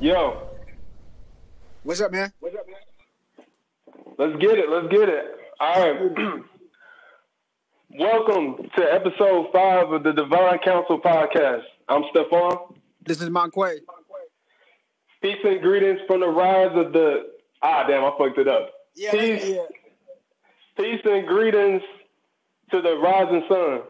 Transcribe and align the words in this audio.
Yo. 0.00 0.48
What's 1.82 2.00
up, 2.00 2.10
man? 2.10 2.32
What's 2.40 2.56
up, 2.56 2.66
man? 2.66 3.46
Let's 4.16 4.40
get 4.40 4.58
it. 4.58 4.70
Let's 4.70 4.88
get 4.88 5.08
it. 5.10 5.24
All 5.60 5.92
right. 5.92 6.12
Welcome 7.98 8.70
to 8.76 8.82
episode 8.82 9.48
five 9.52 9.90
of 9.92 10.02
the 10.02 10.12
Divine 10.12 10.58
Council 10.64 10.98
podcast. 11.00 11.64
I'm 11.86 12.04
Stefan. 12.10 12.76
This 13.04 13.20
is 13.20 13.28
Monquay. 13.28 13.80
Peace 15.20 15.36
and 15.44 15.60
greetings 15.60 16.00
from 16.06 16.20
the 16.20 16.28
rise 16.28 16.70
of 16.74 16.94
the. 16.94 17.32
Ah, 17.62 17.84
damn, 17.86 18.02
I 18.02 18.12
fucked 18.16 18.38
it 18.38 18.48
up. 18.48 18.70
Yeah, 18.94 19.10
peace, 19.10 19.44
yeah. 19.44 19.64
peace 20.78 21.00
and 21.04 21.26
greetings 21.26 21.82
to 22.70 22.80
the 22.82 22.96
rising 22.96 23.44
sun. 23.48 23.80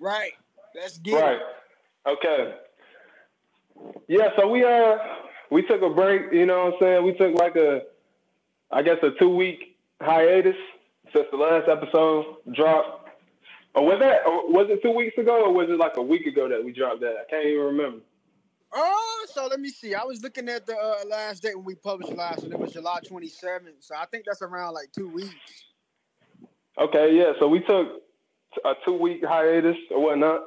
Right. 0.00 0.32
Let's 0.74 0.98
get 0.98 1.20
Right. 1.20 1.38
it. 1.40 2.08
Okay. 2.08 2.54
Yeah, 4.08 4.28
so 4.36 4.48
we 4.48 4.64
uh 4.64 4.96
we 5.50 5.62
took 5.66 5.82
a 5.82 5.90
break, 5.90 6.32
you 6.32 6.46
know 6.46 6.64
what 6.66 6.74
I'm 6.74 6.80
saying? 6.80 7.04
We 7.04 7.12
took 7.14 7.34
like 7.38 7.56
a 7.56 7.82
I 8.70 8.82
guess 8.82 8.98
a 9.02 9.10
two 9.18 9.34
week 9.34 9.76
hiatus 10.00 10.56
since 11.12 11.26
the 11.30 11.36
last 11.36 11.68
episode 11.68 12.36
dropped. 12.54 13.10
Or 13.74 13.84
was 13.84 13.98
that 14.00 14.26
or 14.26 14.50
was 14.52 14.66
it 14.70 14.82
two 14.82 14.92
weeks 14.92 15.16
ago 15.18 15.44
or 15.44 15.52
was 15.52 15.68
it 15.68 15.78
like 15.78 15.96
a 15.96 16.02
week 16.02 16.26
ago 16.26 16.48
that 16.48 16.62
we 16.64 16.72
dropped 16.72 17.00
that? 17.00 17.14
I 17.26 17.30
can't 17.30 17.46
even 17.46 17.64
remember. 17.66 17.98
Oh, 18.74 19.26
so 19.30 19.46
let 19.48 19.60
me 19.60 19.68
see. 19.68 19.94
I 19.94 20.02
was 20.04 20.22
looking 20.22 20.48
at 20.48 20.64
the 20.66 20.74
uh, 20.74 21.06
last 21.06 21.42
date 21.42 21.54
when 21.54 21.66
we 21.66 21.74
published 21.74 22.12
last, 22.14 22.42
and 22.42 22.52
it 22.54 22.58
was 22.58 22.72
July 22.72 23.00
27th. 23.06 23.68
So 23.80 23.94
I 23.94 24.06
think 24.06 24.24
that's 24.24 24.40
around 24.40 24.72
like 24.72 24.90
two 24.92 25.08
weeks. 25.08 25.64
Okay, 26.78 27.14
yeah, 27.16 27.32
so 27.38 27.48
we 27.48 27.60
took 27.60 28.02
a 28.64 28.72
two 28.84 28.94
week 28.94 29.24
hiatus 29.24 29.76
or 29.90 30.02
whatnot. 30.02 30.40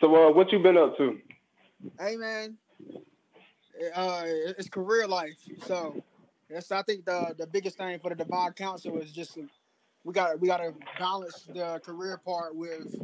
So 0.00 0.14
uh 0.14 0.32
what 0.32 0.50
you 0.52 0.58
been 0.58 0.76
up 0.76 0.96
to? 0.98 1.18
Hey, 1.98 2.16
man. 2.16 2.56
Uh, 3.94 4.22
it's 4.26 4.68
career 4.68 5.06
life. 5.06 5.36
So 5.66 6.02
that's 6.48 6.70
I 6.70 6.82
think 6.82 7.04
the 7.04 7.34
the 7.36 7.46
biggest 7.46 7.76
thing 7.76 7.98
for 7.98 8.10
the 8.10 8.16
divine 8.16 8.52
council 8.52 8.98
is 8.98 9.12
just 9.12 9.38
we 10.04 10.12
got 10.12 10.40
we 10.40 10.48
got 10.48 10.58
to 10.58 10.72
balance 10.98 11.48
the 11.52 11.80
career 11.84 12.20
part 12.24 12.54
with 12.54 12.94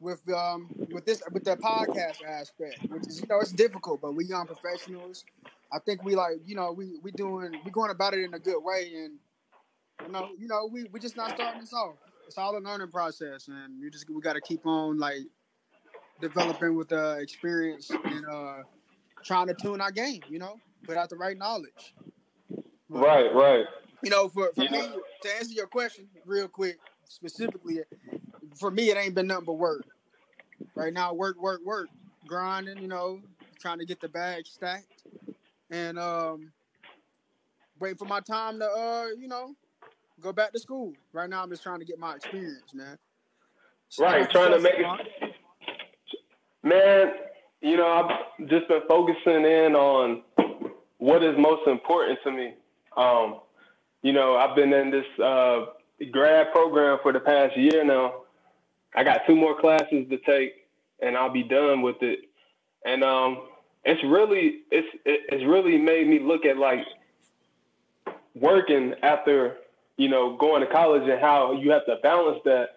with 0.00 0.28
um 0.30 0.68
with 0.90 1.04
this 1.04 1.22
with 1.32 1.44
the 1.44 1.56
podcast 1.56 2.22
aspect, 2.26 2.78
which 2.88 3.06
is 3.06 3.20
you 3.20 3.26
know 3.28 3.40
it's 3.40 3.52
difficult, 3.52 4.00
but 4.00 4.14
we 4.14 4.24
young 4.24 4.46
professionals. 4.46 5.24
I 5.72 5.78
think 5.80 6.04
we 6.04 6.14
like 6.14 6.36
you 6.44 6.54
know 6.54 6.72
we 6.72 6.98
we 7.02 7.10
doing 7.12 7.58
we 7.64 7.70
going 7.70 7.90
about 7.90 8.14
it 8.14 8.20
in 8.20 8.34
a 8.34 8.38
good 8.38 8.60
way, 8.62 8.92
and 8.96 9.18
you 10.04 10.12
know 10.12 10.30
you 10.38 10.48
know 10.48 10.68
we 10.70 10.84
we 10.84 11.00
just 11.00 11.16
not 11.16 11.30
starting 11.30 11.60
this 11.60 11.72
off. 11.72 11.96
It's 12.26 12.38
all 12.38 12.56
a 12.56 12.60
learning 12.60 12.90
process, 12.90 13.48
and 13.48 13.80
you 13.80 13.90
just 13.90 14.08
we 14.10 14.20
got 14.20 14.34
to 14.34 14.40
keep 14.40 14.66
on 14.66 14.98
like 14.98 15.20
developing 16.20 16.76
with 16.76 16.88
the 16.88 17.18
experience 17.18 17.90
and 17.90 18.26
uh 18.26 18.62
trying 19.24 19.46
to 19.48 19.54
tune 19.54 19.80
our 19.80 19.90
game. 19.92 20.22
You 20.28 20.38
know, 20.38 20.60
put 20.84 20.96
out 20.96 21.10
the 21.10 21.16
right 21.16 21.36
knowledge. 21.36 21.94
Right, 22.88 23.34
right. 23.34 23.64
You 24.02 24.10
know, 24.10 24.28
for, 24.28 24.52
for 24.54 24.64
Yeah. 24.64 24.70
me, 24.70 24.88
to 25.22 25.36
answer 25.36 25.52
your 25.52 25.66
question 25.66 26.08
real 26.24 26.46
quick, 26.48 26.78
specifically, 27.08 27.80
for 28.56 28.70
me, 28.70 28.90
it 28.90 28.96
ain't 28.96 29.14
been 29.14 29.26
nothing 29.26 29.46
but 29.46 29.54
work. 29.54 29.84
Right 30.76 30.92
now, 30.92 31.12
work, 31.12 31.40
work, 31.40 31.60
work, 31.64 31.88
grinding, 32.26 32.80
you 32.80 32.88
know, 32.88 33.20
trying 33.58 33.78
to 33.78 33.84
get 33.86 34.00
the 34.00 34.08
bag 34.08 34.46
stacked. 34.46 35.04
And 35.70 35.98
um 35.98 36.52
wait 37.80 37.98
for 37.98 38.04
my 38.04 38.20
time 38.20 38.58
to 38.60 38.66
uh, 38.66 39.06
you 39.18 39.28
know, 39.28 39.54
go 40.20 40.32
back 40.32 40.52
to 40.52 40.58
school. 40.58 40.92
Right 41.12 41.28
now 41.28 41.42
I'm 41.42 41.50
just 41.50 41.62
trying 41.62 41.80
to 41.80 41.84
get 41.84 41.98
my 41.98 42.14
experience, 42.14 42.74
man. 42.74 42.98
So, 43.88 44.04
Right, 44.04 44.28
trying 44.30 44.52
to 44.52 44.60
make 44.60 44.74
it 44.76 45.34
Man, 46.62 47.12
you 47.60 47.76
know, 47.76 47.86
I've 47.86 48.48
just 48.48 48.66
been 48.66 48.80
focusing 48.88 49.44
in 49.44 49.76
on 49.76 50.22
what 50.98 51.22
is 51.22 51.36
most 51.38 51.66
important 51.68 52.18
to 52.24 52.32
me. 52.32 52.54
Um, 52.96 53.40
you 54.02 54.12
know, 54.12 54.36
I've 54.36 54.56
been 54.56 54.72
in 54.72 54.90
this 54.90 55.06
uh, 55.22 55.66
grad 56.10 56.50
program 56.52 56.98
for 57.02 57.12
the 57.12 57.20
past 57.20 57.56
year 57.56 57.84
now. 57.84 58.22
I 58.96 59.04
got 59.04 59.20
two 59.26 59.36
more 59.36 59.60
classes 59.60 60.08
to 60.10 60.18
take, 60.26 60.66
and 61.00 61.16
I'll 61.16 61.32
be 61.32 61.44
done 61.44 61.82
with 61.82 62.02
it. 62.02 62.20
And 62.84 63.04
um, 63.04 63.42
it's 63.84 64.02
really, 64.04 64.62
it's 64.70 64.88
it's 65.04 65.44
really 65.44 65.78
made 65.78 66.08
me 66.08 66.18
look 66.18 66.44
at 66.44 66.56
like 66.56 66.84
working 68.34 68.94
after 69.02 69.56
you 69.96 70.08
know 70.08 70.36
going 70.36 70.62
to 70.62 70.72
college 70.72 71.08
and 71.08 71.20
how 71.20 71.52
you 71.52 71.70
have 71.72 71.86
to 71.86 71.96
balance 72.02 72.40
that 72.44 72.70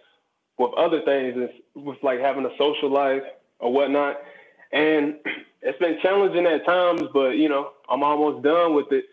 with 0.57 0.73
other 0.75 1.01
things, 1.03 1.35
and 1.35 1.85
with 1.85 1.97
like 2.03 2.19
having 2.19 2.45
a 2.45 2.57
social 2.57 2.91
life 2.91 3.23
or 3.59 3.73
whatnot. 3.73 4.17
And 4.71 5.15
it's 5.61 5.79
been 5.79 5.99
challenging 6.01 6.45
at 6.47 6.65
times, 6.65 7.03
but 7.13 7.31
you 7.37 7.49
know, 7.49 7.71
I'm 7.89 8.03
almost 8.03 8.43
done 8.43 8.75
with 8.75 8.91
it. 8.91 9.05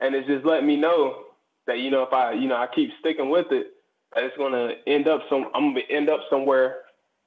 And 0.00 0.14
it's 0.14 0.26
just 0.28 0.46
letting 0.46 0.66
me 0.66 0.76
know 0.76 1.24
that, 1.66 1.78
you 1.78 1.90
know, 1.90 2.02
if 2.02 2.12
I, 2.12 2.32
you 2.32 2.48
know, 2.48 2.56
I 2.56 2.68
keep 2.74 2.90
sticking 3.00 3.30
with 3.30 3.46
it, 3.52 3.68
that 4.14 4.24
it's 4.24 4.36
gonna 4.36 4.74
end 4.86 5.08
up 5.08 5.22
some 5.30 5.46
I'm 5.54 5.70
gonna 5.74 5.80
end 5.90 6.08
up 6.10 6.20
somewhere 6.30 6.78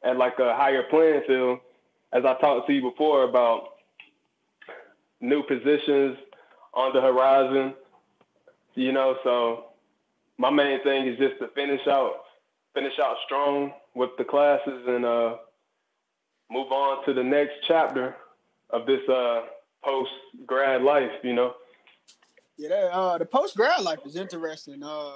at 0.03 0.18
like 0.18 0.40
a 0.40 0.56
higher 0.56 0.84
playing 0.90 1.24
field. 1.28 1.59
As 2.14 2.25
I 2.25 2.35
talked 2.40 2.68
to 2.68 2.74
you 2.74 2.81
before 2.81 3.24
about 3.24 3.70
new 5.22 5.44
positions 5.44 6.18
on 6.74 6.94
the 6.94 7.02
horizon, 7.02 7.74
you 8.75 8.91
know, 8.91 9.18
so 9.24 9.66
my 10.38 10.50
main 10.50 10.82
thing 10.84 11.08
is 11.08 11.18
just 11.18 11.40
to 11.40 11.48
finish 11.50 11.86
out 11.88 12.14
finish 12.74 12.94
out 13.00 13.18
strong 13.26 13.72
with 13.96 14.10
the 14.18 14.24
classes 14.24 14.84
and 14.88 15.06
uh, 15.06 15.38
move 16.50 16.72
on 16.72 17.06
to 17.06 17.14
the 17.14 17.24
next 17.24 17.54
chapter 17.68 18.16
of 18.72 18.86
this 18.86 19.08
uh, 19.08 19.42
post 19.84 20.12
grad 20.46 20.82
life. 20.82 21.12
You 21.24 21.34
know. 21.34 21.54
Yeah, 22.58 22.90
uh, 22.92 23.18
the 23.18 23.26
post 23.26 23.56
grad 23.56 23.82
life 23.82 24.00
is 24.06 24.16
interesting. 24.16 24.84
Uh, 24.84 25.12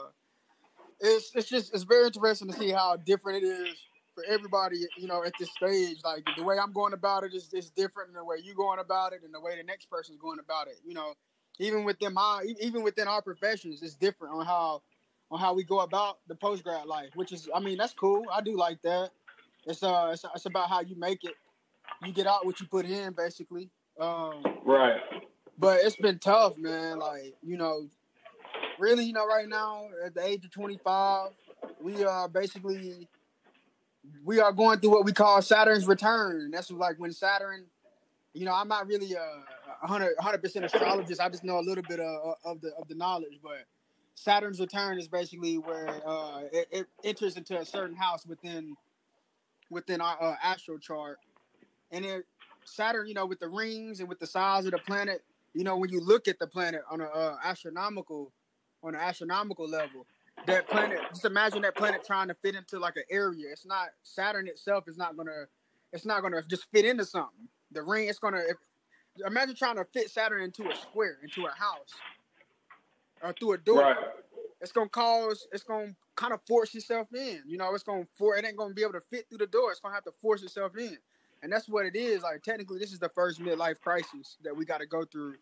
it's 1.00 1.32
it's 1.36 1.50
just 1.50 1.74
it's 1.74 1.84
very 1.84 2.08
interesting 2.08 2.52
to 2.52 2.58
see 2.58 2.72
how 2.72 2.96
different 2.96 3.44
it 3.44 3.48
is 3.48 3.76
for 4.16 4.24
everybody. 4.26 4.86
You 4.98 5.08
know, 5.08 5.24
at 5.24 5.34
this 5.40 5.50
stage, 5.52 5.98
like 6.04 6.26
the 6.36 6.44
way 6.44 6.58
I'm 6.60 6.74
going 6.74 6.94
about 6.94 7.24
it 7.24 7.34
is 7.34 7.54
is 7.54 7.70
different 7.70 8.10
than 8.10 8.16
the 8.18 8.26
way 8.26 8.38
you're 8.44 8.56
going 8.56 8.80
about 8.80 9.14
it, 9.14 9.22
and 9.24 9.34
the 9.34 9.42
way 9.42 9.56
the 9.58 9.64
next 9.64 9.90
person's 9.90 10.20
going 10.20 10.40
about 10.40 10.68
it. 10.68 10.80
You 10.86 10.94
know, 10.94 11.14
even 11.60 11.84
within 11.84 12.14
my 12.14 12.46
even 12.60 12.84
within 12.84 13.08
our 13.08 13.22
professions, 13.22 13.82
it's 13.82 13.96
different 13.96 14.34
on 14.34 14.46
how 14.46 14.82
on 15.32 15.40
how 15.40 15.54
we 15.54 15.64
go 15.64 15.80
about 15.80 16.20
the 16.28 16.36
post 16.36 16.64
grad 16.64 16.86
life. 16.86 17.10
Which 17.16 17.32
is, 17.32 17.50
I 17.54 17.60
mean, 17.60 17.78
that's 17.78 17.94
cool. 17.94 18.26
I 18.32 18.42
do 18.42 18.56
like 18.56 18.82
that. 18.84 19.12
It's 19.66 19.84
uh, 19.84 20.10
it's, 20.14 20.24
it's 20.36 20.46
about 20.46 20.70
how 20.70 20.82
you 20.82 20.96
make 20.98 21.24
it. 21.24 21.34
You 22.06 22.14
get 22.14 22.28
out 22.28 22.46
what 22.46 22.60
you 22.60 22.68
put 22.68 22.86
in, 22.86 23.14
basically. 23.14 23.70
Um, 24.00 24.44
Right. 24.64 25.00
but 25.58 25.80
it's 25.84 25.96
been 25.96 26.20
tough, 26.20 26.58
man. 26.58 27.00
Like, 27.00 27.34
you 27.42 27.58
know, 27.58 27.88
really, 28.78 29.06
you 29.06 29.14
know, 29.14 29.26
right 29.26 29.48
now 29.48 29.88
at 30.06 30.14
the 30.14 30.26
age 30.26 30.46
of 30.46 30.52
25, 30.52 31.32
we 31.82 32.04
are 32.04 32.28
basically 32.28 33.08
we 34.24 34.40
are 34.40 34.52
going 34.54 34.80
through 34.80 34.92
what 34.92 35.06
we 35.06 35.12
call 35.12 35.42
Saturn's 35.42 35.88
return. 35.88 36.52
That's 36.52 36.72
like 36.72 36.98
when 36.98 37.12
Saturn, 37.12 37.66
you 38.34 38.46
know, 38.46 38.54
I'm 38.54 38.68
not 38.68 38.88
really 38.88 39.14
a 39.14 39.44
100 39.82 40.42
percent 40.42 40.66
astrologist. 40.66 41.20
I 41.20 41.30
just 41.30 41.44
know 41.44 41.60
a 41.60 41.62
little 41.62 41.84
bit 41.84 42.00
of, 42.00 42.36
of 42.46 42.62
the 42.62 42.72
of 42.80 42.88
the 42.88 42.96
knowledge, 42.96 43.40
but 43.42 43.66
Saturn's 44.18 44.60
return 44.60 44.98
is 44.98 45.08
basically 45.08 45.60
where 45.60 46.02
uh, 46.04 46.42
it, 46.52 46.68
it 46.72 46.88
enters 47.04 47.38
into 47.38 47.58
a 47.60 47.64
certain 47.64 47.96
house 47.96 48.26
within 48.26 48.76
within 49.70 50.02
our 50.02 50.18
uh, 50.20 50.36
astral 50.44 50.80
chart, 50.80 51.20
and 51.92 52.04
it 52.04 52.26
Saturn, 52.66 53.08
you 53.08 53.14
know, 53.14 53.28
with 53.28 53.40
the 53.40 53.48
rings 53.48 54.00
and 54.00 54.10
with 54.10 54.20
the 54.20 54.26
size 54.26 54.66
of 54.66 54.72
the 54.72 54.80
planet, 54.80 55.24
you 55.54 55.64
know, 55.64 55.78
when 55.78 55.92
you 55.92 56.02
look 56.02 56.28
at 56.28 56.40
the 56.40 56.48
planet 56.48 56.82
on 56.90 57.00
an 57.00 57.10
uh, 57.14 57.36
astronomical 57.44 58.32
on 58.82 58.96
an 58.96 59.02
astronomical 59.02 59.70
level, 59.70 60.08
that 60.48 60.68
planet, 60.68 61.00
just 61.10 61.26
imagine 61.26 61.62
that 61.62 61.76
planet 61.76 62.04
trying 62.04 62.28
to 62.28 62.34
fit 62.34 62.56
into 62.56 62.80
like 62.80 62.96
an 62.96 63.04
area. 63.12 63.46
It's 63.52 63.68
not 63.68 63.90
Saturn 64.02 64.48
itself 64.48 64.88
is 64.88 64.98
not 64.98 65.16
gonna, 65.16 65.46
it's 65.94 66.08
not 66.08 66.24
gonna 66.24 66.42
just 66.50 66.66
fit 66.72 66.86
into 66.86 67.06
something. 67.06 67.48
The 67.72 67.84
ring, 67.84 68.10
it's 68.10 68.20
gonna. 68.20 68.42
If, 68.50 68.58
imagine 69.26 69.56
trying 69.56 69.76
to 69.76 69.86
fit 69.86 70.10
Saturn 70.10 70.42
into 70.42 70.68
a 70.70 70.76
square, 70.76 71.18
into 71.22 71.46
a 71.46 71.52
house, 71.52 71.94
or 73.22 73.34
through 73.34 73.54
a 73.54 73.58
door. 73.58 73.82
Right. 73.82 73.98
It's 74.62 74.72
gonna 74.72 74.90
cause. 74.90 75.48
It's 75.52 75.64
gonna 75.64 75.96
kind 76.16 76.34
of 76.34 76.42
force 76.48 76.74
itself 76.76 77.08
in. 77.14 77.44
You 77.46 77.58
know, 77.58 77.74
it's 77.74 77.84
gonna 77.84 78.08
for. 78.18 78.38
It 78.38 78.46
ain't 78.46 78.58
gonna 78.58 78.74
be 78.74 78.82
able 78.82 78.94
to 78.94 79.02
fit 79.02 79.28
through 79.30 79.40
the 79.40 79.48
door. 79.48 79.72
It's 79.72 79.80
gonna 79.80 79.96
have 79.96 80.04
to 80.06 80.14
force 80.22 80.44
itself 80.44 80.78
in. 80.78 80.98
And 81.44 81.52
that's 81.52 81.70
what 81.70 81.86
it 81.86 81.96
is. 81.96 82.24
Like 82.24 82.42
technically, 82.44 82.80
this 82.80 82.92
is 82.92 83.00
the 83.00 83.10
first 83.10 83.40
midlife 83.40 83.80
crisis 83.82 84.38
that 84.44 84.56
we 84.56 84.66
got 84.66 84.80
to 84.80 84.88
go 84.88 85.06
through. 85.06 85.36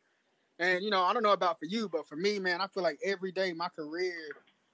And 0.59 0.83
you 0.83 0.89
know, 0.89 1.03
I 1.03 1.13
don't 1.13 1.23
know 1.23 1.33
about 1.33 1.59
for 1.59 1.65
you, 1.65 1.89
but 1.89 2.07
for 2.07 2.15
me, 2.15 2.39
man, 2.39 2.61
I 2.61 2.67
feel 2.67 2.83
like 2.83 2.99
every 3.05 3.31
day 3.31 3.53
my 3.53 3.69
career, 3.69 4.13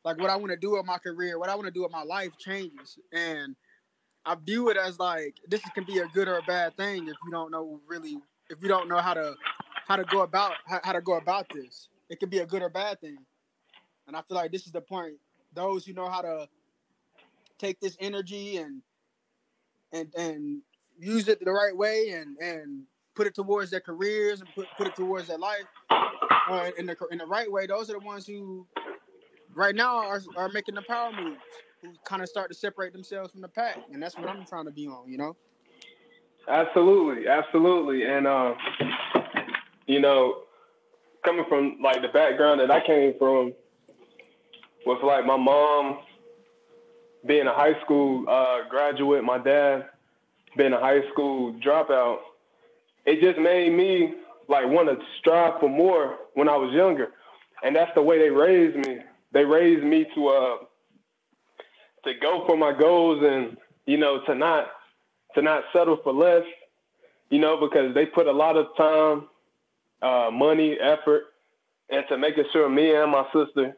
like 0.04 0.18
what 0.18 0.30
I 0.30 0.36
want 0.36 0.51
to 0.51 0.57
do 0.57 0.71
with 0.71 0.86
my 0.86 0.97
career, 0.97 1.38
what 1.38 1.50
I 1.50 1.56
want 1.56 1.65
to 1.68 1.71
do 1.71 1.83
with 1.83 1.92
my 1.92 2.04
life 2.04 2.31
changes. 2.39 2.97
And 3.13 3.56
I 4.25 4.36
view 4.36 4.69
it 4.69 4.77
as 4.77 5.00
like 5.00 5.36
this 5.47 5.62
can 5.74 5.83
be 5.83 6.00
a 6.00 6.07
good 6.07 6.27
or 6.27 6.38
a 6.38 6.44
bad 6.44 6.75
thing 6.77 7.07
if 7.07 7.15
you 7.25 7.31
don't 7.31 7.51
know 7.51 7.80
really 7.88 8.18
if 8.50 8.62
you 8.62 8.68
don't 8.68 8.88
know 8.88 9.00
how 9.00 9.13
to 9.13 9.36
how 9.88 9.95
to 9.95 10.04
go 10.04 10.21
about 10.21 10.54
how, 10.65 10.80
how 10.83 10.94
to 10.94 11.01
go 11.01 11.18
about 11.18 11.47
this. 11.54 11.89
It 12.11 12.19
can 12.19 12.29
be 12.29 12.39
a 12.39 12.45
good 12.45 12.61
or 12.61 12.69
bad 12.69 12.99
thing. 12.99 13.17
And 14.05 14.17
I 14.17 14.21
feel 14.21 14.35
like 14.35 14.51
this 14.51 14.65
is 14.65 14.73
the 14.73 14.81
point. 14.81 15.13
Those 15.53 15.85
who 15.85 15.93
know 15.93 16.09
how 16.09 16.21
to 16.21 16.49
take 17.57 17.79
this 17.79 17.95
energy 18.01 18.57
and 18.57 18.81
and 19.93 20.13
and 20.15 20.61
use 20.99 21.29
it 21.29 21.43
the 21.43 21.51
right 21.51 21.75
way 21.75 22.09
and 22.09 22.37
and 22.37 22.83
put 23.15 23.27
it 23.27 23.33
towards 23.33 23.71
their 23.71 23.79
careers 23.79 24.41
and 24.41 24.49
put, 24.53 24.67
put 24.77 24.87
it 24.87 24.95
towards 24.95 25.27
their 25.27 25.37
life 25.37 25.63
uh, 25.89 26.71
in 26.77 26.85
the 26.85 26.97
in 27.11 27.17
the 27.17 27.25
right 27.25 27.49
way. 27.49 27.65
Those 27.65 27.89
are 27.89 27.93
the 27.93 28.05
ones 28.05 28.27
who 28.27 28.67
right 29.53 29.73
now 29.73 29.95
are 29.97 30.21
are 30.35 30.49
making 30.49 30.75
the 30.75 30.81
power 30.81 31.13
moves, 31.13 31.39
who 31.81 31.93
kind 32.03 32.21
of 32.21 32.27
start 32.27 32.51
to 32.51 32.57
separate 32.57 32.91
themselves 32.91 33.31
from 33.31 33.39
the 33.39 33.47
pack, 33.47 33.77
and 33.93 34.03
that's 34.03 34.17
what 34.17 34.27
I'm 34.27 34.45
trying 34.45 34.65
to 34.65 34.71
be 34.71 34.87
on. 34.87 35.09
You 35.09 35.17
know. 35.17 35.37
Absolutely, 36.49 37.29
absolutely, 37.29 38.03
and 38.03 38.27
uh, 38.27 38.53
you 39.87 40.01
know, 40.01 40.43
coming 41.23 41.45
from 41.47 41.77
like 41.81 42.01
the 42.01 42.07
background 42.09 42.59
that 42.62 42.71
I 42.71 42.85
came 42.85 43.13
from, 43.18 43.53
with 44.85 45.03
like 45.03 45.25
my 45.25 45.38
mom 45.38 46.00
being 47.25 47.47
a 47.47 47.53
high 47.53 47.79
school 47.81 48.25
uh, 48.27 48.68
graduate, 48.69 49.23
my 49.23 49.38
dad 49.38 49.85
being 50.57 50.73
a 50.73 50.79
high 50.79 51.01
school 51.12 51.53
dropout, 51.65 52.18
it 53.06 53.21
just 53.21 53.39
made 53.39 53.71
me 53.71 54.13
like 54.47 54.68
want 54.68 54.89
to 54.89 54.97
strive 55.19 55.59
for 55.59 55.69
more 55.69 56.18
when 56.33 56.50
I 56.50 56.56
was 56.56 56.73
younger, 56.73 57.09
and 57.63 57.75
that's 57.75 57.91
the 57.95 58.01
way 58.01 58.18
they 58.19 58.29
raised 58.29 58.75
me. 58.77 59.00
They 59.31 59.45
raised 59.45 59.83
me 59.83 60.06
to 60.15 60.27
uh 60.27 60.57
to 62.06 62.13
go 62.19 62.45
for 62.47 62.57
my 62.57 62.73
goals 62.77 63.23
and 63.23 63.57
you 63.85 63.97
know 63.97 64.21
to 64.25 64.35
not 64.35 64.68
to 65.35 65.41
not 65.41 65.63
settle 65.71 65.97
for 66.03 66.13
less, 66.13 66.44
you 67.29 67.39
know, 67.39 67.57
because 67.57 67.94
they 67.94 68.06
put 68.06 68.27
a 68.27 68.31
lot 68.31 68.57
of 68.57 68.68
time, 68.77 69.27
uh, 70.01 70.30
money, 70.31 70.77
effort 70.80 71.24
and 71.92 72.06
to 72.07 72.18
making 72.18 72.45
sure 72.51 72.69
me 72.69 72.95
and 72.95 73.12
my 73.12 73.25
sister 73.33 73.75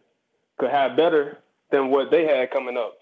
could 0.60 0.70
have 0.70 0.96
better 0.96 1.40
than 1.72 1.90
what 1.90 2.12
they 2.12 2.26
had 2.26 2.52
coming 2.52 2.78
up. 2.78 2.94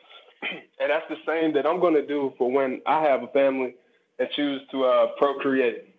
and 0.79 0.89
that's 0.89 1.06
the 1.09 1.18
same 1.27 1.53
that 1.53 1.68
I'm 1.68 1.79
going 1.79 1.94
to 1.94 2.07
do 2.07 2.33
for 2.38 2.50
when 2.50 2.81
I 2.88 3.01
have 3.03 3.21
a 3.21 3.27
family 3.27 3.75
and 4.18 4.29
choose 4.35 4.62
to 4.71 4.85
uh, 4.85 5.07
procreate. 5.18 5.94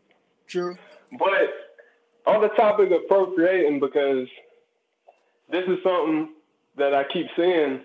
True. 0.48 0.76
But 1.18 1.52
on 2.26 2.40
the 2.40 2.48
topic 2.48 2.90
of 2.90 3.06
procreating, 3.06 3.80
because 3.80 4.28
this 5.50 5.64
is 5.68 5.78
something 5.84 6.30
that 6.76 6.94
I 6.94 7.04
keep 7.04 7.26
seeing, 7.36 7.80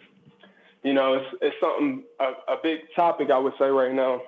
you 0.83 0.93
know, 0.93 1.15
it's, 1.15 1.35
it's 1.41 1.55
something, 1.59 2.03
a, 2.19 2.53
a 2.53 2.57
big 2.63 2.79
topic 2.95 3.29
I 3.29 3.37
would 3.37 3.53
say 3.59 3.65
right 3.65 3.93
now, 3.93 4.21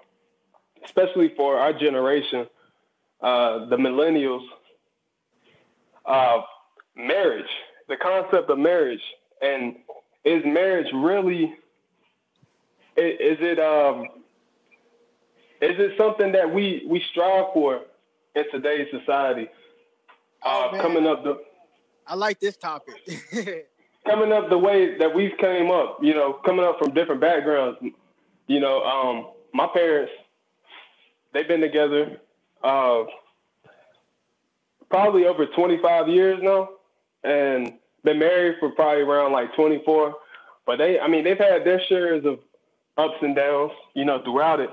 especially 0.83 1.33
for 1.37 1.57
our 1.57 1.71
generation, 1.71 2.47
uh, 3.21 3.65
the 3.67 3.77
millennials, 3.77 4.45
uh, 6.05 6.41
marriage, 6.95 7.49
the 7.87 7.97
concept 7.97 8.49
of 8.49 8.57
marriage, 8.57 9.01
and 9.41 9.75
is 10.25 10.43
marriage 10.45 10.87
really? 10.93 11.55
Is 12.97 13.37
it 13.41 13.59
um? 13.59 14.05
Is 15.61 15.75
it 15.77 15.97
something 15.97 16.31
that 16.33 16.53
we 16.53 16.85
we 16.87 17.03
strive 17.11 17.53
for 17.53 17.81
in 18.35 18.43
today's 18.51 18.87
society? 18.91 19.49
Oh, 20.43 20.69
uh, 20.73 20.81
coming 20.81 21.05
up 21.05 21.23
the. 21.23 21.39
I 22.07 22.15
like 22.15 22.39
this 22.39 22.57
topic. 22.57 22.95
coming 24.05 24.31
up 24.31 24.49
the 24.49 24.57
way 24.57 24.97
that 24.97 25.13
we've 25.13 25.37
came 25.37 25.69
up, 25.69 25.99
you 26.01 26.13
know, 26.13 26.33
coming 26.45 26.65
up 26.65 26.79
from 26.79 26.93
different 26.93 27.21
backgrounds. 27.21 27.77
You 28.47 28.59
know, 28.59 28.81
um, 28.83 29.27
my 29.53 29.67
parents, 29.67 30.11
they've 31.33 31.47
been 31.47 31.61
together 31.61 32.19
uh, 32.63 33.03
probably 34.89 35.25
over 35.25 35.45
25 35.45 36.07
years 36.07 36.39
now 36.41 36.69
and 37.23 37.73
been 38.03 38.19
married 38.19 38.55
for 38.59 38.71
probably 38.71 39.03
around 39.03 39.31
like 39.31 39.53
24. 39.55 40.15
But 40.65 40.77
they, 40.77 40.99
I 40.99 41.07
mean, 41.07 41.23
they've 41.23 41.37
had 41.37 41.65
their 41.65 41.81
shares 41.87 42.25
of 42.25 42.39
ups 42.97 43.17
and 43.21 43.35
downs, 43.35 43.71
you 43.93 44.05
know, 44.05 44.21
throughout 44.23 44.59
it. 44.59 44.69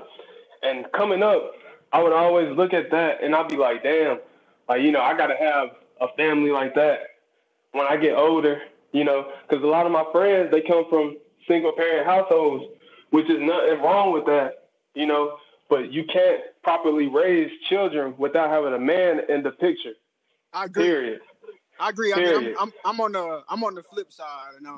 And 0.63 0.85
coming 0.91 1.23
up, 1.23 1.53
I 1.91 2.01
would 2.01 2.13
always 2.13 2.55
look 2.55 2.73
at 2.73 2.91
that 2.91 3.23
and 3.23 3.35
I'd 3.35 3.47
be 3.47 3.57
like, 3.57 3.83
damn, 3.83 4.19
like, 4.67 4.81
you 4.81 4.91
know, 4.91 5.01
I 5.01 5.15
got 5.15 5.27
to 5.27 5.35
have 5.35 5.69
a 6.01 6.07
family 6.17 6.51
like 6.51 6.75
that 6.75 6.99
when 7.71 7.87
I 7.87 7.97
get 7.97 8.15
older, 8.15 8.61
you 8.91 9.03
know, 9.03 9.31
because 9.47 9.63
a 9.63 9.67
lot 9.67 9.85
of 9.85 9.91
my 9.91 10.05
friends, 10.11 10.51
they 10.51 10.61
come 10.61 10.85
from 10.89 11.17
single 11.47 11.71
parent 11.71 12.05
households, 12.05 12.65
which 13.11 13.29
is 13.29 13.39
nothing 13.39 13.81
wrong 13.81 14.11
with 14.11 14.25
that, 14.25 14.69
you 14.93 15.05
know, 15.05 15.37
but 15.69 15.91
you 15.91 16.03
can't 16.05 16.41
properly 16.63 17.07
raise 17.07 17.51
children 17.69 18.13
without 18.17 18.49
having 18.49 18.73
a 18.73 18.79
man 18.79 19.21
in 19.29 19.43
the 19.43 19.51
picture. 19.51 19.93
I 20.53 20.65
agree. 20.65 20.83
Period. 20.83 21.21
I 21.79 21.89
agree. 21.89 22.13
I 22.13 22.17
mean, 22.17 22.35
I'm, 22.35 22.55
I'm, 22.59 22.73
I'm 22.85 23.01
on 23.01 23.11
the 23.11 23.43
I'm 23.49 23.63
on 23.63 23.75
the 23.75 23.83
flip 23.83 24.11
side, 24.11 24.53
and 24.57 24.67
uh, 24.67 24.71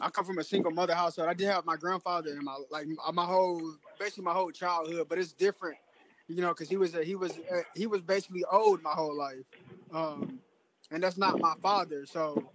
I 0.00 0.10
come 0.10 0.24
from 0.24 0.38
a 0.38 0.44
single 0.44 0.70
mother 0.70 0.94
household. 0.94 1.28
I 1.28 1.34
did 1.34 1.46
have 1.46 1.64
my 1.64 1.76
grandfather 1.76 2.30
in 2.30 2.44
my 2.44 2.56
like 2.70 2.86
my 3.12 3.24
whole 3.24 3.60
basically 3.98 4.24
my 4.24 4.32
whole 4.32 4.50
childhood, 4.50 5.06
but 5.08 5.18
it's 5.18 5.32
different, 5.32 5.76
you 6.28 6.40
know, 6.40 6.48
because 6.48 6.68
he 6.68 6.76
was 6.76 6.94
a, 6.94 7.02
he 7.02 7.14
was 7.14 7.32
a, 7.50 7.62
he 7.74 7.86
was 7.86 8.02
basically 8.02 8.44
old 8.50 8.82
my 8.82 8.90
whole 8.90 9.16
life, 9.16 9.44
um, 9.92 10.38
and 10.90 11.02
that's 11.02 11.16
not 11.16 11.40
my 11.40 11.54
father. 11.62 12.06
So, 12.06 12.50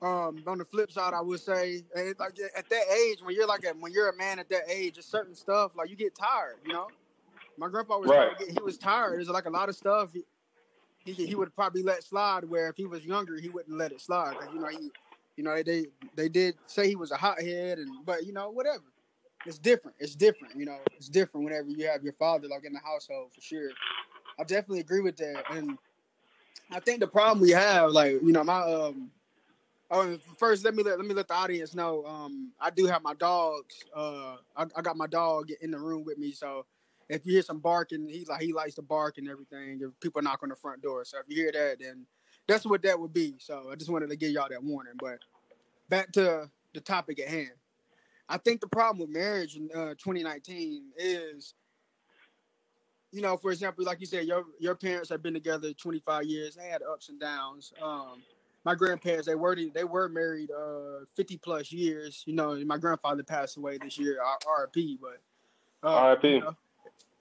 um, 0.00 0.42
on 0.46 0.58
the 0.58 0.64
flip 0.64 0.90
side, 0.90 1.14
I 1.14 1.20
would 1.20 1.40
say, 1.40 1.82
like 1.94 2.38
at 2.56 2.68
that 2.68 2.84
age, 2.90 3.18
when 3.22 3.34
you're 3.34 3.46
like 3.46 3.64
a, 3.64 3.74
when 3.78 3.92
you're 3.92 4.08
a 4.08 4.16
man 4.16 4.38
at 4.38 4.48
that 4.48 4.68
age, 4.68 4.98
it's 4.98 5.06
certain 5.06 5.34
stuff 5.34 5.76
like 5.76 5.90
you 5.90 5.96
get 5.96 6.14
tired, 6.16 6.56
you 6.66 6.72
know. 6.72 6.88
My 7.58 7.68
grandpa 7.68 7.98
was 7.98 8.08
right. 8.08 8.32
he 8.48 8.62
was 8.62 8.78
tired. 8.78 9.18
There's 9.18 9.28
like 9.28 9.44
a 9.44 9.50
lot 9.50 9.68
of 9.68 9.76
stuff. 9.76 10.14
He, 10.14 10.24
he 11.04 11.12
he 11.12 11.34
would 11.34 11.54
probably 11.54 11.82
let 11.82 12.04
slide. 12.04 12.44
Where 12.44 12.68
if 12.68 12.76
he 12.76 12.86
was 12.86 13.04
younger, 13.04 13.36
he 13.36 13.48
wouldn't 13.48 13.76
let 13.76 13.92
it 13.92 14.00
slide. 14.00 14.36
Cause 14.38 14.48
you 14.54 14.60
know 14.60 14.68
he, 14.68 14.90
you 15.36 15.44
know 15.44 15.62
they 15.62 15.86
they 16.14 16.28
did 16.28 16.54
say 16.66 16.88
he 16.88 16.96
was 16.96 17.10
a 17.10 17.16
hothead, 17.16 17.78
and 17.78 18.04
but 18.04 18.24
you 18.24 18.32
know 18.32 18.50
whatever. 18.50 18.84
It's 19.44 19.58
different. 19.58 19.96
It's 19.98 20.14
different. 20.14 20.56
You 20.56 20.66
know, 20.66 20.78
it's 20.96 21.08
different 21.08 21.44
whenever 21.44 21.68
you 21.68 21.88
have 21.88 22.04
your 22.04 22.12
father 22.12 22.46
like 22.46 22.64
in 22.64 22.72
the 22.72 22.78
household 22.78 23.32
for 23.34 23.40
sure. 23.40 23.70
I 24.38 24.44
definitely 24.44 24.80
agree 24.80 25.00
with 25.00 25.16
that, 25.16 25.44
and 25.50 25.76
I 26.70 26.80
think 26.80 27.00
the 27.00 27.08
problem 27.08 27.40
we 27.40 27.50
have, 27.50 27.90
like 27.90 28.22
you 28.22 28.32
know, 28.32 28.44
my 28.44 28.60
um. 28.60 29.10
Oh, 29.94 30.16
first 30.38 30.64
let 30.64 30.74
me 30.74 30.82
let, 30.82 30.96
let 30.96 31.06
me 31.06 31.12
let 31.12 31.28
the 31.28 31.34
audience 31.34 31.74
know. 31.74 32.06
Um, 32.06 32.52
I 32.58 32.70
do 32.70 32.86
have 32.86 33.02
my 33.02 33.12
dogs. 33.12 33.84
Uh, 33.94 34.36
I, 34.56 34.64
I 34.74 34.80
got 34.80 34.96
my 34.96 35.06
dog 35.06 35.50
in 35.60 35.70
the 35.70 35.78
room 35.78 36.02
with 36.02 36.16
me, 36.16 36.32
so 36.32 36.64
if 37.12 37.26
you 37.26 37.34
hear 37.34 37.42
some 37.42 37.58
barking, 37.58 38.08
he's 38.08 38.28
like 38.28 38.40
he 38.40 38.52
likes 38.52 38.74
to 38.74 38.82
bark 38.82 39.18
and 39.18 39.28
everything. 39.28 39.80
If 39.82 39.98
people 40.00 40.22
knock 40.22 40.42
on 40.42 40.48
the 40.48 40.56
front 40.56 40.82
door, 40.82 41.04
so 41.04 41.18
if 41.18 41.24
you 41.28 41.36
hear 41.36 41.52
that, 41.52 41.78
then 41.80 42.06
that's 42.46 42.64
what 42.64 42.82
that 42.82 42.98
would 42.98 43.12
be. 43.12 43.34
So 43.38 43.68
I 43.70 43.76
just 43.76 43.90
wanted 43.90 44.10
to 44.10 44.16
give 44.16 44.30
y'all 44.30 44.48
that 44.50 44.62
warning. 44.62 44.94
But 44.98 45.18
back 45.88 46.12
to 46.12 46.50
the 46.74 46.80
topic 46.80 47.20
at 47.20 47.28
hand. 47.28 47.52
I 48.28 48.38
think 48.38 48.60
the 48.60 48.66
problem 48.66 49.00
with 49.00 49.10
marriage 49.10 49.56
in 49.56 49.68
uh, 49.74 49.90
2019 49.90 50.92
is, 50.96 51.54
you 53.10 53.20
know, 53.20 53.36
for 53.36 53.50
example, 53.50 53.84
like 53.84 54.00
you 54.00 54.06
said, 54.06 54.24
your 54.24 54.44
your 54.58 54.74
parents 54.74 55.10
have 55.10 55.22
been 55.22 55.34
together 55.34 55.72
25 55.72 56.24
years. 56.24 56.54
They 56.54 56.66
had 56.66 56.82
ups 56.82 57.08
and 57.10 57.20
downs. 57.20 57.72
Um, 57.82 58.22
my 58.64 58.74
grandparents, 58.74 59.26
they 59.26 59.34
were 59.34 59.56
they 59.74 59.84
were 59.84 60.08
married 60.08 60.50
uh, 60.50 61.04
50 61.14 61.36
plus 61.38 61.72
years. 61.72 62.22
You 62.26 62.34
know, 62.34 62.54
my 62.64 62.78
grandfather 62.78 63.22
passed 63.22 63.56
away 63.56 63.76
this 63.82 63.98
year, 63.98 64.18
RIP. 64.46 64.98
But 65.00 65.88
uh, 65.88 66.10
RIP. 66.10 66.24
You 66.24 66.40
know, 66.40 66.56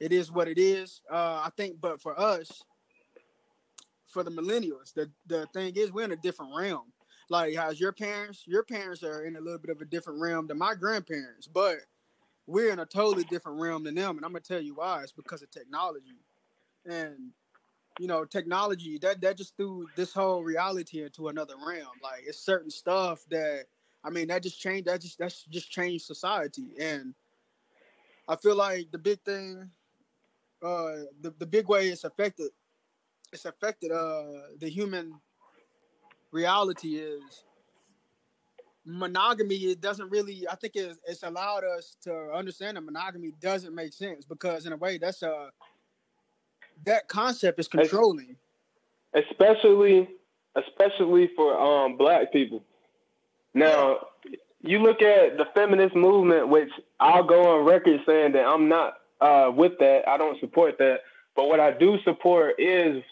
it 0.01 0.12
is 0.12 0.31
what 0.31 0.48
it 0.48 0.58
is. 0.58 1.00
Uh, 1.10 1.43
I 1.46 1.50
think, 1.55 1.79
but 1.79 2.01
for 2.01 2.20
us, 2.20 2.63
for 4.08 4.24
the 4.24 4.31
millennials, 4.31 4.93
the 4.96 5.12
the 5.27 5.46
thing 5.53 5.75
is, 5.75 5.93
we're 5.93 6.05
in 6.05 6.12
a 6.12 6.17
different 6.17 6.53
realm. 6.55 6.91
Like, 7.29 7.55
how's 7.55 7.79
your 7.79 7.91
parents? 7.91 8.43
Your 8.48 8.63
parents 8.63 9.03
are 9.03 9.25
in 9.25 9.36
a 9.36 9.39
little 9.39 9.60
bit 9.60 9.70
of 9.70 9.79
a 9.79 9.86
different 9.86 10.20
realm 10.20 10.48
than 10.48 10.58
my 10.58 10.74
grandparents, 10.74 11.48
but 11.48 11.77
we're 12.48 12.72
in 12.74 12.79
a 12.79 12.86
totally 12.86 13.24
different 13.25 13.62
realm 13.62 13.84
than 13.84 13.93
them. 13.93 14.17
And 14.17 14.25
I'm 14.25 14.31
gonna 14.31 14.39
tell 14.39 14.60
you 14.60 14.74
why. 14.74 15.03
It's 15.03 15.12
because 15.12 15.43
of 15.43 15.51
technology, 15.51 16.25
and 16.84 17.31
you 18.00 18.08
know, 18.08 18.25
technology 18.25 18.98
that 19.03 19.22
that 19.22 19.38
just 19.38 19.55
threw 19.55 19.86
this 19.96 20.13
whole 20.13 20.43
reality 20.43 21.03
into 21.03 21.27
another 21.27 21.55
realm. 21.63 21.93
Like, 22.01 22.24
it's 22.25 22.43
certain 22.43 22.72
stuff 22.72 23.24
that 23.29 23.65
I 24.03 24.10
mean, 24.10 24.29
that 24.29 24.41
just 24.41 24.60
changed. 24.60 24.88
That 24.88 25.00
just 25.00 25.20
that's 25.20 25.43
just 25.43 25.70
changed 25.70 26.05
society, 26.05 26.74
and 26.79 27.13
I 28.27 28.36
feel 28.36 28.55
like 28.55 28.91
the 28.91 28.98
big 28.98 29.22
thing 29.22 29.70
uh, 30.63 31.03
the 31.22 31.34
the 31.39 31.46
big 31.46 31.68
way 31.68 31.89
it's 31.89 32.03
affected 32.03 32.50
it's 33.34 33.46
affected 33.46 33.91
uh 33.91 34.24
the 34.60 34.70
human 34.70 35.13
reality 36.32 36.96
is 36.96 37.44
monogamy 38.86 39.56
it 39.56 39.80
doesn't 39.80 40.10
really 40.10 40.48
i 40.50 40.56
think 40.56 40.75
it's, 40.75 41.00
it's 41.08 41.24
allowed 41.24 41.63
us 41.63 41.96
to 42.01 42.32
understand 42.34 42.77
that 42.77 42.82
monogamy 42.82 43.32
doesn't 43.39 43.75
make 43.75 43.94
sense 43.94 44.25
because 44.25 44.65
in 44.65 44.74
a 44.74 44.77
way 44.77 44.98
that's 44.98 45.22
a 45.22 45.50
that 46.86 47.08
concept 47.08 47.60
is 47.60 47.68
controlling. 47.68 48.36
especially 49.13 50.10
especially 50.56 51.30
for 51.36 51.58
um 51.58 51.96
black 51.96 52.34
people. 52.34 52.63
Now 53.53 54.00
you 54.62 54.80
look 54.80 55.01
at 55.01 55.38
the 55.38 55.46
feminist 55.53 55.96
movement 55.96 56.50
which 56.50 56.70
i'll 57.00 57.24
go 57.24 57.58
on 57.58 57.65
record 57.65 58.00
saying 58.06 58.32
that 58.34 58.46
i'm 58.46 58.70
not 58.70 58.94
uh, 59.22 59.51
with 59.56 59.74
that. 59.80 60.08
I 60.08 60.18
don't 60.18 60.40
support 60.40 60.78
that. 60.80 61.01
But 61.36 61.48
what 61.48 61.60
I 61.60 61.72
do 61.72 61.98
support 62.04 62.56
is 62.60 63.04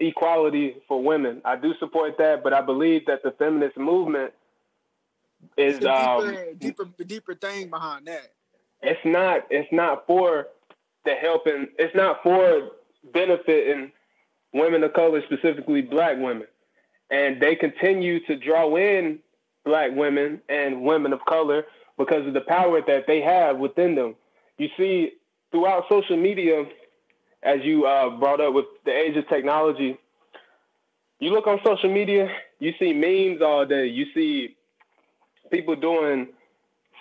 equality 0.00 0.76
for 0.88 1.02
women. 1.02 1.42
I 1.44 1.56
do 1.56 1.74
support 1.78 2.16
that, 2.18 2.42
but 2.42 2.52
I 2.52 2.60
believe 2.60 3.06
that 3.06 3.22
the 3.22 3.32
feminist 3.32 3.76
movement 3.76 4.32
is 5.56 5.80
a 5.84 5.90
um 5.92 6.20
deeper, 6.24 6.54
deeper, 6.58 7.04
deeper 7.04 7.34
thing 7.34 7.70
behind 7.70 8.06
that. 8.06 8.32
it's 8.82 9.00
not 9.04 9.42
it's 9.50 9.68
not 9.72 10.04
for 10.06 10.48
the 11.04 11.14
helping 11.14 11.68
it's 11.78 11.94
not 11.94 12.22
for 12.24 12.70
benefiting 13.12 13.92
women 14.52 14.82
of 14.82 14.92
color 14.94 15.22
specifically 15.26 15.80
black 15.80 16.16
women 16.18 16.46
and 17.10 17.40
they 17.40 17.54
continue 17.54 18.18
to 18.26 18.36
draw 18.36 18.74
in 18.76 19.20
black 19.64 19.90
women 19.94 20.40
and 20.48 20.82
women 20.82 21.12
of 21.12 21.20
color 21.28 21.64
because 21.96 22.26
of 22.26 22.34
the 22.34 22.40
power 22.40 22.80
that 22.84 23.06
they 23.06 23.20
have 23.20 23.58
within 23.58 23.94
them 23.94 24.16
you 24.58 24.68
see 24.76 25.12
throughout 25.50 25.84
social 25.88 26.16
media 26.16 26.64
as 27.42 27.60
you 27.62 27.86
uh, 27.86 28.10
brought 28.18 28.40
up 28.40 28.52
with 28.52 28.66
the 28.84 28.92
age 28.92 29.16
of 29.16 29.28
technology 29.28 29.98
you 31.20 31.30
look 31.30 31.46
on 31.46 31.58
social 31.64 31.92
media 31.92 32.28
you 32.58 32.72
see 32.78 32.92
memes 32.92 33.42
all 33.42 33.64
day 33.66 33.86
you 33.86 34.06
see 34.14 34.56
people 35.50 35.76
doing 35.76 36.28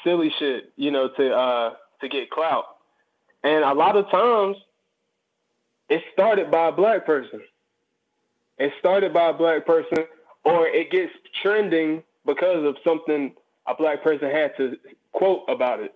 silly 0.03 0.33
shit, 0.39 0.71
you 0.75 0.91
know, 0.91 1.09
to 1.09 1.33
uh 1.33 1.73
to 2.01 2.09
get 2.09 2.29
clout. 2.29 2.65
And 3.43 3.63
a 3.63 3.73
lot 3.73 3.95
of 3.95 4.09
times 4.09 4.57
it 5.89 6.01
started 6.13 6.51
by 6.51 6.69
a 6.69 6.71
black 6.71 7.05
person. 7.05 7.41
It 8.57 8.73
started 8.79 9.13
by 9.13 9.29
a 9.29 9.33
black 9.33 9.65
person 9.65 10.05
or 10.43 10.67
it 10.67 10.91
gets 10.91 11.11
trending 11.41 12.03
because 12.25 12.65
of 12.65 12.77
something 12.83 13.33
a 13.67 13.75
black 13.75 14.03
person 14.03 14.29
had 14.29 14.55
to 14.57 14.77
quote 15.11 15.43
about 15.47 15.81
it. 15.81 15.93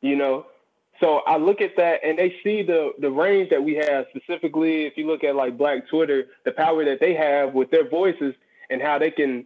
You 0.00 0.16
know? 0.16 0.46
So 1.00 1.18
I 1.26 1.36
look 1.36 1.60
at 1.60 1.76
that 1.76 2.00
and 2.04 2.18
they 2.18 2.36
see 2.42 2.62
the 2.62 2.92
the 2.98 3.10
range 3.10 3.50
that 3.50 3.62
we 3.62 3.74
have 3.74 4.06
specifically 4.14 4.86
if 4.86 4.96
you 4.96 5.06
look 5.06 5.24
at 5.24 5.34
like 5.34 5.58
black 5.58 5.88
Twitter, 5.88 6.26
the 6.44 6.52
power 6.52 6.84
that 6.84 7.00
they 7.00 7.14
have 7.14 7.52
with 7.52 7.70
their 7.70 7.88
voices 7.88 8.34
and 8.70 8.80
how 8.80 8.98
they 8.98 9.10
can 9.10 9.44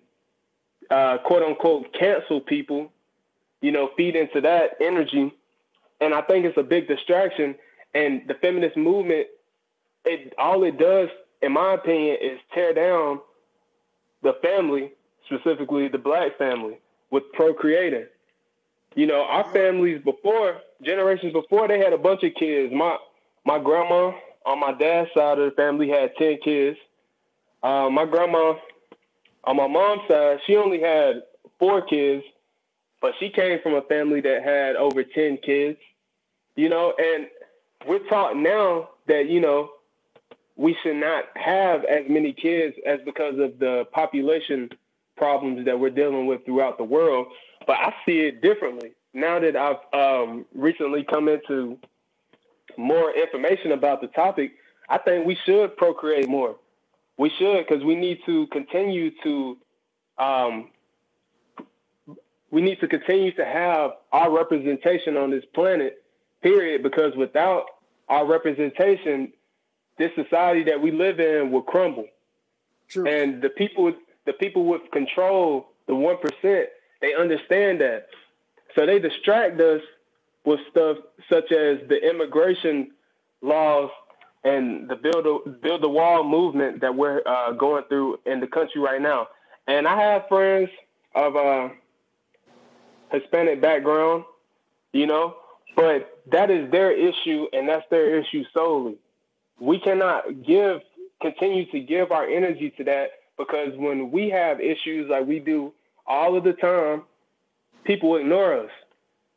uh, 0.90 1.18
quote 1.18 1.42
unquote 1.42 1.92
cancel 1.92 2.40
people 2.40 2.92
you 3.60 3.72
know, 3.72 3.90
feed 3.96 4.16
into 4.16 4.40
that 4.42 4.76
energy. 4.80 5.32
And 6.00 6.14
I 6.14 6.22
think 6.22 6.44
it's 6.44 6.58
a 6.58 6.62
big 6.62 6.88
distraction. 6.88 7.56
And 7.94 8.22
the 8.28 8.34
feminist 8.34 8.76
movement, 8.76 9.26
it 10.04 10.34
all 10.38 10.62
it 10.64 10.78
does, 10.78 11.08
in 11.42 11.52
my 11.52 11.74
opinion, 11.74 12.18
is 12.20 12.38
tear 12.54 12.72
down 12.72 13.20
the 14.22 14.34
family, 14.42 14.92
specifically 15.26 15.88
the 15.88 15.98
black 15.98 16.38
family, 16.38 16.78
with 17.10 17.24
procreating. 17.32 18.06
You 18.94 19.06
know, 19.06 19.24
our 19.24 19.44
families 19.52 20.02
before, 20.02 20.60
generations 20.82 21.32
before, 21.32 21.68
they 21.68 21.78
had 21.78 21.92
a 21.92 21.98
bunch 21.98 22.22
of 22.24 22.34
kids. 22.34 22.72
My 22.74 22.96
my 23.44 23.58
grandma 23.58 24.12
on 24.46 24.60
my 24.60 24.72
dad's 24.72 25.10
side 25.14 25.38
of 25.38 25.50
the 25.50 25.56
family 25.56 25.88
had 25.88 26.16
ten 26.16 26.38
kids. 26.42 26.78
Uh, 27.62 27.88
my 27.90 28.04
grandma 28.04 28.54
on 29.44 29.56
my 29.56 29.66
mom's 29.66 30.02
side, 30.08 30.38
she 30.46 30.56
only 30.56 30.80
had 30.80 31.22
four 31.58 31.82
kids 31.82 32.24
but 33.00 33.14
she 33.20 33.30
came 33.30 33.60
from 33.62 33.74
a 33.74 33.82
family 33.82 34.20
that 34.20 34.42
had 34.42 34.76
over 34.76 35.04
10 35.04 35.38
kids, 35.38 35.78
you 36.56 36.68
know, 36.68 36.92
and 36.98 37.28
we're 37.86 38.06
taught 38.08 38.36
now 38.36 38.88
that, 39.06 39.28
you 39.28 39.40
know, 39.40 39.70
we 40.56 40.76
should 40.82 40.96
not 40.96 41.24
have 41.36 41.84
as 41.84 42.04
many 42.08 42.32
kids 42.32 42.76
as 42.84 42.98
because 43.04 43.38
of 43.38 43.58
the 43.60 43.84
population 43.92 44.68
problems 45.16 45.64
that 45.64 45.78
we're 45.78 45.90
dealing 45.90 46.26
with 46.26 46.44
throughout 46.44 46.78
the 46.78 46.84
world. 46.84 47.28
But 47.68 47.76
I 47.80 47.94
see 48.06 48.20
it 48.20 48.40
differently 48.40 48.92
now 49.12 49.38
that 49.38 49.54
I've 49.54 49.76
um, 49.92 50.46
recently 50.54 51.04
come 51.04 51.28
into 51.28 51.78
more 52.78 53.12
information 53.12 53.72
about 53.72 54.00
the 54.00 54.06
topic. 54.06 54.52
I 54.88 54.96
think 54.96 55.26
we 55.26 55.36
should 55.44 55.76
procreate 55.76 56.30
more. 56.30 56.56
We 57.18 57.30
should 57.38 57.66
because 57.68 57.84
we 57.84 57.94
need 57.94 58.20
to 58.24 58.46
continue 58.46 59.10
to 59.22 59.58
um, 60.16 60.70
we 62.50 62.62
need 62.62 62.80
to 62.80 62.88
continue 62.88 63.32
to 63.32 63.44
have 63.44 63.90
our 64.12 64.30
representation 64.34 65.18
on 65.18 65.30
this 65.30 65.44
planet, 65.54 66.02
period, 66.42 66.82
because 66.82 67.14
without 67.16 67.66
our 68.08 68.24
representation, 68.26 69.30
this 69.98 70.10
society 70.14 70.64
that 70.64 70.80
we 70.80 70.90
live 70.90 71.20
in 71.20 71.50
will 71.52 71.60
crumble. 71.60 72.06
True. 72.88 73.06
And 73.06 73.42
the 73.42 73.50
people 73.50 73.92
the 74.24 74.32
people 74.32 74.64
with 74.64 74.90
control, 74.90 75.68
the 75.86 75.94
one 75.94 76.16
percent, 76.16 76.70
they 77.00 77.14
understand 77.14 77.80
that. 77.80 78.08
So 78.74 78.86
they 78.86 78.98
distract 78.98 79.60
us 79.60 79.82
with 80.44 80.60
stuff 80.70 80.98
such 81.28 81.52
as 81.52 81.78
the 81.88 81.98
immigration 82.02 82.92
laws 83.42 83.90
and 84.44 84.88
the 84.88 84.96
build 84.96 85.26
a, 85.26 85.50
build 85.50 85.82
the 85.82 85.88
wall 85.88 86.24
movement 86.24 86.80
that 86.80 86.94
we're 86.94 87.22
uh, 87.26 87.52
going 87.52 87.84
through 87.88 88.18
in 88.26 88.40
the 88.40 88.46
country 88.46 88.80
right 88.80 89.00
now. 89.00 89.28
And 89.66 89.86
I 89.86 90.00
have 90.00 90.28
friends 90.28 90.70
of 91.14 91.36
uh, 91.36 91.68
Hispanic 93.10 93.60
background, 93.60 94.24
you 94.92 95.06
know, 95.06 95.36
but 95.76 96.22
that 96.32 96.50
is 96.50 96.70
their 96.70 96.92
issue 96.92 97.46
and 97.52 97.68
that's 97.68 97.84
their 97.90 98.18
issue 98.18 98.44
solely. 98.54 98.96
We 99.60 99.80
cannot 99.80 100.44
give, 100.46 100.80
continue 101.20 101.70
to 101.72 101.80
give 101.80 102.12
our 102.12 102.26
energy 102.26 102.72
to 102.78 102.84
that 102.84 103.10
because 103.36 103.72
when 103.76 104.10
we 104.10 104.30
have 104.30 104.60
issues 104.60 105.08
like 105.10 105.26
we 105.26 105.40
do 105.40 105.72
all 106.08 106.36
of 106.36 106.44
the 106.44 106.54
time, 106.54 107.02
people 107.84 108.16
ignore 108.16 108.64
us. 108.64 108.70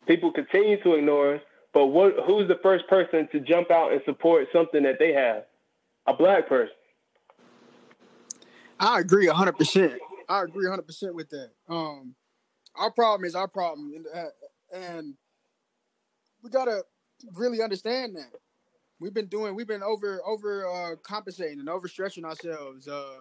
People 0.07 0.31
continue 0.31 0.81
to 0.83 0.95
ignore 0.95 1.35
us, 1.35 1.41
but 1.73 1.87
what, 1.87 2.13
who's 2.25 2.47
the 2.47 2.57
first 2.63 2.87
person 2.87 3.27
to 3.31 3.39
jump 3.39 3.69
out 3.69 3.91
and 3.91 4.01
support 4.05 4.47
something 4.51 4.83
that 4.83 4.95
they 4.97 5.13
have? 5.13 5.43
A 6.07 6.13
black 6.15 6.49
person. 6.49 6.73
I 8.79 8.99
agree 8.99 9.27
hundred 9.27 9.57
percent. 9.57 9.93
I 10.27 10.41
agree 10.41 10.67
hundred 10.67 10.87
percent 10.87 11.13
with 11.13 11.29
that. 11.29 11.51
Um, 11.69 12.15
our 12.75 12.89
problem 12.89 13.25
is 13.25 13.35
our 13.35 13.47
problem, 13.47 13.93
and, 13.93 14.07
uh, 14.07 15.01
we 16.43 16.49
gotta 16.49 16.81
really 17.33 17.61
understand 17.61 18.15
that. 18.15 18.31
We've 18.99 19.13
been 19.13 19.27
doing, 19.27 19.55
we've 19.55 19.67
been 19.67 19.83
over 19.83 20.19
over 20.25 20.67
uh, 20.67 20.95
compensating 21.03 21.59
and 21.59 21.69
overstretching 21.69 22.23
ourselves, 22.23 22.87
uh, 22.87 23.17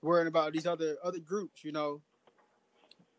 worrying 0.00 0.28
about 0.28 0.54
these 0.54 0.66
other 0.66 0.96
other 1.04 1.18
groups. 1.18 1.62
You 1.64 1.72
know, 1.72 2.00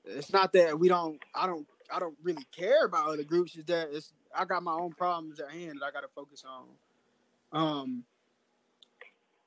it's 0.05 0.31
not 0.31 0.53
that 0.53 0.79
we 0.79 0.87
don't, 0.87 1.19
I 1.33 1.47
don't, 1.47 1.67
I 1.93 1.99
don't 1.99 2.17
really 2.23 2.45
care 2.51 2.85
about 2.85 3.07
other 3.07 3.23
groups. 3.23 3.55
Is 3.55 3.65
that 3.65 3.89
it's 3.91 4.11
I 4.35 4.45
got 4.45 4.63
my 4.63 4.73
own 4.73 4.91
problems 4.91 5.39
at 5.39 5.51
hand 5.51 5.79
that 5.79 5.85
I 5.85 5.91
got 5.91 6.01
to 6.01 6.09
focus 6.13 6.43
on. 6.47 6.65
Um, 7.51 8.03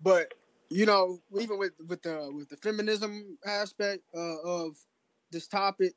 but 0.01 0.33
you 0.71 0.87
know, 0.87 1.21
even 1.39 1.59
with 1.59 1.73
with 1.87 2.03
the 2.03 2.31
with 2.35 2.49
the 2.49 2.57
feminism 2.57 3.39
aspect 3.45 4.03
uh, 4.15 4.41
of 4.45 4.77
this 5.31 5.47
topic, 5.47 5.95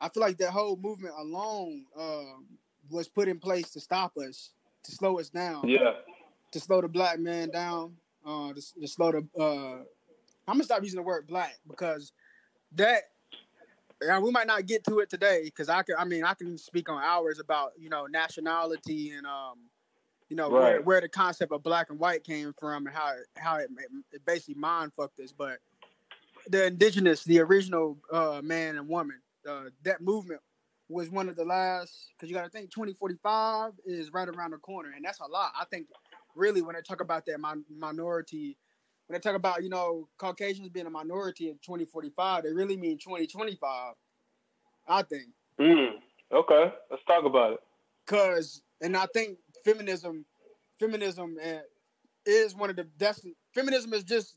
I 0.00 0.08
feel 0.08 0.22
like 0.22 0.38
that 0.38 0.50
whole 0.50 0.76
movement 0.76 1.14
alone 1.18 1.84
um, 1.98 2.46
was 2.90 3.08
put 3.08 3.28
in 3.28 3.38
place 3.38 3.70
to 3.70 3.80
stop 3.80 4.16
us, 4.16 4.50
to 4.84 4.92
slow 4.92 5.18
us 5.18 5.28
down. 5.28 5.68
Yeah. 5.68 5.92
To 6.52 6.58
slow 6.58 6.80
the 6.80 6.88
black 6.88 7.20
man 7.20 7.50
down, 7.50 7.94
uh, 8.26 8.52
to, 8.52 8.80
to 8.80 8.88
slow 8.88 9.12
the. 9.12 9.40
Uh, 9.40 9.84
I'm 10.48 10.54
gonna 10.54 10.64
stop 10.64 10.82
using 10.82 10.96
the 10.96 11.02
word 11.02 11.28
black 11.28 11.56
because 11.68 12.12
that. 12.76 13.02
Yeah, 14.02 14.18
we 14.18 14.30
might 14.30 14.46
not 14.46 14.64
get 14.64 14.82
to 14.84 15.00
it 15.00 15.10
today 15.10 15.42
because 15.44 15.68
I 15.68 15.82
can. 15.82 15.96
I 15.98 16.04
mean, 16.04 16.24
I 16.24 16.32
can 16.32 16.56
speak 16.56 16.88
on 16.88 17.02
hours 17.02 17.38
about 17.38 17.72
you 17.78 17.90
know 17.90 18.06
nationality 18.06 19.10
and 19.10 19.26
um, 19.26 19.58
you 20.30 20.36
know 20.36 20.48
where, 20.48 20.76
Right. 20.76 20.84
where 20.84 21.00
the 21.02 21.08
concept 21.08 21.52
of 21.52 21.62
black 21.62 21.90
and 21.90 21.98
white 21.98 22.24
came 22.24 22.54
from 22.58 22.86
and 22.86 22.96
how 22.96 23.12
it, 23.12 23.26
how 23.36 23.56
it, 23.56 23.68
it 24.12 24.24
basically 24.24 24.54
mind 24.54 24.94
fucked 24.94 25.20
us. 25.20 25.32
But 25.36 25.58
the 26.48 26.66
indigenous, 26.66 27.24
the 27.24 27.40
original 27.40 27.98
uh, 28.10 28.40
man 28.42 28.76
and 28.76 28.88
woman, 28.88 29.20
uh, 29.46 29.64
that 29.82 30.00
movement 30.00 30.40
was 30.88 31.10
one 31.10 31.28
of 31.28 31.36
the 31.36 31.44
last. 31.44 32.08
Because 32.16 32.30
you 32.30 32.34
got 32.34 32.44
to 32.44 32.50
think, 32.50 32.70
2045 32.70 33.72
is 33.84 34.12
right 34.14 34.28
around 34.28 34.52
the 34.52 34.58
corner, 34.58 34.92
and 34.96 35.04
that's 35.04 35.20
a 35.20 35.26
lot. 35.26 35.52
I 35.60 35.66
think 35.66 35.88
really 36.34 36.62
when 36.62 36.74
I 36.74 36.80
talk 36.80 37.02
about 37.02 37.26
that 37.26 37.38
min- 37.38 37.64
minority, 37.68 38.56
when 39.10 39.18
they 39.18 39.28
talk 39.28 39.34
about 39.34 39.64
you 39.64 39.68
know 39.68 40.08
Caucasians 40.18 40.68
being 40.68 40.86
a 40.86 40.90
minority 40.90 41.48
in 41.48 41.54
2045, 41.54 42.44
they 42.44 42.52
really 42.52 42.76
mean 42.76 42.96
2025. 42.96 43.94
I 44.88 45.02
think. 45.02 45.24
Mm. 45.58 45.94
Okay. 46.32 46.72
Let's 46.90 47.02
talk 47.06 47.24
about 47.24 47.54
it. 47.54 47.58
Cause, 48.06 48.62
and 48.80 48.96
I 48.96 49.06
think 49.12 49.38
feminism, 49.64 50.24
feminism 50.78 51.36
uh, 51.44 51.58
is 52.24 52.54
one 52.54 52.70
of 52.70 52.76
the 52.76 52.86
that's 52.98 53.26
feminism 53.52 53.92
is 53.94 54.04
just 54.04 54.36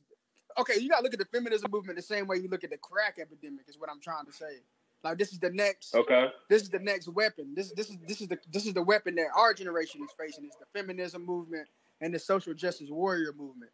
okay. 0.60 0.80
You 0.80 0.90
gotta 0.90 1.04
look 1.04 1.14
at 1.14 1.20
the 1.20 1.26
feminism 1.26 1.70
movement 1.70 1.98
the 1.98 2.02
same 2.02 2.26
way 2.26 2.38
you 2.38 2.50
look 2.50 2.64
at 2.64 2.72
the 2.72 2.78
crack 2.78 3.20
epidemic. 3.22 3.66
Is 3.68 3.78
what 3.78 3.92
I'm 3.92 4.02
trying 4.02 4.26
to 4.26 4.34
say. 4.34 4.64
Like 5.04 5.20
this 5.20 5.34
is 5.34 5.40
the 5.40 5.52
next. 5.52 5.94
Okay. 5.94 6.30
This 6.50 6.64
is 6.64 6.70
the 6.70 6.80
next 6.80 7.08
weapon. 7.10 7.54
This 7.56 7.72
this 7.74 7.92
is 7.92 7.98
this 8.08 8.22
is 8.22 8.28
the 8.28 8.40
this 8.52 8.66
is 8.66 8.74
the 8.74 8.84
weapon 8.84 9.14
that 9.16 9.28
our 9.38 9.54
generation 9.54 10.02
is 10.04 10.10
facing. 10.18 10.46
Is 10.46 10.56
the 10.60 10.80
feminism 10.80 11.24
movement 11.24 11.68
and 12.02 12.12
the 12.12 12.18
social 12.18 12.56
justice 12.56 12.90
warrior 12.90 13.34
movement. 13.38 13.72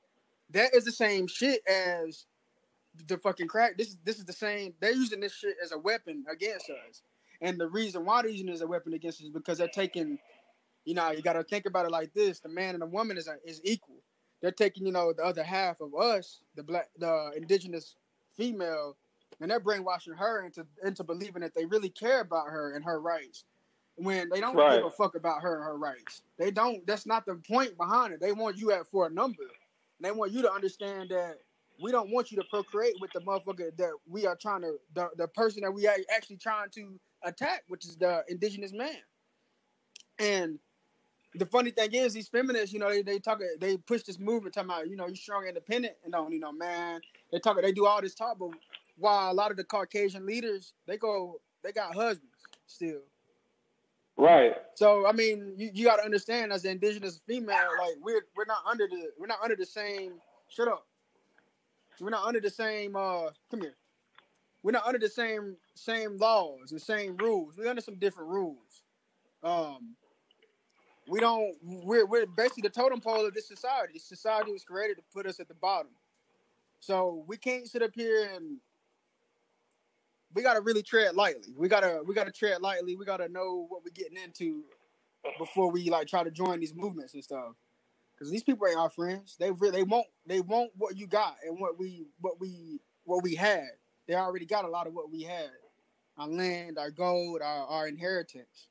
That 0.52 0.74
is 0.74 0.86
the 0.86 0.92
same 0.92 1.28
shit 1.28 1.62
as 1.68 2.26
the 3.08 3.18
fucking 3.18 3.48
crack. 3.48 3.78
This 3.78 3.90
is 3.90 3.98
this 4.04 4.18
is 4.18 4.26
the 4.26 4.34
same. 4.34 4.74
They're 4.80 4.92
using 4.92 5.20
this 5.20 5.34
shit 5.36 5.56
as 5.64 5.72
a 5.72 5.78
weapon 5.78 6.26
against 6.32 6.70
us. 6.70 7.02
And 7.42 7.60
the 7.60 7.68
reason 7.68 8.06
why 8.06 8.22
they're 8.22 8.32
using 8.32 8.50
it 8.50 8.54
as 8.54 8.62
a 8.62 8.68
weapon 8.68 8.94
against 8.94 9.22
us 9.22 9.26
is 9.26 9.32
because 9.32 9.58
they're 9.58 9.70
taking, 9.70 10.18
you 10.84 10.94
know, 10.94 11.12
you 11.12 11.22
got 11.22 11.34
to 11.34 11.44
think 11.44 11.66
about 11.66 11.86
it 11.86 11.92
like 11.92 12.14
this: 12.14 12.40
the 12.40 12.50
man 12.50 12.76
and 12.76 12.82
the 12.82 12.88
woman 12.88 13.18
is 13.18 13.28
a, 13.28 13.36
is 13.46 13.62
equal. 13.64 14.02
They're 14.42 14.52
taking, 14.52 14.86
you 14.86 14.92
know, 14.92 15.14
the 15.14 15.24
other 15.24 15.44
half 15.44 15.82
of 15.82 15.94
us, 15.96 16.42
the 16.56 16.64
black, 16.64 16.90
the 16.98 17.32
indigenous 17.36 17.96
female, 18.36 18.96
and 19.42 19.52
they're 19.52 19.60
brainwashing 19.60 20.14
her 20.14 20.46
into 20.46 20.66
into 20.84 21.04
believing 21.04 21.42
that 21.42 21.54
they 21.56 21.66
really 21.66 21.90
care 21.90 22.22
about 22.22 22.48
her 22.48 22.74
and 22.74 22.84
her 22.84 23.00
rights 23.00 23.46
when 23.96 24.30
they 24.30 24.40
don't 24.40 24.56
right. 24.56 24.78
give 24.78 24.86
a 24.86 24.92
fuck 24.92 25.16
about 25.16 25.42
her 25.42 25.56
and 25.56 25.64
her 25.64 25.78
rights. 25.78 26.22
They 26.38 26.52
don't. 26.52 26.86
That's 26.88 27.06
not 27.06 27.26
the 27.26 27.36
point 27.36 27.78
behind 27.78 28.14
it. 28.14 28.20
They 28.20 28.32
want 28.32 28.58
you 28.58 28.72
at 28.72 28.88
for 28.88 29.08
a 29.08 29.10
number. 29.10 29.44
They 30.02 30.12
want 30.12 30.32
you 30.32 30.42
to 30.44 30.52
understand 30.52 31.10
that 31.10 31.40
we 31.82 31.92
don't 31.92 32.12
want 32.12 32.32
you 32.32 32.38
to 32.38 32.44
procreate 32.50 32.96
with 33.00 33.12
the 33.14 33.22
motherfucker 33.22 33.76
that 33.78 33.92
we 34.08 34.26
are 34.26 34.36
trying 34.36 34.62
to 34.62 34.76
the, 34.94 35.10
the 35.18 35.28
person 35.28 35.62
that 35.64 35.72
we 35.72 35.88
are 35.88 35.96
actually 36.16 36.38
trying 36.38 36.70
to 36.72 37.00
attack, 37.24 37.64
which 37.68 37.86
is 37.86 37.96
the 37.96 38.24
indigenous 38.28 38.74
man. 38.74 38.98
And 40.20 40.60
the 41.36 41.46
funny 41.46 41.72
thing 41.72 41.94
is, 41.94 42.14
these 42.14 42.28
feminists, 42.28 42.74
you 42.74 42.80
know, 42.80 42.90
they, 42.90 43.02
they 43.02 43.20
talk, 43.20 43.40
they 43.60 43.78
push 43.78 44.04
this 44.04 44.20
movement 44.20 44.54
talking 44.54 44.70
about, 44.70 44.90
you 44.90 44.96
know, 44.96 45.08
you're 45.08 45.16
strong, 45.16 45.46
independent, 45.48 45.94
and 46.04 46.12
don't, 46.12 46.34
you 46.34 46.40
know, 46.40 46.52
man. 46.52 47.02
They 47.32 47.40
talk, 47.40 47.62
they 47.62 47.72
do 47.72 47.86
all 47.86 48.02
this 48.02 48.16
talk, 48.16 48.38
but 48.40 48.50
while 48.98 49.32
a 49.32 49.34
lot 49.34 49.52
of 49.52 49.58
the 49.58 49.64
Caucasian 49.64 50.26
leaders, 50.26 50.74
they 50.88 50.98
go, 50.98 51.40
they 51.64 51.72
got 51.72 51.94
husbands 51.94 52.34
still. 52.68 53.02
Right. 54.20 54.56
So 54.76 55.08
I 55.08 55.14
mean, 55.14 55.56
you, 55.58 55.72
you 55.74 55.86
got 55.86 55.98
to 55.98 56.06
understand 56.06 56.54
as 56.54 56.66
an 56.66 56.72
indigenous 56.74 57.20
female, 57.28 57.58
like 57.80 57.96
we're 58.04 58.24
we're 58.38 58.46
not 58.48 58.64
under 58.70 58.88
the 58.88 59.12
we're 59.20 59.28
not 59.28 59.40
under 59.44 59.58
the 59.58 59.68
same. 59.68 60.16
Shut 60.50 60.70
up. 60.70 60.88
We're 62.02 62.12
not 62.12 62.26
under 62.28 62.42
the 62.42 62.52
same. 62.52 62.96
uh 62.96 63.30
Come 63.52 63.62
here. 63.62 63.76
We're 64.64 64.74
not 64.74 64.86
under 64.88 65.00
the 65.00 65.10
same 65.10 65.58
same 65.76 66.18
laws 66.18 66.72
and 66.72 66.82
same 66.82 67.18
rules. 67.18 67.56
We're 67.58 67.70
under 67.70 67.82
some 67.84 67.96
different 68.00 68.30
rules. 68.30 68.84
Um, 69.44 69.96
we 71.10 71.20
don't. 71.20 71.56
We're 71.64 72.06
we're 72.06 72.28
basically 72.28 72.64
the 72.64 72.70
totem 72.70 73.02
pole 73.02 73.26
of 73.26 73.34
this 73.34 73.48
society. 73.48 73.94
This 73.96 74.06
society 74.06 74.52
was 74.54 74.64
created 74.64 74.98
to 74.98 75.04
put 75.14 75.28
us 75.28 75.40
at 75.40 75.48
the 75.50 75.56
bottom. 75.56 75.92
So 76.82 77.26
we 77.28 77.38
can't 77.38 77.68
sit 77.70 77.84
up 77.84 77.92
here 77.96 78.30
and 78.36 78.58
we 80.34 80.44
gotta 80.44 80.62
really 80.62 80.84
tread 80.84 81.16
lightly. 81.16 81.54
We 81.58 81.68
gotta 81.68 82.02
we 82.06 82.14
gotta 82.14 82.32
tread 82.32 82.62
lightly. 82.62 82.96
We 82.96 83.06
gotta 83.06 83.30
know 83.30 83.66
what 83.70 83.84
we're 83.84 83.92
getting 83.92 84.18
into 84.18 84.64
before 85.38 85.72
we 85.72 85.90
like 85.90 86.08
try 86.08 86.24
to 86.24 86.32
join 86.32 86.60
these 86.60 86.76
movements 86.76 87.14
and 87.14 87.24
stuff. 87.24 87.56
Because 88.14 88.32
these 88.32 88.44
people 88.44 88.68
ain't 88.68 88.78
our 88.78 88.90
friends. 88.90 89.38
They 89.40 89.52
really 89.52 89.78
they 89.78 89.84
want 89.84 90.08
they 90.26 90.42
want 90.42 90.72
what 90.78 90.98
you 90.98 91.08
got 91.08 91.38
and 91.46 91.60
what 91.60 91.80
we 91.80 92.08
what 92.20 92.40
we 92.40 92.80
what 93.06 93.24
we 93.24 93.36
had. 93.36 93.70
They 94.08 94.16
already 94.16 94.46
got 94.46 94.66
a 94.66 94.70
lot 94.70 94.88
of 94.88 94.94
what 94.94 95.12
we 95.12 95.24
had. 95.24 95.50
Our 96.18 96.28
land, 96.28 96.78
our 96.78 96.92
gold, 96.92 97.42
our, 97.42 97.66
our 97.68 97.88
inheritance. 97.88 98.68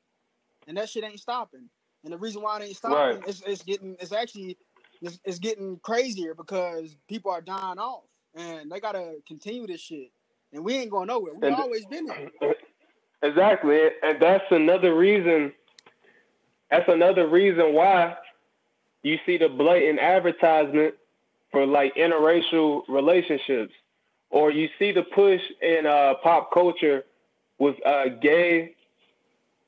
And 0.67 0.77
that 0.77 0.89
shit 0.89 1.03
ain't 1.03 1.19
stopping. 1.19 1.69
And 2.03 2.13
the 2.13 2.17
reason 2.17 2.41
why 2.41 2.59
it 2.59 2.65
ain't 2.65 2.77
stopping 2.77 3.21
right. 3.21 3.27
is 3.27 3.41
it's 3.45 3.63
getting 3.63 3.97
it's 3.99 4.11
actually 4.11 4.57
it's, 5.01 5.19
it's 5.25 5.39
getting 5.39 5.79
crazier 5.81 6.33
because 6.35 6.95
people 7.07 7.31
are 7.31 7.41
dying 7.41 7.79
off 7.79 8.03
and 8.35 8.71
they 8.71 8.79
gotta 8.79 9.15
continue 9.27 9.65
this 9.65 9.81
shit 9.81 10.11
and 10.53 10.63
we 10.63 10.75
ain't 10.75 10.91
going 10.91 11.07
nowhere. 11.07 11.33
We've 11.35 11.53
always 11.53 11.85
been 11.85 12.05
there. 12.05 12.29
Exactly, 13.21 13.77
and 14.01 14.17
that's 14.21 14.45
another 14.49 14.95
reason. 14.95 15.51
That's 16.71 16.87
another 16.87 17.27
reason 17.27 17.73
why 17.73 18.15
you 19.03 19.17
see 19.25 19.37
the 19.37 19.49
blatant 19.49 19.99
advertisement 19.99 20.95
for 21.51 21.65
like 21.65 21.95
interracial 21.95 22.83
relationships, 22.87 23.73
or 24.29 24.51
you 24.51 24.69
see 24.79 24.93
the 24.93 25.03
push 25.03 25.41
in 25.61 25.85
uh, 25.85 26.13
pop 26.23 26.53
culture 26.53 27.03
with 27.57 27.75
uh, 27.85 28.05
gay 28.21 28.75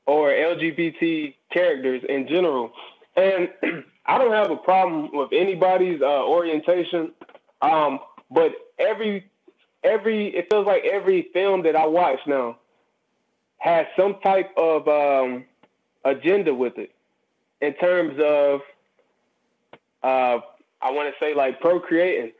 or 0.06 0.30
LGBT 0.30 1.34
characters 1.52 2.02
in 2.08 2.26
general. 2.28 2.72
And 3.16 3.50
I 4.06 4.18
don't 4.18 4.32
have 4.32 4.50
a 4.50 4.56
problem 4.56 5.10
with 5.12 5.30
anybody's 5.32 6.00
uh, 6.00 6.24
orientation, 6.24 7.12
um, 7.60 8.00
but 8.30 8.52
every 8.78 9.30
every 9.84 10.28
it 10.28 10.46
feels 10.50 10.66
like 10.66 10.84
every 10.84 11.28
film 11.32 11.62
that 11.64 11.76
I 11.76 11.86
watch 11.86 12.20
now 12.26 12.58
has 13.58 13.86
some 13.96 14.16
type 14.22 14.50
of 14.56 14.88
um, 14.88 15.44
agenda 16.04 16.54
with 16.54 16.78
it 16.78 16.92
in 17.60 17.74
terms 17.74 18.18
of 18.22 18.60
uh, 20.02 20.40
I 20.82 20.90
want 20.90 21.12
to 21.12 21.24
say 21.24 21.34
like 21.34 21.60
procreating, 21.60 22.32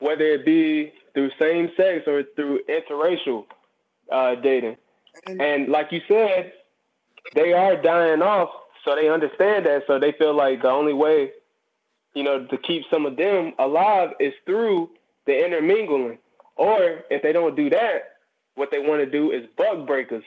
whether 0.00 0.24
it 0.24 0.44
be 0.44 0.92
through 1.14 1.30
same 1.38 1.70
sex 1.76 2.02
or 2.06 2.24
through 2.34 2.60
interracial 2.68 3.44
uh, 4.10 4.34
dating. 4.34 4.76
And 5.26 5.68
like 5.68 5.92
you 5.92 6.00
said, 6.06 6.52
they 7.34 7.52
are 7.52 7.80
dying 7.80 8.22
off, 8.22 8.50
so 8.84 8.94
they 8.94 9.08
understand 9.08 9.66
that. 9.66 9.84
So 9.86 9.98
they 9.98 10.12
feel 10.12 10.36
like 10.36 10.62
the 10.62 10.70
only 10.70 10.92
way, 10.92 11.30
you 12.14 12.22
know, 12.22 12.44
to 12.46 12.58
keep 12.58 12.84
some 12.90 13.06
of 13.06 13.16
them 13.16 13.54
alive 13.58 14.10
is 14.20 14.34
through 14.44 14.90
the 15.26 15.44
intermingling. 15.44 16.18
Or 16.56 17.04
if 17.10 17.22
they 17.22 17.32
don't 17.32 17.54
do 17.54 17.70
that, 17.70 18.16
what 18.54 18.70
they 18.70 18.78
want 18.78 19.00
to 19.00 19.10
do 19.10 19.30
is 19.30 19.44
buck 19.56 19.86
breakers, 19.86 20.24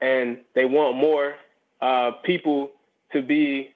and 0.00 0.38
they 0.54 0.64
want 0.64 0.96
more 0.96 1.34
uh, 1.80 2.12
people 2.22 2.70
to 3.12 3.22
be 3.22 3.74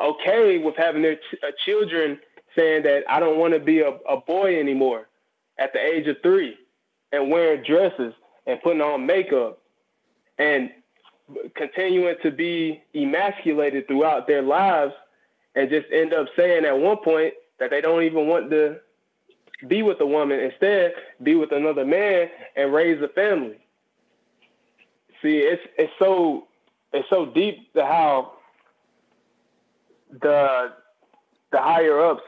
okay 0.00 0.58
with 0.58 0.76
having 0.76 1.02
their 1.02 1.16
ch- 1.16 1.42
uh, 1.42 1.50
children 1.64 2.18
saying 2.54 2.84
that 2.84 3.02
I 3.08 3.20
don't 3.20 3.38
want 3.38 3.54
to 3.54 3.60
be 3.60 3.80
a, 3.80 3.90
a 4.08 4.20
boy 4.20 4.58
anymore 4.58 5.08
at 5.58 5.72
the 5.72 5.80
age 5.80 6.06
of 6.06 6.16
three, 6.22 6.56
and 7.12 7.30
wearing 7.30 7.62
dresses 7.64 8.12
and 8.46 8.62
putting 8.62 8.80
on 8.80 9.06
makeup, 9.06 9.58
and 10.38 10.70
continuing 11.56 12.14
to 12.22 12.30
be 12.30 12.80
emasculated 12.94 13.88
throughout 13.88 14.28
their 14.28 14.42
lives, 14.42 14.92
and 15.56 15.68
just 15.68 15.86
end 15.92 16.14
up 16.14 16.26
saying 16.36 16.64
at 16.64 16.78
one 16.78 16.98
point 16.98 17.34
that 17.58 17.70
they 17.70 17.80
don't 17.80 18.04
even 18.04 18.28
want 18.28 18.50
to 18.50 18.76
be 19.68 19.82
with 19.82 20.00
a 20.00 20.06
woman. 20.06 20.40
Instead, 20.40 20.94
be 21.22 21.34
with 21.34 21.52
another 21.52 21.84
man 21.84 22.28
and 22.56 22.72
raise 22.72 23.00
a 23.02 23.08
family. 23.08 23.58
See, 25.22 25.38
it's 25.38 25.62
it's 25.78 25.92
so 25.98 26.46
it's 26.92 27.08
so 27.08 27.26
deep 27.26 27.72
to 27.74 27.84
how 27.84 28.32
the 30.20 30.72
the 31.52 31.58
higher 31.58 32.00
ups, 32.00 32.22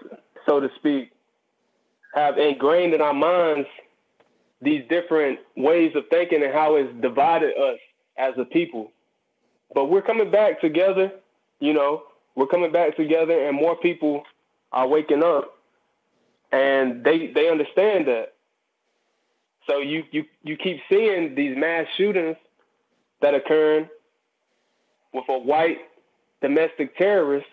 so 0.47 0.61
to 0.61 0.69
speak, 0.77 1.11
have 2.15 2.39
ingrained 2.39 2.95
in 2.95 3.01
our 3.01 3.15
minds 3.15 3.69
these 4.61 4.83
different 4.89 5.39
ways 5.57 5.93
of 5.95 6.05
thinking 6.11 6.43
and 6.43 6.53
how 6.53 6.77
it's 6.77 6.93
divided 7.01 7.57
us 7.57 7.79
as 8.17 8.35
a 8.39 8.45
people. 8.45 8.91
But 9.75 9.87
we're 9.87 10.03
coming 10.03 10.31
back 10.31 10.61
together, 10.61 11.13
you 11.61 11.73
know, 11.73 12.03
we're 12.35 12.47
coming 12.47 12.73
back 12.73 12.97
together 12.97 13.47
and 13.47 13.57
more 13.57 13.77
people 13.77 14.25
are 14.73 14.89
waking 14.89 15.23
up 15.23 15.58
and 16.53 17.05
they 17.05 17.31
they 17.35 17.49
understand 17.49 18.07
that. 18.09 18.35
So 19.69 19.79
you 19.79 20.05
you 20.11 20.25
you 20.43 20.57
keep 20.57 20.79
seeing 20.89 21.35
these 21.35 21.57
mass 21.57 21.87
shootings 21.97 22.37
that 23.21 23.35
occurring 23.35 23.89
with 25.13 25.25
a 25.29 25.39
white 25.39 25.79
domestic 26.41 26.97
terrorist 26.97 27.47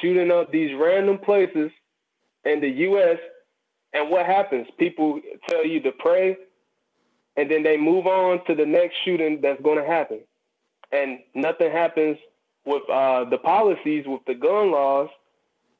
shooting 0.00 0.30
up 0.30 0.50
these 0.50 0.70
random 0.78 1.18
places 1.18 1.70
in 2.44 2.60
the 2.60 2.68
U.S. 2.68 3.18
And 3.92 4.10
what 4.10 4.26
happens? 4.26 4.66
People 4.78 5.20
tell 5.48 5.64
you 5.64 5.80
to 5.82 5.92
pray, 5.92 6.36
and 7.36 7.50
then 7.50 7.62
they 7.62 7.76
move 7.76 8.06
on 8.06 8.44
to 8.46 8.54
the 8.54 8.66
next 8.66 8.94
shooting 9.04 9.40
that's 9.42 9.60
going 9.62 9.78
to 9.78 9.86
happen, 9.86 10.20
and 10.92 11.18
nothing 11.34 11.70
happens 11.70 12.18
with 12.64 12.82
uh, 12.90 13.24
the 13.30 13.38
policies 13.38 14.04
with 14.06 14.22
the 14.26 14.34
gun 14.34 14.72
laws 14.72 15.08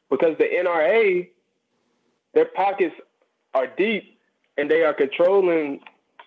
because 0.09 0.37
the 0.39 0.45
NRA 0.45 1.29
their 2.37 2.45
pockets 2.45 2.95
are 3.55 3.67
deep 3.67 4.19
and 4.59 4.71
they 4.71 4.83
are 4.83 4.93
controlling 4.93 5.81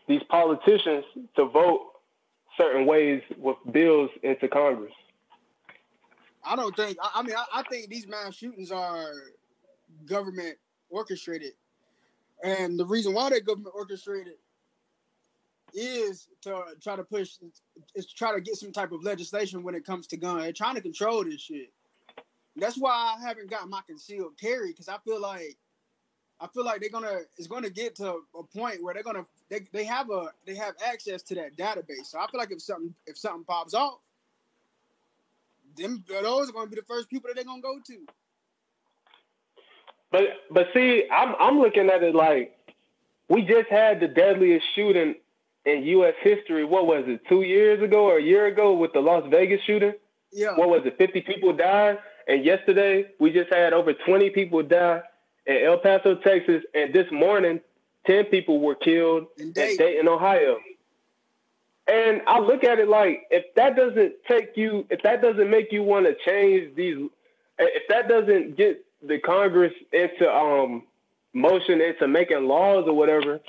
these 0.07 0.23
politicians 0.27 1.05
to 1.35 1.45
vote 1.45 1.81
certain 2.57 2.87
ways 2.87 3.21
with 3.37 3.57
bills 3.71 4.09
into 4.23 4.47
Congress. 4.47 4.91
I 6.43 6.55
don't 6.55 6.75
think. 6.75 6.97
I 7.13 7.21
mean, 7.21 7.35
I, 7.53 7.61
think 7.69 7.89
these 7.89 8.07
mass 8.07 8.33
shootings 8.33 8.71
are 8.71 9.11
government 10.07 10.55
orchestrated, 10.89 11.51
and 12.43 12.79
the 12.79 12.85
reason 12.85 13.13
why 13.13 13.29
they're 13.29 13.41
government 13.41 13.75
orchestrated 13.75 14.33
is 15.75 16.27
to 16.41 16.63
try 16.81 16.95
to 16.95 17.03
push, 17.03 17.35
is 17.93 18.07
to 18.07 18.15
try 18.15 18.33
to 18.33 18.41
get 18.41 18.55
some 18.55 18.71
type 18.71 18.91
of 18.91 19.03
legislation 19.03 19.61
when 19.61 19.75
it 19.75 19.85
comes 19.85 20.07
to 20.07 20.17
gun. 20.17 20.39
They're 20.39 20.53
trying 20.53 20.75
to 20.75 20.81
control 20.81 21.23
this 21.23 21.41
shit. 21.41 21.71
That's 22.55 22.77
why 22.77 23.15
I 23.15 23.21
haven't 23.21 23.51
got 23.51 23.69
my 23.69 23.81
concealed 23.85 24.39
carry 24.39 24.71
because 24.71 24.89
I 24.89 24.97
feel 25.05 25.21
like 25.21 25.55
I 26.41 26.47
feel 26.47 26.63
like 26.63 26.79
they're 26.79 26.89
gonna 26.89 27.19
it's 27.37 27.47
gonna 27.47 27.69
get 27.69 27.95
to 27.95 28.21
a 28.37 28.43
point 28.43 28.81
where 28.81 28.93
they're 28.93 29.03
gonna 29.03 29.25
they, 29.49 29.67
they 29.73 29.83
have 29.83 30.09
a 30.09 30.31
they 30.45 30.55
have 30.55 30.75
access 30.85 31.21
to 31.23 31.35
that 31.35 31.57
database. 31.57 32.05
So 32.05 32.19
I 32.19 32.27
feel 32.31 32.39
like 32.39 32.51
if 32.51 32.61
something 32.61 32.93
if 33.05 33.17
something 33.17 33.43
pops 33.43 33.73
off, 33.73 33.99
them 35.75 36.03
those 36.07 36.49
are 36.49 36.53
gonna 36.53 36.69
be 36.69 36.77
the 36.77 36.83
first 36.83 37.09
people 37.09 37.29
that 37.29 37.35
they're 37.35 37.43
gonna 37.43 37.61
go 37.61 37.79
to. 37.85 37.97
But 40.11 40.23
but 40.49 40.67
see, 40.73 41.03
I'm 41.11 41.35
I'm 41.39 41.59
looking 41.59 41.89
at 41.89 42.03
it 42.03 42.15
like 42.15 42.55
we 43.27 43.41
just 43.41 43.69
had 43.69 43.99
the 43.99 44.07
deadliest 44.07 44.65
shooting 44.75 45.15
in 45.65 45.83
U.S. 45.83 46.15
history. 46.21 46.63
What 46.63 46.87
was 46.87 47.03
it? 47.07 47.21
Two 47.27 47.41
years 47.41 47.83
ago 47.83 48.05
or 48.05 48.17
a 48.17 48.23
year 48.23 48.45
ago 48.45 48.73
with 48.73 48.93
the 48.93 49.01
Las 49.01 49.23
Vegas 49.29 49.61
shooting. 49.67 49.93
Yeah. 50.31 50.55
What 50.55 50.69
was 50.69 50.81
it? 50.85 50.97
Fifty 50.97 51.19
people 51.19 51.51
died, 51.51 51.99
and 52.29 52.45
yesterday 52.45 53.07
we 53.19 53.31
just 53.31 53.51
had 53.51 53.73
over 53.73 53.93
twenty 53.93 54.29
people 54.29 54.63
die 54.63 55.01
in 55.49 55.65
El 55.65 55.79
Paso, 55.79 56.15
Texas, 56.15 56.63
and 56.73 56.93
this 56.93 57.07
morning 57.11 57.59
ten 58.05 58.25
people 58.25 58.59
were 58.59 58.75
killed 58.75 59.25
In 59.37 59.47
in 59.47 59.51
Dayton. 59.53 59.77
Dayton, 59.77 60.07
Ohio. 60.07 60.57
And 61.91 62.21
I 62.27 62.39
look 62.39 62.63
at 62.63 62.77
it 62.79 62.87
like 62.87 63.23
if 63.31 63.45
that 63.55 63.75
doesn't 63.75 64.13
take 64.27 64.55
you, 64.55 64.85
if 64.89 65.01
that 65.03 65.21
doesn't 65.21 65.49
make 65.49 65.71
you 65.71 65.81
want 65.83 66.05
to 66.05 66.15
change 66.23 66.75
these, 66.75 67.09
if 67.57 67.83
that 67.89 68.07
doesn't 68.07 68.55
get 68.57 68.85
the 69.01 69.17
Congress 69.19 69.73
into 69.91 70.29
um 70.31 70.83
motion 71.33 71.81
into 71.81 72.07
making 72.07 72.45
laws 72.47 72.85
or 72.87 72.93
whatever, 72.93 73.39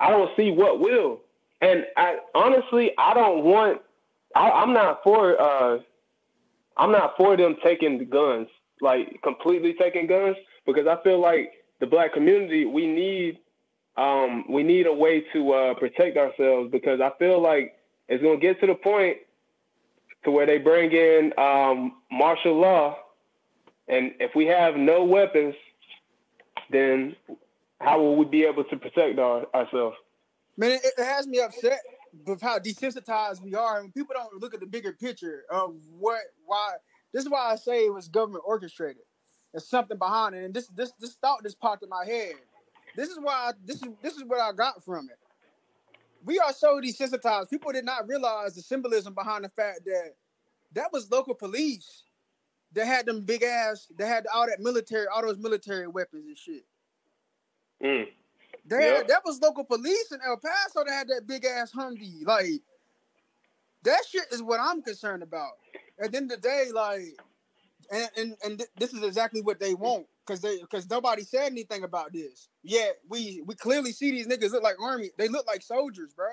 I 0.00 0.10
don't 0.10 0.30
see 0.36 0.50
what 0.50 0.80
will. 0.80 1.20
And 1.60 1.86
I 1.96 2.18
honestly, 2.34 2.92
I 2.98 3.14
don't 3.14 3.44
want. 3.44 3.80
I, 4.34 4.50
I'm 4.50 4.72
not 4.72 5.02
for. 5.04 5.40
uh 5.40 5.78
I'm 6.76 6.92
not 6.92 7.16
for 7.16 7.36
them 7.36 7.56
taking 7.62 7.98
the 7.98 8.04
guns, 8.04 8.48
like 8.80 9.20
completely 9.22 9.74
taking 9.74 10.06
guns, 10.06 10.36
because 10.68 10.86
I 10.86 11.02
feel 11.02 11.18
like 11.18 11.52
the 11.80 11.86
black 11.86 12.12
community, 12.12 12.66
we 12.66 12.86
need 12.86 13.38
um, 13.96 14.44
we 14.48 14.62
need 14.62 14.86
a 14.86 14.92
way 14.92 15.24
to 15.32 15.52
uh, 15.52 15.74
protect 15.74 16.16
ourselves 16.16 16.70
because 16.70 17.00
I 17.00 17.10
feel 17.18 17.42
like 17.42 17.74
it's 18.06 18.22
gonna 18.22 18.36
get 18.36 18.60
to 18.60 18.66
the 18.66 18.74
point 18.74 19.16
to 20.24 20.30
where 20.30 20.46
they 20.46 20.58
bring 20.58 20.92
in 20.92 21.32
um, 21.38 21.96
martial 22.12 22.60
law, 22.60 22.98
and 23.88 24.12
if 24.20 24.32
we 24.36 24.46
have 24.46 24.76
no 24.76 25.04
weapons, 25.04 25.54
then 26.70 27.16
how 27.80 27.98
will 27.98 28.16
we 28.16 28.26
be 28.26 28.44
able 28.44 28.64
to 28.64 28.76
protect 28.76 29.18
our, 29.18 29.46
ourselves? 29.54 29.96
Man, 30.56 30.72
it, 30.72 30.80
it 30.84 31.04
has 31.04 31.26
me 31.26 31.40
upset 31.40 31.80
with 32.26 32.42
how 32.42 32.58
desensitized 32.58 33.42
we 33.42 33.54
are, 33.54 33.80
and 33.80 33.94
people 33.94 34.14
don't 34.14 34.40
look 34.40 34.52
at 34.52 34.60
the 34.60 34.66
bigger 34.66 34.92
picture 34.92 35.44
of 35.50 35.76
what, 35.98 36.20
why. 36.44 36.72
This 37.14 37.24
is 37.24 37.30
why 37.30 37.52
I 37.52 37.56
say 37.56 37.86
it 37.86 37.94
was 37.94 38.06
government 38.08 38.44
orchestrated. 38.46 39.02
There's 39.52 39.66
something 39.68 39.98
behind 39.98 40.34
it, 40.34 40.44
and 40.44 40.54
this 40.54 40.68
this 40.68 40.92
this 41.00 41.14
thought 41.14 41.42
just 41.42 41.60
popped 41.60 41.82
in 41.82 41.88
my 41.88 42.04
head. 42.04 42.34
This 42.96 43.08
is 43.08 43.18
why 43.20 43.52
this 43.64 43.82
is 43.82 43.88
this 44.02 44.14
is 44.14 44.24
what 44.24 44.40
I 44.40 44.52
got 44.52 44.84
from 44.84 45.08
it. 45.10 45.18
We 46.24 46.38
are 46.38 46.52
so 46.52 46.80
desensitized. 46.80 47.50
People 47.50 47.72
did 47.72 47.84
not 47.84 48.08
realize 48.08 48.54
the 48.54 48.62
symbolism 48.62 49.14
behind 49.14 49.44
the 49.44 49.48
fact 49.48 49.80
that 49.86 50.14
that 50.74 50.92
was 50.92 51.10
local 51.10 51.34
police 51.34 52.04
that 52.72 52.86
had 52.86 53.06
them 53.06 53.22
big 53.22 53.42
ass, 53.42 53.86
that 53.96 54.06
had 54.06 54.26
all 54.34 54.46
that 54.46 54.60
military, 54.60 55.06
all 55.06 55.22
those 55.22 55.38
military 55.38 55.86
weapons 55.88 56.26
and 56.26 56.36
shit. 56.36 56.64
Mm. 57.82 58.08
They 58.66 58.76
Yep. 58.76 58.96
had, 58.96 59.08
that 59.08 59.24
was 59.24 59.40
local 59.40 59.64
police 59.64 60.12
in 60.12 60.20
El 60.26 60.36
Paso 60.36 60.84
that 60.84 60.92
had 60.92 61.08
that 61.08 61.26
big 61.26 61.44
ass 61.44 61.72
Humvee. 61.72 62.26
Like 62.26 62.62
that 63.84 64.04
shit 64.06 64.26
is 64.32 64.42
what 64.42 64.60
I'm 64.60 64.82
concerned 64.82 65.22
about. 65.22 65.52
At 66.00 66.12
the 66.12 66.18
end 66.18 66.32
of 66.32 66.40
the 66.40 66.48
day, 66.48 66.66
like, 66.72 67.18
and 67.90 68.10
and, 68.16 68.36
and 68.44 68.58
th- 68.58 68.70
this 68.78 68.92
is 68.92 69.02
exactly 69.02 69.40
what 69.40 69.60
they 69.60 69.74
want 69.74 70.06
because 70.26 70.40
they 70.40 70.60
because 70.60 70.88
nobody 70.88 71.22
said 71.22 71.50
anything 71.50 71.84
about 71.84 72.12
this. 72.12 72.48
Yet 72.62 72.98
we 73.08 73.42
we 73.46 73.54
clearly 73.54 73.92
see 73.92 74.10
these 74.10 74.26
niggas 74.26 74.52
look 74.52 74.62
like 74.62 74.80
army. 74.80 75.10
They 75.16 75.28
look 75.28 75.46
like 75.46 75.62
soldiers, 75.62 76.12
bro. 76.14 76.28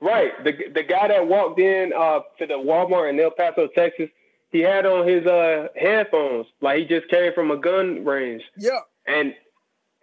Right. 0.00 0.32
The 0.44 0.52
the 0.74 0.82
guy 0.82 1.08
that 1.08 1.26
walked 1.26 1.60
in 1.60 1.92
uh, 1.96 2.20
to 2.38 2.46
the 2.46 2.54
Walmart 2.54 3.10
in 3.10 3.20
El 3.20 3.30
Paso, 3.30 3.68
Texas, 3.74 4.08
he 4.50 4.60
had 4.60 4.84
on 4.84 5.06
his 5.06 5.24
uh, 5.26 5.68
headphones 5.76 6.46
like 6.60 6.78
he 6.78 6.84
just 6.84 7.08
came 7.08 7.32
from 7.34 7.50
a 7.50 7.56
gun 7.56 8.04
range, 8.04 8.42
Yeah, 8.56 8.80
and 9.06 9.34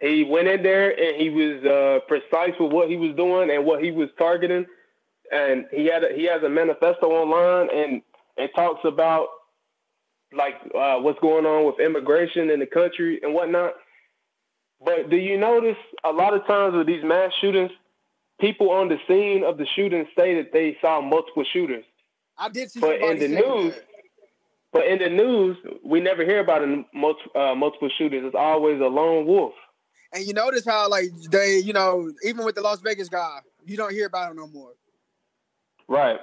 he 0.00 0.24
went 0.24 0.48
in 0.48 0.62
there 0.62 0.90
and 0.90 1.20
he 1.20 1.28
was 1.28 1.62
uh, 1.64 2.00
precise 2.08 2.54
with 2.58 2.72
what 2.72 2.88
he 2.88 2.96
was 2.96 3.14
doing 3.16 3.50
and 3.50 3.64
what 3.64 3.84
he 3.84 3.90
was 3.90 4.08
targeting. 4.18 4.64
And 5.30 5.66
he 5.70 5.86
had 5.86 6.02
a, 6.02 6.08
he 6.14 6.24
has 6.24 6.42
a 6.42 6.48
manifesto 6.48 7.06
online 7.06 7.68
and 7.72 8.02
it 8.36 8.50
talks 8.56 8.80
about 8.84 9.28
like 10.32 10.54
uh, 10.74 10.96
what's 10.98 11.18
going 11.20 11.46
on 11.46 11.66
with 11.66 11.80
immigration 11.80 12.50
in 12.50 12.60
the 12.60 12.66
country 12.66 13.20
and 13.22 13.34
whatnot. 13.34 13.74
But 14.84 15.10
do 15.10 15.16
you 15.16 15.36
notice 15.38 15.76
a 16.04 16.10
lot 16.10 16.34
of 16.34 16.46
times 16.46 16.74
with 16.74 16.86
these 16.86 17.04
mass 17.04 17.32
shootings, 17.40 17.70
people 18.40 18.70
on 18.70 18.88
the 18.88 18.96
scene 19.06 19.44
of 19.44 19.58
the 19.58 19.66
shooting 19.76 20.06
say 20.16 20.34
that 20.36 20.52
they 20.52 20.76
saw 20.80 21.00
multiple 21.00 21.44
shooters. 21.52 21.84
I 22.38 22.48
did 22.48 22.70
see. 22.70 22.80
But 22.80 23.00
in 23.02 23.18
the 23.18 23.28
news, 23.28 23.74
that. 23.74 23.84
But 24.72 24.86
in 24.86 24.98
the 25.00 25.10
news, 25.10 25.56
we 25.84 26.00
never 26.00 26.24
hear 26.24 26.40
about 26.40 26.62
a 26.62 26.84
multi, 26.94 27.20
uh, 27.34 27.54
multiple 27.54 27.90
shooters. 27.98 28.22
It's 28.24 28.36
always 28.36 28.80
a 28.80 28.84
lone 28.86 29.26
wolf. 29.26 29.52
and 30.12 30.24
you 30.24 30.32
notice 30.32 30.64
how 30.64 30.88
like 30.88 31.10
they, 31.30 31.58
you 31.58 31.72
know, 31.72 32.10
even 32.24 32.44
with 32.44 32.54
the 32.54 32.60
Las 32.60 32.80
Vegas 32.80 33.08
guy, 33.08 33.38
you 33.64 33.76
don't 33.76 33.92
hear 33.92 34.06
about 34.06 34.30
him 34.30 34.36
no 34.36 34.46
more. 34.46 34.72
Right. 35.88 36.20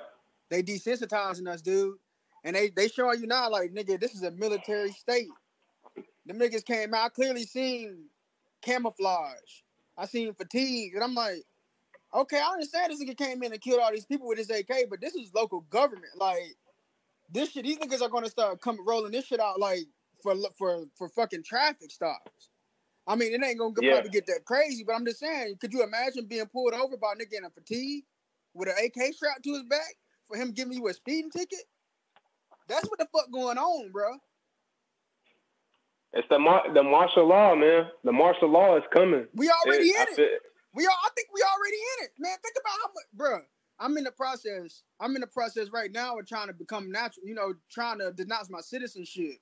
They 0.49 0.63
desensitizing 0.63 1.47
us, 1.47 1.61
dude. 1.61 1.97
And 2.47 2.55
they 2.55 2.69
they 2.69 2.87
showing 2.87 3.19
you 3.19 3.27
now, 3.27 3.49
like, 3.49 3.73
nigga, 3.73 3.99
this 3.99 4.15
is 4.15 4.23
a 4.23 4.31
military 4.31 4.93
state. 4.93 5.27
The 6.25 6.33
niggas 6.33 6.63
came 6.63 6.93
out, 6.93 7.05
I 7.07 7.09
clearly 7.09 7.43
seen 7.43 8.05
camouflage. 8.61 9.63
I 9.97 10.05
seen 10.05 10.33
fatigue. 10.33 10.95
And 10.95 11.03
I'm 11.03 11.13
like, 11.13 11.43
okay, 12.13 12.39
I 12.39 12.53
understand 12.53 12.93
this 12.93 13.03
nigga 13.03 13.17
came 13.17 13.43
in 13.43 13.51
and 13.51 13.59
killed 13.59 13.81
all 13.81 13.91
these 13.91 14.05
people 14.05 14.29
with 14.29 14.37
his 14.37 14.49
AK, 14.49 14.89
but 14.89 15.01
this 15.01 15.13
is 15.13 15.33
local 15.35 15.61
government. 15.69 16.13
Like, 16.15 16.55
this 17.29 17.51
shit, 17.51 17.65
these 17.65 17.79
niggas 17.79 18.01
are 18.01 18.07
gonna 18.07 18.29
start 18.29 18.61
coming 18.61 18.85
rolling 18.85 19.11
this 19.11 19.25
shit 19.25 19.41
out 19.41 19.59
like 19.59 19.83
for 20.23 20.33
for 20.57 20.85
for 20.95 21.09
fucking 21.09 21.43
traffic 21.43 21.91
stops. 21.91 22.49
I 23.07 23.17
mean, 23.17 23.33
it 23.33 23.45
ain't 23.45 23.59
gonna 23.59 23.73
Yeah. 23.81 23.91
probably 23.95 24.11
get 24.11 24.25
that 24.27 24.45
crazy, 24.45 24.85
but 24.85 24.93
I'm 24.95 25.05
just 25.05 25.19
saying, 25.19 25.57
could 25.57 25.73
you 25.73 25.83
imagine 25.83 26.27
being 26.27 26.45
pulled 26.47 26.73
over 26.73 26.95
by 26.95 27.11
a 27.11 27.15
nigga 27.17 27.39
in 27.39 27.43
a 27.43 27.49
fatigue 27.49 28.05
with 28.53 28.69
an 28.69 28.75
AK 28.85 29.13
strapped 29.13 29.43
to 29.43 29.53
his 29.53 29.63
back 29.63 29.97
for 30.29 30.37
him 30.37 30.53
giving 30.53 30.77
you 30.77 30.87
a 30.87 30.93
speeding 30.93 31.29
ticket? 31.29 31.65
That's 32.67 32.87
what 32.89 32.99
the 32.99 33.07
fuck 33.13 33.31
going 33.31 33.57
on, 33.57 33.91
bro. 33.91 34.17
It's 36.13 36.27
the 36.29 36.39
mar- 36.39 36.71
the 36.73 36.83
martial 36.83 37.27
law, 37.27 37.55
man. 37.55 37.87
The 38.03 38.11
martial 38.11 38.49
law 38.49 38.77
is 38.77 38.83
coming. 38.93 39.27
We 39.35 39.49
already 39.49 39.91
I 39.95 40.01
in 40.03 40.07
it. 40.09 40.15
feel- 40.15 40.39
We 40.73 40.85
are. 40.85 40.89
I 40.91 41.09
think 41.15 41.27
we 41.33 41.41
already 41.41 41.77
in 41.77 42.05
it, 42.05 42.11
man. 42.19 42.37
Think 42.43 42.55
about 42.59 42.73
how 42.81 42.87
much, 42.93 43.05
bro. 43.13 43.41
I'm 43.79 43.95
in 43.97 44.03
the 44.03 44.11
process. 44.11 44.83
I'm 44.99 45.15
in 45.15 45.21
the 45.21 45.27
process 45.27 45.69
right 45.71 45.91
now 45.91 46.17
of 46.17 46.25
trying 46.25 46.47
to 46.47 46.53
become 46.53 46.91
natural. 46.91 47.25
You 47.27 47.35
know, 47.35 47.53
trying 47.69 47.99
to 47.99 48.11
denounce 48.11 48.49
my 48.49 48.61
citizenship, 48.61 49.37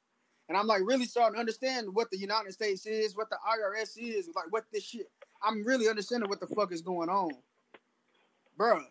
and 0.49 0.57
I'm 0.57 0.67
like 0.67 0.81
really 0.85 1.05
starting 1.05 1.35
to 1.35 1.39
understand 1.39 1.93
what 1.93 2.11
the 2.11 2.17
United 2.17 2.51
States 2.53 2.85
is, 2.85 3.15
what 3.15 3.29
the 3.29 3.37
IRS 3.47 3.97
is, 3.97 4.29
like 4.35 4.51
what 4.51 4.65
this 4.73 4.83
shit. 4.83 5.09
I'm 5.41 5.63
really 5.63 5.87
understanding 5.87 6.29
what 6.29 6.39
the 6.39 6.47
fuck 6.47 6.71
is 6.73 6.81
going 6.81 7.09
on, 7.09 7.31
bro. 8.57 8.81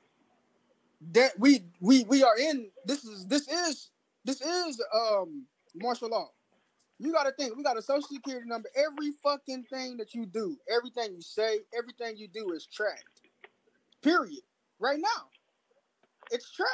That 1.13 1.39
we 1.39 1.65
we 1.81 2.05
we 2.05 2.23
are 2.23 2.39
in. 2.39 2.71
This 2.87 3.05
is 3.05 3.27
this 3.27 3.47
is 3.49 3.91
this 4.25 4.41
is 4.41 4.83
um 4.95 5.47
martial 5.75 6.09
law. 6.09 6.29
You 6.99 7.13
got 7.13 7.25
to 7.25 7.33
think. 7.33 7.57
We 7.57 7.63
got 7.63 7.77
a 7.77 7.83
social 7.83 8.09
security 8.09 8.49
number. 8.49 8.69
Every 8.77 9.13
fucking 9.23 9.65
thing 9.65 9.97
that 9.97 10.15
you 10.15 10.27
do, 10.27 10.57
everything 10.75 11.15
you 11.15 11.23
say, 11.23 11.61
everything 11.77 12.17
you 12.17 12.29
do 12.29 12.53
is 12.53 12.67
tracked. 12.67 13.21
Period. 14.03 14.43
Right 14.79 14.99
now, 15.01 15.29
it's 16.31 16.51
tracked. 16.53 16.73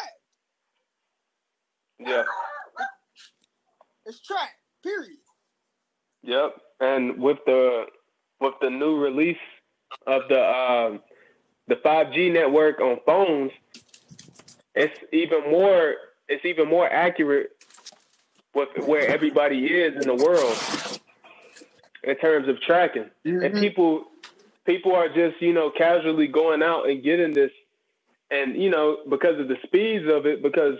Yeah. 1.98 2.24
It's 4.06 4.20
tracked. 4.20 4.56
Period. 4.82 5.18
Yep. 6.22 6.56
And 6.80 7.18
with 7.18 7.38
the 7.46 7.86
with 8.40 8.54
the 8.60 8.70
new 8.70 8.96
release 8.96 9.36
of 10.06 10.22
the 10.28 10.40
um, 10.40 11.00
the 11.68 11.76
5G 11.76 12.32
network 12.32 12.80
on 12.80 12.98
phones, 13.06 13.52
it's 14.74 14.98
even 15.12 15.50
more 15.50 15.94
it's 16.30 16.44
even 16.44 16.68
more 16.68 16.88
accurate 16.88 17.50
with 18.54 18.68
where 18.86 19.08
everybody 19.08 19.66
is 19.66 19.94
in 20.00 20.06
the 20.06 20.14
world 20.14 20.56
in 22.04 22.16
terms 22.16 22.48
of 22.48 22.60
tracking. 22.62 23.10
And 23.24 23.54
Mhm. 23.54 23.60
people 23.60 24.06
people 24.64 24.94
are 24.94 25.08
just, 25.08 25.42
you 25.42 25.52
know, 25.52 25.70
casually 25.70 26.28
going 26.28 26.62
out 26.62 26.88
and 26.88 27.02
getting 27.02 27.34
this 27.34 27.50
and 28.30 28.56
you 28.56 28.70
know, 28.70 28.98
because 29.08 29.38
of 29.40 29.48
the 29.48 29.56
speeds 29.64 30.06
of 30.08 30.24
it, 30.24 30.42
because 30.42 30.78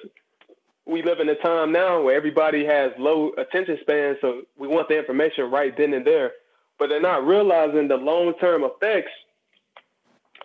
we 0.87 1.03
live 1.03 1.21
in 1.21 1.29
a 1.29 1.35
time 1.37 1.73
now 1.73 2.03
where 2.03 2.17
everybody 2.17 2.65
has 2.65 2.93
low 2.99 3.33
attention 3.39 3.79
span, 3.81 4.17
so 4.21 4.43
we 4.57 4.69
want 4.69 4.89
the 4.89 4.99
information 4.99 5.51
right 5.51 5.77
then 5.77 5.95
and 5.95 6.07
there. 6.07 6.33
But 6.79 6.89
they're 6.89 7.01
not 7.01 7.27
realizing 7.27 7.89
the 7.89 7.97
long 7.97 8.35
term 8.41 8.65
effects 8.65 9.13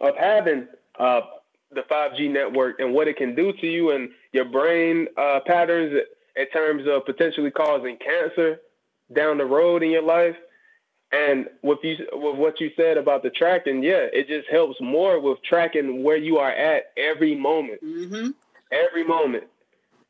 of 0.01 0.15
having 0.17 0.67
uh, 0.99 1.21
the 1.71 1.83
5G 1.83 2.31
network 2.31 2.79
and 2.79 2.93
what 2.93 3.07
it 3.07 3.17
can 3.17 3.35
do 3.35 3.53
to 3.53 3.67
you 3.67 3.91
and 3.91 4.09
your 4.35 4.45
brain 4.45 5.07
uh, 5.17 5.39
patterns 5.45 5.93
in 6.35 6.49
terms 6.49 6.83
of 6.87 7.05
potentially 7.05 7.51
causing 7.51 7.97
cancer 7.97 8.59
down 9.13 9.37
the 9.37 9.45
road 9.45 9.81
in 9.81 9.89
your 9.91 10.03
life. 10.03 10.35
And 11.11 11.47
with 11.63 11.79
you, 11.83 11.95
with 12.11 12.35
what 12.35 12.59
you 12.59 12.71
said 12.75 12.97
about 12.97 13.23
the 13.23 13.29
tracking, 13.29 13.81
yeah, 13.81 14.07
it 14.11 14.27
just 14.27 14.49
helps 14.49 14.75
more 14.81 15.19
with 15.21 15.41
tracking 15.43 16.03
where 16.03 16.17
you 16.17 16.37
are 16.39 16.51
at 16.51 16.91
every 16.97 17.35
moment 17.35 17.79
Mm-hmm. 17.81 18.31
every 18.71 19.05
moment. 19.05 19.45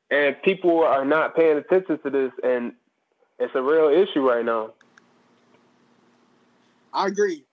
And 0.09 0.35
people 0.43 0.83
are 0.83 1.05
not 1.05 1.35
paying 1.35 1.57
attention 1.57 1.99
to 2.03 2.09
this, 2.09 2.31
and 2.43 2.73
it's 3.39 3.53
a 3.55 3.61
real 3.61 3.89
issue 3.89 4.27
right 4.27 4.45
now. 4.45 4.73
I 6.93 7.07
agree. 7.07 7.43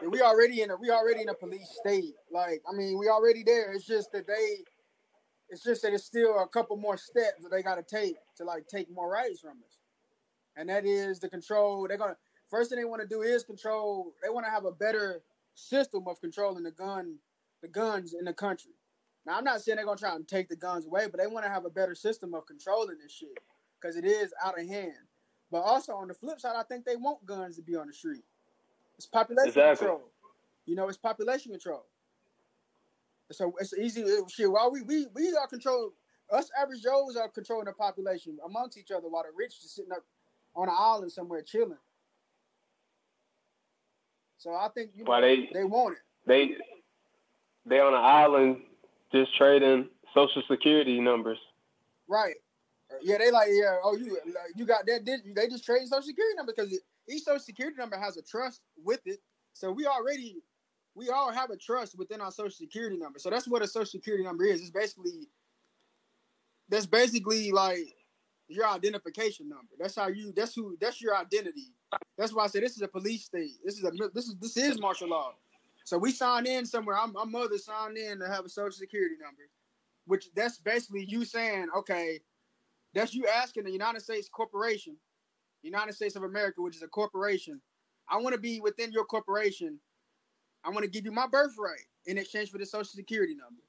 And 0.00 0.10
we 0.12 0.20
already 0.22 0.62
in 0.62 0.70
a 0.70 0.76
we 0.76 0.90
already 0.90 1.22
in 1.22 1.28
a 1.28 1.34
police 1.34 1.68
state. 1.80 2.14
Like, 2.30 2.62
I 2.70 2.74
mean, 2.74 2.98
we 2.98 3.08
already 3.08 3.42
there. 3.42 3.72
It's 3.72 3.86
just 3.86 4.12
that 4.12 4.26
they 4.26 4.64
it's 5.52 5.62
just 5.62 5.82
that 5.82 5.92
it's 5.92 6.04
still 6.04 6.40
a 6.40 6.48
couple 6.48 6.78
more 6.78 6.96
steps 6.96 7.42
that 7.42 7.50
they 7.50 7.62
gotta 7.62 7.82
take 7.82 8.16
to 8.36 8.44
like 8.44 8.66
take 8.66 8.90
more 8.90 9.10
rights 9.10 9.40
from 9.40 9.58
us. 9.68 9.78
And 10.56 10.66
that 10.70 10.86
is 10.86 11.20
the 11.20 11.28
control. 11.28 11.86
They're 11.86 11.98
gonna 11.98 12.16
first 12.48 12.70
thing 12.70 12.78
they 12.78 12.86
want 12.86 13.02
to 13.02 13.08
do 13.08 13.20
is 13.20 13.44
control. 13.44 14.14
They 14.22 14.30
want 14.30 14.46
to 14.46 14.50
have 14.50 14.64
a 14.64 14.72
better 14.72 15.22
system 15.54 16.04
of 16.08 16.18
controlling 16.22 16.64
the 16.64 16.70
gun, 16.70 17.16
the 17.60 17.68
guns 17.68 18.14
in 18.14 18.24
the 18.24 18.32
country. 18.32 18.72
Now, 19.26 19.36
I'm 19.36 19.44
not 19.44 19.60
saying 19.60 19.76
they're 19.76 19.84
gonna 19.84 19.98
try 19.98 20.16
and 20.16 20.26
take 20.26 20.48
the 20.48 20.56
guns 20.56 20.86
away, 20.86 21.06
but 21.10 21.20
they 21.20 21.26
want 21.26 21.44
to 21.44 21.52
have 21.52 21.66
a 21.66 21.70
better 21.70 21.94
system 21.94 22.32
of 22.32 22.46
controlling 22.46 22.96
this 22.98 23.12
shit 23.12 23.38
because 23.78 23.96
it 23.96 24.06
is 24.06 24.32
out 24.42 24.58
of 24.58 24.66
hand. 24.66 24.94
But 25.50 25.60
also 25.60 25.92
on 25.92 26.08
the 26.08 26.14
flip 26.14 26.40
side, 26.40 26.56
I 26.56 26.62
think 26.62 26.86
they 26.86 26.96
want 26.96 27.26
guns 27.26 27.56
to 27.56 27.62
be 27.62 27.76
on 27.76 27.88
the 27.88 27.92
street. 27.92 28.24
It's 28.96 29.06
population 29.06 29.48
exactly. 29.48 29.86
control. 29.86 30.08
You 30.64 30.76
know, 30.76 30.88
it's 30.88 30.96
population 30.96 31.50
control. 31.50 31.84
So 33.32 33.52
it's 33.60 33.74
easy 33.74 34.04
uh, 34.04 34.26
shit. 34.28 34.50
While 34.50 34.70
we 34.70 34.82
we 34.82 35.06
we 35.14 35.34
are 35.36 35.46
controlling 35.46 35.90
us 36.30 36.50
average 36.60 36.82
Joes 36.82 37.16
are 37.16 37.28
controlling 37.28 37.66
the 37.66 37.72
population 37.72 38.38
amongst 38.44 38.78
each 38.78 38.90
other, 38.90 39.08
while 39.08 39.22
the 39.22 39.30
rich 39.36 39.60
just 39.60 39.76
sitting 39.76 39.92
up 39.92 40.04
on 40.54 40.68
an 40.68 40.74
island 40.78 41.12
somewhere 41.12 41.42
chilling. 41.42 41.78
So 44.38 44.54
I 44.54 44.68
think 44.74 44.90
you 44.96 45.04
know, 45.04 45.20
they 45.20 45.48
they 45.52 45.64
want 45.64 45.94
it. 45.94 46.00
They 46.26 46.56
they 47.66 47.80
on 47.80 47.94
an 47.94 48.00
island 48.00 48.62
just 49.12 49.36
trading 49.36 49.88
social 50.14 50.42
security 50.50 51.00
numbers. 51.00 51.38
Right. 52.08 52.34
Yeah, 53.02 53.18
they 53.18 53.30
like 53.30 53.48
yeah. 53.52 53.76
Oh, 53.82 53.96
you 53.96 54.18
you 54.56 54.66
got 54.66 54.84
that? 54.86 55.06
They 55.06 55.48
just 55.48 55.64
trade 55.64 55.86
social 55.86 56.02
security 56.02 56.34
number 56.36 56.52
because 56.54 56.76
each 57.08 57.22
social 57.22 57.40
security 57.40 57.76
number 57.78 57.98
has 57.98 58.16
a 58.16 58.22
trust 58.22 58.60
with 58.84 59.00
it. 59.06 59.20
So 59.52 59.70
we 59.70 59.86
already 59.86 60.42
we 60.94 61.08
all 61.08 61.32
have 61.32 61.50
a 61.50 61.56
trust 61.56 61.96
within 61.98 62.20
our 62.20 62.30
social 62.30 62.50
security 62.50 62.96
number. 62.96 63.18
So 63.18 63.30
that's 63.30 63.48
what 63.48 63.62
a 63.62 63.66
social 63.66 63.86
security 63.86 64.24
number 64.24 64.44
is. 64.44 64.60
It's 64.60 64.70
basically 64.70 65.28
that's 66.68 66.86
basically 66.86 67.50
like 67.50 67.86
your 68.48 68.66
identification 68.66 69.48
number. 69.48 69.72
That's 69.78 69.96
how 69.96 70.08
you. 70.08 70.32
That's 70.34 70.54
who. 70.54 70.76
That's 70.80 71.00
your 71.00 71.16
identity. 71.16 71.74
That's 72.16 72.32
why 72.32 72.44
I 72.44 72.46
say 72.48 72.60
this 72.60 72.76
is 72.76 72.82
a 72.82 72.88
police 72.88 73.24
state. 73.24 73.52
This 73.64 73.78
is 73.78 73.84
a. 73.84 73.90
This 74.14 74.26
is 74.26 74.36
this 74.40 74.56
is 74.56 74.80
martial 74.80 75.08
law. 75.08 75.32
So 75.84 75.98
we 75.98 76.12
sign 76.12 76.46
in 76.46 76.64
somewhere. 76.64 76.96
I'm, 76.98 77.12
my 77.12 77.24
mother 77.24 77.58
signed 77.58 77.96
in 77.98 78.20
to 78.20 78.28
have 78.28 78.44
a 78.44 78.48
social 78.48 78.72
security 78.72 79.16
number, 79.22 79.42
which 80.06 80.28
that's 80.34 80.58
basically 80.58 81.04
you 81.08 81.24
saying, 81.24 81.68
okay, 81.76 82.20
that's 82.94 83.14
you 83.14 83.26
asking 83.26 83.64
the 83.64 83.72
United 83.72 84.00
States 84.00 84.28
corporation, 84.28 84.96
United 85.62 85.94
States 85.94 86.16
of 86.16 86.22
America, 86.22 86.62
which 86.62 86.76
is 86.76 86.82
a 86.82 86.88
corporation. 86.88 87.60
I 88.08 88.18
want 88.18 88.34
to 88.34 88.40
be 88.40 88.60
within 88.60 88.92
your 88.92 89.04
corporation. 89.04 89.78
I 90.64 90.70
want 90.70 90.84
to 90.84 90.90
give 90.90 91.04
you 91.04 91.12
my 91.12 91.26
birthright 91.26 91.86
in 92.06 92.18
exchange 92.18 92.50
for 92.50 92.58
the 92.58 92.66
social 92.66 92.84
security 92.84 93.34
number. 93.34 93.62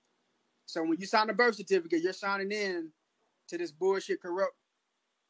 So 0.66 0.84
when 0.84 1.00
you 1.00 1.06
sign 1.06 1.30
a 1.30 1.34
birth 1.34 1.56
certificate, 1.56 2.02
you're 2.02 2.14
signing 2.14 2.52
in 2.52 2.90
to 3.50 3.58
this 3.58 3.72
bullshit 3.72 4.22
corrupt 4.22 4.56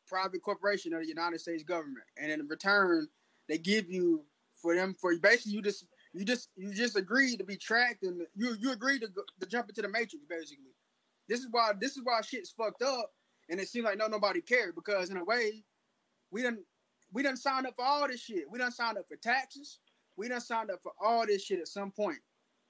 private 0.08 0.42
corporation 0.42 0.94
of 0.94 1.02
the 1.02 1.08
United 1.08 1.40
States 1.40 1.64
government. 1.64 2.06
And 2.18 2.32
in 2.32 2.48
return, 2.48 3.08
they 3.48 3.58
give 3.58 3.90
you 3.90 4.26
for 4.62 4.76
them 4.76 4.96
for 5.00 5.16
basically 5.18 5.54
you 5.54 5.62
just 5.62 5.86
you 6.14 6.24
just 6.24 6.50
you 6.56 6.74
just 6.74 6.96
agreed 6.96 7.38
to 7.38 7.44
be 7.44 7.58
tracked 7.58 8.04
and 8.04 8.22
you 8.36 8.56
you 8.60 8.72
agreed 8.72 9.02
to, 9.02 9.10
to 9.40 9.48
jump 9.48 9.70
into 9.70 9.82
the 9.82 9.90
matrix 9.90 10.26
basically. 10.30 10.76
This 11.28 11.40
is 11.40 11.48
why 11.52 11.72
this 11.80 11.98
is 11.98 12.02
why 12.04 12.22
shit's 12.22 12.52
fucked 12.52 12.82
up 12.82 13.12
and 13.50 13.60
it 13.60 13.68
seems 13.68 13.86
like 13.86 13.98
no 13.98 14.08
nobody 14.08 14.42
cared 14.42 14.76
because 14.76 15.10
in 15.10 15.18
a 15.18 15.24
way 15.24 15.64
we 16.32 16.42
didn't 16.42 16.66
we 17.12 17.24
didn't 17.24 17.40
sign 17.40 17.66
up 17.66 17.76
for 17.76 17.86
all 17.86 18.08
this 18.08 18.22
shit. 18.22 18.50
We 18.50 18.60
didn't 18.60 18.74
sign 18.74 18.98
up 18.98 19.08
for 19.08 19.18
taxes. 19.18 19.80
We 20.18 20.28
done 20.28 20.42
signed 20.42 20.72
up 20.72 20.80
for 20.82 20.92
all 21.02 21.26
this 21.26 21.44
shit 21.44 21.60
at 21.60 21.68
some 21.68 21.92
point. 21.92 22.20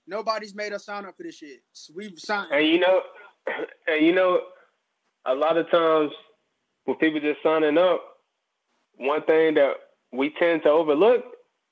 Nobody's 0.07 0.55
made 0.55 0.73
us 0.73 0.85
sign 0.85 1.05
up 1.05 1.15
for 1.15 1.23
this 1.23 1.37
shit. 1.37 1.61
So 1.71 1.93
we've 1.95 2.19
signed. 2.19 2.51
And 2.51 2.67
you 2.67 2.79
know, 2.79 3.01
and 3.87 4.05
you 4.05 4.13
know, 4.13 4.41
a 5.25 5.33
lot 5.33 5.57
of 5.57 5.69
times 5.71 6.11
when 6.85 6.97
people 6.97 7.19
just 7.19 7.41
signing 7.43 7.77
up, 7.77 8.01
one 8.97 9.23
thing 9.23 9.55
that 9.55 9.73
we 10.11 10.33
tend 10.39 10.63
to 10.63 10.69
overlook 10.69 11.23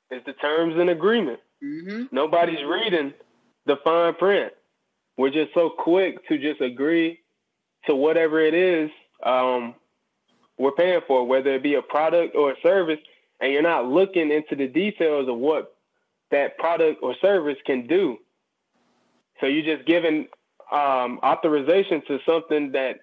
is 0.10 0.22
the 0.26 0.34
terms 0.34 0.76
and 0.78 0.90
agreement. 0.90 1.40
Mm-hmm. 1.64 2.06
Nobody's 2.12 2.64
reading 2.66 3.14
the 3.66 3.76
fine 3.84 4.16
print. 4.16 4.54
We're 5.18 5.30
just 5.30 5.54
so 5.54 5.70
quick 5.70 6.28
to 6.28 6.38
just 6.38 6.62
agree 6.62 7.20
to 7.86 7.96
whatever 7.96 8.40
it 8.40 8.54
is 8.54 8.90
um, 9.24 9.76
we're 10.58 10.72
paying 10.72 11.02
for, 11.08 11.26
whether 11.26 11.54
it 11.56 11.64
be 11.64 11.76
a 11.76 11.82
product 11.82 12.36
or 12.36 12.52
a 12.52 12.56
service, 12.62 13.00
and 13.41 13.51
you're 13.51 13.62
not 13.63 13.88
looking 13.88 14.32
into 14.32 14.56
the 14.56 14.67
details 14.67 15.27
of 15.27 15.38
what 15.38 15.75
that 16.30 16.58
product 16.58 17.01
or 17.01 17.15
service 17.21 17.58
can 17.65 17.88
do. 17.88 18.17
So 19.39 19.47
you're 19.47 19.75
just 19.75 19.88
giving 19.88 20.27
um, 20.71 21.19
authorization 21.23 22.04
to 22.08 22.19
something 22.25 22.71
that 22.73 22.99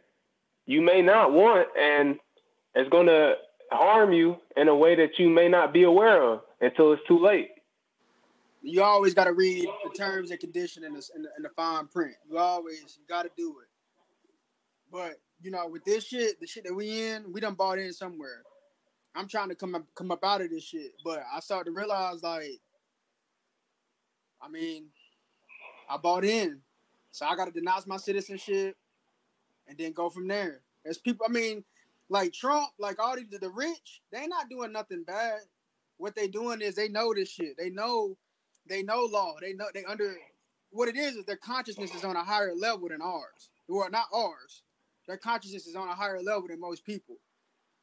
you 0.67 0.81
may 0.81 1.03
not 1.03 1.33
want, 1.33 1.69
and 1.79 2.19
it's 2.75 2.89
going 2.89 3.09
to 3.09 3.35
harm 3.71 4.13
you 4.13 4.37
in 4.57 4.69
a 4.69 4.75
way 4.75 4.95
that 4.95 5.19
you 5.19 5.29
may 5.29 5.49
not 5.49 5.73
be 5.73 5.83
aware 5.83 6.23
of 6.23 6.41
until 6.61 6.93
it's 6.93 7.03
too 7.09 7.19
late. 7.19 7.51
You 8.63 8.83
always 8.83 9.15
got 9.15 9.25
to 9.25 9.33
read 9.33 9.67
the 9.85 9.97
terms 9.97 10.31
and 10.31 10.41
conditions 10.41 10.85
in 10.85 10.93
the, 10.93 11.01
the, 11.29 11.49
the 11.49 11.51
fine 11.51 11.87
print. 11.87 12.15
You 12.31 12.39
always 12.39 12.99
got 13.09 13.23
to 13.23 13.31
do 13.37 13.57
it. 13.63 13.69
But 14.91 15.21
you 15.41 15.51
know, 15.51 15.69
with 15.69 15.85
this 15.85 16.07
shit, 16.07 16.41
the 16.41 16.47
shit 16.47 16.65
that 16.65 16.75
we 16.75 17.09
in, 17.09 17.33
we 17.33 17.41
done 17.41 17.55
bought 17.55 17.79
in 17.79 17.93
somewhere. 17.93 18.43
I'm 19.19 19.27
trying 19.27 19.49
to 19.49 19.57
come 19.57 19.75
up, 19.75 19.85
come 19.97 20.13
up 20.13 20.25
out 20.25 20.43
of 20.43 20.51
this 20.51 20.63
shit, 20.63 20.93
but 21.05 21.25
I 21.35 21.41
started 21.41 21.71
to 21.71 21.77
realize 21.77 22.23
like 22.23 22.61
I 24.41 24.49
mean, 24.49 24.87
I 25.91 25.97
bought 25.97 26.25
in. 26.25 26.61
So 27.11 27.27
I 27.27 27.35
gotta 27.35 27.51
denounce 27.51 27.85
my 27.85 27.97
citizenship 27.97 28.77
and 29.67 29.77
then 29.77 29.93
go 29.93 30.09
from 30.09 30.29
there. 30.29 30.61
As 30.87 30.99
people 30.99 31.27
I 31.29 31.33
mean, 31.33 31.65
like 32.09 32.33
Trump, 32.33 32.69
like 32.79 33.01
all 33.01 33.17
the, 33.17 33.39
the 33.39 33.51
rich, 33.51 34.03
they 34.13 34.29
not 34.29 34.49
doing 34.49 34.71
nothing 34.71 35.03
bad. 35.03 35.41
What 35.97 36.15
they 36.15 36.29
doing 36.29 36.61
is 36.61 36.77
they 36.77 36.89
know 36.89 37.13
this 37.13 37.29
shit. 37.29 37.57
They 37.59 37.71
know 37.71 38.17
they 38.69 38.85
know 38.85 39.09
law. 39.11 39.35
They 39.41 39.53
know 39.53 39.67
they 39.75 39.85
under 39.85 40.15
what 40.71 40.89
it 40.89 40.97
is 40.97 41.17
is 41.17 41.25
their 41.25 41.37
consciousness 41.37 41.93
is 41.93 42.05
on 42.05 42.15
a 42.15 42.23
higher 42.23 42.55
level 42.55 42.89
than 42.89 43.03
ours. 43.03 43.51
Well, 43.67 43.91
not 43.91 44.07
ours. 44.15 44.63
Their 45.09 45.17
consciousness 45.17 45.67
is 45.67 45.75
on 45.75 45.89
a 45.89 45.95
higher 45.95 46.23
level 46.23 46.47
than 46.47 46.61
most 46.61 46.85
people. 46.85 47.17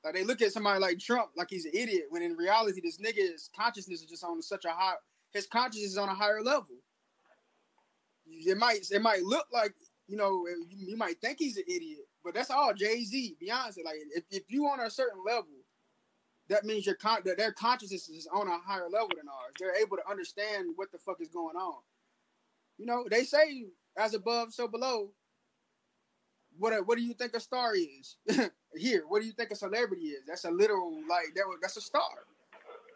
Like 0.06 0.14
they 0.14 0.24
look 0.24 0.44
at 0.44 0.54
somebody 0.54 0.80
like 0.80 1.00
Trump 1.00 1.32
like 1.36 1.50
he's 1.50 1.66
an 1.66 1.72
idiot, 1.74 2.06
when 2.10 2.22
in 2.22 2.38
reality 2.38 2.80
this 2.82 3.00
nigga's 3.00 3.50
consciousness 3.60 4.02
is 4.02 4.06
just 4.08 4.24
on 4.24 4.42
such 4.42 4.66
a 4.66 4.70
high 4.70 4.94
his 5.34 5.48
consciousness 5.48 5.92
is 5.94 5.98
on 5.98 6.10
a 6.10 6.14
higher 6.16 6.44
level. 6.44 6.78
It 8.28 8.58
might 8.58 8.86
it 8.92 9.02
might 9.02 9.24
look 9.24 9.48
like 9.52 9.74
you 10.08 10.16
know 10.16 10.46
eh, 10.48 10.66
you, 10.70 10.90
you 10.90 10.98
might 10.98 11.20
think 11.22 11.40
he's 11.40 11.58
an 11.58 11.64
idiot, 11.68 12.08
but 12.24 12.36
that's 12.36 12.52
all 12.52 12.74
Jay 12.76 13.04
Z, 13.04 13.38
Beyonce. 13.42 13.84
Like 13.84 13.98
if, 14.16 14.24
if 14.30 14.44
you 14.48 14.68
on 14.68 14.80
a 14.80 14.92
certain 14.92 15.24
level, 15.26 15.50
that 16.50 16.66
means 16.66 16.86
your 16.86 16.96
con- 16.96 17.24
their 17.26 17.52
consciousness 17.52 18.08
is 18.08 18.28
on 18.32 18.48
a 18.48 18.60
higher 18.60 18.90
level 18.90 19.10
than 19.18 19.28
ours. 19.28 19.54
They're 19.60 19.82
able 19.82 19.98
to 19.98 20.10
understand 20.10 20.68
what 20.76 20.92
the 20.92 21.00
fuck 21.00 21.18
is 21.20 21.30
going 21.30 21.56
on. 21.56 21.82
You 22.78 22.86
know, 22.86 23.06
they 23.10 23.24
say 23.24 23.66
as 23.98 24.14
above, 24.14 24.54
so 24.54 24.68
below. 24.68 25.12
What 26.58 26.88
what 26.88 26.98
do 26.98 27.04
you 27.04 27.14
think 27.14 27.34
a 27.36 27.40
star 27.40 27.74
is? 27.76 28.18
Here, 28.78 29.04
what 29.08 29.22
do 29.22 29.28
you 29.28 29.34
think 29.34 29.52
a 29.52 29.56
celebrity 29.56 30.08
is? 30.08 30.24
That's 30.28 30.46
a 30.46 30.52
literal 30.52 30.94
like 31.10 31.34
that. 31.36 31.44
That's 31.62 31.78
a 31.78 31.82
star. 31.82 32.26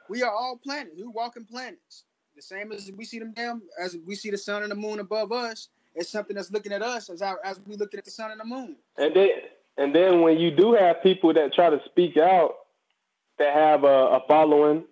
We 0.10 0.24
are 0.24 0.32
all 0.32 0.60
planets. 0.62 0.96
We 0.98 1.08
walking 1.08 1.46
planets. 1.46 2.04
The 2.36 2.42
same 2.42 2.72
as 2.72 2.92
we 2.96 3.06
see 3.06 3.20
them 3.20 3.34
damn 3.36 3.62
as 3.82 3.98
we 4.06 4.16
see 4.16 4.32
the 4.32 4.38
sun 4.38 4.64
and 4.64 4.72
the 4.72 4.76
moon 4.76 5.00
above 5.00 5.32
us. 5.32 5.70
It's 5.96 6.10
something 6.10 6.36
that's 6.36 6.52
looking 6.52 6.72
at 6.72 6.82
us 6.82 7.10
as 7.10 7.22
our, 7.22 7.40
as 7.44 7.60
we 7.66 7.76
looking 7.76 7.98
at 7.98 8.06
the 8.06 8.12
sun 8.12 8.32
and 8.32 8.40
the 8.40 8.46
moon. 8.46 8.76
And 8.98 9.14
then 9.16 9.30
and 9.78 9.96
then 9.96 10.22
when 10.22 10.38
you 10.38 10.52
do 10.52 10.74
have 10.74 11.02
people 11.02 11.34
that 11.34 11.54
try 11.54 11.70
to 11.70 11.80
speak 11.86 12.18
out, 12.18 12.56
that 13.38 13.54
have 13.54 13.84
a, 13.84 13.88
a 13.88 14.22
following, 14.28 14.84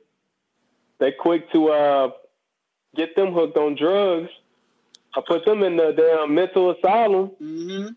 they 1.00 1.12
quick 1.12 1.52
to 1.52 1.70
uh, 1.70 2.12
get 2.96 3.16
them 3.16 3.34
hooked 3.34 3.58
on 3.58 3.76
drugs. 3.76 4.30
I 5.16 5.22
put 5.28 5.46
them 5.46 5.64
in 5.64 5.78
the 5.78 5.92
damn 5.92 6.34
mental 6.34 6.72
asylum. 6.72 7.32
Mm-hmm. 7.42 7.88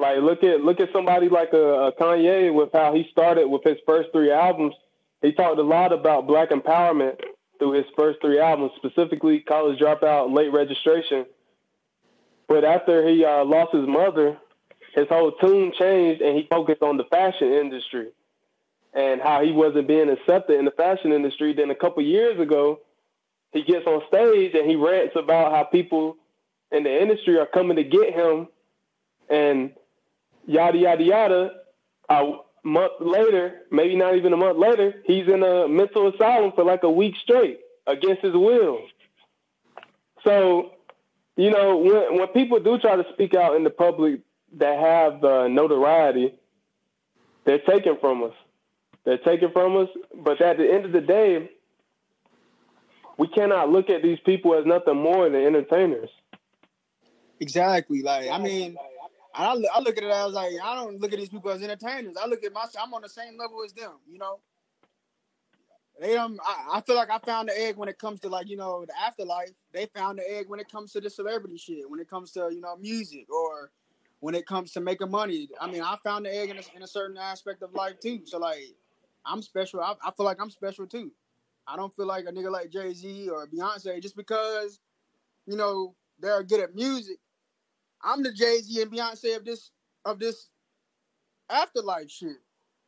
Like 0.00 0.16
look 0.22 0.42
at 0.42 0.62
look 0.62 0.80
at 0.80 0.88
somebody 0.94 1.28
like 1.28 1.52
a, 1.52 1.88
a 1.88 1.92
Kanye 1.92 2.52
with 2.54 2.70
how 2.72 2.94
he 2.94 3.06
started 3.10 3.46
with 3.46 3.62
his 3.62 3.76
first 3.86 4.08
three 4.12 4.32
albums. 4.32 4.74
He 5.20 5.32
talked 5.32 5.58
a 5.58 5.62
lot 5.62 5.92
about 5.92 6.26
black 6.26 6.48
empowerment 6.48 7.20
through 7.58 7.72
his 7.72 7.84
first 7.94 8.18
three 8.22 8.40
albums, 8.40 8.72
specifically 8.76 9.40
College 9.40 9.78
Dropout 9.78 10.34
Late 10.34 10.54
Registration. 10.54 11.26
But 12.48 12.64
after 12.64 13.06
he 13.06 13.26
uh, 13.26 13.44
lost 13.44 13.74
his 13.74 13.86
mother, 13.86 14.38
his 14.94 15.06
whole 15.10 15.32
tune 15.32 15.72
changed 15.78 16.22
and 16.22 16.34
he 16.34 16.46
focused 16.48 16.82
on 16.82 16.96
the 16.96 17.04
fashion 17.04 17.52
industry 17.52 18.08
and 18.94 19.20
how 19.20 19.44
he 19.44 19.52
wasn't 19.52 19.86
being 19.86 20.08
accepted 20.08 20.58
in 20.58 20.64
the 20.64 20.70
fashion 20.70 21.12
industry. 21.12 21.52
Then 21.52 21.70
a 21.70 21.74
couple 21.74 22.02
years 22.02 22.40
ago, 22.40 22.80
he 23.52 23.62
gets 23.62 23.86
on 23.86 24.00
stage 24.08 24.54
and 24.54 24.68
he 24.68 24.76
rants 24.76 25.14
about 25.14 25.52
how 25.52 25.64
people 25.64 26.16
in 26.72 26.84
the 26.84 27.02
industry 27.02 27.38
are 27.38 27.46
coming 27.46 27.76
to 27.76 27.84
get 27.84 28.14
him 28.14 28.48
and 29.28 29.72
yada 30.46 30.78
yada 30.78 31.02
yada. 31.02 31.50
A 32.08 32.32
month 32.64 32.92
later, 33.00 33.60
maybe 33.70 33.96
not 33.96 34.16
even 34.16 34.32
a 34.32 34.36
month 34.36 34.58
later, 34.58 35.02
he's 35.04 35.28
in 35.28 35.42
a 35.42 35.68
mental 35.68 36.12
asylum 36.12 36.52
for 36.54 36.64
like 36.64 36.82
a 36.82 36.90
week 36.90 37.14
straight 37.22 37.60
against 37.86 38.22
his 38.22 38.34
will. 38.34 38.80
So, 40.24 40.72
you 41.36 41.50
know, 41.50 41.76
when 41.78 42.18
when 42.18 42.28
people 42.28 42.60
do 42.60 42.78
try 42.78 42.96
to 42.96 43.04
speak 43.12 43.34
out 43.34 43.56
in 43.56 43.64
the 43.64 43.70
public 43.70 44.20
that 44.58 44.78
have 44.78 45.22
notoriety, 45.50 46.34
they're 47.44 47.60
taken 47.60 47.96
from 48.00 48.24
us. 48.24 48.34
They're 49.04 49.18
taken 49.18 49.50
from 49.52 49.76
us. 49.76 49.88
But 50.14 50.40
at 50.42 50.58
the 50.58 50.70
end 50.70 50.84
of 50.84 50.92
the 50.92 51.00
day, 51.00 51.50
we 53.16 53.28
cannot 53.28 53.70
look 53.70 53.88
at 53.88 54.02
these 54.02 54.18
people 54.26 54.54
as 54.58 54.66
nothing 54.66 54.96
more 54.96 55.28
than 55.28 55.42
entertainers. 55.42 56.10
Exactly. 57.38 58.02
Like 58.02 58.28
I 58.30 58.38
mean, 58.38 58.76
I, 59.34 59.52
I 59.74 59.80
look 59.80 59.96
at 59.96 60.02
it 60.02 60.10
I 60.10 60.24
was 60.24 60.34
like 60.34 60.52
I 60.62 60.74
don't 60.74 61.00
look 61.00 61.12
at 61.12 61.18
these 61.18 61.28
people 61.28 61.50
as 61.50 61.62
entertainers. 61.62 62.16
I 62.20 62.26
look 62.26 62.44
at 62.44 62.52
myself. 62.52 62.84
I'm 62.86 62.94
on 62.94 63.02
the 63.02 63.08
same 63.08 63.38
level 63.38 63.62
as 63.64 63.72
them. 63.72 63.92
You 64.10 64.18
know. 64.18 64.40
They 66.00 66.16
um, 66.16 66.40
I, 66.44 66.78
I 66.78 66.80
feel 66.80 66.96
like 66.96 67.10
I 67.10 67.18
found 67.18 67.50
the 67.50 67.60
egg 67.60 67.76
when 67.76 67.88
it 67.88 67.98
comes 67.98 68.20
to 68.20 68.28
like 68.28 68.48
you 68.48 68.56
know 68.56 68.84
the 68.86 68.98
afterlife. 68.98 69.50
They 69.72 69.86
found 69.94 70.18
the 70.18 70.30
egg 70.30 70.48
when 70.48 70.58
it 70.58 70.70
comes 70.70 70.92
to 70.92 71.00
the 71.00 71.10
celebrity 71.10 71.58
shit. 71.58 71.88
When 71.88 72.00
it 72.00 72.08
comes 72.08 72.32
to 72.32 72.48
you 72.52 72.60
know 72.60 72.76
music 72.76 73.26
or 73.30 73.70
when 74.20 74.34
it 74.34 74.46
comes 74.46 74.72
to 74.72 74.80
making 74.80 75.10
money. 75.10 75.48
I 75.60 75.70
mean, 75.70 75.82
I 75.82 75.96
found 76.02 76.26
the 76.26 76.34
egg 76.34 76.50
in 76.50 76.56
a, 76.56 76.62
in 76.76 76.82
a 76.82 76.86
certain 76.86 77.16
aspect 77.16 77.62
of 77.62 77.74
life 77.74 78.00
too. 78.00 78.20
So 78.24 78.38
like, 78.38 78.76
I'm 79.24 79.42
special. 79.42 79.80
I, 79.80 79.94
I 80.04 80.10
feel 80.12 80.26
like 80.26 80.40
I'm 80.40 80.50
special 80.50 80.86
too. 80.86 81.12
I 81.66 81.76
don't 81.76 81.94
feel 81.94 82.06
like 82.06 82.24
a 82.26 82.32
nigga 82.32 82.50
like 82.50 82.70
Jay 82.70 82.92
Z 82.94 83.28
or 83.28 83.46
Beyonce 83.46 84.00
just 84.00 84.16
because 84.16 84.80
you 85.46 85.56
know 85.56 85.94
they're 86.18 86.42
good 86.42 86.60
at 86.60 86.74
music 86.74 87.18
I'm 88.02 88.22
the 88.22 88.32
Jay 88.32 88.60
Z 88.60 88.82
and 88.82 88.90
Beyonce 88.90 89.36
of 89.36 89.44
this 89.44 89.70
of 90.04 90.18
this 90.18 90.48
afterlife 91.50 92.10
shit, 92.10 92.38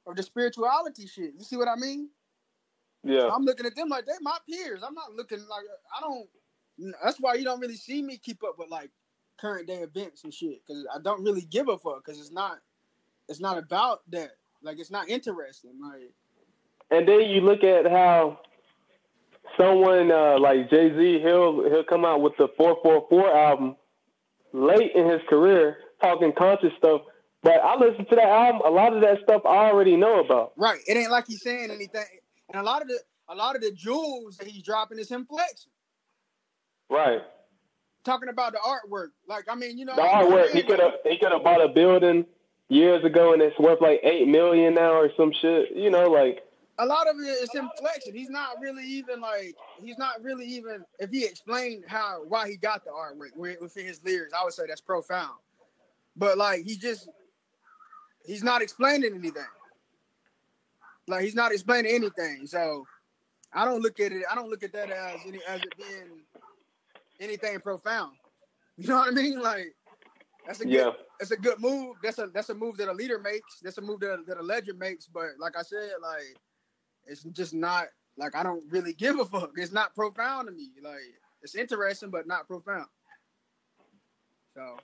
of 0.07 0.17
the 0.17 0.23
spirituality 0.23 1.07
shit. 1.07 1.33
You 1.37 1.45
see 1.45 1.57
what 1.57 1.69
I 1.69 1.77
mean? 1.77 2.09
Yeah. 3.05 3.29
I'm 3.29 3.45
looking 3.45 3.67
at 3.67 3.75
them 3.75 3.89
like 3.89 4.07
they 4.07 4.13
my 4.21 4.39
peers. 4.49 4.83
I'm 4.87 4.95
not 4.95 5.13
looking 5.13 5.39
like 5.39 5.65
I 5.97 6.01
don't. 6.01 6.29
That's 7.03 7.21
why 7.21 7.35
you 7.35 7.45
don't 7.45 7.61
really 7.61 7.77
see 7.77 8.03
me 8.03 8.17
keep 8.17 8.43
up 8.45 8.59
with 8.59 8.71
like 8.71 8.91
current 9.39 9.67
day 9.67 9.79
events 9.79 10.25
and 10.25 10.33
shit 10.33 10.63
because 10.67 10.87
I 10.95 11.01
don't 11.03 11.23
really 11.25 11.43
give 11.43 11.69
a 11.69 11.77
fuck 11.77 12.05
because 12.05 12.21
it's 12.21 12.33
not 12.33 12.59
it's 13.29 13.41
not 13.41 13.59
about 13.59 14.03
that. 14.11 14.33
Like 14.63 14.79
it's 14.79 14.91
not 14.91 15.09
interesting. 15.09 15.73
Like. 15.83 16.13
And 16.91 17.09
then 17.09 17.23
you 17.23 17.41
look 17.41 17.65
at 17.65 17.91
how 17.91 18.41
someone 19.59 20.11
uh, 20.11 20.39
like 20.39 20.71
Jay 20.71 20.91
Z, 20.91 21.21
he'll 21.23 21.69
he'll 21.69 21.85
come 21.85 22.05
out 22.05 22.21
with 22.21 22.37
the 22.39 22.49
four 22.57 22.79
four 22.83 23.07
four 23.09 23.35
album 23.35 23.77
late 24.53 24.93
in 24.95 25.09
his 25.09 25.21
career 25.29 25.79
talking 26.01 26.33
conscious 26.37 26.73
stuff. 26.79 27.03
But 27.43 27.61
I 27.63 27.77
listen 27.77 28.07
to 28.07 28.17
that 28.17 28.29
album. 28.29 28.63
A 28.65 28.71
lot 28.71 28.95
of 28.95 29.01
that 29.03 29.19
stuff 29.25 29.43
I 29.45 29.71
already 29.71 29.97
know 29.97 30.21
about. 30.21 30.53
Right. 30.57 30.81
It 30.87 30.97
ain't 30.97 31.11
like 31.11 31.27
he's 31.27 31.43
saying 31.43 31.71
anything. 31.71 32.05
And 32.53 32.61
a 32.61 32.63
lot 32.63 32.83
of 32.83 32.89
the 32.89 33.01
a 33.29 33.35
lot 33.35 33.57
of 33.57 33.63
the 33.63 33.73
jewels 33.73 34.37
that 34.37 34.47
he's 34.47 34.63
dropping 34.63 34.99
is 34.99 35.09
him 35.09 35.27
flexing. 35.27 35.73
Right. 36.91 37.21
Talking 38.05 38.29
about 38.29 38.53
the 38.53 38.59
artwork. 38.59 39.09
Like 39.27 39.47
I 39.51 39.55
mean, 39.55 39.79
you 39.79 39.85
know 39.85 39.97
the 39.97 40.03
artwork. 40.03 40.51
He 40.51 40.63
could 40.63 40.79
have 40.79 40.93
he 41.05 41.19
could 41.19 41.33
have 41.33 41.43
bought 41.43 41.65
a 41.65 41.69
building 41.69 42.27
years 42.69 43.05
ago 43.05 43.33
and 43.33 43.43
it's 43.43 43.59
worth 43.59 43.81
like 43.81 44.01
eight 44.03 44.29
million 44.29 44.75
now 44.75 44.93
or 44.93 45.11
some 45.17 45.33
shit. 45.41 45.75
You 45.75 45.91
know, 45.91 46.09
like 46.11 46.43
a 46.79 46.87
lot 46.87 47.09
of 47.09 47.17
it 47.17 47.29
is 47.29 47.53
him 47.53 47.71
flexing. 47.79 48.15
He's 48.15 48.31
not 48.31 48.61
really 48.61 48.85
even 48.85 49.21
like 49.21 49.55
he's 49.81 49.99
not 49.99 50.23
really 50.23 50.47
even 50.47 50.85
if 50.99 51.11
he 51.11 51.25
explained 51.25 51.85
how 51.87 52.23
why 52.27 52.49
he 52.49 52.57
got 52.57 52.85
the 52.85 52.91
artwork 52.91 53.37
within 53.37 53.87
his 53.87 54.01
lyrics, 54.05 54.33
I 54.33 54.45
would 54.45 54.55
say 54.55 54.65
that's 54.67 54.81
profound. 54.81 55.39
But 56.17 56.39
like 56.39 56.65
he 56.65 56.77
just 56.77 57.09
he's 58.27 58.43
not 58.43 58.63
explaining 58.63 59.15
anything. 59.15 59.43
Like 61.09 61.25
he's 61.25 61.35
not 61.35 61.53
explaining 61.53 61.95
anything. 61.95 62.47
So 62.47 62.87
I 63.53 63.65
don't 63.65 63.83
look 63.83 64.01
at 64.01 64.13
it. 64.13 64.25
I 64.31 64.35
don't 64.35 64.49
look 64.49 64.63
at 64.63 64.73
that 64.73 64.91
as 64.91 65.21
any 65.27 65.41
as 65.47 65.61
it 65.61 65.77
being 65.77 66.23
anything 67.21 67.61
profound. 67.61 68.13
You 68.79 68.89
know 68.89 68.97
what 68.97 69.09
I 69.09 69.11
mean? 69.11 69.39
Like 69.39 69.77
that's 70.47 70.63
a 70.63 70.67
yeah. 70.67 70.85
good 70.85 70.95
that's 71.19 71.31
a 71.31 71.37
good 71.37 71.61
move. 71.61 71.97
That's 72.03 72.19
a 72.19 72.29
that's 72.33 72.49
a 72.49 72.55
move 72.55 72.79
that 72.79 72.89
a 72.89 72.93
leader 72.93 73.19
makes. 73.19 73.61
That's 73.63 73.77
a 73.77 73.83
move 73.83 74.01
that, 74.01 74.25
that 74.27 74.39
a 74.39 74.43
legend 74.43 74.79
makes. 74.79 75.07
But 75.07 75.33
like 75.39 75.57
I 75.57 75.63
said, 75.63 75.91
like 76.01 76.39
it's 77.07 77.23
just 77.25 77.55
not 77.55 77.87
like 78.17 78.35
I 78.35 78.43
don't 78.43 78.65
really 78.71 78.93
give 78.93 79.19
a 79.19 79.25
fuck. 79.25 79.53
It's 79.57 79.73
not 79.73 79.95
profound 79.95 80.49
to 80.49 80.55
me. 80.55 80.71
Like 80.83 81.01
it's 81.43 81.55
interesting, 81.55 82.11
but 82.11 82.27
not 82.27 82.47
profound. 82.47 82.87
So 84.55 84.79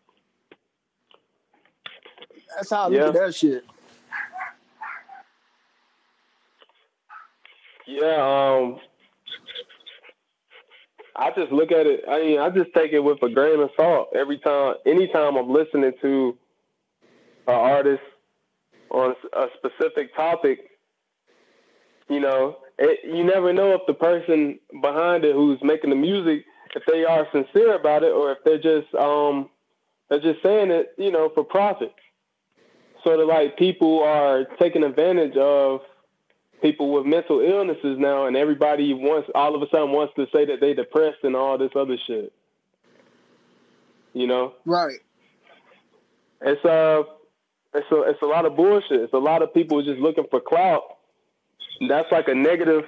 that's 2.56 2.70
how 2.70 2.84
I 2.84 2.88
look 2.88 3.00
yeah. 3.00 3.06
at 3.08 3.14
that 3.14 3.34
shit. 3.34 3.64
Yeah, 7.86 8.56
um, 8.60 8.78
I 11.16 11.30
just 11.34 11.50
look 11.52 11.72
at 11.72 11.86
it. 11.86 12.04
I 12.08 12.20
mean, 12.20 12.38
I 12.38 12.50
just 12.50 12.72
take 12.74 12.92
it 12.92 13.00
with 13.00 13.22
a 13.22 13.30
grain 13.30 13.60
of 13.60 13.70
salt 13.76 14.08
every 14.14 14.38
time. 14.38 14.74
Anytime 14.86 15.36
I'm 15.36 15.50
listening 15.50 15.92
to 16.02 16.36
an 17.46 17.54
artist 17.54 18.02
on 18.90 19.14
a 19.32 19.46
specific 19.56 20.14
topic, 20.14 20.67
you 22.08 22.20
know, 22.20 22.56
it, 22.78 23.00
you 23.04 23.24
never 23.24 23.52
know 23.52 23.72
if 23.72 23.82
the 23.86 23.94
person 23.94 24.58
behind 24.80 25.24
it 25.24 25.34
who's 25.34 25.58
making 25.62 25.90
the 25.90 25.96
music, 25.96 26.44
if 26.74 26.82
they 26.86 27.04
are 27.04 27.26
sincere 27.32 27.74
about 27.74 28.02
it 28.02 28.12
or 28.12 28.32
if 28.32 28.38
they're 28.44 28.58
just 28.58 28.94
um 28.94 29.48
they're 30.08 30.20
just 30.20 30.42
saying 30.42 30.70
it, 30.70 30.94
you 30.96 31.10
know, 31.10 31.30
for 31.34 31.44
profit. 31.44 31.92
Sort 33.04 33.20
of 33.20 33.28
like 33.28 33.58
people 33.58 34.02
are 34.02 34.44
taking 34.58 34.82
advantage 34.82 35.36
of 35.36 35.80
people 36.62 36.92
with 36.92 37.06
mental 37.06 37.40
illnesses 37.40 37.96
now, 37.98 38.26
and 38.26 38.36
everybody 38.36 38.92
wants 38.92 39.28
all 39.34 39.54
of 39.54 39.62
a 39.62 39.68
sudden 39.70 39.92
wants 39.92 40.14
to 40.16 40.26
say 40.34 40.44
that 40.46 40.60
they're 40.60 40.74
depressed 40.74 41.18
and 41.22 41.36
all 41.36 41.58
this 41.58 41.70
other 41.76 41.96
shit. 42.06 42.32
You 44.14 44.26
know, 44.26 44.54
right? 44.64 44.98
It's 46.40 46.64
uh, 46.64 47.02
it's 47.74 47.86
a 47.92 48.00
it's 48.10 48.22
a 48.22 48.26
lot 48.26 48.46
of 48.46 48.56
bullshit. 48.56 49.00
It's 49.00 49.12
a 49.12 49.18
lot 49.18 49.42
of 49.42 49.54
people 49.54 49.82
just 49.82 50.00
looking 50.00 50.24
for 50.30 50.40
clout 50.40 50.97
that's 51.88 52.10
like 52.10 52.28
a 52.28 52.34
negative. 52.34 52.84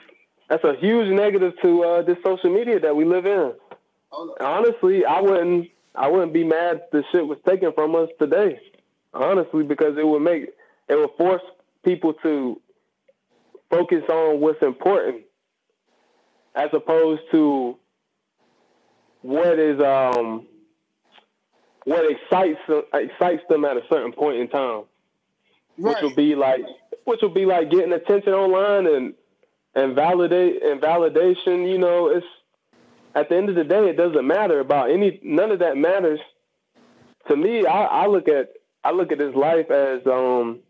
That's 0.49 0.65
a 0.65 0.75
huge 0.75 1.09
negative 1.09 1.53
to 1.63 1.85
uh, 1.85 2.03
this 2.03 2.17
social 2.25 2.53
media 2.53 2.81
that 2.81 2.97
we 2.97 3.05
live 3.05 3.27
in. 3.27 3.53
Honestly, 4.41 5.05
I 5.05 5.21
wouldn't. 5.21 5.69
I 5.95 6.09
wouldn't 6.09 6.33
be 6.33 6.45
mad 6.45 6.83
if 6.85 6.91
the 6.91 7.05
shit 7.13 7.27
was 7.27 7.39
taken 7.47 7.73
from 7.73 7.95
us 7.95 8.09
today. 8.19 8.61
Honestly, 9.13 9.65
because 9.65 9.97
it 9.99 10.07
would 10.07 10.23
make 10.23 10.51
it 10.89 10.95
would 10.95 11.11
force 11.17 11.43
people 11.85 12.15
to 12.15 12.61
focus 13.71 14.03
on 14.09 14.41
what's 14.41 14.63
important, 14.63 15.23
as 16.55 16.69
opposed 16.73 17.23
to 17.33 17.77
what 19.23 19.59
is 19.59 19.81
um 19.81 20.47
what 21.85 22.05
excites 22.11 22.61
excites 22.95 23.43
them 23.49 23.65
at 23.65 23.77
a 23.77 23.83
certain 23.91 24.13
point 24.13 24.39
in 24.39 24.49
time, 24.49 24.83
right. 25.81 25.95
which 25.95 26.03
will 26.03 26.15
be 26.15 26.35
like 26.35 26.61
which 27.05 27.21
will 27.23 27.31
be 27.31 27.47
like 27.47 27.71
getting 27.71 27.93
attention 27.93 28.33
online 28.33 28.87
and 28.87 29.15
and 29.75 29.95
validate 29.95 30.63
and 30.63 30.81
validation. 30.81 31.71
You 31.71 31.79
know, 31.79 32.09
it's 32.09 32.27
at 33.15 33.29
the 33.29 33.37
end 33.37 33.49
of 33.49 33.55
the 33.55 33.65
day, 33.65 33.89
it 33.89 33.97
doesn't 33.97 34.27
matter 34.27 34.61
about 34.61 34.91
any. 34.91 35.21
None 35.23 35.51
of 35.51 35.59
that 35.61 35.77
matters 35.77 36.21
to 37.29 37.37
me. 37.37 37.67
I, 37.67 37.85
I 37.85 38.07
look 38.07 38.29
at 38.29 38.51
I 38.85 38.93
look 38.93 39.13
at 39.13 39.19
this 39.19 39.35
life 39.35 39.71
as 39.71 40.01
um, 40.07 40.61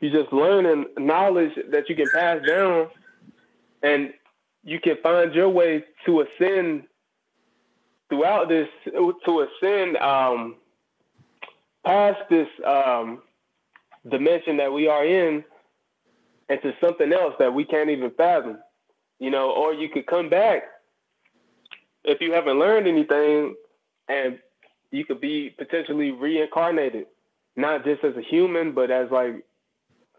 you 0.00 0.10
just 0.10 0.32
learning 0.32 0.86
knowledge 0.98 1.52
that 1.70 1.88
you 1.88 1.96
can 1.96 2.06
pass 2.12 2.40
down, 2.46 2.88
and 3.82 4.12
you 4.64 4.80
can 4.80 4.96
find 5.02 5.34
your 5.34 5.48
way 5.48 5.84
to 6.06 6.22
ascend 6.22 6.84
throughout 8.08 8.48
this 8.48 8.68
to 8.84 9.46
ascend 9.46 9.96
um, 9.98 10.56
past 11.84 12.18
this 12.28 12.48
um, 12.66 13.22
dimension 14.10 14.56
that 14.58 14.72
we 14.72 14.88
are 14.88 15.04
in 15.04 15.44
into 16.48 16.72
something 16.80 17.12
else 17.12 17.34
that 17.38 17.52
we 17.52 17.64
can't 17.64 17.90
even 17.90 18.10
fathom. 18.12 18.58
You 19.18 19.30
know, 19.30 19.50
or 19.50 19.72
you 19.72 19.88
could 19.88 20.06
come 20.06 20.28
back 20.28 20.62
if 22.04 22.20
you 22.20 22.32
haven't 22.32 22.58
learned 22.58 22.86
anything 22.86 23.54
and 24.08 24.38
you 24.90 25.04
could 25.04 25.20
be 25.20 25.50
potentially 25.50 26.12
reincarnated, 26.12 27.06
not 27.56 27.84
just 27.84 28.04
as 28.04 28.16
a 28.16 28.22
human, 28.22 28.72
but 28.72 28.90
as 28.90 29.10
like, 29.10 29.44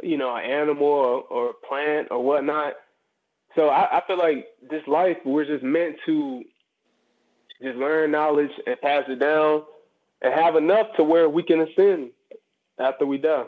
you 0.03 0.17
know, 0.17 0.35
an 0.35 0.43
animal 0.43 0.85
or, 0.85 1.21
or 1.21 1.49
a 1.51 1.67
plant 1.67 2.09
or 2.11 2.23
whatnot. 2.23 2.73
So 3.55 3.69
I, 3.69 3.97
I 3.97 4.03
feel 4.05 4.17
like 4.17 4.47
this 4.69 4.83
life, 4.87 5.17
we're 5.25 5.45
just 5.45 5.63
meant 5.63 5.95
to 6.05 6.43
just 7.61 7.77
learn 7.77 8.11
knowledge 8.11 8.51
and 8.65 8.79
pass 8.81 9.05
it 9.07 9.19
down 9.19 9.63
and 10.21 10.33
have 10.33 10.55
enough 10.55 10.87
to 10.97 11.03
where 11.03 11.29
we 11.29 11.43
can 11.43 11.61
ascend 11.61 12.11
after 12.79 13.05
we 13.05 13.17
die. 13.17 13.45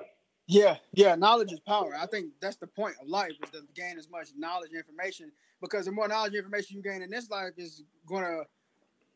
Yeah, 0.50 0.78
yeah, 0.94 1.14
knowledge 1.14 1.54
is 1.54 1.60
power. 1.60 1.94
I 1.96 2.08
think 2.08 2.32
that's 2.42 2.56
the 2.56 2.66
point 2.66 2.96
of 3.00 3.08
life 3.08 3.34
is 3.44 3.52
to 3.52 3.62
gain 3.76 4.00
as 4.00 4.10
much 4.10 4.30
knowledge 4.36 4.72
and 4.72 4.80
information 4.80 5.32
because 5.62 5.86
the 5.86 5.92
more 5.92 6.08
knowledge 6.08 6.30
and 6.34 6.40
information 6.40 6.78
you 6.78 6.82
gain 6.82 7.04
in 7.04 7.12
this 7.12 7.30
life 7.30 7.54
is 7.58 7.84
going 8.08 8.24
to 8.24 8.42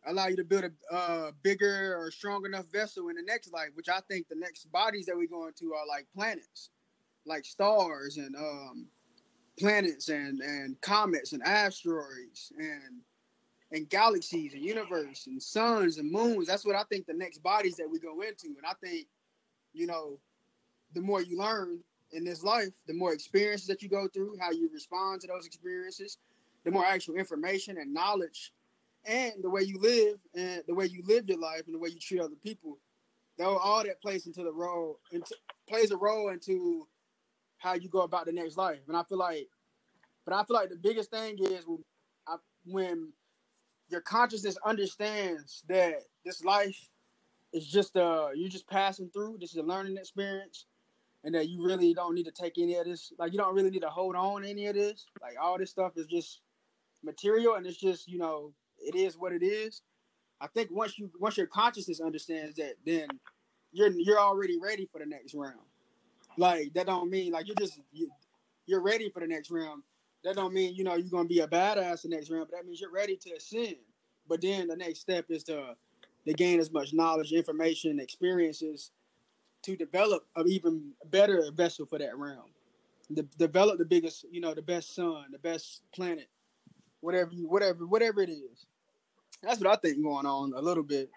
allow 0.06 0.28
you 0.28 0.36
to 0.36 0.44
build 0.44 0.66
a 0.66 0.94
uh, 0.96 1.32
bigger 1.42 1.98
or 1.98 2.12
strong 2.12 2.46
enough 2.46 2.66
vessel 2.72 3.10
in 3.10 3.16
the 3.16 3.24
next 3.24 3.52
life, 3.52 3.70
which 3.74 3.90
I 3.90 4.00
think 4.08 4.28
the 4.30 4.36
next 4.36 4.72
bodies 4.72 5.08
that 5.08 5.18
we 5.18 5.26
go 5.26 5.48
into 5.48 5.74
are 5.74 5.88
like 5.88 6.06
planets, 6.16 6.70
like 7.26 7.46
stars 7.46 8.18
and 8.18 8.36
um, 8.36 8.86
planets 9.60 10.10
and 10.10 10.40
and 10.42 10.80
comets 10.82 11.34
and 11.34 11.42
asteroids 11.42 12.54
and 12.60 13.02
and 13.72 13.90
galaxies 13.90 14.54
and 14.54 14.64
universe 14.64 15.26
and 15.26 15.42
suns 15.42 15.98
and 15.98 16.12
moons. 16.12 16.46
That's 16.46 16.66
what 16.66 16.76
I 16.76 16.84
think 16.84 17.08
the 17.08 17.14
next 17.16 17.42
bodies 17.42 17.78
that 17.78 17.90
we 17.90 17.98
go 17.98 18.22
into, 18.22 18.50
and 18.50 18.68
I 18.70 18.74
think 18.86 19.08
you 19.74 19.88
know 19.88 20.20
the 20.94 21.02
more 21.02 21.22
you 21.22 21.38
learn 21.38 21.80
in 22.12 22.24
this 22.24 22.44
life, 22.44 22.70
the 22.88 22.94
more 22.94 23.14
experiences 23.14 23.68
that 23.68 23.82
you 23.82 23.90
go 23.90 24.08
through, 24.08 24.38
how 24.40 24.52
you 24.52 24.70
respond 24.74 25.22
to 25.22 25.28
those 25.28 25.46
experiences, 25.46 26.18
the 26.64 26.72
more 26.72 26.86
actual 26.86 27.16
information 27.16 27.78
and 27.78 27.94
knowledge, 27.94 28.54
and 29.06 29.34
the 29.42 29.50
way 29.50 29.62
you 29.62 29.80
live 29.80 30.18
and 30.36 30.64
the 30.68 30.74
way 30.76 30.86
you 30.86 31.04
live 31.06 31.28
your 31.28 31.40
life 31.40 31.64
and 31.66 31.76
the 31.76 31.80
way 31.80 31.90
you 31.90 32.00
treat 32.00 32.22
other 32.22 32.36
people, 32.44 32.78
though 33.38 33.58
all 33.58 33.84
that 33.84 34.02
plays 34.02 34.28
into 34.28 34.44
the 34.44 34.52
role 34.52 35.00
into 35.12 35.36
plays 35.68 35.92
a 35.92 35.98
role 35.98 36.30
into 36.30 36.88
how 37.58 37.74
you 37.74 37.90
go 37.90 38.02
about 38.02 38.26
the 38.26 38.32
next 38.32 38.58
life. 38.58 38.80
And 38.88 38.98
I 38.98 39.04
feel 39.04 39.18
like, 39.18 39.48
but 40.26 40.34
I 40.34 40.44
feel 40.46 40.56
like 40.56 40.70
the 40.70 40.76
biggest 40.78 41.12
thing 41.12 41.38
is 41.40 41.66
when, 41.68 41.84
I, 42.28 42.36
when 42.66 43.14
your 43.90 44.02
consciousness 44.02 44.58
understands 44.66 45.64
that 45.70 45.96
this 46.26 46.44
life 46.44 46.90
is 47.54 47.68
just 47.68 47.98
uh 47.98 48.30
you're 48.36 48.50
just 48.50 48.68
passing 48.70 49.10
through. 49.14 49.38
This 49.40 49.52
is 49.52 49.58
a 49.58 49.64
learning 49.64 49.98
experience, 49.98 50.66
and 51.24 51.34
that 51.36 51.48
you 51.48 51.66
really 51.66 51.94
don't 51.94 52.16
need 52.16 52.26
to 52.26 52.32
take 52.32 52.58
any 52.58 52.76
of 52.76 52.86
this. 52.86 53.14
Like 53.18 53.32
you 53.32 53.38
don't 53.38 53.56
really 53.56 53.70
need 53.70 53.82
to 53.82 53.90
hold 53.90 54.16
on 54.16 54.44
any 54.44 54.68
of 54.68 54.76
this. 54.76 55.06
Like 55.22 55.36
all 55.42 55.58
this 55.58 55.72
stuff 55.72 55.94
is 55.96 56.08
just 56.08 56.42
material, 57.04 57.56
and 57.56 57.66
it's 57.66 57.78
just 57.78 58.08
you 58.08 58.18
know 58.18 58.54
it 58.80 58.96
is 58.96 59.18
what 59.18 59.32
it 59.32 59.44
is. 59.44 59.82
I 60.42 60.48
think 60.48 60.70
once 60.72 61.00
you 61.00 61.10
once 61.20 61.38
your 61.38 61.48
consciousness 61.48 62.02
understands 62.02 62.56
that, 62.58 62.74
then 62.86 63.08
you're 63.72 63.92
you're 63.92 64.20
already 64.20 64.60
ready 64.60 64.88
for 64.92 65.00
the 65.00 65.06
next 65.06 65.34
round. 65.34 65.60
Like 66.38 66.74
that 66.74 66.88
don't 66.88 67.10
mean 67.10 67.32
like 67.32 67.48
you're 67.48 67.56
just 67.56 67.80
you, 67.92 68.10
you're 68.66 68.82
ready 68.82 69.10
for 69.10 69.22
the 69.22 69.28
next 69.28 69.50
round. 69.52 69.84
That 70.24 70.36
don't 70.36 70.54
mean 70.54 70.76
you 70.76 70.84
know 70.84 70.96
you're 70.96 71.10
gonna 71.10 71.28
be 71.28 71.40
a 71.40 71.48
badass 71.48 72.02
the 72.02 72.10
next 72.10 72.30
round, 72.30 72.48
but 72.50 72.58
that 72.58 72.66
means 72.66 72.82
you're 72.82 72.92
ready 72.92 73.16
to 73.18 73.32
ascend. 73.32 73.78
But 74.28 74.42
then 74.42 74.68
the 74.68 74.76
next 74.76 75.00
step 75.00 75.26
is 75.30 75.44
to 75.46 75.76
to 76.26 76.34
gain 76.34 76.60
as 76.60 76.72
much 76.72 76.94
knowledge, 76.94 77.32
information, 77.32 78.00
experiences 78.00 78.92
to 79.64 79.76
develop 79.76 80.26
an 80.36 80.48
even 80.48 80.92
better 81.10 81.50
vessel 81.54 81.86
for 81.86 82.00
that 82.00 82.18
realm. 82.18 82.50
De- 83.14 83.24
develop 83.38 83.78
the 83.78 83.86
biggest, 83.86 84.26
you 84.32 84.42
know, 84.42 84.54
the 84.54 84.62
best 84.62 84.96
sun, 84.96 85.26
the 85.32 85.40
best 85.40 85.82
planet, 85.94 86.28
whatever 87.02 87.32
you, 87.34 87.48
whatever, 87.48 87.86
whatever 87.86 88.22
it 88.22 88.30
is. 88.30 88.66
That's 89.42 89.60
what 89.60 89.72
I 89.72 89.76
think 89.76 90.02
going 90.02 90.26
on 90.26 90.54
a 90.56 90.62
little 90.62 90.84
bit. 90.84 91.10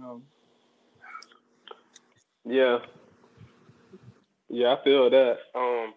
Um, 0.00 0.22
yeah, 2.44 2.78
yeah, 4.48 4.74
I 4.74 4.84
feel 4.84 5.10
that. 5.10 5.38
Um, 5.54 5.94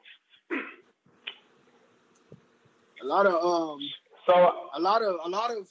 a 3.02 3.06
lot 3.06 3.26
of 3.26 3.34
um, 3.34 3.80
so 4.26 4.34
a 4.74 4.80
lot 4.80 5.02
of 5.02 5.16
a 5.24 5.30
lot 5.30 5.52
of 5.52 5.68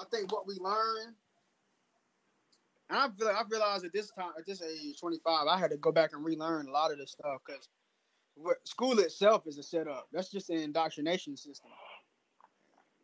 I 0.00 0.04
think 0.10 0.32
what 0.32 0.46
we 0.46 0.54
learn, 0.58 1.14
and 2.90 2.98
I 2.98 3.08
feel 3.16 3.28
like 3.28 3.36
I 3.36 3.42
realized 3.48 3.84
at 3.84 3.92
this 3.92 4.10
time 4.10 4.30
at 4.36 4.44
this 4.44 4.60
age, 4.62 4.98
twenty 4.98 5.18
five, 5.24 5.46
I 5.46 5.56
had 5.56 5.70
to 5.70 5.76
go 5.76 5.92
back 5.92 6.10
and 6.12 6.24
relearn 6.24 6.66
a 6.66 6.70
lot 6.72 6.90
of 6.90 6.98
this 6.98 7.12
stuff 7.12 7.40
because 7.46 7.68
school 8.64 8.98
itself 8.98 9.46
is 9.46 9.58
a 9.58 9.62
setup. 9.62 10.08
That's 10.12 10.30
just 10.30 10.50
an 10.50 10.58
indoctrination 10.58 11.36
system. 11.36 11.70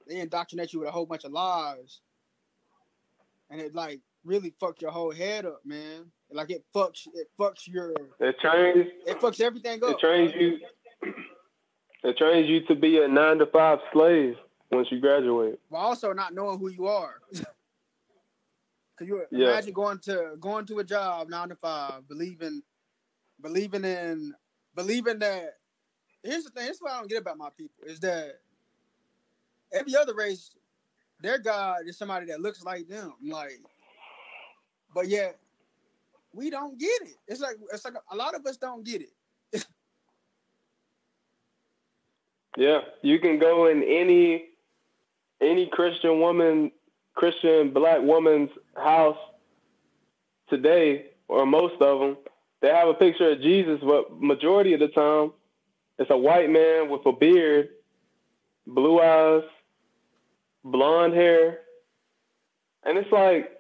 They 0.08 0.20
indoctrinate 0.20 0.72
you 0.72 0.80
with 0.80 0.88
a 0.88 0.92
whole 0.92 1.06
bunch 1.06 1.24
of 1.24 1.32
lies, 1.32 2.00
and 3.48 3.60
it 3.60 3.74
like 3.74 4.00
really 4.24 4.52
fucked 4.58 4.82
your 4.82 4.90
whole 4.90 5.12
head 5.12 5.46
up, 5.46 5.60
man. 5.64 6.06
Like 6.32 6.50
it 6.50 6.64
fucks, 6.74 7.06
it 7.14 7.28
fucks 7.38 7.68
your. 7.68 7.92
It 8.20 8.36
trains. 8.40 8.86
It 9.06 9.20
fucks 9.20 9.40
everything 9.40 9.82
up. 9.84 9.90
It 9.90 9.98
trains 10.00 10.32
you. 10.34 10.58
It 12.02 12.16
trains 12.18 12.48
you 12.48 12.60
to 12.66 12.74
be 12.74 13.02
a 13.02 13.08
nine 13.08 13.38
to 13.38 13.46
five 13.46 13.78
slave 13.92 14.36
once 14.72 14.88
you 14.90 15.00
graduate. 15.00 15.60
But 15.70 15.78
also 15.78 16.12
not 16.12 16.34
knowing 16.34 16.58
who 16.58 16.70
you 16.70 16.86
are. 16.86 17.20
Cause 18.98 19.08
you 19.08 19.22
yeah. 19.30 19.50
imagine 19.50 19.74
going 19.74 19.98
to 20.00 20.36
going 20.40 20.64
to 20.66 20.78
a 20.78 20.84
job 20.84 21.28
nine 21.28 21.50
to 21.50 21.56
five, 21.56 22.08
believing, 22.08 22.62
believing 23.40 23.84
in, 23.84 24.34
believing 24.74 25.18
that. 25.18 25.58
Here's 26.22 26.44
the 26.44 26.50
thing. 26.50 26.66
This 26.66 26.76
is 26.76 26.82
what 26.82 26.92
I 26.92 26.98
don't 26.98 27.08
get 27.08 27.20
about 27.20 27.38
my 27.38 27.50
people 27.56 27.84
is 27.86 28.00
that 28.00 28.40
every 29.72 29.94
other 29.94 30.14
race, 30.14 30.50
their 31.20 31.38
God 31.38 31.80
is 31.86 31.98
somebody 31.98 32.26
that 32.26 32.40
looks 32.40 32.64
like 32.64 32.88
them. 32.88 33.14
Like, 33.22 33.60
but 34.94 35.08
yet 35.08 35.38
we 36.32 36.50
don't 36.50 36.78
get 36.78 37.02
it. 37.02 37.16
It's 37.28 37.40
like 37.40 37.56
it's 37.72 37.84
like 37.84 37.94
a 38.10 38.16
lot 38.16 38.34
of 38.34 38.44
us 38.46 38.56
don't 38.56 38.84
get 38.84 39.02
it. 39.02 39.12
yeah, 42.56 42.80
you 43.02 43.18
can 43.18 43.38
go 43.38 43.66
in 43.66 43.82
any 43.82 44.46
any 45.40 45.66
Christian 45.66 46.20
woman, 46.20 46.70
Christian 47.16 47.72
black 47.72 48.00
woman's 48.02 48.50
house 48.76 49.18
today, 50.48 51.06
or 51.28 51.44
most 51.44 51.80
of 51.80 51.98
them, 51.98 52.16
they 52.60 52.68
have 52.68 52.88
a 52.88 52.94
picture 52.94 53.32
of 53.32 53.40
Jesus, 53.40 53.80
but 53.82 54.20
majority 54.20 54.74
of 54.74 54.80
the 54.80 54.88
time, 54.88 55.32
it's 55.98 56.10
a 56.10 56.16
white 56.16 56.50
man 56.50 56.88
with 56.88 57.04
a 57.06 57.12
beard, 57.12 57.70
blue 58.66 59.00
eyes, 59.00 59.42
blonde 60.64 61.14
hair, 61.14 61.60
and 62.84 62.96
it's 62.96 63.10
like, 63.10 63.50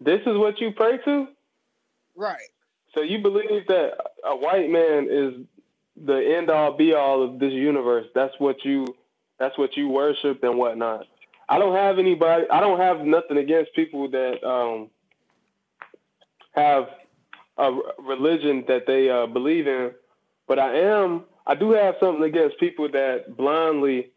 this 0.00 0.20
is 0.22 0.36
what 0.36 0.60
you 0.60 0.72
pray 0.72 0.98
to. 1.04 1.28
Right. 2.16 2.48
So 2.94 3.02
you 3.02 3.20
believe 3.20 3.66
that 3.68 3.92
a 4.24 4.34
white 4.34 4.68
man 4.68 5.06
is 5.08 5.46
the 6.04 6.36
end 6.36 6.50
all 6.50 6.76
be 6.76 6.94
all 6.94 7.22
of 7.22 7.38
this 7.38 7.52
universe. 7.52 8.06
That's 8.14 8.34
what 8.38 8.64
you 8.64 8.86
that's 9.38 9.56
what 9.56 9.76
you 9.76 9.88
worship 9.88 10.42
and 10.42 10.58
whatnot. 10.58 11.06
I 11.50 11.58
don't 11.58 11.74
have 11.74 11.98
anybody 11.98 12.44
I 12.48 12.60
don't 12.60 12.78
have 12.78 13.00
nothing 13.00 13.36
against 13.36 13.74
people 13.74 14.08
that 14.10 14.48
um, 14.48 14.88
have 16.52 16.88
a 17.58 17.76
religion 17.98 18.64
that 18.68 18.86
they 18.86 19.10
uh, 19.10 19.26
believe 19.26 19.66
in, 19.66 19.90
but 20.46 20.60
I 20.60 20.78
am 20.78 21.24
I 21.44 21.56
do 21.56 21.72
have 21.72 21.96
something 21.98 22.22
against 22.22 22.60
people 22.60 22.88
that 22.92 23.36
blindly 23.36 24.12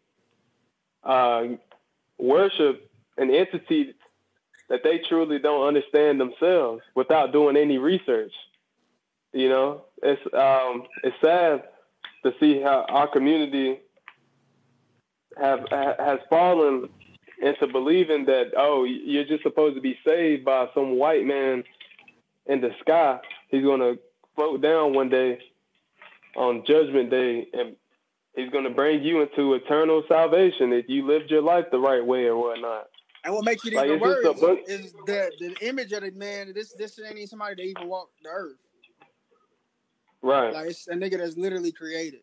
uh, 1.02 1.42
worship 2.18 2.88
an 3.18 3.34
entity 3.34 3.94
that 4.68 4.84
they 4.84 4.98
truly 5.08 5.40
don't 5.40 5.66
understand 5.66 6.20
themselves 6.20 6.82
without 6.94 7.32
doing 7.32 7.56
any 7.56 7.78
research. 7.78 8.32
You 9.32 9.48
know, 9.48 9.82
it's 10.04 10.22
um, 10.32 10.84
it's 11.02 11.16
sad 11.20 11.64
to 12.22 12.32
see 12.38 12.60
how 12.60 12.86
our 12.88 13.08
community 13.08 13.80
have 15.36 15.66
has 15.70 16.20
fallen 16.30 16.88
into 17.44 17.66
believing 17.66 18.24
that 18.24 18.52
oh 18.56 18.84
you're 18.84 19.24
just 19.24 19.42
supposed 19.42 19.76
to 19.76 19.80
be 19.82 19.98
saved 20.04 20.44
by 20.44 20.66
some 20.74 20.98
white 20.98 21.24
man 21.24 21.62
in 22.46 22.60
the 22.60 22.70
sky. 22.80 23.20
He's 23.48 23.62
gonna 23.62 23.94
float 24.34 24.62
down 24.62 24.94
one 24.94 25.10
day 25.10 25.38
on 26.36 26.64
Judgment 26.66 27.10
Day 27.10 27.46
and 27.52 27.76
he's 28.34 28.50
gonna 28.50 28.70
bring 28.70 29.02
you 29.02 29.20
into 29.20 29.54
eternal 29.54 30.02
salvation 30.08 30.72
if 30.72 30.88
you 30.88 31.06
lived 31.06 31.30
your 31.30 31.42
life 31.42 31.66
the 31.70 31.78
right 31.78 32.04
way 32.04 32.24
or 32.24 32.36
whatnot. 32.36 32.88
And 33.24 33.34
what 33.34 33.44
makes 33.44 33.64
it 33.66 33.74
like, 33.74 33.86
even 33.86 34.00
worse 34.00 34.24
is 34.66 34.92
that 35.06 35.32
the 35.38 35.54
image 35.60 35.92
of 35.92 36.02
the 36.02 36.10
man. 36.12 36.52
This 36.54 36.72
this 36.72 36.98
ain't 36.98 37.16
even 37.16 37.26
somebody 37.26 37.56
that 37.56 37.62
even 37.62 37.88
walked 37.88 38.22
the 38.22 38.30
earth. 38.30 38.56
Right. 40.22 40.52
Like 40.52 40.70
it's 40.70 40.88
a 40.88 40.94
nigga 40.94 41.18
that's 41.18 41.36
literally 41.36 41.72
created. 41.72 42.20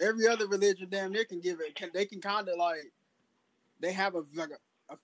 Every 0.00 0.26
other 0.28 0.46
religion, 0.46 0.86
damn 0.88 1.12
near, 1.12 1.24
can 1.24 1.40
give 1.40 1.58
it. 1.60 1.74
Can 1.74 1.90
they 1.92 2.06
can 2.06 2.20
kind 2.20 2.48
of 2.48 2.56
like 2.56 2.92
they 3.80 3.92
have 3.92 4.14
a 4.14 4.22
like 4.34 4.50
a, 4.50 4.94
a 4.94 4.96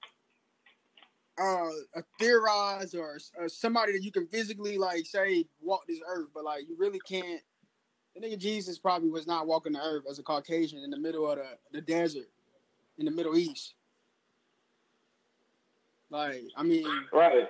uh, 1.39 1.71
a 1.97 2.03
theorize 2.19 2.95
or, 2.95 3.19
or, 3.39 3.49
somebody 3.49 3.93
that 3.93 4.03
you 4.03 4.11
can 4.11 4.27
physically 4.27 4.79
like 4.79 5.05
say 5.05 5.45
walk 5.61 5.87
this 5.87 6.01
earth, 6.09 6.29
but 6.35 6.45
like 6.45 6.65
you 6.69 6.77
really 6.79 7.01
can't. 7.07 7.43
The 8.15 8.27
nigga 8.27 8.39
Jesus 8.39 8.79
probably 8.79 9.11
was 9.11 9.27
not 9.27 9.47
walking 9.47 9.75
the 9.75 9.81
earth 9.81 10.05
as 10.11 10.19
a 10.19 10.23
Caucasian 10.23 10.83
in 10.83 10.91
the 10.91 10.99
middle 10.99 11.31
of 11.31 11.37
the, 11.37 11.45
the 11.73 11.83
desert 11.83 12.29
in 12.97 13.05
the 13.05 13.11
Middle 13.11 13.37
East. 13.37 13.75
Like, 16.09 16.45
I 16.57 16.63
mean, 16.63 16.87
right? 17.13 17.49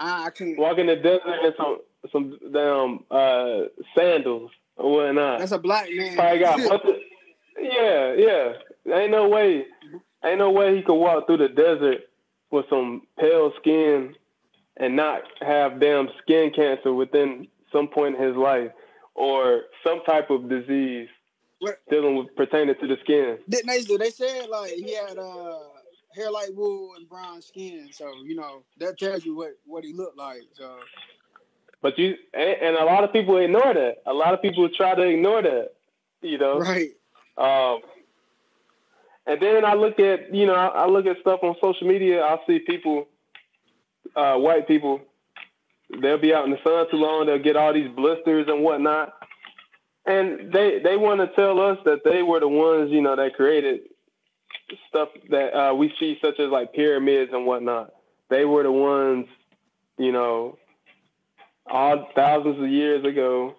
I, 0.00 0.26
I 0.26 0.30
can't 0.30 0.58
walk 0.58 0.78
in 0.78 0.86
the 0.86 0.96
desert 0.96 1.44
in 1.44 1.52
some 1.56 1.78
some 2.10 2.38
damn 2.52 3.04
uh, 3.10 3.68
sandals 3.96 4.50
or 4.76 4.92
whatnot. 4.92 5.38
That's 5.38 5.52
a 5.52 5.58
black 5.58 5.88
man. 5.90 6.16
Probably 6.16 6.38
got 6.38 6.58
yeah, 7.60 8.14
yeah. 8.14 8.52
Ain't 8.92 9.12
no 9.12 9.28
way, 9.28 9.66
ain't 10.24 10.38
no 10.38 10.50
way 10.50 10.76
he 10.76 10.82
could 10.82 10.94
walk 10.94 11.26
through 11.26 11.38
the 11.38 11.48
desert 11.48 12.02
with 12.50 12.66
some 12.68 13.02
pale 13.18 13.52
skin 13.60 14.14
and 14.76 14.96
not 14.96 15.22
have 15.40 15.80
damn 15.80 16.08
skin 16.22 16.50
cancer 16.54 16.92
within 16.92 17.46
some 17.72 17.88
point 17.88 18.16
in 18.16 18.22
his 18.22 18.36
life 18.36 18.70
or 19.14 19.62
some 19.84 20.02
type 20.04 20.30
of 20.30 20.48
disease 20.48 21.08
what? 21.58 21.78
dealing 21.90 22.16
with 22.16 22.34
pertaining 22.36 22.74
to 22.80 22.86
the 22.86 22.96
skin. 23.02 23.38
Didn't 23.48 23.68
they? 23.68 23.96
They 23.96 24.10
said 24.10 24.48
like 24.48 24.72
he 24.72 24.94
had 24.94 25.18
uh 25.18 25.58
hair 26.14 26.30
like 26.30 26.50
wool 26.54 26.94
and 26.96 27.08
brown 27.08 27.40
skin. 27.40 27.88
So 27.92 28.12
you 28.24 28.34
know 28.34 28.64
that 28.78 28.98
tells 28.98 29.24
you 29.24 29.36
what 29.36 29.56
what 29.64 29.84
he 29.84 29.92
looked 29.92 30.18
like. 30.18 30.42
So. 30.54 30.78
But 31.80 31.98
you 31.98 32.16
and, 32.34 32.56
and 32.60 32.76
a 32.76 32.84
lot 32.84 33.04
of 33.04 33.12
people 33.12 33.36
ignore 33.38 33.74
that. 33.74 34.02
A 34.06 34.12
lot 34.12 34.34
of 34.34 34.42
people 34.42 34.68
try 34.68 34.94
to 34.94 35.02
ignore 35.02 35.42
that. 35.42 35.70
You 36.20 36.38
know. 36.38 36.58
Right. 36.58 36.90
Um. 37.38 37.80
And 39.26 39.40
then 39.40 39.64
I 39.64 39.74
look 39.74 40.00
at 40.00 40.34
you 40.34 40.46
know 40.46 40.54
I, 40.54 40.86
look 40.86 41.06
at 41.06 41.20
stuff 41.20 41.40
on 41.42 41.54
social 41.62 41.86
media. 41.88 42.22
I 42.24 42.38
see 42.46 42.58
people, 42.60 43.08
uh, 44.16 44.36
white 44.36 44.68
people, 44.68 45.00
they'll 46.00 46.18
be 46.18 46.34
out 46.34 46.44
in 46.46 46.50
the 46.52 46.58
sun 46.64 46.90
too 46.90 46.96
long. 46.98 47.26
They'll 47.26 47.38
get 47.42 47.56
all 47.56 47.72
these 47.74 47.90
blisters 47.94 48.46
and 48.48 48.62
whatnot. 48.64 49.12
and 50.06 50.52
they 50.52 50.80
they 50.82 50.96
want 50.96 51.20
to 51.20 51.28
tell 51.36 51.60
us 51.60 51.78
that 51.84 52.00
they 52.04 52.22
were 52.22 52.40
the 52.40 52.48
ones, 52.48 52.90
you 52.90 53.02
know, 53.02 53.16
that 53.16 53.34
created 53.34 53.80
stuff 54.88 55.10
that 55.30 55.54
uh, 55.56 55.74
we 55.74 55.92
see, 56.00 56.18
such 56.24 56.40
as 56.40 56.50
like 56.50 56.72
pyramids 56.74 57.32
and 57.32 57.46
whatnot. 57.46 57.92
They 58.30 58.44
were 58.44 58.62
the 58.64 58.72
ones, 58.72 59.26
you 59.98 60.12
know, 60.12 60.58
all 61.70 62.08
thousands 62.16 62.62
of 62.62 62.68
years 62.70 63.04
ago. 63.04 63.54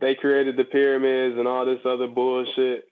They 0.00 0.14
created 0.14 0.56
the 0.56 0.64
pyramids 0.64 1.38
and 1.38 1.48
all 1.48 1.64
this 1.64 1.80
other 1.84 2.08
bullshit. 2.08 2.88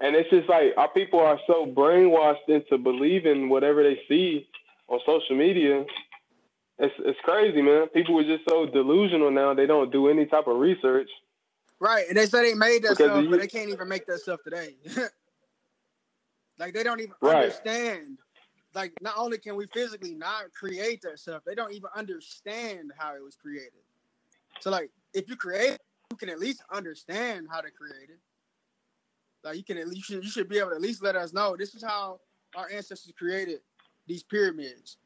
And 0.00 0.16
it's 0.16 0.30
just 0.30 0.48
like 0.48 0.72
our 0.76 0.88
people 0.88 1.20
are 1.20 1.38
so 1.46 1.66
brainwashed 1.66 2.48
into 2.48 2.78
believing 2.78 3.48
whatever 3.48 3.82
they 3.82 4.00
see 4.08 4.48
on 4.88 4.98
social 5.06 5.36
media. 5.36 5.84
It's 6.78 6.94
it's 7.00 7.18
crazy, 7.22 7.60
man. 7.60 7.88
People 7.88 8.18
are 8.18 8.24
just 8.24 8.48
so 8.48 8.64
delusional 8.66 9.30
now. 9.30 9.52
They 9.52 9.66
don't 9.66 9.92
do 9.92 10.08
any 10.08 10.24
type 10.24 10.46
of 10.46 10.56
research. 10.56 11.08
Right, 11.78 12.06
and 12.08 12.16
they 12.16 12.26
say 12.26 12.50
they 12.50 12.54
made 12.54 12.82
that 12.84 12.96
stuff, 12.96 13.24
but 13.30 13.40
they 13.40 13.46
can't 13.46 13.70
even 13.70 13.88
make 13.88 14.06
that 14.06 14.20
stuff 14.20 14.40
today. 14.42 14.74
like 16.58 16.74
they 16.74 16.82
don't 16.82 17.00
even 17.00 17.14
right. 17.20 17.44
understand. 17.44 18.18
Like 18.74 18.92
not 19.02 19.14
only 19.18 19.38
can 19.38 19.56
we 19.56 19.66
physically 19.66 20.14
not 20.14 20.52
create 20.52 21.02
that 21.02 21.18
stuff, 21.18 21.42
they 21.44 21.54
don't 21.54 21.72
even 21.72 21.90
understand 21.94 22.92
how 22.96 23.14
it 23.14 23.22
was 23.22 23.36
created. 23.36 23.72
So 24.60 24.70
like, 24.70 24.90
if 25.12 25.28
you 25.28 25.36
create, 25.36 25.78
you 26.10 26.16
can 26.16 26.28
at 26.28 26.38
least 26.38 26.62
understand 26.72 27.48
how 27.50 27.60
to 27.60 27.70
create 27.70 28.10
it. 28.10 28.18
Like 29.42 29.56
you 29.56 29.64
can 29.64 29.78
at 29.78 29.88
least 29.88 30.10
you 30.10 30.22
should, 30.22 30.48
be 30.48 30.58
able 30.58 30.70
to 30.70 30.76
at 30.76 30.82
least 30.82 31.02
let 31.02 31.16
us 31.16 31.32
know 31.32 31.56
this 31.58 31.74
is 31.74 31.82
how 31.82 32.20
our 32.56 32.68
ancestors 32.70 33.12
created 33.16 33.60
these 34.06 34.22
pyramids. 34.22 34.98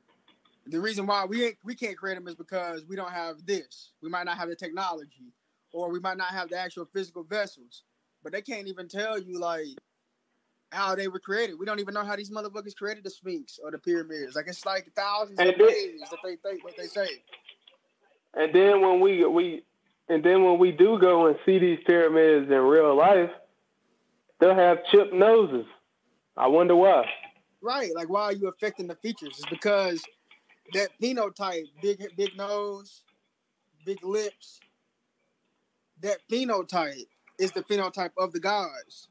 The 0.66 0.80
reason 0.80 1.06
why 1.06 1.24
we 1.26 1.44
ain't, 1.44 1.56
we 1.62 1.74
can't 1.74 1.96
create 1.96 2.14
them 2.14 2.26
is 2.26 2.34
because 2.34 2.84
we 2.86 2.96
don't 2.96 3.12
have 3.12 3.44
this. 3.44 3.92
We 4.02 4.08
might 4.08 4.24
not 4.24 4.38
have 4.38 4.48
the 4.48 4.56
technology, 4.56 5.32
or 5.72 5.90
we 5.90 6.00
might 6.00 6.16
not 6.16 6.28
have 6.28 6.48
the 6.48 6.58
actual 6.58 6.86
physical 6.86 7.22
vessels. 7.22 7.82
But 8.22 8.32
they 8.32 8.40
can't 8.40 8.66
even 8.66 8.88
tell 8.88 9.20
you 9.20 9.38
like 9.38 9.66
how 10.72 10.94
they 10.94 11.08
were 11.08 11.18
created. 11.18 11.58
We 11.58 11.66
don't 11.66 11.80
even 11.80 11.94
know 11.94 12.04
how 12.04 12.16
these 12.16 12.30
motherfuckers 12.30 12.74
created 12.74 13.04
the 13.04 13.10
Sphinx 13.10 13.60
or 13.62 13.70
the 13.70 13.78
pyramids. 13.78 14.34
Like 14.34 14.48
it's 14.48 14.64
like 14.64 14.90
thousands 14.96 15.38
and 15.38 15.50
of 15.50 15.58
then, 15.58 15.66
ways 15.66 16.00
that 16.10 16.18
they 16.24 16.36
think 16.36 16.64
what 16.64 16.76
they 16.76 16.86
say. 16.86 17.22
And 18.32 18.54
then 18.54 18.80
when 18.80 19.00
we 19.00 19.24
we 19.26 19.64
and 20.08 20.24
then 20.24 20.44
when 20.44 20.58
we 20.58 20.72
do 20.72 20.98
go 20.98 21.26
and 21.26 21.36
see 21.46 21.58
these 21.58 21.78
pyramids 21.86 22.50
in 22.50 22.58
real 22.58 22.96
life, 22.96 23.30
they'll 24.40 24.54
have 24.54 24.78
chipped 24.90 25.12
noses. 25.12 25.66
I 26.36 26.46
wonder 26.48 26.76
why. 26.76 27.04
Right, 27.62 27.90
like 27.94 28.08
why 28.08 28.24
are 28.24 28.32
you 28.32 28.48
affecting 28.48 28.86
the 28.86 28.96
features? 28.96 29.38
It's 29.38 29.48
because 29.48 30.02
that 30.72 30.88
phenotype, 31.00 31.66
big 31.80 32.04
big 32.16 32.36
nose, 32.36 33.02
big 33.84 34.04
lips, 34.04 34.60
that 36.02 36.18
phenotype 36.30 37.06
is 37.38 37.52
the 37.52 37.62
phenotype 37.62 38.10
of 38.18 38.32
the 38.32 38.40
gods. 38.40 39.08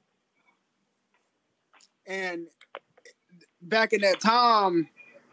And 2.05 2.47
back 3.61 3.93
in 3.93 4.01
that 4.01 4.19
time, 4.19 4.89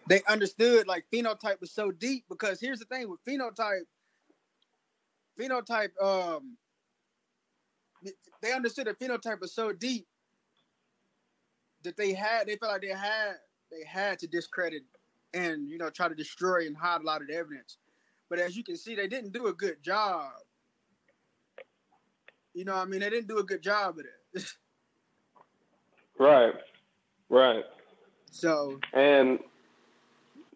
they 0.09 0.23
understood 0.29 0.87
like 0.87 1.05
phenotype 1.13 1.61
was 1.61 1.73
so 1.73 1.91
deep 1.91 2.25
because 2.29 2.61
here's 2.61 2.79
the 2.79 2.85
thing 2.87 3.09
with 3.09 3.25
phenotype, 3.25 3.87
phenotype, 5.39 5.91
um, 6.03 6.57
they 8.43 8.53
understood 8.53 8.87
the 8.87 8.95
phenotype 8.95 9.41
was 9.41 9.55
so 9.55 9.73
deep 9.73 10.07
that 11.83 11.97
they 11.97 12.13
had 12.13 12.47
they 12.47 12.57
felt 12.57 12.73
like 12.73 12.83
they 12.83 12.89
had 12.89 13.35
they 13.71 13.85
had 13.87 14.19
to 14.19 14.27
discredit 14.27 14.83
and 15.35 15.69
you 15.69 15.79
know 15.79 15.91
try 15.91 16.09
to 16.09 16.15
destroy 16.15 16.67
and 16.67 16.77
hide 16.77 17.01
a 17.01 17.05
lot 17.05 17.23
of 17.23 17.29
the 17.29 17.35
evidence. 17.35 17.79
But 18.29 18.39
as 18.39 18.57
you 18.57 18.63
can 18.63 18.77
see, 18.77 18.95
they 18.95 19.09
didn't 19.09 19.33
do 19.33 19.49
a 19.49 19.53
good 19.53 19.83
job. 19.83 20.31
You 22.55 22.65
know, 22.65 22.77
I 22.77 22.85
mean, 22.85 23.01
they 23.01 23.11
didn't 23.11 23.29
do 23.29 23.39
a 23.39 23.45
good 23.45 23.63
job 23.63 23.97
of 23.99 24.05
it. 24.05 24.45
right, 26.19 26.55
right. 27.29 27.65
So 28.31 28.79
and 28.93 29.41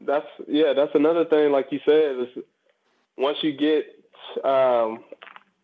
that's 0.00 0.26
yeah, 0.46 0.72
that's 0.74 0.94
another 0.94 1.24
thing. 1.24 1.50
Like 1.50 1.68
you 1.70 1.80
said, 1.84 2.16
is 2.20 2.44
once 3.16 3.38
you 3.42 3.52
get 3.52 3.86
um, 4.44 5.04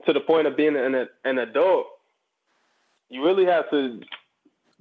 to 0.06 0.12
the 0.12 0.20
point 0.20 0.46
of 0.46 0.56
being 0.56 0.76
an 0.76 1.08
an 1.24 1.38
adult, 1.38 1.86
you 3.11 3.24
really 3.24 3.44
have 3.44 3.68
to 3.70 4.00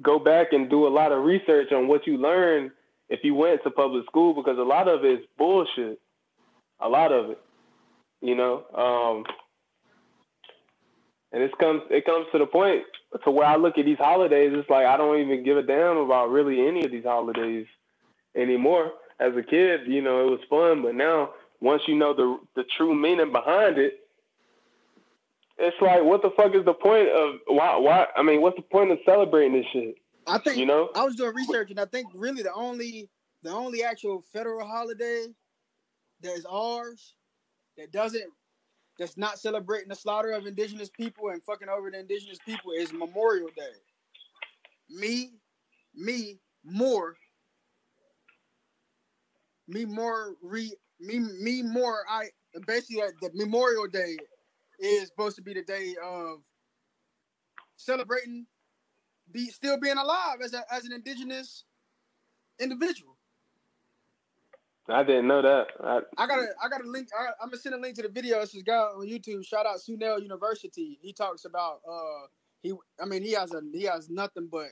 go 0.01 0.19
back 0.19 0.53
and 0.53 0.69
do 0.69 0.87
a 0.87 0.89
lot 0.89 1.11
of 1.11 1.23
research 1.23 1.71
on 1.71 1.87
what 1.87 2.07
you 2.07 2.17
learned 2.17 2.71
if 3.09 3.19
you 3.23 3.35
went 3.35 3.61
to 3.63 3.71
public 3.71 4.05
school 4.05 4.33
because 4.33 4.57
a 4.57 4.63
lot 4.63 4.87
of 4.87 5.03
it 5.03 5.19
is 5.19 5.25
bullshit. 5.37 5.99
A 6.79 6.87
lot 6.87 7.11
of 7.11 7.31
it, 7.31 7.39
you 8.21 8.35
know. 8.35 8.63
Um, 8.73 9.25
and 11.33 11.43
it 11.43 11.51
comes 11.57 11.81
it 11.89 12.05
comes 12.05 12.27
to 12.31 12.37
the 12.39 12.45
point 12.45 12.83
to 13.23 13.31
where 13.31 13.47
I 13.47 13.55
look 13.55 13.77
at 13.77 13.85
these 13.85 13.97
holidays, 13.97 14.51
it's 14.53 14.69
like 14.69 14.85
I 14.85 14.97
don't 14.97 15.19
even 15.19 15.43
give 15.43 15.57
a 15.57 15.63
damn 15.63 15.97
about 15.97 16.29
really 16.29 16.67
any 16.67 16.85
of 16.85 16.91
these 16.91 17.03
holidays 17.03 17.65
anymore. 18.35 18.91
As 19.19 19.33
a 19.35 19.43
kid, 19.43 19.81
you 19.87 20.01
know, 20.01 20.27
it 20.27 20.31
was 20.31 20.39
fun, 20.49 20.81
but 20.81 20.95
now 20.95 21.31
once 21.59 21.81
you 21.87 21.95
know 21.95 22.13
the 22.13 22.39
the 22.55 22.63
true 22.77 22.95
meaning 22.95 23.31
behind 23.31 23.77
it, 23.77 23.99
it's 25.59 25.75
like, 25.81 26.03
what 26.03 26.21
the 26.21 26.31
fuck 26.35 26.55
is 26.55 26.63
the 26.65 26.73
point 26.73 27.09
of 27.09 27.35
why? 27.47 27.77
Why? 27.77 28.07
I 28.15 28.23
mean, 28.23 28.41
what's 28.41 28.55
the 28.55 28.61
point 28.61 28.91
of 28.91 28.99
celebrating 29.05 29.53
this 29.53 29.65
shit? 29.73 29.95
I 30.27 30.37
think 30.37 30.57
you 30.57 30.65
know. 30.65 30.89
I 30.95 31.03
was 31.03 31.15
doing 31.15 31.35
research, 31.35 31.69
and 31.69 31.79
I 31.79 31.85
think 31.85 32.07
really 32.13 32.43
the 32.43 32.53
only 32.53 33.09
the 33.43 33.51
only 33.51 33.83
actual 33.83 34.23
federal 34.33 34.65
holiday 34.65 35.27
that 36.21 36.33
is 36.33 36.45
ours 36.45 37.15
that 37.77 37.91
doesn't 37.91 38.23
that's 38.97 39.17
not 39.17 39.39
celebrating 39.39 39.89
the 39.89 39.95
slaughter 39.95 40.31
of 40.31 40.45
indigenous 40.45 40.89
people 40.89 41.29
and 41.29 41.43
fucking 41.43 41.69
over 41.69 41.89
the 41.89 41.99
indigenous 41.99 42.39
people 42.45 42.71
is 42.71 42.91
Memorial 42.91 43.47
Day. 43.55 43.71
Me, 44.89 45.31
me 45.95 46.39
more, 46.63 47.15
me 49.67 49.85
more 49.85 50.35
re 50.41 50.73
me 50.99 51.19
me 51.19 51.63
more. 51.63 52.03
I 52.09 52.29
basically 52.65 53.03
the 53.21 53.31
Memorial 53.33 53.87
Day 53.87 54.17
is 54.79 55.07
supposed 55.07 55.35
to 55.37 55.41
be 55.41 55.53
the 55.53 55.63
day 55.63 55.95
of 56.03 56.39
celebrating 57.75 58.45
be 59.31 59.47
still 59.47 59.79
being 59.79 59.97
alive 59.97 60.37
as 60.43 60.53
a, 60.53 60.63
as 60.71 60.85
an 60.85 60.93
indigenous 60.93 61.65
individual. 62.59 63.15
I 64.87 65.03
didn't 65.03 65.27
know 65.27 65.41
that. 65.41 65.67
I, 65.83 65.99
I 66.17 66.27
got 66.27 66.39
a 66.39 66.47
I 66.63 66.67
got 66.67 66.83
a 66.83 66.89
link. 66.89 67.09
I, 67.17 67.43
am 67.43 67.49
gonna 67.49 67.57
send 67.57 67.75
a 67.75 67.77
link 67.77 67.95
to 67.97 68.01
the 68.01 68.09
video. 68.09 68.39
It's 68.39 68.53
This 68.53 68.63
guy 68.63 68.73
on 68.73 69.07
YouTube. 69.07 69.45
Shout 69.45 69.67
out 69.67 69.77
Sunel 69.77 70.21
University. 70.21 70.97
He 71.01 71.13
talks 71.13 71.45
about 71.45 71.81
uh 71.87 72.27
he. 72.63 72.73
I 72.99 73.05
mean 73.05 73.21
he 73.21 73.33
has 73.33 73.53
a 73.53 73.61
he 73.71 73.83
has 73.83 74.09
nothing 74.09 74.47
but 74.51 74.69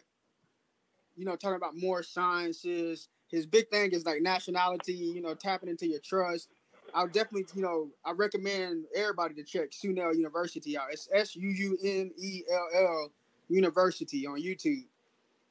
you 1.16 1.24
know 1.24 1.36
talking 1.36 1.58
about 1.58 1.78
more 1.78 2.02
sciences. 2.02 3.10
His 3.28 3.46
big 3.46 3.70
thing 3.70 3.92
is 3.92 4.06
like 4.06 4.22
nationality. 4.22 4.94
You 4.94 5.22
know 5.22 5.36
tapping 5.36 5.70
into 5.70 5.88
your 5.88 6.00
trust. 6.04 6.50
I'll 6.98 7.08
definitely, 7.08 7.46
you 7.54 7.62
know, 7.62 7.90
I 8.04 8.12
recommend 8.12 8.86
everybody 8.96 9.36
to 9.36 9.44
check 9.44 9.70
Sunel 9.70 10.16
University 10.16 10.76
out. 10.76 10.88
It's 10.92 11.08
S 11.14 11.36
U 11.36 11.48
U 11.48 11.78
N 11.84 12.12
E 12.18 12.42
L 12.52 12.68
L 12.76 13.12
University 13.50 14.26
on 14.26 14.42
YouTube. 14.42 14.88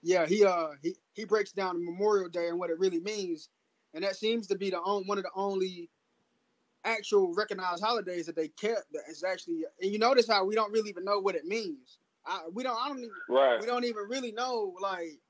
Yeah, 0.03 0.26
he 0.26 0.44
uh 0.44 0.70
he, 0.82 0.97
he 1.12 1.24
breaks 1.24 1.53
down 1.53 1.84
Memorial 1.84 2.28
Day 2.28 2.49
and 2.49 2.59
what 2.59 2.70
it 2.70 2.80
really 2.80 2.99
means, 2.99 3.49
and 3.94 4.03
that 4.03 4.16
seems 4.16 4.49
to 4.49 4.57
be 4.57 4.70
the 4.70 4.78
on, 4.78 5.07
one 5.07 5.18
of 5.18 5.24
the 5.24 5.30
only 5.36 5.88
actual 6.84 7.32
recognized 7.32 7.82
holidays 7.82 8.26
that 8.26 8.34
they 8.34 8.49
kept. 8.49 8.92
That 8.92 9.05
is 9.09 9.22
actually, 9.22 9.66
and 9.80 9.92
you 9.92 10.01
notice 10.01 10.26
how 10.26 10.44
we 10.44 10.57
don't 10.57 10.72
really 10.72 10.90
even 10.90 11.05
know 11.05 11.20
what 11.20 11.36
it 11.36 11.44
means. 11.44 11.99
I, 12.26 12.40
we 12.53 12.64
don't. 12.64 12.76
I 12.76 12.88
don't 12.88 12.99
even. 12.99 13.11
Right. 13.28 13.61
We 13.61 13.66
don't 13.66 13.84
even 13.84 14.03
really 14.09 14.32
know 14.32 14.74
like 14.82 15.20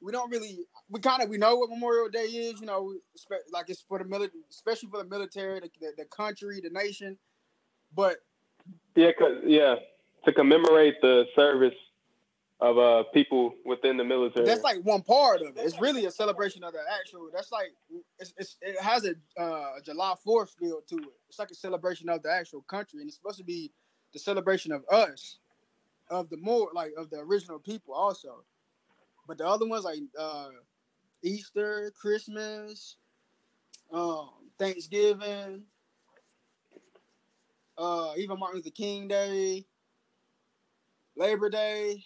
we 0.00 0.12
don't 0.12 0.30
really 0.30 0.60
we 0.90 1.00
kind 1.00 1.22
of 1.22 1.28
we 1.28 1.38
know 1.38 1.56
what 1.56 1.70
Memorial 1.70 2.08
Day 2.08 2.24
is, 2.24 2.60
you 2.60 2.66
know, 2.66 2.94
like 3.52 3.68
it's 3.68 3.82
for 3.82 3.98
the 3.98 4.04
military, 4.04 4.42
especially 4.50 4.88
for 4.90 5.02
the 5.02 5.08
military, 5.08 5.60
the, 5.60 5.70
the, 5.80 5.92
the 5.98 6.04
country, 6.04 6.60
the 6.62 6.70
nation. 6.70 7.18
But 7.94 8.16
yeah, 8.94 9.10
cause, 9.18 9.38
yeah, 9.44 9.76
to 10.24 10.32
commemorate 10.32 11.00
the 11.00 11.24
service 11.34 11.74
of 12.58 12.78
uh 12.78 13.02
people 13.12 13.52
within 13.66 13.98
the 13.98 14.04
military. 14.04 14.46
That's 14.46 14.62
like 14.62 14.78
one 14.82 15.02
part 15.02 15.42
of 15.42 15.48
it. 15.48 15.54
It's 15.58 15.80
really 15.80 16.06
a 16.06 16.10
celebration 16.10 16.64
of 16.64 16.72
the 16.72 16.80
actual. 16.98 17.28
That's 17.32 17.52
like 17.52 17.72
it's, 18.18 18.32
it's 18.38 18.56
it 18.62 18.80
has 18.80 19.04
a 19.04 19.14
uh, 19.40 19.80
July 19.84 20.14
Fourth 20.24 20.54
feel 20.58 20.80
to 20.88 20.96
it. 20.96 21.14
It's 21.28 21.38
like 21.38 21.50
a 21.50 21.54
celebration 21.54 22.08
of 22.08 22.22
the 22.22 22.32
actual 22.32 22.62
country, 22.62 23.00
and 23.00 23.08
it's 23.08 23.16
supposed 23.16 23.38
to 23.38 23.44
be 23.44 23.72
the 24.12 24.18
celebration 24.18 24.72
of 24.72 24.84
us, 24.90 25.38
of 26.08 26.30
the 26.30 26.38
more 26.38 26.70
like 26.74 26.92
of 26.96 27.10
the 27.10 27.18
original 27.18 27.58
people 27.58 27.92
also. 27.92 28.44
But 29.26 29.38
the 29.38 29.46
other 29.46 29.66
ones 29.66 29.84
like 29.84 30.00
uh, 30.18 30.48
Easter, 31.22 31.92
Christmas, 32.00 32.96
um, 33.92 34.30
Thanksgiving, 34.58 35.62
uh, 37.76 38.12
even 38.16 38.38
Martin 38.38 38.58
Luther 38.58 38.70
King 38.70 39.08
Day, 39.08 39.64
Labor 41.16 41.50
Day. 41.50 42.04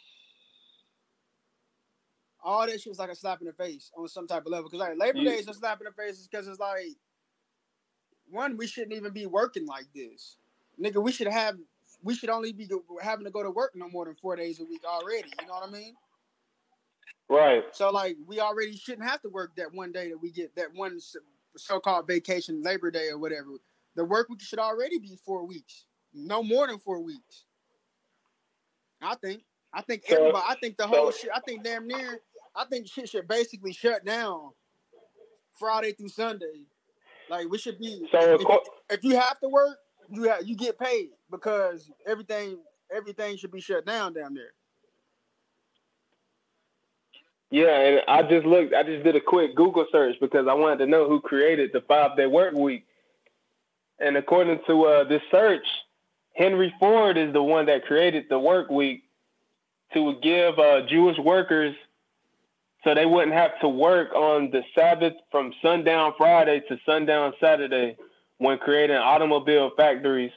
All 2.43 2.66
that 2.66 2.81
shit 2.81 2.89
was 2.89 2.99
like 2.99 3.11
a 3.11 3.14
slap 3.14 3.41
in 3.43 3.47
the 3.47 3.53
face 3.53 3.91
on 3.95 4.09
some 4.09 4.27
type 4.27 4.47
of 4.47 4.53
level. 4.53 4.71
Because 4.71 4.81
like 4.81 4.99
Labor 4.99 5.18
yeah. 5.18 5.33
Day 5.33 5.37
is 5.39 5.49
a 5.49 5.55
slap 5.55 5.81
in 5.81 5.85
the 5.85 5.93
face 5.93 6.27
because 6.27 6.49
it's 6.49 6.59
like 6.59 6.97
one, 8.31 8.57
we 8.57 8.66
shouldn't 8.66 8.95
even 8.95 9.12
be 9.12 9.27
working 9.27 9.66
like 9.66 9.87
this. 9.95 10.37
Nigga, 10.81 11.03
we 11.03 11.12
should 11.12 11.27
have 11.27 11.57
we 12.03 12.14
should 12.14 12.31
only 12.31 12.53
be 12.53 12.68
having 13.03 13.25
to 13.27 13.31
go 13.31 13.43
to 13.43 13.51
work 13.51 13.73
no 13.75 13.89
more 13.89 14.07
than 14.07 14.14
four 14.14 14.37
days 14.37 14.61
a 14.61 14.64
week 14.64 14.83
already. 14.87 15.31
You 15.41 15.47
know 15.47 15.55
what 15.55 15.68
I 15.68 15.73
mean? 15.73 15.95
Right. 17.31 17.64
So 17.72 17.91
like 17.91 18.16
we 18.26 18.41
already 18.41 18.76
shouldn't 18.76 19.09
have 19.09 19.22
to 19.22 19.28
work 19.28 19.53
that 19.57 19.72
one 19.72 19.93
day 19.93 20.11
that 20.11 20.18
we 20.20 20.33
get 20.33 20.57
that 20.57 20.74
one 20.74 20.99
so-called 21.57 22.09
vacation, 22.09 22.61
Labor 22.62 22.91
Day 22.91 23.09
or 23.09 23.18
whatever. 23.18 23.51
The 23.95 24.05
work 24.05 24.28
week 24.28 24.43
should 24.43 24.59
already 24.59 24.99
be 24.99 25.16
four 25.24 25.47
weeks, 25.47 25.85
no 26.12 26.43
more 26.43 26.66
than 26.66 26.78
four 26.78 27.01
weeks. 27.01 27.45
I 29.01 29.14
think. 29.14 29.43
I 29.72 29.83
think 29.83 30.03
everybody. 30.09 30.45
I 30.49 30.57
think 30.57 30.76
the 30.76 30.89
whole 30.89 31.12
shit. 31.12 31.31
I 31.35 31.39
think 31.41 31.62
damn 31.62 31.87
near. 31.87 32.20
I 32.57 32.64
think 32.64 32.89
shit 32.89 33.09
should 33.09 33.28
basically 33.28 33.72
shut 33.72 34.05
down 34.05 34.51
Friday 35.57 35.93
through 35.93 36.09
Sunday. 36.09 36.64
Like 37.28 37.49
we 37.49 37.59
should 37.59 37.78
be. 37.78 38.09
So 38.11 38.18
if, 38.35 38.99
if 38.99 39.05
you 39.05 39.16
have 39.16 39.39
to 39.39 39.49
work, 39.49 39.76
you 40.09 40.24
have, 40.24 40.45
you 40.45 40.57
get 40.57 40.81
paid 40.81 41.11
because 41.31 41.89
everything 42.05 42.59
everything 42.93 43.37
should 43.37 43.53
be 43.53 43.61
shut 43.61 43.87
down 43.87 44.14
down 44.14 44.35
there. 44.35 44.53
Yeah, 47.51 47.80
and 47.80 48.01
I 48.07 48.22
just 48.22 48.46
looked. 48.46 48.74
I 48.74 48.84
just 48.84 49.05
did 49.05 49.16
a 49.16 49.20
quick 49.20 49.57
Google 49.57 49.86
search 49.90 50.16
because 50.20 50.46
I 50.48 50.55
wanted 50.55 50.78
to 50.78 50.86
know 50.86 51.09
who 51.09 51.20
created 51.20 51.70
the 51.72 51.80
five 51.80 52.16
day 52.16 52.26
work 52.26 52.55
week. 52.55 52.86
And 53.98 54.16
according 54.16 54.61
to 54.66 54.84
uh, 54.84 55.05
this 55.05 55.22
search, 55.30 55.66
Henry 56.34 56.72
Ford 56.78 57.18
is 57.18 57.32
the 57.32 57.42
one 57.42 57.66
that 57.66 57.84
created 57.84 58.26
the 58.30 58.38
work 58.38 58.70
week 58.70 59.03
to 59.94 60.14
give 60.22 60.59
uh, 60.59 60.86
Jewish 60.88 61.18
workers 61.18 61.74
so 62.84 62.94
they 62.94 63.05
wouldn't 63.05 63.34
have 63.34 63.59
to 63.61 63.68
work 63.68 64.14
on 64.14 64.51
the 64.51 64.62
Sabbath 64.74 65.14
from 65.30 65.53
sundown 65.61 66.14
Friday 66.16 66.62
to 66.68 66.78
sundown 66.86 67.34
Saturday 67.40 67.96
when 68.38 68.59
creating 68.59 68.96
automobile 68.96 69.70
factories. 69.76 70.32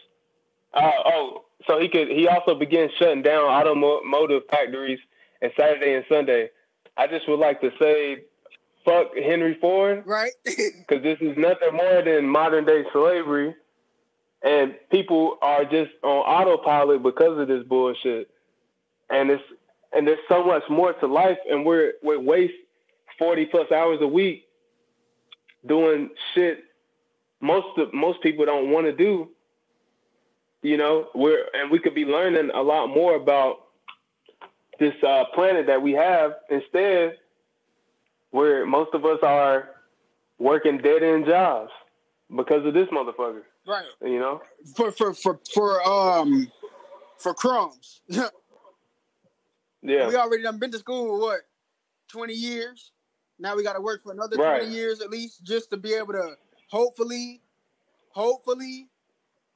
Uh, 0.73 0.91
oh, 1.05 1.45
so 1.67 1.79
he 1.79 1.87
could. 1.87 2.09
He 2.09 2.27
also 2.27 2.55
began 2.55 2.89
shutting 2.97 3.21
down 3.21 3.45
automotive 3.45 4.43
factories 4.49 4.99
on 5.41 5.51
Saturday 5.57 5.93
and 5.93 6.05
Sunday. 6.09 6.49
I 6.97 7.07
just 7.07 7.27
would 7.27 7.39
like 7.39 7.61
to 7.61 7.71
say, 7.79 8.23
fuck 8.85 9.15
Henry 9.15 9.57
Ford, 9.59 10.03
right? 10.05 10.31
Because 10.45 11.03
this 11.03 11.17
is 11.21 11.37
nothing 11.37 11.73
more 11.73 12.01
than 12.03 12.27
modern 12.27 12.65
day 12.65 12.83
slavery, 12.91 13.55
and 14.43 14.75
people 14.91 15.37
are 15.41 15.63
just 15.63 15.91
on 16.03 16.09
autopilot 16.09 17.01
because 17.01 17.39
of 17.39 17.47
this 17.47 17.63
bullshit. 17.63 18.29
And 19.09 19.29
it's 19.31 19.43
and 19.91 20.07
there's 20.07 20.19
so 20.27 20.43
much 20.43 20.63
more 20.69 20.93
to 20.93 21.07
life, 21.07 21.37
and 21.49 21.65
we're 21.65 21.93
we 22.03 22.17
waste 22.17 22.53
forty 23.17 23.45
plus 23.45 23.71
hours 23.71 23.99
a 24.01 24.07
week 24.07 24.45
doing 25.65 26.09
shit 26.33 26.65
most 27.43 27.77
of, 27.77 27.93
most 27.93 28.21
people 28.21 28.45
don't 28.45 28.71
want 28.71 28.85
to 28.85 28.93
do. 28.93 29.29
You 30.61 30.77
know, 30.77 31.09
we're 31.13 31.45
and 31.53 31.69
we 31.69 31.77
could 31.77 31.93
be 31.93 32.05
learning 32.05 32.51
a 32.55 32.61
lot 32.61 32.87
more 32.87 33.15
about 33.15 33.65
this 34.79 34.93
uh, 35.05 35.25
planet 35.33 35.67
that 35.67 35.81
we 35.81 35.93
have. 35.93 36.33
Instead, 36.49 37.17
where 38.31 38.65
most 38.65 38.93
of 38.93 39.05
us 39.05 39.19
are 39.21 39.69
working 40.39 40.77
dead 40.79 41.03
end 41.03 41.25
jobs 41.25 41.71
because 42.35 42.65
of 42.65 42.73
this 42.73 42.87
motherfucker. 42.89 43.43
Right. 43.65 43.85
You 44.01 44.19
know, 44.19 44.41
for 44.75 44.91
for 44.91 45.13
for 45.13 45.39
for 45.53 45.87
um 45.87 46.51
for 47.17 47.33
crumbs. 47.33 48.01
yeah. 48.07 48.29
We 49.81 50.15
already 50.15 50.43
done 50.43 50.59
been 50.59 50.71
to 50.71 50.79
school 50.79 51.19
what 51.19 51.41
twenty 52.09 52.33
years. 52.33 52.91
Now 53.39 53.55
we 53.55 53.63
got 53.63 53.73
to 53.73 53.81
work 53.81 54.03
for 54.03 54.11
another 54.11 54.37
right. 54.37 54.59
twenty 54.59 54.73
years 54.73 55.01
at 55.01 55.09
least 55.09 55.43
just 55.43 55.69
to 55.71 55.77
be 55.77 55.93
able 55.93 56.13
to 56.13 56.35
hopefully, 56.69 57.41
hopefully, 58.09 58.89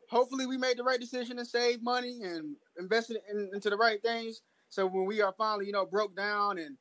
hopefully 0.09 0.45
we 0.45 0.57
made 0.57 0.77
the 0.77 0.83
right 0.83 0.99
decision 0.99 1.39
and 1.39 1.47
save 1.47 1.81
money 1.81 2.21
and 2.23 2.55
invested 2.79 3.17
in, 3.29 3.49
into 3.53 3.69
the 3.69 3.77
right 3.77 4.01
things. 4.01 4.41
So 4.69 4.85
when 4.85 5.05
we 5.05 5.21
are 5.21 5.33
finally, 5.37 5.65
you 5.65 5.71
know, 5.71 5.85
broke 5.85 6.15
down 6.15 6.57
and 6.57 6.77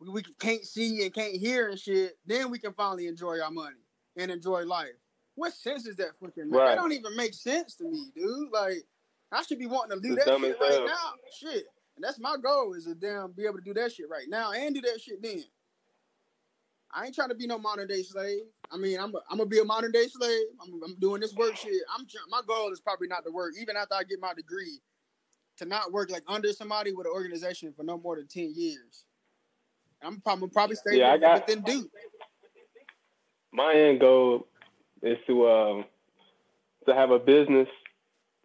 we, 0.00 0.10
we 0.10 0.22
can't 0.38 0.64
see 0.64 1.02
and 1.02 1.12
can't 1.12 1.34
hear 1.34 1.68
and 1.68 1.78
shit, 1.78 2.16
then 2.26 2.50
we 2.50 2.58
can 2.58 2.72
finally 2.72 3.06
enjoy 3.06 3.40
our 3.40 3.50
money 3.50 3.76
and 4.16 4.30
enjoy 4.30 4.64
life. 4.64 4.88
What 5.34 5.52
sense 5.52 5.86
is 5.86 5.96
that 5.96 6.18
fucking? 6.20 6.50
Right. 6.50 6.70
That 6.70 6.76
don't 6.76 6.92
even 6.92 7.14
make 7.16 7.34
sense 7.34 7.74
to 7.76 7.84
me, 7.84 8.10
dude. 8.14 8.50
Like 8.52 8.84
I 9.30 9.42
should 9.42 9.58
be 9.58 9.66
wanting 9.66 10.00
to 10.00 10.08
do 10.08 10.14
that 10.16 10.24
shit 10.24 10.60
right 10.60 10.86
now. 10.86 11.12
Shit. 11.38 11.64
And 11.96 12.04
that's 12.04 12.18
my 12.18 12.36
goal 12.40 12.74
is 12.74 12.84
to 12.84 12.94
damn 12.94 13.32
be 13.32 13.44
able 13.44 13.58
to 13.58 13.64
do 13.64 13.74
that 13.74 13.92
shit 13.92 14.08
right 14.08 14.26
now 14.28 14.52
and 14.52 14.74
do 14.74 14.80
that 14.82 15.00
shit 15.00 15.22
then. 15.22 15.42
I 16.92 17.04
ain't 17.04 17.14
trying 17.14 17.28
to 17.28 17.34
be 17.34 17.46
no 17.46 17.58
modern 17.58 17.86
day 17.86 18.02
slave. 18.02 18.42
I 18.70 18.76
mean, 18.76 18.98
I'm 18.98 19.14
a, 19.14 19.18
I'm 19.30 19.38
gonna 19.38 19.46
be 19.46 19.58
a 19.58 19.64
modern 19.64 19.92
day 19.92 20.06
slave. 20.08 20.46
I'm, 20.62 20.80
I'm 20.82 20.94
doing 20.98 21.20
this 21.20 21.34
work 21.34 21.56
shit. 21.56 21.82
I'm 21.94 22.06
my 22.30 22.40
goal 22.46 22.72
is 22.72 22.80
probably 22.80 23.08
not 23.08 23.24
to 23.24 23.30
work 23.30 23.54
even 23.60 23.76
after 23.76 23.94
I 23.94 24.04
get 24.04 24.20
my 24.20 24.32
degree, 24.32 24.80
to 25.58 25.64
not 25.64 25.92
work 25.92 26.10
like 26.10 26.22
under 26.26 26.52
somebody 26.52 26.92
with 26.92 27.06
an 27.06 27.12
organization 27.12 27.72
for 27.76 27.82
no 27.82 27.98
more 27.98 28.16
than 28.16 28.26
ten 28.26 28.52
years. 28.54 29.04
I'm 30.02 30.20
probably 30.20 30.48
probably 30.48 30.76
stay 30.76 30.98
yeah, 30.98 31.16
got, 31.16 31.46
within 31.46 31.62
Duke. 31.62 31.90
My 33.52 33.72
end 33.74 34.00
goal 34.00 34.46
is 35.02 35.18
to 35.26 35.48
um 35.48 35.84
to 36.86 36.94
have 36.94 37.10
a 37.10 37.18
business 37.18 37.68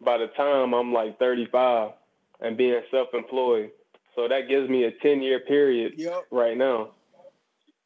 by 0.00 0.18
the 0.18 0.26
time 0.28 0.74
I'm 0.74 0.92
like 0.92 1.18
35 1.18 1.92
and 2.40 2.56
being 2.56 2.80
self-employed. 2.90 3.70
So 4.14 4.28
that 4.28 4.48
gives 4.48 4.68
me 4.68 4.84
a 4.84 4.90
10 4.90 5.22
year 5.22 5.40
period 5.40 5.94
yep. 5.96 6.24
right 6.30 6.56
now 6.56 6.90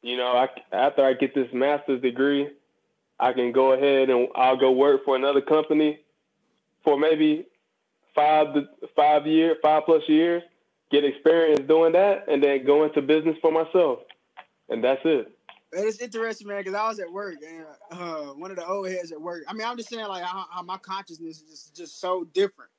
you 0.03 0.17
know, 0.17 0.29
I, 0.29 0.49
after 0.73 1.05
I 1.05 1.15
get 1.15 1.35
this 1.35 1.49
master's 1.53 2.01
degree, 2.01 2.49
I 3.19 3.33
can 3.33 3.53
go 3.53 3.73
ahead 3.73 4.11
and 4.11 4.29
I'll 4.35 4.57
go 4.57 4.71
work 4.71 5.05
for 5.05 5.17
another 5.17 5.41
company 5.41 6.01
for 6.85 6.99
maybe 6.99 7.47
five 8.19 8.55
to 8.55 8.69
five 8.97 9.27
year, 9.27 9.57
five 9.63 9.85
plus 9.87 10.03
years, 10.09 10.43
get 10.91 11.05
experience 11.05 11.61
doing 11.69 11.93
that, 11.93 12.29
and 12.29 12.43
then 12.43 12.67
go 12.67 12.85
into 12.85 13.01
business 13.01 13.37
for 13.41 13.53
myself, 13.53 14.01
and 14.69 14.83
that's 14.83 15.01
it. 15.05 15.31
And 15.73 15.85
It's 15.85 16.01
interesting, 16.01 16.49
man, 16.49 16.59
because 16.59 16.75
I 16.75 16.89
was 16.89 16.99
at 16.99 17.13
work 17.13 17.37
and 17.47 17.67
uh, 17.91 18.33
one 18.33 18.51
of 18.51 18.57
the 18.57 18.67
old 18.67 18.89
heads 18.89 19.13
at 19.13 19.21
work. 19.21 19.45
I 19.47 19.53
mean, 19.53 19.67
I'm 19.67 19.77
just 19.77 19.91
saying, 19.91 20.07
like, 20.07 20.25
how, 20.25 20.47
how 20.51 20.63
my 20.63 20.79
consciousness 20.79 21.43
is 21.43 21.43
just, 21.43 21.77
just 21.77 22.01
so 22.01 22.25
different. 22.33 22.71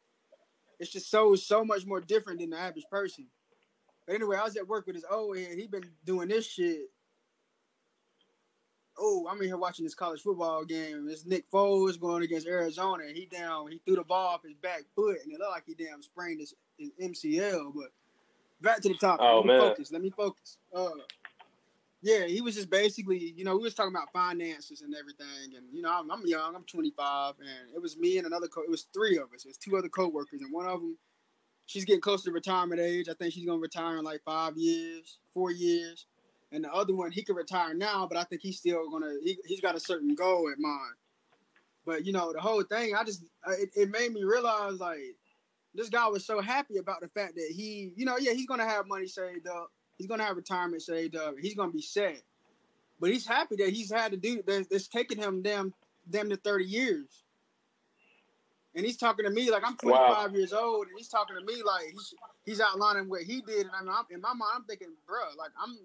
It's 0.80 0.92
just 0.92 1.12
so 1.12 1.36
so 1.36 1.64
much 1.64 1.86
more 1.86 2.02
different 2.02 2.40
than 2.40 2.50
the 2.50 2.58
average 2.58 2.86
person. 2.90 3.28
But 4.08 4.16
anyway, 4.16 4.38
I 4.38 4.44
was 4.44 4.58
at 4.58 4.68
work 4.68 4.88
with 4.88 4.96
this 4.96 5.06
old 5.10 5.38
head. 5.38 5.58
He 5.58 5.68
been 5.68 5.84
doing 6.06 6.30
this 6.30 6.48
shit 6.48 6.90
oh, 9.00 9.28
I'm 9.30 9.38
in 9.42 9.48
here 9.48 9.58
watching 9.58 9.86
this 9.86 9.96
college 9.96 10.22
football 10.22 10.64
game. 10.66 11.08
It's 11.10 11.26
Nick 11.26 11.50
Foles 11.52 12.00
going 12.00 12.24
against 12.24 12.48
Arizona. 12.48 13.04
And 13.08 13.16
he 13.16 13.26
down, 13.26 13.72
he 13.72 13.82
threw 13.86 13.96
the 13.96 14.04
ball 14.04 14.36
off 14.36 14.44
his 14.44 14.54
back 14.56 14.84
foot, 14.96 15.18
and 15.24 15.34
it 15.34 15.40
looked 15.40 15.52
like 15.52 15.64
he 15.66 15.74
damn 15.74 16.02
sprained 16.02 16.40
his, 16.40 16.54
his 16.78 16.92
MCL. 17.02 17.74
But 17.76 17.92
back 18.62 18.82
to 18.82 18.90
the 18.90 18.96
topic. 18.96 19.26
Oh, 19.28 19.38
Let 19.38 19.46
me 19.46 19.52
man. 19.54 19.62
focus. 19.62 19.92
Let 19.92 20.02
me 20.02 20.10
focus. 20.10 20.58
Uh, 20.74 20.90
yeah, 22.02 22.26
he 22.28 22.42
was 22.42 22.56
just 22.56 22.70
basically, 22.70 23.34
you 23.36 23.44
know, 23.44 23.58
we 23.58 23.64
was 23.64 23.74
talking 23.74 23.94
about 23.94 24.12
finances 24.14 24.82
and 24.82 24.96
everything, 24.96 25.56
and 25.58 25.66
you 25.74 25.82
know, 25.82 25.92
I'm, 25.92 26.10
I'm 26.10 26.26
young, 26.26 26.56
I'm 26.56 26.64
25, 26.64 27.36
and 27.40 27.76
it 27.76 27.82
was 27.82 27.98
me 27.98 28.18
and 28.18 28.26
another 28.28 28.48
co. 28.48 28.62
It 28.62 28.70
was 28.70 28.88
three 28.94 29.18
of 29.18 29.34
us. 29.34 29.44
It 29.44 29.50
was 29.50 29.58
two 29.58 29.78
other 29.78 29.90
coworkers, 29.90 30.42
and 30.42 30.54
one 30.54 30.66
of 30.66 30.80
them, 30.80 30.98
she's 31.66 31.84
getting 31.84 32.02
close 32.02 32.24
to 32.24 32.32
retirement 32.32 32.80
age. 32.80 33.10
I 33.10 33.14
think 33.16 33.34
she's 33.34 33.46
gonna 33.46 33.60
retire 33.60 33.98
in 33.98 34.06
like 34.06 34.22
five 34.24 34.56
years, 34.56 35.18
four 35.34 35.52
years 35.52 36.06
and 36.52 36.64
the 36.64 36.74
other 36.74 36.96
one 36.96 37.12
he 37.12 37.24
could 37.24 37.36
retire 37.36 37.74
now, 37.74 38.08
but 38.08 38.18
I 38.18 38.24
think 38.24 38.42
he's 38.42 38.58
still 38.58 38.90
gonna 38.90 39.14
he, 39.24 39.38
he's 39.46 39.62
got 39.62 39.76
a 39.76 39.80
certain 39.80 40.16
goal 40.16 40.48
in 40.48 40.62
mind. 40.62 40.96
But 41.86 42.06
you 42.06 42.12
know 42.12 42.34
the 42.34 42.42
whole 42.42 42.64
thing, 42.64 42.96
I 42.96 43.04
just 43.04 43.24
uh, 43.48 43.52
it, 43.52 43.70
it 43.76 43.90
made 43.90 44.14
me 44.14 44.24
realize 44.24 44.80
like 44.80 45.16
this 45.74 45.90
guy 45.90 46.08
was 46.08 46.26
so 46.26 46.42
happy 46.42 46.78
about 46.78 47.02
the 47.02 47.08
fact 47.10 47.36
that 47.36 47.52
he, 47.56 47.94
you 47.96 48.06
know, 48.06 48.18
yeah, 48.18 48.34
he's 48.34 48.48
gonna 48.48 48.68
have 48.68 48.88
money 48.88 49.08
saved 49.08 49.48
up, 49.48 49.72
he's 49.98 50.08
gonna 50.08 50.24
have 50.24 50.36
retirement 50.36 50.82
saved 50.82 51.16
up, 51.16 51.36
he's 51.40 51.56
gonna 51.56 51.72
be 51.72 51.82
set. 51.82 52.22
But 53.00 53.12
he's 53.12 53.26
happy 53.26 53.56
that 53.58 53.70
he's 53.70 53.92
had 53.92 54.12
to 54.12 54.18
do 54.18 54.42
that. 54.46 54.68
It's 54.72 54.88
taken 54.88 55.18
him 55.18 55.42
damn 55.42 55.74
damn 56.10 56.30
to 56.30 56.38
thirty 56.38 56.66
years. 56.66 57.24
And 58.76 58.86
he's 58.86 58.98
talking 58.98 59.26
to 59.26 59.32
me 59.32 59.50
like 59.50 59.64
I'm 59.66 59.76
25 59.78 60.00
wow. 60.00 60.28
years 60.28 60.54
old, 60.54 60.88
and 60.88 60.98
he's 60.98 61.08
talking 61.08 61.36
to 61.36 61.44
me 61.44 61.64
like 61.64 61.86
he's 61.92 62.14
he's 62.46 62.62
outlining 62.62 63.10
what 63.10 63.24
he 63.24 63.42
did, 63.42 63.66
and 63.66 63.90
I'm, 63.90 64.06
in 64.12 64.22
my 64.22 64.30
mind 64.34 64.52
I'm 64.56 64.64
thinking, 64.66 64.90
bro, 65.08 65.22
like 65.38 65.52
I'm 65.62 65.78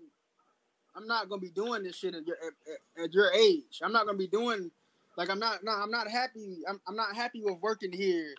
I'm 0.97 1.07
not 1.07 1.29
gonna 1.29 1.41
be 1.41 1.51
doing 1.51 1.83
this 1.83 1.97
shit 1.97 2.15
at 2.15 2.27
your 2.27 2.37
at, 2.37 3.05
at 3.05 3.13
your 3.13 3.33
age. 3.33 3.81
I'm 3.83 3.93
not 3.93 4.07
gonna 4.07 4.19
be 4.19 4.29
doing 4.29 4.71
like 5.17 5.31
I'm 5.31 5.39
not 5.39 5.65
no, 5.65 5.73
I'm 5.73 5.91
not 5.91 6.09
happy. 6.09 6.59
I'm, 6.69 6.81
I'm 6.87 6.97
not 6.97 7.15
happy 7.15 7.43
with 7.43 7.59
working 7.61 7.93
here 7.93 8.35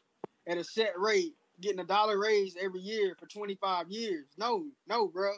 at 0.48 0.58
a 0.58 0.64
set 0.64 0.98
rate, 0.98 1.34
getting 1.62 1.80
a 1.80 1.86
dollar 1.86 2.20
raise 2.20 2.56
every 2.62 2.82
year 2.82 3.16
for 3.20 3.28
25 3.28 3.90
years. 3.90 4.26
No, 4.38 4.66
no, 4.88 5.08
bro. 5.08 5.34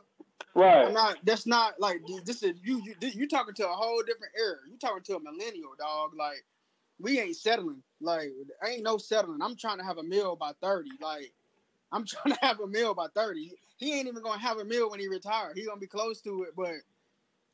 Right. 0.55 0.87
I'm 0.87 0.93
not. 0.93 1.17
That's 1.23 1.45
not 1.45 1.79
like 1.79 2.01
this 2.25 2.43
is 2.43 2.55
you. 2.63 2.83
You 2.83 2.95
you 3.09 3.27
talking 3.27 3.53
to 3.55 3.69
a 3.69 3.73
whole 3.73 4.01
different 4.01 4.33
era. 4.39 4.57
You 4.69 4.77
talking 4.77 5.03
to 5.03 5.15
a 5.15 5.19
millennial 5.19 5.71
dog. 5.77 6.11
Like 6.17 6.43
we 6.99 7.19
ain't 7.19 7.35
settling. 7.35 7.83
Like 8.01 8.31
ain't 8.67 8.83
no 8.83 8.97
settling. 8.97 9.41
I'm 9.41 9.55
trying 9.55 9.77
to 9.77 9.83
have 9.83 9.97
a 9.97 10.03
meal 10.03 10.35
by 10.35 10.51
30. 10.61 10.89
Like 11.01 11.31
I'm 11.91 12.05
trying 12.07 12.35
to 12.35 12.45
have 12.45 12.59
a 12.59 12.67
meal 12.67 12.93
by 12.93 13.07
30. 13.15 13.51
He 13.77 13.93
ain't 13.97 14.07
even 14.07 14.23
gonna 14.23 14.39
have 14.39 14.57
a 14.57 14.65
meal 14.65 14.89
when 14.89 14.99
he 14.99 15.07
retire. 15.07 15.53
He 15.55 15.65
gonna 15.65 15.79
be 15.79 15.87
close 15.87 16.21
to 16.21 16.43
it, 16.43 16.55
but 16.55 16.73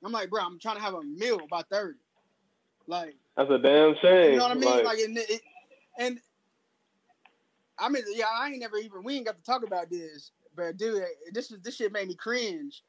I'm 0.06 0.12
like, 0.12 0.30
bro, 0.30 0.42
I'm 0.42 0.60
trying 0.60 0.76
to 0.76 0.82
have 0.82 0.94
a 0.94 1.04
meal 1.04 1.40
by 1.50 1.62
30. 1.72 1.94
Like 2.88 3.16
that's 3.38 3.50
a 3.50 3.58
damn 3.58 3.96
shame. 4.02 4.34
You 4.34 4.38
know 4.38 4.44
what 4.44 4.52
I 4.52 4.60
mean? 4.60 4.70
Like, 4.70 4.86
like 4.86 5.00
and, 5.00 5.18
it, 5.18 5.42
and 5.98 6.20
I 7.80 7.90
mean, 7.90 8.04
yeah, 8.14 8.26
I 8.34 8.50
ain't 8.50 8.60
never 8.60 8.78
even 8.78 9.04
we 9.04 9.16
ain't 9.16 9.26
got 9.26 9.38
to 9.38 9.44
talk 9.44 9.66
about 9.66 9.90
this, 9.90 10.32
but 10.56 10.78
dude, 10.78 11.04
this 11.32 11.52
is 11.52 11.60
this 11.62 11.76
shit 11.76 11.92
made 11.92 12.08
me 12.08 12.16
cringe. 12.16 12.84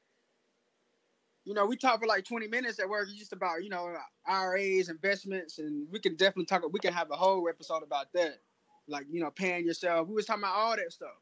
You 1.45 1.55
know, 1.55 1.67
we 1.67 1.77
talked 1.77 2.03
for 2.03 2.09
like 2.09 2.25
twenty 2.25 2.49
minutes 2.49 2.79
at 2.81 2.89
work 2.89 3.09
just 3.17 3.33
about 3.33 3.63
you 3.63 3.71
know 3.71 3.95
IRAs, 4.27 4.89
investments, 4.89 5.59
and 5.59 5.87
we 5.91 6.01
can 6.01 6.17
definitely 6.17 6.47
talk. 6.47 6.63
We 6.73 6.81
can 6.81 6.93
have 6.93 7.11
a 7.11 7.17
whole 7.17 7.49
episode 7.49 7.83
about 7.83 8.13
that, 8.15 8.41
like 8.89 9.07
you 9.11 9.21
know, 9.21 9.31
paying 9.31 9.67
yourself. 9.67 10.09
We 10.09 10.15
was 10.15 10.27
talking 10.27 10.43
about 10.43 10.57
all 10.57 10.77
that 10.77 10.93
stuff, 10.93 11.21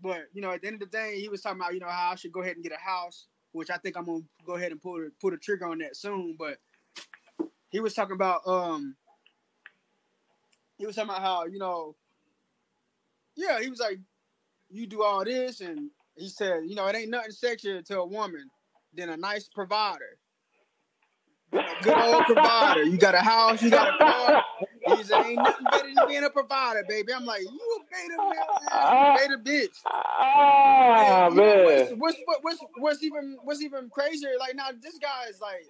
but 0.00 0.28
you 0.32 0.40
know, 0.40 0.52
at 0.52 0.62
the 0.62 0.68
end 0.68 0.82
of 0.82 0.90
the 0.90 0.96
day, 0.96 1.20
he 1.20 1.28
was 1.28 1.42
talking 1.42 1.60
about 1.60 1.74
you 1.74 1.80
know 1.80 1.88
how 1.88 2.12
I 2.12 2.14
should 2.14 2.32
go 2.32 2.40
ahead 2.40 2.54
and 2.54 2.62
get 2.62 2.72
a 2.72 2.82
house, 2.82 3.26
which 3.56 3.70
I 3.70 3.76
think 3.76 3.96
I'm 3.96 4.04
gonna 4.04 4.22
go 4.44 4.54
ahead 4.54 4.72
and 4.72 4.80
pull 4.80 5.08
pull 5.20 5.30
the 5.30 5.36
trigger 5.36 5.66
on 5.66 5.78
that 5.78 5.96
soon. 5.96 6.36
But 6.38 6.58
he 7.70 7.80
was 7.80 7.94
talking 7.94 8.14
about 8.14 8.46
um, 8.46 8.96
he 10.78 10.86
was 10.86 10.94
talking 10.96 11.10
about 11.10 11.22
how 11.22 11.46
you 11.46 11.58
know 11.58 11.96
yeah, 13.36 13.60
he 13.60 13.68
was 13.68 13.80
like, 13.80 13.98
you 14.70 14.86
do 14.86 15.02
all 15.02 15.24
this, 15.24 15.60
and 15.60 15.90
he 16.16 16.28
said, 16.28 16.64
you 16.66 16.74
know, 16.74 16.86
it 16.86 16.96
ain't 16.96 17.10
nothing 17.10 17.30
sexier 17.30 17.84
to 17.84 18.00
a 18.00 18.06
woman 18.06 18.50
than 18.94 19.10
a 19.10 19.16
nice 19.16 19.48
provider. 19.48 20.18
good 21.82 21.96
old 21.96 22.24
provider. 22.24 22.82
You 22.82 22.96
got 22.96 23.14
a 23.14 23.20
house, 23.20 23.62
you 23.62 23.70
got 23.70 23.94
a 23.94 23.98
car. 23.98 24.44
He's 24.86 25.10
ain't 25.10 25.36
nothing 25.36 25.66
better 25.70 25.88
than 25.94 26.08
being 26.08 26.24
a 26.24 26.30
provider, 26.30 26.84
baby. 26.88 27.12
I'm 27.12 27.24
like, 27.24 27.42
you 27.42 27.48
a 27.48 27.84
beta 27.90 28.16
man, 28.18 28.34
man. 28.70 29.16
beta 29.16 29.38
bitch. 29.38 29.76
Ah 29.84 31.28
man. 31.32 31.36
Know, 31.36 31.96
what's, 31.96 32.16
what's, 32.24 32.40
what's 32.42 32.60
what's 32.78 33.02
even 33.02 33.36
what's 33.42 33.62
even 33.62 33.90
crazier? 33.90 34.30
Like 34.38 34.54
now, 34.54 34.68
this 34.80 34.98
guy 34.98 35.24
is 35.28 35.40
like 35.40 35.66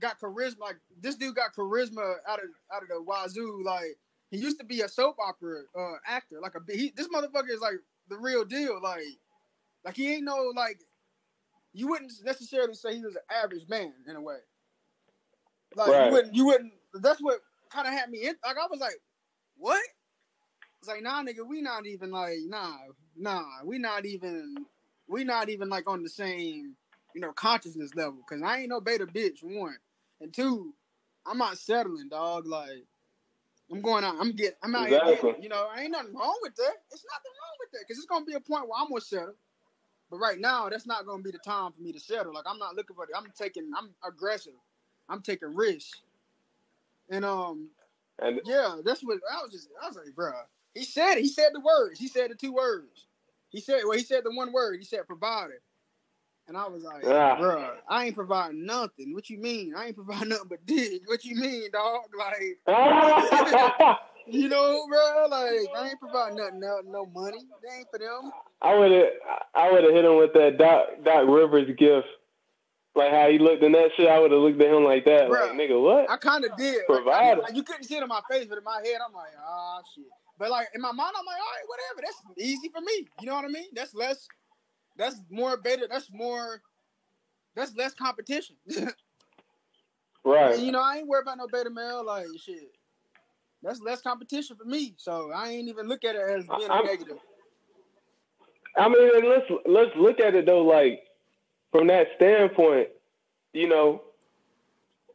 got 0.00 0.18
charisma. 0.18 0.60
Like 0.60 0.76
this 1.00 1.16
dude 1.16 1.34
got 1.34 1.54
charisma 1.54 2.14
out 2.28 2.38
of 2.38 2.48
out 2.74 2.82
of 2.82 2.88
the 2.88 3.02
wazoo. 3.02 3.62
Like 3.64 3.98
he 4.30 4.38
used 4.38 4.58
to 4.58 4.64
be 4.64 4.80
a 4.80 4.88
soap 4.88 5.16
opera 5.24 5.62
uh, 5.78 5.96
actor. 6.06 6.36
Like 6.40 6.54
a 6.54 6.72
he, 6.72 6.92
this 6.96 7.08
motherfucker 7.08 7.50
is 7.50 7.60
like 7.60 7.74
the 8.08 8.16
real 8.16 8.44
deal. 8.44 8.80
Like, 8.82 9.02
like 9.84 9.96
he 9.96 10.14
ain't 10.14 10.24
no 10.24 10.52
like. 10.56 10.80
You 11.76 11.88
wouldn't 11.88 12.12
necessarily 12.24 12.74
say 12.74 12.94
he 12.94 13.02
was 13.02 13.16
an 13.16 13.22
average 13.42 13.68
man 13.68 13.92
in 14.08 14.14
a 14.14 14.20
way. 14.20 14.36
Like 15.74 15.88
right. 15.88 16.06
you 16.06 16.12
wouldn't. 16.12 16.34
You 16.34 16.46
wouldn't. 16.46 16.72
That's 16.94 17.20
what 17.20 17.40
kind 17.74 17.86
of 17.86 17.92
had 17.92 18.10
me 18.10 18.26
in. 18.26 18.34
Like 18.44 18.56
I 18.56 18.66
was 18.70 18.80
like, 18.80 19.00
what? 19.56 19.82
It's 20.78 20.88
like 20.88 21.02
nah, 21.02 21.22
nigga. 21.22 21.46
We 21.46 21.60
not 21.60 21.86
even 21.86 22.10
like 22.10 22.38
nah, 22.46 22.76
nah. 23.16 23.44
We 23.64 23.78
not 23.78 24.06
even. 24.06 24.66
We 25.06 25.24
not 25.24 25.50
even 25.50 25.68
like 25.68 25.88
on 25.88 26.02
the 26.02 26.08
same, 26.08 26.76
you 27.14 27.20
know, 27.20 27.32
consciousness 27.32 27.94
level. 27.94 28.20
Cause 28.28 28.40
I 28.42 28.60
ain't 28.60 28.70
no 28.70 28.80
beta 28.80 29.06
bitch. 29.06 29.42
One 29.42 29.76
and 30.20 30.32
two. 30.32 30.72
I'm 31.26 31.38
not 31.38 31.58
settling, 31.58 32.08
dog. 32.08 32.46
Like 32.46 32.86
I'm 33.70 33.80
going 33.80 34.04
out. 34.04 34.16
I'm 34.18 34.32
getting. 34.32 34.56
I'm 34.62 34.74
out 34.74 34.86
exactly. 34.86 35.14
here. 35.14 35.22
Getting, 35.22 35.42
you 35.42 35.48
know, 35.48 35.68
ain't 35.78 35.92
nothing 35.92 36.14
wrong 36.14 36.38
with 36.42 36.54
that. 36.56 36.74
It's 36.90 37.04
nothing 37.12 37.32
wrong 37.32 37.56
with 37.60 37.70
that 37.72 37.80
because 37.86 37.98
it's 37.98 38.06
gonna 38.06 38.24
be 38.24 38.34
a 38.34 38.40
point 38.40 38.68
where 38.68 38.80
I'm 38.80 38.88
gonna 38.88 39.00
settle. 39.00 39.34
But 40.10 40.18
right 40.18 40.38
now, 40.38 40.68
that's 40.68 40.86
not 40.86 41.06
gonna 41.06 41.22
be 41.22 41.30
the 41.30 41.38
time 41.38 41.72
for 41.72 41.80
me 41.82 41.92
to 41.92 42.00
settle. 42.00 42.34
Like 42.34 42.44
I'm 42.46 42.58
not 42.58 42.76
looking 42.76 42.96
for 42.96 43.04
it. 43.04 43.10
I'm 43.16 43.32
taking. 43.36 43.70
I'm 43.76 43.90
aggressive. 44.06 44.54
I'm 45.08 45.22
taking 45.22 45.54
risks. 45.54 46.00
And 47.10 47.24
um, 47.24 47.68
and 48.20 48.40
yeah, 48.44 48.76
that's 48.84 49.02
what 49.02 49.18
I 49.30 49.42
was 49.42 49.52
just. 49.52 49.68
I 49.82 49.88
was 49.88 49.96
like, 49.96 50.14
bro. 50.14 50.32
He 50.74 50.84
said 50.84 51.18
it. 51.18 51.22
He 51.22 51.28
said 51.28 51.50
the 51.52 51.60
words. 51.60 52.00
He 52.00 52.08
said 52.08 52.30
the 52.30 52.34
two 52.34 52.52
words. 52.52 53.06
He 53.50 53.60
said 53.60 53.82
well. 53.84 53.96
He 53.96 54.04
said 54.04 54.24
the 54.24 54.34
one 54.34 54.52
word. 54.52 54.78
He 54.78 54.84
said 54.84 55.06
provider. 55.06 55.60
And 56.46 56.58
I 56.58 56.68
was 56.68 56.82
like, 56.82 57.02
yeah. 57.04 57.38
bro, 57.38 57.70
I 57.88 58.04
ain't 58.04 58.14
providing 58.14 58.66
nothing. 58.66 59.14
What 59.14 59.30
you 59.30 59.38
mean? 59.38 59.74
I 59.74 59.86
ain't 59.86 59.96
providing 59.96 60.28
nothing 60.28 60.48
but 60.50 60.66
dick. 60.66 61.02
What 61.06 61.24
you 61.24 61.36
mean, 61.36 61.70
dog? 61.72 62.02
Like, 62.18 62.58
you 64.26 64.48
know, 64.50 64.86
bro, 64.86 65.26
like 65.30 65.68
I 65.74 65.88
ain't 65.88 66.00
providing 66.00 66.36
nothing, 66.36 66.60
no, 66.60 66.80
no 66.84 67.06
money. 67.06 67.38
They 67.62 67.78
ain't 67.78 67.88
for 67.90 67.98
them. 67.98 68.30
I 68.60 68.74
would 68.74 68.92
have, 68.92 69.06
I 69.54 69.72
would 69.72 69.84
have 69.84 69.92
hit 69.94 70.04
him 70.04 70.16
with 70.16 70.34
that 70.34 70.58
Doc, 70.58 70.88
Doc 71.02 71.24
Rivers 71.26 71.68
gift. 71.78 72.08
Like 72.94 73.10
how 73.10 73.28
he 73.28 73.38
looked 73.38 73.62
in 73.62 73.72
that 73.72 73.90
shit, 73.96 74.08
I 74.08 74.20
would 74.20 74.30
have 74.30 74.40
looked 74.40 74.60
at 74.60 74.72
him 74.72 74.84
like 74.84 75.04
that. 75.04 75.28
Bruh, 75.28 75.48
like, 75.48 75.58
nigga, 75.58 75.82
what? 75.82 76.08
I 76.08 76.16
kind 76.16 76.44
of 76.44 76.56
did. 76.56 76.86
Provider. 76.86 77.42
Like, 77.42 77.56
you 77.56 77.64
couldn't 77.64 77.84
see 77.84 77.96
it 77.96 78.02
in 78.02 78.08
my 78.08 78.20
face, 78.30 78.46
but 78.48 78.58
in 78.58 78.64
my 78.64 78.80
head, 78.84 78.98
I'm 79.04 79.12
like, 79.12 79.32
ah, 79.44 79.80
shit. 79.94 80.04
But 80.38 80.50
like 80.50 80.68
in 80.74 80.80
my 80.80 80.92
mind, 80.92 81.12
I'm 81.18 81.26
like, 81.26 81.36
all 81.36 81.42
right, 81.42 81.68
whatever. 81.68 82.02
That's 82.02 82.38
easy 82.38 82.68
for 82.68 82.80
me. 82.80 83.06
You 83.20 83.26
know 83.26 83.34
what 83.34 83.44
I 83.44 83.48
mean? 83.48 83.68
That's 83.74 83.94
less 83.94 84.28
that's 84.96 85.20
more 85.30 85.56
better. 85.56 85.86
That's 85.90 86.10
more. 86.12 86.62
That's 87.54 87.74
less 87.76 87.94
competition. 87.94 88.56
right. 90.24 90.54
And, 90.54 90.62
you 90.62 90.72
know, 90.72 90.82
I 90.82 90.98
ain't 90.98 91.08
worried 91.08 91.22
about 91.22 91.38
no 91.38 91.46
beta 91.52 91.70
male. 91.70 92.04
Like 92.04 92.26
shit. 92.38 92.72
That's 93.62 93.80
less 93.80 94.02
competition 94.02 94.56
for 94.56 94.64
me. 94.64 94.94
So 94.98 95.30
I 95.34 95.50
ain't 95.50 95.68
even 95.68 95.88
look 95.88 96.04
at 96.04 96.14
it 96.14 96.20
as 96.20 96.46
being 96.46 96.70
a 96.70 96.84
negative. 96.84 97.18
I 98.76 98.88
mean, 98.88 99.30
let's 99.30 99.46
let's 99.66 99.90
look 99.96 100.20
at 100.20 100.34
it 100.34 100.46
though, 100.46 100.62
like 100.62 101.00
from 101.74 101.88
that 101.88 102.06
standpoint. 102.16 102.88
You 103.52 103.68
know, 103.68 104.02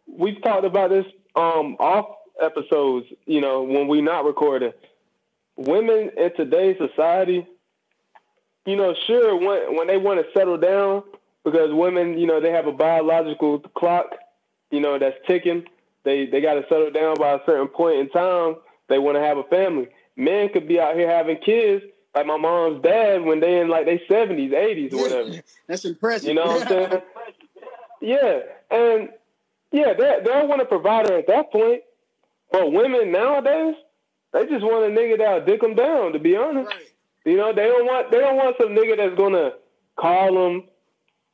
we've 0.08 0.42
talked 0.42 0.66
about 0.66 0.90
this 0.90 1.06
um 1.36 1.78
off 1.80 2.18
episodes. 2.42 3.08
You 3.26 3.42
know, 3.42 3.64
when 3.64 3.88
we're 3.88 4.04
not 4.04 4.26
recording, 4.26 4.74
women 5.56 6.12
in 6.18 6.36
today's 6.36 6.78
society 6.78 7.48
you 8.70 8.76
know, 8.76 8.94
sure, 9.08 9.36
when 9.36 9.76
when 9.78 9.88
they 9.88 9.98
want 9.98 10.20
to 10.24 10.32
settle 10.38 10.58
down, 10.58 11.04
because 11.44 11.74
women, 11.74 12.20
you 12.20 12.28
know, 12.28 12.40
they 12.40 12.52
have 12.52 12.68
a 12.68 12.72
biological 12.72 13.60
clock, 13.76 14.16
you 14.70 14.80
know, 14.80 15.00
that's 15.00 15.16
ticking. 15.28 15.64
They 16.04 16.28
they 16.28 16.40
got 16.40 16.54
to 16.54 16.64
settle 16.70 16.92
down 16.92 17.16
by 17.16 17.34
a 17.34 17.40
certain 17.48 17.68
point 17.68 17.98
in 17.98 18.10
time. 18.10 18.58
They 18.88 19.00
want 19.00 19.18
to 19.18 19.22
have 19.22 19.38
a 19.38 19.44
family. 19.44 19.88
Men 20.16 20.50
could 20.50 20.68
be 20.68 20.80
out 20.80 20.96
here 20.96 21.10
having 21.10 21.38
kids, 21.38 21.84
like 22.16 22.26
my 22.26 22.38
mom's 22.38 22.82
dad, 22.82 23.24
when 23.24 23.40
they 23.40 23.60
in 23.60 23.68
like 23.70 23.86
they 23.86 24.02
seventies, 24.10 24.54
eighties, 24.54 24.94
or 24.94 25.02
whatever. 25.02 25.32
That's 25.68 25.86
impressive. 25.86 26.30
You 26.30 26.36
know 26.36 26.46
what 26.48 26.62
I'm 26.64 26.68
saying? 26.68 27.02
yeah, 28.02 28.40
and 28.72 29.10
yeah, 29.72 29.94
they 29.94 30.18
they 30.24 30.30
don't 30.30 30.50
want 30.50 30.62
a 30.62 30.66
provider 30.66 31.18
at 31.18 31.28
that 31.28 31.52
point. 31.52 31.82
But 32.52 32.72
women 32.72 33.12
nowadays, 33.12 33.76
they 34.34 34.46
just 34.48 34.64
want 34.64 34.92
a 34.92 34.96
nigga 34.96 35.20
that'll 35.20 35.46
dick 35.46 35.62
them 35.62 35.76
down. 35.76 36.14
To 36.14 36.20
be 36.20 36.36
honest. 36.36 36.70
Right. 36.70 36.86
You 37.26 37.38
know, 37.38 37.54
they 37.54 37.66
don't 37.66 37.86
want 37.86 38.12
they 38.12 38.20
don't 38.20 38.38
want 38.38 38.56
some 38.60 38.70
nigga 38.70 38.98
that's 38.98 39.18
gonna 39.18 39.52
call 40.00 40.34
them 40.34 40.64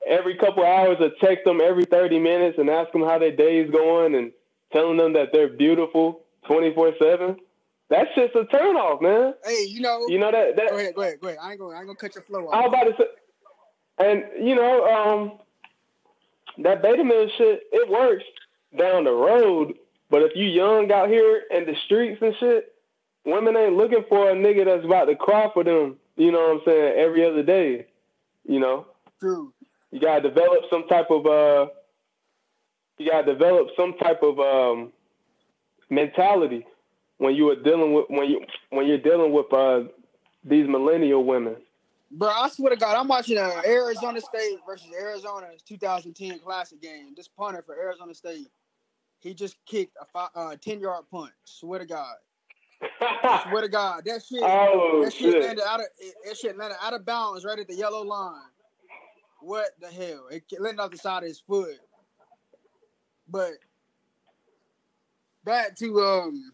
every 0.06 0.36
couple 0.38 0.66
hours 0.66 0.98
or 1.00 1.10
text 1.22 1.46
them 1.46 1.62
every 1.62 1.86
thirty 1.86 2.20
minutes 2.20 2.58
and 2.58 2.70
ask 2.70 2.92
them 2.92 3.02
how 3.04 3.20
their 3.20 3.36
day 3.36 3.60
is 3.60 3.72
going 3.72 4.16
and 4.16 4.32
telling 4.74 4.98
them 4.98 5.14
that 5.14 5.30
they're 5.32 5.48
beautiful 5.50 6.22
twenty 6.48 6.74
four 6.74 6.94
seven. 7.00 7.38
That's 7.90 8.10
just 8.16 8.36
a 8.36 8.46
turn 8.46 8.76
off, 8.76 9.02
man. 9.02 9.34
Hey, 9.44 9.66
you 9.68 9.82
know, 9.82 10.06
you 10.08 10.18
know 10.18 10.32
that. 10.32 10.56
that 10.56 10.70
go 10.70 10.78
ahead, 10.78 10.96
go 10.96 11.02
ahead, 11.02 11.20
go 11.22 11.28
ahead. 11.28 11.40
I 11.42 11.52
ain't 11.52 11.60
gonna, 11.60 11.76
I 11.76 11.80
ain't 11.80 11.88
gonna 11.88 11.98
cut 11.98 12.16
your 12.16 12.24
flow 12.24 12.48
off. 12.48 12.54
I 12.54 12.62
was 12.62 12.68
about 12.70 12.84
to 12.84 12.96
say, 12.98 14.08
and 14.10 14.48
you 14.48 14.56
know, 14.56 14.86
um, 14.86 15.40
that 16.64 16.82
beta 16.82 17.04
male 17.04 17.30
shit, 17.38 17.64
it 17.72 17.90
works 17.90 18.24
down 18.78 19.04
the 19.04 19.12
road. 19.12 19.76
But 20.10 20.24
if 20.24 20.32
you 20.36 20.46
young 20.46 20.92
out 20.92 21.10
here 21.10 21.44
in 21.52 21.66
the 21.66 21.76
streets 21.86 22.22
and 22.22 22.36
shit, 22.40 22.74
women 23.24 23.56
ain't 23.56 23.76
looking 23.76 24.04
for 24.10 24.32
a 24.32 24.34
nigga 24.36 24.66
that's 24.66 24.86
about 24.86 25.06
to 25.06 25.16
cry 25.16 25.50
for 25.54 25.64
them. 25.64 25.98
You 26.16 26.32
know 26.32 26.40
what 26.40 26.52
I'm 26.54 26.62
saying? 26.66 26.94
Every 26.98 27.26
other 27.26 27.44
day. 27.44 27.86
You 28.48 28.60
know. 28.60 28.88
True. 29.20 29.54
You 29.92 30.00
gotta 30.00 30.22
develop 30.22 30.64
some 30.72 30.88
type 30.88 31.12
of 31.12 31.26
uh. 31.28 31.68
You 32.98 33.12
gotta 33.12 33.32
develop 33.32 33.68
some 33.78 33.94
type 33.98 34.24
of 34.24 34.40
um 34.40 34.92
mentality 35.92 36.66
when 37.18 37.36
you 37.36 37.50
are 37.50 37.56
dealing 37.56 37.94
with 37.94 38.06
when 38.10 38.30
you 38.30 38.42
when 38.70 38.88
you're 38.88 38.98
dealing 38.98 39.32
with 39.32 39.52
uh 39.54 39.84
these 40.44 40.68
millennial 40.68 41.24
women. 41.24 41.56
Bro, 42.12 42.30
I 42.30 42.50
swear 42.50 42.70
to 42.70 42.76
God, 42.76 42.96
I'm 42.96 43.08
watching 43.08 43.38
uh, 43.38 43.62
Arizona 43.66 44.22
State 44.22 44.60
versus 44.66 44.88
Arizona's 44.98 45.62
2010 45.64 46.40
Classic 46.40 46.80
game. 46.80 47.14
This 47.18 47.28
punter 47.28 47.64
for 47.64 47.76
Arizona 47.76 48.14
State, 48.14 48.48
he 49.20 49.34
just 49.34 49.58
kicked 49.66 49.98
a 50.00 50.06
five, 50.06 50.30
uh, 50.36 50.56
10 50.56 50.80
yard 50.80 51.06
punt. 51.12 51.32
Swear 51.44 51.80
to 51.80 51.86
God. 51.86 52.16
swear 53.50 53.62
to 53.62 53.68
God, 53.68 54.04
that 54.06 54.24
shit, 54.30 54.44
oh, 54.44 55.02
that 55.04 55.12
shit, 55.12 55.32
shit, 55.34 55.42
landed 55.42 55.66
out 55.68 55.80
of 55.80 55.88
that 56.26 56.38
shit 56.38 56.58
landed 56.58 56.78
out 56.82 56.94
of 56.94 57.06
bounds 57.06 57.44
right 57.44 57.58
at 57.58 57.68
the 57.68 57.76
yellow 57.76 58.04
line. 58.04 58.42
What 59.42 59.70
the 59.82 59.88
hell? 59.88 60.28
It 60.30 60.44
landed 60.60 60.82
off 60.82 60.92
the 60.92 60.98
side 60.98 61.24
of 61.24 61.30
his 61.30 61.40
foot. 61.40 61.80
But 63.28 63.54
back 65.44 65.76
to 65.78 66.00
um 66.02 66.54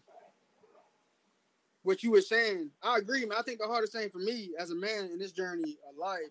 what 1.82 2.02
you 2.02 2.10
were 2.12 2.20
saying, 2.20 2.70
I 2.82 2.98
agree, 2.98 3.24
man. 3.26 3.38
I 3.38 3.42
think 3.42 3.58
the 3.60 3.66
hardest 3.66 3.92
thing 3.92 4.10
for 4.10 4.18
me 4.18 4.50
as 4.58 4.70
a 4.70 4.76
man 4.76 5.10
in 5.12 5.18
this 5.18 5.32
journey 5.32 5.78
of 5.88 5.96
life 5.96 6.30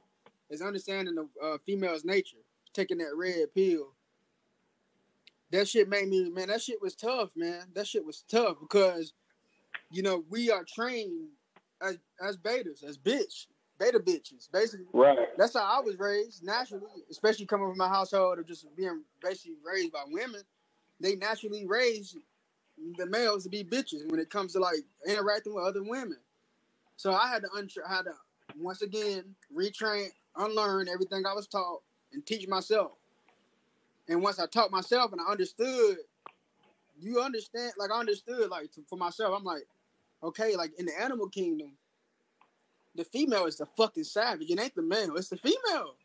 is 0.50 0.62
understanding 0.62 1.16
the 1.16 1.28
uh, 1.44 1.58
female's 1.66 2.06
nature, 2.06 2.38
taking 2.74 2.98
that 3.00 3.16
red 3.16 3.54
pill. 3.54 3.94
That 5.52 5.68
shit 5.68 5.90
made 5.90 6.08
me, 6.08 6.30
man. 6.30 6.48
That 6.48 6.62
shit 6.62 6.82
was 6.82 6.96
tough, 6.96 7.32
man. 7.36 7.64
That 7.74 7.88
shit 7.88 8.06
was 8.06 8.24
tough 8.30 8.58
because 8.62 9.14
you 9.92 10.02
know, 10.02 10.24
we 10.30 10.50
are 10.50 10.64
trained 10.64 11.30
as 11.82 11.98
as 12.22 12.38
betas, 12.38 12.84
as 12.84 12.98
bitch, 12.98 13.48
beta 13.80 14.00
bitches, 14.00 14.50
basically. 14.52 14.86
Right. 14.94 15.18
That's 15.38 15.54
how 15.54 15.64
I 15.64 15.82
was 15.82 16.00
raised 16.00 16.44
naturally, 16.44 17.04
especially 17.10 17.46
coming 17.46 17.70
from 17.70 17.78
my 17.78 17.90
household 17.90 18.40
of 18.40 18.48
just 18.48 18.66
being 18.76 19.04
basically 19.22 19.58
raised 19.64 19.92
by 19.92 20.04
women. 20.08 20.42
They 21.00 21.16
naturally 21.16 21.66
raise 21.68 22.16
the 22.98 23.06
males 23.06 23.44
to 23.44 23.50
be 23.50 23.64
bitches 23.64 24.10
when 24.10 24.20
it 24.20 24.30
comes 24.30 24.54
to 24.54 24.60
like 24.60 24.84
interacting 25.08 25.54
with 25.54 25.64
other 25.64 25.84
women. 25.84 26.18
So 26.98 27.14
I 27.14 27.28
had 27.28 27.44
to 27.44 27.50
un- 27.56 27.70
had 27.88 28.04
to 28.04 28.14
once 28.58 28.82
again 28.82 29.36
retrain, 29.56 30.08
unlearn 30.36 30.88
everything 30.88 31.26
I 31.26 31.34
was 31.34 31.48
taught, 31.48 31.82
and 32.14 32.26
teach 32.26 32.48
myself. 32.48 32.92
And 34.08 34.22
once 34.22 34.40
I 34.40 34.46
taught 34.46 34.72
myself 34.72 35.12
and 35.12 35.22
I 35.22 35.32
understood, 35.32 35.98
you 37.00 37.22
understand, 37.22 37.74
like 37.78 37.92
I 37.92 38.00
understood, 38.00 38.50
like 38.50 38.70
for 38.88 38.98
myself, 38.98 39.34
I'm 39.38 39.44
like, 39.44 39.64
okay, 40.24 40.56
like 40.56 40.72
in 40.78 40.86
the 40.86 41.02
animal 41.02 41.30
kingdom, 41.30 41.74
the 42.96 43.06
female 43.06 43.46
is 43.46 43.58
the 43.58 43.66
fucking 43.78 44.04
savage. 44.04 44.50
It 44.50 44.60
ain't 44.60 44.76
the 44.76 44.82
male, 44.82 45.16
it's 45.16 45.30
the 45.30 45.38
female. 45.38 45.96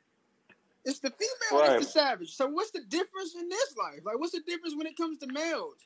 It's 0.85 1.01
the 1.01 1.11
female 1.11 1.61
right. 1.61 1.71
that's 1.71 1.87
the 1.87 1.93
savage. 1.93 2.37
So 2.37 2.47
what's 2.47 2.71
the 2.71 2.83
difference 2.83 3.35
in 3.35 3.49
this 3.49 3.75
life? 3.77 4.01
Like, 4.05 4.21
what's 4.21 4.33
the 4.33 4.41
difference 4.41 4.77
when 4.77 4.87
it 4.87 4.97
comes 4.97 5.19
to 5.19 5.27
males? 5.27 5.79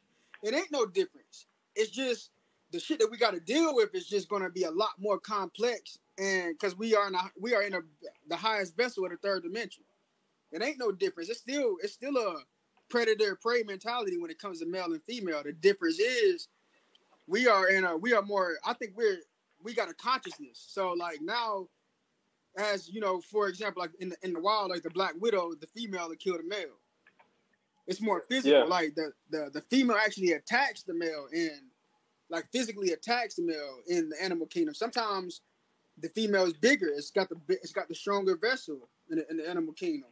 It 0.42 0.54
ain't 0.54 0.72
no 0.72 0.86
difference. 0.86 1.46
It's 1.74 1.90
just 1.90 2.30
the 2.72 2.80
shit 2.80 2.98
that 3.00 3.10
we 3.10 3.18
got 3.18 3.34
to 3.34 3.40
deal 3.40 3.74
with 3.74 3.94
is 3.94 4.06
just 4.06 4.28
going 4.28 4.42
to 4.42 4.50
be 4.50 4.64
a 4.64 4.70
lot 4.70 4.90
more 4.98 5.18
complex, 5.18 5.98
and 6.18 6.54
because 6.58 6.76
we 6.76 6.94
are 6.94 7.08
in 7.08 7.14
a, 7.14 7.30
we 7.38 7.54
are 7.54 7.62
in 7.62 7.74
a, 7.74 7.80
the 8.28 8.36
highest 8.36 8.76
vessel 8.76 9.04
of 9.04 9.10
the 9.10 9.16
third 9.16 9.42
dimension, 9.42 9.84
it 10.52 10.62
ain't 10.62 10.78
no 10.78 10.92
difference. 10.92 11.28
It's 11.28 11.40
still 11.40 11.76
it's 11.82 11.92
still 11.92 12.16
a 12.16 12.36
predator 12.88 13.38
prey 13.40 13.62
mentality 13.62 14.18
when 14.18 14.30
it 14.30 14.38
comes 14.38 14.60
to 14.60 14.66
male 14.66 14.92
and 14.92 15.02
female. 15.04 15.42
The 15.44 15.52
difference 15.52 15.98
is 15.98 16.48
we 17.26 17.48
are 17.48 17.68
in 17.68 17.84
a 17.84 17.96
we 17.96 18.12
are 18.14 18.22
more. 18.22 18.56
I 18.64 18.74
think 18.74 18.92
we're 18.96 19.18
we 19.62 19.74
got 19.74 19.90
a 19.90 19.94
consciousness. 19.94 20.64
So 20.68 20.92
like 20.92 21.20
now, 21.22 21.68
as 22.56 22.88
you 22.88 23.00
know, 23.00 23.20
for 23.20 23.48
example, 23.48 23.82
like 23.82 23.92
in 24.00 24.10
the 24.10 24.16
in 24.22 24.32
the 24.32 24.40
wild, 24.40 24.70
like 24.70 24.82
the 24.82 24.90
Black 24.90 25.14
Widow, 25.20 25.52
the 25.60 25.68
female 25.68 26.08
that 26.08 26.20
killed 26.20 26.40
the 26.40 26.48
male. 26.48 26.79
It's 27.90 28.00
more 28.00 28.22
physical. 28.28 28.60
Yeah. 28.60 28.64
Like 28.64 28.94
the, 28.94 29.12
the 29.30 29.50
the 29.52 29.62
female 29.62 29.96
actually 29.96 30.32
attacks 30.32 30.84
the 30.84 30.94
male 30.94 31.26
and 31.32 31.62
like 32.30 32.46
physically 32.52 32.92
attacks 32.92 33.34
the 33.34 33.42
male 33.42 33.78
in 33.88 34.08
the 34.08 34.22
animal 34.22 34.46
kingdom. 34.46 34.74
Sometimes 34.74 35.42
the 35.98 36.08
female 36.10 36.44
is 36.44 36.52
bigger. 36.52 36.86
It's 36.86 37.10
got 37.10 37.28
the 37.28 37.36
it's 37.48 37.72
got 37.72 37.88
the 37.88 37.94
stronger 37.94 38.36
vessel 38.36 38.88
in 39.10 39.18
the, 39.18 39.28
in 39.28 39.36
the 39.38 39.48
animal 39.48 39.74
kingdom. 39.74 40.08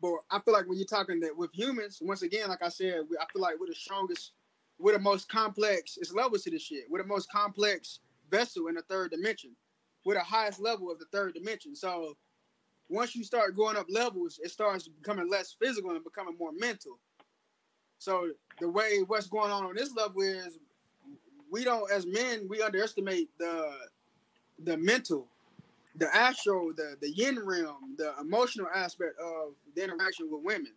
But 0.00 0.12
I 0.30 0.40
feel 0.40 0.52
like 0.52 0.68
when 0.68 0.76
you're 0.76 0.86
talking 0.86 1.18
that 1.20 1.34
with 1.34 1.50
humans, 1.54 2.00
once 2.02 2.20
again, 2.20 2.50
like 2.50 2.62
I 2.62 2.68
said, 2.68 3.04
I 3.18 3.24
feel 3.32 3.40
like 3.40 3.54
we're 3.58 3.68
the 3.68 3.74
strongest, 3.74 4.32
we're 4.78 4.92
the 4.92 4.98
most 4.98 5.26
complex. 5.30 5.96
It's 5.98 6.12
levels 6.12 6.42
to 6.42 6.50
this 6.50 6.62
shit. 6.62 6.84
We're 6.90 7.02
the 7.02 7.08
most 7.08 7.32
complex 7.32 8.00
vessel 8.30 8.66
in 8.66 8.74
the 8.74 8.82
third 8.82 9.12
dimension. 9.12 9.56
We're 10.04 10.14
the 10.14 10.20
highest 10.20 10.60
level 10.60 10.90
of 10.90 10.98
the 10.98 11.06
third 11.06 11.32
dimension. 11.32 11.74
So 11.74 12.18
once 12.88 13.16
you 13.16 13.24
start 13.24 13.56
going 13.56 13.76
up 13.76 13.86
levels, 13.88 14.38
it 14.42 14.50
starts 14.50 14.88
becoming 14.88 15.28
less 15.28 15.56
physical 15.60 15.90
and 15.90 16.04
becoming 16.04 16.36
more 16.38 16.52
mental. 16.52 16.98
So 17.98 18.30
the 18.60 18.68
way 18.68 19.02
what's 19.06 19.26
going 19.26 19.50
on 19.50 19.64
on 19.64 19.74
this 19.74 19.94
level 19.94 20.22
is 20.22 20.58
we 21.50 21.64
don't 21.64 21.90
as 21.90 22.06
men 22.06 22.46
we 22.48 22.62
underestimate 22.62 23.30
the 23.38 23.72
the 24.64 24.76
mental 24.76 25.28
the 25.96 26.14
astral 26.14 26.72
the 26.76 26.96
the 27.00 27.10
yin 27.10 27.38
realm 27.38 27.94
the 27.96 28.12
emotional 28.20 28.66
aspect 28.74 29.18
of 29.20 29.54
the 29.74 29.82
interaction 29.82 30.28
with 30.30 30.42
women. 30.44 30.72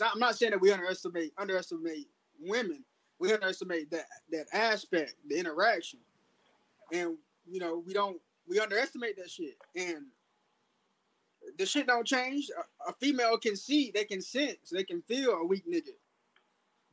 Not, 0.00 0.12
i'm 0.14 0.18
not 0.18 0.36
saying 0.36 0.52
that 0.52 0.60
we 0.60 0.72
underestimate 0.72 1.32
underestimate 1.38 2.08
women. 2.40 2.84
We 3.18 3.32
underestimate 3.32 3.90
that 3.90 4.06
that 4.32 4.46
aspect 4.52 5.14
the 5.28 5.38
interaction. 5.38 6.00
And 6.92 7.16
you 7.46 7.60
know 7.60 7.82
we 7.86 7.92
don't 7.92 8.20
we 8.48 8.58
underestimate 8.58 9.16
that 9.16 9.30
shit. 9.30 9.56
And 9.76 10.06
the 11.58 11.66
shit 11.66 11.86
don't 11.86 12.06
change 12.06 12.50
a, 12.50 12.90
a 12.90 12.92
female 12.94 13.38
can 13.38 13.56
see 13.56 13.90
they 13.94 14.04
can 14.04 14.20
sense 14.20 14.70
they 14.72 14.84
can 14.84 15.00
feel 15.02 15.32
a 15.32 15.44
weak 15.44 15.64
nigga 15.70 15.92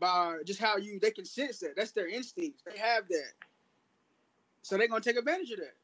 by 0.02 0.38
just 0.46 0.60
how 0.60 0.76
you 0.76 1.00
they 1.00 1.12
can 1.12 1.24
sense 1.24 1.60
that. 1.60 1.76
That's 1.78 1.92
their 1.92 2.10
instincts. 2.10 2.64
They 2.70 2.78
have 2.78 3.08
that. 3.08 3.32
So 4.64 4.78
they're 4.78 4.90
gonna 4.90 5.00
take 5.00 5.16
advantage 5.16 5.52
of 5.52 5.60
that. 5.60 5.76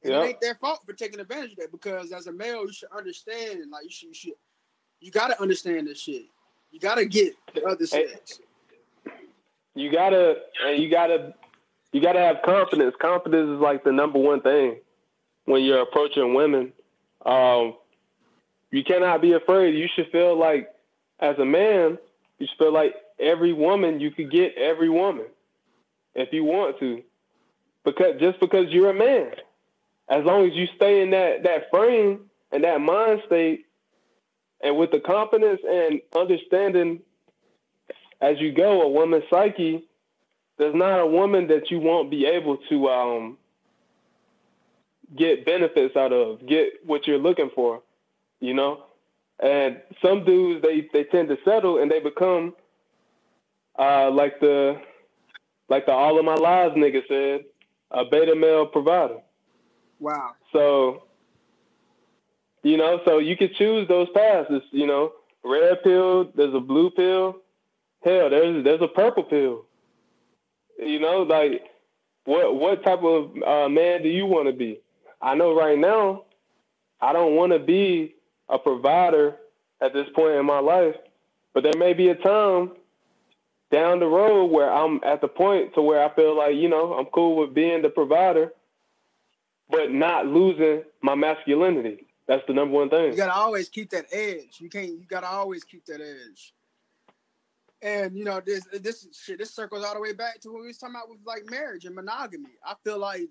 It 0.00 0.12
ain't 0.12 0.40
their 0.40 0.54
fault 0.54 0.80
for 0.86 0.92
taking 0.92 1.20
advantage 1.20 1.52
of 1.52 1.56
that 1.58 1.72
because 1.72 2.12
as 2.12 2.26
a 2.26 2.32
male, 2.32 2.62
you 2.62 2.72
should 2.72 2.90
understand. 2.96 3.70
Like 3.70 3.84
you 3.84 3.90
should, 3.90 4.08
you, 4.08 4.14
should, 4.14 4.32
you 5.00 5.10
gotta 5.10 5.40
understand 5.40 5.88
this 5.88 6.00
shit. 6.00 6.26
You 6.70 6.78
gotta 6.78 7.04
get 7.04 7.34
the 7.54 7.64
other 7.64 7.86
sex. 7.86 8.40
You 9.74 9.90
gotta, 9.90 10.36
and 10.66 10.80
you 10.80 10.88
gotta, 10.88 11.34
you 11.92 12.00
gotta 12.00 12.20
have 12.20 12.36
confidence. 12.44 12.94
Confidence 13.00 13.48
is 13.50 13.60
like 13.60 13.82
the 13.82 13.92
number 13.92 14.18
one 14.18 14.40
thing 14.40 14.76
when 15.44 15.62
you're 15.62 15.82
approaching 15.82 16.34
women. 16.34 16.72
Um, 17.24 17.74
you 18.70 18.82
cannot 18.84 19.22
be 19.22 19.32
afraid. 19.32 19.74
You 19.74 19.88
should 19.94 20.10
feel 20.10 20.38
like 20.38 20.68
as 21.20 21.38
a 21.38 21.44
man, 21.44 21.98
you 22.38 22.46
should 22.46 22.58
feel 22.58 22.72
like 22.72 22.94
every 23.18 23.52
woman 23.52 24.00
you 24.00 24.10
could 24.10 24.30
get 24.30 24.56
every 24.56 24.88
woman 24.88 25.26
if 26.14 26.32
you 26.32 26.44
want 26.44 26.78
to, 26.80 27.02
because 27.84 28.20
just 28.20 28.40
because 28.40 28.66
you're 28.70 28.90
a 28.90 28.94
man, 28.94 29.32
as 30.08 30.24
long 30.24 30.46
as 30.46 30.54
you 30.54 30.66
stay 30.76 31.02
in 31.02 31.10
that 31.10 31.42
that 31.44 31.70
frame 31.70 32.20
and 32.52 32.64
that 32.64 32.80
mind 32.80 33.22
state, 33.26 33.66
and 34.62 34.76
with 34.76 34.90
the 34.90 35.00
confidence 35.00 35.60
and 35.68 36.00
understanding 36.14 37.00
as 38.20 38.40
you 38.40 38.52
go, 38.52 38.82
a 38.82 38.88
woman's 38.88 39.24
psyche, 39.28 39.84
there's 40.56 40.74
not 40.74 41.00
a 41.00 41.06
woman 41.06 41.48
that 41.48 41.70
you 41.70 41.78
won't 41.78 42.10
be 42.10 42.26
able 42.26 42.56
to 42.68 42.88
um, 42.88 43.38
get 45.16 45.44
benefits 45.44 45.96
out 45.96 46.12
of, 46.12 46.46
get 46.46 46.84
what 46.84 47.06
you're 47.06 47.18
looking 47.18 47.50
for, 47.54 47.82
you 48.40 48.54
know. 48.54 48.84
And 49.42 49.80
some 50.00 50.24
dudes 50.24 50.62
they 50.62 50.88
they 50.92 51.04
tend 51.04 51.28
to 51.28 51.36
settle 51.44 51.82
and 51.82 51.90
they 51.90 52.00
become 52.00 52.54
uh, 53.78 54.10
like 54.10 54.40
the 54.40 54.80
like 55.68 55.86
the 55.86 55.92
all 55.92 56.18
of 56.18 56.24
my 56.24 56.34
lives 56.34 56.74
nigga 56.76 57.02
said, 57.08 57.44
a 57.90 58.04
beta 58.04 58.34
male 58.34 58.66
provider. 58.66 59.18
Wow. 59.98 60.32
So 60.52 61.04
you 62.62 62.78
know, 62.78 63.00
so 63.04 63.18
you 63.18 63.36
could 63.36 63.54
choose 63.56 63.86
those 63.88 64.08
paths. 64.14 64.48
It's, 64.50 64.64
you 64.70 64.86
know, 64.86 65.12
red 65.44 65.82
pill, 65.82 66.32
there's 66.34 66.54
a 66.54 66.60
blue 66.60 66.90
pill. 66.90 67.36
Hell, 68.02 68.30
there's 68.30 68.64
there's 68.64 68.82
a 68.82 68.88
purple 68.88 69.24
pill. 69.24 69.66
You 70.78 70.98
know, 70.98 71.22
like 71.22 71.62
what 72.24 72.54
what 72.54 72.84
type 72.84 73.02
of 73.02 73.32
uh, 73.42 73.68
man 73.68 74.02
do 74.02 74.08
you 74.08 74.26
want 74.26 74.46
to 74.46 74.52
be? 74.52 74.80
I 75.24 75.34
know 75.34 75.54
right 75.56 75.78
now, 75.78 76.24
I 77.00 77.14
don't 77.14 77.34
want 77.34 77.52
to 77.52 77.58
be 77.58 78.14
a 78.46 78.58
provider 78.58 79.36
at 79.80 79.94
this 79.94 80.06
point 80.14 80.34
in 80.34 80.44
my 80.44 80.58
life, 80.58 80.96
but 81.54 81.62
there 81.62 81.72
may 81.78 81.94
be 81.94 82.08
a 82.08 82.14
time 82.14 82.72
down 83.72 84.00
the 84.00 84.06
road 84.06 84.46
where 84.46 84.70
I'm 84.70 85.00
at 85.02 85.22
the 85.22 85.28
point 85.28 85.74
to 85.74 85.82
where 85.82 86.04
I 86.04 86.14
feel 86.14 86.36
like, 86.36 86.56
you 86.56 86.68
know, 86.68 86.92
I'm 86.92 87.06
cool 87.06 87.36
with 87.36 87.54
being 87.54 87.80
the 87.80 87.88
provider, 87.88 88.52
but 89.70 89.90
not 89.90 90.26
losing 90.26 90.82
my 91.00 91.14
masculinity. 91.14 92.06
That's 92.28 92.46
the 92.46 92.52
number 92.52 92.74
one 92.74 92.90
thing. 92.90 93.12
You 93.12 93.16
gotta 93.16 93.32
always 93.32 93.70
keep 93.70 93.90
that 93.90 94.04
edge. 94.12 94.58
You 94.58 94.68
can't. 94.68 94.88
You 94.88 95.04
gotta 95.08 95.26
always 95.26 95.64
keep 95.64 95.86
that 95.86 96.02
edge. 96.02 96.52
And 97.80 98.16
you 98.16 98.24
know 98.24 98.42
this 98.44 98.66
this 98.72 99.06
shit 99.12 99.38
this 99.38 99.54
circles 99.54 99.84
all 99.84 99.94
the 99.94 100.00
way 100.00 100.12
back 100.12 100.40
to 100.40 100.50
what 100.50 100.60
we 100.62 100.68
was 100.68 100.78
talking 100.78 100.96
about 100.96 101.08
with 101.08 101.18
like 101.26 101.48
marriage 101.50 101.86
and 101.86 101.94
monogamy. 101.94 102.50
I 102.64 102.74
feel 102.84 102.98
like 102.98 103.28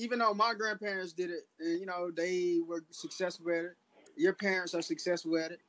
even 0.00 0.18
though 0.18 0.32
my 0.32 0.54
grandparents 0.54 1.12
did 1.12 1.30
it, 1.30 1.46
and 1.60 1.78
you 1.78 1.84
know 1.84 2.10
they 2.10 2.58
were 2.66 2.82
successful 2.90 3.50
at 3.50 3.64
it, 3.66 3.76
your 4.16 4.32
parents 4.32 4.74
are 4.74 4.80
successful 4.80 5.36
at 5.36 5.52
it. 5.52 5.60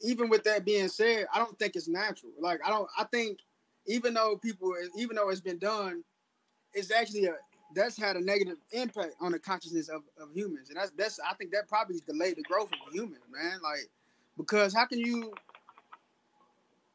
Even 0.00 0.30
with 0.30 0.44
that 0.44 0.64
being 0.64 0.88
said, 0.88 1.26
I 1.32 1.38
don't 1.38 1.56
think 1.58 1.76
it's 1.76 1.86
natural. 1.86 2.32
Like 2.40 2.60
I 2.64 2.70
don't. 2.70 2.88
I 2.98 3.04
think 3.04 3.40
even 3.86 4.14
though 4.14 4.38
people, 4.38 4.74
even 4.96 5.16
though 5.16 5.28
it's 5.28 5.42
been 5.42 5.58
done, 5.58 6.02
it's 6.72 6.90
actually 6.90 7.26
a 7.26 7.34
that's 7.74 7.98
had 7.98 8.16
a 8.16 8.20
negative 8.20 8.56
impact 8.72 9.14
on 9.20 9.32
the 9.32 9.38
consciousness 9.38 9.88
of, 9.88 10.02
of 10.18 10.32
humans, 10.32 10.70
and 10.70 10.78
that's 10.78 10.92
that's 10.96 11.20
I 11.20 11.34
think 11.34 11.52
that 11.52 11.68
probably 11.68 12.00
delayed 12.06 12.36
the 12.36 12.42
growth 12.42 12.70
of 12.72 12.94
humans, 12.94 13.24
man. 13.30 13.58
Like 13.62 13.90
because 14.38 14.72
how 14.74 14.86
can 14.86 15.00
you 15.00 15.34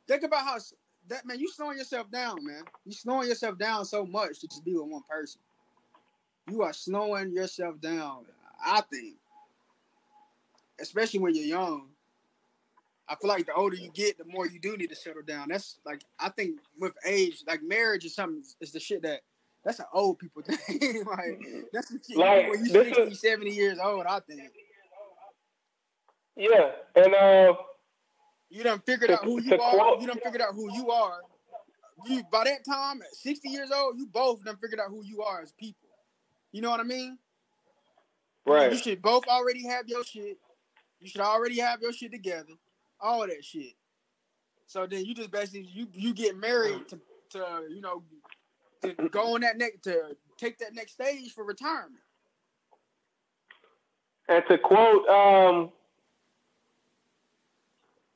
think 0.08 0.24
about 0.24 0.46
how 0.46 0.58
that 1.10 1.28
man 1.28 1.40
you 1.40 1.48
slowing 1.48 1.78
yourself 1.78 2.10
down, 2.10 2.44
man? 2.44 2.64
You 2.86 2.94
slowing 2.94 3.28
yourself 3.28 3.60
down 3.60 3.86
so 3.86 4.04
much 4.04 4.40
to 4.40 4.48
just 4.48 4.66
be 4.66 4.74
with 4.74 4.88
one 4.88 5.04
person 5.08 5.42
you 6.50 6.64
are 6.64 6.74
slowing 6.74 7.32
yourself 7.32 7.80
down. 7.80 8.26
I 8.64 8.82
think, 8.82 9.16
especially 10.80 11.20
when 11.20 11.36
you're 11.36 11.46
young. 11.46 11.88
I 13.08 13.16
feel 13.16 13.30
like 13.30 13.48
the 13.48 13.54
older 13.54 13.76
you 13.76 13.90
get, 13.92 14.20
the 14.20 14.26
more 14.26 14.46
you 14.46 14.60
do 14.60 14.78
need 14.78 14.90
to 14.92 14.96
settle 14.96 15.24
down. 15.24 15.48
That's 15.50 15.80
like 15.84 16.02
I 16.20 16.30
think 16.30 16.60
with 16.80 16.94
age, 17.06 17.44
like 17.48 17.64
marriage 17.64 18.06
is 18.06 18.14
something 18.14 18.44
is 18.62 18.72
the 18.72 18.80
shit 18.80 19.02
that 19.02 19.22
that's 19.66 19.80
an 19.80 19.86
old 19.94 20.20
people 20.20 20.42
thing. 20.46 21.04
like 21.08 21.42
that's 21.74 21.90
the 21.90 22.00
shit 22.08 22.18
like, 22.18 22.50
when 22.50 22.66
you 22.66 22.72
60, 22.72 23.02
is, 23.02 23.20
70 23.20 23.50
years 23.50 23.80
old, 23.84 24.06
I 24.06 24.20
think. 24.20 24.52
Yeah, 26.36 26.72
and 26.96 27.16
uh 27.16 27.54
you 28.50 28.64
done 28.64 28.80
figured 28.86 29.10
to, 29.10 29.16
out 29.16 29.26
who 29.26 29.42
you 29.42 29.54
are. 29.60 29.72
Quote, 29.72 30.02
you 30.02 30.08
done 30.08 30.20
figured 30.24 30.42
out 30.42 30.54
who 30.54 30.72
you 30.74 30.92
are. 30.92 31.20
You 32.06 32.24
by 32.32 32.46
that 32.46 32.64
time, 32.64 33.02
at 33.02 33.14
60 33.16 33.50
years 33.50 33.72
old, 33.72 33.98
you 33.98 34.06
both 34.06 34.44
done 34.44 34.58
figured 34.58 34.80
out 34.80 34.90
who 34.90 35.04
you 35.04 35.22
are 35.24 35.42
as 35.42 35.52
people. 35.52 35.89
You 36.52 36.62
know 36.62 36.70
what 36.70 36.80
I 36.80 36.84
mean? 36.84 37.18
Right. 38.46 38.72
You 38.72 38.78
should 38.78 39.02
both 39.02 39.26
already 39.28 39.68
have 39.68 39.88
your 39.88 40.04
shit. 40.04 40.38
You 41.00 41.08
should 41.08 41.22
already 41.22 41.60
have 41.60 41.82
your 41.82 41.94
shit 41.94 42.12
together. 42.12 42.54
All 43.00 43.22
that 43.22 43.44
shit. 43.44 43.74
So 44.66 44.86
then 44.86 45.06
you 45.06 45.14
just 45.14 45.32
basically 45.32 45.70
you 45.72 45.88
you 45.94 46.14
get 46.14 46.38
married 46.38 46.88
to 46.90 47.00
to 47.32 47.64
you 47.70 47.82
know 47.82 48.04
to 48.82 49.10
go 49.10 49.36
on 49.36 49.42
that 49.42 49.58
next 49.58 49.84
to 49.84 50.16
take 50.38 50.58
that 50.60 50.74
next 50.74 50.94
stage 50.94 51.34
for 51.34 51.44
retirement. 51.44 52.02
And 54.28 54.44
to 54.48 54.58
quote 54.58 55.08
um 55.08 55.72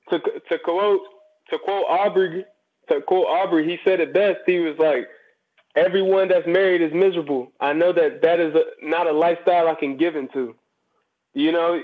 to 0.10 0.20
to 0.20 0.60
quote 0.60 1.02
to 1.50 1.60
quote 1.60 1.86
Aubrey 1.88 2.46
to 2.90 3.02
quote 3.02 3.28
Aubrey, 3.28 3.68
he 3.68 3.80
said 3.84 4.00
it 4.00 4.14
best. 4.14 4.40
He 4.46 4.60
was 4.60 4.78
like, 4.78 5.08
"Everyone 5.76 6.28
that's 6.28 6.48
married 6.48 6.82
is 6.82 6.94
miserable. 6.94 7.52
I 7.60 7.74
know 7.74 7.94
that 7.94 8.22
that 8.22 8.40
is 8.40 8.54
a, 8.56 8.64
not 8.86 9.08
a 9.08 9.12
lifestyle 9.12 9.68
I 9.68 9.76
can 9.76 9.98
give 9.98 10.16
into." 10.16 10.56
You 11.34 11.52
know, 11.52 11.82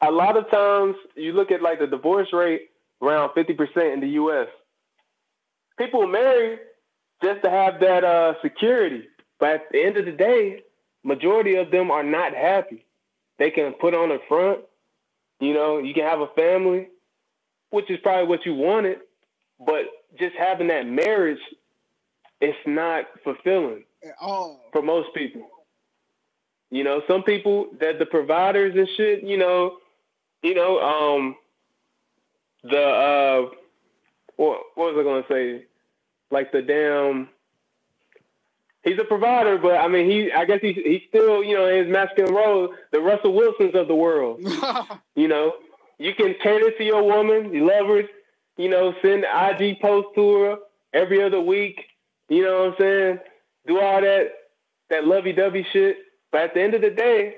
a 0.00 0.10
lot 0.10 0.36
of 0.36 0.50
times 0.50 0.96
you 1.16 1.32
look 1.32 1.50
at 1.50 1.62
like 1.62 1.78
the 1.78 1.86
divorce 1.86 2.32
rate 2.32 2.70
around 3.02 3.30
fifty 3.34 3.54
percent 3.54 3.92
in 3.92 4.00
the 4.00 4.08
U.S. 4.10 4.48
People 5.78 6.06
marry 6.06 6.58
just 7.22 7.42
to 7.42 7.50
have 7.50 7.80
that 7.80 8.04
uh, 8.04 8.34
security, 8.42 9.08
but 9.40 9.50
at 9.50 9.72
the 9.72 9.82
end 9.82 9.96
of 9.96 10.04
the 10.04 10.12
day, 10.12 10.62
majority 11.02 11.56
of 11.56 11.70
them 11.70 11.90
are 11.90 12.02
not 12.04 12.34
happy. 12.34 12.84
They 13.38 13.50
can 13.50 13.72
put 13.72 13.94
on 13.94 14.12
a 14.12 14.18
front, 14.28 14.60
you 15.40 15.52
know, 15.52 15.78
you 15.78 15.94
can 15.94 16.04
have 16.04 16.20
a 16.20 16.28
family, 16.28 16.88
which 17.70 17.90
is 17.90 17.98
probably 18.02 18.28
what 18.28 18.46
you 18.46 18.54
wanted, 18.54 18.98
but 19.58 19.82
just 20.18 20.34
having 20.36 20.68
that 20.68 20.86
marriage, 20.86 21.40
it's 22.40 22.58
not 22.66 23.04
fulfilling 23.22 23.84
at 24.04 24.14
all 24.20 24.68
for 24.72 24.82
most 24.82 25.08
people. 25.14 25.48
You 26.70 26.84
know, 26.84 27.02
some 27.06 27.22
people 27.22 27.68
that 27.80 27.98
the 27.98 28.06
providers 28.06 28.74
and 28.76 28.88
shit, 28.96 29.22
you 29.22 29.36
know, 29.36 29.78
you 30.42 30.54
know, 30.54 30.80
um, 30.80 31.36
the 32.64 32.80
uh, 32.80 33.50
what, 34.36 34.60
what 34.74 34.94
was 34.94 34.96
I 34.98 35.02
gonna 35.04 35.24
say? 35.28 35.66
Like 36.30 36.52
the 36.52 36.62
damn. 36.62 37.28
He's 38.82 38.98
a 38.98 39.04
provider, 39.04 39.56
but 39.56 39.76
I 39.76 39.88
mean, 39.88 40.10
he. 40.10 40.32
I 40.32 40.44
guess 40.44 40.58
he's 40.60 40.76
he's 40.76 41.00
still, 41.08 41.42
you 41.42 41.56
know, 41.56 41.66
in 41.66 41.86
his 41.86 41.92
masculine 41.92 42.34
role, 42.34 42.74
the 42.92 43.00
Russell 43.00 43.32
Wilsons 43.32 43.74
of 43.74 43.88
the 43.88 43.94
world. 43.94 44.40
you 45.14 45.28
know, 45.28 45.54
you 45.98 46.14
can 46.14 46.34
cater 46.42 46.70
to 46.70 46.84
your 46.84 47.02
woman, 47.02 47.52
you 47.52 47.66
love 47.66 47.86
her, 47.86 48.02
you 48.56 48.68
know, 48.68 48.94
send 49.00 49.24
IG 49.24 49.80
post 49.80 50.08
to 50.16 50.34
her 50.40 50.56
every 50.92 51.22
other 51.22 51.40
week. 51.40 51.80
You 52.28 52.42
know 52.44 52.64
what 52.64 52.68
I'm 52.68 52.74
saying? 52.78 53.18
Do 53.66 53.80
all 53.80 54.00
that 54.00 54.32
that 54.90 55.06
lovey 55.06 55.32
dovey 55.32 55.66
shit. 55.72 55.98
But 56.30 56.42
at 56.42 56.54
the 56.54 56.62
end 56.62 56.74
of 56.74 56.82
the 56.82 56.90
day, 56.90 57.36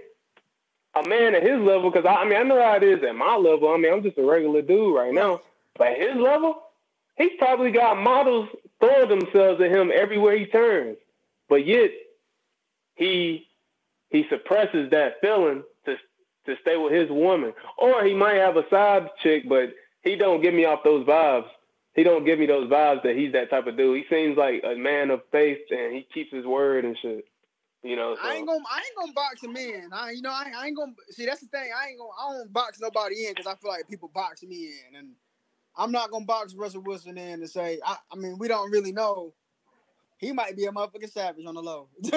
a 0.94 1.06
man 1.08 1.34
at 1.34 1.42
his 1.42 1.60
level, 1.60 1.90
because 1.90 2.06
I, 2.06 2.22
I, 2.22 2.24
mean 2.24 2.38
I 2.38 2.42
know 2.42 2.62
how 2.62 2.76
it 2.76 2.82
is 2.82 3.02
at 3.02 3.14
my 3.14 3.36
level. 3.36 3.72
I 3.72 3.76
mean 3.76 3.92
I'm 3.92 4.02
just 4.02 4.18
a 4.18 4.24
regular 4.24 4.62
dude 4.62 4.94
right 4.94 5.12
now. 5.12 5.40
But 5.76 5.88
at 5.88 6.00
his 6.00 6.16
level, 6.16 6.62
he's 7.16 7.32
probably 7.38 7.70
got 7.70 7.98
models 7.98 8.48
throwing 8.80 9.08
themselves 9.08 9.60
at 9.60 9.70
him 9.70 9.90
everywhere 9.94 10.36
he 10.36 10.46
turns. 10.46 10.96
But 11.48 11.66
yet 11.66 11.90
he 12.94 13.46
he 14.10 14.26
suppresses 14.30 14.90
that 14.90 15.20
feeling 15.20 15.62
to 15.84 15.96
to 16.46 16.56
stay 16.62 16.76
with 16.76 16.92
his 16.92 17.10
woman. 17.10 17.52
Or 17.76 18.04
he 18.04 18.14
might 18.14 18.36
have 18.36 18.56
a 18.56 18.68
side 18.70 19.10
chick, 19.22 19.48
but 19.48 19.74
he 20.02 20.16
don't 20.16 20.42
give 20.42 20.54
me 20.54 20.64
off 20.64 20.84
those 20.84 21.06
vibes. 21.06 21.48
He 21.96 22.02
don't 22.04 22.26
give 22.26 22.38
me 22.38 22.44
those 22.44 22.68
vibes 22.70 23.02
that 23.04 23.16
he's 23.16 23.32
that 23.32 23.48
type 23.48 23.66
of 23.66 23.76
dude. 23.78 23.96
He 23.96 24.14
seems 24.14 24.36
like 24.36 24.62
a 24.62 24.76
man 24.76 25.10
of 25.10 25.22
faith 25.32 25.58
and 25.70 25.94
he 25.94 26.06
keeps 26.12 26.30
his 26.30 26.44
word 26.44 26.84
and 26.84 26.96
shit. 27.00 27.24
You 27.82 27.96
know, 27.96 28.16
so. 28.16 28.28
I 28.28 28.34
ain't 28.34 28.46
gonna, 28.46 28.64
I 28.70 28.78
ain't 28.78 28.96
gonna 28.98 29.12
box 29.12 29.42
him 29.42 29.56
in. 29.56 29.90
I, 29.92 30.10
you 30.10 30.20
know, 30.20 30.30
I, 30.30 30.50
I 30.56 30.66
ain't 30.66 30.76
gonna 30.76 30.92
see. 31.10 31.24
That's 31.24 31.40
the 31.40 31.46
thing. 31.46 31.70
I 31.74 31.88
ain't 31.88 31.98
gonna, 31.98 32.10
I 32.10 32.32
don't 32.32 32.52
box 32.52 32.80
nobody 32.80 33.26
in 33.26 33.32
because 33.32 33.46
I 33.46 33.54
feel 33.54 33.70
like 33.70 33.88
people 33.88 34.10
box 34.12 34.42
me 34.42 34.72
in, 34.90 34.96
and 34.98 35.08
I'm 35.76 35.92
not 35.92 36.10
gonna 36.10 36.24
box 36.24 36.54
Russell 36.54 36.82
Wilson 36.82 37.16
in 37.16 37.40
and 37.40 37.48
say. 37.48 37.78
I, 37.86 37.96
I 38.10 38.16
mean, 38.16 38.38
we 38.38 38.48
don't 38.48 38.72
really 38.72 38.90
know. 38.92 39.34
He 40.18 40.32
might 40.32 40.56
be 40.56 40.64
a 40.64 40.72
motherfucking 40.72 41.12
savage 41.12 41.46
on 41.46 41.54
the 41.54 41.62
low. 41.62 41.88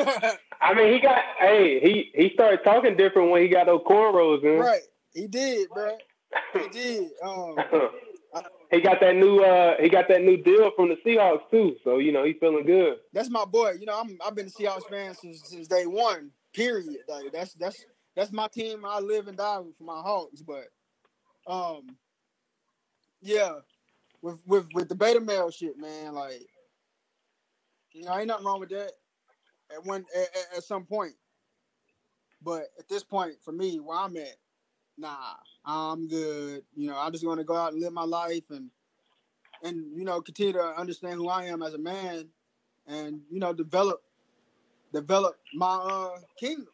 I 0.62 0.74
mean, 0.74 0.92
he 0.92 1.00
got. 1.00 1.20
Hey, 1.40 1.80
he 1.80 2.12
he 2.16 2.32
started 2.34 2.62
talking 2.64 2.98
different 2.98 3.30
when 3.30 3.44
he 3.44 3.48
got 3.48 3.68
those 3.68 3.82
cornrows 3.82 4.44
in. 4.44 4.60
Right, 4.60 4.82
he 5.14 5.28
did, 5.28 5.70
bro. 5.70 5.98
He 6.54 6.70
did. 6.70 7.12
Um, 7.24 7.58
he 8.72 8.82
got 8.82 9.00
that 9.02 9.16
new 9.16 9.40
uh 9.40 9.76
he 9.80 9.90
got 9.90 10.08
that 10.10 10.22
new 10.22 10.38
deal 10.38 10.72
from 10.76 10.90
the 10.90 10.98
Seahawks 11.06 11.50
too. 11.50 11.76
So 11.84 11.98
you 11.98 12.12
know 12.12 12.24
he's 12.24 12.36
feeling 12.40 12.66
good. 12.66 12.98
That's 13.14 13.30
my 13.30 13.46
boy. 13.46 13.74
You 13.80 13.86
know 13.86 14.00
I'm 14.00 14.18
I've 14.26 14.36
been 14.36 14.48
a 14.48 14.50
Seahawks 14.50 14.90
fan 14.90 15.16
since 15.16 15.42
since 15.50 15.68
day 15.68 15.86
one. 15.86 16.32
Period. 16.54 16.98
Like 17.08 17.32
that's 17.32 17.54
that's 17.54 17.86
that's 18.16 18.32
my 18.32 18.48
team. 18.48 18.86
I 18.86 19.00
live 19.00 19.28
and 19.28 19.38
die 19.38 19.60
with 19.60 19.80
my 19.82 20.00
Hawks. 20.00 20.42
But 20.42 20.66
um, 21.48 21.98
yeah, 23.22 23.54
with 24.22 24.40
with 24.46 24.68
with 24.74 24.90
the 24.90 24.96
beta 24.96 25.20
male 25.20 25.52
shit, 25.52 25.78
man. 25.78 26.14
Like 26.14 26.46
you 27.92 28.06
know 28.06 28.18
ain't 28.18 28.28
nothing 28.28 28.46
wrong 28.46 28.60
with 28.60 28.70
that 28.70 28.92
at 29.74 29.86
one 29.86 30.06
at, 30.16 30.58
at 30.58 30.64
some 30.64 30.86
point. 30.86 31.14
But 32.42 32.68
at 32.78 32.88
this 32.88 33.04
point, 33.04 33.34
for 33.44 33.52
me, 33.52 33.80
where 33.80 33.98
I'm 33.98 34.16
at, 34.18 34.36
nah, 35.00 35.36
I'm 35.66 36.08
good. 36.08 36.64
You 36.76 36.90
know, 36.90 36.98
I'm 36.98 37.12
just 37.12 37.24
going 37.24 37.38
to 37.38 37.44
go 37.44 37.56
out 37.56 37.72
and 37.72 37.82
live 37.82 37.94
my 37.94 38.04
life 38.04 38.50
and 38.50 38.70
and 39.64 39.86
you 39.96 40.06
know 40.06 40.22
continue 40.22 40.54
to 40.54 40.80
understand 40.80 41.16
who 41.16 41.28
I 41.28 41.46
am 41.46 41.62
as 41.62 41.74
a 41.74 41.78
man 41.78 42.30
and 42.88 43.22
you 43.30 43.40
know 43.40 43.54
develop 43.54 44.02
develop 44.94 45.36
my 45.54 45.76
uh 45.76 46.20
kingdom. 46.40 46.68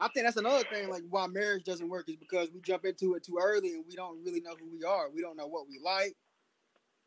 I 0.00 0.08
think 0.08 0.24
that's 0.24 0.38
another 0.38 0.64
thing 0.72 0.88
like 0.88 1.02
why 1.10 1.26
marriage 1.26 1.64
doesn't 1.64 1.88
work 1.88 2.08
is 2.08 2.16
because 2.16 2.50
we 2.52 2.60
jump 2.60 2.86
into 2.86 3.14
it 3.14 3.24
too 3.24 3.38
early 3.40 3.74
and 3.74 3.84
we 3.86 3.94
don't 3.94 4.24
really 4.24 4.40
know 4.40 4.54
who 4.58 4.70
we 4.72 4.82
are. 4.84 5.10
We 5.10 5.20
don't 5.20 5.36
know 5.36 5.46
what 5.46 5.68
we 5.68 5.78
like. 5.84 6.16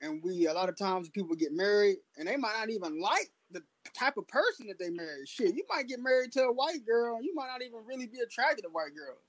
And 0.01 0.22
we 0.24 0.47
a 0.47 0.54
lot 0.54 0.70
of 0.70 0.78
times 0.78 1.10
people 1.10 1.36
get 1.36 1.54
married 1.54 1.97
and 2.18 2.28
they 2.28 2.38
might 2.38 2.56
not 2.58 2.70
even 2.70 3.01
like 3.01 3.32
the 3.51 3.64
type 3.97 4.18
of 4.18 4.28
person 4.28 4.68
that 4.68 4.78
they 4.78 4.89
marry. 4.89 5.26
Shit, 5.26 5.56
you 5.56 5.64
might 5.70 5.88
get 5.88 5.99
married 5.99 6.32
to 6.34 6.43
a 6.43 6.54
white 6.54 6.86
girl 6.86 7.16
and 7.16 7.26
you 7.26 7.34
might 7.34 7.47
not 7.47 7.62
even 7.64 7.80
really 7.86 8.06
be 8.06 8.20
attracted 8.20 8.64
to 8.64 8.70
white 8.70 8.95
girls 8.95 9.22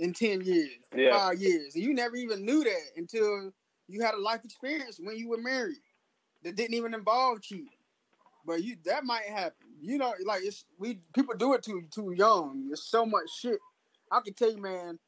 in 0.00 0.14
10 0.14 0.40
years, 0.40 0.70
yeah. 0.96 1.16
five 1.16 1.38
years. 1.38 1.74
And 1.74 1.84
you 1.84 1.94
never 1.94 2.16
even 2.16 2.44
knew 2.44 2.64
that 2.64 2.82
until 2.96 3.52
you 3.86 4.02
had 4.02 4.14
a 4.14 4.20
life 4.20 4.40
experience 4.44 4.98
when 5.00 5.16
you 5.16 5.28
were 5.28 5.38
married 5.38 5.76
that 6.42 6.56
didn't 6.56 6.74
even 6.74 6.94
involve 6.94 7.42
cheating. 7.42 7.68
But 8.46 8.64
you 8.64 8.76
that 8.86 9.04
might 9.04 9.24
happen. 9.24 9.68
You 9.80 9.98
know, 9.98 10.14
like 10.24 10.42
it's 10.42 10.64
we 10.78 11.00
people 11.14 11.34
do 11.36 11.52
it 11.52 11.62
too 11.62 11.82
too 11.90 12.14
young. 12.16 12.68
There's 12.68 12.88
so 12.88 13.04
much 13.04 13.28
shit. 13.38 13.58
I 14.10 14.20
can 14.24 14.32
tell 14.32 14.50
you, 14.50 14.60
man, 14.60 14.98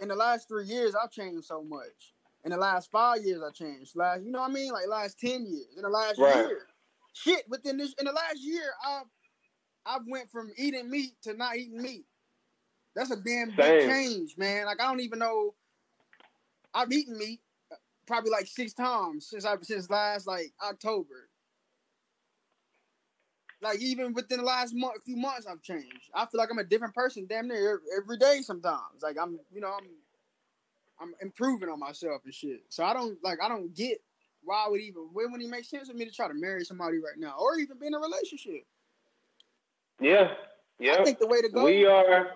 in 0.00 0.08
the 0.08 0.14
last 0.14 0.48
three 0.48 0.66
years 0.66 0.94
I've 0.94 1.10
changed 1.10 1.46
so 1.46 1.64
much. 1.64 2.14
In 2.44 2.52
the 2.52 2.56
last 2.56 2.90
five 2.92 3.22
years 3.22 3.42
I 3.42 3.50
changed. 3.50 3.96
Last 3.96 4.22
you 4.22 4.30
know 4.30 4.40
what 4.40 4.50
I 4.50 4.54
mean? 4.54 4.72
Like 4.72 4.86
last 4.88 5.18
ten 5.18 5.44
years. 5.44 5.74
In 5.76 5.82
the 5.82 5.88
last 5.88 6.18
right. 6.18 6.36
year. 6.36 6.66
Shit, 7.12 7.42
within 7.48 7.76
this 7.76 7.92
in 7.98 8.06
the 8.06 8.12
last 8.12 8.38
year 8.40 8.70
I've 8.86 9.06
I've 9.84 10.06
went 10.06 10.30
from 10.30 10.52
eating 10.56 10.88
meat 10.88 11.14
to 11.22 11.34
not 11.34 11.56
eating 11.56 11.82
meat. 11.82 12.06
That's 12.94 13.10
a 13.10 13.16
damn 13.16 13.48
Same. 13.48 13.56
big 13.56 13.88
change, 13.88 14.38
man. 14.38 14.66
Like 14.66 14.80
I 14.80 14.86
don't 14.86 15.00
even 15.00 15.18
know. 15.18 15.54
I've 16.72 16.92
eaten 16.92 17.16
meat 17.16 17.40
probably 18.06 18.30
like 18.30 18.46
six 18.46 18.72
times 18.72 19.26
since 19.26 19.44
I 19.44 19.56
since 19.62 19.90
last 19.90 20.26
like 20.26 20.52
October. 20.62 21.28
Like 23.60 23.80
even 23.80 24.12
within 24.12 24.38
the 24.38 24.44
last 24.44 24.74
month, 24.74 25.02
few 25.04 25.16
months, 25.16 25.46
I've 25.46 25.62
changed. 25.62 26.10
I 26.14 26.26
feel 26.26 26.38
like 26.38 26.50
I'm 26.50 26.58
a 26.58 26.64
different 26.64 26.94
person 26.94 27.26
damn 27.28 27.48
near 27.48 27.80
every 27.96 28.18
day. 28.18 28.40
Sometimes, 28.42 29.02
like 29.02 29.16
I'm, 29.20 29.38
you 29.50 29.60
know, 29.62 29.72
I'm, 29.72 29.88
I'm 31.00 31.14
improving 31.22 31.70
on 31.70 31.80
myself 31.80 32.22
and 32.24 32.34
shit. 32.34 32.62
So 32.68 32.84
I 32.84 32.92
don't 32.92 33.16
like 33.24 33.38
I 33.42 33.48
don't 33.48 33.74
get 33.74 34.02
why 34.42 34.66
would 34.68 34.82
even 34.82 35.08
when 35.12 35.32
would 35.32 35.40
it 35.40 35.48
make 35.48 35.64
sense 35.64 35.88
for 35.88 35.94
me 35.94 36.04
to 36.04 36.10
try 36.10 36.28
to 36.28 36.34
marry 36.34 36.64
somebody 36.64 36.98
right 36.98 37.16
now 37.16 37.36
or 37.38 37.58
even 37.58 37.78
be 37.78 37.86
in 37.86 37.94
a 37.94 37.98
relationship. 37.98 38.66
Yeah, 39.98 40.34
yeah. 40.78 40.96
I 41.00 41.04
think 41.04 41.18
the 41.18 41.26
way 41.26 41.40
to 41.40 41.48
go. 41.48 41.64
We 41.64 41.86
are 41.86 42.32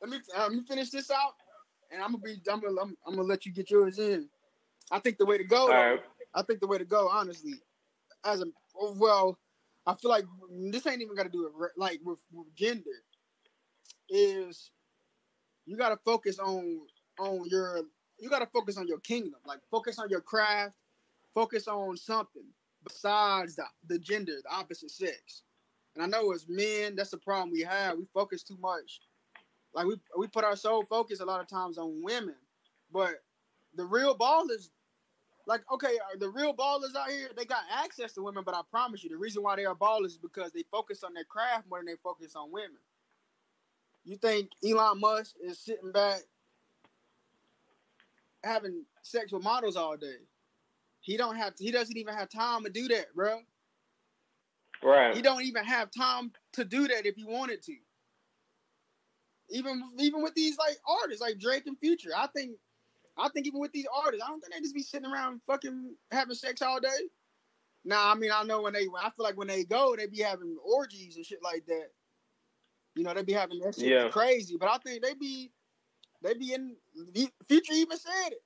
let 0.00 0.10
me 0.10 0.18
uh, 0.36 0.42
let 0.42 0.52
me 0.52 0.62
finish 0.62 0.90
this 0.90 1.10
out, 1.10 1.34
and 1.90 2.02
I'm 2.02 2.12
gonna 2.12 2.22
be 2.22 2.40
I'm 2.50 2.60
gonna 2.60 2.80
I'm, 2.80 2.96
I'm, 3.06 3.14
gonna 3.14 3.28
let 3.28 3.44
you 3.44 3.52
get 3.52 3.70
yours 3.70 3.98
in. 3.98 4.28
I 4.90 4.98
think 4.98 5.18
the 5.18 5.26
way 5.26 5.38
to 5.38 5.44
go. 5.44 5.68
Right. 5.68 6.00
I 6.34 6.42
think 6.42 6.60
the 6.60 6.66
way 6.66 6.78
to 6.78 6.84
go, 6.84 7.08
honestly, 7.08 7.54
as 8.24 8.40
a 8.40 8.46
well, 8.96 9.38
I 9.86 9.94
feel 9.94 10.10
like 10.10 10.24
this 10.70 10.86
ain't 10.86 11.02
even 11.02 11.16
got 11.16 11.24
to 11.24 11.28
do 11.28 11.46
it 11.46 11.52
like 11.76 12.00
with, 12.04 12.20
with 12.32 12.54
gender. 12.54 12.84
Is 14.08 14.70
you 15.66 15.76
got 15.76 15.90
to 15.90 15.98
focus 16.04 16.38
on 16.38 16.80
on 17.18 17.44
your 17.46 17.82
you 18.18 18.30
got 18.30 18.40
to 18.40 18.46
focus 18.46 18.76
on 18.76 18.86
your 18.86 19.00
kingdom, 19.00 19.40
like 19.44 19.60
focus 19.70 19.98
on 19.98 20.08
your 20.08 20.20
craft, 20.20 20.76
focus 21.34 21.68
on 21.68 21.96
something 21.96 22.44
besides 22.84 23.56
the, 23.56 23.64
the 23.88 23.98
gender, 23.98 24.32
the 24.42 24.54
opposite 24.54 24.90
sex. 24.90 25.42
And 25.94 26.04
I 26.04 26.06
know 26.06 26.32
as 26.32 26.46
men, 26.48 26.96
that's 26.96 27.10
the 27.10 27.18
problem 27.18 27.50
we 27.50 27.62
have. 27.62 27.98
We 27.98 28.06
focus 28.14 28.42
too 28.42 28.56
much 28.60 29.00
like 29.74 29.86
we 29.86 29.96
we 30.18 30.26
put 30.26 30.44
our 30.44 30.56
sole 30.56 30.84
focus 30.84 31.20
a 31.20 31.24
lot 31.24 31.40
of 31.40 31.48
times 31.48 31.78
on 31.78 32.02
women, 32.02 32.36
but 32.92 33.22
the 33.74 33.84
real 33.84 34.16
ballers, 34.16 34.70
like 35.46 35.62
okay, 35.72 35.98
uh, 35.98 36.18
the 36.18 36.28
real 36.28 36.54
ballers 36.54 36.96
out 36.96 37.10
here, 37.10 37.30
they 37.36 37.44
got 37.44 37.62
access 37.72 38.12
to 38.14 38.22
women. 38.22 38.42
But 38.44 38.54
I 38.54 38.62
promise 38.70 39.04
you, 39.04 39.10
the 39.10 39.16
reason 39.16 39.42
why 39.42 39.56
they 39.56 39.64
are 39.64 39.74
ballers 39.74 40.06
is 40.06 40.18
because 40.18 40.52
they 40.52 40.64
focus 40.70 41.04
on 41.04 41.14
their 41.14 41.24
craft 41.24 41.68
more 41.68 41.78
than 41.78 41.86
they 41.86 41.96
focus 42.02 42.34
on 42.34 42.50
women. 42.50 42.78
You 44.04 44.16
think 44.16 44.50
Elon 44.64 44.98
Musk 45.00 45.36
is 45.42 45.58
sitting 45.58 45.92
back 45.92 46.20
having 48.42 48.84
sex 49.02 49.32
with 49.32 49.42
models 49.42 49.76
all 49.76 49.96
day? 49.96 50.16
He 51.00 51.16
don't 51.16 51.36
have. 51.36 51.54
To, 51.54 51.64
he 51.64 51.70
doesn't 51.70 51.96
even 51.96 52.14
have 52.14 52.28
time 52.28 52.64
to 52.64 52.70
do 52.70 52.88
that, 52.88 53.14
bro. 53.14 53.40
Right. 54.82 55.14
He 55.14 55.22
don't 55.22 55.42
even 55.42 55.64
have 55.64 55.90
time 55.90 56.32
to 56.54 56.64
do 56.64 56.88
that 56.88 57.06
if 57.06 57.14
he 57.14 57.24
wanted 57.24 57.62
to. 57.64 57.76
Even 59.50 59.82
even 59.98 60.22
with 60.22 60.34
these 60.34 60.56
like 60.58 60.78
artists 60.86 61.20
like 61.20 61.38
Drake 61.38 61.66
and 61.66 61.78
Future, 61.78 62.10
I 62.16 62.28
think 62.28 62.52
I 63.18 63.28
think 63.28 63.46
even 63.46 63.60
with 63.60 63.72
these 63.72 63.86
artists, 64.04 64.24
I 64.24 64.28
don't 64.28 64.40
think 64.40 64.54
they 64.54 64.60
just 64.60 64.74
be 64.74 64.82
sitting 64.82 65.10
around 65.10 65.40
fucking 65.46 65.94
having 66.10 66.34
sex 66.34 66.62
all 66.62 66.80
day. 66.80 66.88
Nah, 67.84 68.12
I 68.12 68.14
mean 68.14 68.30
I 68.32 68.42
know 68.44 68.62
when 68.62 68.72
they 68.72 68.86
I 68.96 69.10
feel 69.10 69.24
like 69.24 69.36
when 69.36 69.48
they 69.48 69.64
go, 69.64 69.96
they 69.96 70.06
be 70.06 70.20
having 70.20 70.56
orgies 70.64 71.16
and 71.16 71.26
shit 71.26 71.42
like 71.42 71.66
that. 71.66 71.88
You 72.94 73.04
know, 73.04 73.14
they 73.14 73.22
be 73.22 73.32
having 73.32 73.60
that 73.60 73.74
shit 73.74 73.86
Yeah. 73.86 74.08
crazy. 74.08 74.56
But 74.58 74.68
I 74.70 74.78
think 74.78 75.02
they 75.02 75.14
be 75.14 75.52
they 76.22 76.34
be 76.34 76.54
in 76.54 76.76
Future 77.48 77.72
even 77.72 77.98
said 77.98 78.32
it. 78.32 78.42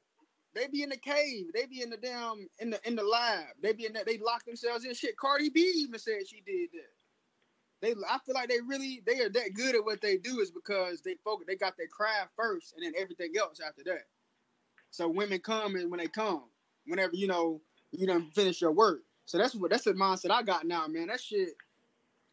They 0.54 0.68
be 0.68 0.84
in 0.84 0.90
the 0.90 0.96
cave. 0.96 1.46
They 1.52 1.66
be 1.66 1.82
in 1.82 1.90
the 1.90 1.96
damn 1.96 2.48
in 2.60 2.70
the 2.70 2.80
in 2.86 2.94
the 2.94 3.02
lab. 3.02 3.46
They 3.60 3.72
be 3.72 3.86
in 3.86 3.92
that. 3.94 4.06
They 4.06 4.18
lock 4.18 4.44
themselves 4.44 4.84
in. 4.84 4.94
Shit, 4.94 5.16
Cardi 5.16 5.50
B 5.50 5.60
even 5.78 5.98
said 5.98 6.28
she 6.28 6.42
did 6.46 6.70
that. 6.72 6.92
They, 7.84 7.94
I 8.08 8.18
feel 8.24 8.34
like 8.34 8.48
they 8.48 8.60
really 8.66 9.02
they 9.06 9.20
are 9.20 9.28
that 9.28 9.52
good 9.54 9.74
at 9.74 9.84
what 9.84 10.00
they 10.00 10.16
do 10.16 10.40
is 10.40 10.50
because 10.50 11.02
they 11.02 11.16
focus. 11.22 11.46
They 11.46 11.56
got 11.56 11.76
their 11.76 11.86
craft 11.86 12.30
first, 12.36 12.74
and 12.74 12.84
then 12.84 12.94
everything 12.98 13.32
else 13.38 13.60
after 13.60 13.82
that. 13.84 14.04
So 14.90 15.08
women 15.08 15.40
come 15.40 15.76
and 15.76 15.90
when 15.90 15.98
they 15.98 16.06
come, 16.06 16.44
whenever 16.86 17.14
you 17.14 17.26
know 17.26 17.60
you 17.92 18.06
done 18.06 18.30
finish 18.34 18.60
your 18.60 18.72
work. 18.72 19.02
So 19.26 19.38
that's 19.38 19.54
what 19.54 19.70
that's 19.70 19.84
the 19.84 19.92
mindset 19.92 20.30
I 20.30 20.42
got 20.42 20.66
now, 20.66 20.86
man. 20.86 21.08
That 21.08 21.20
shit. 21.20 21.50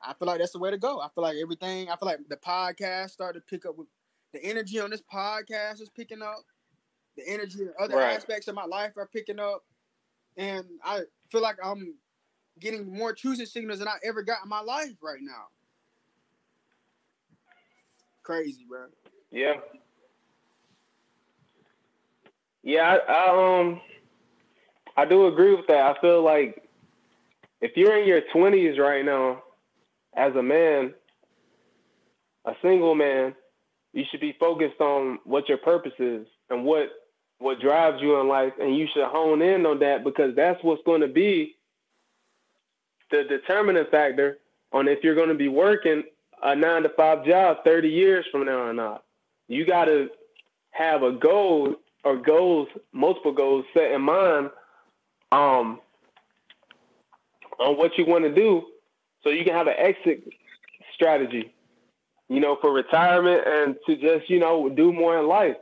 I 0.02 0.14
feel 0.14 0.28
like 0.28 0.39
that's 0.39 0.54
the 0.54 0.60
way 0.60 0.72
to 0.72 0.78
go. 0.78 0.99
I 0.99 1.10
feel 1.14 1.24
like 1.24 1.38
everything. 1.38 1.89
I 1.89 1.95
feel 1.95 2.08
like 2.08 2.20
the 2.28 2.38
podcast 2.38 3.12
started 3.12 3.41
to 3.41 3.45
pick 3.45 3.66
up 3.68 3.78
with 3.78 3.88
the 4.34 4.43
energy 4.43 4.80
on 4.80 4.89
this 4.89 5.04
podcast 5.04 5.82
is 5.82 5.89
picking 5.89 6.22
up. 6.22 6.43
The 7.18 7.28
energy 7.28 7.62
in 7.62 7.74
other 7.80 7.97
Right. 7.97 8.16
aspects 8.16 8.47
of 8.47 8.56
my 8.56 8.66
life 8.66 8.93
are 8.97 9.06
picking 9.06 9.39
up, 9.39 9.66
and 10.38 10.66
I 10.84 11.02
feel 11.30 11.41
like 11.41 11.58
I'm 11.64 11.95
getting 12.62 12.95
more 12.95 13.14
choosing 13.14 13.45
signals 13.45 13.80
than 13.80 13.88
I 13.88 13.97
ever 14.03 14.22
got 14.22 14.43
in 14.43 14.49
my 14.49 14.62
life 14.62 14.95
right 15.01 15.20
now. 15.22 15.47
Crazy, 18.24 18.66
bro. 18.70 18.86
Yeah. 19.32 19.53
Yeah, 22.64 22.97
I, 23.07 23.12
I 23.12 23.59
um 23.59 23.82
I 24.95 25.05
do 25.05 25.28
agree 25.28 25.55
with 25.55 25.68
that. 25.68 25.97
I 25.97 25.99
feel 25.99 26.24
like 26.24 26.70
if 27.59 27.72
you're 27.76 27.99
in 27.99 28.07
your 28.07 28.22
twenties 28.32 28.78
right 28.78 29.03
now 29.03 29.43
as 30.16 30.36
a 30.36 30.43
man, 30.43 30.93
a 32.45 32.53
single 32.62 32.93
man, 32.93 33.36
you 33.93 34.03
should 34.09 34.22
be 34.22 34.36
focused 34.39 34.80
on 34.80 35.20
what 35.24 35.49
your 35.49 35.57
purpose 35.57 35.93
is 35.97 36.28
and 36.49 36.64
what 36.64 36.89
what 37.39 37.59
drives 37.59 38.01
you 38.01 38.20
in 38.20 38.28
life 38.28 38.53
and 38.59 38.78
you 38.78 38.88
should 38.93 39.05
hone 39.05 39.41
in 39.41 39.66
on 39.66 39.80
that 39.80 40.03
because 40.03 40.36
that's 40.36 40.64
what's 40.64 40.84
going 40.86 41.01
to 41.01 41.07
be 41.07 41.55
the 43.12 43.24
determining 43.24 43.86
factor 43.91 44.38
on 44.72 44.88
if 44.88 45.03
you're 45.03 45.16
going 45.16 45.30
to 45.30 45.36
be 45.36 45.47
working 45.47 46.03
a 46.41 46.55
nine 46.55 46.84
to 46.84 46.89
five 46.89 47.26
job 47.26 47.57
30 47.64 47.89
years 47.89 48.26
from 48.32 48.45
now 48.45 48.62
or 48.62 48.74
not. 48.74 49.03
You 49.47 49.66
got 49.66 49.86
to 49.86 50.09
have 50.72 51.03
a 51.03 51.12
goal 51.12 51.76
or 52.03 52.18
goals, 52.18 52.68
multiple 52.93 53.34
goals 53.34 53.66
set 53.74 53.91
in 53.91 54.01
mind 54.01 54.49
um, 55.32 55.80
on 57.59 57.78
what 57.78 57.97
you 57.97 58.05
want 58.05 58.24
to 58.24 58.34
do 58.34 58.64
so 59.24 59.30
you 59.30 59.43
can 59.43 59.53
have 59.53 59.68
an 59.68 59.76
exit 59.78 60.24
strategy, 60.95 61.53
you 62.30 62.39
know, 62.39 62.57
for 62.59 62.74
retirement 62.74 63.43
and 63.45 63.76
to 63.86 63.95
just, 63.95 64.30
you 64.30 64.39
know, 64.39 64.70
do 64.70 64.91
more 64.91 65.20
in 65.20 65.28
life. 65.28 65.57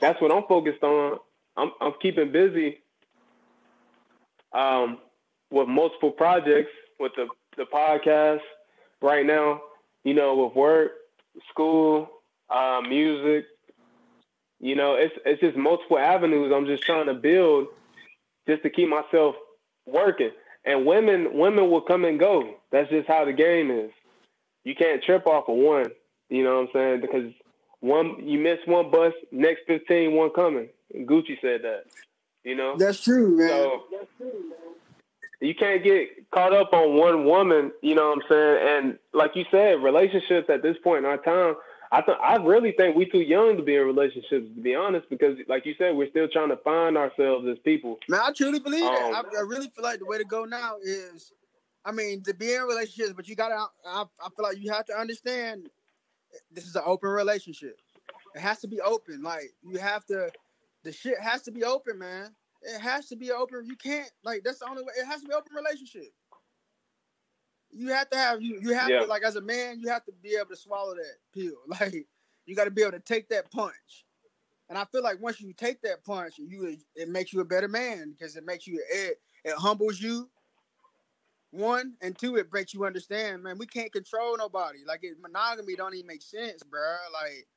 That's 0.00 0.20
what 0.20 0.32
I'm 0.32 0.44
focused 0.48 0.82
on. 0.82 1.18
I'm, 1.56 1.72
I'm 1.80 1.92
keeping 2.00 2.30
busy 2.30 2.78
um, 4.52 4.98
with 5.50 5.66
multiple 5.66 6.12
projects 6.12 6.70
with 7.00 7.12
the, 7.16 7.26
the 7.56 7.64
podcast 7.64 8.40
right 9.02 9.24
now, 9.26 9.62
you 10.04 10.14
know, 10.14 10.36
with 10.36 10.54
work, 10.54 10.92
school, 11.48 12.08
uh, 12.50 12.80
music. 12.86 13.46
You 14.60 14.76
know, 14.76 14.94
it's 14.94 15.14
it's 15.24 15.40
just 15.40 15.56
multiple 15.56 15.98
avenues. 15.98 16.52
I'm 16.54 16.66
just 16.66 16.82
trying 16.82 17.06
to 17.06 17.14
build 17.14 17.68
just 18.46 18.62
to 18.62 18.70
keep 18.70 18.88
myself 18.88 19.34
working. 19.86 20.30
And 20.64 20.84
women 20.84 21.38
women 21.38 21.70
will 21.70 21.80
come 21.80 22.04
and 22.04 22.20
go. 22.20 22.56
That's 22.70 22.90
just 22.90 23.08
how 23.08 23.24
the 23.24 23.32
game 23.32 23.70
is. 23.70 23.90
You 24.64 24.74
can't 24.74 25.02
trip 25.02 25.26
off 25.26 25.48
of 25.48 25.56
one. 25.56 25.86
You 26.28 26.44
know 26.44 26.56
what 26.56 26.60
I'm 26.60 26.68
saying? 26.74 27.00
Because 27.00 27.32
one 27.80 28.16
you 28.22 28.38
miss 28.38 28.58
one 28.66 28.90
bus, 28.90 29.14
next 29.32 29.62
15 29.66 30.12
one 30.12 30.30
coming. 30.30 30.68
Gucci 30.94 31.40
said 31.40 31.62
that. 31.62 31.84
You 32.44 32.56
know? 32.56 32.76
That's 32.76 33.00
true, 33.00 33.36
man. 33.36 33.48
So 33.48 33.82
you 35.40 35.54
can't 35.54 35.82
get 35.82 36.30
caught 36.30 36.52
up 36.52 36.72
on 36.72 36.96
one 36.96 37.24
woman, 37.24 37.72
you 37.82 37.94
know 37.94 38.10
what 38.10 38.18
I'm 38.18 38.22
saying? 38.28 38.58
And 38.68 38.98
like 39.12 39.32
you 39.34 39.44
said, 39.50 39.82
relationships 39.82 40.48
at 40.50 40.62
this 40.62 40.76
point 40.84 41.04
in 41.04 41.04
our 41.06 41.16
time, 41.16 41.54
I 41.92 42.02
th- 42.02 42.18
I 42.22 42.36
really 42.36 42.72
think 42.72 42.94
we 42.94 43.04
too 43.06 43.20
young 43.20 43.56
to 43.56 43.62
be 43.62 43.74
in 43.74 43.82
relationships, 43.84 44.46
to 44.54 44.60
be 44.62 44.76
honest, 44.76 45.08
because 45.10 45.36
like 45.48 45.66
you 45.66 45.74
said, 45.76 45.96
we're 45.96 46.10
still 46.10 46.28
trying 46.28 46.50
to 46.50 46.56
find 46.58 46.96
ourselves 46.96 47.48
as 47.48 47.58
people. 47.64 47.98
Man, 48.08 48.20
I 48.22 48.32
truly 48.32 48.60
believe 48.60 48.84
Um, 48.84 48.94
that. 48.94 49.24
I, 49.34 49.38
I 49.38 49.40
really 49.40 49.68
feel 49.74 49.82
like 49.82 49.98
the 49.98 50.06
way 50.06 50.18
to 50.18 50.24
go 50.24 50.44
now 50.44 50.76
is, 50.82 51.32
I 51.84 51.90
mean, 51.90 52.22
to 52.24 52.34
be 52.34 52.54
in 52.54 52.62
relationships, 52.62 53.14
but 53.16 53.26
you 53.26 53.34
gotta. 53.34 53.66
I, 53.84 54.04
I 54.24 54.28
feel 54.36 54.44
like 54.44 54.58
you 54.58 54.70
have 54.72 54.84
to 54.86 54.94
understand 54.96 55.68
this 56.52 56.64
is 56.64 56.76
an 56.76 56.82
open 56.84 57.10
relationship. 57.10 57.76
It 58.36 58.40
has 58.40 58.60
to 58.60 58.68
be 58.68 58.80
open. 58.80 59.22
Like 59.22 59.52
you 59.64 59.78
have 59.78 60.04
to, 60.06 60.30
the 60.84 60.92
shit 60.92 61.18
has 61.18 61.42
to 61.42 61.50
be 61.50 61.64
open, 61.64 61.98
man. 61.98 62.30
It 62.62 62.80
has 62.80 63.08
to 63.08 63.16
be 63.16 63.32
open. 63.32 63.64
You 63.64 63.76
can't 63.76 64.10
like 64.22 64.42
that's 64.44 64.58
the 64.58 64.68
only 64.68 64.82
way. 64.82 64.92
It 64.98 65.06
has 65.06 65.22
to 65.22 65.28
be 65.28 65.34
open 65.34 65.54
relationship. 65.54 66.12
You 67.72 67.88
have 67.88 68.10
to 68.10 68.16
have 68.16 68.42
you. 68.42 68.58
You 68.60 68.74
have 68.74 68.90
Yeah. 68.90 69.00
to 69.00 69.06
like 69.06 69.22
as 69.22 69.36
a 69.36 69.40
man, 69.40 69.80
you 69.80 69.88
have 69.88 70.04
to 70.04 70.12
be 70.22 70.36
able 70.36 70.50
to 70.50 70.56
swallow 70.56 70.94
that 70.94 71.16
pill. 71.32 71.56
Like 71.80 72.06
you 72.46 72.56
got 72.56 72.64
to 72.64 72.70
be 72.70 72.82
able 72.82 72.92
to 72.92 73.00
take 73.00 73.28
that 73.28 73.50
punch. 73.50 74.04
And 74.68 74.78
I 74.78 74.84
feel 74.86 75.02
like 75.02 75.20
once 75.20 75.40
you 75.40 75.52
take 75.52 75.82
that 75.82 76.04
punch, 76.04 76.34
you 76.38 76.76
it 76.94 77.08
makes 77.08 77.32
you 77.32 77.40
a 77.40 77.44
better 77.44 77.68
man 77.68 78.12
because 78.12 78.36
it 78.36 78.44
makes 78.44 78.66
you 78.66 78.82
it, 78.90 79.20
it 79.44 79.54
humbles 79.56 80.00
you. 80.00 80.28
One 81.52 81.94
and 82.00 82.16
two, 82.16 82.36
it 82.36 82.52
makes 82.52 82.72
you 82.72 82.84
understand, 82.84 83.42
man. 83.42 83.58
We 83.58 83.66
can't 83.66 83.92
control 83.92 84.36
nobody. 84.36 84.80
Like 84.86 85.00
it, 85.02 85.16
monogamy 85.20 85.74
don't 85.74 85.94
even 85.94 86.06
make 86.06 86.22
sense, 86.22 86.62
bruh. 86.62 86.96
Like, 87.12 87.48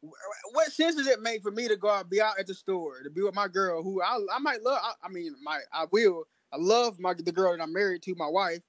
what 0.00 0.72
sense 0.72 0.94
does 0.96 1.06
it 1.06 1.20
make 1.20 1.42
for 1.42 1.50
me 1.50 1.68
to 1.68 1.76
go 1.76 1.88
out, 1.90 2.10
be 2.10 2.20
out 2.20 2.38
at 2.38 2.46
the 2.46 2.54
store, 2.54 3.02
to 3.02 3.10
be 3.10 3.22
with 3.22 3.34
my 3.34 3.48
girl, 3.48 3.82
who 3.82 4.02
I, 4.02 4.18
I 4.32 4.38
might 4.38 4.62
love? 4.62 4.78
I, 4.82 4.92
I 5.02 5.08
mean, 5.08 5.34
my 5.42 5.58
I 5.72 5.86
will. 5.90 6.24
I 6.52 6.56
love 6.56 6.98
my 6.98 7.14
the 7.14 7.32
girl 7.32 7.56
that 7.56 7.62
I'm 7.62 7.72
married 7.72 8.02
to, 8.02 8.14
my 8.16 8.28
wife. 8.28 8.60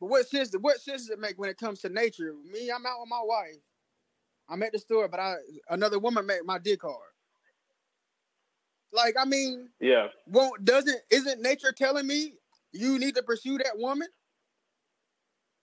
But 0.00 0.08
what 0.08 0.28
sense? 0.28 0.54
What 0.60 0.80
sense 0.80 1.02
does 1.02 1.10
it 1.10 1.20
make 1.20 1.38
when 1.38 1.50
it 1.50 1.58
comes 1.58 1.80
to 1.80 1.88
nature? 1.88 2.32
Me, 2.50 2.70
I'm 2.70 2.86
out 2.86 3.00
with 3.00 3.08
my 3.08 3.22
wife. 3.22 3.60
I'm 4.48 4.62
at 4.62 4.72
the 4.72 4.78
store, 4.78 5.08
but 5.08 5.20
I 5.20 5.36
another 5.68 5.98
woman 5.98 6.26
made 6.26 6.40
my 6.44 6.58
dick 6.58 6.82
hard. 6.82 6.96
Like, 8.92 9.14
I 9.18 9.24
mean, 9.26 9.68
Yeah. 9.80 10.08
won't 10.26 10.64
doesn't 10.64 11.00
isn't 11.10 11.42
nature 11.42 11.72
telling 11.72 12.06
me 12.06 12.34
you 12.72 12.98
need 12.98 13.14
to 13.16 13.22
pursue 13.22 13.58
that 13.58 13.76
woman? 13.76 14.08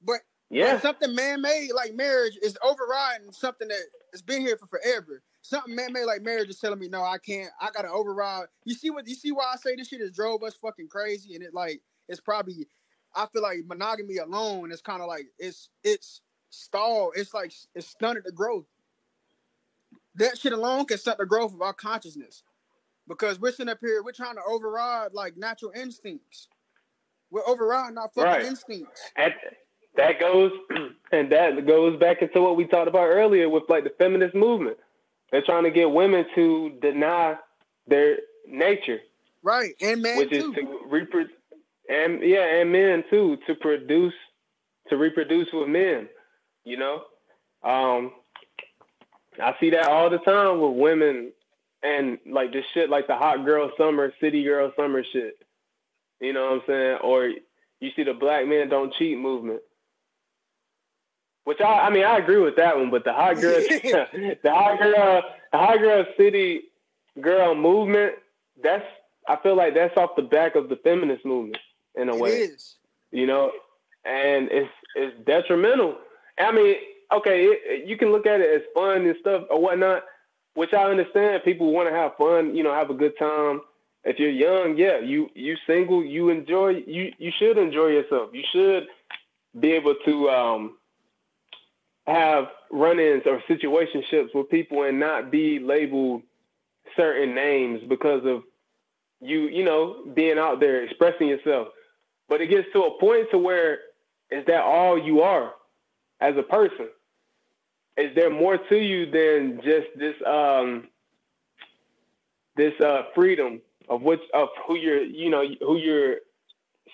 But 0.02 0.20
Yeah. 0.50 0.74
but 0.74 0.82
something 0.84 1.16
man 1.16 1.42
made 1.42 1.72
like 1.76 1.96
marriage 1.96 2.38
is 2.42 2.58
overriding 2.64 3.32
something 3.32 3.68
that 3.68 3.82
has 4.14 4.22
been 4.22 4.42
here 4.42 4.58
for 4.58 4.68
forever. 4.68 5.24
Something 5.42 5.76
man 5.76 5.94
made 5.94 6.06
like 6.06 6.22
marriage 6.22 6.50
is 6.50 6.60
telling 6.60 6.80
me 6.80 6.88
no, 6.88 7.04
I 7.04 7.18
can't. 7.18 7.52
I 7.62 7.70
gotta 7.72 7.90
override. 7.90 8.48
You 8.66 8.76
see 8.76 8.90
what 8.92 9.08
you 9.08 9.16
see 9.16 9.32
why 9.32 9.52
I 9.54 9.58
say 9.58 9.76
this 9.76 9.88
shit 9.90 10.02
has 10.02 10.12
drove 10.12 10.44
us 10.44 10.56
fucking 10.56 10.88
crazy, 10.90 11.36
and 11.36 11.44
it 11.44 11.54
like 11.54 11.82
it's 12.08 12.22
probably. 12.22 12.68
I 13.16 13.28
feel 13.32 13.42
like 13.44 13.60
monogamy 13.66 14.18
alone 14.18 14.72
is 14.72 14.82
kind 14.82 15.02
of 15.02 15.08
like 15.08 15.28
it's 15.40 15.70
it's 15.84 16.22
stalled. 16.50 17.14
It's 17.16 17.34
like 17.34 17.54
it's 17.74 17.88
stunted 17.88 18.26
the 18.26 18.32
growth. 18.32 18.66
That 20.16 20.38
shit 20.38 20.54
alone 20.54 20.86
can 20.86 20.98
stunt 20.98 21.18
the 21.20 21.26
growth 21.26 21.54
of 21.54 21.62
our 21.62 21.74
consciousness 21.74 22.44
because 23.08 23.40
we're 23.40 23.52
sitting 23.52 23.70
up 23.72 23.80
here, 23.82 24.04
we're 24.04 24.12
trying 24.12 24.36
to 24.36 24.42
override 24.48 25.14
like 25.14 25.38
natural 25.38 25.72
instincts. 25.76 26.48
We're 27.32 27.46
overriding 27.48 27.98
our 27.98 28.10
fucking 28.10 28.24
Right. 28.24 28.46
instincts. 28.46 29.02
And 29.18 29.34
that 29.98 30.20
goes 30.20 30.52
and 31.12 31.32
that 31.32 31.66
goes 31.66 32.00
back 32.00 32.22
into 32.22 32.42
what 32.42 32.58
we 32.58 32.66
talked 32.66 32.88
about 32.88 33.06
earlier 33.08 33.50
with 33.50 33.64
like 33.70 33.84
the 33.84 33.94
feminist 33.98 34.36
movement. 34.36 34.78
They're 35.32 35.42
trying 35.44 35.64
to 35.64 35.72
get 35.72 35.90
women 35.92 36.26
to 36.36 36.78
deny 36.82 37.36
their 37.88 38.18
nature, 38.48 39.00
Right. 39.44 39.74
And 39.82 40.02
man 40.02 40.18
which 40.18 40.30
too. 40.32 40.52
is 40.52 40.56
to 40.56 40.80
reproduce, 40.88 41.32
and 41.90 42.22
yeah, 42.24 42.62
and 42.62 42.72
men 42.72 43.04
too, 43.10 43.38
to 43.48 43.56
produce, 43.56 44.14
to 44.90 44.98
reproduce 44.98 45.48
with 45.54 45.68
men. 45.68 46.10
You 46.64 46.78
know, 46.78 47.04
um, 47.64 48.12
I 49.42 49.56
see 49.60 49.70
that 49.72 49.88
all 49.88 50.10
the 50.10 50.18
time 50.20 50.60
with 50.62 50.78
women 50.78 51.32
and 51.84 52.18
like 52.26 52.54
this 52.54 52.66
shit, 52.74 52.90
like 52.90 53.08
the 53.08 53.16
hot 53.16 53.46
girl 53.46 53.72
summer, 53.78 54.12
city 54.20 54.44
girl 54.44 54.72
summer 54.76 55.04
shit. 55.14 55.38
You 56.20 56.34
know 56.34 56.46
what 56.46 56.54
I'm 56.54 56.62
saying? 56.68 56.98
Or 57.04 57.28
you 57.80 57.92
see 57.96 58.04
the 58.04 58.14
black 58.14 58.48
men 58.48 58.70
don't 58.70 58.94
cheat 58.96 59.18
movement. 59.18 59.62
Which 61.46 61.62
I, 61.62 61.88
I 61.88 61.90
mean, 61.92 62.04
I 62.04 62.18
agree 62.18 62.40
with 62.40 62.58
that 62.58 62.78
one, 62.78 62.92
but 62.92 63.06
the 63.06 63.14
hot 63.14 63.36
girl, 63.42 63.60
the 63.60 64.38
hot 64.46 64.80
girl, 64.80 65.24
the 65.52 65.58
hot 65.58 65.78
girl 65.80 66.06
city 66.18 66.64
girl 67.22 67.56
movement, 67.56 68.16
that's, 68.64 68.86
I 69.28 69.38
feel 69.38 69.56
like 69.56 69.74
that's 69.76 69.96
off 69.98 70.16
the 70.18 70.24
back 70.24 70.56
of 70.56 70.70
the 70.70 70.76
feminist 70.78 71.26
movement 71.26 71.58
in 71.96 72.10
a 72.10 72.16
It 72.16 72.20
way 72.20 72.32
is. 72.32 72.76
you 73.12 73.28
know 73.28 73.52
and 74.06 74.50
it's 74.52 74.72
it's 74.96 75.16
detrimental. 75.26 75.98
I 76.40 76.52
mean, 76.52 76.76
okay, 77.14 77.46
it, 77.46 77.88
you 77.88 77.98
can 77.98 78.12
look 78.12 78.26
at 78.28 78.42
it 78.42 78.50
as 78.54 78.62
fun 78.74 79.06
and 79.06 79.16
stuff 79.20 79.44
or 79.50 79.62
whatnot, 79.62 80.04
which 80.56 80.74
I 80.74 80.84
understand. 80.90 81.44
People 81.44 81.72
want 81.72 81.90
to 81.90 81.96
have 81.96 82.16
fun, 82.18 82.56
you 82.56 82.64
know, 82.64 82.74
have 82.74 82.90
a 82.90 82.94
good 82.96 83.18
time. 83.18 83.62
If 84.04 84.20
you're 84.20 84.30
young, 84.30 84.78
yeah, 84.78 85.00
you 85.00 85.30
you 85.36 85.56
single, 85.66 86.04
you 86.04 86.30
enjoy, 86.30 86.84
you 86.86 87.12
you 87.18 87.32
should 87.40 87.58
enjoy 87.58 87.88
yourself. 87.88 88.30
You 88.34 88.44
should 88.54 88.88
be 89.60 89.72
able 89.72 89.96
to 90.06 90.30
um, 90.30 90.78
have 92.08 92.46
run-ins 92.72 93.24
or 93.26 93.42
situationships 93.50 94.34
with 94.34 94.50
people 94.50 94.84
and 94.84 95.00
not 95.00 95.32
be 95.32 95.60
labeled 95.60 96.22
certain 96.96 97.34
names 97.34 97.82
because 97.88 98.26
of 98.26 98.44
you, 99.22 99.48
you 99.48 99.64
know, 99.64 100.04
being 100.14 100.38
out 100.38 100.60
there 100.60 100.84
expressing 100.84 101.28
yourself. 101.28 101.70
But 102.30 102.42
it 102.42 102.48
gets 102.48 102.68
to 102.74 102.84
a 102.84 103.00
point 103.00 103.28
to 103.32 103.38
where 103.38 103.80
is 104.30 104.46
that 104.48 104.62
all 104.62 105.00
you 105.00 105.22
are 105.22 105.54
as 106.22 106.36
a 106.38 106.44
person? 106.44 106.88
Is 107.98 108.14
there 108.16 108.30
more 108.30 108.58
to 108.58 108.78
you 108.78 109.10
than 109.10 109.62
just 109.64 109.88
this 109.96 110.16
um 110.28 110.90
this 112.56 112.74
uh 112.82 113.04
freedom 113.14 113.62
of 113.90 114.02
which 114.02 114.22
of 114.34 114.50
who 114.68 114.76
you're 114.76 115.04
you 115.04 115.30
know 115.30 115.44
who 115.62 115.78
you're 115.78 116.18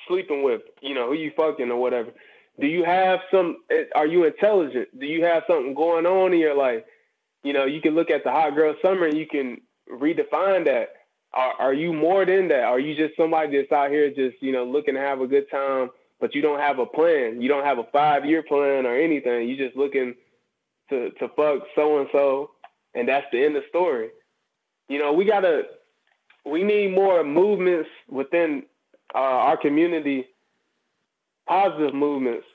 sleeping 0.07 0.43
with, 0.43 0.61
you 0.81 0.93
know, 0.93 1.07
who 1.07 1.13
you 1.13 1.31
fucking 1.35 1.69
or 1.69 1.77
whatever. 1.77 2.11
Do 2.61 2.67
you 2.67 2.83
have 2.85 3.21
some 3.31 3.57
are 3.95 4.05
you 4.05 4.25
intelligent? 4.25 4.87
Do 4.99 5.07
you 5.07 5.25
have 5.25 5.43
something 5.47 5.73
going 5.73 6.05
on 6.05 6.31
in 6.31 6.39
your 6.39 6.55
life? 6.55 6.83
You 7.43 7.53
know, 7.53 7.65
you 7.65 7.81
can 7.81 7.95
look 7.95 8.11
at 8.11 8.23
the 8.23 8.29
hot 8.29 8.55
girl 8.55 8.75
summer 8.83 9.07
and 9.07 9.17
you 9.17 9.25
can 9.25 9.61
redefine 9.91 10.65
that. 10.65 10.89
Are, 11.33 11.53
are 11.59 11.73
you 11.73 11.91
more 11.91 12.23
than 12.23 12.49
that? 12.49 12.65
Are 12.65 12.79
you 12.79 12.95
just 12.95 13.17
somebody 13.17 13.57
that's 13.57 13.71
out 13.71 13.89
here 13.89 14.09
just, 14.09 14.41
you 14.43 14.51
know, 14.51 14.63
looking 14.63 14.93
to 14.93 14.99
have 14.99 15.21
a 15.21 15.27
good 15.27 15.49
time, 15.49 15.89
but 16.19 16.35
you 16.35 16.41
don't 16.43 16.59
have 16.59 16.77
a 16.77 16.85
plan? 16.85 17.41
You 17.41 17.47
don't 17.47 17.65
have 17.65 17.79
a 17.79 17.87
five 17.91 18.25
year 18.25 18.43
plan 18.43 18.85
or 18.85 18.95
anything. 18.95 19.49
You're 19.49 19.67
just 19.67 19.75
looking 19.75 20.13
to, 20.89 21.09
to 21.11 21.29
fuck 21.29 21.63
so 21.73 21.99
and 21.99 22.09
so, 22.11 22.51
and 22.93 23.07
that's 23.07 23.25
the 23.31 23.43
end 23.43 23.55
of 23.55 23.63
the 23.63 23.69
story. 23.69 24.09
You 24.87 24.99
know, 24.99 25.13
we 25.13 25.25
gotta, 25.25 25.63
we 26.45 26.63
need 26.63 26.93
more 26.93 27.23
movements 27.23 27.89
within 28.07 28.63
uh, 29.15 29.17
our 29.17 29.57
community, 29.57 30.27
positive 31.47 31.95
movements 31.95 32.45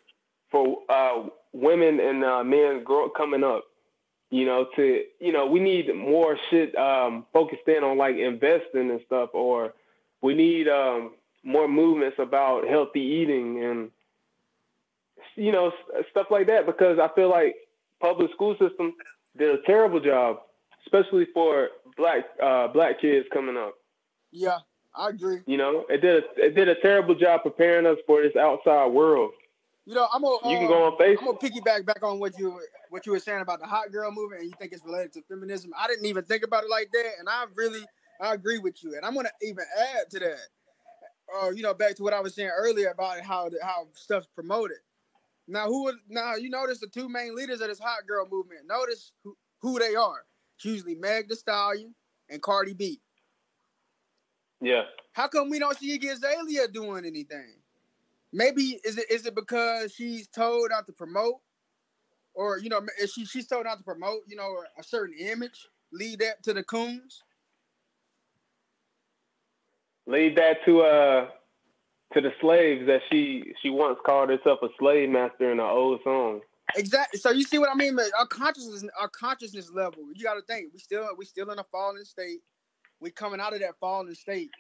for 0.51 0.79
uh, 0.89 1.25
women 1.53 2.01
and 2.01 2.25
uh, 2.25 2.45
men 2.45 2.85
grow, 2.85 3.09
coming 3.11 3.45
up 3.45 3.65
you 4.31 4.45
know, 4.45 4.67
to 4.77 5.05
you 5.21 5.33
know, 5.33 5.47
we 5.47 5.61
need 5.61 5.95
more 5.95 6.37
shit 6.51 6.75
um, 6.77 7.27
focused 7.33 7.67
in 7.69 7.85
on 7.85 7.97
like 7.97 8.17
investing 8.17 8.91
and 8.91 9.01
stuff, 9.07 9.31
or 9.33 9.75
we 10.21 10.35
need 10.35 10.69
um, 10.69 11.13
more 11.45 11.69
movements 11.69 12.17
about 12.19 12.67
healthy 12.67 13.01
eating 13.01 13.63
and 13.65 13.91
you 15.37 15.53
know 15.53 15.71
stuff 16.11 16.27
like 16.31 16.49
that. 16.49 16.67
Because 16.67 16.99
I 16.99 17.09
feel 17.15 17.31
like 17.31 17.55
public 18.01 18.33
school 18.33 18.57
system 18.59 18.95
did 19.39 19.55
a 19.55 19.63
terrible 19.63 20.01
job, 20.01 20.41
especially 20.87 21.27
for 21.33 21.69
black 21.97 22.25
uh, 22.43 22.67
black 22.69 23.01
kids 23.01 23.29
coming 23.33 23.57
up. 23.57 23.75
Yeah, 24.33 24.59
I 24.93 25.11
agree. 25.11 25.43
You 25.47 25.57
know, 25.57 25.87
it 25.89 26.01
did 26.01 26.25
a, 26.25 26.47
it 26.47 26.55
did 26.57 26.69
a 26.69 26.81
terrible 26.81 27.15
job 27.15 27.43
preparing 27.45 27.87
us 27.87 27.99
for 28.09 28.23
this 28.23 28.35
outside 28.35 28.87
world. 28.87 29.31
You 29.87 29.95
know, 29.95 30.09
I'm 30.13 30.21
gonna 30.21 30.51
you 30.51 30.59
can 30.59 30.67
go 30.67 30.85
on 30.85 30.99
Facebook. 30.99 31.19
I'm 31.21 31.27
gonna 31.27 31.39
piggyback 31.39 31.87
back 31.87 32.03
on 32.03 32.19
what 32.19 32.37
you 32.37 32.61
what 32.91 33.07
you 33.07 33.13
were 33.13 33.21
saying 33.21 33.41
about 33.41 33.61
the 33.61 33.67
hot 33.67 33.93
girl 33.93 34.11
movement, 34.11 34.43
and 34.43 34.51
you 34.51 34.57
think 34.59 34.73
it's 34.73 34.85
related 34.85 35.13
to 35.13 35.23
feminism. 35.23 35.71
I 35.79 35.87
didn't 35.87 36.07
even 36.07 36.25
think 36.25 36.43
about 36.43 36.65
it 36.65 36.71
like 36.71 36.91
that, 36.93 37.13
and 37.21 37.29
I 37.29 37.45
really 37.55 37.87
I 38.21 38.35
agree 38.35 38.59
with 38.59 38.83
you. 38.83 38.97
And 38.97 39.05
I'm 39.05 39.15
gonna 39.15 39.31
even 39.43 39.65
add 39.97 40.11
to 40.11 40.19
that. 40.19 40.39
Uh, 41.41 41.51
you 41.51 41.63
know, 41.63 41.73
back 41.73 41.95
to 41.97 42.03
what 42.03 42.13
I 42.13 42.21
was 42.21 42.35
saying 42.35 42.51
earlier 42.57 42.89
about 42.89 43.21
how 43.21 43.49
how 43.63 43.87
stuff's 43.95 44.27
promoted. 44.35 44.79
Now, 45.47 45.67
who 45.67 45.85
would 45.85 45.97
now 46.09 46.35
you 46.35 46.51
notice 46.51 46.81
the 46.81 46.89
two 46.89 47.09
main 47.09 47.37
leaders 47.37 47.61
of 47.61 47.69
this 47.69 47.79
hot 47.79 48.09
girl 48.09 48.27
movement? 48.29 48.63
Notice 48.67 49.13
who, 49.23 49.37
who 49.61 49.79
they 49.79 49.95
are. 49.95 50.25
It's 50.57 50.65
usually 50.65 50.97
Meg 50.97 51.29
The 51.29 51.37
Stallion 51.37 51.95
and 52.29 52.43
Cardi 52.43 52.75
B. 52.75 53.01
Yeah. 54.61 54.83
How 55.13 55.29
come 55.29 55.49
we 55.49 55.61
don't 55.61 55.79
see 55.79 55.97
Azalea 56.09 56.67
doing 56.69 57.05
anything? 57.05 57.55
Maybe 58.33 58.81
is 58.85 58.99
it 58.99 59.11
is 59.11 59.27
it 59.27 59.35
because 59.35 59.93
she's 59.93 60.29
told 60.29 60.69
not 60.71 60.87
to 60.87 60.93
promote, 60.93 61.37
or 62.35 62.59
you 62.59 62.69
know, 62.69 62.81
is 63.01 63.13
she 63.13 63.25
she's 63.25 63.47
told 63.47 63.65
not 63.65 63.79
to 63.79 63.85
promote, 63.85 64.23
you 64.27 64.37
know, 64.37 64.63
a 64.79 64.83
certain 64.83 65.17
image, 65.19 65.69
lead 65.93 66.21
that 66.21 66.43
to 66.45 66.53
the 66.53 66.63
coons. 66.63 67.23
Lead 70.07 70.37
that 70.37 70.59
to 70.65 70.83
uh 70.83 71.29
to 72.15 72.21
the 72.21 72.33
slaves 72.41 72.87
that 72.87 73.01
she 73.11 73.53
she 73.63 73.71
once 73.71 73.99
called 74.05 74.31
herself 74.31 74.61
a 74.63 74.69
slave 74.79 75.09
master 75.09 75.51
in 75.51 75.59
an 75.59 75.67
old 75.67 76.01
song. 76.05 76.41
Exactly. 76.75 77.19
So 77.19 77.31
you 77.31 77.45
see 77.45 77.59
what 77.59 77.71
I 77.71 77.75
mean? 77.75 77.97
Our 78.19 78.27
consciousness, 78.27 78.85
our 79.01 79.09
consciousness 79.09 79.71
level. 79.73 80.03
You 80.15 80.25
got 80.25 80.35
to 80.35 80.43
think. 80.43 80.73
We 80.73 80.79
still 80.79 81.09
we 81.17 81.25
still 81.25 81.51
in 81.51 81.59
a 81.59 81.65
fallen 81.65 82.05
state. 82.05 82.41
We 83.01 83.11
coming 83.11 83.41
out 83.41 83.55
of 83.55 83.61
that 83.61 83.79
fallen 83.79 84.15
state 84.15 84.51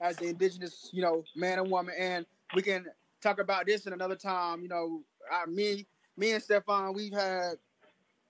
as 0.00 0.16
the 0.16 0.28
indigenous, 0.28 0.90
you 0.92 1.02
know, 1.02 1.22
man 1.36 1.58
and 1.58 1.70
woman, 1.70 1.94
and 1.96 2.26
we 2.54 2.62
can 2.62 2.86
talk 3.22 3.40
about 3.40 3.66
this 3.66 3.86
in 3.86 3.92
another 3.92 4.16
time. 4.16 4.62
You 4.62 4.68
know, 4.68 5.02
I, 5.30 5.46
me, 5.46 5.86
me 6.16 6.32
and 6.32 6.42
Stefan, 6.42 6.92
we've 6.92 7.12
had 7.12 7.54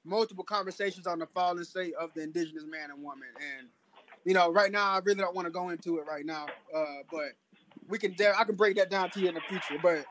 multiple 0.05 0.45
conversations 0.45 1.07
on 1.07 1.19
the 1.19 1.27
fallen 1.27 1.65
state 1.65 1.95
of 1.95 2.11
the 2.15 2.23
indigenous 2.23 2.65
man 2.65 2.91
and 2.91 3.03
woman, 3.03 3.29
and 3.59 3.69
you 4.25 4.35
know, 4.35 4.53
right 4.53 4.71
now 4.71 4.91
I 4.91 5.01
really 5.05 5.21
don't 5.21 5.35
want 5.35 5.47
to 5.47 5.53
go 5.53 5.71
into 5.71 5.99
it 5.99 6.05
right 6.09 6.25
now, 6.25 6.47
uh, 6.75 7.03
but 7.11 7.33
we 7.89 7.99
can. 7.99 8.15
I 8.37 8.45
can 8.45 8.55
break 8.55 8.77
that 8.77 8.91
down 8.91 9.11
to 9.11 9.21
you 9.21 9.29
in 9.29 9.35
the 9.35 9.41
future, 9.49 9.79
but. 9.83 10.05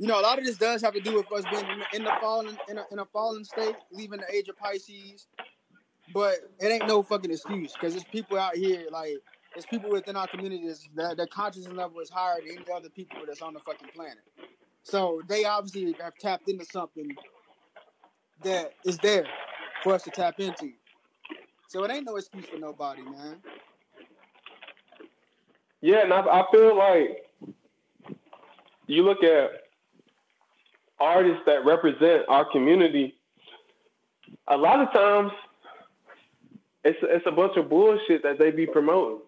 You 0.00 0.08
know, 0.08 0.18
a 0.18 0.22
lot 0.22 0.38
of 0.38 0.44
this 0.46 0.56
does 0.56 0.80
have 0.80 0.94
to 0.94 1.00
do 1.00 1.14
with 1.16 1.30
us 1.30 1.44
being 1.50 1.66
in 1.92 2.02
the 2.02 2.12
fallen 2.20 2.56
in 2.68 2.78
a, 2.78 2.84
in 2.90 2.98
a 2.98 3.04
fallen 3.04 3.44
state, 3.44 3.76
leaving 3.92 4.20
the 4.20 4.34
age 4.34 4.48
of 4.48 4.56
Pisces. 4.56 5.26
But 6.14 6.36
it 6.58 6.66
ain't 6.66 6.88
no 6.88 7.02
fucking 7.02 7.30
excuse 7.30 7.74
because 7.74 7.92
there's 7.92 8.04
people 8.04 8.38
out 8.38 8.56
here 8.56 8.86
like 8.90 9.18
there's 9.54 9.66
people 9.66 9.90
within 9.90 10.16
our 10.16 10.26
communities 10.26 10.88
that 10.94 11.16
their 11.16 11.26
consciousness 11.26 11.74
level 11.74 12.00
is 12.00 12.10
higher 12.10 12.36
than 12.40 12.56
any 12.56 12.64
other 12.74 12.88
people 12.88 13.18
that's 13.26 13.42
on 13.42 13.52
the 13.52 13.60
fucking 13.60 13.88
planet. 13.94 14.22
So 14.82 15.22
they 15.28 15.44
obviously 15.44 15.94
have 16.00 16.14
tapped 16.18 16.48
into 16.48 16.64
something 16.64 17.08
that 18.42 18.72
is 18.84 18.98
there 18.98 19.26
for 19.82 19.94
us 19.94 20.02
to 20.04 20.10
tap 20.10 20.40
into. 20.40 20.72
So 21.68 21.84
it 21.84 21.90
ain't 21.90 22.06
no 22.06 22.16
excuse 22.16 22.46
for 22.46 22.58
nobody, 22.58 23.02
man. 23.02 23.36
Yeah, 25.80 26.02
and 26.02 26.12
I, 26.12 26.20
I 26.20 26.44
feel 26.50 26.76
like 26.76 27.26
you 28.86 29.02
look 29.02 29.22
at 29.22 29.50
artists 31.00 31.42
that 31.46 31.64
represent 31.64 32.22
our 32.28 32.44
community. 32.50 33.16
A 34.48 34.56
lot 34.56 34.80
of 34.80 34.92
times, 34.92 35.32
it's 36.84 36.98
it's 37.02 37.26
a 37.26 37.32
bunch 37.32 37.56
of 37.56 37.68
bullshit 37.68 38.22
that 38.22 38.38
they 38.38 38.50
be 38.50 38.66
promoting. 38.66 39.20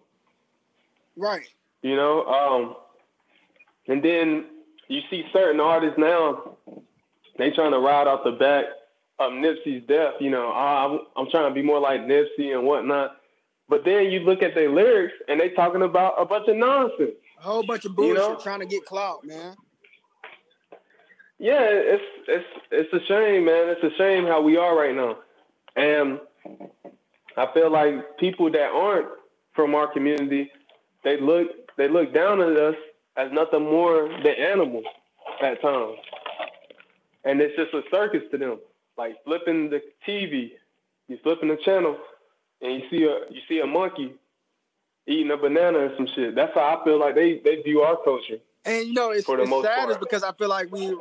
Right. 1.15 1.47
You 1.81 1.95
know, 1.95 2.25
um, 2.25 2.75
and 3.87 4.03
then 4.03 4.45
you 4.87 5.01
see 5.09 5.23
certain 5.31 5.59
artists 5.59 5.97
now, 5.97 6.57
they 7.37 7.51
trying 7.51 7.71
to 7.71 7.79
ride 7.79 8.07
off 8.07 8.21
the 8.23 8.31
back 8.31 8.65
of 9.19 9.31
Nipsey's 9.31 9.85
death. 9.87 10.15
You 10.19 10.29
know, 10.31 10.51
I'm, 10.51 10.99
I'm 11.15 11.29
trying 11.29 11.49
to 11.49 11.53
be 11.53 11.61
more 11.61 11.79
like 11.79 12.01
Nipsey 12.01 12.55
and 12.55 12.65
whatnot. 12.65 13.17
But 13.67 13.83
then 13.83 14.11
you 14.11 14.19
look 14.19 14.43
at 14.43 14.53
their 14.53 14.69
lyrics 14.69 15.13
and 15.27 15.39
they 15.39 15.49
talking 15.49 15.81
about 15.81 16.15
a 16.19 16.25
bunch 16.25 16.47
of 16.47 16.55
nonsense. 16.55 17.11
A 17.39 17.41
whole 17.41 17.63
bunch 17.63 17.85
of 17.85 17.95
bullshit 17.95 18.17
you 18.17 18.29
know? 18.29 18.39
trying 18.41 18.59
to 18.59 18.65
get 18.65 18.85
clout, 18.85 19.25
man. 19.25 19.55
Yeah, 21.37 21.59
it's 21.61 22.03
it's 22.27 22.45
it's 22.71 22.93
a 22.93 23.05
shame, 23.07 23.45
man. 23.45 23.67
It's 23.69 23.83
a 23.83 23.97
shame 23.97 24.25
how 24.25 24.41
we 24.41 24.55
are 24.55 24.75
right 24.77 24.95
now. 24.95 25.17
And 25.75 26.19
I 27.35 27.47
feel 27.53 27.69
like 27.69 28.17
people 28.17 28.49
that 28.51 28.71
aren't 28.71 29.07
from 29.53 29.75
our 29.75 29.91
community 29.91 30.49
they 31.05 31.17
look 31.21 31.47
they 31.77 31.87
look 31.87 32.13
down 32.13 32.41
at 32.41 32.57
us 32.57 32.75
as 33.15 33.31
nothing 33.31 33.63
more 33.63 34.09
than 34.09 34.33
animals 34.37 34.83
at 35.41 35.61
times. 35.61 35.97
And 37.23 37.39
it's 37.39 37.55
just 37.55 37.73
a 37.73 37.81
circus 37.89 38.23
to 38.31 38.37
them. 38.37 38.59
Like 38.97 39.23
flipping 39.23 39.69
the 39.69 39.81
TV, 40.05 40.51
you 41.07 41.17
flipping 41.23 41.49
the 41.49 41.57
channel, 41.63 41.97
and 42.61 42.73
you 42.73 42.89
see 42.89 43.03
a 43.03 43.33
you 43.33 43.41
see 43.47 43.59
a 43.59 43.65
monkey 43.65 44.13
eating 45.07 45.31
a 45.31 45.37
banana 45.37 45.77
or 45.77 45.95
some 45.95 46.07
shit. 46.15 46.35
That's 46.35 46.53
how 46.53 46.79
I 46.81 46.83
feel 46.83 46.99
like 46.99 47.15
they 47.15 47.39
they 47.39 47.61
view 47.61 47.81
our 47.81 47.97
culture. 48.03 48.39
And 48.65 48.87
you 48.87 48.93
know, 48.93 49.11
it's, 49.11 49.25
for 49.25 49.37
the 49.37 49.43
it's 49.43 49.49
most 49.49 49.65
sad 49.65 49.77
part. 49.77 49.91
is 49.91 49.97
because 49.97 50.23
I 50.23 50.31
feel 50.33 50.49
like 50.49 50.71
we, 50.71 50.97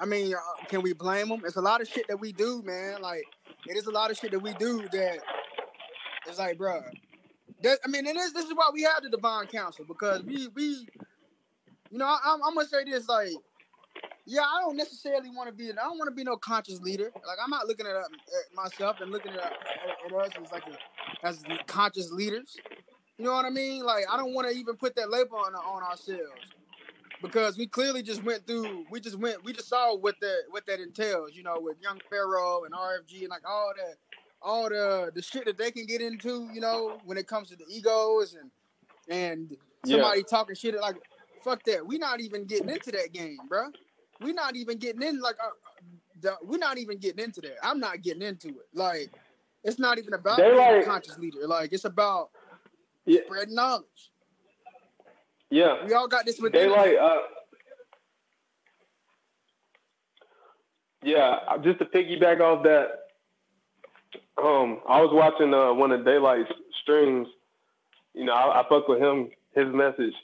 I 0.00 0.04
mean, 0.04 0.34
uh, 0.34 0.38
can 0.66 0.82
we 0.82 0.92
blame 0.92 1.28
them? 1.28 1.42
It's 1.44 1.56
a 1.56 1.60
lot 1.60 1.80
of 1.80 1.88
shit 1.88 2.08
that 2.08 2.18
we 2.18 2.32
do, 2.32 2.60
man. 2.62 3.00
Like 3.00 3.24
it 3.66 3.76
is 3.76 3.86
a 3.86 3.92
lot 3.92 4.10
of 4.10 4.16
shit 4.16 4.32
that 4.32 4.40
we 4.40 4.52
do 4.54 4.88
that 4.88 5.20
it's 6.28 6.38
like, 6.38 6.58
bro, 6.58 6.82
that, 7.62 7.78
I 7.84 7.88
mean, 7.88 8.06
is. 8.06 8.14
This 8.14 8.32
this 8.32 8.44
is 8.46 8.54
why 8.54 8.70
we 8.72 8.82
have 8.82 9.02
the 9.02 9.10
divine 9.10 9.46
council 9.46 9.84
because 9.86 10.22
we 10.22 10.48
we, 10.48 10.86
you 11.90 11.98
know, 11.98 12.06
I, 12.06 12.34
am 12.34 12.54
gonna 12.54 12.68
say 12.68 12.84
this 12.84 13.08
like, 13.08 13.30
yeah, 14.26 14.42
I 14.42 14.60
don't 14.60 14.76
necessarily 14.76 15.30
want 15.30 15.48
to 15.48 15.54
be. 15.54 15.70
I 15.70 15.74
don't 15.74 15.98
want 15.98 16.08
to 16.10 16.14
be 16.14 16.24
no 16.24 16.36
conscious 16.36 16.80
leader. 16.80 17.10
Like 17.14 17.38
I'm 17.42 17.50
not 17.50 17.66
looking 17.68 17.86
at, 17.86 17.96
um, 17.96 18.04
at 18.04 18.54
myself 18.54 19.00
and 19.00 19.10
looking 19.12 19.32
at, 19.32 19.40
at, 19.40 19.52
at 20.06 20.12
us 20.12 20.30
as 20.42 20.52
like 20.52 20.64
a, 20.66 21.26
as 21.26 21.44
conscious 21.66 22.10
leaders. 22.12 22.56
You 23.18 23.26
know 23.26 23.34
what 23.34 23.46
I 23.46 23.50
mean? 23.50 23.84
Like 23.84 24.04
I 24.10 24.16
don't 24.16 24.34
want 24.34 24.50
to 24.50 24.56
even 24.56 24.76
put 24.76 24.96
that 24.96 25.10
label 25.10 25.38
on 25.38 25.54
on 25.54 25.82
ourselves. 25.82 26.42
because 27.22 27.58
we 27.58 27.66
clearly 27.66 28.02
just 28.02 28.24
went 28.24 28.46
through. 28.46 28.86
We 28.90 29.00
just 29.00 29.18
went. 29.18 29.44
We 29.44 29.52
just 29.52 29.68
saw 29.68 29.96
what 29.96 30.16
that 30.20 30.42
what 30.50 30.66
that 30.66 30.80
entails. 30.80 31.32
You 31.34 31.42
know, 31.42 31.58
with 31.60 31.76
Young 31.82 32.00
Pharaoh 32.10 32.64
and 32.64 32.74
RFG 32.74 33.20
and 33.20 33.30
like 33.30 33.48
all 33.48 33.72
that, 33.76 33.96
all 34.42 34.68
the 34.68 35.10
the 35.14 35.22
shit 35.22 35.44
that 35.46 35.58
they 35.58 35.70
can 35.70 35.86
get 35.86 36.00
into. 36.00 36.48
You 36.52 36.60
know, 36.60 36.98
when 37.04 37.18
it 37.18 37.26
comes 37.26 37.48
to 37.50 37.56
the 37.56 37.64
egos 37.68 38.34
and 38.34 38.50
and 39.08 39.56
somebody 39.84 40.20
yeah. 40.20 40.26
talking 40.28 40.54
shit 40.54 40.78
like 40.80 40.96
fuck 41.42 41.62
that. 41.64 41.86
We 41.86 41.98
not 41.98 42.20
even 42.20 42.44
getting 42.44 42.68
into 42.68 42.90
that 42.92 43.12
game, 43.12 43.38
bro. 43.48 43.70
We 44.20 44.32
not 44.32 44.56
even 44.56 44.78
getting 44.78 45.02
in 45.02 45.20
like 45.20 45.36
uh, 45.42 45.50
the, 46.20 46.36
we're 46.42 46.58
not 46.58 46.78
even 46.78 46.98
getting 46.98 47.24
into 47.24 47.40
that. 47.42 47.56
I'm 47.62 47.80
not 47.80 48.02
getting 48.02 48.22
into 48.22 48.48
it. 48.48 48.66
Like 48.74 49.10
it's 49.64 49.78
not 49.78 49.98
even 49.98 50.14
about 50.14 50.38
being 50.38 50.56
like, 50.56 50.82
a 50.82 50.86
conscious 50.86 51.18
leader. 51.18 51.46
Like 51.46 51.72
it's 51.72 51.84
about 51.84 52.30
yeah. 53.06 53.20
spreading 53.26 53.54
knowledge. 53.54 53.84
Yeah, 55.50 55.86
we 55.86 55.94
all 55.94 56.08
got 56.08 56.26
this 56.26 56.38
with 56.38 56.52
they 56.52 56.68
like. 56.68 56.96
Uh, 57.00 57.18
yeah, 61.02 61.38
just 61.62 61.78
to 61.78 61.86
piggyback 61.86 62.40
off 62.40 62.64
that, 62.64 62.88
um, 64.42 64.80
I 64.88 65.00
was 65.00 65.10
watching 65.12 65.52
uh, 65.52 65.72
one 65.72 65.92
of 65.92 66.00
Daylyt's 66.00 66.52
streams. 66.82 67.28
You 68.14 68.24
know, 68.24 68.32
I, 68.32 68.60
I 68.60 68.68
fuck 68.68 68.88
with 68.88 69.00
him, 69.00 69.30
his 69.54 69.72
message, 69.72 70.14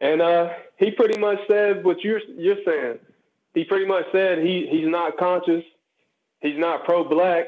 and 0.00 0.22
uh, 0.22 0.50
he 0.76 0.90
pretty 0.90 1.18
much 1.18 1.38
said 1.48 1.84
what 1.84 2.02
you're 2.02 2.20
you're 2.36 2.62
saying. 2.64 2.98
He 3.54 3.64
pretty 3.64 3.86
much 3.86 4.04
said 4.12 4.38
he 4.38 4.68
he's 4.70 4.88
not 4.88 5.16
conscious, 5.16 5.64
he's 6.40 6.58
not 6.58 6.84
pro 6.84 7.04
black, 7.08 7.46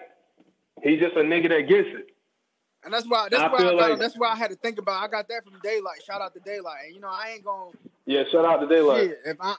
he's 0.82 1.00
just 1.00 1.16
a 1.16 1.20
nigga 1.20 1.48
that 1.50 1.68
gets 1.68 1.88
it. 1.88 2.08
And 2.84 2.92
that's 2.92 3.06
why 3.06 3.28
that's 3.30 3.42
I 3.42 3.48
why 3.48 3.58
I 3.58 3.70
like, 3.70 3.98
that's 3.98 4.18
why 4.18 4.32
I 4.32 4.36
had 4.36 4.50
to 4.50 4.56
think 4.56 4.78
about. 4.78 5.02
I 5.02 5.08
got 5.08 5.28
that 5.28 5.44
from 5.44 5.54
Daylyt. 5.60 6.04
Shout 6.04 6.20
out 6.20 6.34
to 6.34 6.40
Daylyt. 6.40 6.86
And 6.86 6.94
you 6.94 7.00
know, 7.00 7.10
I 7.10 7.32
ain't 7.34 7.44
gonna. 7.44 7.70
Yeah, 8.06 8.24
shout 8.30 8.44
out 8.44 8.58
to 8.58 8.66
Daylight. 8.66 9.10
Yeah, 9.24 9.32
if 9.32 9.36
I 9.40 9.54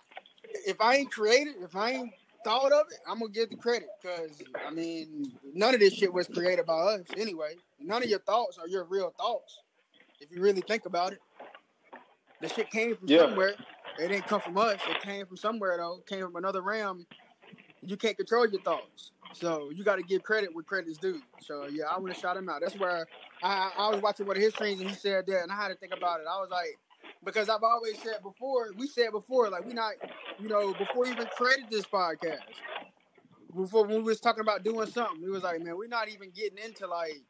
if 0.65 0.81
I 0.81 0.95
ain't 0.95 1.11
created, 1.11 1.55
if 1.61 1.75
I 1.75 1.91
ain't 1.91 2.13
thought 2.43 2.71
of 2.71 2.85
it, 2.91 2.99
I'm 3.07 3.19
gonna 3.19 3.31
give 3.31 3.49
the 3.49 3.55
credit 3.55 3.89
because 4.01 4.41
I 4.65 4.71
mean, 4.71 5.33
none 5.53 5.73
of 5.73 5.79
this 5.79 5.93
shit 5.93 6.13
was 6.13 6.27
created 6.27 6.65
by 6.65 6.73
us 6.73 7.01
anyway. 7.17 7.55
None 7.79 8.03
of 8.03 8.09
your 8.09 8.19
thoughts 8.19 8.57
are 8.57 8.67
your 8.67 8.85
real 8.85 9.13
thoughts 9.17 9.59
if 10.19 10.31
you 10.31 10.41
really 10.41 10.61
think 10.61 10.85
about 10.85 11.13
it. 11.13 11.19
The 12.41 12.49
shit 12.49 12.69
came 12.69 12.95
from 12.95 13.07
yeah. 13.07 13.19
somewhere. 13.19 13.55
It 13.99 14.07
didn't 14.07 14.27
come 14.27 14.41
from 14.41 14.57
us. 14.57 14.79
It 14.89 15.01
came 15.01 15.25
from 15.25 15.37
somewhere 15.37 15.77
though. 15.77 15.99
It 15.99 16.07
came 16.07 16.25
from 16.25 16.35
another 16.35 16.61
realm. 16.61 17.05
You 17.81 17.97
can't 17.97 18.17
control 18.17 18.47
your 18.47 18.61
thoughts. 18.61 19.11
So 19.33 19.71
you 19.73 19.83
got 19.83 19.95
to 19.95 20.03
give 20.03 20.23
credit 20.23 20.53
where 20.53 20.63
credit's 20.63 20.97
due. 20.97 21.21
So 21.41 21.67
yeah, 21.67 21.85
I 21.85 21.99
want 21.99 22.13
to 22.13 22.19
shout 22.19 22.37
him 22.37 22.49
out. 22.49 22.61
That's 22.61 22.77
where 22.77 23.07
I, 23.41 23.71
I 23.77 23.89
was 23.89 24.01
watching 24.01 24.25
one 24.25 24.37
of 24.37 24.41
his 24.41 24.53
streams 24.53 24.79
and 24.79 24.89
he 24.89 24.95
said 24.95 25.25
that, 25.27 25.43
and 25.43 25.51
I 25.51 25.55
had 25.55 25.69
to 25.69 25.75
think 25.75 25.93
about 25.95 26.19
it. 26.19 26.25
I 26.29 26.39
was 26.39 26.49
like, 26.49 26.77
because 27.23 27.49
I've 27.49 27.63
always 27.63 27.97
said 28.01 28.21
before, 28.21 28.71
we 28.77 28.87
said 28.87 29.11
before, 29.11 29.49
like 29.49 29.65
we 29.65 29.73
not, 29.73 29.93
you 30.39 30.49
know, 30.49 30.73
before 30.73 31.03
we 31.03 31.11
even 31.11 31.27
created 31.37 31.65
this 31.69 31.85
podcast, 31.85 32.39
before 33.55 33.85
when 33.85 33.97
we 33.97 34.03
was 34.03 34.19
talking 34.19 34.41
about 34.41 34.63
doing 34.63 34.87
something, 34.87 35.21
we 35.21 35.29
was 35.29 35.43
like, 35.43 35.61
man, 35.61 35.77
we're 35.77 35.87
not 35.87 36.09
even 36.09 36.31
getting 36.31 36.57
into 36.57 36.87
like 36.87 37.21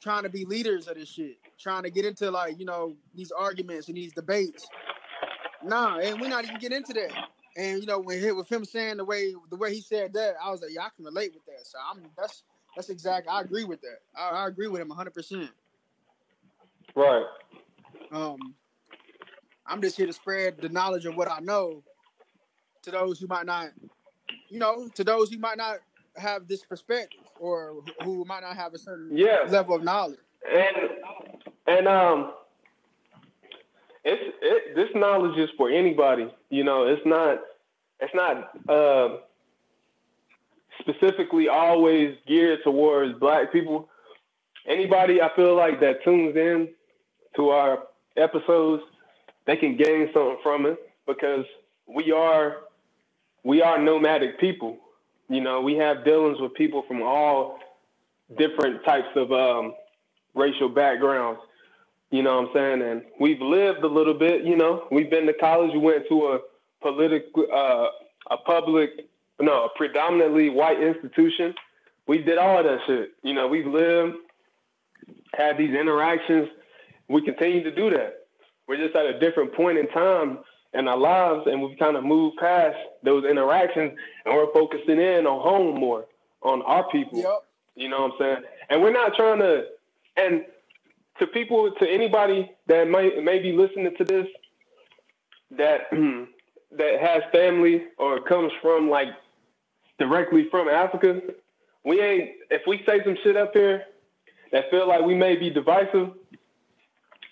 trying 0.00 0.22
to 0.22 0.28
be 0.28 0.44
leaders 0.44 0.88
of 0.88 0.96
this 0.96 1.08
shit, 1.08 1.36
trying 1.58 1.82
to 1.82 1.90
get 1.90 2.04
into 2.04 2.30
like 2.30 2.58
you 2.58 2.64
know 2.64 2.96
these 3.14 3.30
arguments 3.30 3.88
and 3.88 3.96
these 3.96 4.12
debates. 4.12 4.66
Nah, 5.62 5.98
and 5.98 6.20
we're 6.20 6.28
not 6.28 6.44
even 6.44 6.58
getting 6.58 6.78
into 6.78 6.92
that. 6.94 7.12
And 7.56 7.80
you 7.80 7.86
know, 7.86 7.98
when 7.98 8.20
hit 8.20 8.36
with 8.36 8.50
him 8.50 8.64
saying 8.64 8.98
the 8.98 9.04
way 9.04 9.34
the 9.50 9.56
way 9.56 9.74
he 9.74 9.80
said 9.80 10.12
that, 10.14 10.34
I 10.42 10.50
was 10.50 10.62
like, 10.62 10.70
yeah, 10.72 10.82
I 10.82 10.88
can 10.94 11.04
relate 11.04 11.32
with 11.34 11.44
that. 11.46 11.66
So 11.66 11.78
I'm 11.90 12.02
that's 12.16 12.42
that's 12.76 12.88
exactly 12.90 13.30
I 13.30 13.40
agree 13.40 13.64
with 13.64 13.80
that. 13.82 13.98
I, 14.16 14.44
I 14.44 14.48
agree 14.48 14.68
with 14.68 14.80
him 14.80 14.88
100. 14.88 15.12
percent 15.12 15.50
Right. 16.94 17.24
Um, 18.12 18.54
I'm 19.70 19.80
just 19.80 19.96
here 19.96 20.06
to 20.06 20.12
spread 20.12 20.58
the 20.60 20.68
knowledge 20.68 21.06
of 21.06 21.16
what 21.16 21.30
I 21.30 21.38
know 21.38 21.84
to 22.82 22.90
those 22.90 23.20
who 23.20 23.28
might 23.28 23.46
not, 23.46 23.68
you 24.48 24.58
know, 24.58 24.88
to 24.96 25.04
those 25.04 25.30
who 25.30 25.38
might 25.38 25.56
not 25.56 25.76
have 26.16 26.48
this 26.48 26.64
perspective 26.64 27.20
or 27.38 27.76
who 28.02 28.24
might 28.24 28.40
not 28.40 28.56
have 28.56 28.74
a 28.74 28.78
certain 28.78 29.16
yeah. 29.16 29.44
level 29.48 29.76
of 29.76 29.84
knowledge. 29.84 30.18
And 30.52 30.76
and 31.68 31.86
um, 31.86 32.32
it's 34.04 34.36
it, 34.42 34.74
this 34.74 34.88
knowledge 34.94 35.38
is 35.38 35.50
for 35.56 35.70
anybody. 35.70 36.28
You 36.48 36.64
know, 36.64 36.86
it's 36.86 37.06
not 37.06 37.38
it's 38.00 38.14
not 38.14 38.50
uh, 38.68 39.18
specifically 40.80 41.48
always 41.48 42.16
geared 42.26 42.60
towards 42.64 43.18
black 43.20 43.52
people. 43.52 43.88
Anybody 44.66 45.22
I 45.22 45.30
feel 45.36 45.54
like 45.54 45.78
that 45.80 46.02
tunes 46.02 46.34
in 46.36 46.70
to 47.36 47.50
our 47.50 47.84
episodes, 48.16 48.82
they 49.50 49.56
can 49.56 49.76
gain 49.76 50.08
something 50.14 50.38
from 50.44 50.64
it 50.64 50.78
because 51.08 51.44
we 51.88 52.12
are 52.12 52.58
we 53.42 53.60
are 53.60 53.82
nomadic 53.82 54.38
people. 54.38 54.78
You 55.28 55.40
know, 55.40 55.60
we 55.60 55.74
have 55.74 56.04
dealings 56.04 56.40
with 56.40 56.54
people 56.54 56.84
from 56.86 57.02
all 57.02 57.58
different 58.38 58.84
types 58.84 59.08
of 59.16 59.32
um, 59.32 59.74
racial 60.36 60.68
backgrounds. 60.68 61.40
You 62.12 62.22
know 62.22 62.42
what 62.42 62.50
I'm 62.50 62.54
saying? 62.54 62.82
And 62.82 63.02
we've 63.18 63.40
lived 63.40 63.82
a 63.82 63.88
little 63.88 64.14
bit, 64.14 64.44
you 64.44 64.56
know. 64.56 64.86
We've 64.92 65.10
been 65.10 65.26
to 65.26 65.34
college, 65.34 65.72
we 65.72 65.80
went 65.80 66.04
to 66.10 66.26
a 66.28 66.38
political 66.80 67.46
uh, 67.52 67.86
a 68.32 68.36
public 68.36 69.08
no, 69.40 69.64
a 69.64 69.68
predominantly 69.74 70.50
white 70.50 70.80
institution. 70.80 71.54
We 72.06 72.18
did 72.18 72.38
all 72.38 72.62
that 72.62 72.78
shit. 72.86 73.14
You 73.24 73.34
know, 73.34 73.48
we've 73.48 73.66
lived, 73.66 74.14
had 75.34 75.58
these 75.58 75.74
interactions. 75.74 76.50
We 77.08 77.22
continue 77.22 77.64
to 77.64 77.74
do 77.74 77.90
that. 77.90 78.19
We're 78.70 78.76
just 78.76 78.94
at 78.94 79.04
a 79.04 79.18
different 79.18 79.52
point 79.52 79.78
in 79.78 79.88
time 79.88 80.38
in 80.74 80.86
our 80.86 80.96
lives, 80.96 81.42
and 81.46 81.60
we've 81.60 81.76
kind 81.76 81.96
of 81.96 82.04
moved 82.04 82.36
past 82.38 82.76
those 83.02 83.24
interactions, 83.24 83.98
and 84.24 84.32
we're 84.32 84.52
focusing 84.52 85.00
in 85.00 85.26
on 85.26 85.42
home 85.42 85.80
more, 85.80 86.06
on 86.42 86.62
our 86.62 86.88
people. 86.88 87.18
Yep. 87.18 87.42
You 87.74 87.88
know 87.88 88.02
what 88.02 88.12
I'm 88.12 88.18
saying? 88.20 88.36
And 88.68 88.80
we're 88.80 88.92
not 88.92 89.16
trying 89.16 89.40
to. 89.40 89.64
And 90.16 90.44
to 91.18 91.26
people, 91.26 91.72
to 91.80 91.90
anybody 91.90 92.48
that 92.68 92.88
might 92.88 93.20
may 93.24 93.40
be 93.40 93.50
listening 93.50 93.92
to 93.98 94.04
this, 94.04 94.28
that 95.58 95.90
that 95.90 97.00
has 97.00 97.22
family 97.32 97.86
or 97.98 98.22
comes 98.22 98.52
from 98.62 98.88
like 98.88 99.08
directly 99.98 100.46
from 100.48 100.68
Africa, 100.68 101.20
we 101.84 102.00
ain't. 102.00 102.30
If 102.50 102.62
we 102.68 102.84
say 102.86 103.02
some 103.02 103.16
shit 103.24 103.36
up 103.36 103.50
here 103.52 103.82
that 104.52 104.70
feel 104.70 104.86
like 104.86 105.02
we 105.02 105.16
may 105.16 105.34
be 105.34 105.50
divisive, 105.50 106.10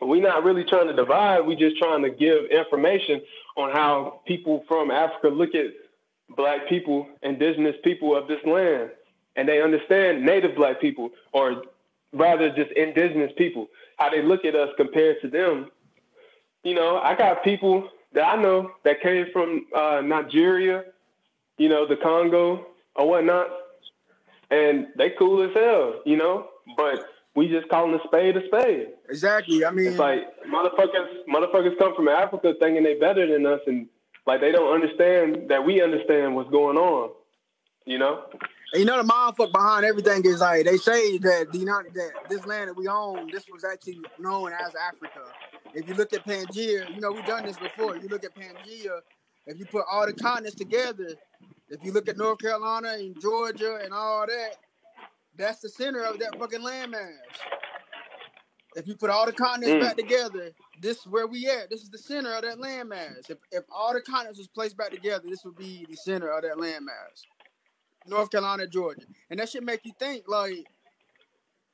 we're 0.07 0.23
not 0.23 0.45
really 0.45 0.65
trying 0.65 0.87
to 0.87 0.93
divide. 0.93 1.41
We're 1.41 1.59
just 1.59 1.77
trying 1.79 2.03
to 2.03 2.11
give 2.11 2.45
information 2.47 3.21
on 3.57 3.73
how 3.73 4.21
people 4.27 4.65
from 4.69 4.91
Africa 4.91 5.29
look 5.29 5.55
at 5.55 5.67
black 6.37 6.69
people, 6.69 7.09
indigenous 7.23 7.77
people 7.83 8.17
of 8.17 8.29
this 8.29 8.41
land, 8.47 8.91
and 9.37 9.49
they 9.49 9.61
understand 9.63 10.25
native 10.25 10.55
black 10.55 10.81
people, 10.81 11.11
or 11.33 11.63
rather 12.13 12.51
just 12.51 12.71
indigenous 12.73 13.33
people, 13.37 13.69
how 13.97 14.11
they 14.11 14.23
look 14.23 14.45
at 14.45 14.55
us 14.55 14.71
compared 14.77 15.21
to 15.23 15.29
them. 15.29 15.71
You 16.63 16.75
know, 16.75 16.99
I 16.99 17.17
got 17.17 17.43
people 17.43 17.89
that 18.13 18.25
I 18.25 18.41
know 18.41 18.73
that 18.85 19.01
came 19.01 19.27
from 19.33 19.67
uh, 19.75 20.01
Nigeria, 20.05 20.85
you 21.57 21.69
know, 21.69 21.87
the 21.87 21.97
Congo 21.97 22.67
or 22.95 23.09
whatnot, 23.09 23.49
and 24.51 24.89
they 24.97 25.11
cool 25.11 25.43
as 25.43 25.55
hell, 25.55 26.01
you 26.05 26.17
know, 26.17 26.49
but 26.77 27.07
we 27.39 27.47
just 27.49 27.69
calling 27.69 27.95
a 27.95 28.03
spade 28.09 28.37
a 28.37 28.45
spade. 28.49 28.89
Exactly. 29.09 29.65
I 29.65 29.71
mean, 29.71 29.87
it's 29.87 29.99
like 29.99 30.19
motherfuckers, 30.45 31.25
motherfuckers 31.33 31.79
come 31.79 31.95
from 31.95 32.09
Africa 32.09 32.53
thinking 32.59 32.83
they 32.83 32.99
better 32.99 33.31
than 33.33 33.47
us, 33.47 33.61
and 33.67 33.87
like 34.27 34.41
they 34.41 34.51
don't 34.51 34.75
understand 34.75 35.49
that 35.49 35.65
we 35.65 35.81
understand 35.81 36.35
what's 36.35 36.51
going 36.51 36.77
on. 36.77 37.11
You 37.87 37.99
know. 37.99 38.25
And 38.73 38.81
you 38.81 38.85
know 38.85 39.01
the 39.01 39.09
mindfuck 39.09 39.53
behind 39.53 39.87
everything 39.87 40.25
is 40.25 40.41
like 40.41 40.65
they 40.65 40.77
say 40.79 41.17
that 41.19 41.53
the 41.53 41.59
United 41.59 41.95
that 41.95 42.11
this 42.29 42.45
land 42.45 42.71
that 42.71 42.77
we 42.77 42.89
own, 42.89 43.31
this 43.31 43.45
was 43.51 43.65
actually 43.65 44.01
known 44.19 44.53
as 44.53 44.75
Africa. 44.75 45.23
If 45.75 45.89
you 45.89 45.95
look 45.95 46.13
at 46.13 46.27
Pangea, 46.27 46.93
you 46.93 47.01
know 47.01 47.13
we've 47.13 47.25
done 47.25 47.47
this 47.47 47.57
before. 47.57 47.97
You 47.97 48.09
look 48.09 48.25
at 48.25 48.35
Pangea, 48.35 48.99
if 49.47 49.59
you 49.61 49.65
put 49.65 49.85
all 49.91 50.07
the 50.07 50.13
continents 50.13 50.57
together, 50.57 51.15
if 51.71 51.85
you 51.85 51.93
look 51.93 52.09
at 52.09 52.17
North 52.17 52.41
Carolina 52.41 52.95
and 52.99 53.19
Georgia 53.21 53.79
and 53.83 53.93
all 53.93 54.27
that, 54.27 54.57
that's 55.39 55.61
the 55.61 55.69
center 55.69 56.03
of 56.03 56.19
that 56.19 56.39
fucking 56.39 56.61
landmass. 56.61 57.15
If 58.77 58.87
you 58.87 58.97
put 58.97 59.11
all 59.11 59.25
the 59.25 59.33
continents 59.33 59.83
mm. 59.83 59.89
back 59.89 59.97
together, 59.97 60.53
this 60.81 60.99
is 60.99 61.07
where 61.07 61.27
we 61.27 61.47
at. 61.47 61.71
This 61.71 61.83
is 61.83 61.91
the 61.91 61.99
center 61.99 62.33
of 62.35 62.43
that 62.43 62.59
landmass. 62.59 63.31
If 63.31 63.39
if 63.51 63.65
all 63.75 63.95
the 63.95 64.01
continents 64.01 64.39
was 64.39 64.49
placed 64.49 64.77
back 64.77 64.91
together, 64.91 65.25
this 65.27 65.45
would 65.45 65.57
be 65.57 65.87
the 65.89 65.97
center 65.97 66.29
of 66.29 66.43
that 66.43 66.57
landmass. 66.57 67.23
North 68.07 68.31
Carolina, 68.31 68.67
Georgia, 68.67 69.07
and 69.31 69.41
that 69.41 69.49
should 69.49 69.65
make 69.65 69.85
you 69.85 69.93
think 69.99 70.25
like, 70.29 70.67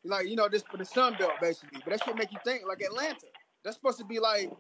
like 0.05 0.29
you 0.29 0.37
know, 0.37 0.49
this 0.49 0.63
for 0.71 0.77
the 0.77 0.85
Sun 0.85 1.17
Belt 1.19 1.33
basically. 1.41 1.81
But 1.85 1.91
that 1.91 2.05
should 2.05 2.17
make 2.17 2.33
you 2.33 2.39
think 2.45 2.63
like 2.67 2.81
Atlanta. 2.81 3.27
That's 3.65 3.77
supposed 3.77 3.99
to 3.99 4.05
be 4.05 4.19
like, 4.19 4.51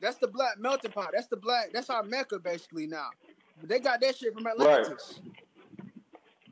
that's 0.00 0.16
the 0.16 0.28
black 0.28 0.58
melting 0.58 0.92
pot. 0.92 1.10
That's 1.12 1.28
the 1.28 1.36
black. 1.36 1.70
That's 1.72 1.90
our 1.90 2.02
mecca 2.02 2.38
basically 2.38 2.86
now. 2.86 3.08
But 3.60 3.68
they 3.68 3.80
got 3.80 4.00
that 4.00 4.16
shit 4.16 4.34
from 4.34 4.46
Atlantis. 4.46 5.20
Right. 5.22 5.45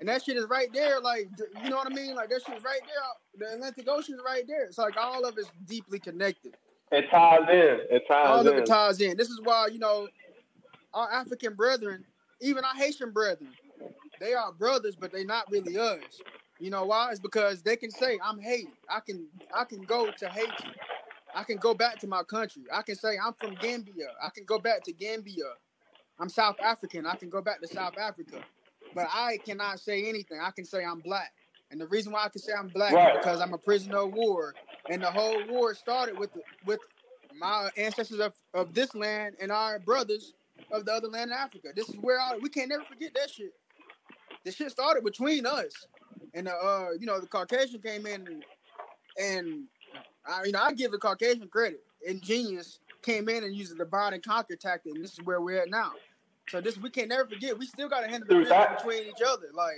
And 0.04 0.10
that 0.10 0.22
shit 0.22 0.36
is 0.36 0.44
right 0.50 0.70
there, 0.70 1.00
like 1.00 1.30
you 1.62 1.70
know 1.70 1.76
what 1.76 1.90
I 1.90 1.94
mean? 1.94 2.14
Like 2.14 2.28
that 2.28 2.42
shit's 2.46 2.62
right 2.62 2.80
there. 2.84 3.48
The 3.48 3.54
Atlantic 3.54 3.88
Ocean 3.88 4.16
is 4.16 4.20
right 4.22 4.46
there. 4.46 4.66
It's 4.66 4.76
like 4.76 4.98
all 4.98 5.24
of 5.24 5.38
it's 5.38 5.50
deeply 5.64 5.98
connected. 5.98 6.52
It 6.92 7.10
ties 7.10 7.48
in. 7.48 7.78
It 7.88 8.02
ties 8.06 8.26
all 8.28 8.40
in. 8.42 8.48
of 8.48 8.54
it 8.54 8.66
ties 8.66 9.00
in. 9.00 9.16
This 9.16 9.30
is 9.30 9.40
why 9.42 9.68
you 9.68 9.78
know 9.78 10.08
our 10.92 11.10
African 11.10 11.54
brethren, 11.54 12.04
even 12.42 12.66
our 12.66 12.74
Haitian 12.74 13.12
brethren, 13.12 13.48
they 14.20 14.34
are 14.34 14.52
brothers, 14.52 14.94
but 14.94 15.10
they're 15.10 15.24
not 15.24 15.50
really 15.50 15.78
us. 15.78 16.20
You 16.58 16.68
know 16.68 16.84
why? 16.84 17.10
It's 17.10 17.18
because 17.18 17.62
they 17.62 17.76
can 17.76 17.90
say, 17.90 18.18
"I'm 18.22 18.38
Haiti. 18.38 18.68
I 18.90 19.00
can 19.00 19.26
I 19.56 19.64
can 19.64 19.84
go 19.84 20.10
to 20.18 20.28
Haiti. 20.28 20.68
I 21.34 21.44
can 21.44 21.56
go 21.56 21.72
back 21.72 21.98
to 22.00 22.06
my 22.06 22.24
country. 22.24 22.64
I 22.70 22.82
can 22.82 22.96
say 22.96 23.16
I'm 23.16 23.32
from 23.32 23.54
Gambia. 23.54 24.08
I 24.22 24.28
can 24.28 24.44
go 24.44 24.58
back 24.58 24.84
to 24.84 24.92
Gambia. 24.92 25.54
I'm 26.18 26.28
South 26.28 26.56
African. 26.62 27.06
I 27.06 27.16
can 27.16 27.30
go 27.30 27.40
back 27.40 27.62
to 27.62 27.68
South 27.68 27.96
Africa. 27.96 28.44
But 28.94 29.08
I 29.12 29.38
cannot 29.44 29.80
say 29.80 30.08
anything. 30.08 30.40
I 30.42 30.50
can 30.52 30.64
say 30.64 30.84
I'm 30.84 31.00
black. 31.00 31.32
And 31.70 31.80
the 31.80 31.86
reason 31.88 32.12
why 32.12 32.24
I 32.24 32.28
can 32.28 32.42
say 32.42 32.52
I'm 32.58 32.68
black 32.70 32.92
Right. 32.94 33.06
is 33.08 33.12
because 33.12 33.40
I'm 33.40 33.54
a 33.54 33.58
prisoner 33.58 33.98
of 33.98 34.12
war. 34.12 34.56
And 34.88 35.02
the 35.02 35.10
whole 35.10 35.44
war 35.44 35.74
started 35.74 36.16
with 36.18 36.30
with 36.64 36.80
my 37.32 37.70
ancestors 37.76 38.20
of, 38.20 38.34
of 38.54 38.74
this 38.74 38.94
land 38.94 39.36
and 39.40 39.52
our 39.52 39.78
brothers 39.80 40.34
of 40.70 40.84
the 40.86 40.92
other 40.92 41.08
land 41.08 41.30
in 41.30 41.36
Africa. 41.36 41.68
This 41.74 41.88
is 41.88 41.96
where 41.96 42.20
all, 42.20 42.40
we 42.40 42.48
can't 42.48 42.68
never 42.70 42.84
forget 42.84 43.12
that 43.14 43.30
shit. 43.30 43.52
This 44.44 44.56
shit 44.56 44.70
started 44.70 45.04
between 45.04 45.46
us. 45.46 45.88
And 46.34 46.46
the, 46.46 46.54
uh, 46.54 46.90
you 46.98 47.06
know, 47.06 47.20
the 47.20 47.26
Caucasian 47.26 47.80
came 47.82 48.06
in 48.06 48.26
and, 48.26 48.44
and 49.18 49.64
I, 50.26 50.44
you 50.44 50.52
know, 50.52 50.60
I 50.62 50.72
give 50.72 50.92
the 50.92 50.98
Caucasian 50.98 51.48
credit. 51.48 51.80
Ingenious 52.06 52.80
came 53.02 53.28
in 53.28 53.44
and 53.44 53.54
used 53.56 53.72
the 53.72 53.84
divide 53.84 54.14
and 54.14 54.22
conquer 54.22 54.56
tactic, 54.56 54.94
and 54.94 55.04
this 55.04 55.14
is 55.14 55.20
where 55.22 55.40
we're 55.40 55.62
at 55.62 55.70
now. 55.70 55.92
So 56.48 56.60
this 56.60 56.76
we 56.78 56.90
can't 56.90 57.08
never 57.08 57.26
forget. 57.28 57.58
We 57.58 57.66
still 57.66 57.88
got 57.88 58.00
to 58.00 58.08
handle 58.08 58.28
the 58.28 58.40
business 58.40 58.66
between 58.76 59.04
each 59.04 59.22
other. 59.26 59.46
Like, 59.54 59.76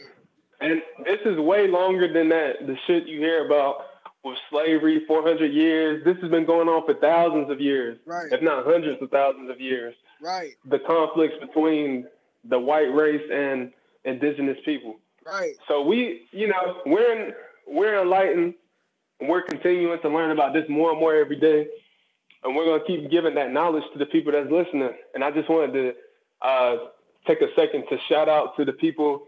And 0.61 0.83
this 1.05 1.21
is 1.25 1.39
way 1.39 1.69
longer 1.69 2.13
than 2.13 2.29
that. 2.31 2.67
The 2.67 2.77
shit 2.87 3.07
you 3.07 3.19
hear 3.19 3.47
about 3.47 3.87
with 4.25 4.37
slavery, 4.51 5.05
400 5.07 5.53
years. 5.53 6.05
This 6.05 6.17
has 6.21 6.31
been 6.31 6.45
going 6.47 6.69
on 6.69 6.85
for 6.85 6.95
thousands 7.01 7.49
of 7.51 7.61
years, 7.61 7.99
right, 8.07 8.27
if 8.33 8.43
not 8.43 8.65
hundreds 8.67 9.01
of 9.01 9.11
thousands 9.11 9.51
of 9.51 9.61
years. 9.61 9.95
right, 10.21 10.51
The 10.69 10.81
conflicts 10.81 11.37
between 11.41 12.07
the 12.45 12.59
white 12.59 12.93
race 12.93 13.23
and 13.33 13.73
indigenous 14.05 14.59
people. 14.65 14.99
right. 15.25 15.55
So 15.69 15.83
we, 15.83 16.27
you 16.33 16.49
know, 16.49 16.81
we're 16.87 17.13
in, 17.29 17.33
we're 17.69 18.03
enlightened. 18.03 18.55
We're 19.21 19.43
continuing 19.43 20.01
to 20.03 20.09
learn 20.09 20.31
about 20.33 20.53
this 20.53 20.65
more 20.69 20.91
and 20.91 21.01
more 21.01 21.15
every 21.15 21.37
day, 21.39 21.69
and 22.43 22.55
we're 22.55 22.67
gonna 22.67 22.85
keep 22.85 23.11
giving 23.11 23.35
that 23.37 23.53
knowledge 23.53 23.85
to 23.93 23.99
the 23.99 24.07
people 24.07 24.33
that's 24.33 24.51
listening. 24.51 24.91
And 25.15 25.23
I 25.25 25.31
just 25.31 25.49
wanted 25.49 25.73
to 25.73 25.95
uh, 26.43 26.77
take 27.27 27.41
a 27.41 27.49
second 27.57 27.85
to 27.91 27.99
shout 28.09 28.29
out 28.29 28.57
to 28.57 28.65
the 28.65 28.73
people 28.73 29.25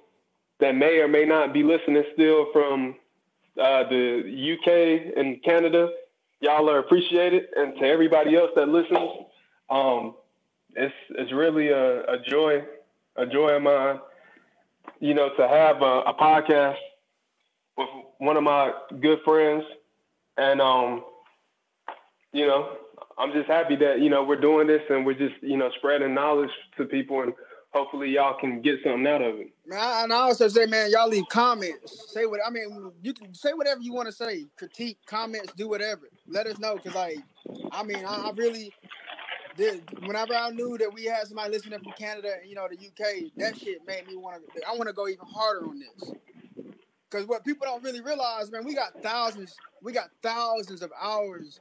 that 0.60 0.74
may 0.74 0.98
or 0.98 1.08
may 1.08 1.24
not 1.24 1.52
be 1.52 1.62
listening 1.62 2.04
still 2.14 2.46
from 2.52 2.96
uh, 3.60 3.84
the 3.88 4.56
UK 4.56 5.16
and 5.16 5.42
Canada. 5.42 5.90
Y'all 6.40 6.70
are 6.70 6.78
appreciated, 6.78 7.44
and 7.56 7.74
to 7.76 7.84
everybody 7.84 8.36
else 8.36 8.50
that 8.54 8.68
listens, 8.68 9.10
um, 9.70 10.14
it's 10.76 10.94
it's 11.10 11.32
really 11.32 11.68
a, 11.68 12.04
a 12.04 12.18
joy, 12.28 12.62
a 13.16 13.26
joy 13.26 13.50
of 13.50 13.62
mine 13.62 13.98
you 15.00 15.14
know, 15.14 15.30
to 15.36 15.48
have 15.48 15.82
a, 15.82 16.00
a 16.00 16.14
podcast 16.14 16.76
with 17.76 17.88
one 18.18 18.36
of 18.36 18.42
my 18.42 18.72
good 19.00 19.20
friends, 19.24 19.64
and 20.36 20.60
um, 20.60 21.04
you 22.32 22.46
know, 22.46 22.76
I'm 23.18 23.32
just 23.32 23.48
happy 23.48 23.76
that 23.76 24.00
you 24.00 24.10
know 24.10 24.24
we're 24.24 24.40
doing 24.40 24.66
this 24.66 24.82
and 24.90 25.04
we're 25.06 25.14
just 25.18 25.34
you 25.42 25.56
know 25.56 25.70
spreading 25.78 26.14
knowledge 26.14 26.50
to 26.78 26.84
people, 26.84 27.22
and 27.22 27.32
hopefully 27.72 28.10
y'all 28.10 28.38
can 28.40 28.62
get 28.62 28.76
something 28.84 29.06
out 29.06 29.22
of 29.22 29.36
it. 29.36 29.50
Man, 29.66 29.78
I- 29.80 30.04
and 30.04 30.12
I 30.12 30.16
also 30.18 30.48
say, 30.48 30.66
man, 30.66 30.90
y'all 30.90 31.08
leave 31.08 31.28
comments. 31.30 32.12
Say 32.12 32.26
what 32.26 32.40
I 32.46 32.50
mean. 32.50 32.92
You 33.02 33.12
can 33.14 33.34
say 33.34 33.52
whatever 33.54 33.80
you 33.80 33.92
want 33.92 34.06
to 34.08 34.12
say. 34.12 34.46
Critique, 34.56 34.98
comments, 35.06 35.52
do 35.56 35.68
whatever. 35.68 36.08
Let 36.28 36.46
us 36.46 36.58
know, 36.58 36.76
cause 36.78 36.94
like, 36.94 37.18
I 37.72 37.82
mean, 37.82 38.04
I, 38.04 38.28
I 38.28 38.32
really. 38.36 38.72
Whenever 40.04 40.34
I 40.34 40.50
knew 40.50 40.78
that 40.78 40.92
we 40.94 41.04
had 41.04 41.26
somebody 41.26 41.50
listening 41.52 41.80
from 41.80 41.92
Canada, 41.92 42.34
and 42.40 42.48
you 42.48 42.54
know, 42.56 42.68
the 42.70 42.76
UK, 42.76 43.32
that 43.38 43.56
shit 43.58 43.84
made 43.86 44.06
me 44.06 44.16
want 44.16 44.42
to. 44.54 44.62
I 44.68 44.72
want 44.72 44.88
to 44.88 44.92
go 44.92 45.08
even 45.08 45.26
harder 45.26 45.66
on 45.66 45.80
this. 45.80 46.12
Cause 47.10 47.26
what 47.26 47.44
people 47.44 47.66
don't 47.66 47.82
really 47.82 48.00
realize, 48.02 48.50
man, 48.52 48.64
we 48.64 48.74
got 48.74 48.92
thousands. 49.02 49.56
We 49.82 49.92
got 49.92 50.10
thousands 50.22 50.82
of 50.82 50.92
hours, 51.00 51.60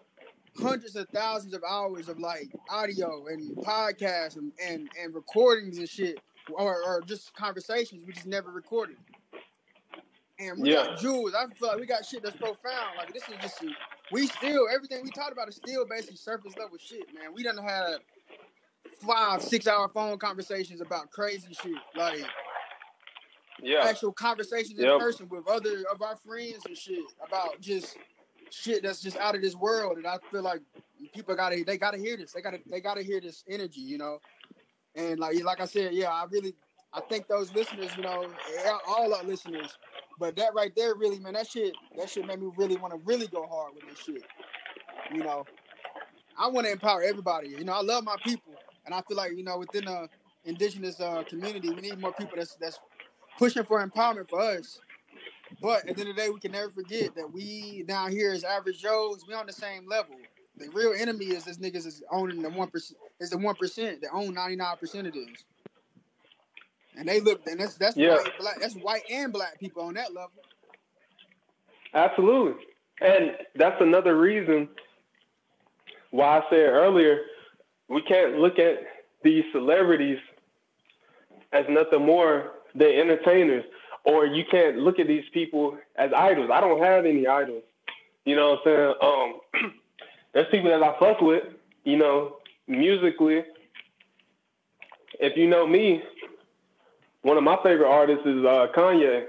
hundreds 0.57 0.95
of 0.95 1.07
thousands 1.13 1.53
of 1.53 1.63
hours 1.69 2.09
of 2.09 2.19
like 2.19 2.51
audio 2.69 3.27
and 3.27 3.57
podcasts 3.61 4.37
and 4.37 4.53
and, 4.63 4.89
and 5.01 5.15
recordings 5.15 5.79
and 5.79 5.89
shit 5.89 6.21
or, 6.49 6.83
or 6.83 7.03
just 7.03 7.33
conversations 7.35 8.03
we 8.05 8.13
just 8.13 8.27
never 8.27 8.51
recorded. 8.51 8.97
And 10.39 10.61
we 10.61 10.69
Yeah. 10.69 10.75
got 10.75 10.93
jewels. 10.95 11.33
I 11.35 11.45
feel 11.59 11.69
like 11.69 11.79
we 11.79 11.87
got 11.87 12.05
shit 12.05 12.23
that's 12.23 12.35
profound. 12.35 12.97
Like 12.97 13.13
this 13.13 13.29
is 13.29 13.39
just 13.39 13.63
we 14.11 14.27
still 14.27 14.67
everything 14.73 15.03
we 15.03 15.11
talked 15.11 15.33
about 15.33 15.49
is 15.49 15.57
still 15.57 15.85
basically 15.87 16.17
surface 16.17 16.57
level 16.57 16.77
shit, 16.79 17.07
man. 17.13 17.33
We 17.33 17.43
done 17.43 17.57
had 17.57 17.97
five, 19.07 19.43
six 19.43 19.67
hour 19.67 19.89
phone 19.89 20.17
conversations 20.19 20.81
about 20.81 21.11
crazy 21.11 21.53
shit. 21.53 21.83
Like 21.95 22.33
Yeah, 23.61 23.83
actual 23.83 24.13
conversations 24.13 24.79
in 24.79 24.91
person 24.91 25.27
with 25.29 25.47
other 25.47 25.83
of 25.93 26.01
our 26.01 26.17
friends 26.17 26.65
and 26.67 26.77
shit 26.77 27.13
about 27.25 27.61
just 27.61 27.99
shit 28.51 28.83
that's 28.83 29.01
just 29.01 29.17
out 29.17 29.35
of 29.35 29.41
this 29.41 29.55
world. 29.55 29.97
And 29.97 30.07
I 30.07 30.17
feel 30.31 30.43
like 30.43 30.61
people 31.13 31.35
gotta 31.35 31.63
they 31.65 31.77
gotta 31.77 31.97
hear 31.97 32.17
this. 32.17 32.33
They 32.33 32.41
gotta 32.41 32.59
they 32.69 32.81
gotta 32.81 33.03
hear 33.03 33.21
this 33.21 33.43
energy, 33.49 33.81
you 33.81 33.97
know. 33.97 34.19
And 34.95 35.19
like 35.19 35.43
like 35.43 35.61
I 35.61 35.65
said, 35.65 35.93
yeah, 35.93 36.09
I 36.09 36.25
really 36.29 36.55
I 36.93 37.01
think 37.01 37.27
those 37.27 37.53
listeners, 37.53 37.91
you 37.95 38.03
know, 38.03 38.25
all 38.87 39.13
our 39.13 39.23
listeners. 39.23 39.77
But 40.19 40.35
that 40.37 40.53
right 40.55 40.71
there, 40.75 40.95
really, 40.95 41.19
man, 41.19 41.33
that 41.33 41.47
shit 41.47 41.75
that 41.97 42.09
shit 42.09 42.25
made 42.25 42.39
me 42.39 42.49
really 42.57 42.77
want 42.77 42.93
to 42.93 42.99
really 43.05 43.27
go 43.27 43.45
hard 43.47 43.73
with 43.75 43.83
this 43.89 44.03
shit. 44.03 44.23
You 45.13 45.23
know, 45.23 45.45
I 46.37 46.47
want 46.47 46.65
to 46.65 46.71
empower 46.71 47.03
everybody. 47.03 47.49
You 47.49 47.63
know, 47.63 47.73
I 47.73 47.81
love 47.81 48.03
my 48.03 48.15
people, 48.23 48.53
and 48.85 48.93
I 48.93 49.01
feel 49.01 49.17
like 49.17 49.31
you 49.35 49.43
know 49.43 49.57
within 49.59 49.85
the 49.85 50.09
indigenous 50.45 50.99
uh, 50.99 51.23
community, 51.23 51.69
we 51.69 51.81
need 51.81 51.99
more 51.99 52.13
people 52.13 52.37
that's 52.37 52.55
that's 52.55 52.79
pushing 53.37 53.63
for 53.63 53.85
empowerment 53.85 54.29
for 54.29 54.41
us. 54.41 54.79
But 55.61 55.87
at 55.87 55.95
the 55.95 56.01
end 56.01 56.09
of 56.11 56.15
the 56.15 56.21
day, 56.21 56.29
we 56.29 56.39
can 56.39 56.51
never 56.51 56.71
forget 56.71 57.15
that 57.15 57.31
we 57.31 57.83
down 57.87 58.11
here 58.11 58.31
as 58.33 58.43
average 58.43 58.81
Joes, 58.81 59.25
we 59.27 59.33
on 59.33 59.47
the 59.47 59.53
same 59.53 59.87
level. 59.87 60.15
The 60.57 60.69
real 60.69 60.93
enemy 60.97 61.25
is 61.27 61.45
this 61.45 61.57
niggas 61.57 61.85
is 61.85 62.03
owning 62.11 62.41
the 62.41 62.49
one 62.49 62.69
percent 62.69 62.99
is 63.19 63.29
the 63.31 63.37
one 63.37 63.55
percent 63.55 64.01
that 64.01 64.09
own 64.13 64.33
ninety 64.33 64.55
nine 64.55 64.77
percent 64.77 65.07
of 65.07 65.13
this. 65.13 65.45
And 66.95 67.07
they 67.07 67.19
look 67.21 67.41
and 67.47 67.59
that's 67.59 67.75
that's 67.77 67.97
Yeah. 67.97 68.15
white, 68.15 68.37
black 68.39 68.59
that's 68.59 68.75
white 68.75 69.03
and 69.09 69.33
black 69.33 69.59
people 69.59 69.83
on 69.83 69.95
that 69.95 70.13
level. 70.13 70.43
absolutely. 71.93 72.61
And 73.01 73.31
that's 73.55 73.79
another 73.81 74.17
reason 74.17 74.69
why 76.11 76.39
I 76.39 76.41
said 76.49 76.69
earlier 76.69 77.21
we 77.89 78.01
can't 78.01 78.39
look 78.39 78.59
at 78.59 78.79
these 79.23 79.43
celebrities 79.51 80.19
as 81.53 81.65
nothing 81.69 82.05
more 82.05 82.51
than 82.75 82.89
entertainers, 82.89 83.63
or 84.07 84.25
you 84.25 84.45
can't 84.49 84.77
look 84.77 84.99
at 84.99 85.07
these 85.07 85.25
people 85.33 85.77
as 85.97 86.11
idols. 86.15 86.49
I 86.51 86.61
don't 86.61 86.81
have 86.81 87.05
any 87.05 87.27
idols. 87.27 87.63
You 88.23 88.37
know 88.37 88.51
what 88.51 88.71
I'm 88.71 88.93
saying? 89.01 89.63
Um, 89.63 89.71
there's 90.33 90.47
people 90.49 90.69
that 90.69 90.81
I 90.81 90.97
fuck 90.97 91.19
with, 91.19 91.43
you 91.83 91.97
know, 91.97 92.37
musically. 92.67 93.43
If 95.19 95.35
you 95.35 95.47
know 95.47 95.67
me, 95.67 96.01
one 97.23 97.35
of 97.35 97.43
my 97.43 97.57
favorite 97.61 97.89
artists 97.89 98.25
is 98.25 98.45
uh, 98.45 98.67
Kanye. 98.73 99.25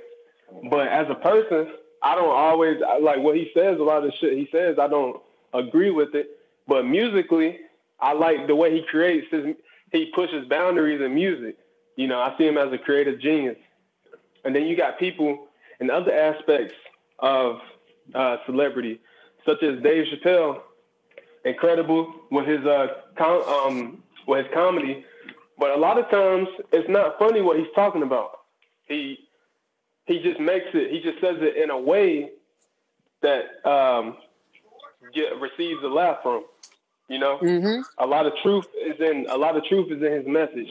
But 0.71 0.87
as 0.87 1.07
a 1.11 1.17
person, 1.17 1.73
I 2.01 2.15
don't 2.15 2.31
always 2.31 2.81
like 3.03 3.19
what 3.19 3.35
he 3.35 3.51
says. 3.55 3.81
A 3.81 3.83
lot 3.83 4.05
of 4.05 4.13
shit 4.21 4.39
he 4.39 4.49
says, 4.53 4.77
I 4.81 4.87
don't 4.87 5.21
agree 5.55 5.91
with 5.91 6.15
it. 6.15 6.39
But 6.69 6.87
musically, 6.87 7.59
I 7.99 8.13
like 8.13 8.47
the 8.47 8.55
way 8.55 8.73
he 8.73 8.83
creates 8.89 9.27
his. 9.33 9.57
He 9.91 10.13
pushes 10.15 10.47
boundaries 10.49 11.01
in 11.01 11.15
music. 11.15 11.57
You 11.97 12.07
know, 12.07 12.21
I 12.21 12.37
see 12.39 12.47
him 12.47 12.59
as 12.59 12.73
a 12.73 12.79
creative 12.79 13.21
genius. 13.21 13.57
And 14.49 14.57
then 14.57 14.65
you 14.67 14.79
got 14.79 14.99
people 14.99 15.49
in 15.79 15.91
other 15.91 16.11
aspects 16.11 16.75
of 17.19 17.59
uh, 18.15 18.39
celebrity, 18.47 18.99
such 19.45 19.63
as 19.63 19.83
Dave 19.83 20.07
Chappelle, 20.07 20.63
incredible 21.45 22.15
with 22.31 22.47
his 22.47 22.65
uh, 22.65 22.87
com- 23.19 23.43
um, 23.43 24.03
with 24.27 24.47
his 24.47 24.55
comedy. 24.55 25.05
But 25.59 25.73
a 25.73 25.77
lot 25.77 25.99
of 25.99 26.09
times, 26.11 26.49
it's 26.73 26.89
not 26.89 27.19
funny 27.19 27.43
what 27.43 27.59
he's 27.59 27.69
talking 27.75 28.03
about. 28.03 28.31
He 28.87 29.19
he 30.07 30.21
just 30.23 30.41
makes 30.41 30.69
it. 30.73 30.91
He 30.93 31.01
just 31.03 31.21
says 31.21 31.37
it 31.41 31.63
in 31.63 31.69
a 31.69 31.79
way 31.79 32.31
that 33.21 33.45
um, 33.69 34.17
get, 35.13 35.39
receives 35.39 35.83
a 35.85 35.89
laugh 35.89 36.21
from. 36.23 36.45
You 37.11 37.19
know, 37.19 37.39
Mm-hmm. 37.43 37.83
a 37.99 38.07
lot 38.07 38.25
of 38.25 38.33
truth 38.43 38.65
is 38.83 38.99
in 38.99 39.27
a 39.29 39.37
lot 39.37 39.59
of 39.59 39.65
truth 39.67 39.93
is 39.93 40.03
in 40.03 40.11
his 40.13 40.27
message. 40.27 40.71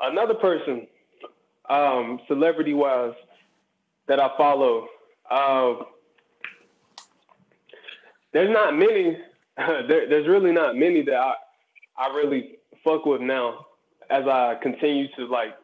Another 0.00 0.34
person, 0.34 0.86
um, 1.68 2.20
celebrity 2.28 2.74
wise, 2.74 3.14
that 4.08 4.20
I 4.20 4.30
follow, 4.36 4.88
uh, 5.30 5.74
there's 8.32 8.50
not 8.52 8.76
many. 8.76 9.18
there, 9.56 10.08
there's 10.08 10.26
really 10.26 10.52
not 10.52 10.76
many 10.76 11.02
that 11.02 11.14
I 11.14 11.34
I 11.96 12.14
really 12.14 12.56
fuck 12.84 13.06
with 13.06 13.20
now. 13.20 13.66
As 14.10 14.26
I 14.26 14.56
continue 14.62 15.06
to 15.16 15.26
like 15.26 15.54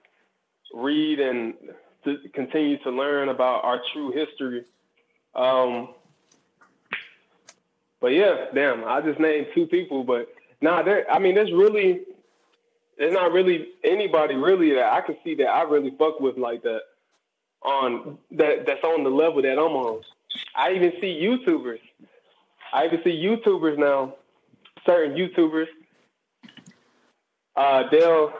read 0.73 1.20
and 1.20 1.55
to 2.05 2.19
continue 2.33 2.79
to 2.79 2.91
learn 2.91 3.29
about 3.29 3.65
our 3.65 3.81
true 3.93 4.11
history. 4.12 4.65
Um, 5.35 5.91
but 8.01 8.09
yeah, 8.09 8.47
damn, 8.55 8.85
I 8.85 9.01
just 9.01 9.19
named 9.19 9.49
two 9.55 9.66
people, 9.66 10.05
but 10.05 10.29
nah, 10.61 10.83
there. 10.83 11.11
I 11.11 11.19
mean, 11.19 11.35
there's 11.35 11.53
really, 11.53 12.03
there's 12.99 13.12
not 13.12 13.33
really 13.33 13.69
anybody 13.85 14.35
really 14.35 14.75
that 14.75 14.93
I 14.93 15.01
can 15.01 15.16
see 15.25 15.35
that 15.37 15.49
I 15.49 15.62
really 15.62 15.93
fuck 15.99 16.20
with 16.20 16.37
like 16.37 16.62
that 16.62 16.81
on 17.62 18.19
that 18.33 18.66
that's 18.66 18.85
on 18.85 19.05
the 19.05 19.11
level 19.11 19.43
that 19.43 19.53
I'm 19.53 19.59
on. 19.59 20.03
I 20.55 20.73
even 20.73 20.93
see 21.01 21.20
YouTubers. 21.23 21.81
I 22.73 22.87
even 22.87 23.01
see 23.03 23.11
YouTubers 23.11 23.79
now, 23.79 24.15
certain 24.85 25.16
YouTubers. 25.16 25.66
Uh, 27.57 27.85
they'll 27.91 28.33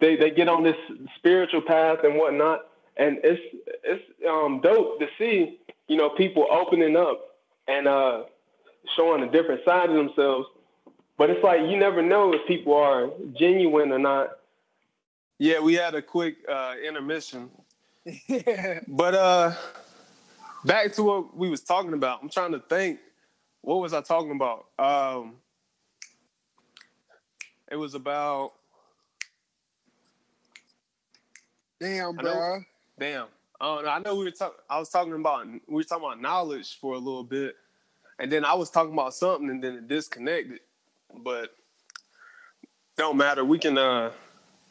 they 0.00 0.16
they 0.16 0.30
get 0.30 0.48
on 0.48 0.62
this 0.62 0.76
spiritual 1.16 1.62
path 1.62 1.98
and 2.04 2.16
whatnot, 2.16 2.66
and 2.96 3.18
it's 3.24 3.40
it's 3.84 4.04
um 4.28 4.60
dope 4.60 5.00
to 5.00 5.06
see 5.18 5.58
you 5.88 5.96
know 5.96 6.10
people 6.10 6.46
opening 6.50 6.96
up 6.96 7.20
and 7.68 7.88
uh 7.88 8.22
showing 8.96 9.22
a 9.22 9.30
different 9.30 9.64
side 9.64 9.88
of 9.90 9.96
themselves. 9.96 10.46
But 11.20 11.28
it's 11.28 11.44
like 11.44 11.60
you 11.68 11.76
never 11.76 12.00
know 12.00 12.32
if 12.32 12.48
people 12.48 12.72
are 12.72 13.10
genuine 13.38 13.92
or 13.92 13.98
not. 13.98 14.38
Yeah, 15.38 15.60
we 15.60 15.74
had 15.74 15.94
a 15.94 16.00
quick 16.00 16.36
uh, 16.48 16.76
intermission. 16.82 17.50
but 18.88 19.14
uh 19.14 19.52
back 20.64 20.94
to 20.94 21.02
what 21.02 21.36
we 21.36 21.50
was 21.50 21.60
talking 21.60 21.92
about. 21.92 22.22
I'm 22.22 22.30
trying 22.30 22.52
to 22.52 22.58
think. 22.58 23.00
What 23.60 23.82
was 23.82 23.92
I 23.92 24.00
talking 24.00 24.30
about? 24.30 24.64
Um 24.78 25.34
it 27.70 27.76
was 27.76 27.94
about 27.94 28.52
Damn, 31.80 32.16
bro. 32.16 32.62
Damn. 32.98 33.26
I, 33.60 33.66
I 33.66 33.98
know 33.98 34.16
we 34.16 34.24
were 34.24 34.30
talking. 34.30 34.58
I 34.70 34.78
was 34.78 34.88
talking 34.88 35.12
about 35.12 35.46
we 35.46 35.60
were 35.68 35.84
talking 35.84 36.06
about 36.06 36.22
knowledge 36.22 36.78
for 36.80 36.94
a 36.94 36.98
little 36.98 37.24
bit, 37.24 37.56
and 38.18 38.32
then 38.32 38.42
I 38.42 38.54
was 38.54 38.70
talking 38.70 38.94
about 38.94 39.12
something, 39.12 39.50
and 39.50 39.62
then 39.62 39.74
it 39.74 39.86
disconnected. 39.86 40.60
But 41.16 41.50
don't 42.96 43.16
matter. 43.16 43.44
We 43.44 43.58
can. 43.58 43.78
uh 43.78 44.12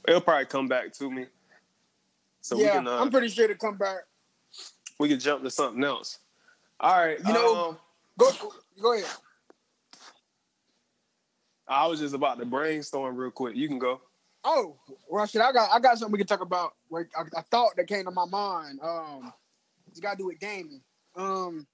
It'll 0.08 0.22
probably 0.22 0.46
come 0.46 0.68
back 0.68 0.94
to 0.94 1.12
me. 1.12 1.26
So 2.42 2.58
yeah, 2.58 2.64
we 2.64 2.70
can. 2.72 2.88
Uh, 2.88 3.02
I'm 3.02 3.12
pretty 3.12 3.28
sure 3.28 3.48
to 3.48 3.56
come 3.56 3.78
back. 3.78 4.00
We 5.00 5.10
can 5.10 5.20
jump 5.20 5.44
to 5.44 5.52
something 5.52 5.84
else. 5.84 6.20
All 6.80 6.98
right. 6.98 7.20
You 7.20 7.34
know, 7.34 7.70
um, 7.70 7.78
go 8.18 8.32
go 8.82 8.94
ahead. 8.94 9.06
I 11.68 11.86
was 11.86 12.00
just 12.00 12.16
about 12.16 12.40
to 12.40 12.46
brainstorm 12.46 13.16
real 13.16 13.30
quick. 13.30 13.56
You 13.56 13.68
can 13.68 13.78
go. 13.78 14.02
Oh, 14.44 14.78
well, 15.10 15.26
shit, 15.26 15.42
I 15.42 15.52
got 15.52 15.70
I 15.72 15.80
got 15.80 15.98
something 15.98 16.14
we 16.14 16.18
can 16.18 16.28
talk 16.28 16.42
about. 16.42 16.74
Like 16.90 17.10
I, 17.16 17.24
I 17.38 17.42
thought 17.52 17.76
that 17.76 17.88
came 17.88 18.06
to 18.06 18.12
my 18.12 18.26
mind. 18.26 18.80
Um, 18.82 19.34
it's 19.90 20.00
got 20.00 20.14
to 20.14 20.18
do 20.18 20.26
with 20.28 20.40
gaming. 20.40 20.82
Um, 21.16 21.68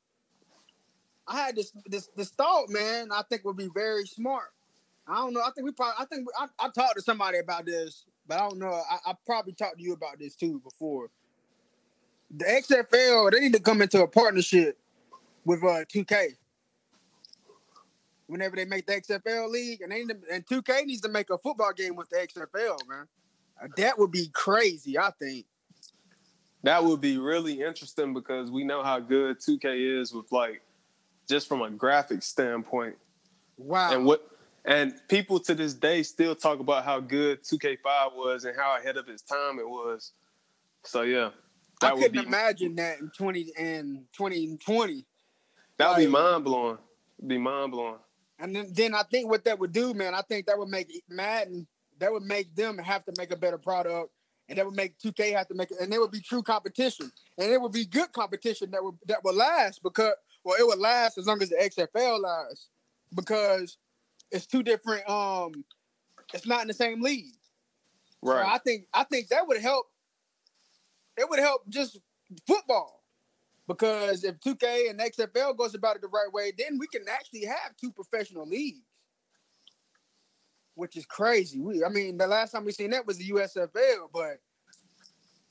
I 1.28 1.38
had 1.38 1.56
this 1.56 1.72
this 1.86 2.10
this 2.16 2.30
thought, 2.30 2.70
man. 2.70 3.10
I 3.12 3.22
think 3.30 3.46
would 3.46 3.56
be 3.56 3.70
very 3.74 4.06
smart. 4.08 4.50
I 5.07 5.15
don't 5.15 5.34
know. 5.34 5.41
I 5.41 5.52
think 5.52 5.65
we 5.65 5.72
probably. 5.72 5.95
I 5.99 6.06
think 6.06 6.27
I, 6.38 6.48
I 6.60 6.69
talked 6.69 6.95
to 6.95 7.02
somebody 7.02 7.38
about 7.38 7.65
this, 7.65 8.06
but 8.27 8.40
I 8.40 8.49
don't 8.49 8.57
know. 8.57 8.82
I, 8.90 9.11
I 9.11 9.14
probably 9.26 9.53
talked 9.53 9.77
to 9.77 9.84
you 9.84 9.94
about 9.94 10.19
this 10.19 10.36
too 10.36 10.60
before. 10.60 11.10
The 12.36 12.45
XFL 12.45 13.32
they 13.32 13.40
need 13.40 13.53
to 13.53 13.60
come 13.60 13.82
into 13.82 14.02
a 14.02 14.07
partnership 14.07 14.77
with 15.45 15.64
uh 15.64 15.86
2K 15.86 16.36
whenever 18.27 18.56
they 18.56 18.65
make 18.65 18.88
the 18.88 18.94
XFL 18.94 19.49
league, 19.49 19.82
and 19.82 19.91
they 19.91 20.02
and 20.32 20.45
2K 20.45 20.86
needs 20.86 21.02
to 21.02 21.10
make 21.10 21.30
a 21.30 21.38
football 21.38 21.72
game 21.73 21.95
with 21.95 22.10
the 22.10 22.18
XFL, 22.18 22.77
man. 22.88 23.07
Uh, 23.61 23.68
that 23.77 23.98
would 23.98 24.11
be 24.11 24.27
crazy, 24.34 24.98
I 24.98 25.11
think. 25.19 25.45
That 26.64 26.84
would 26.84 26.99
be 26.99 27.18
really 27.18 27.61
interesting 27.61 28.14
because 28.14 28.49
we 28.49 28.64
know 28.64 28.84
how 28.84 28.99
good 28.99 29.40
2K 29.40 30.02
is 30.02 30.14
with 30.14 30.32
like 30.32 30.61
just 31.30 31.48
from 31.48 31.61
a 31.61 31.69
graphic 31.69 32.23
standpoint. 32.23 32.95
Wow. 33.57 33.94
And 33.94 34.06
what 34.06 34.35
and 34.66 34.94
people 35.08 35.40
to 35.40 35.54
this 35.54 35.74
day 35.74 36.04
still 36.04 36.36
talk 36.36 36.60
about 36.60 36.84
how 36.84 37.00
good 37.00 37.44
2K5 37.44 38.16
was 38.16 38.46
and 38.46 38.56
how 38.58 38.78
ahead 38.78 38.98
of 38.98 39.08
its 39.08 39.22
time 39.22 39.60
it 39.60 39.68
was. 39.68 40.12
So 40.84 41.04
yeah. 41.04 41.30
I 41.82 41.92
couldn't 41.92 42.14
be, 42.14 42.20
imagine 42.20 42.76
that 42.76 43.00
in 43.00 43.12
20 43.16 43.52
and 43.58 44.06
2020. 44.18 45.06
That 45.78 45.88
would 45.88 45.94
like, 45.94 46.06
be 46.06 46.08
mind 46.08 46.44
blowing. 46.44 46.78
Be 47.26 47.38
mind 47.38 47.72
blowing. 47.72 48.00
And 48.40 48.56
then, 48.56 48.68
then 48.72 48.96
I 48.96 49.04
think 49.04 49.30
what 49.30 49.44
that 49.46 49.60
would 49.60 49.72
do, 49.72 49.94
man, 49.94 50.14
I 50.14 50.22
think 50.22 50.48
that 50.48 50.58
would 50.58 50.70
make 50.70 50.90
Madden, 51.10 51.68
that 52.00 52.12
would 52.12 52.24
make 52.24 52.56
them 52.56 52.78
have 52.78 53.06
to 53.06 53.14
make 53.18 53.32
a 53.32 53.36
better 53.36 53.58
product. 53.58 54.12
And 54.48 54.58
that 54.58 54.66
would 54.66 54.76
make 54.76 55.00
2K 55.00 55.36
have 55.36 55.48
to 55.48 55.56
make 55.56 55.72
it, 55.72 55.78
and 55.82 55.92
it 55.92 56.00
would 56.00 56.12
be 56.12 56.22
true 56.22 56.44
competition. 56.44 57.12
And 57.38 57.52
it 57.52 57.60
would 57.60 57.72
be 57.72 57.84
good 57.84 58.12
competition 58.12 58.70
that 58.72 58.84
would 58.84 58.94
that 59.08 59.24
would 59.24 59.34
last 59.34 59.82
because 59.82 60.14
well, 60.44 60.56
it 60.60 60.68
would 60.68 60.78
last 60.78 61.18
as 61.18 61.26
long 61.26 61.42
as 61.42 61.50
the 61.50 61.56
XFL 61.56 62.22
lasts. 62.22 62.70
Because 63.16 63.78
it's 64.31 64.45
two 64.45 64.64
different 64.64 65.07
um 65.10 65.52
it's 66.34 66.47
not 66.47 66.61
in 66.61 66.68
the 66.68 66.73
same 66.73 67.02
league. 67.02 67.34
Right. 68.22 68.43
So 68.43 68.52
I 68.52 68.57
think 68.60 68.88
I 68.93 69.03
think 69.03 69.30
that 69.30 69.47
would 69.47 69.61
help. 69.61 69.85
It 71.18 71.30
would 71.30 71.39
help 71.39 71.68
just 71.69 71.99
football. 72.47 73.03
Because 73.68 74.23
if 74.23 74.39
2K 74.41 74.91
and 74.91 74.99
XFL 74.99 75.57
goes 75.57 75.73
about 75.73 75.95
it 75.95 76.02
the 76.03 76.07
right 76.07 76.31
way, 76.31 76.52
then 76.56 76.77
we 76.77 76.85
can 76.85 77.02
actually 77.10 77.45
have 77.45 77.76
two 77.81 77.91
professional 77.91 78.47
leagues, 78.47 78.85
which 80.76 80.95
is 80.95 81.06
crazy. 81.07 81.60
We, 81.60 81.84
I 81.84 81.89
mean, 81.89 82.18
the 82.18 82.27
last 82.27 82.52
time 82.52 82.64
we 82.64 82.72
seen 82.72 82.91
that 82.91 83.07
was 83.07 83.18
the 83.18 83.31
USFL, 83.31 84.10
but 84.14 84.38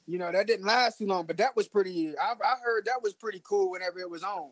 you 0.07 0.19
know 0.19 0.31
that 0.31 0.47
didn't 0.47 0.67
last 0.67 0.99
too 0.99 1.07
long. 1.07 1.27
But 1.27 1.39
that 1.39 1.57
was 1.57 1.67
pretty. 1.67 2.15
I, 2.17 2.33
I 2.33 2.55
heard 2.63 2.85
that 2.85 3.03
was 3.03 3.15
pretty 3.15 3.43
cool 3.43 3.71
whenever 3.71 3.99
it 3.99 4.11
was 4.11 4.23
on. 4.23 4.51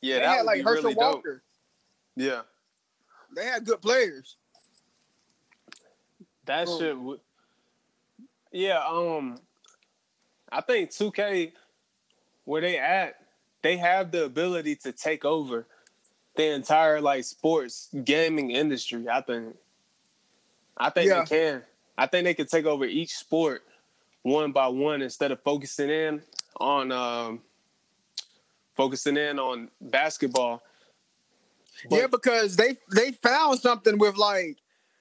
Yeah, 0.00 0.16
they 0.16 0.20
that 0.22 0.36
had 0.38 0.46
like 0.46 0.62
Herschel 0.64 0.84
really 0.84 0.94
Walker. 0.96 1.44
Dope. 2.16 2.24
Yeah, 2.24 2.40
they 3.34 3.44
had 3.44 3.64
good 3.64 3.80
players. 3.80 4.36
That 6.46 6.66
oh. 6.68 6.78
shit. 6.78 6.98
Would, 6.98 7.20
yeah. 8.50 8.82
Um, 8.88 9.38
I 10.50 10.60
think 10.60 10.90
2K 10.90 11.52
where 12.44 12.60
they 12.60 12.78
at, 12.78 13.16
they 13.62 13.76
have 13.76 14.10
the 14.10 14.24
ability 14.24 14.76
to 14.76 14.92
take 14.92 15.24
over 15.24 15.66
the 16.34 16.52
entire 16.52 17.00
like 17.00 17.24
sports 17.24 17.88
gaming 18.04 18.50
industry. 18.50 19.06
I 19.08 19.20
think. 19.20 19.56
I 20.76 20.90
think 20.90 21.08
yeah. 21.08 21.24
they 21.24 21.26
can. 21.26 21.62
I 21.96 22.06
think 22.06 22.24
they 22.24 22.34
can 22.34 22.46
take 22.46 22.64
over 22.64 22.84
each 22.84 23.14
sport 23.14 23.62
one 24.22 24.52
by 24.52 24.68
one 24.68 25.02
instead 25.02 25.30
of 25.30 25.42
focusing 25.42 25.90
in 25.90 26.22
on 26.58 26.90
um, 26.92 27.40
focusing 28.76 29.16
in 29.16 29.38
on 29.38 29.68
basketball. 29.80 30.62
But, 31.88 31.96
yeah, 31.98 32.06
because 32.06 32.56
they 32.56 32.76
they 32.94 33.12
found 33.12 33.60
something 33.60 33.98
with 33.98 34.16
like 34.16 34.58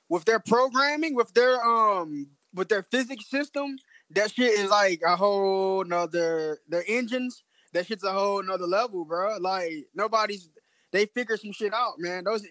with 0.10 0.26
their 0.26 0.40
programming, 0.40 1.16
with 1.16 1.34
their 1.34 1.64
um 1.64 2.28
with 2.54 2.70
their 2.70 2.84
physics 2.84 3.30
system 3.30 3.78
that 4.16 4.34
shit 4.34 4.60
is 4.60 4.70
like 4.70 5.02
a 5.06 5.16
whole 5.16 5.84
nother 5.84 6.60
the 6.68 6.88
engines. 6.88 7.44
That 7.74 7.88
shit's 7.88 8.04
a 8.04 8.12
whole 8.12 8.44
nother 8.44 8.68
level, 8.68 9.06
bro. 9.06 9.38
Like 9.38 9.88
nobody's 9.96 10.50
they 10.92 11.06
figure 11.06 11.38
some 11.38 11.54
shit 11.54 11.74
out, 11.74 11.94
man. 11.98 12.26
Those 12.26 12.46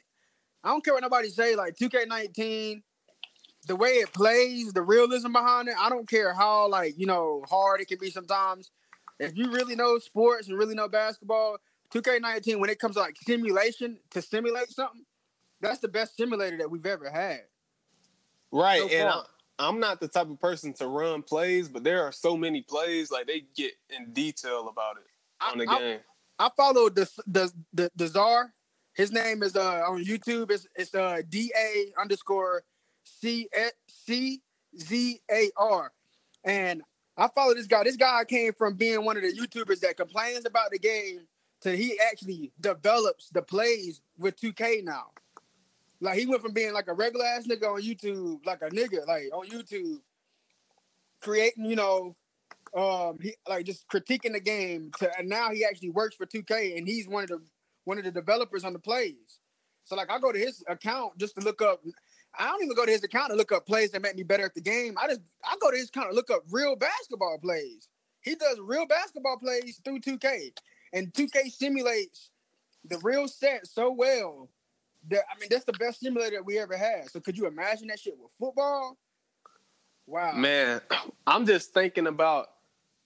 I 0.65 0.70
don't 0.70 0.85
care 0.85 0.94
what 0.94 1.02
nobody 1.02 1.28
say. 1.28 1.55
Like 1.57 1.77
2K19, 1.77 2.82
the 3.66 3.77
way 3.77 3.90
it 3.90 4.12
plays, 4.12 4.73
the 4.73 4.82
realism 4.82 5.32
behind 5.32 5.69
it. 5.69 5.74
I 5.78 5.90
don't 5.90 6.09
care 6.09 6.32
how 6.32 6.69
like 6.69 6.94
you 6.97 7.07
know 7.07 7.44
hard 7.48 7.81
it 7.81 7.89
can 7.89 7.98
be 7.98 8.11
sometimes. 8.11 8.70
If 9.19 9.36
you 9.36 9.52
really 9.52 9.77
know 9.77 9.98
sports 9.98 10.48
and 10.48 10.57
really 10.57 10.74
know 10.74 10.89
basketball, 10.89 11.59
2K19 11.93 12.61
when 12.61 12.71
it 12.71 12.79
comes 12.79 12.95
to 12.97 13.01
like 13.01 13.17
simulation 13.27 13.99
to 14.11 14.23
simulate 14.23 14.71
something, 14.71 15.05
that's 15.61 15.81
the 15.81 15.89
best 15.89 16.17
simulator 16.17 16.59
that 16.59 16.71
we've 16.71 16.87
ever 16.87 17.11
had. 17.11 17.41
Right, 18.53 18.81
so 18.81 18.97
and 18.97 19.12
I'm 19.59 19.79
not 19.79 20.01
the 20.01 20.09
type 20.09 20.31
of 20.31 20.41
person 20.41 20.73
to 20.75 20.87
run 20.87 21.23
plays, 21.23 21.69
but 21.69 21.85
there 21.85 22.03
are 22.03 22.12
so 22.12 22.37
many 22.37 22.62
plays 22.62 23.11
like 23.11 23.27
they 23.27 23.45
get 23.55 23.73
in 23.91 24.12
detail 24.12 24.69
about 24.69 24.97
it 24.97 25.53
on 25.53 25.59
the 25.59 25.67
I, 25.69 25.79
game. 25.79 26.01
I, 26.39 26.47
I 26.47 26.51
follow 26.57 26.89
the 26.89 27.09
the 27.27 27.53
the, 27.73 27.91
the 27.95 28.09
czar. 28.09 28.53
His 28.95 29.12
name 29.12 29.43
is 29.43 29.55
uh 29.55 29.83
on 29.87 30.05
YouTube. 30.05 30.51
It's 30.51 30.67
it's 30.75 30.95
uh 30.95 31.21
D 31.29 31.53
A 31.57 31.93
underscore 32.01 32.65
C 33.05 33.49
C 33.89 34.41
Z 34.79 35.21
A 35.31 35.51
R, 35.57 35.93
and 36.45 36.83
I 37.17 37.29
follow 37.35 37.55
this 37.55 37.67
guy. 37.67 37.85
This 37.85 37.97
guy 37.97 38.25
came 38.25 38.53
from 38.55 38.75
being 38.75 39.05
one 39.05 39.17
of 39.17 39.23
the 39.23 39.33
YouTubers 39.33 39.81
that 39.81 39.97
complains 39.97 40.47
about 40.47 40.71
the 40.71 40.79
game 40.79 41.27
to 41.62 41.77
he 41.77 41.99
actually 42.11 42.53
develops 42.61 43.28
the 43.31 43.43
plays 43.43 44.01
with 44.19 44.41
2K 44.41 44.85
now. 44.85 45.07
Like 46.01 46.19
he 46.19 46.27
went 46.27 46.43
from 46.43 46.53
being 46.53 46.73
like 46.73 46.89
a 46.89 46.95
regular 46.95 47.27
ass 47.27 47.47
nigga 47.47 47.69
on 47.69 47.82
YouTube, 47.82 48.45
like 48.47 48.62
a 48.62 48.70
nigga, 48.70 49.07
like 49.07 49.24
on 49.32 49.47
YouTube, 49.47 49.99
creating, 51.20 51.66
you 51.66 51.77
know, 51.77 52.16
um, 52.74 53.19
he 53.20 53.35
like 53.49 53.66
just 53.66 53.87
critiquing 53.89 54.32
the 54.32 54.41
game 54.41 54.93
to 54.99 55.11
and 55.19 55.28
now 55.28 55.51
he 55.51 55.65
actually 55.65 55.91
works 55.91 56.15
for 56.15 56.24
2K 56.24 56.78
and 56.78 56.87
he's 56.87 57.09
one 57.09 57.24
of 57.24 57.28
the 57.28 57.41
one 57.85 57.99
of 57.99 58.05
the 58.05 58.11
developers 58.11 58.65
on 58.65 58.73
the 58.73 58.78
plays. 58.78 59.41
So 59.85 59.97
like 59.97 60.11
I 60.11 60.19
go 60.19 60.32
to 60.32 60.39
his 60.39 60.62
account 60.69 61.19
just 61.19 61.35
to 61.37 61.45
look 61.45 61.61
up. 61.61 61.82
I 62.39 62.47
don't 62.47 62.62
even 62.62 62.77
go 62.77 62.87
to 62.87 62.93
his 62.93 63.03
account 63.03 63.31
to 63.31 63.37
look 63.37 63.51
up 63.51 63.66
plays 63.66 63.91
that 63.91 64.03
make 64.03 64.16
me 64.16 64.23
better 64.23 64.45
at 64.45 64.55
the 64.55 64.61
game. 64.61 64.97
I 64.97 65.09
just 65.09 65.20
I 65.45 65.57
go 65.61 65.70
to 65.70 65.77
his 65.77 65.89
account 65.89 66.11
to 66.11 66.15
look 66.15 66.31
up 66.31 66.45
real 66.51 66.77
basketball 66.77 67.39
plays. 67.43 67.89
He 68.23 68.35
does 68.35 68.59
real 68.61 68.87
basketball 68.87 69.39
plays 69.39 69.81
through 69.85 70.01
2K, 70.01 70.53
and 70.93 71.12
2K 71.12 71.51
simulates 71.51 72.31
the 72.85 72.99
real 72.99 73.29
set 73.29 73.67
so 73.67 73.91
well 73.91 74.49
that 75.09 75.23
I 75.31 75.39
mean 75.39 75.49
that's 75.51 75.65
the 75.65 75.73
best 75.73 76.01
simulator 76.01 76.43
we 76.43 76.59
ever 76.59 76.77
had. 76.77 77.11
So 77.11 77.21
could 77.21 77.37
you 77.37 77.47
imagine 77.47 77.89
that 77.89 78.01
shit 78.01 78.15
with 78.19 78.33
football? 78.39 78.99
Wow. 80.07 80.33
Man, 80.33 80.81
I'm 81.27 81.47
just 81.47 81.73
thinking 81.73 82.07
about 82.07 82.49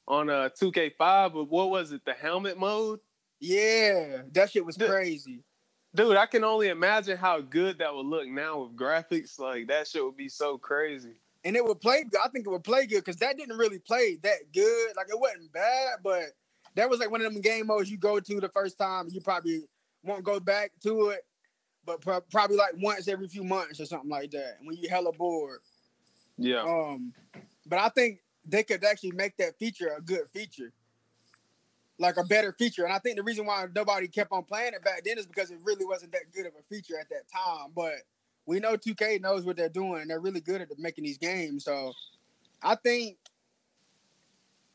on 0.07 0.29
uh, 0.29 0.51
a 0.55 0.65
2K5, 0.65 1.33
but 1.33 1.45
what 1.45 1.71
was 1.71 1.93
it? 1.93 2.05
The 2.05 2.13
helmet 2.13 2.59
mode? 2.59 3.01
Yeah, 3.41 4.23
that 4.33 4.51
shit 4.51 4.65
was 4.65 4.77
crazy. 4.77 5.41
Dude, 5.95 6.17
I 6.17 6.27
can 6.27 6.45
only 6.45 6.69
imagine 6.69 7.17
how 7.17 7.41
good 7.41 7.79
that 7.79 7.95
would 7.95 8.07
look 8.07 8.27
now 8.27 8.63
with 8.63 8.77
graphics. 8.77 9.39
Like 9.39 9.69
that 9.69 9.87
shit 9.87 10.05
would 10.05 10.17
be 10.17 10.29
so 10.29 10.59
crazy. 10.59 11.15
And 11.45 11.55
it 11.57 11.65
would 11.65 11.81
play. 11.81 12.05
I 12.25 12.29
think 12.29 12.47
it 12.47 12.51
would 12.51 12.65
play 12.65 12.87
good 12.87 13.05
because 13.05 13.17
that 13.17 13.37
didn't 13.37 13.57
really 13.57 13.79
play 13.79 14.19
that 14.23 14.53
good. 14.53 14.97
Like 14.97 15.09
it 15.11 15.19
wasn't 15.19 15.53
bad, 15.53 15.99
but 16.03 16.23
that 16.75 16.89
was 16.89 17.01
like 17.01 17.11
one 17.11 17.25
of 17.25 17.33
them 17.33 17.43
game 17.43 17.67
modes 17.67 17.91
you 17.91 17.97
go 17.97 18.21
to 18.21 18.41
the 18.41 18.49
first 18.49 18.79
time. 18.79 19.09
You 19.11 19.21
probably 19.21 19.63
won't 20.03 20.25
go 20.25 20.41
back 20.41 20.73
to 20.83 21.11
it, 21.11 21.25
but 21.85 22.01
pro- 22.01 22.21
probably 22.21 22.57
like 22.57 22.75
once 22.79 23.09
every 23.09 23.29
few 23.29 23.45
months 23.45 23.81
or 23.81 23.87
something 23.87 24.11
like 24.11 24.31
that. 24.33 24.59
When 24.63 24.77
you 24.77 24.89
hella 24.89 25.13
bored. 25.13 25.61
Yeah. 26.37 26.63
Um, 26.63 27.13
but 27.67 27.79
I 27.79 27.89
think 27.89 28.21
they 28.47 28.63
could 28.63 28.85
actually 28.85 29.13
make 29.13 29.37
that 29.39 29.59
feature 29.59 29.95
a 29.97 30.01
good 30.01 30.29
feature 30.33 30.73
like 31.99 32.17
a 32.17 32.25
better 32.25 32.53
feature. 32.53 32.85
And 32.85 32.93
I 32.93 32.99
think 32.99 33.17
the 33.17 33.23
reason 33.23 33.47
why 33.47 33.67
nobody 33.75 34.09
kept 34.09 34.33
on 34.33 34.45
playing 34.45 34.75
it 34.75 34.85
back 34.85 35.03
then 35.05 35.19
is 35.19 35.27
because 35.27 35.51
it 35.51 35.59
really 35.63 35.85
wasn't 35.85 36.13
that 36.13 36.33
good 36.35 36.47
of 36.47 36.53
a 36.59 36.63
feature 36.63 36.99
at 36.99 37.09
that 37.11 37.29
time. 37.33 37.71
But 37.75 37.95
we 38.47 38.61
know 38.61 38.77
2K 38.77 39.21
knows 39.21 39.45
what 39.45 39.57
they're 39.57 39.69
doing. 39.69 40.03
And 40.03 40.11
they're 40.11 40.21
really 40.21 40.41
good 40.41 40.61
at 40.61 40.69
making 40.79 41.05
these 41.05 41.19
games. 41.19 41.65
So 41.65 41.93
I 42.63 42.75
think 42.75 43.17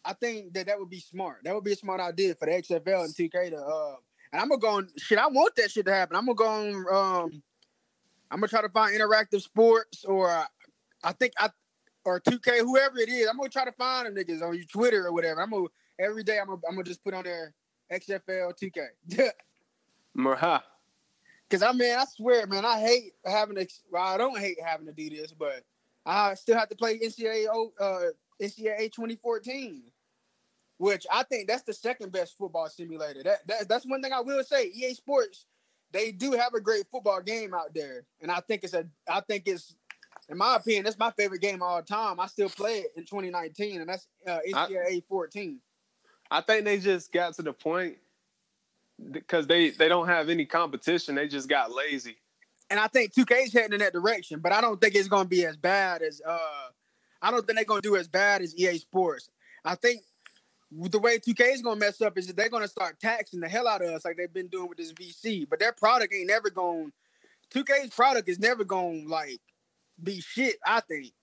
I 0.10 0.14
think 0.14 0.54
that 0.54 0.66
that 0.66 0.80
would 0.80 0.90
be 0.90 1.00
smart. 1.00 1.42
That 1.44 1.54
would 1.54 1.64
be 1.64 1.74
a 1.74 1.76
smart 1.76 2.02
idea 2.02 2.34
for 2.34 2.48
the 2.48 2.54
XFL 2.54 3.06
and 3.06 3.14
2K 3.14 3.52
to 3.52 3.58
uh 3.58 3.96
and 4.34 4.42
I'm 4.42 4.50
gonna 4.50 4.60
go 4.60 4.70
on 4.70 4.88
shit. 4.98 5.20
I 5.20 5.28
want 5.28 5.56
that 5.58 5.70
shit 5.70 5.86
to 5.86 5.94
happen. 5.94 6.16
I'm 6.16 6.26
gonna 6.26 6.36
go 6.36 6.48
on 6.48 7.24
um 7.24 7.44
I'm 8.32 8.40
gonna 8.40 8.48
try 8.48 8.64
to 8.64 8.70
find 8.70 9.00
interactive 9.00 9.42
sports 9.42 10.04
or 10.06 10.32
uh, 10.32 10.46
I 11.04 11.12
think 11.12 11.34
I 11.38 11.52
or 12.06 12.20
2K, 12.20 12.62
whoever 12.62 12.98
it 12.98 13.10
is, 13.10 13.28
I'm 13.28 13.38
gonna 13.38 13.50
try 13.50 13.66
to 13.66 13.72
find 13.74 14.08
them 14.08 14.16
niggas 14.16 14.42
on 14.42 14.56
your 14.56 14.66
Twitter 14.66 15.06
or 15.06 15.14
whatever. 15.14 15.44
I'm 15.44 15.52
gonna 15.52 15.68
every 16.00 16.24
day 16.24 16.40
I'm 16.40 16.48
gonna, 16.48 16.62
I'm 16.68 16.74
gonna 16.74 16.86
just 16.86 17.04
put 17.04 17.14
on 17.14 17.24
there 17.24 17.54
XFL 17.92 18.54
2K. 18.60 19.30
Merha. 20.18 20.64
Cause 21.52 21.64
I 21.64 21.72
mean, 21.72 21.96
I 21.96 22.06
swear, 22.06 22.48
man, 22.48 22.66
I 22.66 22.80
hate 22.80 23.14
having 23.26 23.58
to. 23.58 23.68
Well, 23.92 24.04
I 24.04 24.18
don't 24.18 24.40
hate 24.40 24.58
having 24.64 24.88
to 24.88 24.92
do 24.92 25.10
this, 25.10 25.32
but 25.32 25.64
I 26.04 26.34
still 26.34 26.58
have 26.58 26.70
to 26.70 26.76
play 26.76 26.98
NCAA 27.00 27.48
uh, 27.80 28.00
NCAA 28.42 28.92
2014, 28.92 29.84
which 30.80 31.06
I 31.12 31.24
think 31.24 31.48
that's 31.48 31.64
the 31.64 31.74
second 31.74 32.12
best 32.12 32.38
football 32.38 32.68
simulator. 32.70 33.22
That, 33.22 33.46
that 33.48 33.70
that's 33.70 33.86
one 33.86 34.02
thing 34.02 34.14
I 34.14 34.22
will 34.22 34.44
say. 34.44 34.68
EA 34.68 34.94
Sports, 34.94 35.46
they 35.92 36.12
do 36.12 36.32
have 36.32 36.54
a 36.54 36.62
great 36.62 36.86
football 36.90 37.22
game 37.22 37.54
out 37.54 37.74
there, 37.76 38.06
and 38.22 38.32
I 38.32 38.40
think 38.40 38.64
it's 38.64 38.74
a. 38.74 38.86
I 39.08 39.20
think 39.20 39.44
it's, 39.46 39.76
in 40.30 40.38
my 40.38 40.56
opinion, 40.56 40.86
that's 40.86 40.98
my 40.98 41.12
favorite 41.12 41.42
game 41.42 41.62
all 41.62 41.84
time. 41.84 42.20
I 42.20 42.28
still 42.28 42.50
play 42.50 42.80
it 42.80 42.94
in 42.96 43.04
2019, 43.04 43.82
and 43.82 43.90
that's 43.90 44.08
uh, 44.26 44.40
NCAA 44.50 44.98
I, 44.98 45.04
14. 45.08 45.60
I 46.32 46.42
think 46.42 46.64
they 46.64 46.80
just 46.80 47.12
got 47.12 47.34
to 47.36 47.42
the 47.42 47.54
point 47.54 47.98
because 49.12 49.48
they 49.48 49.72
they 49.72 49.90
don't 49.90 50.08
have 50.08 50.30
any 50.30 50.46
competition. 50.46 51.16
They 51.16 51.28
just 51.28 51.50
got 51.50 51.72
lazy. 51.72 52.16
And 52.70 52.80
I 52.80 52.88
think 52.88 53.14
2K 53.14 53.48
is 53.48 53.54
heading 53.54 53.74
in 53.74 53.80
that 53.80 53.94
direction, 53.94 54.40
but 54.40 54.54
I 54.54 54.62
don't 54.62 54.80
think 54.80 54.96
it's 54.96 55.08
going 55.08 55.24
to 55.24 55.30
be 55.30 55.46
as 55.46 55.58
bad 55.58 56.04
as 56.04 56.22
uh 56.26 56.70
I 57.22 57.32
don't 57.32 57.46
think 57.46 57.58
they're 57.58 57.66
going 57.66 57.82
to 57.82 57.90
do 57.90 57.98
as 57.98 58.08
bad 58.08 58.42
as 58.42 58.56
EA 58.56 58.78
Sports. 58.78 59.30
I 59.66 59.76
think 59.76 60.04
the 60.72 61.00
way 61.00 61.18
2K 61.18 61.54
is 61.54 61.62
going 61.62 61.80
to 61.80 61.86
mess 61.86 62.02
up 62.02 62.18
is 62.18 62.28
that 62.28 62.36
they're 62.36 62.50
going 62.50 62.64
to 62.64 62.70
start 62.70 63.00
taxing 63.00 63.40
the 63.40 63.50
hell 63.50 63.68
out 63.68 63.82
of 63.82 63.90
us 63.90 64.06
like 64.06 64.18
they've 64.18 64.34
been 64.34 64.48
doing 64.48 64.70
with 64.70 64.78
this 64.78 64.94
VC, 64.94 65.48
but 65.50 65.60
their 65.60 65.72
product 65.72 66.14
ain't 66.14 66.28
never 66.28 66.50
going 66.50 66.92
2K's 67.54 67.90
product 67.90 68.30
is 68.30 68.40
never 68.40 68.64
going 68.64 69.06
to 69.06 69.10
like 69.10 69.42
be 70.02 70.22
shit, 70.22 70.58
I 70.66 70.82
think. 70.82 71.14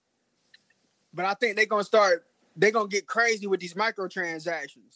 But 1.15 1.25
I 1.25 1.35
think 1.35 1.57
they're 1.57 1.67
going 1.67 1.83
to 1.83 1.87
start 1.87 2.27
they're 2.57 2.71
gonna 2.71 2.89
get 2.89 3.07
crazy 3.07 3.47
with 3.47 3.61
these 3.61 3.75
microtransactions. 3.75 4.95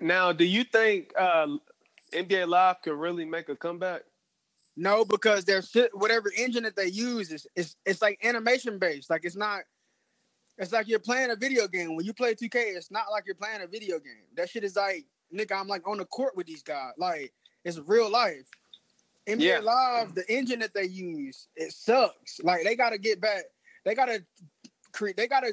Now, 0.00 0.32
do 0.32 0.44
you 0.44 0.64
think 0.64 1.12
uh, 1.18 1.46
NBA 2.12 2.48
Live 2.48 2.82
can 2.82 2.94
really 2.94 3.24
make 3.24 3.48
a 3.48 3.56
comeback? 3.56 4.02
No, 4.76 5.04
because 5.04 5.44
there's 5.44 5.76
whatever 5.92 6.32
engine 6.36 6.62
that 6.62 6.76
they 6.76 6.86
use 6.86 7.30
is 7.30 7.46
it's 7.54 7.76
it's 7.84 8.00
like 8.00 8.18
animation 8.24 8.78
based. 8.78 9.10
Like 9.10 9.24
it's 9.24 9.36
not. 9.36 9.62
It's 10.58 10.72
like 10.72 10.88
you're 10.88 10.98
playing 10.98 11.30
a 11.30 11.36
video 11.36 11.68
game. 11.68 11.94
When 11.94 12.04
you 12.04 12.12
play 12.12 12.34
2K, 12.34 12.76
it's 12.76 12.90
not 12.90 13.06
like 13.12 13.24
you're 13.26 13.36
playing 13.36 13.62
a 13.62 13.66
video 13.66 13.98
game. 14.00 14.24
That 14.36 14.50
shit 14.50 14.64
is 14.64 14.74
like, 14.74 15.06
nigga, 15.34 15.58
I'm 15.58 15.68
like 15.68 15.86
on 15.86 15.98
the 15.98 16.04
court 16.04 16.36
with 16.36 16.46
these 16.46 16.62
guys. 16.62 16.92
Like 16.98 17.32
it's 17.64 17.78
real 17.78 18.10
life. 18.10 18.48
NBA 19.28 19.40
yeah. 19.40 19.58
Live, 19.58 20.14
the 20.14 20.24
engine 20.32 20.58
that 20.60 20.74
they 20.74 20.84
use, 20.84 21.48
it 21.54 21.72
sucks. 21.72 22.40
Like 22.42 22.64
they 22.64 22.74
gotta 22.74 22.98
get 22.98 23.20
back. 23.20 23.44
They 23.84 23.94
gotta 23.94 24.24
create. 24.92 25.16
They 25.16 25.28
gotta 25.28 25.52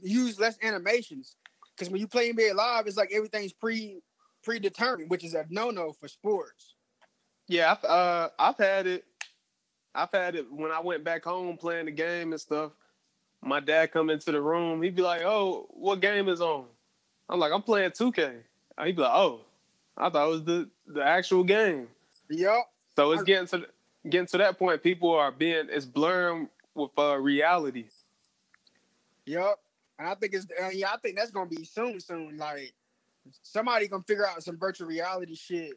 use 0.00 0.40
less 0.40 0.56
animations 0.62 1.36
because 1.76 1.90
when 1.90 2.00
you 2.00 2.08
play 2.08 2.32
NBA 2.32 2.54
Live, 2.54 2.86
it's 2.86 2.96
like 2.96 3.12
everything's 3.12 3.52
pre 3.52 4.00
predetermined, 4.42 5.10
which 5.10 5.24
is 5.24 5.34
a 5.34 5.44
no 5.50 5.70
no 5.70 5.92
for 5.92 6.08
sports. 6.08 6.74
Yeah, 7.46 7.72
I've, 7.72 7.84
uh, 7.84 8.28
I've 8.38 8.58
had 8.58 8.86
it. 8.86 9.04
I've 9.94 10.12
had 10.12 10.34
it 10.34 10.46
when 10.50 10.70
I 10.70 10.80
went 10.80 11.04
back 11.04 11.24
home 11.24 11.56
playing 11.56 11.86
the 11.86 11.92
game 11.92 12.32
and 12.32 12.40
stuff. 12.40 12.72
My 13.42 13.60
dad 13.60 13.92
come 13.92 14.10
into 14.10 14.32
the 14.32 14.40
room. 14.40 14.82
He'd 14.82 14.96
be 14.96 15.02
like, 15.02 15.22
"Oh, 15.22 15.66
what 15.70 16.00
game 16.00 16.28
is 16.28 16.40
on?" 16.40 16.66
I'm 17.28 17.38
like, 17.38 17.52
"I'm 17.52 17.62
playing 17.62 17.92
2K." 17.92 18.42
He'd 18.84 18.96
be 18.96 19.02
like, 19.02 19.14
"Oh, 19.14 19.40
I 19.96 20.10
thought 20.10 20.26
it 20.26 20.30
was 20.30 20.44
the 20.44 20.68
the 20.86 21.02
actual 21.02 21.44
game." 21.44 21.88
Yep. 22.28 22.70
So 22.96 23.12
it's 23.12 23.22
getting 23.22 23.46
to 23.48 23.66
getting 24.08 24.26
to 24.28 24.38
that 24.38 24.58
point. 24.58 24.82
People 24.82 25.12
are 25.12 25.32
being 25.32 25.66
it's 25.70 25.86
blurring 25.86 26.48
with 26.74 26.90
uh, 26.98 27.16
reality. 27.16 27.86
Yep. 29.26 29.58
And 29.98 30.08
I 30.08 30.14
think 30.14 30.34
it's 30.34 30.46
uh, 30.62 30.68
yeah, 30.72 30.92
I 30.92 30.96
think 30.98 31.16
that's 31.16 31.30
gonna 31.30 31.48
be 31.48 31.64
soon, 31.64 32.00
soon. 32.00 32.36
Like 32.36 32.72
somebody 33.42 33.88
gonna 33.88 34.02
figure 34.02 34.26
out 34.26 34.42
some 34.42 34.58
virtual 34.58 34.88
reality 34.88 35.34
shit, 35.34 35.72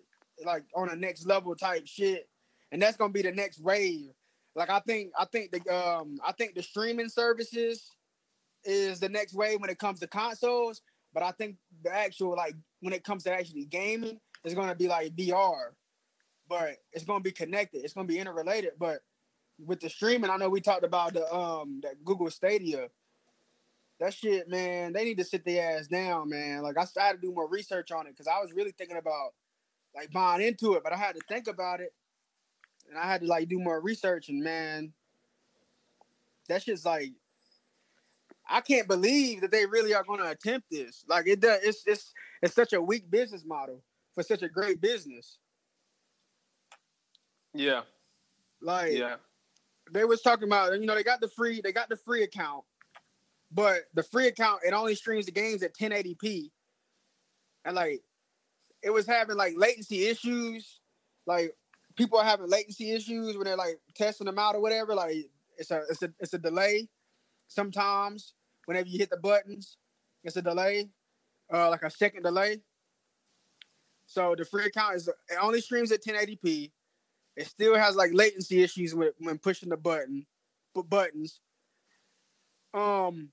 like 0.46 0.64
on 0.76 0.90
a 0.90 0.96
next 0.96 1.26
level 1.26 1.56
type 1.56 1.86
shit, 1.86 2.30
and 2.72 2.82
that's 2.82 2.98
gonna 2.98 3.14
be 3.14 3.22
the 3.22 3.32
next 3.32 3.60
wave. 3.60 4.12
Like 4.56 4.70
I 4.70 4.80
think 4.80 5.12
I 5.18 5.26
think 5.26 5.52
the 5.52 5.76
um 5.76 6.18
I 6.26 6.32
think 6.32 6.56
the 6.56 6.64
streaming 6.64 7.10
services 7.10 7.90
is 8.64 9.00
the 9.00 9.10
next 9.10 9.34
wave 9.34 9.60
when 9.60 9.70
it 9.70 9.80
comes 9.80 10.00
to 10.00 10.08
consoles, 10.08 10.82
but 11.14 11.24
I 11.24 11.32
think 11.32 11.58
the 11.84 11.94
actual 11.94 12.36
like 12.36 12.56
when 12.82 12.94
it 12.94 13.04
comes 13.04 13.24
to 13.24 13.32
actually 13.32 13.66
gaming, 13.66 14.20
it's 14.44 14.54
gonna 14.54 14.76
be 14.76 14.88
like 14.88 15.16
VR, 15.16 15.72
but 16.48 16.78
it's 16.92 17.06
gonna 17.06 17.22
be 17.22 17.32
connected. 17.32 17.84
It's 17.84 17.94
gonna 17.94 18.08
be 18.08 18.20
interrelated. 18.20 18.72
But 18.80 19.02
with 19.60 19.80
the 19.80 19.90
streaming, 19.90 20.30
I 20.30 20.38
know 20.38 20.50
we 20.50 20.62
talked 20.62 20.84
about 20.84 21.14
the 21.14 21.34
um 21.34 21.80
that 21.84 22.04
Google 22.06 22.30
Stadia 22.30 22.90
that 24.00 24.14
shit, 24.14 24.50
man, 24.50 24.92
they 24.94 25.06
need 25.06 25.18
to 25.18 25.24
sit 25.24 25.46
their 25.46 25.78
ass 25.78 25.88
down, 25.88 26.30
man. 26.30 26.62
Like 26.62 26.78
I 26.78 26.86
started 26.86 27.22
to 27.22 27.28
do 27.28 27.34
more 27.34 27.48
research 27.48 27.92
on 27.92 28.08
it 28.08 28.12
because 28.12 28.28
I 28.28 28.42
was 28.42 28.52
really 28.52 28.72
thinking 28.72 28.98
about 28.98 29.34
like 29.96 30.12
buying 30.12 30.46
into 30.46 30.74
it, 30.74 30.84
but 30.84 30.92
I 30.94 30.98
had 30.98 31.16
to 31.16 31.22
think 31.30 31.48
about 31.48 31.80
it, 31.80 31.94
and 32.94 33.04
I 33.04 33.12
had 33.12 33.22
to 33.22 33.28
like 33.28 33.50
do 33.50 33.60
more 33.60 33.80
research. 33.80 34.30
And 34.30 34.44
man, 34.44 34.94
that's 36.48 36.66
just 36.66 36.86
like, 36.86 37.12
I 38.50 38.62
can't 38.62 38.88
believe 38.88 39.42
that 39.42 39.52
they 39.52 39.66
really 39.66 39.94
are 39.94 40.04
going 40.04 40.20
to 40.20 40.30
attempt 40.30 40.68
this. 40.70 41.04
Like 41.08 41.28
it 41.28 41.40
does, 41.40 41.60
it's 41.64 41.84
it's 41.88 42.14
it's 42.42 42.56
such 42.56 42.74
a 42.74 42.82
weak 42.82 43.10
business 43.10 43.44
model 43.46 43.82
for 44.14 44.24
such 44.24 44.44
a 44.44 44.50
great 44.50 44.82
business. 44.82 45.38
Yeah, 47.54 47.82
like 48.62 48.94
yeah, 48.94 49.16
they 49.92 50.06
was 50.06 50.22
talking 50.22 50.48
about 50.48 50.80
you 50.80 50.86
know 50.86 50.96
they 50.96 51.04
got 51.04 51.22
the 51.22 51.30
free 51.30 51.62
they 51.62 51.72
got 51.72 51.90
the 51.90 51.98
free 51.98 52.24
account 52.24 52.64
but 53.54 53.84
the 53.94 54.04
free 54.04 54.28
account, 54.28 54.62
it 54.66 54.74
only 54.74 54.96
streams 54.96 55.28
the 55.28 55.32
games 55.32 55.62
at 55.62 55.76
1080p. 55.76 56.50
And 57.66 57.76
like 57.76 58.02
it 58.82 58.90
was 58.90 59.06
having 59.06 59.38
like 59.38 59.54
latency 59.56 60.08
issues. 60.08 60.80
Like 61.26 61.56
people 61.96 62.20
are 62.20 62.26
having 62.26 62.50
latency 62.50 62.92
issues 62.92 63.36
when 63.36 63.46
they're 63.46 63.56
like 63.56 63.80
testing 63.96 64.26
them 64.26 64.40
out 64.40 64.56
or 64.56 64.62
whatever. 64.62 64.96
Like 64.96 65.30
it's 65.58 65.72
a 65.72 65.82
it's 65.90 66.02
a 66.02 66.14
it's 66.20 66.34
a 66.34 66.40
delay 66.40 66.90
sometimes 67.48 68.34
whenever 68.66 68.88
you 68.88 69.00
hit 69.00 69.10
the 69.10 69.18
buttons. 69.18 69.78
It's 70.24 70.38
a 70.38 70.42
delay, 70.42 70.90
uh, 71.54 71.70
like 71.70 71.84
a 71.84 71.90
second 71.90 72.24
delay. 72.24 72.62
So 74.06 74.36
the 74.38 74.46
free 74.46 74.66
account 74.66 74.96
is 74.96 75.08
it 75.08 75.16
only 75.42 75.60
streams 75.60 75.92
at 75.92 76.04
1080p. 76.04 76.72
It 77.36 77.48
still 77.48 77.76
has 77.76 77.96
like 77.96 78.12
latency 78.14 78.62
issues 78.62 78.94
with 78.94 79.16
when 79.20 79.38
pushing 79.38 79.70
the 79.70 79.78
button, 79.78 80.26
but 80.74 80.90
buttons. 80.90 81.40
Um, 82.74 83.30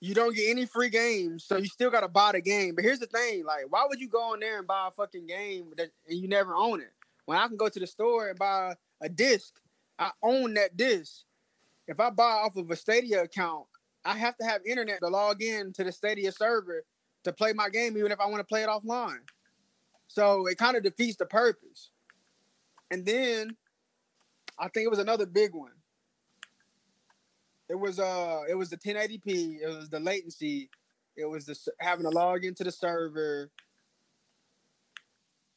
you 0.00 0.14
don't 0.14 0.34
get 0.34 0.50
any 0.50 0.66
free 0.66 0.88
games, 0.88 1.44
so 1.44 1.58
you 1.58 1.66
still 1.66 1.90
gotta 1.90 2.08
buy 2.08 2.32
the 2.32 2.40
game. 2.40 2.74
But 2.74 2.84
here's 2.84 2.98
the 2.98 3.06
thing: 3.06 3.44
like, 3.44 3.66
why 3.68 3.84
would 3.88 4.00
you 4.00 4.08
go 4.08 4.32
on 4.32 4.40
there 4.40 4.58
and 4.58 4.66
buy 4.66 4.88
a 4.88 4.90
fucking 4.90 5.26
game 5.26 5.72
that 5.76 5.90
and 6.08 6.18
you 6.18 6.28
never 6.28 6.54
own 6.54 6.80
it? 6.80 6.92
When 7.26 7.38
I 7.38 7.46
can 7.48 7.56
go 7.56 7.68
to 7.68 7.80
the 7.80 7.86
store 7.86 8.28
and 8.28 8.38
buy 8.38 8.74
a 9.00 9.08
disc, 9.08 9.54
I 9.98 10.10
own 10.22 10.54
that 10.54 10.76
disc. 10.76 11.24
If 11.86 12.00
I 12.00 12.10
buy 12.10 12.24
off 12.24 12.56
of 12.56 12.70
a 12.70 12.76
Stadia 12.76 13.22
account, 13.22 13.66
I 14.04 14.16
have 14.16 14.36
to 14.38 14.44
have 14.44 14.62
internet 14.66 15.00
to 15.00 15.08
log 15.08 15.42
in 15.42 15.72
to 15.74 15.84
the 15.84 15.92
Stadia 15.92 16.32
server 16.32 16.84
to 17.24 17.32
play 17.32 17.52
my 17.52 17.68
game, 17.68 17.96
even 17.96 18.10
if 18.10 18.20
I 18.20 18.26
want 18.26 18.40
to 18.40 18.44
play 18.44 18.62
it 18.62 18.68
offline. 18.68 19.20
So 20.08 20.46
it 20.46 20.58
kind 20.58 20.76
of 20.76 20.82
defeats 20.82 21.16
the 21.16 21.26
purpose. 21.26 21.90
And 22.90 23.06
then 23.06 23.56
I 24.58 24.68
think 24.68 24.84
it 24.84 24.90
was 24.90 24.98
another 24.98 25.26
big 25.26 25.54
one. 25.54 25.72
It 27.68 27.78
was 27.78 27.98
uh 27.98 28.42
it 28.48 28.54
was 28.54 28.68
the 28.68 28.76
1080p, 28.76 29.60
it 29.62 29.66
was 29.66 29.88
the 29.88 30.00
latency, 30.00 30.68
it 31.16 31.24
was 31.24 31.46
the 31.46 31.56
having 31.78 32.04
to 32.04 32.10
log 32.10 32.44
into 32.44 32.64
the 32.64 32.72
server. 32.72 33.50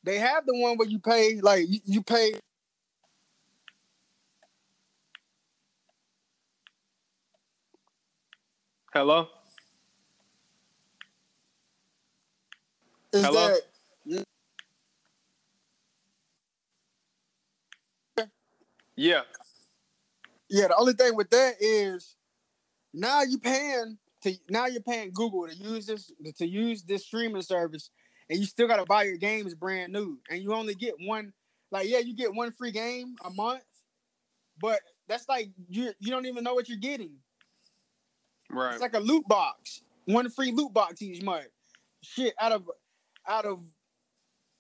They 0.06 0.20
have 0.20 0.46
the 0.46 0.56
one 0.56 0.78
where 0.78 0.88
you 0.88 1.00
pay 1.00 1.42
like 1.42 1.66
you, 1.68 2.04
pay 2.04 2.34
Hello? 8.94 9.28
is 13.12 13.26
Hello? 13.26 13.50
that 13.50 14.26
Yeah. 18.96 19.22
Yeah, 20.50 20.68
the 20.68 20.76
only 20.78 20.94
thing 20.94 21.16
with 21.16 21.30
that 21.32 21.56
is 21.60 22.16
now 22.94 23.24
you're 23.24 23.40
paying 23.40 23.98
to 24.24 24.34
now 24.50 24.68
you're 24.68 24.82
paying 24.82 25.12
Google 25.14 25.48
to 25.48 25.56
use 25.56 25.88
this 25.88 26.12
to 26.38 26.48
use 26.48 26.84
this 26.84 27.06
streaming 27.06 27.42
service, 27.42 27.90
and 28.30 28.40
you 28.40 28.46
still 28.46 28.68
got 28.68 28.78
to 28.78 28.86
buy 28.86 29.04
your 29.04 29.18
games 29.18 29.54
brand 29.54 29.94
new, 29.94 30.20
and 30.30 30.42
you 30.42 30.54
only 30.54 30.76
get 30.76 30.96
one. 31.00 31.34
Like, 31.72 31.88
yeah, 31.88 32.00
you 32.00 32.16
get 32.16 32.34
one 32.34 32.52
free 32.52 32.72
game 32.72 33.16
a 33.26 33.30
month, 33.30 33.64
but 34.60 34.80
that's 35.08 35.28
like 35.28 35.50
you 35.70 35.92
you 36.00 36.12
don't 36.12 36.26
even 36.26 36.44
know 36.44 36.54
what 36.54 36.70
you're 36.70 36.78
getting. 36.78 37.14
Right. 38.52 38.74
It's 38.74 38.82
like 38.82 38.96
a 38.96 39.00
loot 39.00 39.28
box, 39.28 39.82
one 40.06 40.30
free 40.30 40.52
loot 40.52 40.74
box 40.74 41.02
each 41.02 41.24
month. 41.24 41.48
Shit, 42.02 42.34
out 42.40 42.52
of 42.52 42.70
out 43.28 43.46
of 43.46 43.60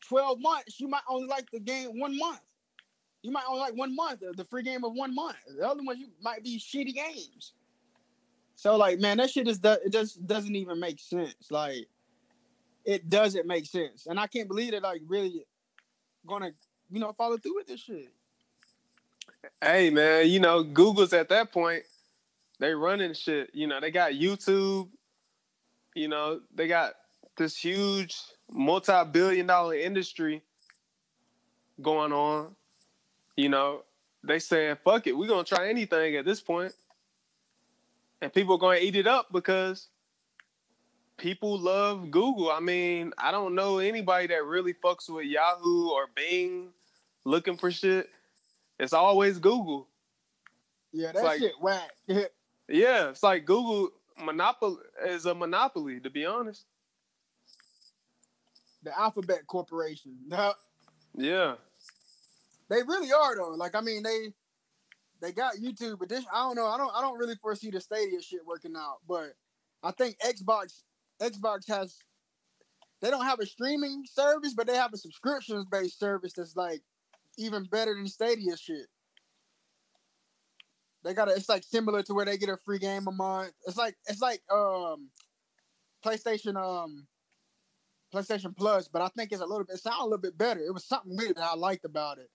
twelve 0.07 0.39
months, 0.39 0.79
you 0.79 0.87
might 0.87 1.03
only 1.07 1.27
like 1.27 1.49
the 1.51 1.59
game 1.59 1.99
one 1.99 2.17
month. 2.17 2.41
You 3.21 3.31
might 3.31 3.45
only 3.47 3.61
like 3.61 3.75
one 3.75 3.95
month, 3.95 4.21
the 4.35 4.45
free 4.45 4.63
game 4.63 4.83
of 4.83 4.93
one 4.93 5.13
month. 5.15 5.37
The 5.57 5.67
other 5.67 5.83
ones 5.83 5.99
you 5.99 6.09
might 6.21 6.43
be 6.43 6.59
shitty 6.59 6.93
games. 6.93 7.53
So 8.55 8.75
like, 8.77 8.99
man, 8.99 9.17
that 9.17 9.29
shit 9.29 9.47
is 9.47 9.59
it 9.63 9.91
just 9.91 10.25
doesn't 10.25 10.55
even 10.55 10.79
make 10.79 10.99
sense. 10.99 11.49
Like, 11.49 11.87
it 12.85 13.09
doesn't 13.09 13.47
make 13.47 13.65
sense, 13.65 14.05
and 14.05 14.19
I 14.19 14.27
can't 14.27 14.47
believe 14.47 14.71
that 14.71 14.83
like 14.83 15.01
really 15.07 15.45
gonna 16.25 16.51
you 16.91 16.99
know 16.99 17.13
follow 17.13 17.37
through 17.37 17.55
with 17.55 17.67
this 17.67 17.81
shit. 17.81 18.11
Hey 19.61 19.89
man, 19.89 20.27
you 20.29 20.39
know, 20.39 20.63
Google's 20.63 21.13
at 21.13 21.29
that 21.29 21.51
point, 21.51 21.83
they 22.59 22.73
running 22.73 23.13
shit. 23.13 23.49
You 23.53 23.67
know, 23.67 23.79
they 23.79 23.91
got 23.91 24.13
YouTube, 24.13 24.89
you 25.95 26.07
know, 26.07 26.41
they 26.53 26.67
got 26.67 26.93
this 27.37 27.57
huge 27.57 28.15
multi-billion 28.51 29.47
dollar 29.47 29.75
industry 29.75 30.41
going 31.81 32.13
on. 32.13 32.55
You 33.35 33.49
know, 33.49 33.83
they 34.23 34.39
saying, 34.39 34.77
fuck 34.83 35.07
it, 35.07 35.17
we're 35.17 35.27
gonna 35.27 35.43
try 35.43 35.69
anything 35.69 36.15
at 36.15 36.25
this 36.25 36.41
point. 36.41 36.73
And 38.21 38.33
people 38.33 38.55
are 38.55 38.59
gonna 38.59 38.79
eat 38.79 38.95
it 38.95 39.07
up 39.07 39.27
because 39.31 39.87
people 41.17 41.57
love 41.59 42.11
Google. 42.11 42.51
I 42.51 42.59
mean, 42.59 43.13
I 43.17 43.31
don't 43.31 43.55
know 43.55 43.79
anybody 43.79 44.27
that 44.27 44.43
really 44.45 44.73
fucks 44.73 45.09
with 45.09 45.25
Yahoo 45.25 45.89
or 45.89 46.07
Bing 46.15 46.69
looking 47.23 47.57
for 47.57 47.71
shit. 47.71 48.09
It's 48.79 48.93
always 48.93 49.39
Google. 49.39 49.87
Yeah, 50.91 51.11
that 51.13 51.23
like- 51.23 51.39
shit 51.39 51.53
whack. 51.61 51.91
Yeah, 52.67 53.09
it's 53.09 53.21
like 53.21 53.45
Google 53.45 53.89
monopoly 54.23 54.77
is 55.05 55.27
a 55.27 55.35
monopoly, 55.35 55.99
to 55.99 56.09
be 56.09 56.25
honest. 56.25 56.65
the 58.81 58.97
Alphabet 58.97 59.45
Corporation. 59.47 60.17
Yeah. 61.17 61.55
They 62.69 62.83
really 62.83 63.11
are 63.13 63.35
though. 63.37 63.51
Like 63.51 63.73
I 63.75 63.81
mean, 63.81 64.03
they 64.03 64.33
they 65.21 65.31
got 65.31 65.55
YouTube, 65.55 65.99
but 65.99 66.09
this 66.09 66.25
I 66.33 66.39
don't 66.39 66.55
know. 66.55 66.65
I 66.65 66.77
don't 66.77 66.91
I 66.93 66.99
don't 67.01 67.17
really 67.17 67.35
foresee 67.35 67.69
the 67.71 67.79
Stadia 67.79 68.21
shit 68.21 68.45
working 68.45 68.75
out. 68.75 68.97
But 69.07 69.35
I 69.81 69.91
think 69.91 70.17
Xbox 70.19 70.81
Xbox 71.21 71.67
has 71.67 71.97
they 73.01 73.09
don't 73.09 73.25
have 73.25 73.39
a 73.39 73.45
streaming 73.45 74.03
service, 74.11 74.53
but 74.53 74.67
they 74.67 74.75
have 74.75 74.93
a 74.93 74.97
subscriptions 74.97 75.65
based 75.65 75.99
service 75.99 76.33
that's 76.33 76.55
like 76.55 76.81
even 77.37 77.63
better 77.65 77.93
than 77.93 78.07
Stadia 78.07 78.57
shit. 78.57 78.87
They 81.03 81.13
got 81.13 81.29
it's 81.29 81.49
like 81.49 81.63
similar 81.63 82.01
to 82.03 82.13
where 82.13 82.25
they 82.25 82.37
get 82.37 82.49
a 82.49 82.57
free 82.57 82.79
game 82.79 83.07
a 83.07 83.11
month. 83.11 83.53
It's 83.67 83.77
like 83.77 83.95
it's 84.07 84.21
like 84.21 84.41
um 84.51 85.09
PlayStation 86.03 86.55
um 86.55 87.05
PlayStation 88.13 88.55
Plus, 88.55 88.87
but 88.87 89.01
I 89.01 89.09
think 89.09 89.31
it's 89.31 89.41
a 89.41 89.45
little 89.45 89.65
bit 89.65 89.75
it 89.75 89.81
sound 89.81 90.01
a 90.01 90.05
little 90.05 90.17
bit 90.17 90.37
better. 90.37 90.61
It 90.61 90.73
was 90.73 90.85
something 90.85 91.15
weird 91.15 91.35
that 91.35 91.43
I 91.43 91.55
liked 91.55 91.85
about 91.85 92.17
it. 92.17 92.29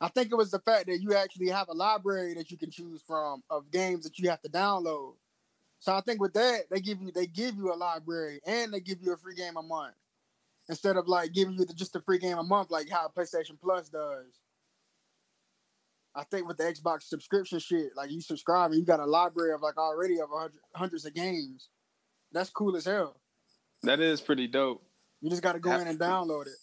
I 0.00 0.08
think 0.08 0.30
it 0.30 0.36
was 0.36 0.50
the 0.50 0.60
fact 0.60 0.86
that 0.86 1.00
you 1.00 1.14
actually 1.14 1.48
have 1.48 1.68
a 1.68 1.74
library 1.74 2.34
that 2.34 2.50
you 2.50 2.56
can 2.58 2.70
choose 2.70 3.02
from 3.06 3.42
of 3.50 3.70
games 3.70 4.04
that 4.04 4.18
you 4.18 4.28
have 4.30 4.42
to 4.42 4.48
download. 4.50 5.14
So 5.80 5.94
I 5.94 6.00
think 6.00 6.20
with 6.20 6.34
that, 6.34 6.64
they 6.70 6.80
give 6.80 7.00
you 7.00 7.12
they 7.12 7.26
give 7.26 7.56
you 7.56 7.72
a 7.72 7.76
library 7.76 8.40
and 8.46 8.72
they 8.72 8.80
give 8.80 9.00
you 9.00 9.12
a 9.12 9.16
free 9.16 9.34
game 9.34 9.56
a 9.56 9.62
month 9.62 9.94
instead 10.68 10.96
of 10.96 11.08
like 11.08 11.32
giving 11.32 11.54
you 11.54 11.64
the, 11.64 11.72
just 11.72 11.96
a 11.96 12.00
free 12.00 12.18
game 12.18 12.38
a 12.38 12.42
month 12.42 12.70
like 12.70 12.90
how 12.90 13.10
PlayStation 13.16 13.58
Plus 13.60 13.88
does. 13.88 14.40
I 16.14 16.24
think 16.24 16.48
with 16.48 16.56
the 16.56 16.64
Xbox 16.64 17.02
subscription 17.02 17.60
shit, 17.60 17.94
like 17.96 18.10
you 18.10 18.20
subscribe 18.20 18.72
and 18.72 18.80
you 18.80 18.84
got 18.84 18.98
a 18.98 19.06
library 19.06 19.52
of 19.52 19.62
like 19.62 19.78
already 19.78 20.20
of 20.20 20.28
hundred, 20.32 20.58
hundreds 20.74 21.04
of 21.04 21.14
games. 21.14 21.68
That's 22.32 22.50
cool 22.50 22.76
as 22.76 22.84
hell. 22.84 23.16
That 23.84 24.00
is 24.00 24.20
pretty 24.20 24.48
dope. 24.48 24.82
You 25.20 25.30
just 25.30 25.42
got 25.42 25.52
to 25.52 25.60
go 25.60 25.72
in 25.78 25.86
and 25.86 25.98
download 25.98 26.46
it. 26.46 26.56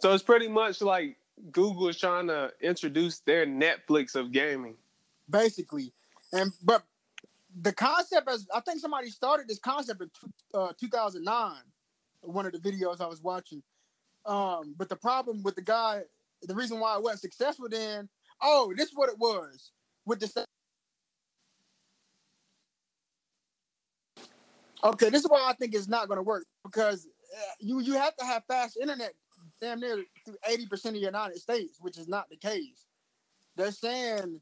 So 0.00 0.12
it's 0.12 0.22
pretty 0.22 0.48
much 0.48 0.82
like 0.82 1.16
Google 1.52 1.88
is 1.88 1.98
trying 1.98 2.26
to 2.26 2.50
introduce 2.60 3.20
their 3.20 3.46
Netflix 3.46 4.16
of 4.16 4.32
gaming. 4.32 4.76
basically. 5.30 5.92
And 6.32 6.52
but 6.62 6.82
the 7.60 7.72
concept 7.72 8.28
as 8.30 8.46
I 8.54 8.60
think 8.60 8.80
somebody 8.80 9.10
started 9.10 9.48
this 9.48 9.58
concept 9.60 10.02
in 10.02 10.10
uh, 10.54 10.72
2009. 10.80 11.54
One 12.22 12.46
of 12.46 12.52
the 12.52 12.58
videos 12.58 13.00
I 13.00 13.06
was 13.06 13.22
watching. 13.22 13.62
Um, 14.26 14.74
but 14.78 14.88
the 14.88 14.96
problem 14.96 15.42
with 15.42 15.56
the 15.56 15.62
guy, 15.62 16.02
the 16.42 16.54
reason 16.54 16.80
why 16.80 16.96
it 16.96 17.02
wasn't 17.02 17.22
successful 17.22 17.68
then, 17.70 18.08
oh, 18.42 18.72
this 18.76 18.88
is 18.90 18.96
what 18.96 19.10
it 19.10 19.18
was 19.18 19.72
with 20.06 20.20
the. 20.20 20.46
Okay, 24.84 25.10
this 25.10 25.22
is 25.24 25.30
why 25.30 25.44
I 25.48 25.54
think 25.54 25.74
it's 25.74 25.88
not 25.88 26.08
going 26.08 26.18
to 26.18 26.22
work 26.22 26.46
because 26.64 27.06
uh, 27.36 27.40
you 27.60 27.80
you 27.80 27.94
have 27.94 28.16
to 28.16 28.24
have 28.24 28.44
fast 28.48 28.78
internet 28.80 29.14
damn 29.60 29.80
near 29.80 30.04
through 30.24 30.36
eighty 30.50 30.66
percent 30.66 30.96
of 30.96 31.00
the 31.02 31.06
United 31.06 31.38
States, 31.38 31.78
which 31.80 31.98
is 31.98 32.08
not 32.08 32.30
the 32.30 32.36
case. 32.36 32.86
They're 33.56 33.72
saying 33.72 34.40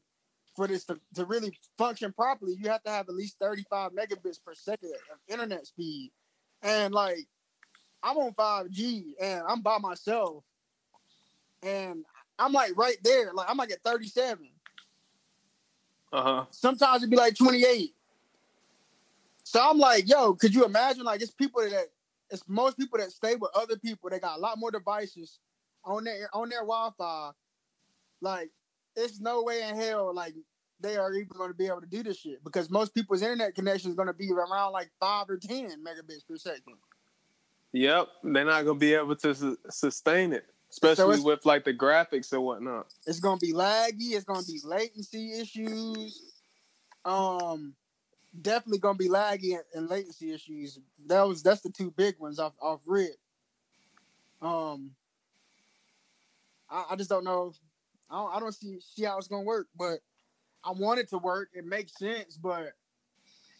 for 0.55 0.67
this 0.67 0.85
to, 0.85 0.99
to 1.15 1.25
really 1.25 1.57
function 1.77 2.13
properly, 2.13 2.55
you 2.59 2.69
have 2.69 2.83
to 2.83 2.91
have 2.91 3.09
at 3.09 3.15
least 3.15 3.37
35 3.39 3.91
megabits 3.91 4.39
per 4.43 4.53
second 4.53 4.91
of 5.11 5.17
internet 5.27 5.65
speed. 5.65 6.11
And 6.61 6.93
like, 6.93 7.27
I'm 8.01 8.17
on 8.17 8.33
5G 8.33 9.13
and 9.21 9.43
I'm 9.47 9.61
by 9.61 9.77
myself. 9.77 10.43
And 11.61 12.05
I'm 12.37 12.51
like 12.51 12.73
right 12.75 12.97
there. 13.03 13.33
Like, 13.33 13.49
I'm 13.49 13.57
like 13.57 13.71
at 13.71 13.81
37. 13.83 14.49
Uh 16.11 16.21
huh. 16.21 16.45
Sometimes 16.51 17.01
it'd 17.01 17.09
be 17.09 17.17
like 17.17 17.35
28. 17.35 17.95
So 19.43 19.61
I'm 19.61 19.77
like, 19.77 20.07
yo, 20.07 20.33
could 20.33 20.53
you 20.53 20.65
imagine? 20.65 21.03
Like, 21.03 21.21
it's 21.21 21.31
people 21.31 21.61
that 21.61 21.87
it's 22.29 22.43
most 22.47 22.77
people 22.77 22.99
that 22.99 23.11
stay 23.11 23.35
with 23.35 23.51
other 23.55 23.77
people. 23.77 24.09
They 24.09 24.19
got 24.19 24.37
a 24.37 24.41
lot 24.41 24.57
more 24.57 24.71
devices 24.71 25.39
on 25.83 26.03
their 26.03 26.29
on 26.33 26.49
their 26.49 26.61
Wi-Fi. 26.61 27.31
Like, 28.21 28.49
it's 28.95 29.19
no 29.19 29.43
way 29.43 29.67
in 29.67 29.75
hell 29.75 30.13
like 30.13 30.33
they 30.79 30.97
are 30.97 31.13
even 31.13 31.29
going 31.35 31.49
to 31.49 31.55
be 31.55 31.67
able 31.67 31.81
to 31.81 31.87
do 31.87 32.03
this 32.03 32.17
shit 32.17 32.43
because 32.43 32.69
most 32.69 32.93
people's 32.93 33.21
internet 33.21 33.55
connection 33.55 33.89
is 33.89 33.95
going 33.95 34.07
to 34.07 34.13
be 34.13 34.29
around 34.31 34.71
like 34.73 34.89
five 34.99 35.29
or 35.29 35.37
ten 35.37 35.69
megabits 35.83 36.27
per 36.27 36.35
second. 36.37 36.75
Yep, 37.71 38.07
they're 38.23 38.45
not 38.45 38.65
gonna 38.65 38.77
be 38.77 38.93
able 38.93 39.15
to 39.15 39.33
su- 39.33 39.57
sustain 39.69 40.31
it, 40.33 40.45
especially 40.69 41.13
it's- 41.13 41.23
with 41.23 41.45
like 41.45 41.63
the 41.65 41.73
graphics 41.73 42.31
and 42.31 42.43
whatnot. 42.43 42.87
It's 43.07 43.19
going 43.19 43.39
to 43.39 43.45
be 43.45 43.51
laggy. 43.51 44.11
It's 44.13 44.25
going 44.25 44.41
to 44.43 44.51
be 44.51 44.59
latency 44.63 45.39
issues. 45.39 46.33
Um, 47.03 47.73
definitely 48.39 48.77
going 48.77 48.95
to 48.95 49.03
be 49.03 49.09
laggy 49.09 49.55
and, 49.55 49.63
and 49.73 49.89
latency 49.89 50.31
issues. 50.33 50.79
That 51.07 51.27
was 51.27 51.41
that's 51.41 51.61
the 51.61 51.71
two 51.71 51.89
big 51.89 52.19
ones 52.19 52.37
off 52.37 52.53
off 52.61 52.81
rip. 52.85 53.15
Um, 54.39 54.91
I, 56.69 56.85
I 56.91 56.95
just 56.95 57.09
don't 57.09 57.23
know. 57.23 57.53
I 58.13 58.17
don't, 58.17 58.35
I 58.35 58.39
don't 58.39 58.53
see 58.53 58.79
see 58.79 59.03
how 59.03 59.17
it's 59.17 59.27
going 59.27 59.41
to 59.41 59.47
work, 59.47 59.67
but 59.75 59.99
I 60.63 60.71
want 60.71 60.99
it 60.99 61.09
to 61.09 61.17
work. 61.17 61.49
It 61.53 61.65
makes 61.65 61.97
sense, 61.97 62.37
but 62.37 62.73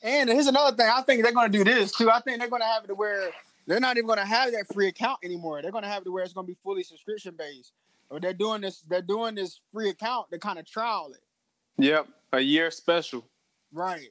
and 0.03 0.29
here's 0.29 0.47
another 0.47 0.75
thing. 0.77 0.89
I 0.93 1.01
think 1.01 1.23
they're 1.23 1.33
going 1.33 1.51
to 1.51 1.57
do 1.57 1.63
this 1.63 1.91
too. 1.91 2.11
I 2.11 2.19
think 2.19 2.39
they're 2.39 2.49
going 2.49 2.61
to 2.61 2.67
have 2.67 2.83
it 2.83 2.87
to 2.87 2.95
where 2.95 3.31
they're 3.65 3.79
not 3.79 3.97
even 3.97 4.05
going 4.05 4.19
to 4.19 4.25
have 4.25 4.51
that 4.51 4.71
free 4.71 4.87
account 4.87 5.19
anymore. 5.23 5.61
They're 5.61 5.71
going 5.71 5.83
to 5.83 5.89
have 5.89 6.01
it 6.01 6.05
to 6.05 6.11
where 6.11 6.23
it's 6.23 6.33
going 6.33 6.45
to 6.45 6.51
be 6.51 6.57
fully 6.61 6.83
subscription 6.83 7.35
based. 7.37 7.73
Or 8.09 8.19
they're 8.19 8.33
doing 8.33 8.61
this. 8.61 8.81
They're 8.87 9.01
doing 9.01 9.33
this 9.33 9.59
free 9.71 9.89
account 9.89 10.29
to 10.31 10.37
kind 10.37 10.59
of 10.59 10.69
trial 10.69 11.13
it. 11.13 11.83
Yep, 11.83 12.07
a 12.33 12.39
year 12.39 12.69
special. 12.69 13.25
Right. 13.71 14.09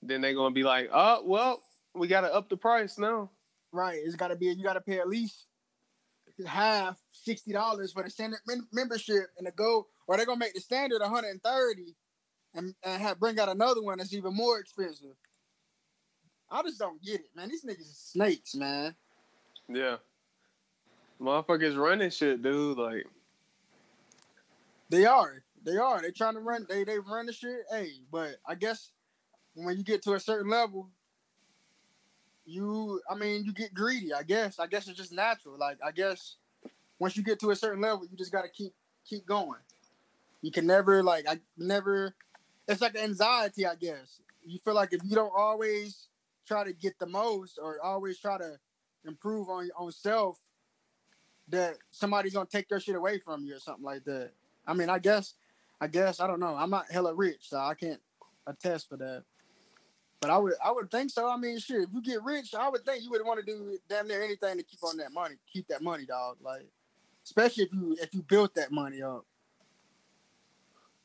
Then 0.00 0.20
they're 0.20 0.34
gonna 0.34 0.54
be 0.54 0.62
like, 0.62 0.90
oh 0.92 1.22
well, 1.24 1.62
we 1.94 2.06
gotta 2.06 2.32
up 2.32 2.48
the 2.48 2.56
price 2.56 2.98
now. 2.98 3.30
Right. 3.72 3.98
It's 4.04 4.14
got 4.14 4.28
to 4.28 4.36
be. 4.36 4.46
You 4.46 4.62
got 4.62 4.74
to 4.74 4.80
pay 4.80 5.00
at 5.00 5.08
least 5.08 5.46
half 6.46 7.00
sixty 7.12 7.52
dollars 7.52 7.92
for 7.92 8.02
the 8.02 8.10
standard 8.10 8.40
membership 8.72 9.26
and 9.38 9.46
the 9.46 9.52
go, 9.52 9.86
or 10.06 10.16
they're 10.16 10.26
gonna 10.26 10.38
make 10.38 10.54
the 10.54 10.60
standard 10.60 11.00
one 11.00 11.10
hundred 11.10 11.30
and 11.30 11.42
thirty, 11.42 11.94
and 12.54 12.74
and 12.82 13.02
have 13.02 13.20
bring 13.20 13.38
out 13.38 13.48
another 13.48 13.82
one 13.82 13.98
that's 13.98 14.12
even 14.12 14.34
more 14.34 14.58
expensive. 14.58 15.14
I 16.50 16.62
just 16.62 16.78
don't 16.78 17.02
get 17.02 17.20
it, 17.20 17.30
man. 17.34 17.48
These 17.48 17.64
niggas 17.64 17.90
are 17.90 17.94
snakes, 17.94 18.54
man. 18.54 18.94
Yeah. 19.68 19.96
Motherfuckers 21.20 21.76
running 21.76 22.10
shit, 22.10 22.42
dude. 22.42 22.78
Like 22.78 23.06
they 24.90 25.06
are. 25.06 25.44
They 25.64 25.76
are. 25.76 26.02
They 26.02 26.10
trying 26.10 26.34
to 26.34 26.40
run. 26.40 26.66
They 26.68 26.84
they 26.84 26.98
run 26.98 27.26
the 27.26 27.32
shit. 27.32 27.64
Hey, 27.70 27.92
but 28.12 28.36
I 28.46 28.54
guess 28.54 28.90
when 29.54 29.76
you 29.76 29.84
get 29.84 30.02
to 30.02 30.14
a 30.14 30.20
certain 30.20 30.50
level, 30.50 30.90
you. 32.46 33.00
I 33.10 33.14
mean, 33.14 33.44
you 33.44 33.52
get 33.52 33.74
greedy. 33.74 34.12
I 34.12 34.22
guess. 34.22 34.58
I 34.58 34.66
guess 34.66 34.88
it's 34.88 34.98
just 34.98 35.12
natural. 35.12 35.58
Like 35.58 35.78
I 35.84 35.92
guess 35.92 36.36
once 36.98 37.16
you 37.16 37.22
get 37.22 37.40
to 37.40 37.50
a 37.50 37.56
certain 37.56 37.80
level, 37.80 38.06
you 38.10 38.16
just 38.16 38.32
got 38.32 38.42
to 38.42 38.50
keep 38.50 38.74
keep 39.08 39.26
going. 39.26 39.60
You 40.42 40.50
can 40.50 40.66
never 40.66 41.02
like 41.02 41.26
I 41.28 41.40
never. 41.56 42.14
It's 42.66 42.80
like 42.80 42.96
anxiety. 42.96 43.66
I 43.66 43.74
guess 43.74 44.20
you 44.44 44.58
feel 44.58 44.74
like 44.74 44.92
if 44.92 45.00
you 45.04 45.14
don't 45.14 45.32
always 45.36 46.08
try 46.46 46.64
to 46.64 46.72
get 46.72 46.98
the 46.98 47.06
most 47.06 47.58
or 47.62 47.82
always 47.82 48.18
try 48.18 48.38
to 48.38 48.58
improve 49.06 49.48
on 49.48 49.66
your 49.66 49.74
own 49.78 49.92
self, 49.92 50.38
that 51.48 51.76
somebody's 51.90 52.34
gonna 52.34 52.46
take 52.46 52.68
their 52.68 52.80
shit 52.80 52.96
away 52.96 53.18
from 53.18 53.44
you 53.44 53.56
or 53.56 53.60
something 53.60 53.84
like 53.84 54.04
that. 54.04 54.30
I 54.66 54.74
mean, 54.74 54.88
I 54.88 54.98
guess, 54.98 55.34
I 55.80 55.86
guess 55.86 56.20
I 56.20 56.26
don't 56.26 56.40
know. 56.40 56.54
I'm 56.54 56.70
not 56.70 56.90
hella 56.90 57.14
rich, 57.14 57.48
so 57.48 57.58
I 57.58 57.74
can't 57.74 58.00
attest 58.46 58.88
for 58.88 58.96
that. 58.96 59.24
But 60.24 60.32
I 60.32 60.38
would, 60.38 60.54
I 60.64 60.72
would 60.72 60.90
think 60.90 61.10
so. 61.10 61.28
I 61.28 61.36
mean, 61.36 61.58
shit, 61.58 61.82
if 61.82 61.88
you 61.92 62.00
get 62.00 62.22
rich, 62.22 62.54
I 62.54 62.70
would 62.70 62.82
think 62.82 63.04
you 63.04 63.10
would 63.10 63.20
want 63.26 63.40
to 63.40 63.44
do 63.44 63.78
damn 63.90 64.08
near 64.08 64.22
anything 64.22 64.56
to 64.56 64.62
keep 64.62 64.82
on 64.82 64.96
that 64.96 65.12
money, 65.12 65.34
keep 65.52 65.68
that 65.68 65.82
money, 65.82 66.06
dog. 66.06 66.38
Like, 66.42 66.66
especially 67.24 67.64
if 67.64 67.72
you 67.74 67.96
if 68.00 68.14
you 68.14 68.22
built 68.22 68.54
that 68.54 68.72
money 68.72 69.02
up. 69.02 69.26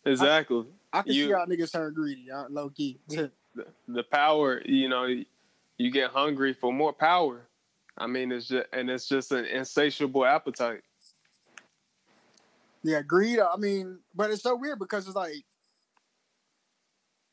Exactly. 0.05 0.63
I, 0.93 0.99
I 0.99 1.01
can 1.01 1.11
you, 1.11 1.25
see 1.25 1.31
how 1.33 1.45
niggas 1.45 1.73
turn 1.73 1.93
greedy, 1.93 2.31
uh, 2.31 2.45
low 2.49 2.69
key. 2.69 2.97
the, 3.09 3.29
the 3.89 4.03
power, 4.03 4.61
you 4.63 4.87
know, 4.87 5.05
you 5.77 5.91
get 5.91 6.11
hungry 6.11 6.53
for 6.53 6.71
more 6.71 6.93
power. 6.93 7.41
I 7.97 8.07
mean, 8.07 8.31
it's 8.31 8.47
just 8.47 8.67
and 8.71 8.89
it's 8.89 9.09
just 9.09 9.33
an 9.33 9.43
insatiable 9.43 10.25
appetite. 10.25 10.79
Yeah, 12.83 13.01
greed. 13.01 13.39
I 13.39 13.57
mean, 13.57 13.99
but 14.15 14.31
it's 14.31 14.43
so 14.43 14.55
weird 14.55 14.79
because 14.79 15.07
it's 15.07 15.15
like 15.17 15.43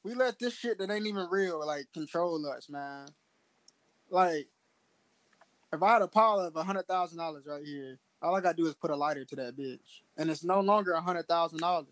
we 0.06 0.14
let 0.14 0.38
this 0.38 0.54
shit 0.54 0.78
that 0.78 0.88
ain't 0.88 1.08
even 1.08 1.26
real 1.28 1.66
like 1.66 1.92
control 1.92 2.46
us, 2.46 2.68
man. 2.70 3.08
Like, 4.08 4.46
if 5.72 5.82
I 5.82 5.94
had 5.94 6.02
a 6.02 6.06
pile 6.06 6.38
of 6.38 6.54
a 6.54 6.62
hundred 6.62 6.86
thousand 6.86 7.18
dollars 7.18 7.44
right 7.44 7.64
here, 7.64 7.98
all 8.22 8.36
I 8.36 8.40
gotta 8.40 8.56
do 8.56 8.66
is 8.66 8.74
put 8.74 8.92
a 8.92 8.96
lighter 8.96 9.24
to 9.24 9.36
that 9.36 9.56
bitch, 9.58 10.02
and 10.16 10.30
it's 10.30 10.44
no 10.44 10.60
longer 10.60 10.92
a 10.92 11.00
hundred 11.00 11.26
thousand 11.26 11.58
dollars. 11.58 11.88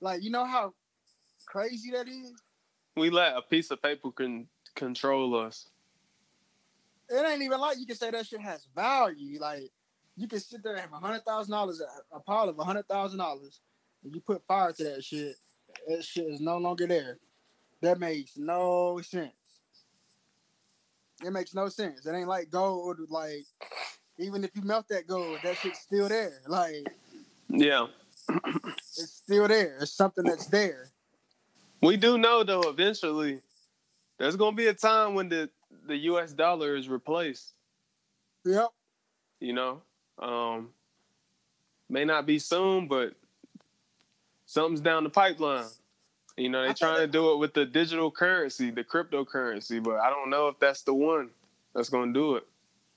Like, 0.00 0.22
you 0.22 0.30
know 0.30 0.46
how 0.46 0.72
crazy 1.44 1.90
that 1.90 2.08
is? 2.08 2.32
We 2.96 3.10
let 3.10 3.36
a 3.36 3.42
piece 3.42 3.70
of 3.70 3.82
paper 3.82 4.10
can 4.10 4.48
control 4.74 5.38
us. 5.38 5.68
It 7.10 7.26
ain't 7.26 7.42
even 7.42 7.60
like 7.60 7.78
you 7.78 7.84
can 7.84 7.96
say 7.96 8.10
that 8.10 8.26
shit 8.26 8.40
has 8.40 8.66
value. 8.74 9.38
Like 9.38 9.70
you 10.16 10.26
can 10.26 10.40
sit 10.40 10.62
there 10.62 10.72
and 10.72 10.80
have 10.80 10.94
a 10.94 10.96
hundred 10.96 11.26
thousand 11.26 11.52
dollars, 11.52 11.82
a 12.10 12.20
pile 12.20 12.48
of 12.48 12.58
a 12.58 12.64
hundred 12.64 12.88
thousand 12.88 13.18
dollars, 13.18 13.60
and 14.02 14.14
you 14.14 14.22
put 14.22 14.42
fire 14.46 14.72
to 14.72 14.84
that 14.84 15.04
shit. 15.04 15.36
That 15.88 16.04
shit 16.04 16.26
is 16.26 16.40
no 16.40 16.58
longer 16.58 16.86
there. 16.86 17.18
That 17.80 17.98
makes 17.98 18.36
no 18.36 19.00
sense. 19.02 19.32
It 21.24 21.32
makes 21.32 21.54
no 21.54 21.68
sense. 21.68 22.06
It 22.06 22.14
ain't 22.14 22.28
like 22.28 22.50
gold. 22.50 22.98
Like 23.08 23.44
even 24.18 24.44
if 24.44 24.54
you 24.54 24.62
melt 24.62 24.88
that 24.88 25.06
gold, 25.06 25.38
that 25.42 25.56
shit's 25.56 25.80
still 25.80 26.08
there. 26.08 26.40
Like 26.46 26.86
yeah, 27.48 27.86
it's 28.28 29.22
still 29.24 29.48
there. 29.48 29.78
It's 29.80 29.92
something 29.92 30.24
that's 30.24 30.46
there. 30.46 30.88
We 31.80 31.96
do 31.96 32.18
know 32.18 32.44
though. 32.44 32.62
Eventually, 32.62 33.40
there's 34.18 34.36
gonna 34.36 34.56
be 34.56 34.66
a 34.66 34.74
time 34.74 35.14
when 35.14 35.28
the 35.28 35.50
the 35.86 35.96
U.S. 35.96 36.32
dollar 36.32 36.76
is 36.76 36.88
replaced. 36.88 37.54
Yep. 38.44 38.70
You 39.40 39.52
know, 39.52 39.82
um, 40.18 40.70
may 41.88 42.04
not 42.04 42.26
be 42.26 42.38
soon, 42.38 42.86
but 42.86 43.14
something's 44.52 44.82
down 44.82 45.02
the 45.02 45.10
pipeline. 45.10 45.64
You 46.36 46.50
know, 46.50 46.62
they're 46.62 46.74
trying 46.74 46.98
to 46.98 47.06
do 47.06 47.32
it 47.32 47.38
with 47.38 47.54
the 47.54 47.64
digital 47.64 48.10
currency, 48.10 48.70
the 48.70 48.84
cryptocurrency, 48.84 49.82
but 49.82 49.96
I 49.96 50.10
don't 50.10 50.28
know 50.28 50.48
if 50.48 50.58
that's 50.58 50.82
the 50.82 50.94
one 50.94 51.30
that's 51.74 51.88
going 51.88 52.12
to 52.12 52.20
do 52.20 52.36
it. 52.36 52.46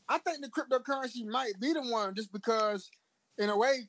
I 0.10 0.18
think 0.18 0.42
the 0.42 0.50
cryptocurrency 0.50 1.26
might 1.26 1.54
be 1.60 1.74
the 1.74 1.82
one 1.82 2.14
just 2.14 2.32
because, 2.34 2.90
in 3.38 3.50
a 3.50 3.58
way, 3.58 3.88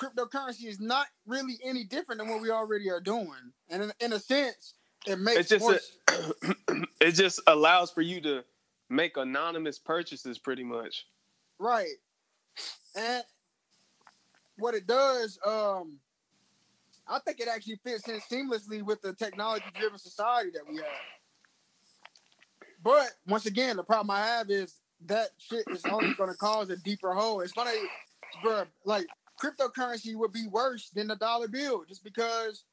cryptocurrency 0.00 0.64
is 0.64 0.80
not 0.80 1.06
really 1.26 1.58
any 1.62 1.84
different 1.84 2.20
than 2.20 2.28
what 2.30 2.40
we 2.40 2.50
already 2.50 2.90
are 2.90 3.00
doing. 3.00 3.52
And 3.68 3.82
in, 3.82 3.92
in 4.00 4.12
a 4.14 4.18
sense, 4.18 4.74
it 5.06 5.18
makes 5.18 5.52
it 5.52 5.58
just 5.58 5.92
a, 6.08 6.84
it 7.00 7.12
just 7.12 7.40
allows 7.46 7.90
for 7.90 8.00
you 8.00 8.20
to 8.22 8.44
make 8.88 9.16
anonymous 9.16 9.78
purchases 9.78 10.38
pretty 10.38 10.64
much. 10.64 11.06
Right. 11.58 11.96
And 12.96 13.24
what 14.56 14.74
it 14.74 14.86
does, 14.86 15.38
um, 15.46 15.98
I 17.06 17.18
think 17.18 17.40
it 17.40 17.48
actually 17.48 17.80
fits 17.84 18.08
in 18.08 18.20
seamlessly 18.20 18.82
with 18.82 19.02
the 19.02 19.12
technology 19.12 19.64
driven 19.78 19.98
society 19.98 20.50
that 20.54 20.62
we 20.68 20.76
have. 20.76 20.86
But 22.82 23.08
once 23.26 23.46
again, 23.46 23.76
the 23.76 23.84
problem 23.84 24.10
I 24.10 24.24
have 24.24 24.50
is 24.50 24.74
that 25.06 25.30
shit 25.38 25.64
is 25.68 25.84
only 25.86 26.14
going 26.14 26.30
to 26.30 26.36
cause 26.36 26.70
a 26.70 26.76
deeper 26.76 27.12
hole. 27.12 27.40
It's 27.40 27.52
going 27.52 27.68
to, 27.68 28.42
bro, 28.42 28.64
like 28.84 29.06
cryptocurrency 29.42 30.14
would 30.16 30.32
be 30.32 30.46
worse 30.48 30.90
than 30.90 31.08
the 31.08 31.16
dollar 31.16 31.48
bill 31.48 31.84
just 31.88 32.04
because 32.04 32.64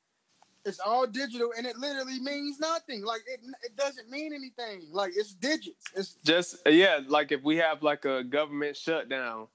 it's 0.65 0.79
all 0.79 1.07
digital 1.07 1.51
and 1.57 1.65
it 1.65 1.77
literally 1.77 2.19
means 2.19 2.59
nothing. 2.59 3.03
Like 3.03 3.21
it, 3.27 3.39
it 3.63 3.75
doesn't 3.75 4.09
mean 4.09 4.33
anything. 4.33 4.87
Like 4.91 5.11
it's 5.15 5.33
digits. 5.33 5.85
It's 5.95 6.15
just 6.23 6.57
yeah. 6.65 6.99
Like 7.07 7.31
if 7.31 7.43
we 7.43 7.57
have 7.57 7.83
like 7.83 8.05
a 8.05 8.23
government 8.23 8.77
shutdown, 8.77 9.47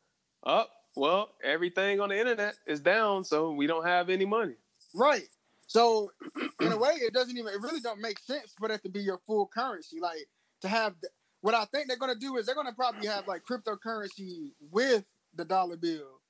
up. 0.44 0.70
Oh, 0.70 0.72
well, 0.98 1.30
everything 1.44 2.00
on 2.00 2.08
the 2.08 2.18
internet 2.18 2.54
is 2.66 2.80
down, 2.80 3.22
so 3.22 3.50
we 3.50 3.66
don't 3.66 3.84
have 3.84 4.08
any 4.08 4.24
money. 4.24 4.54
Right. 4.94 5.28
So 5.66 6.12
in 6.60 6.72
a 6.72 6.76
way, 6.76 6.92
it 6.92 7.12
doesn't 7.12 7.36
even. 7.36 7.52
It 7.52 7.60
really 7.60 7.80
don't 7.80 8.00
make 8.00 8.18
sense 8.18 8.54
for 8.58 8.68
that 8.68 8.82
to 8.84 8.88
be 8.88 9.00
your 9.00 9.20
full 9.26 9.46
currency. 9.46 9.98
Like 10.00 10.28
to 10.62 10.68
have. 10.68 10.94
The, 11.00 11.08
what 11.42 11.54
I 11.54 11.64
think 11.66 11.86
they're 11.86 11.98
gonna 11.98 12.14
do 12.14 12.36
is 12.38 12.46
they're 12.46 12.54
gonna 12.54 12.72
probably 12.72 13.06
have 13.06 13.28
like 13.28 13.42
cryptocurrency 13.44 14.52
with 14.70 15.04
the 15.34 15.44
dollar 15.44 15.76
bill 15.76 16.20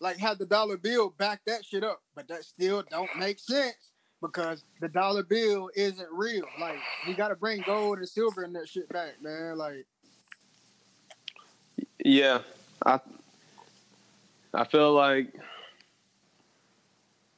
like 0.00 0.16
have 0.16 0.38
the 0.38 0.46
dollar 0.46 0.76
bill 0.76 1.10
back 1.10 1.42
that 1.46 1.64
shit 1.64 1.84
up, 1.84 2.02
but 2.14 2.26
that 2.28 2.44
still 2.44 2.82
don't 2.90 3.10
make 3.18 3.38
sense 3.38 3.92
because 4.22 4.64
the 4.80 4.88
dollar 4.88 5.22
bill 5.22 5.70
isn't 5.74 6.08
real. 6.10 6.44
Like 6.58 6.78
we 7.06 7.14
got 7.14 7.28
to 7.28 7.36
bring 7.36 7.62
gold 7.66 7.98
and 7.98 8.08
silver 8.08 8.42
and 8.42 8.54
that 8.56 8.68
shit 8.68 8.88
back, 8.88 9.22
man. 9.22 9.58
Like, 9.58 9.86
yeah, 12.02 12.40
I 12.84 12.98
I 14.54 14.64
feel 14.64 14.92
like 14.94 15.34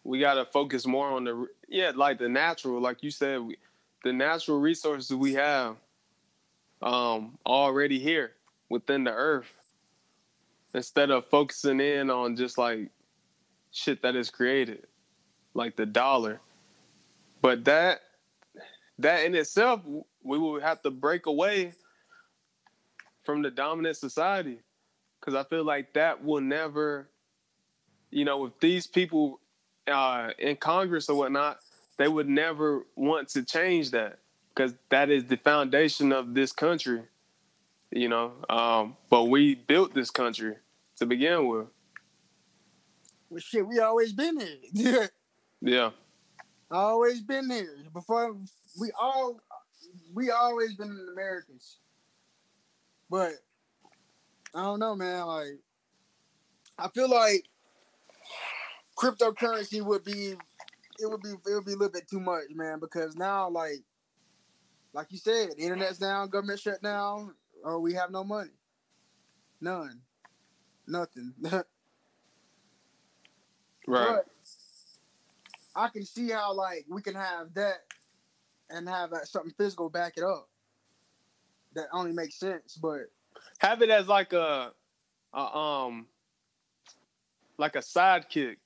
we 0.05 0.19
got 0.19 0.35
to 0.35 0.45
focus 0.45 0.87
more 0.87 1.09
on 1.09 1.24
the 1.24 1.47
yeah, 1.69 1.93
like 1.95 2.19
the 2.19 2.29
natural, 2.29 2.81
like 2.81 3.03
you 3.03 3.11
said, 3.11 3.41
we, 3.41 3.57
the 4.05 4.12
natural 4.12 4.61
resources 4.61 5.15
we 5.15 5.35
have 5.35 5.77
um 6.83 7.39
already 7.47 7.99
here 7.99 8.33
within 8.69 9.05
the 9.05 9.12
earth 9.12 9.53
instead 10.74 11.11
of 11.11 11.24
focusing 11.27 11.81
in 11.81 12.11
on 12.11 12.35
just 12.35 12.59
like 12.59 12.91
shit 13.70 14.03
that 14.03 14.16
is 14.16 14.31
created, 14.31 14.87
like 15.55 15.77
the 15.77 15.87
dollar. 15.87 16.41
But 17.41 17.65
that 17.66 18.01
that 18.99 19.24
in 19.24 19.35
itself, 19.35 19.83
we 20.23 20.39
would 20.39 20.62
have 20.62 20.83
to 20.83 20.91
break 20.91 21.27
away 21.27 21.73
from 23.24 23.43
the 23.43 23.51
dominant 23.51 23.97
society, 23.97 24.59
because 25.20 25.35
I 25.35 25.45
feel 25.45 25.65
like 25.65 25.93
that 25.95 26.24
will 26.24 26.41
never, 26.41 27.09
you 28.11 28.24
know, 28.24 28.47
if 28.47 28.59
these 28.59 28.87
people 28.89 29.39
uh, 29.91 30.31
in 30.39 30.57
Congress 30.57 31.09
or 31.09 31.17
whatnot, 31.17 31.59
they 31.97 32.09
would 32.09 32.29
never 32.29 32.87
want 32.97 33.29
to 33.31 33.45
change 33.45 33.91
that, 33.91 34.19
because 34.55 34.75
that 34.91 35.11
is 35.11 35.25
the 35.25 35.37
foundation 35.37 36.13
of 36.13 36.35
this 36.35 36.53
country 36.53 37.03
you 37.93 38.09
know. 38.09 38.33
Um, 38.49 38.97
but 39.11 39.25
we 39.25 39.55
built 39.55 39.95
this 39.95 40.11
country 40.11 40.57
to 40.97 41.07
begin 41.07 41.47
with. 41.47 41.67
Well, 43.31 43.41
shit, 43.41 43.67
we 43.67 43.79
always 43.79 44.13
been 44.13 44.41
here. 44.75 45.11
yeah. 45.61 45.91
Always 46.71 47.21
been 47.21 47.51
here. 47.51 47.77
Before 47.93 48.35
we 48.81 48.91
all, 48.99 49.41
we 50.15 50.31
always 50.31 50.75
been 50.75 51.09
Americans. 51.13 51.79
But 53.11 53.33
I 54.55 54.63
don't 54.63 54.81
know, 54.81 54.97
man. 54.97 55.27
Like, 55.27 55.59
I 56.79 56.89
feel 56.89 57.11
like 57.11 57.45
cryptocurrency 58.97 59.82
would 59.82 60.05
be, 60.05 60.35
it 60.98 61.06
would 61.06 61.23
be, 61.23 61.31
it 61.31 61.55
would 61.55 61.64
be 61.64 61.73
a 61.73 61.77
little 61.77 61.93
bit 61.93 62.09
too 62.09 62.20
much, 62.20 62.44
man. 62.55 62.78
Because 62.78 63.16
now, 63.16 63.48
like, 63.48 63.82
like 64.93 65.06
you 65.10 65.19
said, 65.19 65.51
the 65.56 65.62
internet's 65.62 65.98
down, 65.98 66.28
government 66.28 66.60
shut 66.60 66.82
down, 66.82 67.35
or 67.64 67.81
we 67.81 67.94
have 67.94 68.10
no 68.10 68.24
money. 68.24 68.51
None. 69.60 70.01
Nothing. 70.86 71.32
right. 71.43 71.64
But 73.86 74.27
I 75.74 75.89
can 75.89 76.05
see 76.05 76.31
how 76.31 76.52
like 76.52 76.85
we 76.89 77.01
can 77.01 77.14
have 77.14 77.55
that 77.55 77.85
and 78.70 78.89
have 78.89 79.12
like, 79.12 79.27
something 79.27 79.52
physical 79.56 79.89
back 79.89 80.14
it 80.16 80.24
up. 80.24 80.48
That 81.74 81.86
only 81.93 82.12
makes 82.12 82.35
sense, 82.35 82.77
but 82.81 83.10
Have 83.60 83.81
it 83.81 83.89
as 83.89 84.06
like 84.06 84.35
a, 84.35 84.73
a 85.32 85.39
um, 85.39 86.06
like 87.56 87.77
a 87.77 87.81
sidekick. 87.81 88.56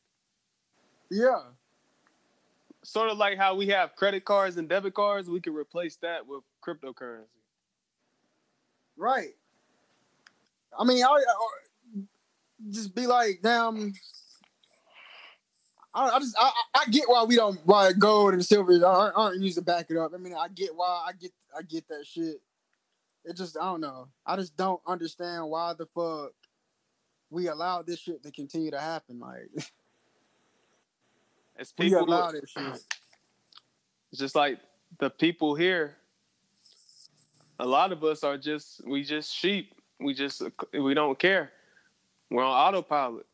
Yeah, 1.11 1.41
Sort 2.87 3.11
of 3.11 3.19
like 3.19 3.37
how 3.37 3.57
we 3.57 3.66
have 3.69 3.97
credit 3.97 4.24
cards 4.24 4.57
and 4.59 4.69
debit 4.69 4.95
cards, 4.95 5.28
we 5.28 5.41
can 5.41 5.53
replace 5.55 5.97
that 5.97 6.24
with 6.24 6.45
cryptocurrency. 6.65 7.24
right. 8.97 9.31
I 10.78 10.85
mean, 10.85 11.03
I, 11.03 11.09
I 11.09 12.01
just 12.70 12.95
be 12.95 13.09
like, 13.09 13.41
damn. 13.43 13.93
I, 15.93 16.11
I 16.11 16.19
just 16.20 16.37
I, 16.39 16.45
I 16.74 16.83
I 16.87 16.91
get 16.91 17.09
why 17.09 17.24
we 17.24 17.35
don't 17.35 17.59
why 17.65 17.93
gold 17.93 18.35
and 18.35 18.45
silver 18.45 18.73
aren't, 18.87 19.16
aren't 19.16 19.43
used 19.43 19.57
to 19.57 19.62
back 19.62 19.87
it 19.91 19.97
up. 19.97 20.12
I 20.15 20.19
mean, 20.19 20.35
I 20.35 20.47
get 20.49 20.77
why 20.77 21.07
I 21.09 21.12
get 21.12 21.33
I 21.59 21.62
get 21.62 21.89
that 21.89 22.07
shit. 22.07 22.41
It 23.24 23.37
just 23.37 23.57
I 23.57 23.65
don't 23.65 23.81
know. 23.81 24.09
I 24.24 24.37
just 24.37 24.57
don't 24.57 24.81
understand 24.87 25.49
why 25.49 25.73
the 25.73 25.87
fuck 25.87 26.33
we 27.31 27.49
allow 27.49 27.83
this 27.83 27.99
shit 27.99 28.23
to 28.23 28.31
continue 28.31 28.70
to 28.70 28.81
happen. 28.81 29.19
Like 29.19 29.51
It's 31.59 31.73
we 31.78 31.87
people. 31.87 32.05
allow 32.05 32.31
this 32.33 32.51
shit. 32.51 32.85
It's 34.11 34.20
just 34.20 34.35
like 34.35 34.59
the 34.99 35.11
people 35.11 35.55
here. 35.55 35.97
A 37.59 37.66
lot 37.66 37.93
of 37.93 38.05
us 38.05 38.23
are 38.23 38.37
just 38.37 38.87
we 38.87 39.03
just 39.03 39.35
sheep. 39.35 39.74
We 39.99 40.15
just 40.15 40.43
we 40.73 40.95
don't 40.95 41.19
care. 41.19 41.53
We're 42.31 42.45
on 42.45 42.51
autopilot. 42.53 43.27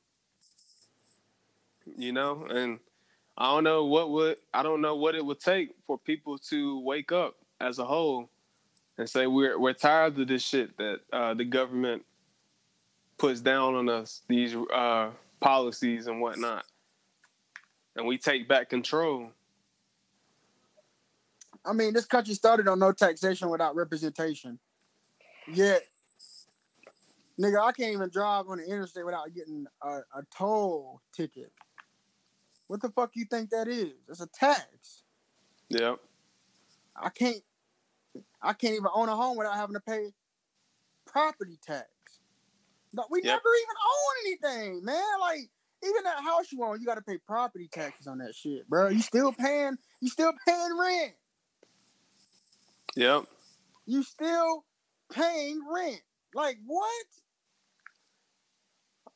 You 1.96 2.12
know, 2.12 2.46
and 2.48 2.78
I 3.36 3.52
don't 3.52 3.64
know 3.64 3.84
what 3.86 4.10
would 4.10 4.36
I 4.54 4.62
don't 4.62 4.80
know 4.80 4.96
what 4.96 5.14
it 5.14 5.24
would 5.24 5.40
take 5.40 5.74
for 5.86 5.98
people 5.98 6.38
to 6.50 6.80
wake 6.80 7.10
up 7.10 7.36
as 7.60 7.78
a 7.78 7.84
whole 7.84 8.28
and 8.98 9.08
say 9.08 9.26
we're 9.26 9.58
we're 9.58 9.72
tired 9.72 10.18
of 10.18 10.28
this 10.28 10.42
shit 10.42 10.76
that 10.78 11.00
uh, 11.12 11.34
the 11.34 11.44
government 11.44 12.04
puts 13.18 13.40
down 13.40 13.74
on 13.74 13.88
us 13.88 14.22
these 14.28 14.54
uh, 14.72 15.10
policies 15.40 16.06
and 16.06 16.20
whatnot, 16.20 16.64
and 17.96 18.06
we 18.06 18.18
take 18.18 18.48
back 18.48 18.70
control. 18.70 19.30
I 21.64 21.72
mean, 21.72 21.92
this 21.92 22.06
country 22.06 22.34
started 22.34 22.66
on 22.68 22.78
no 22.78 22.92
taxation 22.92 23.48
without 23.48 23.76
representation. 23.76 24.58
Yet, 25.52 25.82
nigga, 27.38 27.60
I 27.60 27.72
can't 27.72 27.92
even 27.92 28.10
drive 28.10 28.48
on 28.48 28.58
the 28.58 28.64
interstate 28.64 29.04
without 29.04 29.32
getting 29.34 29.66
a, 29.82 29.88
a 29.88 30.22
toll 30.36 31.00
ticket. 31.14 31.52
What 32.66 32.80
the 32.80 32.88
fuck 32.90 33.10
you 33.14 33.26
think 33.26 33.50
that 33.50 33.68
is? 33.68 33.92
It's 34.08 34.20
a 34.20 34.26
tax. 34.26 35.02
Yep. 35.68 35.98
I 36.96 37.08
can't. 37.10 37.42
I 38.42 38.52
can't 38.52 38.74
even 38.74 38.88
own 38.92 39.08
a 39.08 39.16
home 39.16 39.36
without 39.38 39.54
having 39.54 39.74
to 39.74 39.80
pay 39.80 40.12
property 41.06 41.58
tax. 41.64 41.86
No, 42.92 43.04
we 43.10 43.20
Yep. 43.22 43.26
never 43.26 43.54
even 43.62 43.76
own 43.86 44.14
anything, 44.26 44.84
man. 44.84 45.20
Like 45.20 45.50
even 45.84 46.04
that 46.04 46.22
house 46.22 46.52
you 46.52 46.62
own, 46.64 46.80
you 46.80 46.86
got 46.86 46.96
to 46.96 47.02
pay 47.02 47.18
property 47.18 47.68
taxes 47.72 48.06
on 48.06 48.18
that 48.18 48.34
shit, 48.34 48.68
bro. 48.68 48.88
You 48.88 49.02
still 49.02 49.32
paying? 49.32 49.76
You 50.00 50.08
still 50.08 50.32
paying 50.46 50.78
rent? 50.78 51.12
Yep. 52.96 53.24
you 53.86 54.02
still 54.02 54.64
paying 55.12 55.60
rent. 55.72 56.00
Like 56.34 56.58
what? 56.66 57.06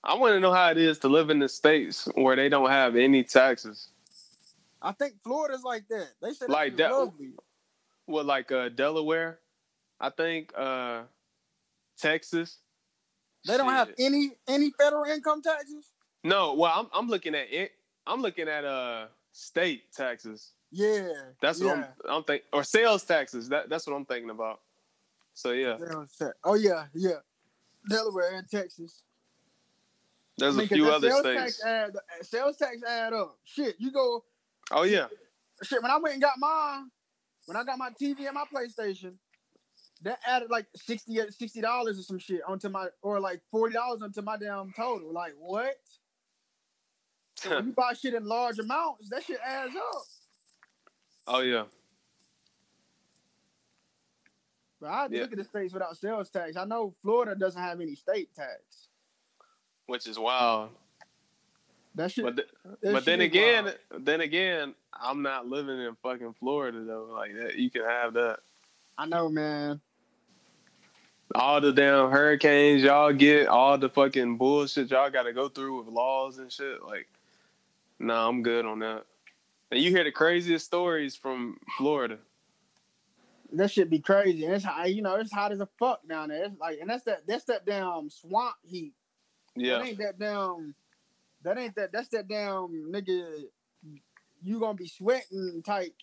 I 0.04 0.14
want 0.14 0.34
to 0.34 0.40
know 0.40 0.52
how 0.52 0.70
it 0.70 0.78
is 0.78 0.98
to 1.00 1.08
live 1.08 1.30
in 1.30 1.38
the 1.40 1.48
states 1.48 2.08
where 2.14 2.36
they 2.36 2.48
don't 2.48 2.70
have 2.70 2.96
any 2.96 3.24
taxes. 3.24 3.88
I 4.80 4.92
think 4.92 5.14
Florida's 5.22 5.64
like 5.64 5.88
that. 5.88 6.08
They 6.22 6.32
said 6.32 6.48
Like 6.48 6.76
that. 6.76 6.92
Lovely. 6.92 7.32
What 8.06 8.26
like 8.26 8.52
uh, 8.52 8.68
Delaware, 8.68 9.40
I 10.00 10.10
think 10.10 10.52
uh, 10.56 11.02
Texas. 11.98 12.58
They 13.46 13.56
don't 13.56 13.72
have 13.72 13.90
any 13.98 14.32
any 14.48 14.72
federal 14.78 15.04
income 15.04 15.42
taxes. 15.42 15.90
No, 16.26 16.54
well, 16.54 16.72
I'm 16.74 16.86
I'm 16.92 17.08
looking 17.08 17.34
at 17.36 17.52
it. 17.52 17.70
I'm 18.06 18.20
looking 18.20 18.48
at 18.48 18.64
uh 18.64 19.06
state 19.30 19.92
taxes. 19.92 20.52
Yeah, 20.72 21.08
That's 21.40 21.60
what 21.60 21.78
yeah. 21.78 21.86
I'm 22.04 22.16
I'm 22.16 22.24
think 22.24 22.42
or 22.52 22.64
sales 22.64 23.04
taxes. 23.04 23.48
That 23.48 23.68
that's 23.68 23.86
what 23.86 23.94
I'm 23.94 24.04
thinking 24.04 24.30
about. 24.30 24.60
So 25.34 25.52
yeah, 25.52 25.76
Oh 26.42 26.54
yeah, 26.54 26.86
yeah. 26.94 27.20
Delaware 27.88 28.34
and 28.34 28.48
Texas. 28.48 29.02
there's 30.36 30.56
I 30.56 30.58
mean, 30.58 30.66
a 30.66 30.68
few 30.68 30.90
other 30.90 31.10
sales 31.10 31.20
states. 31.20 31.60
Tax 31.60 31.64
add, 31.64 31.96
sales 32.22 32.56
tax 32.56 32.82
add 32.82 33.12
up. 33.12 33.38
Shit, 33.44 33.76
you 33.78 33.92
go. 33.92 34.24
Oh 34.72 34.82
yeah, 34.82 35.06
Shit, 35.62 35.80
when 35.80 35.92
I 35.92 35.98
went 35.98 36.14
and 36.14 36.22
got 36.22 36.38
mine, 36.38 36.90
when 37.46 37.56
I 37.56 37.62
got 37.62 37.78
my 37.78 37.90
TV 37.90 38.26
and 38.26 38.34
my 38.34 38.44
PlayStation, 38.52 39.14
that 40.02 40.18
added 40.26 40.50
like 40.50 40.66
60 40.74 41.60
dollars 41.60 42.00
or 42.00 42.02
some 42.02 42.18
shit 42.18 42.40
onto 42.46 42.68
my, 42.68 42.88
or 43.00 43.20
like 43.20 43.40
forty 43.50 43.74
dollars 43.74 44.02
onto 44.02 44.22
my 44.22 44.36
damn 44.36 44.72
total. 44.72 45.12
Like 45.12 45.34
what? 45.38 45.76
So 47.48 47.58
you 47.60 47.72
buy 47.72 47.92
shit 47.94 48.14
in 48.14 48.24
large 48.26 48.58
amounts, 48.58 49.08
that 49.10 49.22
shit 49.24 49.38
adds 49.44 49.74
up. 49.76 50.02
oh 51.28 51.40
yeah. 51.40 51.64
But 54.80 54.86
I 54.90 55.08
Yeah. 55.10 55.22
look 55.22 55.32
at 55.32 55.38
the 55.38 55.44
states 55.44 55.72
without 55.72 55.96
sales 55.96 56.28
tax. 56.30 56.56
I 56.56 56.64
know 56.64 56.94
Florida 57.02 57.34
doesn't 57.34 57.60
have 57.60 57.80
any 57.80 57.94
state 57.94 58.34
tax. 58.34 58.88
Which 59.86 60.06
is 60.06 60.18
wild. 60.18 60.70
That 61.94 62.10
shit. 62.12 62.24
But 62.24 62.36
th- 62.36 62.48
that 62.82 62.92
but 62.92 62.98
shit 62.98 63.04
then 63.06 63.20
again, 63.22 63.64
wild. 63.64 64.04
then 64.04 64.20
again, 64.20 64.74
I'm 64.92 65.22
not 65.22 65.46
living 65.46 65.78
in 65.80 65.96
fucking 66.02 66.34
Florida 66.34 66.84
though. 66.84 67.08
Like 67.10 67.32
that, 67.34 67.54
you 67.56 67.70
can 67.70 67.84
have 67.84 68.12
that. 68.14 68.40
I 68.98 69.06
know, 69.06 69.28
man. 69.28 69.80
all 71.34 71.60
the 71.60 71.72
damn 71.72 72.10
hurricanes 72.10 72.82
y'all 72.82 73.12
get, 73.12 73.48
all 73.48 73.76
the 73.78 73.88
fucking 73.88 74.36
bullshit 74.36 74.90
y'all 74.90 75.10
got 75.10 75.24
to 75.24 75.32
go 75.32 75.48
through 75.48 75.78
with 75.78 75.88
laws 75.88 76.38
and 76.38 76.50
shit. 76.52 76.82
Like, 76.82 77.08
nah, 77.98 78.28
I'm 78.28 78.42
good 78.42 78.66
on 78.66 78.80
that. 78.80 79.04
And 79.70 79.80
you 79.80 79.90
hear 79.90 80.04
the 80.04 80.12
craziest 80.12 80.64
stories 80.64 81.16
from 81.16 81.58
Florida. 81.76 82.18
That 83.52 83.70
should 83.70 83.90
be 83.90 84.00
crazy. 84.00 84.44
And 84.44 84.54
it's 84.54 84.64
hot, 84.64 84.92
you 84.92 85.02
know, 85.02 85.16
it's 85.16 85.32
hot 85.32 85.52
as 85.52 85.60
a 85.60 85.68
fuck 85.78 86.06
down 86.08 86.28
there. 86.28 86.44
It's 86.44 86.58
like, 86.60 86.78
and 86.80 86.90
that's 86.90 87.04
that 87.04 87.26
that's 87.26 87.44
that 87.44 87.66
damn 87.66 88.10
swamp 88.10 88.56
heat. 88.64 88.92
Yeah, 89.54 89.78
That 89.78 89.86
ain't 89.86 89.98
that 89.98 90.18
damn. 90.18 90.74
That 91.42 91.58
ain't 91.58 91.74
that. 91.76 91.92
That's 91.92 92.08
that 92.08 92.28
damn 92.28 92.92
nigga. 92.92 93.44
You 94.42 94.60
gonna 94.60 94.74
be 94.74 94.88
sweating 94.88 95.62
type. 95.64 95.94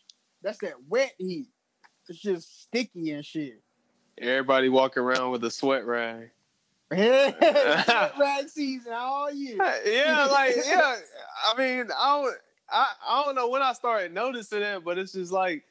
That's 0.42 0.58
that 0.60 0.74
wet 0.88 1.14
heat. 1.18 1.48
It's 2.10 2.20
just 2.20 2.64
sticky 2.64 3.12
and 3.12 3.26
shit. 3.26 3.62
everybody 4.18 4.70
walking 4.70 5.04
around 5.04 5.32
with 5.32 5.44
a 5.44 5.52
sweat 5.52 5.86
rag. 5.86 6.32
Rag 6.92 8.48
season 8.50 8.94
all 8.94 9.32
year. 9.32 9.58
yeah, 9.86 10.28
like 10.32 10.56
yeah. 10.66 10.96
I 11.48 11.58
mean, 11.58 11.88
I 11.98 12.22
don't, 12.22 12.36
I 12.70 12.88
I 13.08 13.24
don't 13.26 13.36
know 13.36 13.50
when 13.50 13.62
I 13.62 13.74
started 13.74 14.14
noticing 14.14 14.62
it, 14.62 14.84
but 14.84 14.98
it's 14.98 15.14
just 15.14 15.32
like 15.32 15.64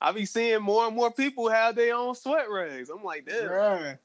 I 0.00 0.12
be 0.12 0.26
seeing 0.26 0.62
more 0.62 0.86
and 0.86 0.96
more 0.96 1.10
people 1.10 1.48
have 1.48 1.76
their 1.76 1.94
own 1.94 2.14
sweat 2.14 2.50
rags. 2.50 2.90
I'm 2.90 3.02
like, 3.02 3.26
damn. 3.26 3.48
Bruh. 3.48 3.98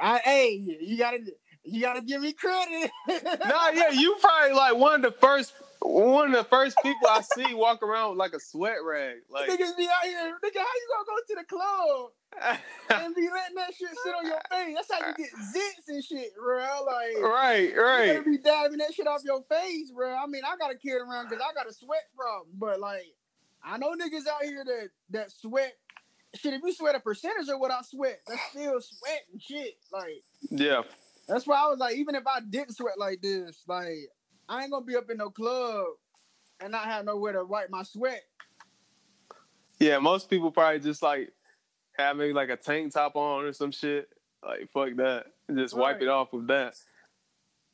I 0.00 0.18
hey, 0.18 0.78
you 0.80 0.96
gotta 0.96 1.18
you 1.64 1.82
gotta 1.82 2.00
give 2.00 2.22
me 2.22 2.32
credit. 2.32 2.90
nah, 3.08 3.68
yeah, 3.74 3.90
you 3.90 4.16
probably 4.20 4.56
like 4.56 4.76
one 4.76 4.94
of 4.94 5.02
the 5.02 5.18
first 5.18 5.52
one 5.82 6.34
of 6.34 6.36
the 6.36 6.48
first 6.48 6.76
people 6.82 7.08
I 7.08 7.22
see 7.22 7.54
walk 7.54 7.82
around 7.82 8.10
with 8.10 8.18
like 8.18 8.32
a 8.34 8.40
sweat 8.40 8.76
rag. 8.84 9.18
Like 9.30 9.48
Niggas 9.48 9.76
be 9.76 9.86
out 9.86 10.04
here, 10.04 10.36
nigga, 10.44 10.58
how 10.58 10.74
you 10.76 10.88
gonna 10.92 11.06
go 11.06 11.16
to 11.26 11.34
the 11.38 11.44
club 11.44 12.58
and 13.04 13.14
be 13.14 13.28
letting 13.32 13.56
that 13.56 13.74
shit 13.74 13.88
sit 14.04 14.14
on 14.14 14.26
your 14.26 14.40
face? 14.50 14.76
That's 14.76 14.92
how 14.92 15.08
you 15.08 15.14
get 15.14 15.30
zits 15.32 15.88
and 15.88 16.04
shit, 16.04 16.34
bro. 16.36 16.58
Like 16.84 17.22
right, 17.22 17.72
right. 17.76 18.06
you 18.06 18.12
better 18.12 18.22
be 18.22 18.38
diving 18.38 18.78
that 18.78 18.94
shit 18.94 19.06
off 19.06 19.22
your 19.24 19.42
face, 19.48 19.90
bro. 19.90 20.14
I 20.14 20.26
mean, 20.26 20.42
I 20.44 20.56
gotta 20.56 20.76
carry 20.76 21.00
it 21.00 21.02
around 21.02 21.28
because 21.28 21.42
I 21.42 21.54
got 21.54 21.68
a 21.68 21.72
sweat 21.72 22.04
problem, 22.16 22.48
but 22.58 22.78
like 22.78 23.14
I 23.64 23.78
know 23.78 23.92
niggas 23.92 24.26
out 24.26 24.42
here 24.44 24.64
that 24.64 24.88
that 25.10 25.30
sweat. 25.30 25.74
Shit, 26.34 26.54
if 26.54 26.62
you 26.62 26.72
sweat 26.72 26.94
a 26.94 27.00
percentage 27.00 27.48
of 27.48 27.58
what 27.58 27.72
I 27.72 27.80
sweat, 27.82 28.20
that's 28.28 28.40
still 28.50 28.80
sweat 28.80 29.22
and 29.32 29.42
shit. 29.42 29.78
Like 29.92 30.22
Yeah. 30.50 30.82
That's 31.26 31.46
why 31.46 31.56
I 31.56 31.68
was 31.68 31.78
like, 31.78 31.96
even 31.96 32.14
if 32.14 32.26
I 32.26 32.40
didn't 32.40 32.76
sweat 32.76 32.98
like 32.98 33.20
this, 33.22 33.62
like 33.66 34.10
I 34.50 34.62
ain't 34.62 34.72
gonna 34.72 34.84
be 34.84 34.96
up 34.96 35.08
in 35.10 35.16
no 35.18 35.30
club 35.30 35.86
and 36.60 36.72
not 36.72 36.84
have 36.86 37.04
nowhere 37.04 37.32
to 37.34 37.44
wipe 37.44 37.70
my 37.70 37.84
sweat. 37.84 38.20
Yeah, 39.78 39.98
most 39.98 40.28
people 40.28 40.50
probably 40.50 40.80
just 40.80 41.02
like 41.02 41.32
have 41.96 42.16
maybe 42.16 42.32
like 42.32 42.50
a 42.50 42.56
tank 42.56 42.92
top 42.92 43.14
on 43.16 43.44
or 43.44 43.52
some 43.52 43.70
shit. 43.70 44.08
Like 44.44 44.68
fuck 44.72 44.96
that. 44.96 45.26
Just 45.54 45.76
wipe 45.76 46.02
it 46.02 46.08
off 46.08 46.32
with 46.32 46.48
that. 46.48 46.74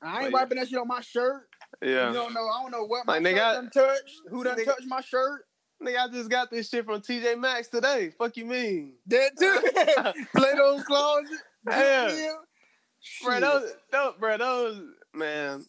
I 0.02 0.14
ain't 0.16 0.24
Like- 0.24 0.32
wiping 0.42 0.58
that 0.58 0.68
shit 0.68 0.78
on 0.78 0.86
my 0.86 1.00
shirt. 1.00 1.48
Yeah. 1.82 2.08
You 2.08 2.14
don't 2.14 2.34
know. 2.34 2.46
I 2.46 2.62
don't 2.62 2.70
know 2.70 2.84
what 2.84 3.06
my 3.06 3.14
Like, 3.18 3.24
shirt 3.26 3.34
nigga, 3.36 3.42
I- 3.42 3.54
done 3.54 3.70
touched. 3.70 4.20
Who 4.28 4.44
done 4.44 4.58
nigga- 4.58 4.64
touched 4.66 4.86
my 4.86 5.00
shirt? 5.00 5.46
Nigga, 5.82 5.98
I 5.98 6.08
just 6.12 6.30
got 6.30 6.50
this 6.50 6.68
shit 6.68 6.84
from 6.84 7.00
TJ 7.00 7.38
Maxx 7.38 7.68
today. 7.68 8.10
Fuck 8.18 8.36
you 8.36 8.44
mean? 8.44 8.94
That 9.06 9.32
too. 9.38 10.24
Play 10.38 10.52
those 10.54 10.84
clothes. 10.84 11.28
Yeah. 11.68 12.32
Bro, 13.24 13.40
those, 13.40 13.72
those, 13.92 14.14
bro, 14.18 14.38
those, 14.38 14.82
man, 15.14 15.64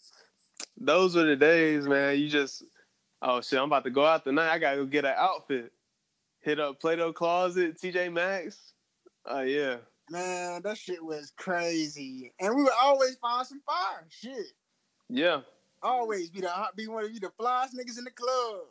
those 0.79 1.15
were 1.15 1.23
the 1.23 1.35
days, 1.35 1.87
man. 1.87 2.17
You 2.17 2.27
just, 2.27 2.63
oh 3.21 3.41
shit, 3.41 3.59
I'm 3.59 3.65
about 3.65 3.83
to 3.85 3.89
go 3.89 4.05
out 4.05 4.23
tonight. 4.23 4.51
I 4.51 4.59
gotta 4.59 4.77
go 4.77 4.85
get 4.85 5.05
an 5.05 5.15
outfit. 5.17 5.71
Hit 6.41 6.59
up 6.59 6.79
Plato 6.79 7.11
Closet, 7.11 7.77
TJ 7.77 8.13
Maxx. 8.13 8.73
Oh 9.25 9.41
yeah. 9.41 9.77
Man, 10.09 10.61
that 10.61 10.77
shit 10.77 11.03
was 11.03 11.33
crazy. 11.35 12.31
And 12.39 12.55
we 12.55 12.63
would 12.63 12.71
always 12.81 13.15
find 13.15 13.45
some 13.45 13.61
fire. 13.65 14.05
Shit. 14.09 14.53
Yeah. 15.09 15.41
Always 15.83 16.29
be 16.29 16.41
the 16.41 16.51
be 16.75 16.87
one 16.87 17.03
of 17.03 17.11
you 17.11 17.19
the 17.19 17.31
flyest 17.39 17.75
niggas 17.75 17.97
in 17.97 18.05
the 18.05 18.11
club. 18.11 18.61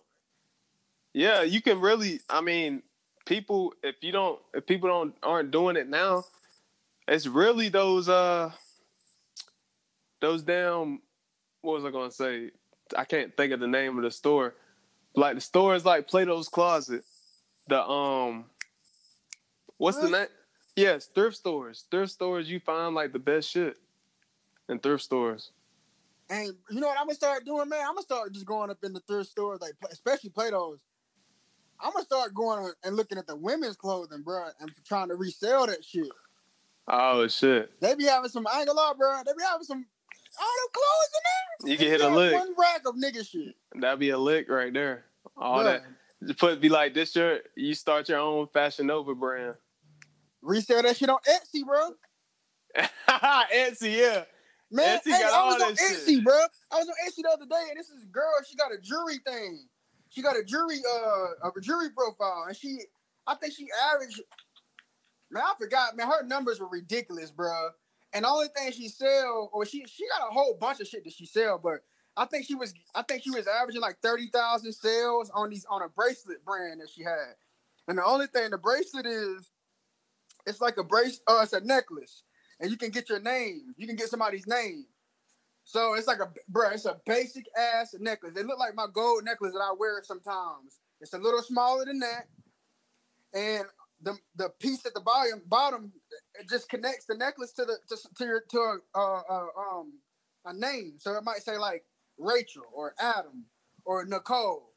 Yeah, 1.13 1.43
you 1.43 1.61
can 1.61 1.81
really 1.81 2.21
I 2.31 2.41
mean, 2.41 2.83
people 3.27 3.75
if 3.83 3.97
you 4.01 4.13
don't 4.13 4.41
if 4.55 4.67
people 4.67 4.89
don't 4.89 5.15
aren't 5.23 5.51
doing 5.51 5.77
it 5.77 5.89
now, 5.89 6.25
it's 7.07 7.27
really 7.27 7.69
those 7.69 8.09
uh 8.09 8.53
those 10.21 10.43
damn 10.43 11.01
what 11.67 11.75
was 11.75 11.85
I 11.85 11.91
gonna 11.91 12.13
say? 12.13 12.53
I 12.97 13.05
can't 13.05 13.37
think 13.37 13.53
of 13.53 13.59
the 13.59 13.67
name 13.67 13.99
of 13.99 14.05
the 14.05 14.11
store. 14.11 14.55
Like 15.17 15.35
the 15.35 15.41
store 15.41 15.75
is 15.75 15.85
like 15.85 16.07
Plato's 16.07 16.49
Closet. 16.49 17.05
The 17.69 17.85
um 17.85 18.45
what's 19.77 19.99
the 19.99 20.09
name? 20.09 20.29
Yes, 20.77 21.07
thrift 21.13 21.37
stores. 21.37 21.87
Thrift 21.91 22.13
stores 22.13 22.49
you 22.49 22.61
find 22.61 22.95
like 22.95 23.13
the 23.13 23.19
best 23.19 23.51
shit 23.51 23.77
in 24.69 24.79
thrift 24.79 25.03
stores. 25.03 25.51
And 26.31 26.53
you 26.71 26.81
know 26.81 26.87
what 26.87 26.99
I'm 26.99 27.07
gonna 27.07 27.15
start 27.15 27.45
doing, 27.45 27.69
man? 27.69 27.81
I'm 27.81 27.95
gonna 27.95 28.03
start 28.03 28.33
just 28.33 28.47
going 28.47 28.71
up 28.71 28.79
in 28.85 28.93
the 28.93 29.01
thrift 29.01 29.31
stores, 29.31 29.61
like 29.61 29.73
especially 29.91 30.31
Plato's. 30.31 30.79
I'm 31.81 31.93
gonna 31.93 32.05
start 32.05 32.33
going 32.33 32.71
and 32.85 32.95
looking 32.95 33.19
at 33.19 33.27
the 33.27 33.37
women's 33.37 33.77
clothing, 33.77 34.23
bro, 34.23 34.47
and 34.61 34.71
trying 34.87 35.09
to 35.09 35.17
resell 35.17 35.67
that 35.67 35.85
shit. 35.85 36.09
Oh 36.87 37.27
shit! 37.27 37.81
They 37.81 37.97
be 37.97 38.05
having 38.05 38.31
some. 38.31 38.47
I 38.47 38.59
ain't 38.59 38.69
gonna 38.69 38.79
lie, 38.79 38.93
bro. 38.97 39.23
They 39.27 39.33
be 39.33 39.43
having 39.43 39.65
some 39.65 39.87
all 40.41 40.47
them 40.63 40.73
clothes 40.73 41.13
in 41.15 41.23
there. 41.25 41.73
You 41.73 41.79
can 41.79 41.89
hit 41.89 42.01
a 42.01 42.09
lick. 42.09 42.35
One 42.35 42.55
rack 42.59 42.83
of 42.87 42.95
nigga 42.95 43.29
shit. 43.29 43.55
That'd 43.75 44.01
be 44.01 44.11
a 44.11 44.19
lick 44.19 44.49
right 44.49 44.73
there. 44.73 45.05
All 45.37 45.59
Bruh. 45.59 45.81
that. 46.23 46.39
Put 46.39 46.61
be 46.61 46.69
like 46.69 46.95
this. 46.95 47.15
Your 47.15 47.41
you 47.57 47.75
start 47.75 48.09
your 48.09 48.19
own 48.19 48.47
Fashion 48.49 48.87
Nova 48.87 49.15
brand. 49.15 49.57
Resell 50.43 50.83
that 50.83 50.97
shit 50.97 51.11
on 51.11 51.19
Etsy, 51.29 51.65
bro. 51.65 51.91
Etsy, 53.09 53.99
yeah. 53.99 54.25
Man, 54.71 54.99
Etsy 54.99 55.13
hey, 55.13 55.23
I 55.23 55.47
was 55.47 55.63
on 55.63 55.75
Etsy, 55.75 56.07
shit. 56.07 56.25
bro. 56.25 56.35
I 56.73 56.77
was 56.77 56.89
on 56.89 56.95
Etsy 57.07 57.23
the 57.23 57.31
other 57.33 57.47
day, 57.47 57.67
and 57.71 57.79
this 57.79 57.89
is 57.89 58.05
a 58.05 58.07
girl. 58.07 58.33
She 58.49 58.57
got 58.57 58.73
a 58.73 58.79
jewelry 58.79 59.19
thing. 59.27 59.67
She 60.09 60.23
got 60.23 60.37
a 60.37 60.45
jewelry, 60.45 60.79
uh, 60.89 61.49
a 61.49 61.61
jewelry 61.61 61.91
profile, 61.91 62.45
and 62.49 62.57
she, 62.57 62.79
I 63.27 63.35
think 63.35 63.55
she 63.55 63.67
averaged. 63.93 64.21
Man, 65.31 65.43
I 65.43 65.53
forgot. 65.59 65.97
Man, 65.97 66.07
her 66.07 66.25
numbers 66.25 66.61
were 66.61 66.69
ridiculous, 66.69 67.31
bro. 67.31 67.71
And 68.17 68.25
the 68.25 68.31
only 68.31 68.49
thing 68.57 68.73
she 68.73 68.89
sell, 68.89 69.51
or 69.53 69.67
she 69.67 69.85
she 69.85 70.09
got 70.09 70.27
a 70.27 70.33
whole 70.33 70.57
bunch 70.59 70.81
of 70.81 70.87
shit 70.87 71.05
that 71.05 71.13
she 71.13 71.27
sell, 71.27 71.61
but 71.63 71.81
I 72.17 72.25
think 72.25 72.47
she 72.47 72.55
was 72.55 72.73
I 72.95 73.03
think 73.03 73.23
she 73.23 73.29
was 73.29 73.47
averaging 73.47 73.83
like 73.83 73.99
thirty 74.03 74.29
thousand 74.29 74.73
sales 74.73 75.31
on 75.35 75.51
these 75.51 75.67
on 75.69 75.83
a 75.83 75.89
bracelet 75.91 76.43
brand 76.43 76.81
that 76.81 76.89
she 76.89 77.03
had. 77.03 77.35
And 77.89 77.99
the 77.99 78.05
only 78.07 78.27
thing 78.27 78.49
the 78.49 78.57
bracelet 78.57 79.05
is, 79.05 79.51
it's 80.47 80.63
like 80.63 80.79
a 80.79 80.83
brace. 80.83 81.21
Uh, 81.29 81.41
it's 81.43 81.53
a 81.53 81.61
necklace, 81.61 82.23
and 82.59 82.71
you 82.71 82.79
can 82.79 82.89
get 82.89 83.11
your 83.11 83.21
name. 83.21 83.75
You 83.77 83.87
can 83.87 83.97
get 83.97 84.09
somebody's 84.09 84.47
name. 84.47 84.87
So 85.65 85.93
it's 85.93 86.07
like 86.07 86.21
a 86.21 86.33
bro. 86.49 86.71
It's 86.71 86.87
a 86.87 86.99
basic 87.05 87.45
ass 87.55 87.95
necklace. 88.01 88.33
They 88.33 88.45
look 88.45 88.59
like 88.59 88.75
my 88.75 88.87
gold 88.91 89.27
necklace 89.27 89.53
that 89.53 89.59
I 89.61 89.75
wear 89.79 90.01
sometimes. 90.03 90.81
It's 91.03 91.13
a 91.13 91.19
little 91.19 91.43
smaller 91.43 91.85
than 91.85 91.99
that, 91.99 92.29
and 93.35 93.67
the 94.07 94.17
the 94.37 94.49
piece 94.61 94.87
at 94.87 94.95
the 94.95 95.01
bottom 95.01 95.43
bottom 95.47 95.93
it 96.41 96.49
just 96.49 96.69
connects 96.69 97.07
the 97.07 97.17
necklace 97.17 97.53
to 97.53 97.65
the 97.65 97.77
to, 97.89 97.97
to 98.17 98.25
your 98.25 98.43
to 98.49 98.59
a, 98.59 98.79
uh, 98.95 99.23
uh, 99.29 99.47
um 99.59 99.93
a 100.47 100.55
name. 100.55 100.95
So 100.99 101.13
it 101.17 101.25
might 101.25 101.43
say 101.43 101.59
like 101.59 101.85
Rachel 102.19 102.63
or 102.73 102.95
Adam 102.99 103.45
or 103.85 104.05
Nicole. 104.05 104.73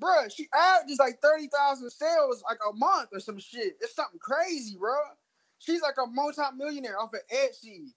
Bruh, 0.00 0.30
she 0.34 0.48
averages 0.54 0.98
like 0.98 1.20
30,000 1.22 1.90
sales 1.90 2.42
like 2.48 2.58
a 2.68 2.72
month 2.76 3.10
or 3.12 3.20
some 3.20 3.38
shit. 3.38 3.74
It's 3.80 3.94
something 3.94 4.18
crazy, 4.20 4.76
bro. 4.78 4.96
She's 5.58 5.82
like 5.82 5.94
a 6.02 6.06
multi-millionaire 6.06 6.98
off 7.00 7.14
of 7.14 7.20
Etsy. 7.32 7.92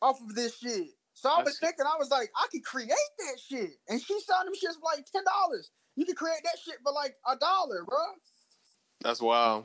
Off 0.00 0.20
of 0.20 0.34
this 0.34 0.58
shit. 0.58 0.88
So 1.14 1.28
I 1.28 1.42
was 1.42 1.58
thinking, 1.58 1.84
I 1.84 1.98
was 1.98 2.10
like, 2.10 2.30
I 2.36 2.46
could 2.52 2.64
create 2.64 2.88
that 2.90 3.40
shit. 3.44 3.70
And 3.88 4.00
she 4.00 4.20
selling 4.20 4.46
them 4.46 4.54
shits 4.54 4.78
for 4.78 4.86
like 4.94 5.04
$10. 5.04 5.22
You 5.96 6.06
can 6.06 6.14
create 6.14 6.42
that 6.44 6.58
shit 6.64 6.76
for 6.84 6.92
like 6.92 7.16
a 7.26 7.36
dollar, 7.36 7.84
bro. 7.84 7.98
That's 9.00 9.20
wild. 9.20 9.64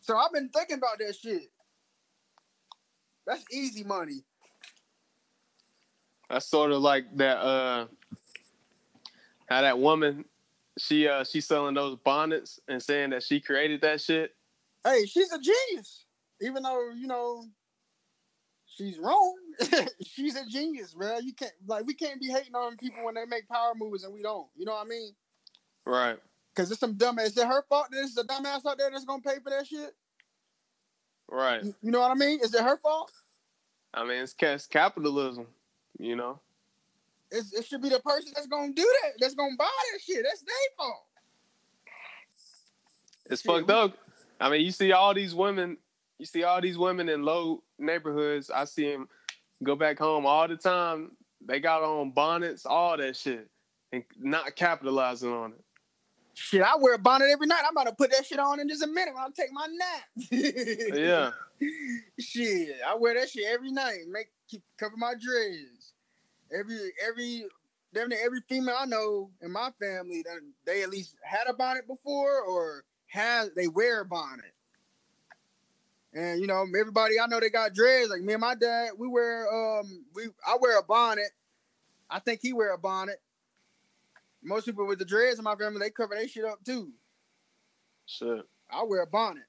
So 0.00 0.16
I've 0.16 0.32
been 0.32 0.48
thinking 0.48 0.78
about 0.78 0.98
that 0.98 1.14
shit. 1.14 1.50
That's 3.26 3.44
easy 3.52 3.84
money. 3.84 4.24
That's 6.28 6.46
sort 6.46 6.72
of 6.72 6.80
like 6.80 7.04
that 7.16 7.38
uh 7.38 7.86
how 9.48 9.62
that 9.62 9.78
woman 9.78 10.24
she 10.78 11.06
uh 11.08 11.24
she's 11.24 11.46
selling 11.46 11.74
those 11.74 11.96
bonnets 11.96 12.60
and 12.68 12.82
saying 12.82 13.10
that 13.10 13.22
she 13.22 13.40
created 13.40 13.80
that 13.82 14.00
shit. 14.00 14.34
Hey, 14.84 15.04
she's 15.06 15.30
a 15.32 15.38
genius. 15.38 16.06
Even 16.40 16.62
though, 16.62 16.90
you 16.96 17.06
know, 17.06 17.44
she's 18.66 18.98
wrong. 18.98 19.36
she's 20.06 20.36
a 20.36 20.46
genius, 20.46 20.96
man. 20.96 21.22
You 21.22 21.34
can't 21.34 21.52
like 21.66 21.86
we 21.86 21.94
can't 21.94 22.20
be 22.20 22.28
hating 22.28 22.54
on 22.54 22.76
people 22.76 23.04
when 23.04 23.14
they 23.14 23.26
make 23.26 23.48
power 23.48 23.72
moves 23.76 24.04
and 24.04 24.14
we 24.14 24.22
don't. 24.22 24.48
You 24.56 24.64
know 24.64 24.72
what 24.72 24.86
I 24.86 24.88
mean? 24.88 25.12
Right. 25.84 26.18
Cause 26.54 26.70
it's 26.70 26.80
some 26.80 26.96
dumbass. 26.96 27.26
Is 27.26 27.38
it 27.38 27.46
her 27.46 27.62
fault 27.68 27.86
that 27.90 28.00
it's 28.00 28.16
a 28.16 28.24
dumbass 28.24 28.66
out 28.66 28.76
there 28.76 28.90
that's 28.90 29.04
gonna 29.04 29.22
pay 29.22 29.36
for 29.42 29.50
that 29.50 29.66
shit? 29.66 29.94
Right. 31.28 31.64
You, 31.64 31.74
you 31.82 31.90
know 31.90 32.00
what 32.00 32.10
I 32.10 32.14
mean? 32.14 32.40
Is 32.42 32.54
it 32.54 32.62
her 32.62 32.76
fault? 32.76 33.12
I 33.94 34.04
mean, 34.04 34.22
it's, 34.22 34.34
it's 34.38 34.66
capitalism. 34.66 35.46
You 35.98 36.16
know. 36.16 36.40
It's, 37.30 37.52
it 37.52 37.66
should 37.66 37.82
be 37.82 37.88
the 37.88 38.00
person 38.00 38.32
that's 38.34 38.48
gonna 38.48 38.72
do 38.72 38.94
that. 39.02 39.12
That's 39.20 39.34
gonna 39.34 39.56
buy 39.56 39.68
that 39.92 40.00
shit. 40.02 40.24
That's 40.24 40.42
their 40.42 40.54
fault. 40.76 41.04
It's 43.26 43.42
shit. 43.42 43.50
fucked 43.50 43.70
up. 43.70 43.96
I 44.40 44.50
mean, 44.50 44.62
you 44.62 44.72
see 44.72 44.92
all 44.92 45.14
these 45.14 45.34
women. 45.34 45.76
You 46.18 46.26
see 46.26 46.42
all 46.42 46.60
these 46.60 46.76
women 46.76 47.08
in 47.08 47.22
low 47.22 47.62
neighborhoods. 47.78 48.50
I 48.50 48.64
see 48.64 48.90
them 48.90 49.08
go 49.62 49.76
back 49.76 49.98
home 49.98 50.26
all 50.26 50.48
the 50.48 50.56
time. 50.56 51.12
They 51.46 51.60
got 51.60 51.82
on 51.82 52.10
bonnets, 52.10 52.66
all 52.66 52.96
that 52.96 53.16
shit, 53.16 53.48
and 53.92 54.04
not 54.18 54.56
capitalizing 54.56 55.32
on 55.32 55.52
it. 55.52 55.64
Shit, 56.40 56.62
I 56.62 56.74
wear 56.76 56.94
a 56.94 56.98
bonnet 56.98 57.28
every 57.30 57.46
night. 57.46 57.60
I'm 57.66 57.76
about 57.76 57.90
to 57.90 57.94
put 57.94 58.10
that 58.12 58.24
shit 58.24 58.38
on 58.38 58.60
in 58.60 58.68
just 58.68 58.82
a 58.82 58.86
minute 58.86 59.12
when 59.14 59.22
I 59.22 59.28
take 59.36 59.52
my 59.52 59.66
nap. 59.66 60.96
yeah. 60.96 61.30
Shit, 62.18 62.76
I 62.88 62.94
wear 62.94 63.12
that 63.12 63.28
shit 63.28 63.44
every 63.46 63.70
night. 63.70 63.98
Make 64.08 64.28
keep 64.48 64.62
cover 64.78 64.96
my 64.96 65.12
dreads. 65.20 65.92
Every 66.50 66.92
every 67.06 67.44
definitely 67.92 68.24
every 68.24 68.40
female 68.48 68.76
I 68.80 68.86
know 68.86 69.30
in 69.42 69.52
my 69.52 69.68
family, 69.78 70.24
they 70.64 70.82
at 70.82 70.88
least 70.88 71.14
had 71.22 71.46
a 71.46 71.52
bonnet 71.52 71.86
before 71.86 72.40
or 72.40 72.84
has 73.08 73.50
they 73.54 73.68
wear 73.68 74.00
a 74.00 74.06
bonnet. 74.06 74.54
And 76.14 76.40
you 76.40 76.46
know, 76.46 76.64
everybody 76.80 77.20
I 77.20 77.26
know 77.26 77.38
they 77.38 77.50
got 77.50 77.74
dreads. 77.74 78.08
Like 78.08 78.22
me 78.22 78.32
and 78.32 78.40
my 78.40 78.54
dad, 78.54 78.92
we 78.98 79.08
wear 79.08 79.46
um 79.52 80.06
we 80.14 80.28
I 80.48 80.56
wear 80.58 80.78
a 80.78 80.82
bonnet. 80.82 81.32
I 82.08 82.18
think 82.18 82.40
he 82.40 82.54
wear 82.54 82.72
a 82.72 82.78
bonnet. 82.78 83.20
Most 84.42 84.64
people 84.64 84.86
with 84.86 84.98
the 84.98 85.04
dreads 85.04 85.38
in 85.38 85.44
my 85.44 85.54
family, 85.56 85.80
they 85.80 85.90
cover 85.90 86.14
their 86.14 86.28
shit 86.28 86.44
up 86.44 86.64
too. 86.64 86.90
Shit. 88.06 88.42
I 88.70 88.82
wear 88.84 89.02
a 89.02 89.06
bonnet. 89.06 89.44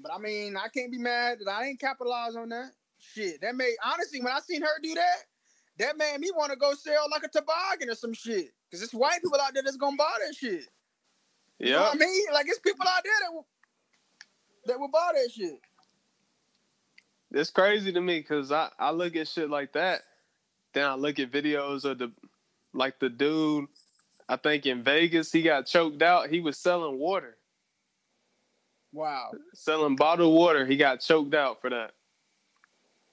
But 0.00 0.12
I 0.12 0.18
mean, 0.18 0.56
I 0.56 0.68
can't 0.68 0.90
be 0.90 0.98
mad 0.98 1.38
that 1.40 1.50
I 1.50 1.66
ain't 1.66 1.80
capitalized 1.80 2.36
on 2.36 2.48
that. 2.50 2.72
Shit. 2.98 3.40
That 3.40 3.54
made 3.54 3.74
honestly, 3.84 4.20
when 4.20 4.32
I 4.32 4.40
seen 4.40 4.62
her 4.62 4.80
do 4.82 4.94
that, 4.94 5.16
that 5.78 5.96
made 5.96 6.18
me 6.20 6.30
want 6.34 6.52
to 6.52 6.56
go 6.56 6.74
sell 6.74 7.06
like 7.10 7.24
a 7.24 7.28
toboggan 7.28 7.90
or 7.90 7.94
some 7.94 8.12
shit. 8.12 8.50
Cause 8.70 8.82
it's 8.82 8.92
white 8.94 9.22
people 9.22 9.40
out 9.40 9.54
there 9.54 9.62
that's 9.62 9.76
gonna 9.76 9.96
buy 9.96 10.12
that 10.26 10.34
shit. 10.34 10.64
Yeah. 11.58 11.66
You 11.66 11.72
know 11.72 11.90
I 11.92 11.94
mean? 11.94 12.26
Like 12.32 12.46
it's 12.48 12.58
people 12.58 12.86
out 12.88 13.02
there 13.04 13.12
that 13.22 13.32
will 13.32 13.46
that 14.66 14.80
will 14.80 14.88
buy 14.88 15.12
that 15.14 15.30
shit. 15.30 15.60
It's 17.30 17.50
crazy 17.50 17.92
to 17.92 18.00
me 18.00 18.20
because 18.20 18.52
I, 18.52 18.70
I 18.78 18.90
look 18.90 19.16
at 19.16 19.28
shit 19.28 19.50
like 19.50 19.72
that. 19.72 20.02
Then 20.72 20.86
I 20.86 20.94
look 20.94 21.18
at 21.18 21.30
videos 21.30 21.84
of 21.84 21.98
the 21.98 22.12
like 22.72 22.98
the 22.98 23.08
dude 23.08 23.66
I 24.28 24.36
think 24.36 24.66
in 24.66 24.82
Vegas 24.82 25.30
he 25.30 25.42
got 25.42 25.66
choked 25.66 26.02
out. 26.02 26.30
He 26.30 26.40
was 26.40 26.58
selling 26.58 26.98
water. 26.98 27.36
Wow. 28.92 29.32
Selling 29.54 29.96
bottled 29.96 30.34
water. 30.34 30.64
He 30.64 30.76
got 30.76 31.00
choked 31.00 31.34
out 31.34 31.60
for 31.60 31.70
that. 31.70 31.92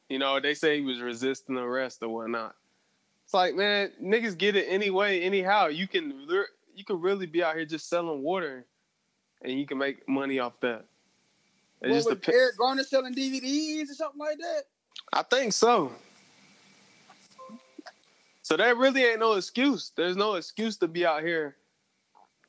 You 0.09 0.19
know, 0.19 0.39
they 0.39 0.53
say 0.53 0.77
he 0.77 0.85
was 0.85 1.01
resisting 1.01 1.57
arrest 1.57 2.03
or 2.03 2.09
whatnot. 2.09 2.55
It's 3.25 3.33
like, 3.33 3.55
man, 3.55 3.91
niggas 4.01 4.37
get 4.37 4.55
it 4.55 4.65
anyway, 4.67 5.21
anyhow. 5.21 5.67
You 5.67 5.87
can 5.87 6.27
you 6.75 6.83
can 6.85 6.99
really 6.99 7.25
be 7.25 7.43
out 7.43 7.55
here 7.55 7.65
just 7.65 7.89
selling 7.89 8.21
water, 8.21 8.65
and 9.41 9.57
you 9.57 9.65
can 9.65 9.77
make 9.77 10.07
money 10.07 10.39
off 10.39 10.59
that. 10.59 10.85
It's 11.81 12.05
what, 12.05 12.21
just 12.21 12.27
was 12.27 12.35
Eric 12.35 12.57
Garner 12.57 12.83
selling 12.83 13.15
DVDs 13.15 13.89
or 13.89 13.93
something 13.93 14.19
like 14.19 14.37
that? 14.37 14.63
I 15.13 15.23
think 15.23 15.53
so. 15.53 15.91
So 18.51 18.57
that 18.57 18.75
really 18.75 19.05
ain't 19.05 19.21
no 19.21 19.35
excuse. 19.35 19.93
There's 19.95 20.17
no 20.17 20.33
excuse 20.33 20.75
to 20.79 20.87
be 20.89 21.05
out 21.05 21.23
here 21.23 21.55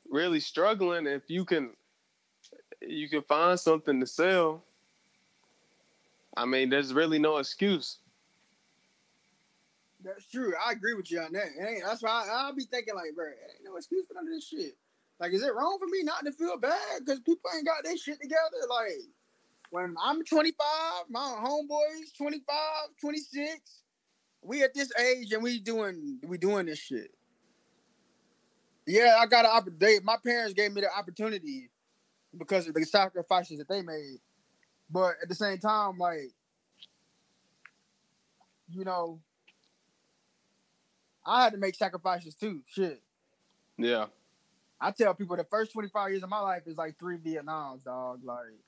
really 0.09 0.41
struggling, 0.41 1.07
if 1.07 1.29
you 1.29 1.45
can 1.45 1.69
you 2.81 3.07
can 3.07 3.21
find 3.21 3.57
something 3.57 4.01
to 4.01 4.05
sell, 4.05 4.65
I 6.35 6.43
mean, 6.43 6.69
there's 6.69 6.93
really 6.93 7.19
no 7.19 7.37
excuse. 7.37 7.99
That's 10.03 10.25
true. 10.25 10.51
I 10.67 10.73
agree 10.73 10.93
with 10.93 11.09
you 11.09 11.21
on 11.21 11.31
that. 11.31 11.47
that's 11.85 12.03
why 12.03 12.27
I, 12.29 12.47
will 12.47 12.55
be 12.57 12.65
thinking 12.65 12.95
like, 12.95 13.15
bro, 13.15 13.27
ain't 13.27 13.63
no 13.63 13.77
excuse 13.77 14.05
for 14.05 14.15
none 14.15 14.27
of 14.27 14.33
this 14.33 14.45
shit. 14.45 14.75
Like, 15.21 15.31
is 15.31 15.41
it 15.41 15.55
wrong 15.55 15.77
for 15.79 15.87
me 15.87 16.03
not 16.03 16.25
to 16.25 16.33
feel 16.33 16.57
bad 16.57 16.99
because 16.99 17.21
people 17.21 17.49
ain't 17.55 17.65
got 17.65 17.85
their 17.85 17.95
shit 17.95 18.19
together? 18.19 18.67
Like, 18.69 19.07
when 19.69 19.95
I'm 20.03 20.21
25, 20.25 20.53
my 21.09 21.39
homeboys 21.41 22.13
25, 22.17 22.55
26, 22.99 23.82
we 24.43 24.63
at 24.63 24.73
this 24.73 24.91
age 24.99 25.31
and 25.31 25.43
we 25.43 25.59
doing 25.59 26.19
we 26.27 26.37
doing 26.37 26.65
this 26.65 26.79
shit. 26.79 27.11
Yeah, 28.85 29.17
I 29.19 29.25
got 29.25 29.45
an 29.45 29.51
opportunity. 29.51 29.99
My 30.03 30.17
parents 30.23 30.53
gave 30.53 30.73
me 30.73 30.81
the 30.81 30.89
opportunity 30.95 31.69
because 32.37 32.67
of 32.67 32.73
the 32.73 32.83
sacrifices 32.85 33.59
that 33.59 33.69
they 33.69 33.81
made. 33.81 34.17
But 34.89 35.15
at 35.21 35.29
the 35.29 35.35
same 35.35 35.57
time, 35.57 35.97
like, 35.97 36.31
you 38.69 38.83
know, 38.83 39.19
I 41.25 41.43
had 41.43 41.53
to 41.53 41.59
make 41.59 41.75
sacrifices 41.75 42.35
too. 42.35 42.61
Shit. 42.67 43.01
Yeah. 43.77 44.07
I 44.81 44.91
tell 44.91 45.13
people 45.13 45.37
the 45.37 45.45
first 45.45 45.71
25 45.71 46.11
years 46.11 46.23
of 46.23 46.29
my 46.29 46.39
life 46.39 46.63
is 46.65 46.77
like 46.77 46.99
three 46.99 47.17
Vietnams, 47.17 47.85
dog. 47.85 48.19
Like, 48.23 48.59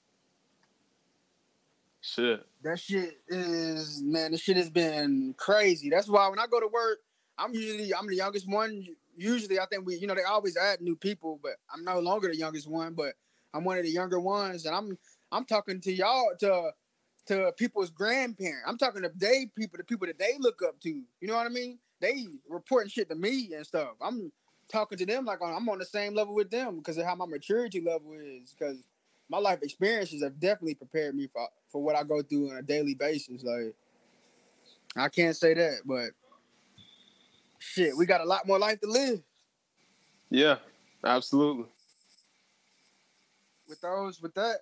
shit. 2.05 2.45
That 2.63 2.79
shit 2.79 3.19
is, 3.27 4.01
man, 4.03 4.31
this 4.31 4.41
shit 4.41 4.57
has 4.57 4.69
been 4.69 5.33
crazy. 5.37 5.89
That's 5.89 6.07
why 6.07 6.27
when 6.27 6.39
I 6.39 6.47
go 6.47 6.59
to 6.59 6.67
work, 6.67 6.99
I'm 7.37 7.53
usually, 7.53 7.93
I'm 7.93 8.07
the 8.07 8.15
youngest 8.15 8.47
one. 8.47 8.85
Usually, 9.17 9.59
I 9.59 9.65
think 9.65 9.85
we, 9.85 9.95
you 9.95 10.07
know, 10.07 10.15
they 10.15 10.23
always 10.23 10.57
add 10.57 10.81
new 10.81 10.95
people, 10.95 11.39
but 11.41 11.53
I'm 11.73 11.83
no 11.83 11.99
longer 11.99 12.27
the 12.27 12.35
youngest 12.35 12.67
one, 12.67 12.93
but 12.93 13.13
I'm 13.53 13.63
one 13.63 13.77
of 13.77 13.83
the 13.83 13.89
younger 13.89 14.19
ones. 14.19 14.65
And 14.65 14.75
I'm, 14.75 14.97
I'm 15.31 15.45
talking 15.45 15.81
to 15.81 15.91
y'all, 15.91 16.29
to, 16.39 16.71
to 17.27 17.53
people's 17.57 17.89
grandparents. 17.89 18.65
I'm 18.67 18.77
talking 18.77 19.01
to 19.01 19.11
they 19.15 19.49
people, 19.55 19.77
the 19.77 19.83
people 19.83 20.07
that 20.07 20.19
they 20.19 20.35
look 20.39 20.61
up 20.61 20.79
to. 20.81 20.89
You 20.89 21.27
know 21.27 21.35
what 21.35 21.47
I 21.47 21.49
mean? 21.49 21.79
They 21.99 22.25
reporting 22.47 22.89
shit 22.89 23.09
to 23.09 23.15
me 23.15 23.51
and 23.55 23.65
stuff. 23.65 23.93
I'm 24.01 24.31
talking 24.69 24.97
to 24.97 25.05
them 25.05 25.25
like 25.25 25.39
I'm 25.41 25.69
on 25.69 25.79
the 25.79 25.85
same 25.85 26.13
level 26.13 26.35
with 26.35 26.51
them 26.51 26.77
because 26.77 26.97
of 26.97 27.05
how 27.05 27.15
my 27.15 27.25
maturity 27.25 27.81
level 27.81 28.13
is. 28.13 28.53
Because 28.57 28.77
my 29.29 29.37
life 29.37 29.59
experiences 29.61 30.23
have 30.23 30.39
definitely 30.39 30.75
prepared 30.75 31.15
me 31.15 31.27
for 31.27 31.47
for 31.69 31.83
what 31.83 31.95
I 31.95 32.03
go 32.03 32.21
through 32.21 32.51
on 32.51 32.57
a 32.57 32.61
daily 32.61 32.95
basis. 32.95 33.43
Like 33.43 33.73
I 34.95 35.09
can't 35.09 35.35
say 35.35 35.53
that, 35.53 35.81
but 35.85 36.11
shit, 37.59 37.97
we 37.97 38.05
got 38.05 38.21
a 38.21 38.25
lot 38.25 38.47
more 38.47 38.59
life 38.59 38.79
to 38.81 38.87
live. 38.87 39.21
Yeah, 40.29 40.57
absolutely. 41.03 41.65
With 43.67 43.81
those, 43.81 44.21
with 44.21 44.33
that, 44.35 44.57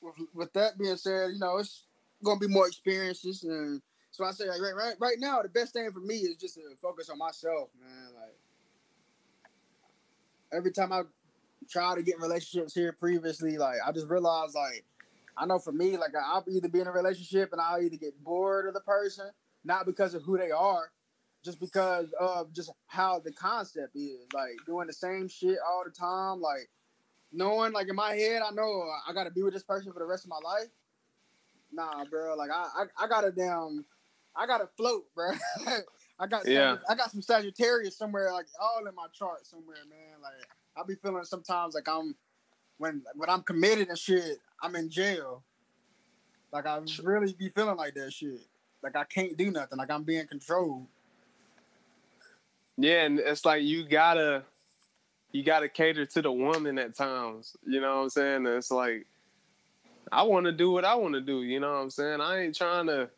with, 0.00 0.14
with 0.34 0.52
that 0.52 0.78
being 0.78 0.96
said, 0.96 1.30
you 1.32 1.38
know, 1.38 1.58
it's 1.58 1.84
gonna 2.22 2.38
be 2.38 2.48
more 2.48 2.66
experiences, 2.66 3.44
and 3.44 3.80
so 4.10 4.24
I 4.24 4.30
say 4.30 4.48
like, 4.48 4.60
right, 4.60 4.74
right, 4.76 4.94
right 5.00 5.16
now, 5.18 5.42
the 5.42 5.48
best 5.48 5.72
thing 5.72 5.90
for 5.90 6.00
me 6.00 6.16
is 6.16 6.36
just 6.36 6.54
to 6.54 6.62
focus 6.80 7.08
on 7.08 7.18
myself, 7.18 7.70
man. 7.80 8.14
Like 8.14 8.36
every 10.52 10.70
time 10.70 10.92
I 10.92 11.02
try 11.68 11.94
to 11.94 12.02
get 12.02 12.16
in 12.16 12.20
relationships 12.22 12.74
here 12.74 12.92
previously, 12.92 13.58
like 13.58 13.76
I 13.86 13.92
just 13.92 14.08
realized, 14.08 14.54
like 14.54 14.84
I 15.36 15.46
know 15.46 15.58
for 15.58 15.72
me, 15.72 15.96
like 15.96 16.12
I'll 16.14 16.44
either 16.48 16.68
be 16.68 16.80
in 16.80 16.86
a 16.86 16.92
relationship 16.92 17.52
and 17.52 17.60
I'll 17.60 17.82
either 17.82 17.96
get 17.96 18.22
bored 18.22 18.66
of 18.66 18.74
the 18.74 18.80
person, 18.80 19.30
not 19.64 19.86
because 19.86 20.14
of 20.14 20.22
who 20.22 20.38
they 20.38 20.50
are, 20.50 20.90
just 21.44 21.60
because 21.60 22.12
of 22.18 22.52
just 22.52 22.70
how 22.86 23.18
the 23.18 23.32
concept 23.32 23.96
is. 23.96 24.26
Like 24.32 24.56
doing 24.66 24.86
the 24.86 24.92
same 24.92 25.28
shit 25.28 25.58
all 25.66 25.84
the 25.84 25.90
time, 25.90 26.40
like 26.40 26.70
knowing, 27.32 27.72
like 27.72 27.88
in 27.88 27.96
my 27.96 28.14
head, 28.14 28.42
I 28.42 28.50
know 28.52 28.88
I 29.08 29.12
got 29.12 29.24
to 29.24 29.30
be 29.30 29.42
with 29.42 29.54
this 29.54 29.64
person 29.64 29.92
for 29.92 29.98
the 29.98 30.06
rest 30.06 30.24
of 30.24 30.30
my 30.30 30.40
life. 30.44 30.68
Nah, 31.72 32.04
bro. 32.04 32.36
Like 32.36 32.50
I, 32.50 32.82
I, 32.82 33.04
I 33.04 33.08
got 33.08 33.22
to 33.22 33.32
damn, 33.32 33.84
I 34.36 34.46
got 34.46 34.58
to 34.58 34.68
float, 34.76 35.04
bro. 35.14 35.32
I 36.18 36.28
got, 36.28 36.46
yeah. 36.46 36.76
I 36.88 36.94
got 36.94 37.10
some 37.10 37.22
Sagittarius 37.22 37.98
somewhere, 37.98 38.32
like 38.32 38.46
all 38.60 38.86
in 38.86 38.94
my 38.94 39.06
chart 39.12 39.46
somewhere, 39.46 39.78
man. 39.88 40.22
Like 40.22 40.48
I 40.76 40.82
be 40.82 40.94
feeling 40.96 41.24
sometimes 41.24 41.74
like 41.74 41.88
I'm 41.88 42.14
when 42.78 43.02
when 43.14 43.30
I'm 43.30 43.42
committed 43.42 43.88
and 43.88 43.98
shit, 43.98 44.38
I'm 44.62 44.74
in 44.76 44.90
jail. 44.90 45.42
Like 46.52 46.66
I 46.66 46.80
really 47.02 47.32
be 47.32 47.48
feeling 47.48 47.76
like 47.76 47.94
that 47.94 48.12
shit. 48.12 48.40
Like 48.82 48.96
I 48.96 49.04
can't 49.04 49.36
do 49.36 49.50
nothing. 49.50 49.78
Like 49.78 49.90
I'm 49.90 50.04
being 50.04 50.26
controlled. 50.26 50.86
Yeah, 52.76 53.04
and 53.04 53.18
it's 53.18 53.44
like 53.44 53.62
you 53.62 53.88
gotta 53.88 54.42
you 55.32 55.42
gotta 55.42 55.68
cater 55.68 56.06
to 56.06 56.22
the 56.22 56.32
woman 56.32 56.78
at 56.78 56.96
times. 56.96 57.56
You 57.66 57.80
know 57.80 57.96
what 57.96 58.02
I'm 58.02 58.10
saying? 58.10 58.46
It's 58.46 58.70
like 58.70 59.06
I 60.12 60.22
want 60.22 60.46
to 60.46 60.52
do 60.52 60.70
what 60.70 60.84
I 60.84 60.94
want 60.96 61.14
to 61.14 61.20
do. 61.20 61.42
You 61.42 61.60
know 61.60 61.72
what 61.72 61.78
I'm 61.78 61.90
saying? 61.90 62.20
I 62.20 62.40
ain't 62.42 62.56
trying 62.56 62.86
to. 62.86 63.10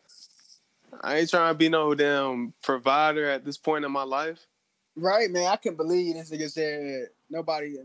I 1.03 1.19
ain't 1.19 1.31
trying 1.31 1.53
to 1.53 1.59
be 1.59 1.69
no 1.69 1.95
damn 1.95 2.55
provider 2.63 3.29
at 3.29 3.45
this 3.45 3.59
point 3.59 3.85
in 3.85 3.93
my 3.93 4.05
life. 4.05 4.47
Right, 4.95 5.31
man. 5.31 5.47
I 5.47 5.57
can 5.57 5.75
believe 5.75 6.15
this 6.15 6.31
nigga 6.31 6.51
said 6.51 7.09
nobody 7.31 7.77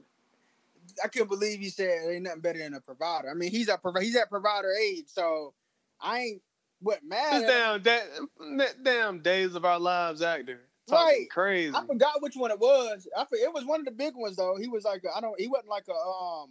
I 1.03 1.07
couldn't 1.07 1.29
believe 1.29 1.59
he 1.59 1.69
said 1.69 2.09
ain't 2.09 2.23
nothing 2.23 2.41
better 2.41 2.59
than 2.59 2.73
a 2.73 2.81
provider. 2.81 3.29
I 3.29 3.33
mean, 3.33 3.51
he's 3.51 3.69
a 3.69 3.79
he's 3.99 4.15
at 4.15 4.29
provider 4.29 4.71
age, 4.73 5.05
so 5.07 5.53
I 5.99 6.19
ain't 6.19 6.41
what 6.81 6.99
mad. 7.03 7.41
damn 7.41 7.83
that, 7.83 8.83
damn 8.83 9.19
days 9.21 9.55
of 9.55 9.65
our 9.65 9.79
lives 9.79 10.21
actor. 10.21 10.61
Right, 10.89 11.29
crazy. 11.29 11.73
I 11.75 11.85
forgot 11.85 12.21
which 12.21 12.35
one 12.35 12.51
it 12.51 12.59
was. 12.59 13.07
I 13.15 13.25
it 13.31 13.53
was 13.53 13.65
one 13.65 13.79
of 13.79 13.85
the 13.85 13.91
big 13.91 14.15
ones 14.15 14.35
though. 14.35 14.57
He 14.59 14.67
was 14.67 14.83
like 14.83 15.03
I 15.15 15.21
don't. 15.21 15.39
He 15.39 15.47
wasn't 15.47 15.69
like 15.69 15.85
a 15.87 15.93
um. 15.93 16.49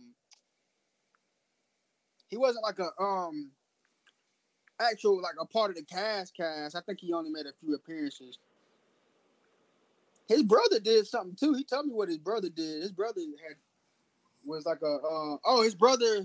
He 2.29 2.37
wasn't 2.37 2.65
like 2.65 2.79
a 2.79 3.03
um. 3.03 3.51
Actual 4.81 5.21
like 5.21 5.35
a 5.39 5.45
part 5.45 5.71
of 5.71 5.77
the 5.77 5.83
cast 5.83 6.35
cast. 6.35 6.75
I 6.75 6.81
think 6.81 7.01
he 7.01 7.13
only 7.13 7.31
made 7.31 7.45
a 7.45 7.53
few 7.61 7.75
appearances. 7.75 8.39
His 10.31 10.45
brother 10.45 10.79
did 10.79 11.09
something 11.09 11.35
too. 11.35 11.55
He 11.55 11.65
told 11.65 11.87
me 11.87 11.93
what 11.93 12.09
his 12.09 12.19
brother 12.19 12.49
did. 12.49 12.83
His 12.83 12.93
brother 12.93 13.21
had 13.21 13.57
was 14.47 14.65
like 14.65 14.81
a 14.81 14.87
uh, 14.87 15.37
oh 15.45 15.63
his 15.65 15.75
brother 15.75 16.25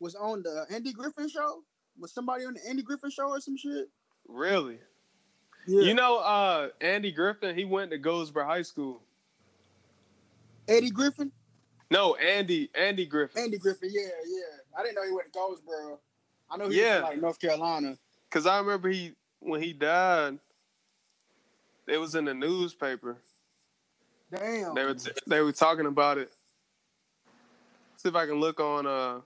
was 0.00 0.16
on 0.16 0.42
the 0.42 0.66
Andy 0.70 0.92
Griffin 0.92 1.28
show. 1.28 1.62
Was 2.00 2.12
somebody 2.12 2.44
on 2.44 2.54
the 2.54 2.68
Andy 2.68 2.82
Griffin 2.82 3.10
show 3.10 3.28
or 3.28 3.40
some 3.40 3.56
shit? 3.56 3.88
Really? 4.26 4.78
Yeah. 5.68 5.82
You 5.82 5.94
know, 5.94 6.18
uh, 6.18 6.70
Andy 6.80 7.12
Griffin, 7.12 7.56
he 7.56 7.64
went 7.64 7.92
to 7.92 7.98
Goldsboro 7.98 8.44
High 8.44 8.62
School. 8.62 9.00
Eddie 10.66 10.90
Griffin? 10.90 11.30
No, 11.92 12.16
Andy, 12.16 12.70
Andy 12.74 13.06
Griffin. 13.06 13.40
Andy 13.40 13.58
Griffin, 13.58 13.90
yeah, 13.92 14.08
yeah. 14.26 14.76
I 14.76 14.82
didn't 14.82 14.96
know 14.96 15.04
he 15.04 15.12
went 15.12 15.26
to 15.26 15.32
Goldsboro. 15.32 16.00
I 16.50 16.56
know 16.56 16.68
he 16.70 16.80
yeah. 16.80 16.94
was 16.94 17.00
from, 17.02 17.10
like 17.10 17.22
North 17.22 17.38
Carolina. 17.38 17.96
Cause 18.30 18.46
I 18.46 18.58
remember 18.58 18.88
he 18.88 19.12
when 19.38 19.62
he 19.62 19.72
died, 19.72 20.38
it 21.92 21.98
was 21.98 22.14
in 22.14 22.24
the 22.24 22.34
newspaper. 22.34 23.18
Damn. 24.30 24.74
They 24.74 24.84
were 24.84 24.96
they 25.26 25.40
were 25.40 25.52
talking 25.52 25.86
about 25.86 26.18
it. 26.18 26.32
See 27.96 28.08
if 28.08 28.14
I 28.14 28.26
can 28.26 28.40
look 28.40 28.60
on. 28.60 28.86
uh 28.86 29.20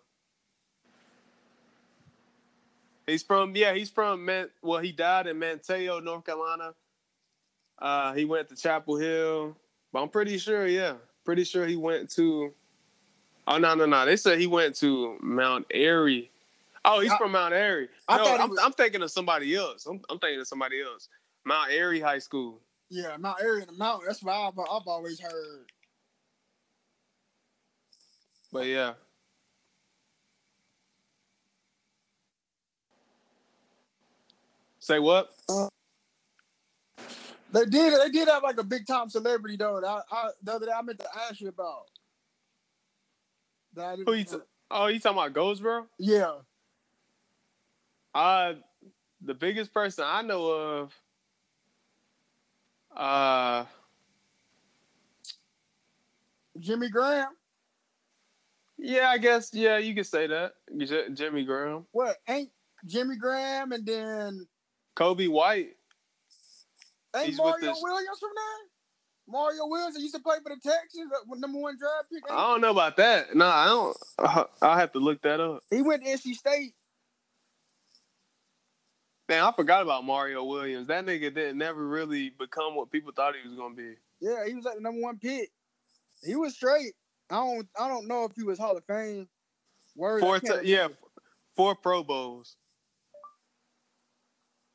He's 3.06 3.22
from 3.22 3.54
yeah, 3.54 3.72
he's 3.72 3.88
from 3.88 4.24
Man. 4.24 4.48
Well, 4.62 4.80
he 4.80 4.90
died 4.90 5.28
in 5.28 5.38
Manteo, 5.38 6.02
North 6.02 6.24
Carolina. 6.26 6.74
Uh, 7.78 8.14
he 8.14 8.24
went 8.24 8.48
to 8.48 8.56
Chapel 8.56 8.96
Hill, 8.96 9.56
but 9.92 10.02
I'm 10.02 10.08
pretty 10.08 10.38
sure, 10.38 10.66
yeah, 10.66 10.94
pretty 11.24 11.44
sure 11.44 11.66
he 11.66 11.76
went 11.76 12.10
to. 12.12 12.52
Oh 13.46 13.58
no 13.58 13.76
no 13.76 13.86
no! 13.86 14.04
They 14.06 14.16
said 14.16 14.40
he 14.40 14.48
went 14.48 14.74
to 14.76 15.18
Mount 15.20 15.66
Airy. 15.72 16.32
Oh, 16.84 17.00
he's 17.00 17.12
I, 17.12 17.18
from 17.18 17.32
Mount 17.32 17.54
Airy. 17.54 17.88
No, 18.10 18.16
I'm, 18.36 18.50
was... 18.50 18.58
I'm, 18.62 18.72
thinking 18.72 19.02
of 19.02 19.10
somebody 19.10 19.54
else. 19.54 19.86
I'm, 19.86 20.00
I'm 20.08 20.18
thinking 20.18 20.40
of 20.40 20.48
somebody 20.48 20.82
else. 20.82 21.08
Mount 21.46 21.70
Airy 21.70 22.00
High 22.00 22.18
School. 22.18 22.60
Yeah, 22.90 23.16
Mount 23.18 23.38
Airy 23.40 23.62
in 23.62 23.68
the 23.68 23.72
mountain. 23.74 24.08
That's 24.08 24.22
what 24.22 24.34
I've, 24.34 24.58
I've 24.58 24.86
always 24.86 25.20
heard. 25.20 25.70
But 28.52 28.66
yeah. 28.66 28.94
Say 34.80 34.98
what? 34.98 35.30
Uh, 35.48 35.68
they 37.52 37.64
did. 37.64 38.00
They 38.00 38.10
did 38.10 38.28
have 38.28 38.42
like 38.42 38.58
a 38.58 38.64
big 38.64 38.86
time 38.86 39.08
celebrity 39.08 39.56
though. 39.56 39.84
I, 39.84 40.00
I, 40.10 40.30
the 40.42 40.54
other 40.54 40.66
day 40.66 40.72
I 40.76 40.82
meant 40.82 40.98
to 40.98 41.08
ask 41.28 41.40
you 41.40 41.48
about. 41.48 41.86
That 43.74 43.98
Who 44.04 44.14
you 44.14 44.24
t- 44.24 44.36
oh, 44.70 44.86
you 44.86 44.98
talking 44.98 45.18
about 45.18 45.32
Goldsboro? 45.32 45.86
Yeah. 45.98 46.34
Uh, 48.14 48.54
the 49.20 49.34
biggest 49.34 49.72
person 49.74 50.04
I 50.06 50.22
know 50.22 50.50
of 50.50 50.94
uh, 52.96 53.64
Jimmy 56.58 56.88
Graham. 56.88 57.28
Yeah, 58.78 59.08
I 59.08 59.18
guess. 59.18 59.52
Yeah, 59.52 59.78
you 59.78 59.94
could 59.94 60.06
say 60.06 60.26
that. 60.26 60.52
Jimmy 61.14 61.44
Graham. 61.44 61.86
What 61.92 62.16
ain't 62.28 62.50
Jimmy 62.84 63.16
Graham 63.16 63.72
and 63.72 63.86
then 63.86 64.46
Coby 64.96 65.28
White? 65.28 65.70
Ain't 67.14 67.26
He's 67.26 67.38
Mario 67.38 67.74
Williams 67.80 68.18
from 68.18 68.30
there? 68.34 68.68
Mario 69.28 69.66
Williams 69.66 69.96
used 69.98 70.14
to 70.14 70.20
play 70.20 70.36
for 70.42 70.54
the 70.54 70.60
Texans, 70.60 71.10
uh, 71.12 71.34
number 71.36 71.58
one 71.58 71.76
draft 71.76 72.08
pick. 72.12 72.22
I 72.30 72.48
don't 72.48 72.60
know 72.60 72.70
about 72.70 72.96
that. 72.98 73.34
No, 73.34 73.46
I 73.46 73.66
don't. 73.66 73.96
I'll 74.62 74.76
have 74.76 74.92
to 74.92 74.98
look 74.98 75.20
that 75.22 75.40
up. 75.40 75.64
He 75.70 75.82
went 75.82 76.04
to 76.04 76.10
NC 76.10 76.34
State. 76.34 76.74
Man, 79.28 79.42
I 79.42 79.52
forgot 79.52 79.82
about 79.82 80.04
Mario 80.04 80.44
Williams. 80.44 80.86
That 80.86 81.04
nigga 81.04 81.34
didn't 81.34 81.58
never 81.58 81.86
really 81.86 82.30
become 82.30 82.76
what 82.76 82.90
people 82.90 83.12
thought 83.14 83.34
he 83.40 83.48
was 83.48 83.58
gonna 83.58 83.74
be. 83.74 83.94
Yeah, 84.20 84.46
he 84.46 84.54
was 84.54 84.64
like 84.64 84.76
the 84.76 84.80
number 84.80 85.00
one 85.00 85.18
pick. 85.18 85.50
He 86.24 86.36
was 86.36 86.54
straight. 86.54 86.94
I 87.30 87.36
don't 87.36 87.68
I 87.78 87.88
don't 87.88 88.06
know 88.06 88.24
if 88.24 88.32
he 88.36 88.44
was 88.44 88.58
Hall 88.58 88.76
of 88.76 88.84
Fame. 88.84 89.28
Word, 89.96 90.20
four 90.20 90.38
t- 90.38 90.48
yeah, 90.64 90.88
four 91.56 91.74
Pro 91.74 92.04
Bowls. 92.04 92.56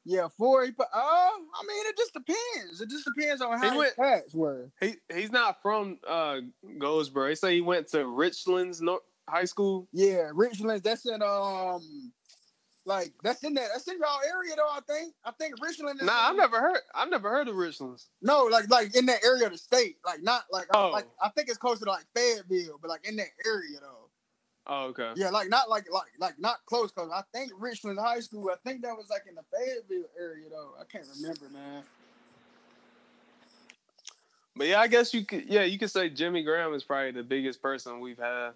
Yeah, 0.04 0.28
four. 0.36 0.66
He 0.66 0.72
put, 0.72 0.88
uh, 0.94 0.98
I 0.98 1.64
mean, 1.68 1.86
it 1.86 1.96
just 1.96 2.14
depends. 2.14 2.82
It 2.82 2.90
just 2.90 3.06
depends 3.16 3.42
on 3.42 3.60
how 3.60 3.72
he 3.72 3.78
went, 3.78 4.24
his 4.26 4.34
were. 4.34 4.72
He 4.82 4.96
he's 5.14 5.32
not 5.32 5.62
from 5.62 6.00
uh 6.08 6.38
Goldsboro. 6.80 7.28
They 7.28 7.36
say 7.36 7.56
he 7.56 7.62
went 7.62 7.88
to 7.90 8.00
Richlands 8.00 8.82
North 8.82 9.04
High 9.30 9.46
School. 9.46 9.88
Yeah, 9.94 10.32
Richlands. 10.34 10.82
That's 10.82 11.06
in 11.06 11.22
um 11.22 12.12
like 12.86 13.14
that's 13.24 13.44
in 13.44 13.54
that. 13.56 13.70
That's 13.72 13.88
in 13.88 13.98
y'all 14.00 14.20
area 14.28 14.56
though. 14.56 14.70
I 14.70 14.80
think. 14.88 15.14
I 15.24 15.32
think 15.32 15.56
Richland. 15.62 16.00
nah, 16.04 16.30
I've 16.30 16.36
never 16.36 16.60
heard. 16.60 16.80
I've 16.96 17.10
never 17.10 17.30
heard 17.30 17.48
of 17.48 17.56
Richlands. 17.56 18.08
No, 18.22 18.46
like 18.46 18.70
like 18.70 18.96
in 18.96 19.06
that 19.08 19.24
area 19.24 19.46
of 19.46 19.52
the 19.52 19.58
state. 19.58 19.98
Like 20.06 20.24
not 20.24 20.44
like 20.52 20.68
oh. 20.74 20.90
like 20.90 21.08
I 21.22 21.30
think 21.30 21.50
it's 21.50 21.58
closer 21.58 21.86
to 21.86 21.92
like 21.92 22.06
Fayetteville, 22.16 22.80
but 22.82 22.90
like 22.90 23.08
in 23.08 23.16
that 23.18 23.28
area 23.46 23.80
though. 23.82 24.10
Oh, 24.68 24.86
okay. 24.86 25.12
Yeah, 25.16 25.30
like 25.30 25.50
not 25.50 25.70
like 25.70 25.86
like 25.92 26.12
like 26.20 26.40
not 26.40 26.58
close 26.66 26.92
close. 26.92 27.12
I 27.14 27.24
think 27.34 27.52
Richland 27.58 28.00
High 28.00 28.20
School. 28.20 28.50
I 28.52 28.58
think 28.68 28.82
that 28.84 28.96
was 28.96 29.08
like 29.10 29.24
in 29.28 29.36
the 29.36 29.44
Fayetteville 29.56 30.10
area 30.20 30.46
though. 30.50 30.72
I 30.80 30.84
can't 30.86 31.06
remember, 31.16 31.50
man. 31.52 31.84
But 34.56 34.68
yeah, 34.68 34.80
I 34.80 34.88
guess 34.88 35.14
you 35.14 35.26
could. 35.26 35.46
Yeah, 35.48 35.64
you 35.64 35.80
could 35.80 35.92
say 35.92 36.10
Jimmy 36.10 36.44
Graham 36.44 36.74
is 36.74 36.84
probably 36.84 37.12
the 37.12 37.24
biggest 37.24 37.62
person 37.62 38.00
we've 38.00 38.20
had. 38.20 38.52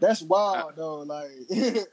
That's 0.00 0.22
wild 0.22 0.76
though. 0.76 1.00
Like 1.00 1.30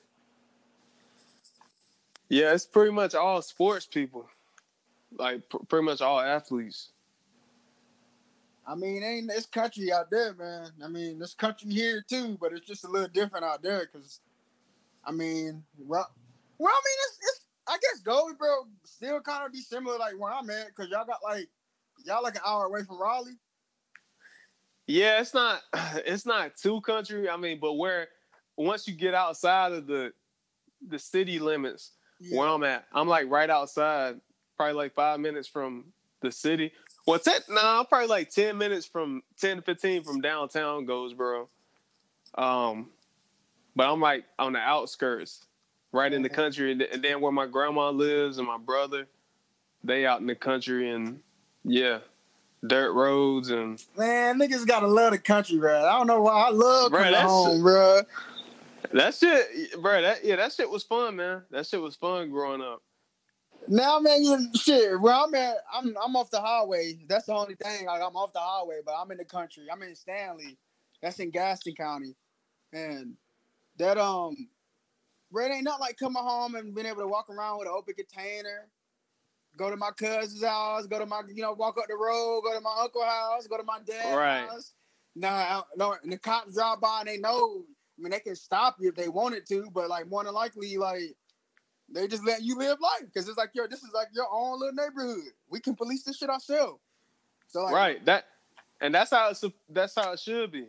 Yeah, 2.31 2.53
it's 2.53 2.65
pretty 2.65 2.93
much 2.93 3.13
all 3.13 3.41
sports 3.41 3.85
people, 3.85 4.25
like 5.19 5.49
pr- 5.49 5.65
pretty 5.67 5.83
much 5.83 5.99
all 5.99 6.21
athletes. 6.21 6.91
I 8.65 8.73
mean, 8.73 9.03
ain't 9.03 9.27
this 9.27 9.45
country 9.45 9.91
out 9.91 10.09
there, 10.09 10.33
man? 10.35 10.69
I 10.81 10.87
mean, 10.87 11.19
this 11.19 11.33
country 11.33 11.73
here 11.73 12.01
too, 12.07 12.37
but 12.39 12.53
it's 12.53 12.65
just 12.65 12.85
a 12.85 12.87
little 12.87 13.09
different 13.09 13.43
out 13.43 13.61
there 13.61 13.81
because, 13.91 14.21
I 15.03 15.11
mean, 15.11 15.61
well, 15.77 16.09
well, 16.57 16.71
I 16.71 16.81
mean, 16.85 16.97
it's, 17.09 17.17
it's 17.21 17.41
I 17.67 17.77
guess 17.81 17.99
Goldsboro 17.99 18.67
still 18.85 19.19
kind 19.19 19.45
of 19.45 19.51
be 19.51 19.59
similar 19.59 19.97
like 19.97 20.17
where 20.17 20.31
I'm 20.31 20.49
at 20.51 20.67
because 20.67 20.89
y'all 20.89 21.05
got 21.05 21.19
like 21.21 21.49
y'all 22.05 22.23
like 22.23 22.35
an 22.35 22.43
hour 22.47 22.63
away 22.63 22.83
from 22.83 22.97
Raleigh. 22.97 23.39
Yeah, 24.87 25.19
it's 25.19 25.33
not 25.33 25.63
it's 26.05 26.25
not 26.25 26.55
too 26.55 26.79
country. 26.79 27.29
I 27.29 27.35
mean, 27.35 27.59
but 27.59 27.73
where 27.73 28.07
once 28.55 28.87
you 28.87 28.93
get 28.93 29.13
outside 29.13 29.73
of 29.73 29.85
the 29.85 30.13
the 30.87 30.97
city 30.97 31.37
limits, 31.37 31.91
yeah. 32.21 32.37
where 32.37 32.47
I'm 32.47 32.63
at. 32.63 32.85
I'm 32.93 33.07
like 33.07 33.29
right 33.29 33.49
outside, 33.49 34.19
probably 34.57 34.75
like 34.75 34.93
five 34.93 35.19
minutes 35.19 35.47
from 35.47 35.85
the 36.21 36.31
city. 36.31 36.71
Well, 37.07 37.19
ten, 37.19 37.41
nah, 37.49 37.79
I'm 37.79 37.85
probably 37.85 38.07
like 38.07 38.29
ten 38.29 38.57
minutes 38.57 38.85
from 38.85 39.23
ten 39.39 39.57
to 39.57 39.61
fifteen 39.61 40.03
from 40.03 40.21
downtown 40.21 40.85
Goldsboro. 40.85 41.49
Um, 42.35 42.89
but 43.75 43.91
I'm 43.91 43.99
like 43.99 44.25
on 44.37 44.53
the 44.53 44.59
outskirts, 44.59 45.45
right 45.91 46.11
in 46.11 46.21
the 46.21 46.29
country, 46.29 46.71
and 46.71 47.03
then 47.03 47.21
where 47.21 47.31
my 47.31 47.47
grandma 47.47 47.89
lives 47.89 48.37
and 48.37 48.47
my 48.47 48.57
brother, 48.57 49.07
they 49.83 50.05
out 50.05 50.21
in 50.21 50.27
the 50.27 50.35
country, 50.35 50.91
and 50.91 51.19
yeah, 51.63 51.99
dirt 52.65 52.93
roads 52.93 53.49
and 53.49 53.83
man, 53.97 54.39
niggas 54.39 54.67
gotta 54.67 54.87
love 54.87 55.11
the 55.11 55.17
country, 55.17 55.57
bro. 55.57 55.85
I 55.85 55.97
don't 55.97 56.07
know 56.07 56.21
why 56.21 56.33
I 56.33 56.49
love 56.49 56.91
coming 56.91 57.13
home, 57.13 57.61
bro. 57.61 58.01
That 58.93 59.15
shit, 59.15 59.81
bro. 59.81 60.01
That 60.01 60.23
yeah, 60.23 60.35
that 60.37 60.53
shit 60.53 60.69
was 60.69 60.83
fun, 60.83 61.15
man. 61.15 61.43
That 61.51 61.65
shit 61.65 61.81
was 61.81 61.95
fun 61.95 62.29
growing 62.29 62.61
up. 62.61 62.81
Now, 63.67 63.99
man, 63.99 64.23
you 64.23 64.49
shit. 64.55 64.99
Where 64.99 65.13
I'm 65.13 65.33
at, 65.35 65.57
I'm 65.73 65.95
I'm 66.03 66.15
off 66.15 66.31
the 66.31 66.41
highway. 66.41 66.99
That's 67.07 67.25
the 67.25 67.33
only 67.33 67.55
thing. 67.55 67.85
Like 67.85 68.01
I'm 68.01 68.15
off 68.15 68.33
the 68.33 68.39
highway, 68.39 68.79
but 68.85 68.95
I'm 68.99 69.11
in 69.11 69.17
the 69.17 69.25
country. 69.25 69.65
I'm 69.71 69.81
in 69.83 69.95
Stanley. 69.95 70.57
That's 71.01 71.19
in 71.19 71.31
Gaston 71.31 71.75
County, 71.75 72.15
and 72.73 73.15
that 73.77 73.97
um, 73.97 74.35
bro, 75.31 75.45
it 75.45 75.51
ain't 75.51 75.63
not 75.63 75.79
like 75.79 75.97
coming 75.97 76.21
home 76.21 76.55
and 76.55 76.75
being 76.75 76.87
able 76.87 77.01
to 77.01 77.07
walk 77.07 77.29
around 77.29 77.59
with 77.59 77.67
an 77.67 77.73
open 77.75 77.93
container. 77.95 78.67
Go 79.57 79.69
to 79.69 79.77
my 79.77 79.91
cousin's 79.91 80.43
house. 80.43 80.87
Go 80.87 80.99
to 80.99 81.05
my, 81.05 81.21
you 81.33 81.41
know, 81.41 81.53
walk 81.53 81.77
up 81.77 81.87
the 81.87 81.95
road. 81.95 82.41
Go 82.41 82.53
to 82.53 82.61
my 82.61 82.73
uncle's 82.79 83.03
house. 83.03 83.47
Go 83.47 83.57
to 83.57 83.63
my 83.63 83.79
dad's 83.85 84.15
right. 84.15 84.47
house. 84.47 84.73
Nah, 85.15 85.63
no, 85.75 85.95
and 86.01 86.11
the 86.11 86.17
cops 86.17 86.53
drive 86.53 86.79
by 86.79 86.99
and 87.01 87.09
they 87.09 87.17
know 87.17 87.63
I 88.01 88.03
mean, 88.03 88.11
they 88.11 88.19
can 88.19 88.35
stop 88.35 88.77
you 88.79 88.89
if 88.89 88.95
they 88.95 89.09
wanted 89.09 89.45
to, 89.49 89.69
but 89.71 89.87
like 89.87 90.09
more 90.09 90.23
than 90.23 90.33
likely, 90.33 90.75
like 90.77 91.15
they 91.87 92.07
just 92.07 92.25
let 92.25 92.41
you 92.41 92.57
live 92.57 92.79
life 92.81 93.05
because 93.05 93.27
it's 93.27 93.37
like 93.37 93.51
your 93.53 93.67
this 93.67 93.83
is 93.83 93.91
like 93.93 94.07
your 94.11 94.25
own 94.31 94.59
little 94.59 94.73
neighborhood. 94.73 95.31
We 95.49 95.59
can 95.59 95.75
police 95.75 96.03
this 96.03 96.17
shit 96.17 96.29
ourselves. 96.29 96.81
So 97.47 97.63
like, 97.63 97.73
right 97.73 98.05
that, 98.05 98.25
and 98.81 98.95
that's 98.95 99.11
how 99.11 99.29
it's 99.29 99.43
that's 99.69 99.93
how 99.93 100.13
it 100.13 100.19
should 100.19 100.51
be. 100.51 100.65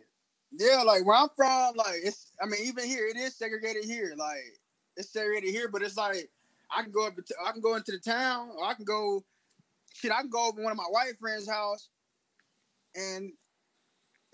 Yeah, 0.51 0.83
like 0.85 1.05
where 1.05 1.17
I'm 1.17 1.29
from, 1.35 1.75
like 1.75 2.01
it's. 2.03 2.27
I 2.39 2.45
mean, 2.45 2.59
even 2.65 2.85
here, 2.85 3.07
it 3.07 3.17
is 3.17 3.35
segregated 3.35 3.85
here. 3.85 4.13
Like 4.15 4.59
it's 4.95 5.09
segregated 5.09 5.49
here, 5.49 5.69
but 5.69 5.81
it's 5.81 5.97
like 5.97 6.29
I 6.69 6.83
can 6.83 6.91
go 6.91 7.07
up. 7.07 7.15
to, 7.15 7.35
I 7.43 7.51
can 7.51 7.61
go 7.61 7.75
into 7.75 7.93
the 7.93 7.97
town, 7.97 8.51
or 8.55 8.65
I 8.65 8.75
can 8.75 8.85
go. 8.85 9.23
Shit, 9.95 10.11
I 10.11 10.21
can 10.21 10.29
go 10.29 10.49
over 10.49 10.61
one 10.61 10.71
of 10.71 10.77
my 10.77 10.83
white 10.83 11.17
friends' 11.19 11.49
house, 11.49 11.89
and 12.95 13.31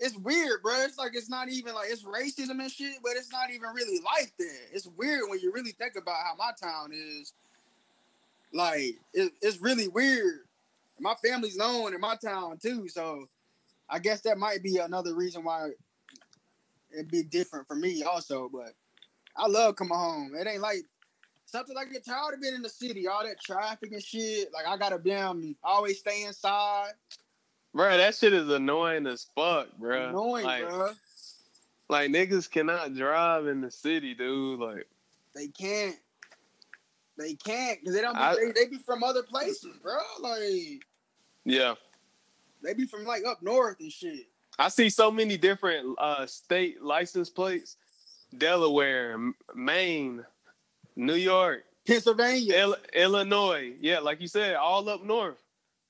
it's 0.00 0.16
weird, 0.16 0.62
bro. 0.62 0.72
It's 0.80 0.96
like 0.96 1.12
it's 1.14 1.28
not 1.28 1.50
even 1.50 1.74
like 1.74 1.90
it's 1.90 2.02
racism 2.02 2.58
and 2.58 2.70
shit, 2.70 2.96
but 3.02 3.12
it's 3.16 3.30
not 3.30 3.50
even 3.50 3.68
really 3.74 4.00
like 4.02 4.32
that. 4.38 4.58
It's 4.72 4.86
weird 4.96 5.24
when 5.28 5.40
you 5.40 5.52
really 5.52 5.72
think 5.72 5.94
about 5.96 6.16
how 6.24 6.34
my 6.36 6.52
town 6.60 6.90
is. 6.92 7.34
Like 8.52 8.96
it, 9.12 9.32
it's 9.42 9.60
really 9.60 9.88
weird. 9.88 10.40
My 10.98 11.14
family's 11.24 11.56
known 11.56 11.94
in 11.94 12.00
my 12.00 12.16
town 12.16 12.58
too, 12.58 12.88
so 12.88 13.26
I 13.88 13.98
guess 13.98 14.22
that 14.22 14.38
might 14.38 14.62
be 14.62 14.78
another 14.78 15.14
reason 15.14 15.44
why 15.44 15.70
it'd 16.92 17.10
be 17.10 17.22
different 17.22 17.66
for 17.66 17.76
me 17.76 18.02
also. 18.02 18.48
But 18.50 18.72
I 19.36 19.46
love 19.48 19.76
coming 19.76 19.96
home. 19.96 20.32
It 20.34 20.46
ain't 20.46 20.62
like 20.62 20.84
something 21.44 21.76
like 21.76 21.92
get 21.92 22.06
tired 22.06 22.34
of 22.34 22.40
being 22.40 22.54
in 22.54 22.62
the 22.62 22.70
city, 22.70 23.06
all 23.06 23.24
that 23.24 23.40
traffic 23.40 23.92
and 23.92 24.02
shit. 24.02 24.48
Like 24.52 24.66
I 24.66 24.78
gotta 24.78 24.98
damn 24.98 25.30
um, 25.30 25.56
always 25.62 25.98
stay 25.98 26.24
inside. 26.24 26.92
Bro, 27.72 27.98
that 27.98 28.14
shit 28.16 28.32
is 28.32 28.48
annoying 28.48 29.06
as 29.06 29.26
fuck, 29.34 29.68
bro. 29.78 30.08
Annoying, 30.08 30.44
like, 30.44 30.68
bro. 30.68 30.90
Like 31.88 32.10
niggas 32.10 32.50
cannot 32.50 32.94
drive 32.94 33.46
in 33.46 33.60
the 33.60 33.70
city, 33.70 34.14
dude. 34.14 34.60
Like 34.60 34.86
they 35.34 35.48
can't. 35.48 35.96
They 37.16 37.34
can't 37.34 37.80
because 37.80 37.94
they 37.94 38.00
don't. 38.00 38.14
Be, 38.14 38.20
I, 38.20 38.34
they, 38.34 38.52
they 38.52 38.66
be 38.66 38.78
from 38.78 39.02
other 39.02 39.22
places, 39.22 39.76
bro. 39.82 39.98
Like 40.20 40.84
yeah, 41.44 41.74
they 42.62 42.74
be 42.74 42.86
from 42.86 43.04
like 43.04 43.24
up 43.24 43.42
north 43.42 43.76
and 43.80 43.92
shit. 43.92 44.26
I 44.58 44.68
see 44.68 44.90
so 44.90 45.10
many 45.10 45.36
different 45.36 45.96
uh, 45.98 46.26
state 46.26 46.82
license 46.82 47.28
plates: 47.28 47.76
Delaware, 48.36 49.18
Maine, 49.54 50.24
New 50.96 51.14
York, 51.14 51.64
Pennsylvania, 51.86 52.54
Il- 52.56 52.76
Illinois. 52.94 53.74
Yeah, 53.80 53.98
like 53.98 54.20
you 54.20 54.28
said, 54.28 54.56
all 54.56 54.88
up 54.88 55.02
north 55.04 55.42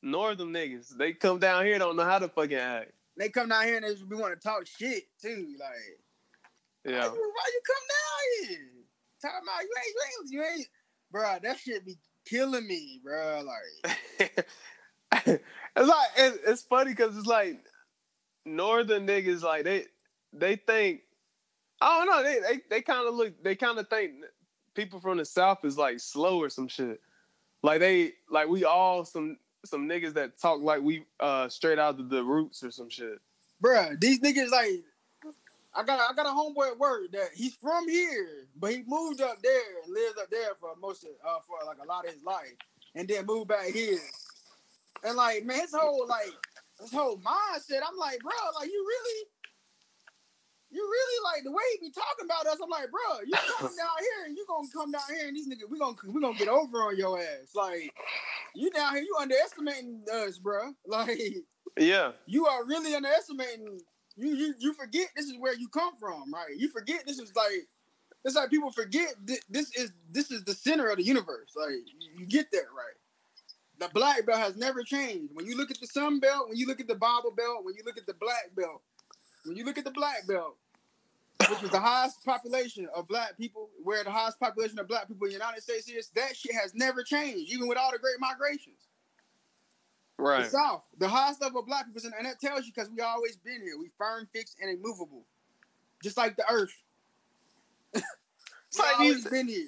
northern 0.03 0.49
niggas. 0.49 0.97
They 0.97 1.13
come 1.13 1.39
down 1.39 1.65
here 1.65 1.79
don't 1.79 1.97
know 1.97 2.05
how 2.05 2.19
to 2.19 2.29
fucking 2.29 2.57
act. 2.57 2.93
They 3.17 3.29
come 3.29 3.49
down 3.49 3.65
here 3.65 3.77
and 3.77 3.85
they 3.85 4.03
we 4.09 4.17
want 4.17 4.39
to 4.39 4.49
talk 4.49 4.67
shit 4.67 5.05
too. 5.21 5.55
Like, 5.59 5.99
yeah, 6.85 7.01
why, 7.01 7.09
why 7.09 7.51
you 7.53 7.61
come 7.67 8.49
down 8.49 8.49
here? 8.49 8.69
Talk 9.21 9.43
about 9.43 9.63
you 9.63 9.75
ain't 9.77 10.33
you 10.33 10.43
ain't 10.43 10.55
you 10.55 10.59
ain't, 10.59 10.69
bro. 11.11 11.39
That 11.43 11.59
shit 11.59 11.85
be 11.85 11.99
killing 12.25 12.67
me, 12.67 13.01
bro. 13.05 13.43
Like, 13.45 14.47
it's 15.27 15.43
like 15.77 16.09
it's, 16.17 16.39
it's 16.47 16.63
funny 16.63 16.93
because 16.93 17.17
it's 17.17 17.27
like 17.27 17.61
northern 18.47 19.07
niggas 19.07 19.43
like 19.43 19.65
they 19.65 19.85
they 20.33 20.57
think 20.57 21.01
I 21.81 21.99
don't 21.99 22.07
know 22.07 22.23
they 22.23 22.41
they, 22.41 22.61
they 22.71 22.83
kind 22.83 23.07
of 23.07 23.15
look 23.15 23.43
they 23.43 23.55
kind 23.55 23.79
of 23.79 23.89
think 23.89 24.13
people 24.75 25.01
from 25.01 25.19
the 25.19 25.25
south 25.25 25.65
is 25.65 25.77
like 25.77 26.01
slow 26.01 26.41
or 26.41 26.49
some 26.49 26.69
shit. 26.69 27.01
Like 27.63 27.81
they 27.81 28.13
like 28.31 28.49
we 28.49 28.65
all 28.65 29.05
some 29.05 29.37
some 29.65 29.89
niggas 29.89 30.15
that 30.15 30.41
talk 30.41 30.61
like 30.61 30.82
we 30.82 31.05
uh 31.20 31.49
straight 31.49 31.78
out 31.78 31.99
of 31.99 32.09
the 32.09 32.23
roots 32.23 32.62
or 32.62 32.70
some 32.70 32.89
shit. 32.89 33.19
Bruh, 33.62 33.99
these 34.01 34.20
niggas 34.20 34.51
like 34.51 34.82
I 35.74 35.85
got 35.85 36.01
I 36.11 36.15
got 36.15 36.27
a 36.27 36.31
homeboy 36.31 36.73
at 36.73 36.78
work 36.78 37.12
that 37.12 37.28
he's 37.35 37.55
from 37.55 37.89
here, 37.89 38.47
but 38.57 38.73
he 38.73 38.82
moved 38.87 39.20
up 39.20 39.41
there 39.43 39.82
and 39.85 39.93
lives 39.93 40.19
up 40.20 40.31
there 40.31 40.55
for 40.61 40.74
most 40.81 41.05
of 41.05 41.11
uh 41.24 41.39
for 41.47 41.65
like 41.66 41.78
a 41.82 41.87
lot 41.87 42.07
of 42.07 42.12
his 42.12 42.23
life, 42.23 42.57
and 42.95 43.07
then 43.07 43.27
moved 43.27 43.49
back 43.49 43.66
here. 43.66 43.99
And 45.05 45.16
like 45.16 45.45
man, 45.45 45.61
his 45.61 45.74
whole 45.74 46.07
like 46.09 46.32
his 46.81 46.93
whole 46.93 47.19
mindset, 47.19 47.81
I'm 47.87 47.97
like, 47.99 48.20
bro, 48.20 48.32
like 48.59 48.69
you 48.69 48.85
really 48.87 49.27
you 50.71 50.81
really 50.81 51.35
like 51.35 51.45
the 51.45 51.51
way 51.51 51.63
he 51.73 51.89
be 51.89 51.93
talking 51.93 52.25
about 52.27 52.47
us. 52.47 52.59
I'm 52.63 52.71
like, 52.71 52.91
bro, 52.91 53.21
you 53.27 53.33
come 53.59 53.77
down 53.77 53.97
here 54.01 54.27
and 54.27 54.37
you 54.37 54.45
gonna 54.49 54.69
come 54.73 54.93
down 54.93 55.03
here 55.09 55.29
and 55.29 55.37
these 55.37 55.49
niggas, 55.49 55.69
we 55.69 55.79
gonna 55.79 55.97
we 56.07 56.21
gonna 56.21 56.39
get 56.39 56.49
over 56.49 56.79
on 56.79 56.97
your 56.97 57.19
ass. 57.19 57.55
Like, 57.55 57.93
you 58.55 58.71
down 58.71 58.95
here, 58.95 59.03
you 59.03 59.17
underestimating 59.21 60.05
us, 60.13 60.39
bro. 60.39 60.73
Like, 60.87 61.19
Yeah. 61.77 62.13
You 62.27 62.47
are 62.47 62.65
really 62.65 62.95
underestimating. 62.95 63.81
You 64.17 64.35
you 64.35 64.55
you 64.59 64.75
forget 64.75 65.09
this 65.17 65.27
is 65.27 65.37
where 65.39 65.55
you 65.55 65.69
come 65.69 65.97
from, 65.99 66.33
right? 66.33 66.57
You 66.57 66.69
forget 66.69 67.07
this 67.07 67.19
is 67.19 67.35
like 67.35 67.67
it's 68.25 68.37
like 68.37 68.51
people 68.51 68.71
forget 68.71 69.15
th- 69.27 69.43
this 69.49 69.75
is 69.77 69.93
this 70.11 70.31
is 70.31 70.45
the 70.45 70.55
center 70.55 70.89
of 70.89 70.99
the 70.99 71.05
universe. 71.05 71.53
Like 71.57 71.81
you 72.17 72.27
get 72.27 72.51
that 72.53 72.67
right. 72.77 72.97
The 73.79 73.89
black 73.95 74.27
belt 74.27 74.39
has 74.41 74.57
never 74.57 74.83
changed. 74.83 75.33
When 75.33 75.47
you 75.47 75.57
look 75.57 75.71
at 75.71 75.81
the 75.81 75.87
sun 75.87 76.21
belt, 76.21 76.49
when 76.49 76.59
you 76.59 76.67
look 76.67 76.81
at 76.81 76.87
the 76.89 76.97
Bible 76.97 77.33
belt, 77.35 77.65
when 77.65 77.75
you 77.75 77.83
look 77.87 77.97
at 77.97 78.07
the 78.07 78.15
black 78.15 78.55
belt, 78.55 78.83
when 79.45 79.57
you 79.57 79.65
look 79.65 79.79
at 79.79 79.85
the 79.85 79.91
black 79.91 80.27
belt, 80.27 80.57
which 81.49 81.62
is 81.62 81.71
the 81.71 81.81
highest 81.81 82.25
population 82.25 82.89
of 82.95 83.09
black 83.09 83.37
people, 83.39 83.71
where 83.83 84.05
the 84.05 84.11
highest 84.11 84.39
population 84.39 84.79
of 84.79 84.87
black 84.89 85.09
people 85.09 85.25
in 85.27 85.31
the 85.31 85.39
United 85.39 85.62
States 85.62 85.89
is, 85.89 86.09
that 86.15 86.37
shit 86.37 86.55
has 86.55 86.75
never 86.75 87.03
changed, 87.03 87.51
even 87.53 87.67
with 87.69 87.79
all 87.79 87.91
the 87.93 87.99
great 87.99 88.19
migrations. 88.21 88.77
Right. 90.19 90.45
The 90.45 90.51
South, 90.51 90.83
the 90.99 91.09
highest 91.09 91.41
level 91.41 91.61
of 91.61 91.67
black 91.67 91.87
people, 91.87 92.03
and 92.17 92.27
that 92.27 92.41
tells 92.41 92.67
you 92.67 92.73
because 92.75 92.91
we 92.91 93.01
always 93.01 93.37
been 93.39 93.62
here. 93.62 93.79
We 93.79 93.91
firm, 93.97 94.29
fixed, 94.35 94.57
and 94.61 94.71
immovable, 94.71 95.25
just 96.03 96.19
like 96.19 96.37
the 96.37 96.45
earth. 96.51 96.73
we 97.95 98.01
like 98.79 98.99
always 99.01 99.25
these- 99.25 99.33
been 99.33 99.49
here. 99.49 99.67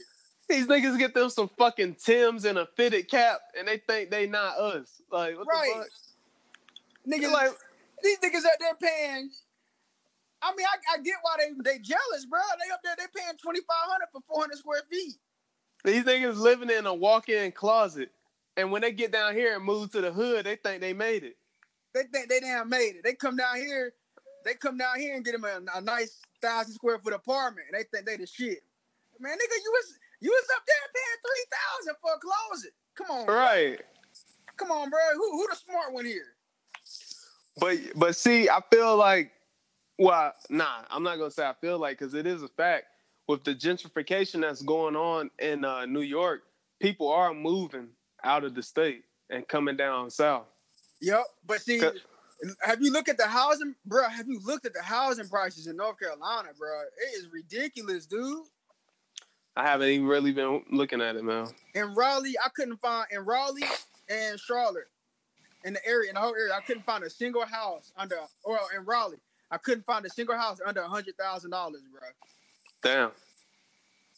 These 0.49 0.67
niggas 0.67 0.99
get 0.99 1.15
them 1.15 1.31
some 1.31 1.49
fucking 1.57 1.95
Tims 2.05 2.45
and 2.45 2.59
a 2.59 2.67
fitted 2.77 3.09
cap, 3.09 3.41
and 3.59 3.67
they 3.67 3.79
think 3.79 4.11
they 4.11 4.27
not 4.27 4.59
us. 4.59 5.01
Like 5.11 5.39
what 5.39 5.47
Right. 5.47 5.73
the 5.75 5.81
fuck? 5.81 7.21
Niggas, 7.23 7.33
Like, 7.33 7.51
these 8.03 8.19
niggas 8.19 8.45
out 8.45 8.51
there 8.61 8.75
paying. 8.75 9.31
I 10.43 10.55
mean, 10.57 10.67
I, 10.67 10.95
I 10.99 11.03
get 11.03 11.15
why 11.23 11.37
they 11.39 11.73
they 11.73 11.79
jealous, 11.79 12.27
bro. 12.29 12.41
They 12.41 12.73
up 12.73 12.81
there, 12.83 12.95
they 12.99 13.05
paying 13.15 13.37
twenty 13.43 13.61
five 13.61 13.91
hundred 13.91 14.09
for 14.13 14.21
four 14.29 14.41
hundred 14.41 14.59
square 14.59 14.83
feet. 14.91 15.15
these 15.85 16.05
niggas 16.05 16.37
living 16.37 16.71
in 16.71 16.87
a 16.87 16.95
walk-in 16.95 17.53
closet, 17.53 18.11
and 18.57 18.71
when 18.73 18.83
they 18.83 18.93
get 18.93 19.13
down 19.13 19.35
here 19.35 19.55
and 19.57 19.65
move 19.65 19.93
to 19.93 20.01
the 20.01 20.13
hood, 20.13 20.47
they 20.47 20.57
think 20.57 20.81
they 20.81 20.93
made 20.93 21.23
it. 21.25 21.37
They 21.95 22.03
think 22.13 22.29
they 22.29 22.41
damn 22.41 22.69
made 22.69 22.97
it. 22.97 23.05
They 23.05 23.15
come 23.15 23.37
down 23.37 23.57
here, 23.57 23.93
they 24.45 24.55
come 24.55 24.77
down 24.79 24.99
here 24.99 25.15
and 25.15 25.25
get 25.25 25.33
them 25.33 25.45
a, 25.45 25.79
a 25.79 25.81
nice 25.81 26.19
thousand 26.41 26.75
square 26.75 26.99
foot 26.99 27.13
apartment. 27.15 27.69
And 27.71 27.79
they 27.79 27.85
think 27.93 28.07
they 28.07 28.17
the 28.17 28.27
shit. 28.27 28.59
Man, 29.21 29.33
nigga, 29.33 29.57
you 29.63 29.73
was 29.73 29.99
you 30.21 30.31
was 30.31 30.45
up 30.57 30.63
there 30.67 30.77
paying 30.95 31.21
three 31.23 31.47
thousand 31.53 31.95
for 32.03 32.15
a 32.15 32.19
closet. 32.19 32.73
Come 32.95 33.17
on, 33.17 33.27
bro. 33.27 33.35
Right. 33.37 33.81
come 34.57 34.71
on, 34.71 34.91
bro. 34.91 35.01
Who 35.15 35.31
who 35.33 35.47
the 35.49 35.57
smart 35.57 35.93
one 35.93 36.05
here? 36.05 36.35
But 37.59 37.79
but 37.97 38.17
see, 38.17 38.49
I 38.49 38.61
feel 38.73 38.97
like, 38.97 39.31
well, 40.03 40.33
nah, 40.51 40.83
I'm 40.91 41.03
not 41.03 41.19
gonna 41.19 41.31
say 41.31 41.47
I 41.47 41.55
feel 41.61 41.79
like 41.79 41.99
because 41.99 42.15
it 42.15 42.27
is 42.27 42.43
a 42.43 42.49
fact 42.49 42.87
with 43.29 43.45
the 43.45 43.55
gentrification 43.55 44.41
that's 44.41 44.63
going 44.63 44.97
on 44.97 45.31
in 45.39 45.65
uh, 45.65 45.87
New 45.87 46.01
York, 46.01 46.43
people 46.81 47.09
are 47.09 47.33
moving 47.33 47.89
out 48.25 48.45
of 48.45 48.55
the 48.55 48.63
state 48.63 49.05
and 49.31 49.47
coming 49.49 49.77
down 49.77 50.11
south. 50.11 50.47
Yep. 51.01 51.25
But 51.47 51.61
see, 51.61 51.81
have 52.61 52.83
you 52.83 52.93
looked 52.93 53.09
at 53.09 53.17
the 53.17 53.27
housing, 53.27 53.75
bro? 53.87 54.09
Have 54.09 54.29
you 54.29 54.41
looked 54.45 54.67
at 54.67 54.75
the 54.75 54.83
housing 54.83 55.29
prices 55.29 55.67
in 55.67 55.77
North 55.77 55.99
Carolina, 55.99 56.49
bro? 56.59 56.81
It 56.81 57.19
is 57.19 57.29
ridiculous, 57.33 58.07
dude. 58.07 58.47
I 59.57 59.65
haven't 59.65 59.89
even 59.89 60.07
really 60.07 60.33
been 60.33 60.63
looking 60.71 61.03
at 61.03 61.17
it, 61.17 61.25
man. 61.25 61.47
In 61.75 61.95
Raleigh, 61.95 62.35
I 62.43 62.49
couldn't 62.49 62.81
find 62.81 63.07
in 63.11 63.21
Raleigh 63.21 63.65
and 64.09 64.41
Charlotte, 64.41 64.89
in 65.65 65.75
the 65.75 65.87
area, 65.87 66.09
in 66.09 66.15
the 66.15 66.21
whole 66.21 66.35
area, 66.35 66.55
I 66.55 66.61
couldn't 66.61 66.85
find 66.85 67.05
a 67.05 67.11
single 67.11 67.45
house 67.45 67.93
under, 67.97 68.17
or 68.45 68.59
in 68.77 68.85
Raleigh, 68.85 69.21
I 69.53 69.59
couldn't 69.59 69.85
find 69.85 70.05
a 70.07 70.11
single 70.11 70.37
house 70.37 70.59
under 70.67 70.81
a 70.81 70.89
hundred 70.89 71.17
thousand 71.19 71.51
dollars, 71.51 71.83
bro. 71.93 72.09
Damn. 72.83 73.11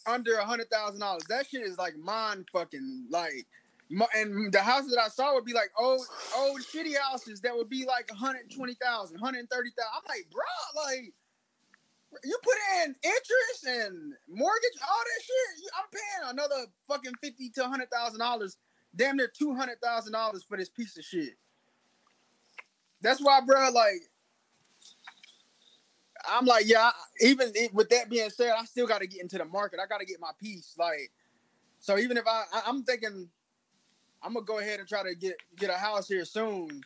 Under 0.07 0.37
a 0.37 0.45
hundred 0.45 0.71
thousand 0.71 1.01
dollars. 1.01 1.25
That 1.29 1.47
shit 1.49 1.63
is 1.63 1.77
like 1.77 1.97
mind 1.99 2.47
fucking 2.53 3.09
like. 3.11 3.47
And 4.17 4.53
the 4.53 4.61
houses 4.61 4.95
that 4.95 5.03
I 5.03 5.09
saw 5.09 5.35
would 5.35 5.45
be 5.45 5.53
like 5.53 5.71
old, 5.79 6.07
old 6.37 6.61
shitty 6.63 6.97
houses 6.97 7.41
that 7.43 7.55
would 7.55 7.69
be 7.69 7.85
like 7.85 8.11
120,000, 8.11 9.21
130,000. 9.21 9.89
I'm 9.95 10.03
like, 10.09 10.27
bro, 10.33 10.43
like, 10.85 11.13
you 12.25 12.39
put 12.43 12.57
in 12.83 12.95
interest 13.05 13.67
and 13.67 14.15
mortgage, 14.29 14.79
all 14.89 15.03
that 15.05 15.23
shit. 15.23 15.71
I'm 15.77 15.91
paying 15.93 16.31
another 16.33 16.67
fucking 16.89 17.15
fifty 17.23 17.51
to 17.51 17.65
hundred 17.69 17.91
thousand 17.91 18.21
dollars, 18.21 18.57
damn 18.95 19.17
near 19.17 19.31
two 19.37 19.55
hundred 19.55 19.81
thousand 19.83 20.13
dollars 20.13 20.45
for 20.45 20.57
this 20.57 20.69
piece 20.69 20.97
of 20.97 21.05
shit. 21.05 21.35
That's 23.01 23.21
why, 23.21 23.41
bro. 23.45 23.71
Like, 23.71 24.03
I'm 26.29 26.47
like, 26.47 26.67
yeah. 26.67 26.91
Even 27.21 27.53
with 27.73 27.89
that 27.91 28.11
being 28.11 28.31
said, 28.31 28.53
I 28.59 28.65
still 28.65 28.87
got 28.87 29.01
to 29.01 29.07
get 29.07 29.23
into 29.23 29.39
the 29.39 29.45
market. 29.45 29.81
I 29.83 29.87
got 29.87 30.01
to 30.01 30.07
get 30.07 30.21
my 30.21 30.31
piece. 30.41 30.75
Like, 30.79 31.11
so 31.81 31.99
even 31.99 32.17
if 32.17 32.27
I, 32.27 32.45
I, 32.53 32.63
I'm 32.67 32.85
thinking, 32.85 33.29
I'm 34.23 34.35
gonna 34.35 34.47
go 34.47 34.59
ahead 34.59 34.81
and 34.81 34.89
try 34.89 35.03
to 35.03 35.15
get 35.15 35.37
get 35.57 35.71
a 35.71 35.75
house 35.75 36.09
here 36.09 36.25
soon. 36.25 36.81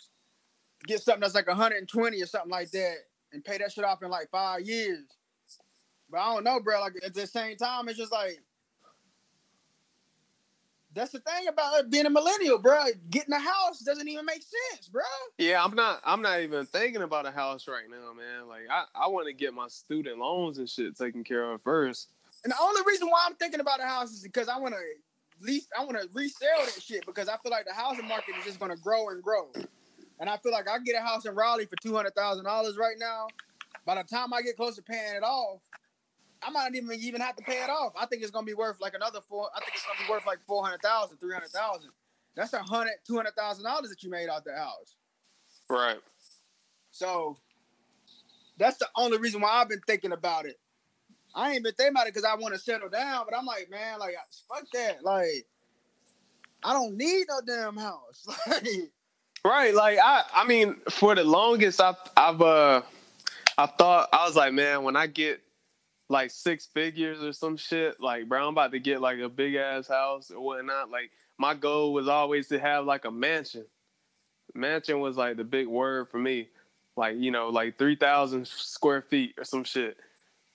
Get 0.87 1.03
something 1.03 1.21
that's 1.23 1.35
like 1.35 1.49
120 1.49 2.23
or 2.23 2.27
something 2.27 2.51
like 2.51 2.71
that, 2.73 2.97
and 3.33 3.45
pay 3.45 3.59
that 3.59 3.73
shit 3.73 3.85
off 3.85 4.03
in 4.03 4.11
like 4.11 4.31
five 4.31 4.63
years. 4.63 5.07
But 6.11 6.21
I 6.21 6.35
don't 6.35 6.45
know, 6.45 6.61
bro. 6.61 6.81
Like 6.81 6.95
at 7.05 7.15
the 7.15 7.27
same 7.27 7.57
time, 7.57 7.89
it's 7.89 7.99
just 7.99 8.13
like 8.13 8.41
that's 10.95 11.13
the 11.13 11.21
thing 11.21 11.49
about 11.49 11.91
being 11.91 12.07
a 12.07 12.11
millennial, 12.11 12.59
bro. 12.59 12.85
Getting 13.11 13.35
a 13.35 13.39
house 13.39 13.81
doesn't 13.81 14.09
even 14.09 14.25
make 14.25 14.43
sense, 14.43 14.89
bro. 14.89 15.03
Yeah, 15.39 15.63
I'm 15.63 15.75
not. 15.75 16.01
I'm 16.05 16.23
not 16.23 16.41
even 16.41 16.67
thinking 16.67 17.03
about 17.03 17.27
a 17.27 17.31
house 17.31 17.69
right 17.69 17.89
now, 17.91 18.13
man. 18.13 18.49
Like 18.49 18.63
I, 18.71 18.85
I 18.95 19.09
want 19.09 19.27
to 19.27 19.33
get 19.33 19.55
my 19.55 19.69
student 19.69 20.19
loans 20.19 20.59
and 20.59 20.69
shit 20.69 20.97
taken 20.97 21.25
care 21.25 21.53
of 21.53 21.63
first. 21.63 22.09
And 22.45 22.53
the 22.53 22.57
only 22.61 22.83
reason 22.87 23.09
why 23.09 23.25
I'm 23.27 23.35
thinking 23.35 23.61
about 23.61 23.81
a 23.81 23.87
house 23.87 24.13
is 24.13 24.23
because 24.23 24.49
I 24.49 24.59
want 24.59 24.75
to 24.75 25.47
lease, 25.47 25.69
I 25.79 25.85
want 25.85 26.01
to 26.01 26.09
resell 26.13 26.65
that 26.65 26.83
shit 26.83 27.05
because 27.07 27.29
I 27.29 27.37
feel 27.43 27.51
like 27.51 27.67
the 27.67 27.75
housing 27.75 28.07
market 28.07 28.35
is 28.39 28.45
just 28.45 28.61
gonna 28.61 28.77
grow 28.77 29.11
and 29.11 29.23
grow. 29.23 29.49
And 30.21 30.29
I 30.29 30.37
feel 30.39 30.53
like 30.53 30.69
I 30.69 30.79
get 30.81 30.97
a 30.97 31.01
house 31.01 31.27
in 31.27 31.35
Raleigh 31.35 31.67
for 31.67 31.77
two 31.83 31.95
hundred 31.95 32.15
thousand 32.15 32.45
dollars 32.45 32.77
right 32.77 32.97
now. 32.99 33.27
By 33.85 33.95
the 33.95 34.05
time 34.05 34.33
I 34.33 34.43
get 34.43 34.57
close 34.57 34.77
to 34.77 34.83
paying 34.83 35.15
it 35.15 35.23
off, 35.23 35.61
I 36.43 36.51
might 36.51 36.65
not 36.65 36.75
even 36.75 36.93
even 37.01 37.21
have 37.21 37.37
to 37.37 37.43
pay 37.43 37.63
it 37.63 37.71
off. 37.71 37.93
I 37.99 38.07
think 38.07 38.23
it's 38.23 38.31
gonna 38.31 38.47
be 38.47 38.55
worth 38.55 38.81
like 38.81 38.95
another 38.95 39.21
four. 39.21 39.49
I 39.55 39.61
think 39.61 39.73
it's 39.75 39.85
gonna 39.85 40.07
be 40.07 40.13
worth 40.13 40.27
like 40.27 40.39
four 40.47 40.65
hundred 40.65 40.83
thousand, 40.83 41.19
three 41.19 41.33
hundred 41.33 41.51
thousand. 41.51 41.91
That's 42.37 42.53
a 42.53 42.63
hundred, 42.63 42.95
two 43.07 43.17
hundred 43.17 43.35
thousand 43.35 43.65
dollars 43.65 43.91
that 43.91 44.03
you 44.03 44.11
made 44.11 44.29
out 44.29 44.45
the 44.45 44.55
house. 44.55 44.97
Right. 45.69 45.99
So 46.91 47.37
that's 48.59 48.79
the 48.79 48.89
only 48.97 49.19
reason 49.19 49.41
why 49.41 49.51
I've 49.51 49.69
been 49.69 49.83
thinking 49.87 50.13
about 50.13 50.47
it. 50.47 50.59
I 51.35 51.53
ain't 51.53 51.65
been 51.65 51.75
thinking 51.75 51.95
about 51.95 52.07
it 52.07 52.15
because 52.15 52.25
I 52.25 52.35
want 52.37 52.55
to 52.55 52.61
settle 52.61 52.89
down, 52.89 53.25
but 53.29 53.37
I'm 53.37 53.47
like, 53.47 53.69
man, 53.71 53.99
like 53.99 54.15
fuck 54.49 54.65
that. 54.75 55.03
Like, 55.03 55.47
I 56.63 56.73
don't 56.73 56.97
need 56.97 57.27
no 57.29 57.41
damn 57.47 57.77
house. 57.77 58.27
Like, 58.47 58.65
Right. 59.45 59.73
Like 59.75 59.99
I. 60.03 60.25
I 60.35 60.47
mean, 60.47 60.77
for 60.91 61.15
the 61.15 61.23
longest, 61.25 61.81
I've, 61.81 61.97
I've, 62.17 62.43
uh, 62.43 62.83
I 63.57 63.67
thought 63.67 64.09
I 64.13 64.27
was 64.27 64.37
like, 64.37 64.53
man, 64.53 64.83
when 64.83 64.97
I 64.97 65.07
get 65.07 65.41
like 66.09 66.31
six 66.31 66.67
figures 66.67 67.23
or 67.23 67.33
some 67.33 67.57
shit, 67.57 68.01
like, 68.01 68.29
bro, 68.29 68.47
I'm 68.47 68.55
about 68.55 68.73
to 68.73 68.79
get 68.79 69.01
like 69.01 69.19
a 69.19 69.29
big 69.29 69.55
ass 69.55 69.89
house 69.89 70.31
or 70.31 70.41
whatnot. 70.41 70.91
Like, 70.91 71.11
my 71.39 71.55
goal 71.55 71.93
was 71.93 72.09
always 72.09 72.49
to 72.49 72.59
have 72.59 72.85
like 72.85 73.05
a 73.05 73.11
mansion. 73.11 73.67
Mansion 74.55 75.01
was 75.01 75.17
like 75.17 75.37
the 75.37 75.45
big 75.45 75.67
word 75.67 76.09
for 76.09 76.19
me. 76.19 76.49
Like, 76.97 77.17
you 77.17 77.31
know, 77.31 77.49
like 77.49 77.79
3,000 77.79 78.47
square 78.47 79.03
feet 79.03 79.35
or 79.39 79.45
some 79.45 79.65
shit. 79.65 79.97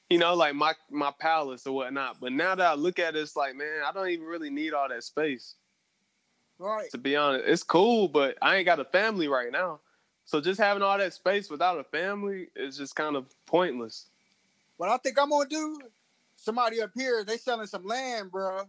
You 0.09 0.19
know, 0.19 0.33
like 0.33 0.53
my 0.53 0.73
my 0.91 1.11
palace 1.17 1.65
or 1.65 1.73
whatnot. 1.73 2.19
But 2.19 2.33
now 2.33 2.53
that 2.55 2.65
I 2.65 2.73
look 2.73 2.99
at 2.99 3.15
it, 3.15 3.19
it's 3.19 3.35
like, 3.35 3.55
man, 3.55 3.81
I 3.85 3.91
don't 3.91 4.09
even 4.09 4.25
really 4.25 4.49
need 4.49 4.73
all 4.73 4.89
that 4.89 5.03
space. 5.03 5.55
right. 6.59 6.89
To 6.91 6.97
be 6.97 7.15
honest, 7.15 7.45
it's 7.47 7.63
cool, 7.63 8.07
but 8.07 8.37
I 8.41 8.57
ain't 8.57 8.65
got 8.65 8.79
a 8.79 8.85
family 8.85 9.27
right 9.27 9.51
now. 9.51 9.79
So 10.25 10.41
just 10.41 10.59
having 10.59 10.83
all 10.83 10.97
that 10.97 11.13
space 11.13 11.49
without 11.49 11.79
a 11.79 11.83
family 11.83 12.47
is 12.55 12.77
just 12.77 12.95
kind 12.95 13.15
of 13.15 13.25
pointless. 13.45 14.07
What 14.83 14.91
I 14.91 14.97
think 14.97 15.17
I'm 15.17 15.29
gonna 15.29 15.47
do, 15.47 15.79
somebody 16.35 16.81
up 16.81 16.91
here, 16.93 17.23
they 17.23 17.37
selling 17.37 17.67
some 17.67 17.85
land, 17.85 18.29
bro. 18.29 18.63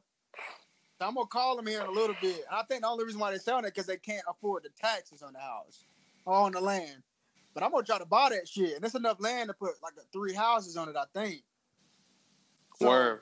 So 0.97 1.09
I'm 1.09 1.17
gonna 1.17 1.27
call 1.27 1.57
them 1.57 1.67
here 1.67 1.81
in 1.81 1.89
a 1.89 1.91
little 1.91 2.15
bit. 2.23 2.45
I 2.49 2.63
think 2.63 2.83
the 2.83 2.87
only 2.87 3.05
reason 3.05 3.19
why 3.19 3.31
they're 3.31 3.41
selling 3.41 3.65
it 3.65 3.75
because 3.75 3.87
they 3.87 3.97
can't 3.97 4.23
afford 4.29 4.63
the 4.63 4.69
taxes 4.81 5.23
on 5.25 5.33
the 5.33 5.41
house 5.41 5.87
or 6.25 6.35
on 6.35 6.53
the 6.53 6.61
land. 6.61 7.03
But 7.53 7.65
I'm 7.65 7.73
gonna 7.73 7.83
try 7.83 7.99
to 7.99 8.07
buy 8.07 8.29
that 8.29 8.47
shit, 8.47 8.75
and 8.75 8.83
there's 8.85 8.95
enough 8.95 9.17
land 9.19 9.49
to 9.49 9.55
put 9.55 9.73
like 9.83 9.95
three 10.13 10.33
houses 10.33 10.77
on 10.77 10.89
it. 10.89 10.95
I 10.95 11.03
think. 11.13 11.43
So, 12.77 12.87
Word. 12.87 13.21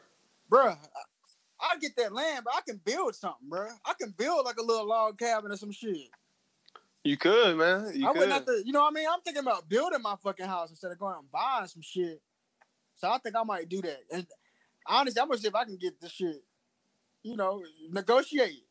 bruh, 0.51 0.77
I, 0.77 1.69
I 1.73 1.79
get 1.79 1.97
that 1.97 2.13
land, 2.13 2.45
but 2.45 2.55
I 2.55 2.61
can 2.61 2.79
build 2.85 3.15
something, 3.15 3.49
bruh. 3.49 3.73
I 3.87 3.95
can 3.99 4.13
build 4.19 4.45
like 4.45 4.59
a 4.59 4.63
little 4.63 4.87
log 4.87 5.19
cabin 5.19 5.51
or 5.51 5.57
some 5.57 5.73
shit. 5.73 6.11
You 7.05 7.17
could, 7.17 7.57
man. 7.57 7.91
You 7.95 8.07
I 8.07 8.13
could. 8.13 8.19
wouldn't 8.19 8.33
have 8.33 8.45
to, 8.45 8.63
you 8.67 8.73
know 8.73 8.83
what 8.83 8.93
I 8.93 8.95
mean? 8.97 9.07
I'm 9.11 9.23
thinking 9.23 9.45
about 9.45 9.67
building 9.67 10.03
my 10.03 10.17
fucking 10.23 10.45
house 10.45 10.69
instead 10.69 10.93
of 10.93 10.99
going 10.99 11.17
and 11.21 11.33
buying 11.33 11.67
some 11.69 11.81
shit. 11.81 12.21
So 13.03 13.11
I 13.11 13.19
think 13.19 13.35
I 13.35 13.43
might 13.43 13.69
do 13.69 13.83
that. 13.83 13.99
And 14.13 14.25
honestly, 14.87 15.21
I'm 15.21 15.27
gonna 15.27 15.41
see 15.41 15.49
if 15.49 15.55
I 15.57 15.65
can 15.65 15.77
get 15.77 16.01
this 16.01 16.13
shit, 16.13 16.45
you 17.25 17.37
know, 17.37 17.61
negotiate. 17.91 18.63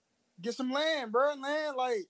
Get 0.42 0.54
some 0.54 0.72
land, 0.72 1.12
bro. 1.12 1.34
Land, 1.36 1.76
like 1.76 2.08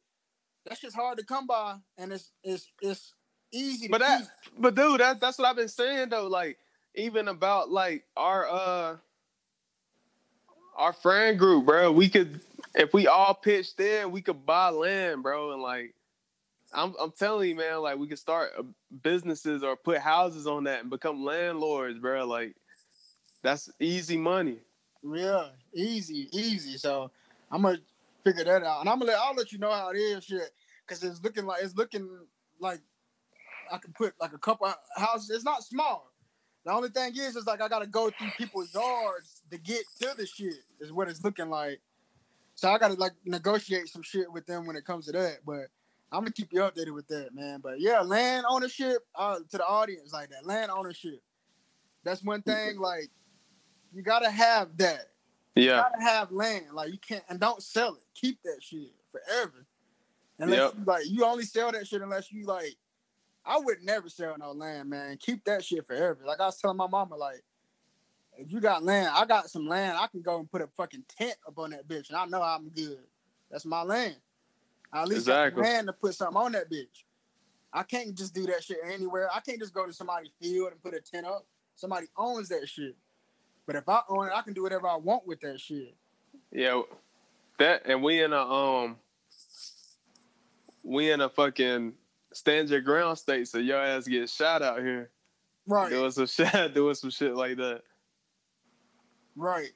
that's 0.65 0.81
just 0.81 0.95
hard 0.95 1.18
to 1.18 1.26
come 1.26 1.48
by 1.48 1.77
and 1.98 2.14
it's 2.14 2.31
it's 2.43 2.68
it's 2.80 3.15
easy 3.52 3.88
But 3.88 4.02
that, 4.02 4.22
but 4.60 4.76
dude, 4.76 4.99
that, 4.99 5.19
that's 5.19 5.39
what 5.39 5.48
I've 5.48 5.56
been 5.56 5.68
saying 5.68 6.10
though. 6.10 6.27
Like, 6.27 6.60
even 6.93 7.27
about 7.27 7.72
like 7.72 8.03
our 8.15 8.48
uh 8.48 8.98
our 10.76 10.93
friend 10.93 11.39
group, 11.39 11.65
bro. 11.65 11.91
We 11.91 12.07
could, 12.07 12.41
if 12.76 12.93
we 12.93 13.07
all 13.07 13.34
pitched 13.34 13.80
in, 13.80 14.11
we 14.11 14.22
could 14.22 14.45
buy 14.45 14.69
land, 14.69 15.23
bro, 15.23 15.53
and 15.53 15.61
like 15.64 15.95
I'm 16.73 16.93
I'm 16.99 17.11
telling 17.11 17.49
you, 17.49 17.56
man. 17.56 17.81
Like 17.81 17.98
we 17.98 18.07
could 18.07 18.19
start 18.19 18.52
uh, 18.57 18.64
businesses 19.03 19.64
or 19.64 19.76
put 19.76 19.98
houses 19.99 20.48
on 20.48 20.64
that 20.65 20.81
and 20.81 20.89
become 20.89 21.23
landlords, 21.23 21.99
bro. 21.99 22.26
Like 22.26 22.56
that's 23.43 23.69
easy 23.80 24.18
money. 24.18 24.60
Yeah, 25.03 25.49
easy, 25.73 26.30
easy. 26.31 26.77
So 26.77 27.11
I'm 27.52 27.64
gonna 27.64 27.80
figure 28.23 28.43
that 28.43 28.64
out, 28.64 28.81
and 28.81 28.89
I'm 28.89 28.99
gonna 28.99 29.11
let 29.11 29.19
I'll 29.19 29.35
let 29.35 29.52
you 29.52 29.57
know 29.60 29.72
how 29.72 29.89
it 29.89 29.98
is, 29.98 30.23
shit. 30.23 30.52
Because 30.85 31.03
it's 31.03 31.23
looking 31.23 31.45
like 31.45 31.64
it's 31.64 31.76
looking 31.76 32.10
like 32.60 32.80
I 33.72 33.77
can 33.77 33.93
put 33.93 34.14
like 34.19 34.34
a 34.34 34.38
couple 34.38 34.72
houses. 34.95 35.30
It's 35.30 35.45
not 35.45 35.64
small. 35.64 36.11
The 36.64 36.72
only 36.72 36.89
thing 36.89 37.14
is, 37.15 37.35
is 37.35 37.48
like 37.48 37.61
I 37.61 37.68
gotta 37.68 37.88
go 37.88 38.10
through 38.11 38.30
people's 38.38 38.73
yards 38.73 39.41
to 39.49 39.57
get 39.57 39.84
to 40.02 40.14
the 40.15 40.26
shit. 40.26 40.53
Is 40.80 40.91
what 40.91 41.07
it's 41.07 41.23
looking 41.23 41.49
like. 41.49 41.81
So 42.56 42.69
I 42.69 42.77
gotta 42.77 42.93
like 42.93 43.14
negotiate 43.26 43.88
some 43.88 44.03
shit 44.03 44.31
with 44.31 44.45
them 44.45 44.68
when 44.68 44.76
it 44.76 44.85
comes 44.85 45.07
to 45.07 45.11
that. 45.14 45.39
But 45.45 45.68
I'm 46.11 46.21
gonna 46.21 46.31
keep 46.31 46.51
you 46.51 46.59
updated 46.59 46.93
with 46.93 47.07
that, 47.07 47.33
man. 47.33 47.61
But 47.61 47.79
yeah, 47.79 48.01
land 48.01 48.45
ownership 48.49 49.05
uh, 49.15 49.38
to 49.49 49.57
the 49.57 49.65
audience 49.65 50.11
like 50.11 50.29
that. 50.31 50.45
Land 50.45 50.69
ownership. 50.69 51.21
That's 52.03 52.23
one 52.23 52.41
thing. 52.41 52.79
Like 52.79 53.09
you 53.93 54.01
gotta 54.01 54.29
have 54.29 54.75
that. 54.77 55.07
Yeah. 55.55 55.63
You 55.63 55.69
gotta 55.69 56.03
have 56.03 56.31
land. 56.31 56.65
Like 56.73 56.91
you 56.91 56.97
can't 56.97 57.23
and 57.29 57.39
don't 57.39 57.63
sell 57.63 57.95
it. 57.95 58.03
Keep 58.13 58.39
that 58.43 58.57
shit 58.61 58.93
forever. 59.11 59.65
Unless 60.39 60.59
Yep. 60.59 60.73
you, 60.77 60.83
like 60.85 61.03
you 61.07 61.25
only 61.25 61.45
sell 61.45 61.71
that 61.71 61.88
shit 61.88 62.01
unless 62.01 62.31
you 62.31 62.45
like. 62.45 62.75
I 63.43 63.57
would 63.57 63.81
never 63.81 64.07
sell 64.07 64.35
no 64.38 64.51
land, 64.51 64.89
man. 64.89 65.17
Keep 65.17 65.45
that 65.45 65.63
shit 65.63 65.88
forever. 65.88 66.19
Like 66.25 66.39
I 66.39 66.45
was 66.45 66.57
telling 66.57 66.77
my 66.77 66.88
mama, 66.88 67.15
like 67.15 67.43
if 68.38 68.51
you 68.51 68.59
got 68.59 68.83
land, 68.83 69.09
I 69.13 69.25
got 69.25 69.49
some 69.49 69.67
land. 69.67 69.97
I 69.97 70.07
can 70.07 70.21
go 70.21 70.39
and 70.39 70.51
put 70.51 70.61
a 70.61 70.67
fucking 70.67 71.05
tent 71.17 71.35
up 71.47 71.57
on 71.57 71.71
that 71.71 71.88
bitch, 71.88 72.09
and 72.09 72.17
I 72.17 72.25
know 72.25 72.41
I'm 72.41 72.69
good. 72.69 72.99
That's 73.49 73.65
my 73.65 73.81
land. 73.81 74.15
I 74.93 75.03
at 75.03 75.07
least 75.07 75.22
Exactly. 75.22 75.61
got 75.61 75.68
the 75.68 75.73
land 75.73 75.88
to 75.88 75.93
put 75.93 76.15
something 76.15 76.38
on 76.38 76.51
that 76.53 76.69
bitch. 76.69 77.03
I 77.73 77.84
can't 77.84 78.13
just 78.15 78.34
do 78.34 78.45
that 78.47 78.63
shit 78.63 78.80
anywhere. 78.85 79.30
I 79.34 79.39
can't 79.39 79.59
just 79.59 79.73
go 79.73 79.85
to 79.85 79.93
somebody's 79.93 80.31
field 80.41 80.72
and 80.72 80.84
put 80.84 80.93
a 80.93 80.99
tent 80.99 81.26
up. 81.26 81.45
Somebody 81.76 82.07
owns 82.18 82.49
that 82.49 82.68
shit. 82.68 82.95
But 83.65 83.76
if 83.77 83.88
I 83.88 84.01
own 84.09 84.27
it, 84.27 84.34
I 84.35 84.41
can 84.41 84.53
do 84.53 84.63
whatever 84.63 84.88
I 84.88 84.97
want 84.97 85.26
with 85.26 85.39
that 85.41 85.59
shit. 85.59 85.95
Yeah, 86.51 86.81
that 87.59 87.84
and 87.85 88.03
we 88.03 88.22
in 88.22 88.34
a 88.34 88.41
um, 88.41 88.97
we 90.84 91.11
in 91.11 91.22
a 91.22 91.30
fucking 91.30 91.93
stand 92.34 92.69
your 92.69 92.81
ground 92.81 93.18
state, 93.18 93.47
so 93.47 93.59
your 93.59 93.77
ass 93.81 94.07
get 94.07 94.30
shot 94.30 94.61
out 94.61 94.80
here 94.80 95.09
Right, 95.68 95.89
doing 95.91 96.11
some 96.11 96.26
shit, 96.27 96.73
doing 96.73 96.95
some 96.95 97.09
shit 97.11 97.35
like 97.35 97.57
that. 97.57 97.84
right. 99.38 99.72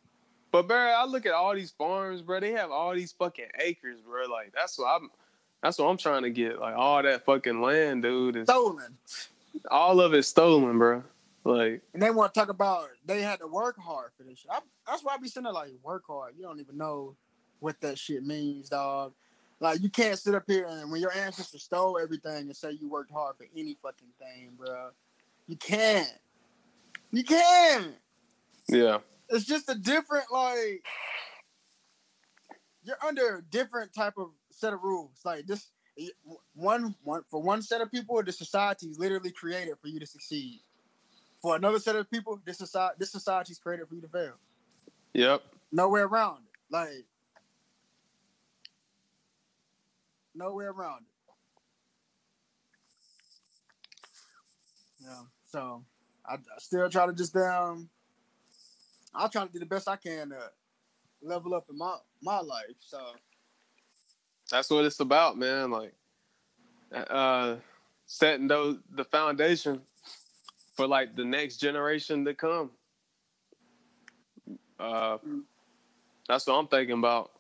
But 0.56 0.69
bro, 0.69 0.77
I 0.77 1.03
look 1.03 1.26
at 1.26 1.34
all 1.34 1.53
these 1.53 1.72
farms, 1.72 2.22
bro. 2.22 2.40
They 2.40 2.53
have 2.53 2.72
all 2.72 2.95
these 2.95 3.11
fucking 3.11 3.48
acres, 3.60 3.99
bro. 3.99 4.26
Like 4.32 4.53
that's 4.56 4.80
what 4.80 4.86
I'm. 4.88 5.10
That's 5.61 5.77
what 5.77 5.88
I'm 5.88 5.98
trying 5.98 6.23
to 6.23 6.30
get. 6.30 6.61
Like 6.61 6.77
all 6.77 7.03
that 7.03 7.26
fucking 7.26 7.60
land, 7.60 8.03
dude. 8.03 8.38
Is 8.38 8.45
Stolen. 8.45 8.98
all 9.69 9.99
of 9.99 10.14
it 10.14 10.23
stolen, 10.23 10.77
bro. 10.77 11.03
Like 11.44 11.82
And 11.94 12.02
they 12.02 12.10
want 12.10 12.34
to 12.34 12.40
talk 12.40 12.48
about 12.48 12.88
they 13.06 13.22
had 13.22 13.40
to 13.40 13.48
work 13.48 13.77
hard 13.77 14.11
for 14.18 14.23
this 14.23 14.40
shit. 14.40 14.49
I, 14.49 14.60
that's 14.88 15.03
why 15.03 15.15
I 15.15 15.18
be 15.18 15.27
sitting 15.27 15.44
there 15.44 15.52
like, 15.52 15.72
work 15.84 16.03
hard. 16.07 16.36
You 16.38 16.44
don't 16.44 16.61
even 16.61 16.77
know 16.77 17.18
what 17.60 17.82
that 17.82 17.99
shit 17.99 18.26
means, 18.26 18.69
dog. 18.69 19.11
Like, 19.60 19.84
you 19.84 19.90
can't 19.90 20.18
sit 20.18 20.36
up 20.36 20.44
here 20.48 20.68
and 20.69 20.90
when 20.90 21.02
your 21.02 21.11
ancestors 21.11 21.64
stole 21.64 21.99
everything 21.99 22.45
and 22.45 22.56
say 22.56 22.72
you 22.72 22.88
worked 22.88 23.11
hard 23.11 23.36
for 23.36 23.45
any 23.57 23.77
fucking 23.84 24.07
thing, 24.19 24.52
bro. 24.57 24.91
You 25.48 25.57
can't. 25.57 26.18
You 27.11 27.26
can't. 27.26 27.95
yeah, 28.69 28.99
It's 29.30 29.46
just 29.46 29.70
a 29.70 29.76
different, 29.76 30.26
like, 30.32 30.86
you're 32.84 32.98
under 33.06 33.38
a 33.38 33.42
different 33.42 33.94
type 33.94 34.14
of 34.18 34.30
set 34.52 34.74
of 34.74 34.84
rules. 34.84 35.20
Like, 35.26 35.48
this, 35.48 35.70
one, 36.54 36.96
one, 37.04 37.24
for 37.30 37.42
one 37.42 37.62
set 37.62 37.82
of 37.82 37.92
people, 37.92 38.22
the 38.24 38.32
society 38.32 38.88
is 38.88 39.00
literally 39.00 39.32
created 39.32 39.76
for 39.82 39.88
you 39.88 40.00
to 40.00 40.06
succeed. 40.06 40.62
For 41.42 41.56
another 41.56 41.80
set 41.80 41.96
of 41.96 42.10
people, 42.10 42.40
this 42.46 42.58
society, 42.58 42.96
this 43.00 43.12
society 43.12 43.52
is 43.52 43.60
created 43.60 43.88
for 43.88 43.96
you 43.96 44.02
to 44.02 44.08
fail. 44.08 44.34
yep, 45.14 45.44
Nowhere 45.72 46.06
around 46.06 46.40
it. 46.44 46.74
Like, 46.74 47.06
nowhere 50.34 50.72
around 50.72 51.02
it. 51.02 51.08
Yeah. 55.04 55.22
So 55.48 55.84
I, 56.28 56.36
I 56.36 56.38
still 56.58 56.90
try 56.90 57.06
to 57.06 57.14
just 57.14 57.36
um, 57.36 57.90
I'll 59.16 59.30
try 59.30 59.46
to 59.46 59.52
do 59.52 59.60
the 59.60 59.66
best 59.66 59.88
I 59.88 59.96
can 59.96 60.30
to 60.30 60.52
level 61.22 61.54
up 61.54 61.66
in 61.70 61.78
my 61.78 61.96
my 62.22 62.40
life. 62.40 62.76
So 62.80 63.00
that's 64.52 64.70
what 64.70 64.86
it's 64.86 65.00
about, 65.00 65.38
man. 65.38 65.72
Like 65.72 65.94
uh, 66.94 67.56
setting 68.06 68.48
those 68.48 68.78
the 68.92 69.06
foundation 69.06 69.82
for 70.76 70.88
like 70.88 71.16
the 71.16 71.26
next 71.26 71.58
generation 71.58 72.26
to 72.26 72.34
come. 72.34 72.72
Uh, 74.80 75.18
that's 76.28 76.48
what 76.48 76.56
I'm 76.56 76.68
thinking 76.68 76.98
about. 76.98 77.32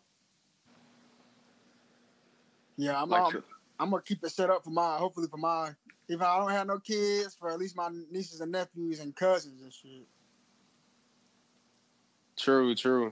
yeah, 2.77 3.01
I'm 3.01 3.09
Like, 3.09 3.35
um, 3.35 3.43
I'm 3.79 3.89
gonna 3.89 4.01
keep 4.03 4.23
it 4.23 4.29
set 4.29 4.49
up 4.49 4.63
for 4.63 4.69
my 4.69 4.97
hopefully 4.97 5.27
for 5.29 5.37
my 5.37 5.71
if 6.07 6.21
I 6.21 6.37
don't 6.39 6.51
have 6.51 6.67
no 6.67 6.79
kids 6.79 7.35
for 7.35 7.49
at 7.49 7.59
least 7.59 7.75
my 7.75 7.89
nieces 8.11 8.41
and 8.41 8.51
nephews 8.51 8.99
and 8.99 9.15
cousins 9.15 9.61
and 9.61 9.73
shit. 9.73 10.07
True, 12.45 12.75
true. 12.75 13.11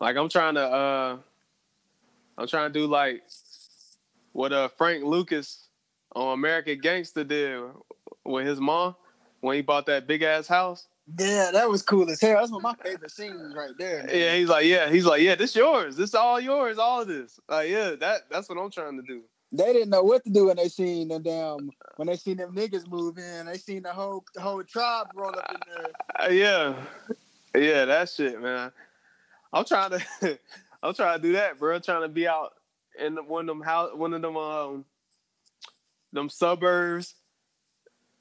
Like 0.00 0.18
I'm 0.18 0.28
trying 0.28 0.56
to 0.56 0.60
uh 0.60 1.16
I'm 2.36 2.46
trying 2.46 2.70
to 2.70 2.78
do 2.78 2.86
like 2.86 3.22
what 4.32 4.52
uh 4.52 4.68
Frank 4.68 5.02
Lucas 5.02 5.68
on 6.14 6.34
American 6.34 6.78
Gangster 6.78 7.24
did 7.24 7.58
with 8.22 8.46
his 8.46 8.60
mom 8.60 8.96
when 9.40 9.56
he 9.56 9.62
bought 9.62 9.86
that 9.86 10.06
big 10.06 10.20
ass 10.20 10.46
house. 10.46 10.88
Yeah, 11.18 11.50
that 11.52 11.70
was 11.70 11.80
cool 11.80 12.10
as 12.10 12.20
hell. 12.20 12.38
That's 12.38 12.52
one 12.52 12.58
of 12.58 12.64
my 12.64 12.84
favorite 12.84 13.12
scenes 13.12 13.54
right 13.56 13.70
there. 13.78 14.04
man. 14.04 14.14
Yeah, 14.14 14.34
he's 14.34 14.50
like, 14.50 14.66
yeah, 14.66 14.90
he's 14.90 15.06
like, 15.06 15.22
yeah, 15.22 15.34
this 15.34 15.56
yours. 15.56 15.96
This 15.96 16.14
all 16.14 16.38
yours, 16.38 16.76
all 16.76 17.00
of 17.00 17.08
this. 17.08 17.40
Like, 17.48 17.70
yeah, 17.70 17.92
that 17.92 18.28
that's 18.30 18.46
what 18.50 18.58
I'm 18.58 18.70
trying 18.70 18.96
to 18.96 19.06
do. 19.08 19.22
They 19.52 19.72
didn't 19.72 19.88
know 19.88 20.02
what 20.02 20.22
to 20.24 20.30
do 20.30 20.48
when 20.48 20.56
they 20.56 20.68
seen 20.68 21.08
them 21.08 21.22
damn 21.22 21.70
when 21.96 22.08
they 22.08 22.16
seen 22.16 22.36
them 22.36 22.54
niggas 22.54 22.86
move 22.90 23.16
in. 23.16 23.46
They 23.46 23.56
seen 23.56 23.84
the 23.84 23.94
whole 23.94 24.22
the 24.34 24.42
whole 24.42 24.62
tribe 24.64 25.06
roll 25.14 25.30
up 25.30 25.50
in 25.50 25.60
there. 25.74 25.86
Uh, 26.20 26.30
yeah, 26.30 26.74
yeah, 27.56 27.84
that 27.84 28.08
shit, 28.08 28.40
man. 28.40 28.72
I'm 29.52 29.64
trying 29.64 29.90
to, 29.90 30.38
I'm 30.82 30.94
trying 30.94 31.20
to 31.20 31.22
do 31.22 31.32
that, 31.32 31.58
bro. 31.58 31.78
trying 31.78 32.02
to 32.02 32.08
be 32.08 32.28
out 32.28 32.54
in 32.98 33.16
one 33.16 33.48
of 33.48 33.56
them 33.56 33.62
house, 33.62 33.90
one 33.94 34.14
of 34.14 34.22
them 34.22 34.36
um, 34.36 34.84
them 36.12 36.28
suburbs, 36.28 37.14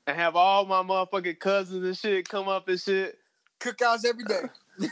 and 0.08 0.18
have 0.18 0.36
all 0.36 0.66
my 0.66 0.84
motherfucking 0.84 1.40
cousins 1.40 1.84
and 1.84 1.98
shit 1.98 2.30
come 2.30 2.48
up 2.48 2.68
and 2.68 2.80
shit. 2.80 3.18
Cookouts 3.60 4.06
every 4.06 4.24
day. 4.24 4.44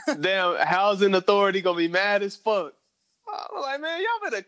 Damn, 0.20 0.56
housing 0.66 1.14
authority 1.14 1.60
gonna 1.60 1.76
be 1.78 1.88
mad 1.88 2.22
as 2.22 2.36
fuck. 2.36 2.72
I'm 3.28 3.62
like, 3.62 3.80
man, 3.80 4.00
y'all 4.00 4.30
better 4.30 4.46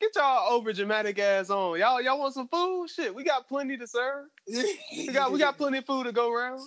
get 0.00 0.10
y'all 0.16 0.52
over 0.52 0.72
dramatic 0.72 1.18
ass 1.18 1.50
on. 1.50 1.78
Y'all, 1.78 2.00
y'all 2.00 2.18
want 2.18 2.34
some 2.34 2.48
food? 2.48 2.88
Shit, 2.88 3.14
we 3.14 3.24
got 3.24 3.48
plenty 3.48 3.76
to 3.76 3.86
serve. 3.86 4.26
We 4.46 5.08
got 5.12 5.32
we 5.32 5.38
got 5.38 5.56
plenty 5.56 5.78
of 5.78 5.86
food 5.86 6.04
to 6.04 6.12
go 6.12 6.32
around. 6.32 6.60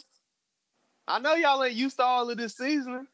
I 1.07 1.19
know 1.19 1.35
y'all 1.35 1.63
ain't 1.63 1.75
used 1.75 1.97
to 1.97 2.03
all 2.03 2.29
of 2.29 2.37
this 2.37 2.55
seasoning. 2.55 3.07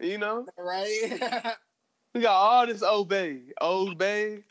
You 0.00 0.18
know, 0.18 0.46
right. 0.56 1.54
we 2.14 2.20
got 2.20 2.34
all 2.34 2.66
this 2.66 2.82
Old 2.82 3.08
Bay, 3.08 3.40
Old 3.60 3.98
Bay. 3.98 4.44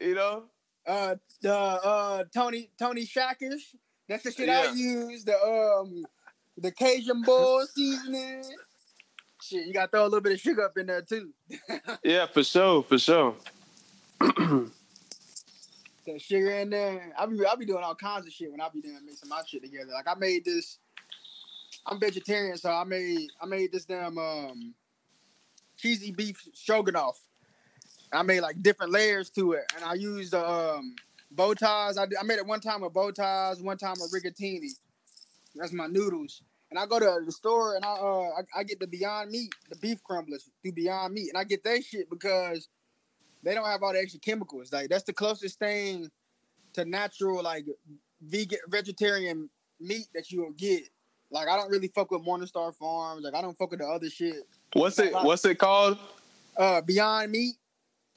You 0.00 0.14
know, 0.14 0.44
uh, 0.86 1.16
the 1.40 1.54
uh 1.54 2.24
Tony 2.34 2.70
Tony 2.78 3.06
Shackers. 3.06 3.74
That's 4.08 4.24
the 4.24 4.32
shit 4.32 4.48
Yeah. 4.48 4.66
I 4.70 4.74
use. 4.74 5.24
The 5.24 5.36
um 5.36 6.04
the 6.58 6.70
Cajun 6.70 7.22
bull 7.22 7.66
seasoning. 7.74 8.44
Shit, 9.42 9.66
you 9.66 9.72
gotta 9.72 9.90
throw 9.90 10.02
a 10.02 10.04
little 10.04 10.20
bit 10.20 10.32
of 10.32 10.40
sugar 10.40 10.64
up 10.64 10.76
in 10.76 10.86
there 10.86 11.02
too. 11.02 11.32
yeah, 12.04 12.26
for 12.26 12.42
sure, 12.42 12.82
for 12.82 12.98
sure. 12.98 13.36
That 16.06 16.22
sugar 16.22 16.52
in 16.52 16.70
there. 16.70 17.12
I 17.18 17.26
be 17.26 17.44
I 17.44 17.56
be 17.56 17.66
doing 17.66 17.82
all 17.82 17.96
kinds 17.96 18.26
of 18.26 18.32
shit 18.32 18.50
when 18.52 18.60
I 18.60 18.68
be 18.68 18.80
doing 18.80 19.04
mixing 19.04 19.28
my 19.28 19.42
shit 19.44 19.62
together. 19.62 19.90
Like 19.92 20.06
I 20.06 20.14
made 20.14 20.44
this. 20.44 20.78
I'm 21.86 22.00
vegetarian, 22.00 22.56
so 22.56 22.70
I 22.70 22.84
made 22.84 23.30
I 23.40 23.46
made 23.46 23.72
this 23.72 23.84
damn 23.84 24.18
um 24.18 24.74
cheesy 25.76 26.10
beef 26.10 26.42
stroganoff. 26.52 27.18
I 28.12 28.22
made 28.22 28.40
like 28.40 28.62
different 28.62 28.92
layers 28.92 29.30
to 29.30 29.52
it, 29.52 29.72
and 29.74 29.84
I 29.84 29.94
used 29.94 30.34
um, 30.34 30.94
bow 31.30 31.54
ties. 31.54 31.98
I, 31.98 32.04
I 32.18 32.24
made 32.24 32.38
it 32.38 32.46
one 32.46 32.60
time 32.60 32.80
with 32.80 32.92
bow 32.92 33.10
ties, 33.10 33.60
one 33.60 33.76
time 33.76 33.96
with 34.00 34.12
rigatini. 34.12 34.70
That's 35.54 35.72
my 35.72 35.86
noodles. 35.86 36.42
And 36.70 36.78
I 36.78 36.86
go 36.86 36.98
to 36.98 37.20
the 37.24 37.32
store 37.32 37.76
and 37.76 37.84
I 37.84 37.92
uh 37.92 38.30
I, 38.38 38.60
I 38.60 38.62
get 38.64 38.80
the 38.80 38.86
Beyond 38.86 39.30
Meat, 39.30 39.54
the 39.70 39.76
beef 39.76 40.00
crumblers 40.08 40.48
through 40.62 40.72
Beyond 40.72 41.14
Meat, 41.14 41.28
and 41.28 41.38
I 41.38 41.44
get 41.44 41.62
that 41.64 41.84
shit 41.84 42.10
because 42.10 42.68
they 43.42 43.54
don't 43.54 43.66
have 43.66 43.82
all 43.82 43.92
the 43.92 44.00
extra 44.00 44.18
chemicals. 44.18 44.72
Like 44.72 44.88
that's 44.88 45.04
the 45.04 45.12
closest 45.12 45.58
thing 45.60 46.10
to 46.72 46.84
natural, 46.84 47.42
like 47.42 47.66
vegan, 48.20 48.58
vegetarian 48.68 49.48
meat 49.80 50.08
that 50.14 50.30
you 50.32 50.42
will 50.42 50.52
get. 50.52 50.82
Like 51.30 51.48
I 51.48 51.56
don't 51.56 51.70
really 51.70 51.88
fuck 51.88 52.10
with 52.10 52.22
Morningstar 52.22 52.74
Farms. 52.74 53.22
Like 53.24 53.34
I 53.34 53.42
don't 53.42 53.56
fuck 53.56 53.70
with 53.70 53.80
the 53.80 53.86
other 53.86 54.08
shit. 54.08 54.46
What's 54.72 54.98
it? 54.98 55.12
What's 55.12 55.44
it 55.44 55.58
called? 55.58 55.98
Uh, 56.56 56.80
Beyond 56.80 57.32
Meat. 57.32 57.56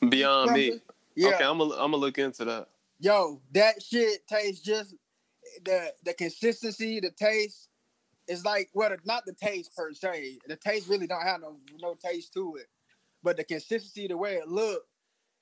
Beyond 0.08 0.54
Meat. 0.54 0.82
Yeah. 1.16 1.30
Okay, 1.30 1.44
I'm 1.44 1.58
gonna 1.58 1.74
I'm 1.74 1.92
gonna 1.92 1.98
look 1.98 2.18
into 2.18 2.46
that. 2.46 2.68
Yo, 3.00 3.42
that 3.54 3.82
shit 3.82 4.28
tastes 4.28 4.64
just 4.64 4.96
the 5.64 5.94
the 6.04 6.14
consistency, 6.14 7.00
the 7.00 7.12
taste 7.12 7.70
is 8.28 8.46
like 8.46 8.70
well, 8.74 8.96
not 9.06 9.26
the 9.26 9.34
taste 9.34 9.76
per 9.76 9.94
se. 9.94 10.40
The 10.48 10.56
taste 10.56 10.88
really 10.88 11.08
don't 11.08 11.24
have 11.24 11.42
no 11.42 11.58
no 11.82 11.96
taste 11.96 12.34
to 12.34 12.56
it, 12.56 12.68
but 13.24 13.38
the 13.38 13.44
consistency, 13.44 14.08
the 14.08 14.18
way 14.18 14.36
it 14.36 14.48
look, 14.48 14.84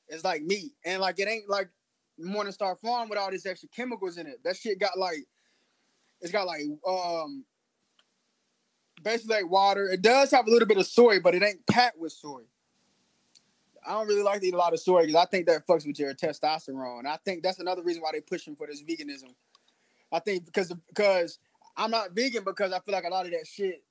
is 0.09 0.23
like 0.23 0.43
meat, 0.43 0.73
and 0.85 1.01
like 1.01 1.19
it 1.19 1.27
ain't 1.27 1.49
like 1.49 1.69
Morningstar 2.19 2.79
Farm 2.79 3.09
with 3.09 3.19
all 3.19 3.31
these 3.31 3.45
extra 3.45 3.69
chemicals 3.69 4.17
in 4.17 4.27
it. 4.27 4.39
That 4.43 4.55
shit 4.55 4.79
got 4.79 4.97
like 4.97 5.25
it's 6.21 6.31
got 6.31 6.47
like 6.47 6.61
um 6.87 7.45
basically 9.03 9.37
like 9.37 9.49
water. 9.49 9.89
It 9.89 10.01
does 10.01 10.31
have 10.31 10.47
a 10.47 10.51
little 10.51 10.67
bit 10.67 10.77
of 10.77 10.87
soy, 10.87 11.19
but 11.19 11.35
it 11.35 11.43
ain't 11.43 11.65
packed 11.67 11.97
with 11.97 12.11
soy. 12.11 12.41
I 13.85 13.91
don't 13.91 14.07
really 14.07 14.23
like 14.23 14.41
to 14.41 14.47
eat 14.47 14.53
a 14.53 14.57
lot 14.57 14.73
of 14.73 14.79
soy 14.79 15.01
because 15.01 15.15
I 15.15 15.25
think 15.25 15.47
that 15.47 15.65
fucks 15.65 15.87
with 15.87 15.97
your 15.97 16.13
testosterone. 16.13 17.05
I 17.05 17.17
think 17.23 17.41
that's 17.41 17.59
another 17.59 17.83
reason 17.83 18.01
why 18.01 18.09
they're 18.11 18.21
pushing 18.21 18.55
for 18.55 18.67
this 18.67 18.83
veganism. 18.83 19.33
I 20.11 20.19
think 20.19 20.45
because 20.45 20.73
because 20.87 21.39
I'm 21.75 21.91
not 21.91 22.11
vegan 22.11 22.43
because 22.43 22.73
I 22.73 22.79
feel 22.79 22.93
like 22.93 23.05
a 23.05 23.09
lot 23.09 23.25
of 23.25 23.31
that 23.31 23.47
shit 23.47 23.83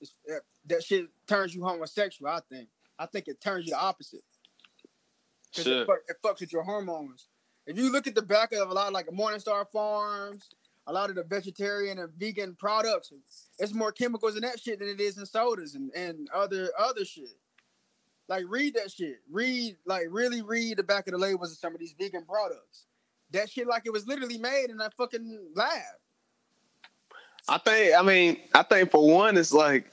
is, 0.00 0.14
eh, 0.28 0.38
that 0.66 0.82
shit 0.82 1.06
turns 1.28 1.54
you 1.54 1.62
homosexual. 1.62 2.30
I 2.30 2.40
think 2.50 2.68
I 2.98 3.06
think 3.06 3.28
it 3.28 3.40
turns 3.40 3.66
you 3.66 3.72
the 3.72 3.80
opposite. 3.80 4.22
Because 5.50 5.66
it, 5.68 5.88
it, 6.08 6.16
fucks 6.22 6.40
with 6.40 6.52
your 6.52 6.64
hormones. 6.64 7.28
If 7.66 7.78
you 7.78 7.92
look 7.92 8.08
at 8.08 8.14
the 8.14 8.22
back 8.22 8.52
of 8.52 8.70
a 8.70 8.74
lot 8.74 8.88
of 8.88 8.92
like 8.92 9.06
Morningstar 9.06 9.66
Farms, 9.70 10.48
a 10.86 10.92
lot 10.92 11.10
of 11.10 11.16
the 11.16 11.24
vegetarian 11.24 11.98
and 11.98 12.12
vegan 12.18 12.56
products, 12.58 13.12
it's 13.58 13.72
more 13.72 13.92
chemicals 13.92 14.36
in 14.36 14.42
that 14.42 14.60
shit 14.60 14.78
than 14.78 14.88
it 14.88 15.00
is 15.00 15.16
in 15.16 15.26
sodas 15.26 15.74
and, 15.74 15.90
and 15.94 16.28
other 16.34 16.70
other 16.78 17.04
shit. 17.04 17.38
Like 18.28 18.44
read 18.48 18.74
that 18.74 18.90
shit. 18.90 19.20
Read 19.30 19.76
like 19.86 20.06
really 20.10 20.42
read 20.42 20.78
the 20.78 20.82
back 20.82 21.06
of 21.06 21.12
the 21.12 21.18
labels 21.18 21.52
of 21.52 21.58
some 21.58 21.74
of 21.74 21.80
these 21.80 21.94
vegan 21.98 22.24
products. 22.24 22.86
That 23.30 23.50
shit 23.50 23.66
like 23.66 23.82
it 23.86 23.92
was 23.92 24.06
literally 24.06 24.38
made 24.38 24.66
in 24.70 24.80
a 24.80 24.90
fucking 24.90 25.50
lab. 25.54 25.82
I 27.48 27.58
think 27.58 27.94
I 27.96 28.02
mean 28.02 28.38
I 28.54 28.62
think 28.62 28.90
for 28.90 29.06
one 29.06 29.36
it's 29.36 29.52
like 29.52 29.90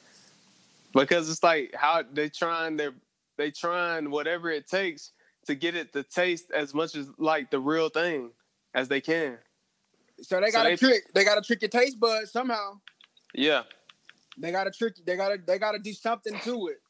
because 0.94 1.30
it's 1.30 1.44
like 1.44 1.74
how 1.74 2.04
they 2.12 2.30
trying 2.30 2.78
their 2.78 2.94
they 3.38 3.52
trying 3.52 4.12
whatever 4.12 4.50
it 4.50 4.68
takes 4.68 5.12
to 5.46 5.56
get 5.56 5.76
it 5.76 5.92
to 5.94 6.04
taste 6.04 6.52
as 6.52 6.74
much 6.74 6.96
as 6.96 7.10
like 7.18 7.50
the 7.50 7.60
real 7.60 7.90
thing 7.90 8.32
as 8.74 8.88
they 8.88 9.02
can. 9.02 9.38
So 10.22 10.40
they 10.40 10.52
got 10.52 10.64
to 10.64 10.78
so 10.78 10.88
trick. 10.88 11.14
They 11.14 11.24
got 11.24 11.36
to 11.36 11.42
trick 11.42 11.62
your 11.62 11.70
taste 11.70 12.00
buds 12.00 12.32
somehow. 12.32 12.80
Yeah. 13.34 13.64
They 14.38 14.52
got 14.52 14.66
to 14.66 14.72
trick. 14.72 14.96
They 15.06 15.16
got 15.16 15.30
to. 15.30 15.38
They 15.46 15.60
got 15.60 15.74
to 15.74 15.80
do 15.80 15.94
something 15.94 16.38
to 16.40 16.68
it. 16.68 16.82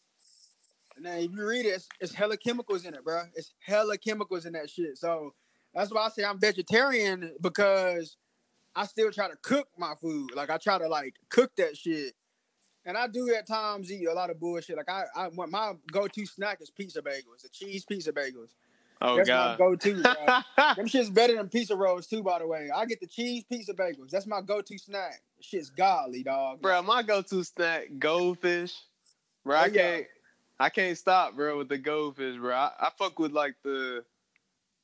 And 0.95 1.05
then 1.05 1.17
if 1.19 1.31
you 1.31 1.47
read 1.47 1.65
it, 1.65 1.69
it's, 1.69 1.87
it's 1.99 2.13
hella 2.13 2.37
chemicals 2.37 2.85
in 2.85 2.93
it, 2.93 3.03
bro. 3.03 3.23
It's 3.35 3.53
hella 3.65 3.97
chemicals 3.97 4.45
in 4.45 4.53
that 4.53 4.69
shit. 4.69 4.97
So 4.97 5.33
that's 5.73 5.91
why 5.91 6.05
I 6.05 6.09
say 6.09 6.23
I'm 6.23 6.39
vegetarian 6.39 7.33
because 7.41 8.17
I 8.75 8.85
still 8.85 9.11
try 9.11 9.27
to 9.27 9.35
cook 9.41 9.67
my 9.77 9.93
food. 10.01 10.31
Like 10.35 10.49
I 10.49 10.57
try 10.57 10.77
to 10.77 10.87
like 10.87 11.15
cook 11.29 11.55
that 11.57 11.75
shit. 11.75 12.13
And 12.85 12.97
I 12.97 13.07
do 13.07 13.33
at 13.33 13.47
times 13.47 13.91
eat 13.91 14.07
a 14.07 14.13
lot 14.13 14.29
of 14.29 14.39
bullshit. 14.39 14.77
Like 14.77 14.89
I, 14.89 15.03
I 15.15 15.29
my 15.29 15.73
go-to 15.91 16.25
snack 16.25 16.59
is 16.61 16.69
pizza 16.69 17.01
bagels, 17.01 17.43
the 17.43 17.49
cheese 17.49 17.85
pizza 17.85 18.11
bagels. 18.11 18.53
Oh 19.01 19.15
That's 19.15 19.29
god, 19.29 19.59
my 19.59 19.65
go-to. 19.65 20.03
Them 20.75 20.87
shit's 20.87 21.09
better 21.09 21.35
than 21.35 21.49
pizza 21.49 21.75
rolls 21.75 22.05
too. 22.05 22.21
By 22.21 22.39
the 22.39 22.47
way, 22.47 22.69
I 22.73 22.85
get 22.85 22.99
the 22.99 23.07
cheese 23.07 23.43
pizza 23.49 23.73
bagels. 23.73 24.11
That's 24.11 24.27
my 24.27 24.41
go-to 24.41 24.77
snack. 24.77 25.21
Shit's 25.39 25.71
godly, 25.71 26.21
dog. 26.21 26.61
Bro, 26.61 26.83
my 26.83 27.01
go-to 27.01 27.43
snack 27.43 27.87
goldfish. 27.97 28.75
Bro, 29.43 29.57
oh, 29.57 29.59
I 29.59 29.69
can't, 29.69 30.05
I 30.59 30.69
can't 30.69 30.95
stop, 30.95 31.35
bro, 31.35 31.57
with 31.57 31.67
the 31.67 31.79
goldfish, 31.79 32.37
bro. 32.37 32.55
I, 32.55 32.71
I 32.79 32.89
fuck 32.97 33.17
with 33.17 33.31
like 33.31 33.55
the, 33.63 34.03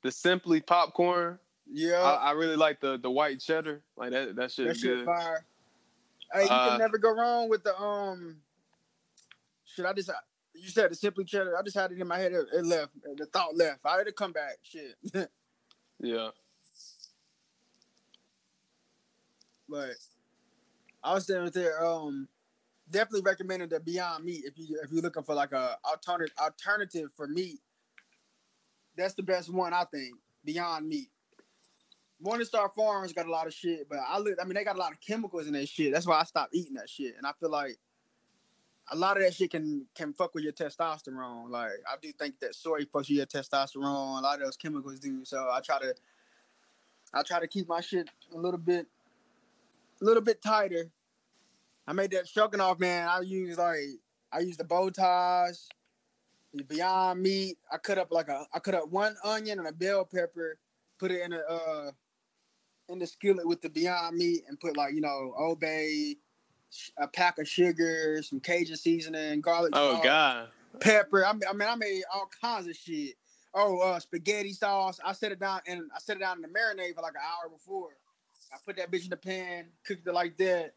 the 0.02 0.11
simply 0.11 0.61
popcorn. 0.61 1.38
Yeah, 1.72 2.02
I, 2.02 2.30
I, 2.30 2.31
really 2.31 2.56
like 2.56 2.80
the 2.80 2.98
the 2.98 3.11
white 3.11 3.40
cheddar. 3.40 3.82
Like 3.98 4.11
that, 4.11 4.35
that 4.35 4.51
shit. 4.51 4.67
That 4.67 4.77
shit 4.77 5.06
fire. 5.06 5.43
Hey, 6.33 6.43
you 6.43 6.50
uh, 6.50 6.69
can 6.69 6.80
never 6.80 6.98
go 6.98 7.14
wrong 7.14 7.50
with 7.50 7.64
the 7.64 7.80
um. 7.80 8.38
Should 9.66 9.85
I 9.85 9.93
just 9.93 10.09
you 10.60 10.69
said 10.69 10.92
the 10.92 10.95
simply 10.95 11.26
cheddar. 11.26 11.58
I 11.58 11.61
just 11.61 11.76
had 11.76 11.92
it 11.92 12.00
in 12.00 12.08
my 12.08 12.18
head. 12.18 12.34
It, 12.34 12.48
it 12.53 12.66
left. 12.66 12.92
The 13.16 13.26
thought 13.26 13.56
left. 13.56 13.80
I 13.86 13.98
had 13.98 14.08
to 14.08 14.11
come 14.11 14.32
back. 14.32 14.58
Shit. 14.61 14.95
yeah. 16.00 16.30
But 19.69 19.92
I 21.03 21.14
was 21.14 21.26
saying 21.26 21.52
there. 21.53 21.84
Um, 21.86 22.27
definitely 22.90 23.22
recommended 23.22 23.69
the 23.69 23.80
Beyond 23.80 24.24
Meat 24.24 24.44
if 24.45 24.58
you 24.58 24.80
if 24.84 24.92
you're 24.92 25.02
looking 25.02 25.24
for 25.24 25.36
like 25.36 25.52
a 25.52 25.77
alternative 25.86 26.36
alternative 26.42 27.10
for 27.16 27.27
meat. 27.27 27.60
That's 28.95 29.14
the 29.14 29.24
best 29.24 29.53
one 29.53 29.74
I 29.74 29.84
think. 29.86 30.16
Beyond 30.44 30.88
Meat. 30.88 31.10
Morningstar 32.26 32.74
Farms 32.74 33.14
got 33.14 33.27
a 33.27 33.32
lot 33.32 33.45
of 33.45 33.53
shit, 33.53 33.88
but 33.88 34.00
I 34.08 34.18
look. 34.18 34.36
I 34.42 34.45
mean, 34.45 34.56
they 34.56 34.64
got 34.64 34.76
a 34.76 34.80
lot 34.80 34.92
of 34.92 35.00
chemicals 35.00 35.48
in 35.48 35.53
that 35.53 35.69
shit. 35.69 35.94
That's 35.94 36.08
why 36.08 36.19
I 36.19 36.24
stopped 36.24 36.56
eating 36.56 36.74
that 36.76 36.90
shit. 36.90 37.16
And 37.16 37.27
I 37.27 37.32
feel 37.40 37.52
like 37.52 37.77
a 38.90 38.95
lot 38.95 39.17
of 39.17 39.24
that 39.24 39.33
shit 39.33 39.51
can 39.51 39.85
can 39.95 40.14
fuck 40.14 40.33
with 40.33 40.43
your 40.43 40.53
testosterone. 40.53 41.49
Like 41.49 41.72
I 41.88 41.95
do 42.01 42.11
think 42.14 42.40
that 42.40 42.56
soy 42.56 42.82
fucks 42.82 43.09
with 43.09 43.11
your 43.11 43.25
testosterone. 43.25 44.19
A 44.19 44.22
lot 44.22 44.40
of 44.40 44.45
those 44.45 44.57
chemicals 44.57 44.99
do. 44.99 45.25
So 45.25 45.49
I 45.51 45.59
try 45.61 45.80
to 45.80 45.93
I 47.14 47.24
try 47.24 47.40
to 47.40 47.48
keep 47.48 47.67
my 47.67 47.82
shit 47.82 48.09
a 48.33 48.38
little 48.38 48.59
bit 48.59 48.88
a 50.01 50.06
little 50.06 50.24
bit 50.24 50.41
tighter. 50.41 50.90
I 51.88 51.93
made 51.93 52.11
that 52.11 52.27
shucking 52.27 52.59
off 52.59 52.80
man. 52.80 53.07
I 53.07 53.22
use 53.22 53.57
like 53.57 53.99
I 54.32 54.40
use 54.40 54.57
the 54.57 54.64
bow 54.64 54.90
ties, 54.90 55.67
the 56.53 56.64
Beyond 56.64 57.22
Meat. 57.22 57.57
I 57.72 57.77
cut 57.77 57.98
up 57.98 58.11
like 58.11 58.30
a 58.30 58.45
I 58.53 58.59
cut 58.59 58.75
up 58.75 58.90
one 58.90 59.16
onion 59.24 59.59
and 59.59 59.67
a 59.67 59.74
bell 59.74 60.06
pepper, 60.06 60.57
put 60.98 61.11
it 61.11 61.22
in 61.22 61.33
a 61.33 61.40
uh 61.40 61.91
in 62.90 62.99
the 62.99 63.07
skillet 63.07 63.48
with 63.48 63.61
the 63.61 63.69
Beyond 63.69 64.16
Meat, 64.16 64.43
and 64.48 64.59
put 64.59 64.77
like 64.77 64.93
you 64.93 65.01
know 65.01 65.33
Old 65.38 65.59
Bay, 65.59 66.16
a 66.98 67.08
pack 67.08 67.40
of 67.40 67.48
sugar, 67.48 68.22
some 68.24 68.40
Cajun 68.40 68.76
seasoning, 68.76 69.42
garlic. 69.42 69.72
Oh 69.76 69.96
sauce, 69.96 70.04
God. 70.04 70.48
Pepper. 70.80 71.26
I 71.26 71.34
mean, 71.34 71.44
I 71.50 71.54
mean, 71.54 71.70
I 71.70 71.76
made 71.76 72.04
all 72.14 72.30
kinds 72.42 72.68
of 72.68 72.76
shit. 72.76 73.16
Oh, 73.54 73.80
uh, 73.80 74.00
spaghetti 74.00 74.54
sauce. 74.54 75.00
I 75.04 75.14
set 75.14 75.32
it 75.32 75.40
down 75.40 75.62
and 75.68 75.90
I 75.96 76.00
set 76.00 76.18
it 76.18 76.20
down 76.20 76.38
in 76.38 76.42
the 76.42 76.48
marinade 76.48 76.96
for 76.96 77.02
like 77.02 77.14
an 77.14 77.22
hour 77.24 77.50
before. 77.50 77.90
I 78.54 78.58
put 78.66 78.78
that 78.78 78.92
bitch 78.92 79.04
in 79.04 79.10
the 79.10 79.18
pan, 79.18 79.66
cooked 79.86 80.08
it 80.08 80.14
like 80.14 80.38
that. 80.38 80.74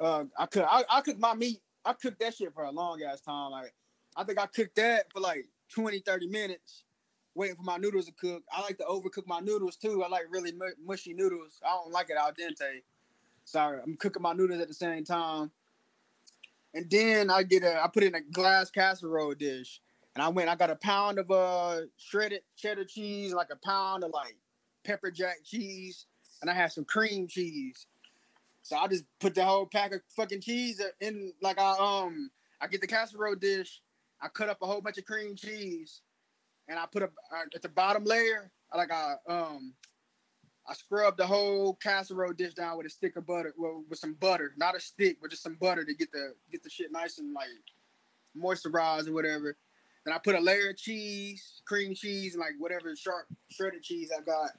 Uh, 0.00 0.24
I 0.38 0.46
cook. 0.46 0.66
I, 0.68 0.84
I 0.88 1.00
cook 1.00 1.18
my 1.18 1.34
meat. 1.34 1.60
I 1.84 1.92
cooked 1.92 2.20
that 2.20 2.34
shit 2.34 2.54
for 2.54 2.64
a 2.64 2.70
long 2.70 3.02
ass 3.02 3.20
time. 3.20 3.50
Like, 3.50 3.74
I 4.16 4.24
think 4.24 4.38
I 4.38 4.46
cooked 4.46 4.76
that 4.76 5.12
for 5.12 5.20
like 5.20 5.46
20, 5.74 6.00
30 6.00 6.26
minutes, 6.28 6.84
waiting 7.34 7.56
for 7.56 7.62
my 7.62 7.76
noodles 7.76 8.06
to 8.06 8.12
cook. 8.12 8.42
I 8.52 8.62
like 8.62 8.78
to 8.78 8.84
overcook 8.84 9.26
my 9.26 9.40
noodles 9.40 9.76
too. 9.76 10.02
I 10.02 10.08
like 10.08 10.24
really 10.30 10.52
mushy 10.84 11.14
noodles. 11.14 11.60
I 11.64 11.70
don't 11.70 11.92
like 11.92 12.10
it 12.10 12.16
al 12.16 12.32
dente. 12.32 12.82
Sorry, 13.44 13.80
I'm 13.82 13.96
cooking 13.96 14.22
my 14.22 14.32
noodles 14.32 14.60
at 14.60 14.68
the 14.68 14.74
same 14.74 15.04
time. 15.04 15.50
And 16.74 16.90
then 16.90 17.30
I 17.30 17.42
get 17.42 17.64
a, 17.64 17.82
I 17.82 17.88
put 17.88 18.02
in 18.02 18.14
a 18.14 18.20
glass 18.20 18.70
casserole 18.70 19.34
dish, 19.34 19.80
and 20.14 20.22
I 20.22 20.28
went, 20.28 20.48
I 20.48 20.54
got 20.54 20.70
a 20.70 20.76
pound 20.76 21.18
of 21.18 21.30
uh 21.30 21.82
shredded 21.98 22.42
cheddar 22.56 22.84
cheese, 22.84 23.34
like 23.34 23.48
a 23.52 23.66
pound 23.66 24.04
of 24.04 24.10
like 24.12 24.36
pepper 24.84 25.10
jack 25.10 25.38
cheese, 25.44 26.06
and 26.40 26.50
I 26.50 26.54
had 26.54 26.72
some 26.72 26.84
cream 26.84 27.28
cheese. 27.28 27.86
So 28.62 28.76
I 28.76 28.86
just 28.86 29.04
put 29.20 29.34
the 29.34 29.44
whole 29.44 29.66
pack 29.66 29.92
of 29.92 30.00
fucking 30.16 30.40
cheese 30.40 30.80
in, 31.00 31.32
like 31.42 31.58
I 31.58 31.76
um, 31.78 32.30
I 32.60 32.68
get 32.68 32.80
the 32.80 32.86
casserole 32.86 33.34
dish, 33.34 33.82
I 34.20 34.28
cut 34.28 34.48
up 34.48 34.58
a 34.62 34.66
whole 34.66 34.80
bunch 34.80 34.98
of 34.98 35.04
cream 35.04 35.34
cheese, 35.36 36.00
and 36.68 36.78
I 36.78 36.86
put 36.86 37.02
a 37.02 37.06
uh, 37.06 37.44
at 37.54 37.60
the 37.60 37.68
bottom 37.68 38.04
layer, 38.04 38.50
like 38.74 38.92
I 38.92 39.16
um, 39.28 39.74
I 40.68 40.74
scrubbed 40.74 41.18
the 41.18 41.26
whole 41.26 41.74
casserole 41.74 42.32
dish 42.32 42.54
down 42.54 42.76
with 42.76 42.86
a 42.86 42.90
stick 42.90 43.16
of 43.16 43.26
butter, 43.26 43.52
well, 43.58 43.82
with 43.88 43.98
some 43.98 44.14
butter, 44.14 44.52
not 44.56 44.76
a 44.76 44.80
stick, 44.80 45.18
but 45.20 45.30
just 45.30 45.42
some 45.42 45.56
butter 45.60 45.84
to 45.84 45.94
get 45.94 46.12
the 46.12 46.34
get 46.50 46.62
the 46.62 46.70
shit 46.70 46.92
nice 46.92 47.18
and 47.18 47.34
like 47.34 47.48
moisturized 48.38 49.08
or 49.08 49.12
whatever. 49.12 49.56
Then 50.04 50.14
I 50.14 50.18
put 50.18 50.34
a 50.34 50.40
layer 50.40 50.70
of 50.70 50.76
cheese, 50.76 51.62
cream 51.66 51.94
cheese, 51.94 52.34
and 52.34 52.40
like 52.40 52.52
whatever 52.58 52.94
sharp 52.96 53.26
shredded 53.50 53.82
cheese 53.82 54.10
I 54.16 54.22
got. 54.22 54.50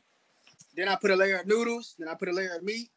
Then 0.75 0.87
I 0.87 0.95
put 0.95 1.11
a 1.11 1.15
layer 1.15 1.39
of 1.39 1.47
noodles. 1.47 1.95
Then 1.97 2.07
I 2.07 2.15
put 2.15 2.29
a 2.29 2.33
layer 2.33 2.55
of 2.55 2.63
meat. 2.63 2.89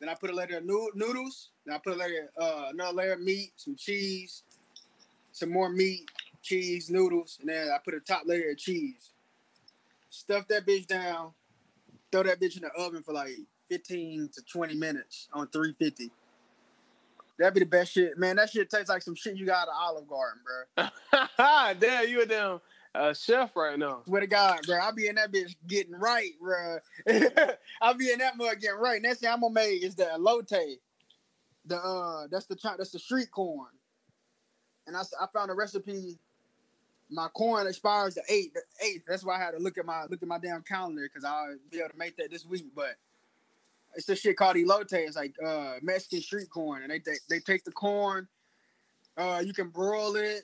Then 0.00 0.08
I 0.08 0.14
put 0.14 0.30
a 0.30 0.34
layer 0.34 0.58
of 0.58 0.64
no- 0.64 0.90
noodles. 0.94 1.50
Then 1.64 1.74
I 1.74 1.78
put 1.78 1.94
a 1.94 1.96
layer, 1.96 2.30
uh, 2.40 2.66
another 2.72 2.96
layer 2.96 3.12
of 3.12 3.20
meat, 3.20 3.52
some 3.56 3.76
cheese, 3.76 4.42
some 5.32 5.50
more 5.50 5.68
meat, 5.68 6.08
cheese, 6.42 6.90
noodles, 6.90 7.38
and 7.40 7.48
then 7.48 7.68
I 7.68 7.78
put 7.84 7.94
a 7.94 8.00
top 8.00 8.22
layer 8.26 8.50
of 8.50 8.58
cheese. 8.58 9.10
Stuff 10.10 10.46
that 10.48 10.66
bitch 10.66 10.86
down 10.86 11.32
throw 12.14 12.22
that 12.22 12.40
bitch 12.40 12.56
in 12.56 12.62
the 12.62 12.70
oven 12.80 13.02
for 13.02 13.12
like 13.12 13.36
15 13.68 14.30
to 14.34 14.42
20 14.42 14.74
minutes 14.76 15.28
on 15.32 15.48
350. 15.48 16.12
That'd 17.36 17.54
be 17.54 17.60
the 17.60 17.66
best 17.66 17.92
shit. 17.92 18.16
Man, 18.16 18.36
that 18.36 18.50
shit 18.50 18.70
tastes 18.70 18.88
like 18.88 19.02
some 19.02 19.16
shit 19.16 19.36
you 19.36 19.46
got 19.46 19.66
at 19.66 19.74
Olive 19.74 20.06
Garden, 20.06 20.40
bro. 20.44 20.86
Damn, 21.80 22.08
you 22.08 22.22
a 22.22 22.26
damn 22.26 22.60
uh, 22.94 23.12
chef 23.12 23.56
right 23.56 23.76
now. 23.76 24.02
Swear 24.06 24.20
to 24.20 24.28
God, 24.28 24.60
bro. 24.64 24.76
I'll 24.76 24.94
be 24.94 25.08
in 25.08 25.16
that 25.16 25.32
bitch 25.32 25.56
getting 25.66 25.94
right, 25.94 26.30
bro. 26.40 26.78
I'll 27.82 27.94
be 27.94 28.12
in 28.12 28.20
that 28.20 28.36
mug 28.36 28.60
getting 28.60 28.78
right. 28.78 29.02
Next 29.02 29.18
thing 29.18 29.30
I'm 29.30 29.40
gonna 29.40 29.52
make 29.52 29.82
is 29.82 29.96
the 29.96 30.04
elote. 30.04 30.78
The 31.66 31.76
uh 31.76 32.28
that's 32.30 32.46
the 32.46 32.56
that's 32.78 32.92
the 32.92 33.00
street 33.00 33.32
corn. 33.32 33.66
And 34.86 34.96
I, 34.96 35.02
I 35.20 35.26
found 35.32 35.50
a 35.50 35.54
recipe 35.54 36.18
my 37.10 37.28
corn 37.28 37.66
expires 37.66 38.14
the 38.14 38.22
eighth. 38.28 38.54
The 38.54 38.86
eighth. 38.86 39.04
That's 39.06 39.24
why 39.24 39.36
I 39.36 39.38
had 39.38 39.52
to 39.52 39.58
look 39.58 39.78
at 39.78 39.86
my 39.86 40.04
look 40.04 40.22
at 40.22 40.28
my 40.28 40.38
damn 40.38 40.62
calendar 40.62 41.02
because 41.02 41.24
I'll 41.24 41.56
be 41.70 41.78
able 41.78 41.90
to 41.90 41.98
make 41.98 42.16
that 42.16 42.30
this 42.30 42.46
week. 42.46 42.66
But 42.74 42.96
it's 43.94 44.06
this 44.06 44.20
shit 44.20 44.36
called 44.36 44.56
elote. 44.56 44.92
It's 44.92 45.16
like 45.16 45.34
uh, 45.44 45.74
Mexican 45.82 46.20
street 46.20 46.50
corn, 46.50 46.82
and 46.82 46.90
they 46.90 46.98
they, 46.98 47.16
they 47.28 47.38
take 47.40 47.64
the 47.64 47.72
corn. 47.72 48.28
Uh, 49.16 49.42
you 49.44 49.52
can 49.52 49.68
broil 49.68 50.16
it. 50.16 50.42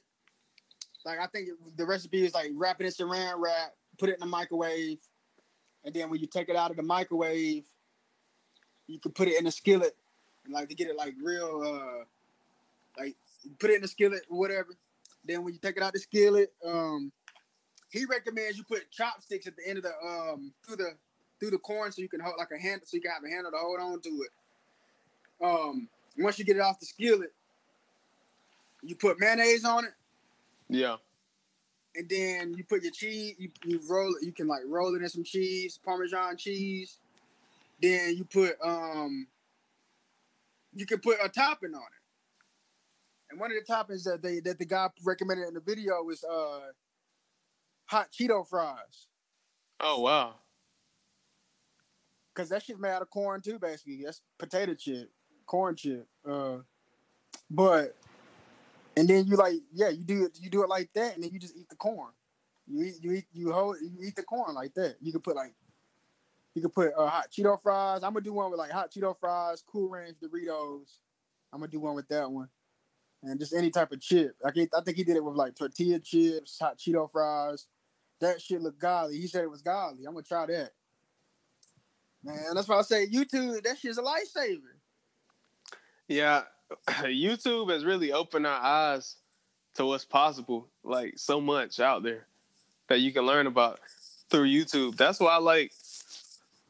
Like 1.05 1.19
I 1.19 1.27
think 1.27 1.49
the 1.77 1.87
recipe 1.87 2.25
is 2.25 2.35
like 2.35 2.51
wrap 2.55 2.81
it 2.81 2.87
in 2.87 2.93
saran 2.93 3.35
wrap, 3.39 3.75
put 3.99 4.11
it 4.11 4.15
in 4.15 4.21
the 4.21 4.27
microwave, 4.27 4.99
and 5.85 5.95
then 5.95 6.11
when 6.11 6.21
you 6.21 6.27
take 6.27 6.49
it 6.49 6.57
out 6.57 6.71
of 6.71 6.77
the 6.77 6.83
microwave, 6.83 7.65
you 8.87 8.99
can 9.01 9.13
put 9.13 9.29
it 9.29 9.41
in 9.41 9.47
a 9.47 9.51
skillet, 9.51 9.97
and 10.45 10.53
like 10.53 10.69
to 10.69 10.75
get 10.75 10.89
it 10.89 10.97
like 10.97 11.15
real, 11.23 11.63
uh, 11.65 12.05
like 13.01 13.17
put 13.59 13.71
it 13.71 13.77
in 13.77 13.83
the 13.83 13.89
skillet 13.89 14.23
whatever. 14.29 14.77
Then 15.25 15.45
when 15.45 15.53
you 15.53 15.59
take 15.59 15.77
it 15.77 15.83
out 15.83 15.93
the 15.93 15.99
skillet, 15.99 16.53
um, 16.67 17.13
he 17.91 18.05
recommends 18.05 18.57
you 18.57 18.65
put 18.65 18.91
chopsticks 18.91 19.47
at 19.47 19.55
the 19.57 19.69
end 19.69 19.79
of 19.79 19.85
the 19.85 19.93
um 20.07 20.53
through 20.65 20.77
the 20.77 20.95
through 21.39 21.51
the 21.51 21.59
corn 21.59 21.91
so 21.91 22.03
you 22.03 22.09
can 22.09 22.21
hold 22.21 22.37
like 22.39 22.51
a 22.57 22.59
handle 22.59 22.87
so 22.87 22.97
you 22.97 23.01
can 23.01 23.11
have 23.11 23.25
a 23.25 23.29
handle 23.29 23.51
to 23.51 23.59
hold 23.59 23.81
on 23.81 24.01
to 24.01 24.09
it. 24.09 25.45
Um, 25.45 25.89
once 26.19 26.39
you 26.39 26.45
get 26.45 26.57
it 26.57 26.61
off 26.61 26.79
the 26.79 26.87
skillet, 26.87 27.33
you 28.83 28.95
put 28.95 29.19
mayonnaise 29.19 29.65
on 29.65 29.85
it. 29.85 29.93
Yeah. 30.69 30.97
And 31.97 32.09
then 32.09 32.55
you 32.57 32.63
put 32.63 32.83
your 32.83 32.93
cheese, 32.93 33.35
you, 33.39 33.51
you 33.65 33.81
roll 33.89 34.15
it, 34.15 34.25
you 34.25 34.33
can 34.33 34.47
like 34.47 34.63
roll 34.67 34.95
it 34.95 35.03
in 35.03 35.09
some 35.09 35.25
cheese, 35.25 35.79
Parmesan 35.85 36.37
cheese. 36.37 36.99
Then 37.83 38.17
you 38.17 38.25
put 38.25 38.57
um 38.63 39.27
you 40.75 40.87
can 40.87 41.01
put 41.01 41.19
a 41.23 41.29
topping 41.29 41.75
on 41.75 41.81
it. 41.81 42.00
And 43.31 43.39
one 43.39 43.51
of 43.53 43.57
the 43.57 43.73
toppings 43.73 44.05
that 44.05 44.23
they 44.23 44.41
that 44.41 44.59
the 44.59 44.65
guy 44.65 44.89
recommended 45.05 45.49
in 45.49 45.55
the 45.55 45.61
video 45.61 46.03
was 46.03 46.25
uh 46.25 46.73
hot 47.87 48.09
Cheeto 48.13 48.47
fries. 48.47 49.07
Oh 49.79 50.01
wow. 50.01 50.35
Cause 52.35 52.49
that 52.49 52.63
shit's 52.63 52.81
made 52.81 52.91
out 52.91 53.03
of 53.03 53.11
corn 53.11 53.41
too, 53.41 53.59
basically. 53.59 54.03
That's 54.05 54.23
potato 54.39 54.75
chip, 54.75 55.11
corn 55.47 55.77
chip. 55.77 56.07
Uh 56.29 56.59
but 57.51 57.97
and 58.97 59.09
then 59.09 59.27
you 59.27 59.37
like, 59.37 59.55
yeah, 59.73 59.89
you 59.89 60.05
do 60.05 60.25
it, 60.25 60.39
you 60.41 60.51
do 60.51 60.63
it 60.63 60.69
like 60.69 60.91
that, 60.95 61.15
and 61.15 61.23
then 61.23 61.31
you 61.33 61.39
just 61.39 61.57
eat 61.57 61.69
the 61.69 61.77
corn. 61.77 62.13
You 62.67 62.85
eat, 62.85 62.95
you 63.01 63.13
eat, 63.13 63.27
you 63.33 63.53
hold, 63.53 63.77
you 63.81 64.07
eat 64.07 64.17
the 64.17 64.23
corn 64.23 64.55
like 64.55 64.75
that. 64.75 64.97
You 65.01 65.13
can 65.13 65.21
put 65.21 65.37
like, 65.37 65.55
you 66.55 66.63
can 66.63 66.71
put 66.71 66.93
uh, 66.97 67.07
hot 67.07 67.31
Cheeto 67.31 67.61
fries. 67.61 68.03
I'm 68.03 68.13
gonna 68.13 68.25
do 68.25 68.33
one 68.33 68.51
with 68.51 68.59
like 68.59 68.71
hot 68.71 68.93
Cheeto 68.93 69.17
fries, 69.19 69.63
Cool 69.67 69.89
Ranch 69.89 70.17
Doritos. 70.23 70.99
I'm 71.53 71.61
gonna 71.61 71.71
do 71.71 71.81
one 71.81 71.95
with 71.95 72.09
that 72.09 72.31
one, 72.31 72.49
and 73.23 73.39
just 73.39 73.55
any 73.55 73.71
type 73.71 73.93
of 73.93 74.01
chip. 74.01 74.35
I 74.45 74.51
think 74.51 74.71
I 74.77 74.81
think 74.81 74.97
he 74.97 75.05
did 75.05 75.17
it 75.17 75.25
with 75.25 75.35
like 75.35 75.55
tortilla 75.55 75.99
chips, 75.99 76.59
hot 76.59 76.79
Cheeto 76.79 77.11
fries. 77.11 77.67
That 78.21 78.41
shit 78.41 78.61
looked 78.61 78.81
godly. 78.81 79.19
He 79.19 79.27
said 79.27 79.45
it 79.45 79.51
was 79.51 79.63
godly. 79.63 80.05
I'm 80.07 80.15
gonna 80.15 80.23
try 80.23 80.47
that. 80.47 80.71
Man, 82.23 82.55
that's 82.55 82.69
why 82.69 82.79
I 82.79 82.83
say 82.83 83.07
YouTube. 83.07 83.63
That 83.63 83.79
shit's 83.79 83.99
a 83.99 84.03
lifesaver. 84.03 84.77
Yeah, 86.09 86.43
YouTube 86.89 87.71
has 87.71 87.85
really 87.85 88.13
opened 88.13 88.47
our 88.47 88.61
eyes 88.61 89.17
to 89.75 89.87
what's 89.87 90.05
possible. 90.05 90.69
Like 90.83 91.15
so 91.17 91.41
much 91.41 91.81
out 91.81 92.03
there 92.03 92.27
that 92.89 93.01
you 93.01 93.13
can 93.13 93.25
learn 93.25 93.47
about 93.47 93.81
through 94.31 94.49
YouTube. 94.49 94.97
That's 94.97 95.21
why 95.21 95.33
I 95.33 95.39
like, 95.39 95.73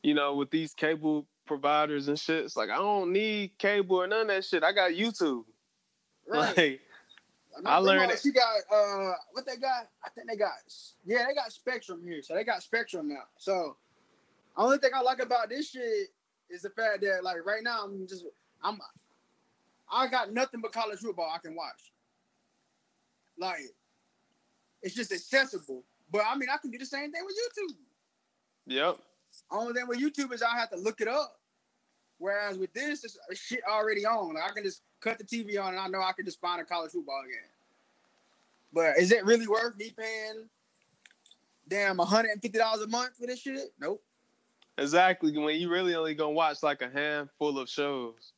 you 0.02 0.14
know, 0.14 0.34
with 0.34 0.50
these 0.50 0.72
cable 0.72 1.26
providers 1.46 2.06
and 2.06 2.18
shit. 2.18 2.44
It's 2.44 2.56
like 2.56 2.70
I 2.70 2.76
don't 2.76 3.12
need 3.12 3.58
cable 3.58 3.96
or 3.96 4.06
none 4.06 4.22
of 4.22 4.28
that 4.28 4.44
shit. 4.44 4.62
I 4.62 4.72
got 4.72 4.92
YouTube. 4.92 5.44
Right. 6.30 6.80
Like, 7.62 7.66
I, 7.66 7.78
learned. 7.78 8.12
She 8.22 8.30
got 8.30 8.46
uh, 8.72 9.12
what 9.32 9.44
they 9.44 9.56
got? 9.56 9.88
I 10.04 10.10
think 10.10 10.28
they 10.28 10.36
got 10.36 10.52
yeah, 11.04 11.26
they 11.28 11.34
got 11.34 11.52
Spectrum 11.52 12.00
here. 12.04 12.22
So 12.22 12.34
they 12.34 12.44
got 12.44 12.62
Spectrum 12.62 13.08
now. 13.08 13.24
So 13.38 13.76
only 14.56 14.78
thing 14.78 14.90
I 14.94 15.00
like 15.02 15.20
about 15.20 15.48
this 15.48 15.70
shit 15.70 16.08
is 16.48 16.62
the 16.62 16.70
fact 16.70 17.00
that 17.02 17.24
like 17.24 17.44
right 17.44 17.62
now 17.62 17.84
I'm 17.84 18.06
just 18.06 18.24
I'm 18.62 18.78
I 19.90 20.06
got 20.06 20.32
nothing 20.32 20.60
but 20.60 20.72
college 20.72 21.00
football 21.00 21.30
I 21.34 21.38
can 21.38 21.56
watch. 21.56 21.92
Like, 23.38 23.74
it's 24.82 24.94
just 24.94 25.12
accessible. 25.12 25.82
But 26.12 26.22
I 26.26 26.36
mean, 26.36 26.48
I 26.52 26.56
can 26.58 26.70
do 26.70 26.78
the 26.78 26.86
same 26.86 27.10
thing 27.10 27.22
with 27.24 27.34
YouTube. 27.34 27.76
Yep. 28.66 28.98
Only 29.50 29.72
thing 29.72 29.88
with 29.88 29.98
YouTube 29.98 30.32
is 30.32 30.42
I 30.42 30.56
have 30.56 30.70
to 30.70 30.76
look 30.76 31.00
it 31.00 31.08
up. 31.08 31.39
Whereas 32.20 32.58
with 32.58 32.72
this, 32.74 33.02
it's 33.02 33.40
shit 33.40 33.62
already 33.68 34.04
on. 34.04 34.34
Like 34.34 34.44
I 34.44 34.52
can 34.52 34.62
just 34.62 34.82
cut 35.00 35.18
the 35.18 35.24
TV 35.24 35.60
on 35.60 35.70
and 35.70 35.80
I 35.80 35.88
know 35.88 36.02
I 36.02 36.12
can 36.12 36.26
just 36.26 36.38
find 36.38 36.60
a 36.60 36.64
college 36.64 36.92
football 36.92 37.22
game. 37.24 37.50
But 38.72 38.98
is 38.98 39.10
it 39.10 39.24
really 39.24 39.48
worth 39.48 39.76
me 39.76 39.90
paying 39.96 40.44
damn 41.66 41.96
$150 41.96 42.84
a 42.84 42.86
month 42.88 43.16
for 43.18 43.26
this 43.26 43.40
shit? 43.40 43.72
Nope. 43.80 44.02
Exactly. 44.76 45.36
When 45.36 45.58
you 45.58 45.70
really 45.70 45.94
only 45.94 46.14
gonna 46.14 46.32
watch 46.32 46.62
like 46.62 46.82
a 46.82 46.90
handful 46.90 47.58
of 47.58 47.70
shows 47.70 48.32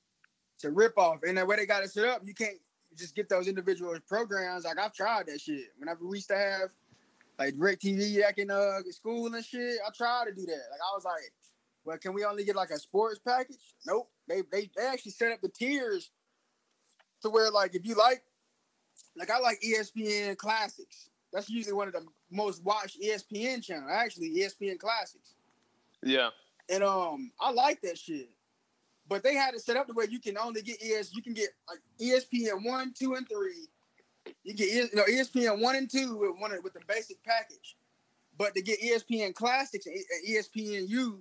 to 0.61 0.71
rip 0.71 0.97
off. 0.97 1.25
And 1.27 1.37
the 1.37 1.45
way 1.45 1.57
they 1.57 1.67
got 1.67 1.83
it 1.83 1.91
set 1.91 2.05
up, 2.05 2.23
you 2.25 2.35
can't 2.35 2.59
just 2.97 3.17
get 3.17 3.29
those 3.29 3.49
individual 3.49 3.99
programs. 4.09 4.65
Like 4.65 4.79
I've 4.79 4.95
tried 4.95 5.27
that 5.27 5.41
shit. 5.41 5.73
Whenever 5.77 6.07
we 6.07 6.19
used 6.19 6.29
to 6.29 6.37
have 6.37 6.71
like 7.37 7.55
DirecTV 7.55 8.21
back 8.21 8.39
in 8.39 8.49
uh 8.49 8.79
school 8.91 9.27
and 9.27 9.45
shit, 9.45 9.79
I 9.85 9.91
tried 9.91 10.27
to 10.27 10.33
do 10.33 10.47
that. 10.47 10.63
Like 10.71 10.81
I 10.81 10.95
was 10.95 11.05
like, 11.05 11.33
well, 11.85 11.99
can 11.99 12.15
we 12.15 12.25
only 12.25 12.45
get 12.45 12.57
like 12.57 12.71
a 12.71 12.79
sports 12.79 13.19
package? 13.19 13.75
Nope. 13.87 14.09
They 14.29 14.43
they 14.51 14.71
they 14.77 14.87
actually 14.87 15.13
set 15.13 15.33
up 15.33 15.41
the 15.41 15.49
tiers 15.49 16.11
to 17.23 17.31
where 17.31 17.51
like 17.51 17.75
if 17.75 17.87
you 17.87 17.95
like 17.95 18.23
like 19.17 19.31
I 19.31 19.39
like 19.39 19.61
ESPN 19.61 20.37
Classics. 20.37 21.09
That's 21.33 21.49
usually 21.49 21.73
one 21.73 21.89
of 21.89 21.95
the 21.95 22.05
most 22.31 22.63
watched 22.63 23.01
ESPN 23.01 23.63
channel. 23.63 23.89
Actually, 23.91 24.37
ESPN 24.37 24.79
Classics. 24.79 25.35
Yeah. 26.03 26.29
And 26.69 26.83
um, 26.83 27.33
I 27.41 27.51
like 27.53 27.81
that 27.83 27.99
shit. 27.99 28.29
But 29.09 29.23
they 29.23 29.35
had 29.35 29.55
it 29.55 29.61
set 29.61 29.77
up 29.77 29.87
the 29.87 29.95
way 29.95 30.07
you 30.11 30.21
can 30.21 30.39
only 30.39 30.63
get 30.63 30.83
ES. 30.83 31.15
You 31.15 31.23
can 31.23 31.35
get 31.35 31.49
like 31.69 31.81
ESPN 32.01 32.65
one, 32.65 32.93
two, 32.97 33.15
and 33.15 33.27
three. 33.29 33.69
You 34.45 34.55
get 34.55 34.69
you 34.69 34.89
know 34.95 35.05
ESPN 35.05 35.61
one 35.61 35.77
and 35.77 35.91
two 35.91 36.17
with 36.17 36.39
one 36.39 36.53
with 36.63 36.75
the 36.75 36.81
basic 36.87 37.23
package. 37.25 37.77
But 38.39 38.55
to 38.55 38.63
get 38.63 38.81
ESPN 38.81 39.35
Classics 39.35 39.87
and 39.87 39.97
ESPNU, 40.29 41.21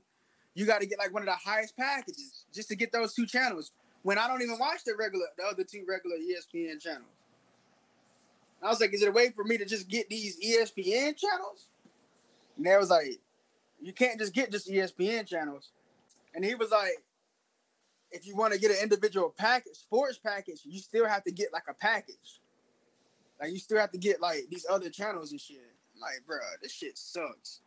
you 0.53 0.65
got 0.65 0.81
to 0.81 0.87
get 0.87 0.99
like 0.99 1.13
one 1.13 1.23
of 1.23 1.27
the 1.27 1.33
highest 1.33 1.77
packages 1.77 2.45
just 2.53 2.69
to 2.69 2.75
get 2.75 2.91
those 2.91 3.13
two 3.13 3.25
channels. 3.25 3.71
When 4.03 4.17
I 4.17 4.27
don't 4.27 4.41
even 4.41 4.57
watch 4.59 4.83
the 4.83 4.93
regular, 4.97 5.27
the 5.37 5.43
other 5.43 5.63
two 5.63 5.85
regular 5.87 6.17
ESPN 6.17 6.81
channels. 6.81 7.05
I 8.63 8.69
was 8.69 8.79
like, 8.79 8.93
is 8.93 9.01
it 9.01 9.09
a 9.09 9.11
way 9.11 9.31
for 9.31 9.43
me 9.43 9.57
to 9.57 9.65
just 9.65 9.87
get 9.87 10.09
these 10.09 10.37
ESPN 10.39 11.17
channels? 11.17 11.67
And 12.57 12.65
they 12.65 12.77
was 12.77 12.89
like, 12.89 13.19
you 13.81 13.93
can't 13.93 14.19
just 14.19 14.33
get 14.33 14.51
just 14.51 14.69
ESPN 14.69 15.27
channels. 15.27 15.71
And 16.35 16.45
he 16.45 16.53
was 16.55 16.69
like, 16.71 17.03
if 18.11 18.27
you 18.27 18.35
want 18.35 18.53
to 18.53 18.59
get 18.59 18.71
an 18.71 18.77
individual 18.81 19.33
package, 19.35 19.75
sports 19.75 20.19
package, 20.23 20.61
you 20.63 20.79
still 20.79 21.07
have 21.07 21.23
to 21.23 21.31
get 21.31 21.53
like 21.53 21.63
a 21.69 21.73
package. 21.73 22.41
Like 23.39 23.51
you 23.51 23.59
still 23.59 23.79
have 23.79 23.91
to 23.91 23.97
get 23.97 24.21
like 24.21 24.47
these 24.49 24.65
other 24.69 24.89
channels 24.89 25.31
and 25.31 25.41
shit. 25.41 25.57
I'm 25.95 26.01
like, 26.01 26.21
bro, 26.27 26.37
this 26.61 26.71
shit 26.71 26.97
sucks. 26.97 27.61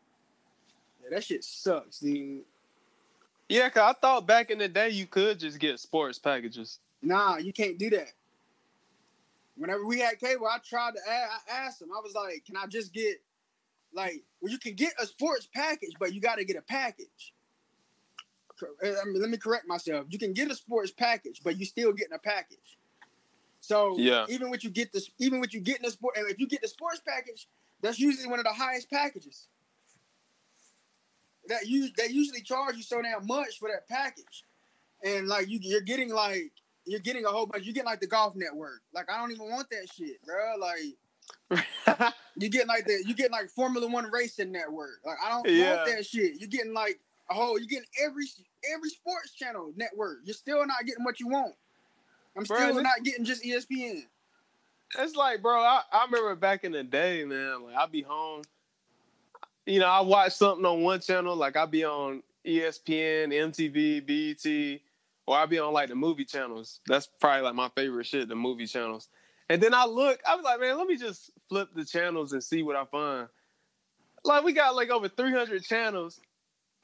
Yeah, 1.03 1.09
that 1.11 1.25
shit 1.25 1.43
sucks, 1.43 1.99
dude. 1.99 2.45
Yeah, 3.48 3.68
cause 3.68 3.94
I 3.94 4.00
thought 4.00 4.26
back 4.26 4.50
in 4.50 4.58
the 4.58 4.68
day 4.68 4.90
you 4.90 5.06
could 5.06 5.39
just 5.39 5.58
get 5.58 5.78
sports 5.78 6.18
packages. 6.18 6.78
Nah, 7.02 7.36
you 7.36 7.52
can't 7.52 7.78
do 7.78 7.90
that. 7.90 8.12
Whenever 9.56 9.86
we 9.86 10.00
had 10.00 10.18
cable, 10.18 10.47
I 10.47 10.58
tried 10.58 10.94
to 10.94 11.00
ask, 11.08 11.31
I 11.48 11.56
asked 11.66 11.82
him, 11.82 11.89
I 11.97 12.00
was 12.02 12.14
like, 12.14 12.44
can 12.47 12.56
I 12.56 12.66
just 12.66 12.92
get 12.92 13.16
like 13.92 14.24
well 14.40 14.50
you 14.50 14.58
can 14.58 14.74
get 14.74 14.92
a 15.00 15.06
sports 15.06 15.48
package, 15.55 15.92
but 15.98 16.12
you 16.12 16.20
gotta 16.20 16.44
get 16.44 16.56
a 16.56 16.62
package. 16.62 17.32
I 18.62 18.86
eh, 18.86 18.94
mean, 19.06 19.20
let 19.20 19.31
me 19.31 19.36
correct 19.36 19.66
myself. 19.66 20.06
You 20.10 20.18
can 20.18 20.32
get 20.32 20.50
a 20.50 20.55
sports 20.55 20.90
package, 20.90 21.40
but 21.44 21.58
you 21.58 21.64
still 21.64 21.92
getting 21.92 22.14
a 22.14 22.18
package. 22.18 22.78
So 23.60 23.97
yeah. 23.98 24.26
even 24.28 24.50
when 24.50 24.60
you 24.62 24.70
get 24.70 24.92
this, 24.92 25.10
even 25.18 25.40
when 25.40 25.48
you 25.50 25.60
get 25.60 25.78
in 25.78 25.82
the 25.82 25.90
sport, 25.90 26.16
and 26.16 26.28
if 26.28 26.39
you 26.39 26.47
get 26.47 26.62
the 26.62 26.68
sports 26.68 27.00
package, 27.06 27.48
that's 27.81 27.98
usually 27.98 28.28
one 28.28 28.39
of 28.39 28.44
the 28.44 28.52
highest 28.52 28.90
packages. 28.90 29.48
That 31.48 31.66
you 31.66 31.89
they 31.97 32.08
usually 32.08 32.42
charge 32.42 32.76
you 32.76 32.82
so 32.82 33.02
damn 33.02 33.26
much 33.26 33.58
for 33.58 33.68
that 33.68 33.89
package, 33.89 34.44
and 35.02 35.28
like 35.28 35.48
you 35.48 35.58
you're 35.62 35.81
getting 35.81 36.10
like 36.10 36.52
you're 36.86 37.00
getting 37.00 37.24
a 37.24 37.31
whole 37.31 37.47
bunch. 37.47 37.64
You 37.64 37.73
get 37.73 37.84
like 37.84 38.00
the 38.00 38.06
golf 38.06 38.34
network. 38.34 38.82
Like 38.94 39.10
I 39.10 39.18
don't 39.18 39.32
even 39.32 39.50
want 39.50 39.68
that 39.70 39.89
shit, 39.94 40.23
bro. 40.24 40.55
Like 40.58 42.12
you 42.36 42.48
get 42.48 42.66
like 42.66 42.86
the 42.86 43.02
you 43.06 43.14
get 43.14 43.31
like 43.31 43.50
Formula 43.50 43.86
One 43.89 44.10
racing 44.10 44.52
network. 44.52 45.00
Like 45.05 45.18
I 45.24 45.31
don't 45.31 45.48
yeah. 45.48 45.76
want 45.76 45.90
that 45.90 46.06
shit. 46.06 46.40
You're 46.40 46.48
getting 46.48 46.73
like 46.73 47.00
Oh, 47.31 47.56
you're 47.56 47.66
getting 47.66 47.89
every 48.05 48.26
every 48.73 48.90
sports 48.90 49.32
channel 49.32 49.73
network. 49.76 50.18
You're 50.24 50.34
still 50.34 50.66
not 50.66 50.84
getting 50.86 51.05
what 51.05 51.20
you 51.20 51.28
want. 51.28 51.55
I'm 52.36 52.44
bro, 52.44 52.56
still 52.56 52.82
not 52.82 53.02
getting 53.02 53.24
just 53.24 53.42
ESPN. 53.44 54.02
It's 54.98 55.16
like, 55.16 55.42
bro, 55.42 55.60
I, 55.60 55.82
I 55.92 56.05
remember 56.05 56.34
back 56.36 56.64
in 56.64 56.73
the 56.73 56.82
day, 56.82 57.24
man. 57.24 57.64
Like 57.64 57.76
I'd 57.76 57.92
be 57.92 58.02
home. 58.02 58.42
You 59.67 59.81
know, 59.81 59.86
I 59.86 60.01
watch 60.02 60.33
something 60.33 60.65
on 60.67 60.83
one 60.83 61.01
channel, 61.01 61.34
like 61.34 61.57
I'd 61.57 61.70
be 61.70 61.84
on 61.84 62.23
ESPN, 62.47 63.33
MTV, 63.33 64.05
BET, 64.07 64.81
or 65.26 65.39
I'd 65.39 65.49
be 65.49 65.59
on 65.59 65.73
like 65.73 65.89
the 65.89 65.94
movie 65.94 66.25
channels. 66.25 66.81
That's 66.86 67.09
probably 67.20 67.43
like 67.43 67.55
my 67.55 67.70
favorite 67.75 68.07
shit, 68.07 68.28
the 68.28 68.34
movie 68.36 68.67
channels. 68.67 69.09
And 69.49 69.62
then 69.62 69.75
I 69.75 69.86
look, 69.86 70.20
I 70.28 70.36
was 70.36 70.44
like, 70.44 70.60
man, 70.60 70.76
let 70.76 70.86
me 70.86 70.97
just 70.97 71.31
flip 71.49 71.68
the 71.75 71.84
channels 71.84 72.33
and 72.33 72.43
see 72.43 72.62
what 72.62 72.76
I 72.76 72.84
find. 72.84 73.28
Like 74.25 74.44
we 74.44 74.52
got 74.52 74.75
like 74.75 74.91
over 74.91 75.09
300 75.09 75.62
channels, 75.65 76.20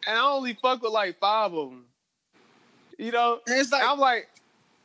and 0.06 0.16
I 0.16 0.22
only 0.22 0.54
fuck 0.54 0.82
with 0.82 0.92
like 0.92 1.18
five 1.18 1.52
of 1.52 1.70
them. 1.70 1.84
You 2.98 3.12
know, 3.12 3.40
And 3.46 3.58
it's 3.58 3.72
like 3.72 3.82
I'm 3.84 3.98
like, 3.98 4.28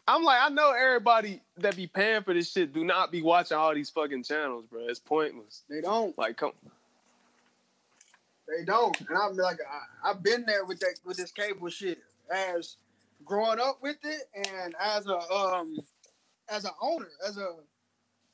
I'm 0.07 0.23
like, 0.23 0.39
I 0.41 0.49
know 0.49 0.71
everybody 0.71 1.41
that 1.57 1.75
be 1.75 1.87
paying 1.87 2.23
for 2.23 2.33
this 2.33 2.51
shit 2.51 2.73
do 2.73 2.85
not 2.85 3.11
be 3.11 3.21
watching 3.21 3.57
all 3.57 3.73
these 3.73 3.89
fucking 3.89 4.23
channels, 4.23 4.65
bro. 4.69 4.87
It's 4.87 4.99
pointless. 4.99 5.63
they 5.69 5.81
don't. 5.81 6.17
Like, 6.17 6.37
come, 6.37 6.51
They 8.47 8.65
don't. 8.65 8.99
And 9.01 9.17
I'm 9.17 9.35
like, 9.37 9.59
I, 9.61 10.11
I've 10.11 10.23
been 10.23 10.45
there 10.45 10.65
with 10.65 10.79
that 10.81 10.95
with 11.05 11.17
this 11.17 11.31
cable 11.31 11.69
shit 11.69 11.99
as 12.33 12.77
growing 13.25 13.59
up 13.59 13.79
with 13.81 13.97
it, 14.03 14.23
and 14.35 14.75
as 14.81 15.07
a 15.07 15.17
um 15.31 15.77
as 16.49 16.65
an 16.65 16.71
owner, 16.81 17.09
as 17.27 17.37
a 17.37 17.49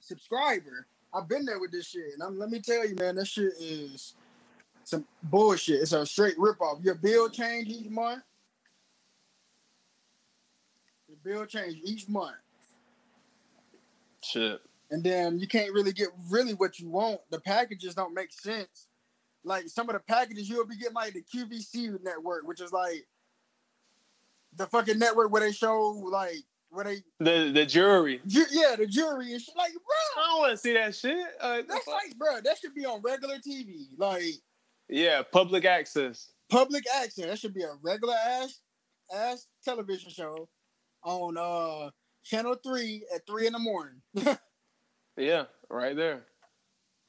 subscriber, 0.01 0.87
I've 1.13 1.29
been 1.29 1.45
there 1.45 1.59
with 1.59 1.71
this 1.71 1.87
shit. 1.87 2.13
And 2.13 2.23
I'm, 2.23 2.39
let 2.39 2.49
me 2.49 2.61
tell 2.61 2.87
you, 2.87 2.95
man, 2.95 3.15
this 3.17 3.29
shit 3.29 3.53
is 3.59 4.15
some 4.85 5.05
bullshit. 5.23 5.81
It's 5.81 5.93
a 5.93 6.05
straight 6.05 6.37
ripoff. 6.37 6.83
Your 6.83 6.95
bill 6.95 7.29
change 7.29 7.69
each 7.69 7.89
month. 7.89 8.23
Your 11.07 11.17
bill 11.23 11.45
change 11.47 11.79
each 11.83 12.09
month. 12.09 12.35
shit. 14.23 14.61
and 14.91 15.03
then 15.03 15.39
you 15.39 15.47
can't 15.47 15.73
really 15.73 15.93
get 15.93 16.09
really 16.29 16.53
what 16.55 16.79
you 16.79 16.89
want. 16.89 17.21
The 17.31 17.41
packages 17.41 17.95
don't 17.95 18.13
make 18.13 18.31
sense. 18.33 18.87
Like 19.43 19.67
some 19.69 19.89
of 19.89 19.93
the 19.93 19.99
packages 20.01 20.49
you'll 20.49 20.67
be 20.67 20.77
getting 20.77 20.93
like 20.93 21.13
the 21.13 21.23
QVC 21.23 22.03
network, 22.03 22.47
which 22.47 22.61
is 22.61 22.71
like 22.71 23.07
the 24.55 24.67
fucking 24.67 24.99
network 24.99 25.31
where 25.31 25.41
they 25.41 25.51
show 25.51 25.79
like 26.11 26.35
where 26.69 26.85
they 26.85 26.97
The 27.19 27.51
the 27.51 27.65
jury. 27.65 28.21
ju- 28.27 28.45
yeah 28.51 28.75
the 28.77 28.85
jury 28.87 29.31
and 29.33 29.41
shit. 29.41 29.55
Like 29.57 29.71
bro, 29.73 30.23
I 30.23 30.27
don't 30.29 30.39
want 30.39 30.51
to 30.51 30.57
see 30.57 30.73
that 30.73 30.95
shit. 30.95 31.25
Uh, 31.39 31.61
that's 31.67 31.87
like 31.87 32.17
bro, 32.17 32.39
that 32.43 32.57
should 32.59 32.75
be 32.75 32.85
on 32.85 33.01
regular 33.01 33.37
TV, 33.37 33.87
like 33.97 34.23
yeah, 34.89 35.21
public 35.31 35.65
access. 35.65 36.31
public 36.49 36.83
access. 37.01 37.25
That 37.25 37.39
should 37.39 37.53
be 37.53 37.63
a 37.63 37.73
regular 37.81 38.13
ass 38.15 38.59
ass 39.13 39.47
television 39.65 40.11
show 40.11 40.47
on 41.03 41.37
uh 41.37 41.89
channel 42.23 42.55
three 42.63 43.03
at 43.15 43.25
three 43.25 43.47
in 43.47 43.53
the 43.53 43.59
morning. 43.59 44.01
Yeah, 45.17 45.43
right 45.69 45.95
there. 45.95 46.23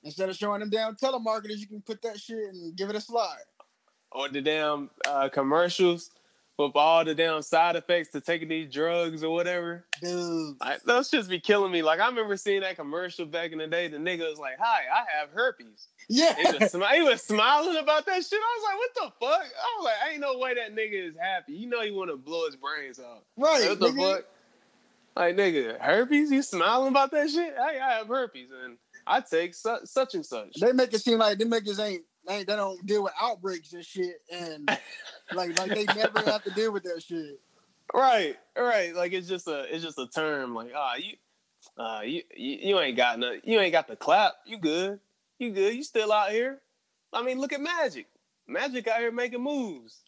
Instead 0.04 0.28
of 0.28 0.36
showing 0.36 0.60
them 0.60 0.70
damn 0.70 0.96
telemarketers, 0.96 1.58
you 1.58 1.66
can 1.66 1.80
put 1.80 2.02
that 2.02 2.18
shit 2.18 2.38
and 2.52 2.76
give 2.76 2.90
it 2.90 2.96
a 2.96 3.00
slide. 3.00 3.44
Or 4.10 4.28
the 4.28 4.40
damn 4.40 4.90
uh, 5.06 5.28
commercials 5.28 6.10
with 6.58 6.76
all 6.76 7.04
the 7.04 7.14
damn 7.14 7.42
side 7.42 7.76
effects 7.76 8.10
to 8.10 8.20
taking 8.20 8.48
these 8.48 8.72
drugs 8.72 9.24
or 9.24 9.30
whatever. 9.32 9.84
Dude. 10.00 10.56
Like, 10.60 10.82
those 10.82 11.10
just 11.10 11.30
be 11.30 11.40
killing 11.40 11.72
me. 11.72 11.82
Like 11.82 12.00
I 12.00 12.06
remember 12.08 12.36
seeing 12.36 12.60
that 12.60 12.76
commercial 12.76 13.26
back 13.26 13.52
in 13.52 13.58
the 13.58 13.66
day. 13.66 13.88
The 13.88 13.96
nigga 13.96 14.28
was 14.28 14.38
like, 14.38 14.58
"Hi, 14.60 14.82
I 14.92 15.04
have 15.18 15.30
herpes." 15.30 15.88
Yeah. 16.08 16.34
He 16.36 16.42
was, 16.44 16.72
smi- 16.72 16.94
he 16.94 17.02
was 17.02 17.22
smiling 17.26 17.76
about 17.76 18.04
that 18.06 18.22
shit. 18.24 18.40
I 18.40 18.58
was 18.58 18.64
like, 18.64 18.76
"What 18.76 18.94
the 18.94 19.26
fuck?" 19.26 19.46
I 19.46 19.76
was 19.78 19.84
like, 19.84 20.12
"Ain't 20.12 20.20
no 20.20 20.38
way 20.38 20.54
that 20.54 20.74
nigga 20.74 21.08
is 21.08 21.14
happy. 21.18 21.54
You 21.54 21.68
know 21.68 21.80
he 21.80 21.90
want 21.90 22.10
to 22.10 22.16
blow 22.16 22.46
his 22.46 22.56
brains 22.56 22.98
out." 22.98 23.24
right. 23.36 23.68
what 23.68 23.80
the 23.80 23.88
nigga. 23.88 24.16
fuck? 24.16 24.24
Like 25.16 25.36
nigga, 25.36 25.80
herpes? 25.80 26.30
You 26.30 26.42
smiling 26.42 26.88
about 26.88 27.10
that 27.12 27.30
shit? 27.30 27.54
Hey, 27.54 27.80
I 27.80 27.94
have 27.94 28.08
herpes, 28.08 28.48
and 28.64 28.76
I 29.06 29.20
take 29.20 29.54
su- 29.54 29.80
such 29.84 30.14
and 30.14 30.24
such. 30.24 30.54
They 30.60 30.72
make 30.72 30.92
it 30.92 31.00
seem 31.00 31.18
like 31.18 31.38
them 31.38 31.50
niggas 31.50 31.84
ain't, 31.84 32.02
ain't 32.28 32.46
they 32.46 32.56
don't 32.56 32.84
deal 32.86 33.02
with 33.02 33.12
outbreaks 33.20 33.72
and 33.72 33.84
shit 33.84 34.22
and 34.32 34.68
like 35.32 35.58
like 35.58 35.74
they 35.74 35.84
never 35.84 36.20
have 36.30 36.44
to 36.44 36.50
deal 36.50 36.72
with 36.72 36.84
that 36.84 37.02
shit. 37.02 37.40
Right, 37.92 38.36
right. 38.56 38.94
Like 38.94 39.12
it's 39.12 39.28
just 39.28 39.48
a 39.48 39.74
it's 39.74 39.84
just 39.84 39.98
a 39.98 40.06
term. 40.06 40.54
Like 40.54 40.72
ah, 40.76 40.94
you, 40.96 41.16
uh, 41.78 42.00
you, 42.04 42.22
you 42.34 42.58
you 42.62 42.80
ain't 42.80 42.96
got 42.96 43.18
no, 43.18 43.38
you 43.44 43.60
ain't 43.60 43.72
got 43.72 43.88
the 43.88 43.96
clap. 43.96 44.34
You 44.46 44.58
good? 44.58 45.00
You 45.38 45.50
good? 45.50 45.74
You 45.74 45.82
still 45.82 46.12
out 46.12 46.30
here? 46.30 46.60
I 47.12 47.22
mean, 47.22 47.38
look 47.38 47.52
at 47.52 47.60
Magic. 47.60 48.06
Magic 48.46 48.88
out 48.88 49.00
here 49.00 49.12
making 49.12 49.42
moves. 49.42 50.02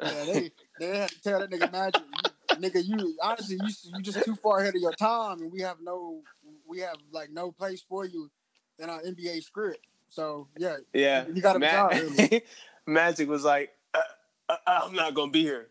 Yeah, 0.00 0.24
they 0.26 0.50
they 0.78 0.98
had 0.98 1.08
to 1.10 1.22
tell 1.22 1.40
that 1.40 1.50
nigga 1.50 1.70
magic, 1.70 2.02
you, 2.02 2.56
nigga, 2.56 2.84
you 2.84 3.16
honestly 3.22 3.56
you 3.60 3.74
you 3.96 4.02
just 4.02 4.24
too 4.24 4.34
far 4.34 4.60
ahead 4.60 4.74
of 4.74 4.80
your 4.80 4.92
time 4.92 5.40
and 5.40 5.52
we 5.52 5.60
have 5.60 5.76
no 5.82 6.20
we 6.66 6.80
have 6.80 6.96
like 7.12 7.30
no 7.30 7.50
place 7.52 7.82
for 7.88 8.04
you 8.04 8.30
in 8.78 8.88
our 8.90 9.00
NBA 9.02 9.42
script. 9.42 9.86
So 10.08 10.48
yeah, 10.58 10.76
yeah, 10.92 11.24
you 11.32 11.40
got 11.42 11.56
a 11.56 11.58
Ma- 11.58 11.90
job. 11.92 12.42
Magic 12.86 13.28
was 13.28 13.44
like, 13.44 13.70
uh, 13.94 14.00
uh, 14.48 14.56
I'm 14.66 14.94
not 14.94 15.14
gonna 15.14 15.30
be 15.30 15.42
here. 15.42 15.68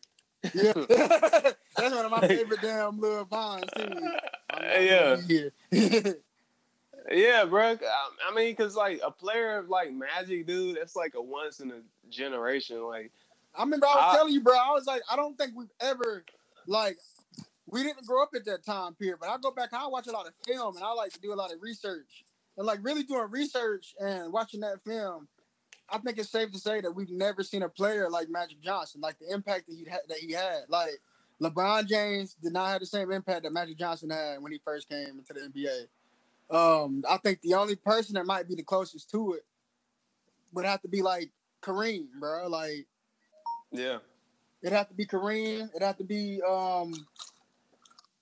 Yeah, 0.53 0.73
that's 0.89 1.55
one 1.95 2.05
of 2.05 2.11
my 2.11 2.27
favorite 2.27 2.61
damn 2.61 2.99
little 2.99 3.25
vines 3.25 3.65
too. 3.75 3.87
Yeah. 4.61 5.15
gonna 5.15 5.27
be 5.27 5.49
here. 5.71 6.15
Yeah, 7.11 7.45
bro. 7.45 7.71
I, 7.71 7.77
I 8.29 8.33
mean, 8.35 8.55
cause 8.55 8.75
like 8.75 9.01
a 9.03 9.11
player 9.11 9.57
of 9.57 9.69
like 9.69 9.91
Magic, 9.91 10.47
dude, 10.47 10.77
that's 10.77 10.95
like 10.95 11.15
a 11.15 11.21
once 11.21 11.59
in 11.59 11.71
a 11.71 11.81
generation. 12.09 12.81
Like, 12.83 13.11
I 13.55 13.63
remember 13.63 13.87
I 13.87 13.95
was 13.95 14.03
I- 14.13 14.15
telling 14.17 14.33
you, 14.33 14.41
bro. 14.41 14.53
I 14.53 14.71
was 14.71 14.85
like, 14.85 15.01
I 15.11 15.15
don't 15.15 15.37
think 15.37 15.51
we've 15.55 15.71
ever 15.81 16.23
like 16.67 16.97
we 17.73 17.81
didn't 17.81 18.05
grow 18.05 18.21
up 18.21 18.29
at 18.35 18.45
that 18.45 18.63
time 18.63 18.93
period. 18.93 19.17
But 19.19 19.29
I 19.29 19.37
go 19.41 19.51
back, 19.51 19.73
I 19.73 19.87
watch 19.87 20.07
a 20.07 20.11
lot 20.11 20.27
of 20.27 20.33
film, 20.47 20.75
and 20.75 20.85
I 20.85 20.93
like 20.93 21.11
to 21.13 21.19
do 21.19 21.33
a 21.33 21.35
lot 21.35 21.51
of 21.51 21.61
research. 21.61 22.23
And 22.55 22.67
like 22.67 22.79
really 22.83 23.01
doing 23.01 23.31
research 23.31 23.95
and 23.99 24.31
watching 24.31 24.59
that 24.59 24.81
film, 24.83 25.27
I 25.89 25.97
think 25.97 26.19
it's 26.19 26.29
safe 26.29 26.51
to 26.51 26.59
say 26.59 26.81
that 26.81 26.91
we've 26.91 27.09
never 27.09 27.43
seen 27.43 27.63
a 27.63 27.69
player 27.69 28.09
like 28.09 28.29
Magic 28.29 28.61
Johnson, 28.61 29.01
like 29.01 29.17
the 29.19 29.33
impact 29.33 29.67
that 29.67 29.75
he 29.75 29.89
had. 29.89 30.01
That 30.07 30.19
he 30.19 30.31
had. 30.31 30.65
Like 30.69 31.01
LeBron 31.41 31.87
James 31.87 32.35
did 32.35 32.53
not 32.53 32.69
have 32.69 32.79
the 32.79 32.85
same 32.85 33.11
impact 33.11 33.43
that 33.43 33.51
Magic 33.51 33.77
Johnson 33.77 34.11
had 34.11 34.41
when 34.41 34.51
he 34.51 34.61
first 34.63 34.87
came 34.87 35.17
into 35.17 35.33
the 35.33 35.39
NBA. 35.49 35.87
Um, 36.55 37.03
I 37.09 37.17
think 37.17 37.41
the 37.41 37.55
only 37.55 37.75
person 37.75 38.13
that 38.15 38.27
might 38.27 38.47
be 38.47 38.53
the 38.53 38.63
closest 38.63 39.09
to 39.11 39.33
it 39.33 39.45
would 40.53 40.65
have 40.65 40.81
to 40.83 40.87
be 40.87 41.01
like 41.01 41.31
Kareem, 41.63 42.05
bro. 42.19 42.47
Like 42.47 42.85
yeah, 43.71 43.97
It'd 44.63 44.77
have 44.77 44.87
to 44.87 44.95
be 44.95 45.05
Kareem. 45.05 45.69
It'd 45.69 45.81
have 45.81 45.97
to 45.97 46.05
be 46.05 46.41
um. 46.47 46.93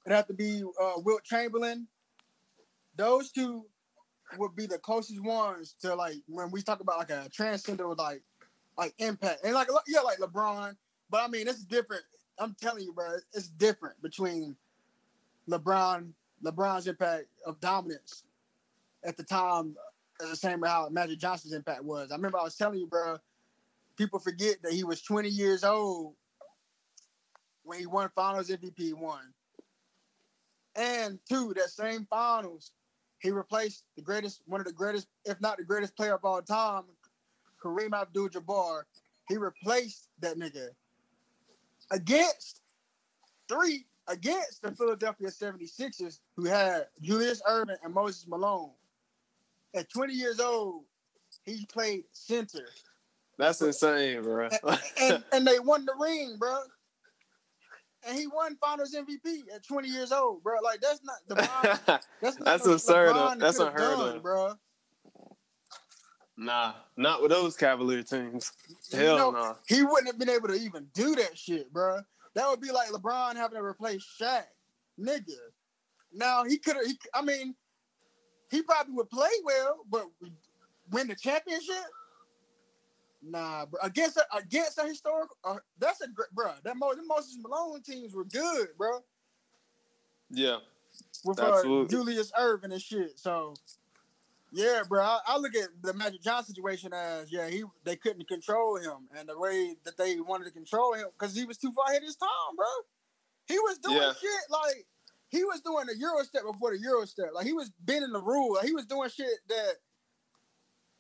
It'd 0.05 0.15
have 0.15 0.27
to 0.27 0.33
be 0.33 0.63
uh, 0.81 0.93
Wilt 0.97 1.23
Chamberlain. 1.23 1.87
Those 2.95 3.31
two 3.31 3.65
would 4.37 4.55
be 4.55 4.65
the 4.65 4.77
closest 4.77 5.21
ones 5.21 5.75
to 5.81 5.93
like 5.95 6.15
when 6.27 6.51
we 6.51 6.61
talk 6.61 6.79
about 6.79 6.97
like 6.99 7.09
a 7.09 7.29
transcendent 7.29 7.97
like 7.97 8.21
like 8.77 8.93
impact 8.97 9.43
and 9.43 9.53
like 9.53 9.67
yeah 9.87 10.01
like 10.01 10.19
LeBron. 10.19 10.75
But 11.09 11.23
I 11.23 11.27
mean 11.27 11.47
it's 11.47 11.63
different. 11.63 12.03
I'm 12.39 12.55
telling 12.61 12.83
you, 12.83 12.93
bro, 12.93 13.15
it's 13.33 13.49
different 13.49 14.01
between 14.01 14.55
LeBron 15.49 16.11
LeBron's 16.43 16.87
impact 16.87 17.27
of 17.45 17.59
dominance 17.59 18.23
at 19.03 19.17
the 19.17 19.23
time, 19.23 19.75
uh, 20.23 20.29
the 20.29 20.35
same 20.35 20.61
how 20.61 20.89
Magic 20.89 21.19
Johnson's 21.19 21.53
impact 21.53 21.83
was. 21.83 22.11
I 22.11 22.15
remember 22.15 22.39
I 22.39 22.43
was 22.43 22.55
telling 22.55 22.79
you, 22.79 22.87
bro. 22.87 23.17
People 23.97 24.19
forget 24.19 24.61
that 24.63 24.71
he 24.71 24.83
was 24.83 25.01
20 25.01 25.29
years 25.29 25.63
old 25.63 26.13
when 27.63 27.79
he 27.79 27.85
won 27.85 28.09
Finals 28.15 28.49
MVP 28.49 28.93
one. 28.93 29.33
And 30.75 31.19
two, 31.27 31.53
that 31.55 31.69
same 31.69 32.05
Finals, 32.09 32.71
he 33.19 33.31
replaced 33.31 33.83
the 33.95 34.01
greatest, 34.01 34.41
one 34.45 34.61
of 34.61 34.67
the 34.67 34.73
greatest, 34.73 35.07
if 35.25 35.39
not 35.41 35.57
the 35.57 35.63
greatest 35.63 35.95
player 35.95 36.15
of 36.15 36.25
all 36.25 36.41
time, 36.41 36.83
Kareem 37.63 37.93
Abdul-Jabbar. 37.93 38.83
He 39.27 39.37
replaced 39.37 40.09
that 40.19 40.37
nigga 40.37 40.69
against 41.91 42.61
three 43.47 43.85
against 44.07 44.61
the 44.61 44.71
Philadelphia 44.71 45.27
76ers, 45.27 46.19
who 46.35 46.45
had 46.45 46.87
Julius 47.01 47.41
Erving 47.47 47.77
and 47.83 47.93
Moses 47.93 48.27
Malone. 48.27 48.71
At 49.73 49.89
20 49.89 50.13
years 50.13 50.39
old, 50.39 50.83
he 51.43 51.65
played 51.65 52.03
center. 52.11 52.67
that's 53.37 53.61
insane, 53.61 54.21
bro. 54.21 54.49
and, 55.01 55.23
and 55.31 55.47
they 55.47 55.59
won 55.59 55.85
the 55.85 55.93
ring, 55.99 56.35
bro. 56.37 56.61
And 58.07 58.17
he 58.17 58.27
won 58.27 58.55
Finals 58.57 58.95
MVP 58.95 59.43
at 59.53 59.63
20 59.65 59.87
years 59.87 60.11
old, 60.11 60.43
bro. 60.43 60.55
Like 60.63 60.81
that's 60.81 61.01
not 61.03 61.17
the 61.27 61.35
That's 62.21 62.35
That's 62.37 62.65
what 62.65 62.73
absurd. 62.73 63.15
LeBron 63.15 63.39
That's 63.39 63.59
unheard 63.59 63.77
done, 63.79 64.15
of. 64.17 64.23
bro. 64.23 64.53
nah, 66.37 66.73
not 66.97 67.21
with 67.21 67.31
those 67.31 67.55
Cavalier 67.55 68.03
teams. 68.03 68.51
Hell 68.91 69.31
no. 69.31 69.55
He 69.67 69.83
wouldn't 69.83 70.07
have 70.07 70.17
been 70.17 70.29
able 70.29 70.47
to 70.47 70.55
even 70.55 70.87
do 70.93 71.15
that 71.15 71.37
shit, 71.37 71.71
bro. 71.71 71.99
That 72.33 72.49
would 72.49 72.61
be 72.61 72.71
like 72.71 72.89
LeBron 72.89 73.35
having 73.35 73.57
to 73.57 73.63
replace 73.63 74.05
Shaq, 74.19 74.45
nigga. 74.99 75.35
Now 76.13 76.43
he 76.43 76.57
could 76.57 76.75
have. 76.75 76.85
I 77.13 77.21
mean, 77.21 77.55
he 78.49 78.61
probably 78.63 78.93
would 78.93 79.09
play 79.09 79.29
well, 79.43 79.79
but 79.89 80.07
win 80.89 81.07
the 81.07 81.15
championship. 81.15 81.75
Nah, 83.23 83.65
bro. 83.65 83.79
Against 83.83 84.17
a, 84.17 84.23
against 84.35 84.77
a 84.79 84.83
historical, 84.87 85.37
uh, 85.43 85.57
that's 85.77 86.01
a 86.01 86.07
great, 86.07 86.31
bro. 86.31 86.53
That 86.63 86.75
Mo, 86.75 86.93
the 86.95 87.03
Moses 87.03 87.37
Malone 87.39 87.81
teams 87.81 88.15
were 88.15 88.25
good, 88.25 88.69
bro. 88.77 88.99
Yeah, 90.31 90.57
with 91.23 91.39
uh, 91.39 91.53
Absolutely. 91.53 91.95
Julius 91.95 92.31
Erving 92.39 92.71
and 92.71 92.81
shit. 92.81 93.19
So, 93.19 93.53
yeah, 94.51 94.81
bro, 94.87 95.03
I, 95.03 95.19
I 95.27 95.37
look 95.37 95.55
at 95.55 95.69
the 95.81 95.93
Magic 95.93 96.21
Johnson 96.21 96.55
situation 96.55 96.93
as 96.93 97.31
yeah, 97.31 97.47
he 97.47 97.63
they 97.83 97.95
couldn't 97.95 98.27
control 98.27 98.77
him, 98.77 99.07
and 99.15 99.29
the 99.29 99.37
way 99.37 99.75
that 99.83 99.97
they 99.97 100.19
wanted 100.19 100.45
to 100.45 100.51
control 100.51 100.93
him 100.93 101.07
because 101.17 101.35
he 101.35 101.45
was 101.45 101.57
too 101.57 101.71
far 101.73 101.85
ahead 101.89 102.01
of 102.01 102.07
his 102.07 102.15
time, 102.15 102.55
bro. 102.55 102.65
He 103.47 103.59
was 103.59 103.77
doing 103.77 103.97
Yeah. 103.97 104.13
shit 104.13 104.49
like 104.49 104.87
he 105.29 105.43
was 105.43 105.61
doing 105.61 105.85
the 105.87 105.97
Euro 105.97 106.23
step 106.23 106.43
before 106.43 106.71
the 106.71 106.79
Euro 106.79 107.05
step. 107.05 107.29
Like 107.33 107.45
he 107.45 107.53
was 107.53 107.71
bending 107.81 108.11
the 108.11 108.21
rule. 108.21 108.55
Like, 108.55 108.65
he 108.65 108.73
was 108.73 108.85
doing 108.85 109.09
shit 109.09 109.39
that 109.47 109.75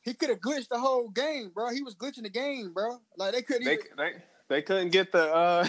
he 0.01 0.13
could 0.13 0.29
have 0.29 0.39
glitched 0.39 0.69
the 0.69 0.79
whole 0.79 1.09
game, 1.09 1.51
bro. 1.53 1.69
He 1.69 1.83
was 1.83 1.95
glitching 1.95 2.23
the 2.23 2.29
game, 2.29 2.73
bro. 2.73 2.99
Like 3.17 3.33
they 3.33 3.41
couldn't. 3.41 3.65
They 3.65 3.73
even, 3.73 3.85
they, 3.97 4.11
they 4.49 4.61
couldn't 4.61 4.89
get 4.89 5.11
the 5.11 5.33
uh 5.33 5.67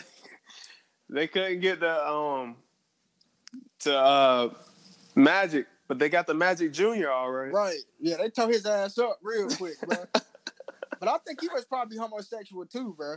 they 1.10 1.26
couldn't 1.26 1.60
get 1.60 1.80
the 1.80 2.06
um 2.08 2.56
to 3.80 3.96
uh 3.96 4.48
Magic, 5.14 5.66
but 5.88 5.98
they 5.98 6.08
got 6.08 6.26
the 6.26 6.34
Magic 6.34 6.72
Junior 6.72 7.10
already. 7.12 7.52
right. 7.52 7.78
Yeah, 8.00 8.16
they 8.16 8.30
tore 8.30 8.48
his 8.48 8.64
ass 8.64 8.96
up 8.98 9.18
real 9.22 9.48
quick, 9.50 9.78
bro. 9.82 9.98
but 11.00 11.08
I 11.08 11.18
think 11.26 11.40
he 11.42 11.48
was 11.48 11.64
probably 11.66 11.98
homosexual 11.98 12.64
too, 12.64 12.94
bro. 12.96 13.16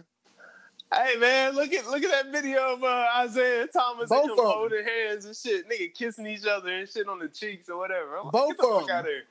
Hey 0.93 1.15
man, 1.17 1.55
look 1.55 1.73
at 1.73 1.87
look 1.87 2.03
at 2.03 2.11
that 2.11 2.31
video 2.31 2.73
of 2.73 2.83
uh, 2.83 3.07
Isiah 3.25 3.67
Thomas 3.67 4.09
Both 4.09 4.23
and 4.23 4.31
of 4.31 4.37
him 4.37 4.45
'em. 4.45 4.51
holding 4.51 4.85
hands 4.85 5.25
and 5.25 5.35
shit, 5.35 5.67
nigga 5.69 5.93
kissing 5.93 6.27
each 6.27 6.45
other 6.45 6.69
and 6.69 6.87
shit 6.87 7.07
on 7.07 7.17
the 7.19 7.27
cheeks 7.27 7.69
or 7.69 7.77
whatever. 7.77 8.17
I'm 8.17 8.25
like, 8.25 8.33
Both 8.33 8.49
get 8.49 8.57
the 8.59 8.67
of 8.67 8.81
fuck 8.81 8.89
out 8.91 8.99
of 9.05 9.11
here. 9.11 9.23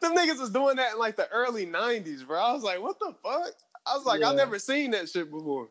Them 0.00 0.14
niggas 0.16 0.38
was 0.38 0.50
doing 0.50 0.76
that 0.76 0.92
in 0.92 0.98
like 0.98 1.16
the 1.16 1.28
early 1.30 1.66
'90s, 1.66 2.26
bro. 2.26 2.38
I 2.40 2.52
was 2.52 2.62
like, 2.62 2.80
what 2.80 2.98
the 2.98 3.14
fuck? 3.22 3.52
I 3.86 3.96
was 3.96 4.04
like, 4.06 4.20
Yeah. 4.20 4.30
I 4.30 4.34
never 4.34 4.58
seen 4.58 4.90
that 4.92 5.08
shit 5.08 5.30
before. 5.30 5.68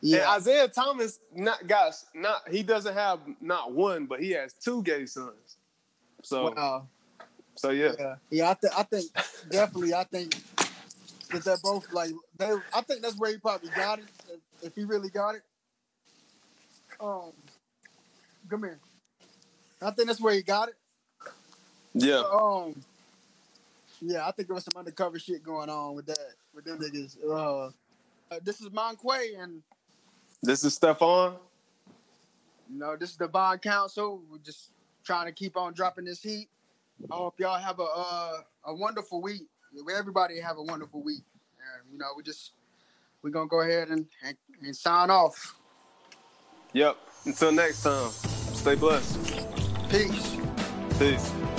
Yeah. 0.00 0.32
And 0.34 0.40
Isiah 0.40 0.68
Thomas, 0.68 1.20
not 1.34 1.66
guys, 1.66 2.06
not 2.14 2.48
he 2.50 2.62
doesn't 2.62 2.94
have 2.94 3.20
not 3.40 3.72
one, 3.72 4.06
but 4.06 4.20
he 4.20 4.30
has 4.32 4.52
two 4.54 4.82
gay 4.82 5.06
sons. 5.06 5.58
So, 6.22 6.52
Wow. 6.52 6.88
so 7.54 7.70
yeah, 7.70 7.92
Yeah, 7.98 8.14
yeah. 8.30 8.50
I 8.50 8.54
think 8.54 8.78
I 8.78 8.82
think 8.82 9.12
definitely. 9.50 9.94
I 9.94 10.04
think 10.04 10.34
that 11.30 11.44
they're 11.44 11.56
both 11.62 11.92
like 11.92 12.10
they. 12.36 12.52
I 12.74 12.80
think 12.82 13.02
that's 13.02 13.16
where 13.16 13.30
he 13.30 13.38
probably 13.38 13.70
got 13.70 14.00
it. 14.00 14.04
If, 14.28 14.40
if 14.68 14.74
he 14.74 14.84
really 14.84 15.08
got 15.10 15.36
it. 15.36 15.42
Um, 17.00 17.32
come 18.48 18.62
here. 18.62 18.78
I 19.80 19.90
think 19.92 20.08
that's 20.08 20.20
where 20.20 20.34
he 20.34 20.42
got 20.42 20.68
it. 20.68 20.74
yeah. 21.94 22.22
Um, 22.32 22.74
yeah, 24.02 24.26
I 24.26 24.32
think 24.32 24.48
there 24.48 24.54
was 24.54 24.64
some 24.64 24.78
undercover 24.78 25.18
shit 25.18 25.42
going 25.42 25.70
on 25.70 25.94
with 25.94 26.06
that 26.06 26.34
with 26.54 26.64
them 26.64 26.78
niggas. 26.78 27.16
Uh, 27.24 27.66
uh, 27.66 28.40
this 28.42 28.60
is 28.60 28.70
Monquay, 28.72 29.34
and 29.38 29.62
This 30.42 30.64
is 30.64 30.78
Stephon. 30.78 31.36
you 32.70 32.78
know 32.78 32.96
this 32.96 33.10
is 33.10 33.16
the 33.16 33.28
Bond 33.28 33.62
Council. 33.62 34.22
We're 34.30 34.38
just 34.38 34.70
trying 35.04 35.26
to 35.26 35.32
keep 35.32 35.56
on 35.56 35.72
dropping 35.72 36.04
this 36.04 36.22
heat. 36.22 36.48
I 37.10 37.14
hope 37.14 37.38
y'all 37.38 37.58
have 37.58 37.78
a 37.78 37.84
uh, 37.84 38.36
a 38.66 38.74
wonderful 38.74 39.22
week. 39.22 39.42
Everybody 39.96 40.40
have 40.40 40.58
a 40.58 40.62
wonderful 40.62 41.02
week. 41.02 41.22
And, 41.58 41.92
you 41.92 41.98
know, 41.98 42.06
we 42.16 42.22
just 42.22 42.52
we're 43.22 43.30
gonna 43.30 43.48
go 43.48 43.60
ahead 43.60 43.88
and, 43.88 44.06
and, 44.24 44.36
and 44.62 44.76
sign 44.76 45.10
off. 45.10 45.54
Yep. 46.72 46.96
Until 47.24 47.52
next 47.52 47.82
time, 47.82 48.10
stay 48.10 48.74
blessed. 48.74 49.18
Peace. 49.88 50.36
Peace. 50.98 51.51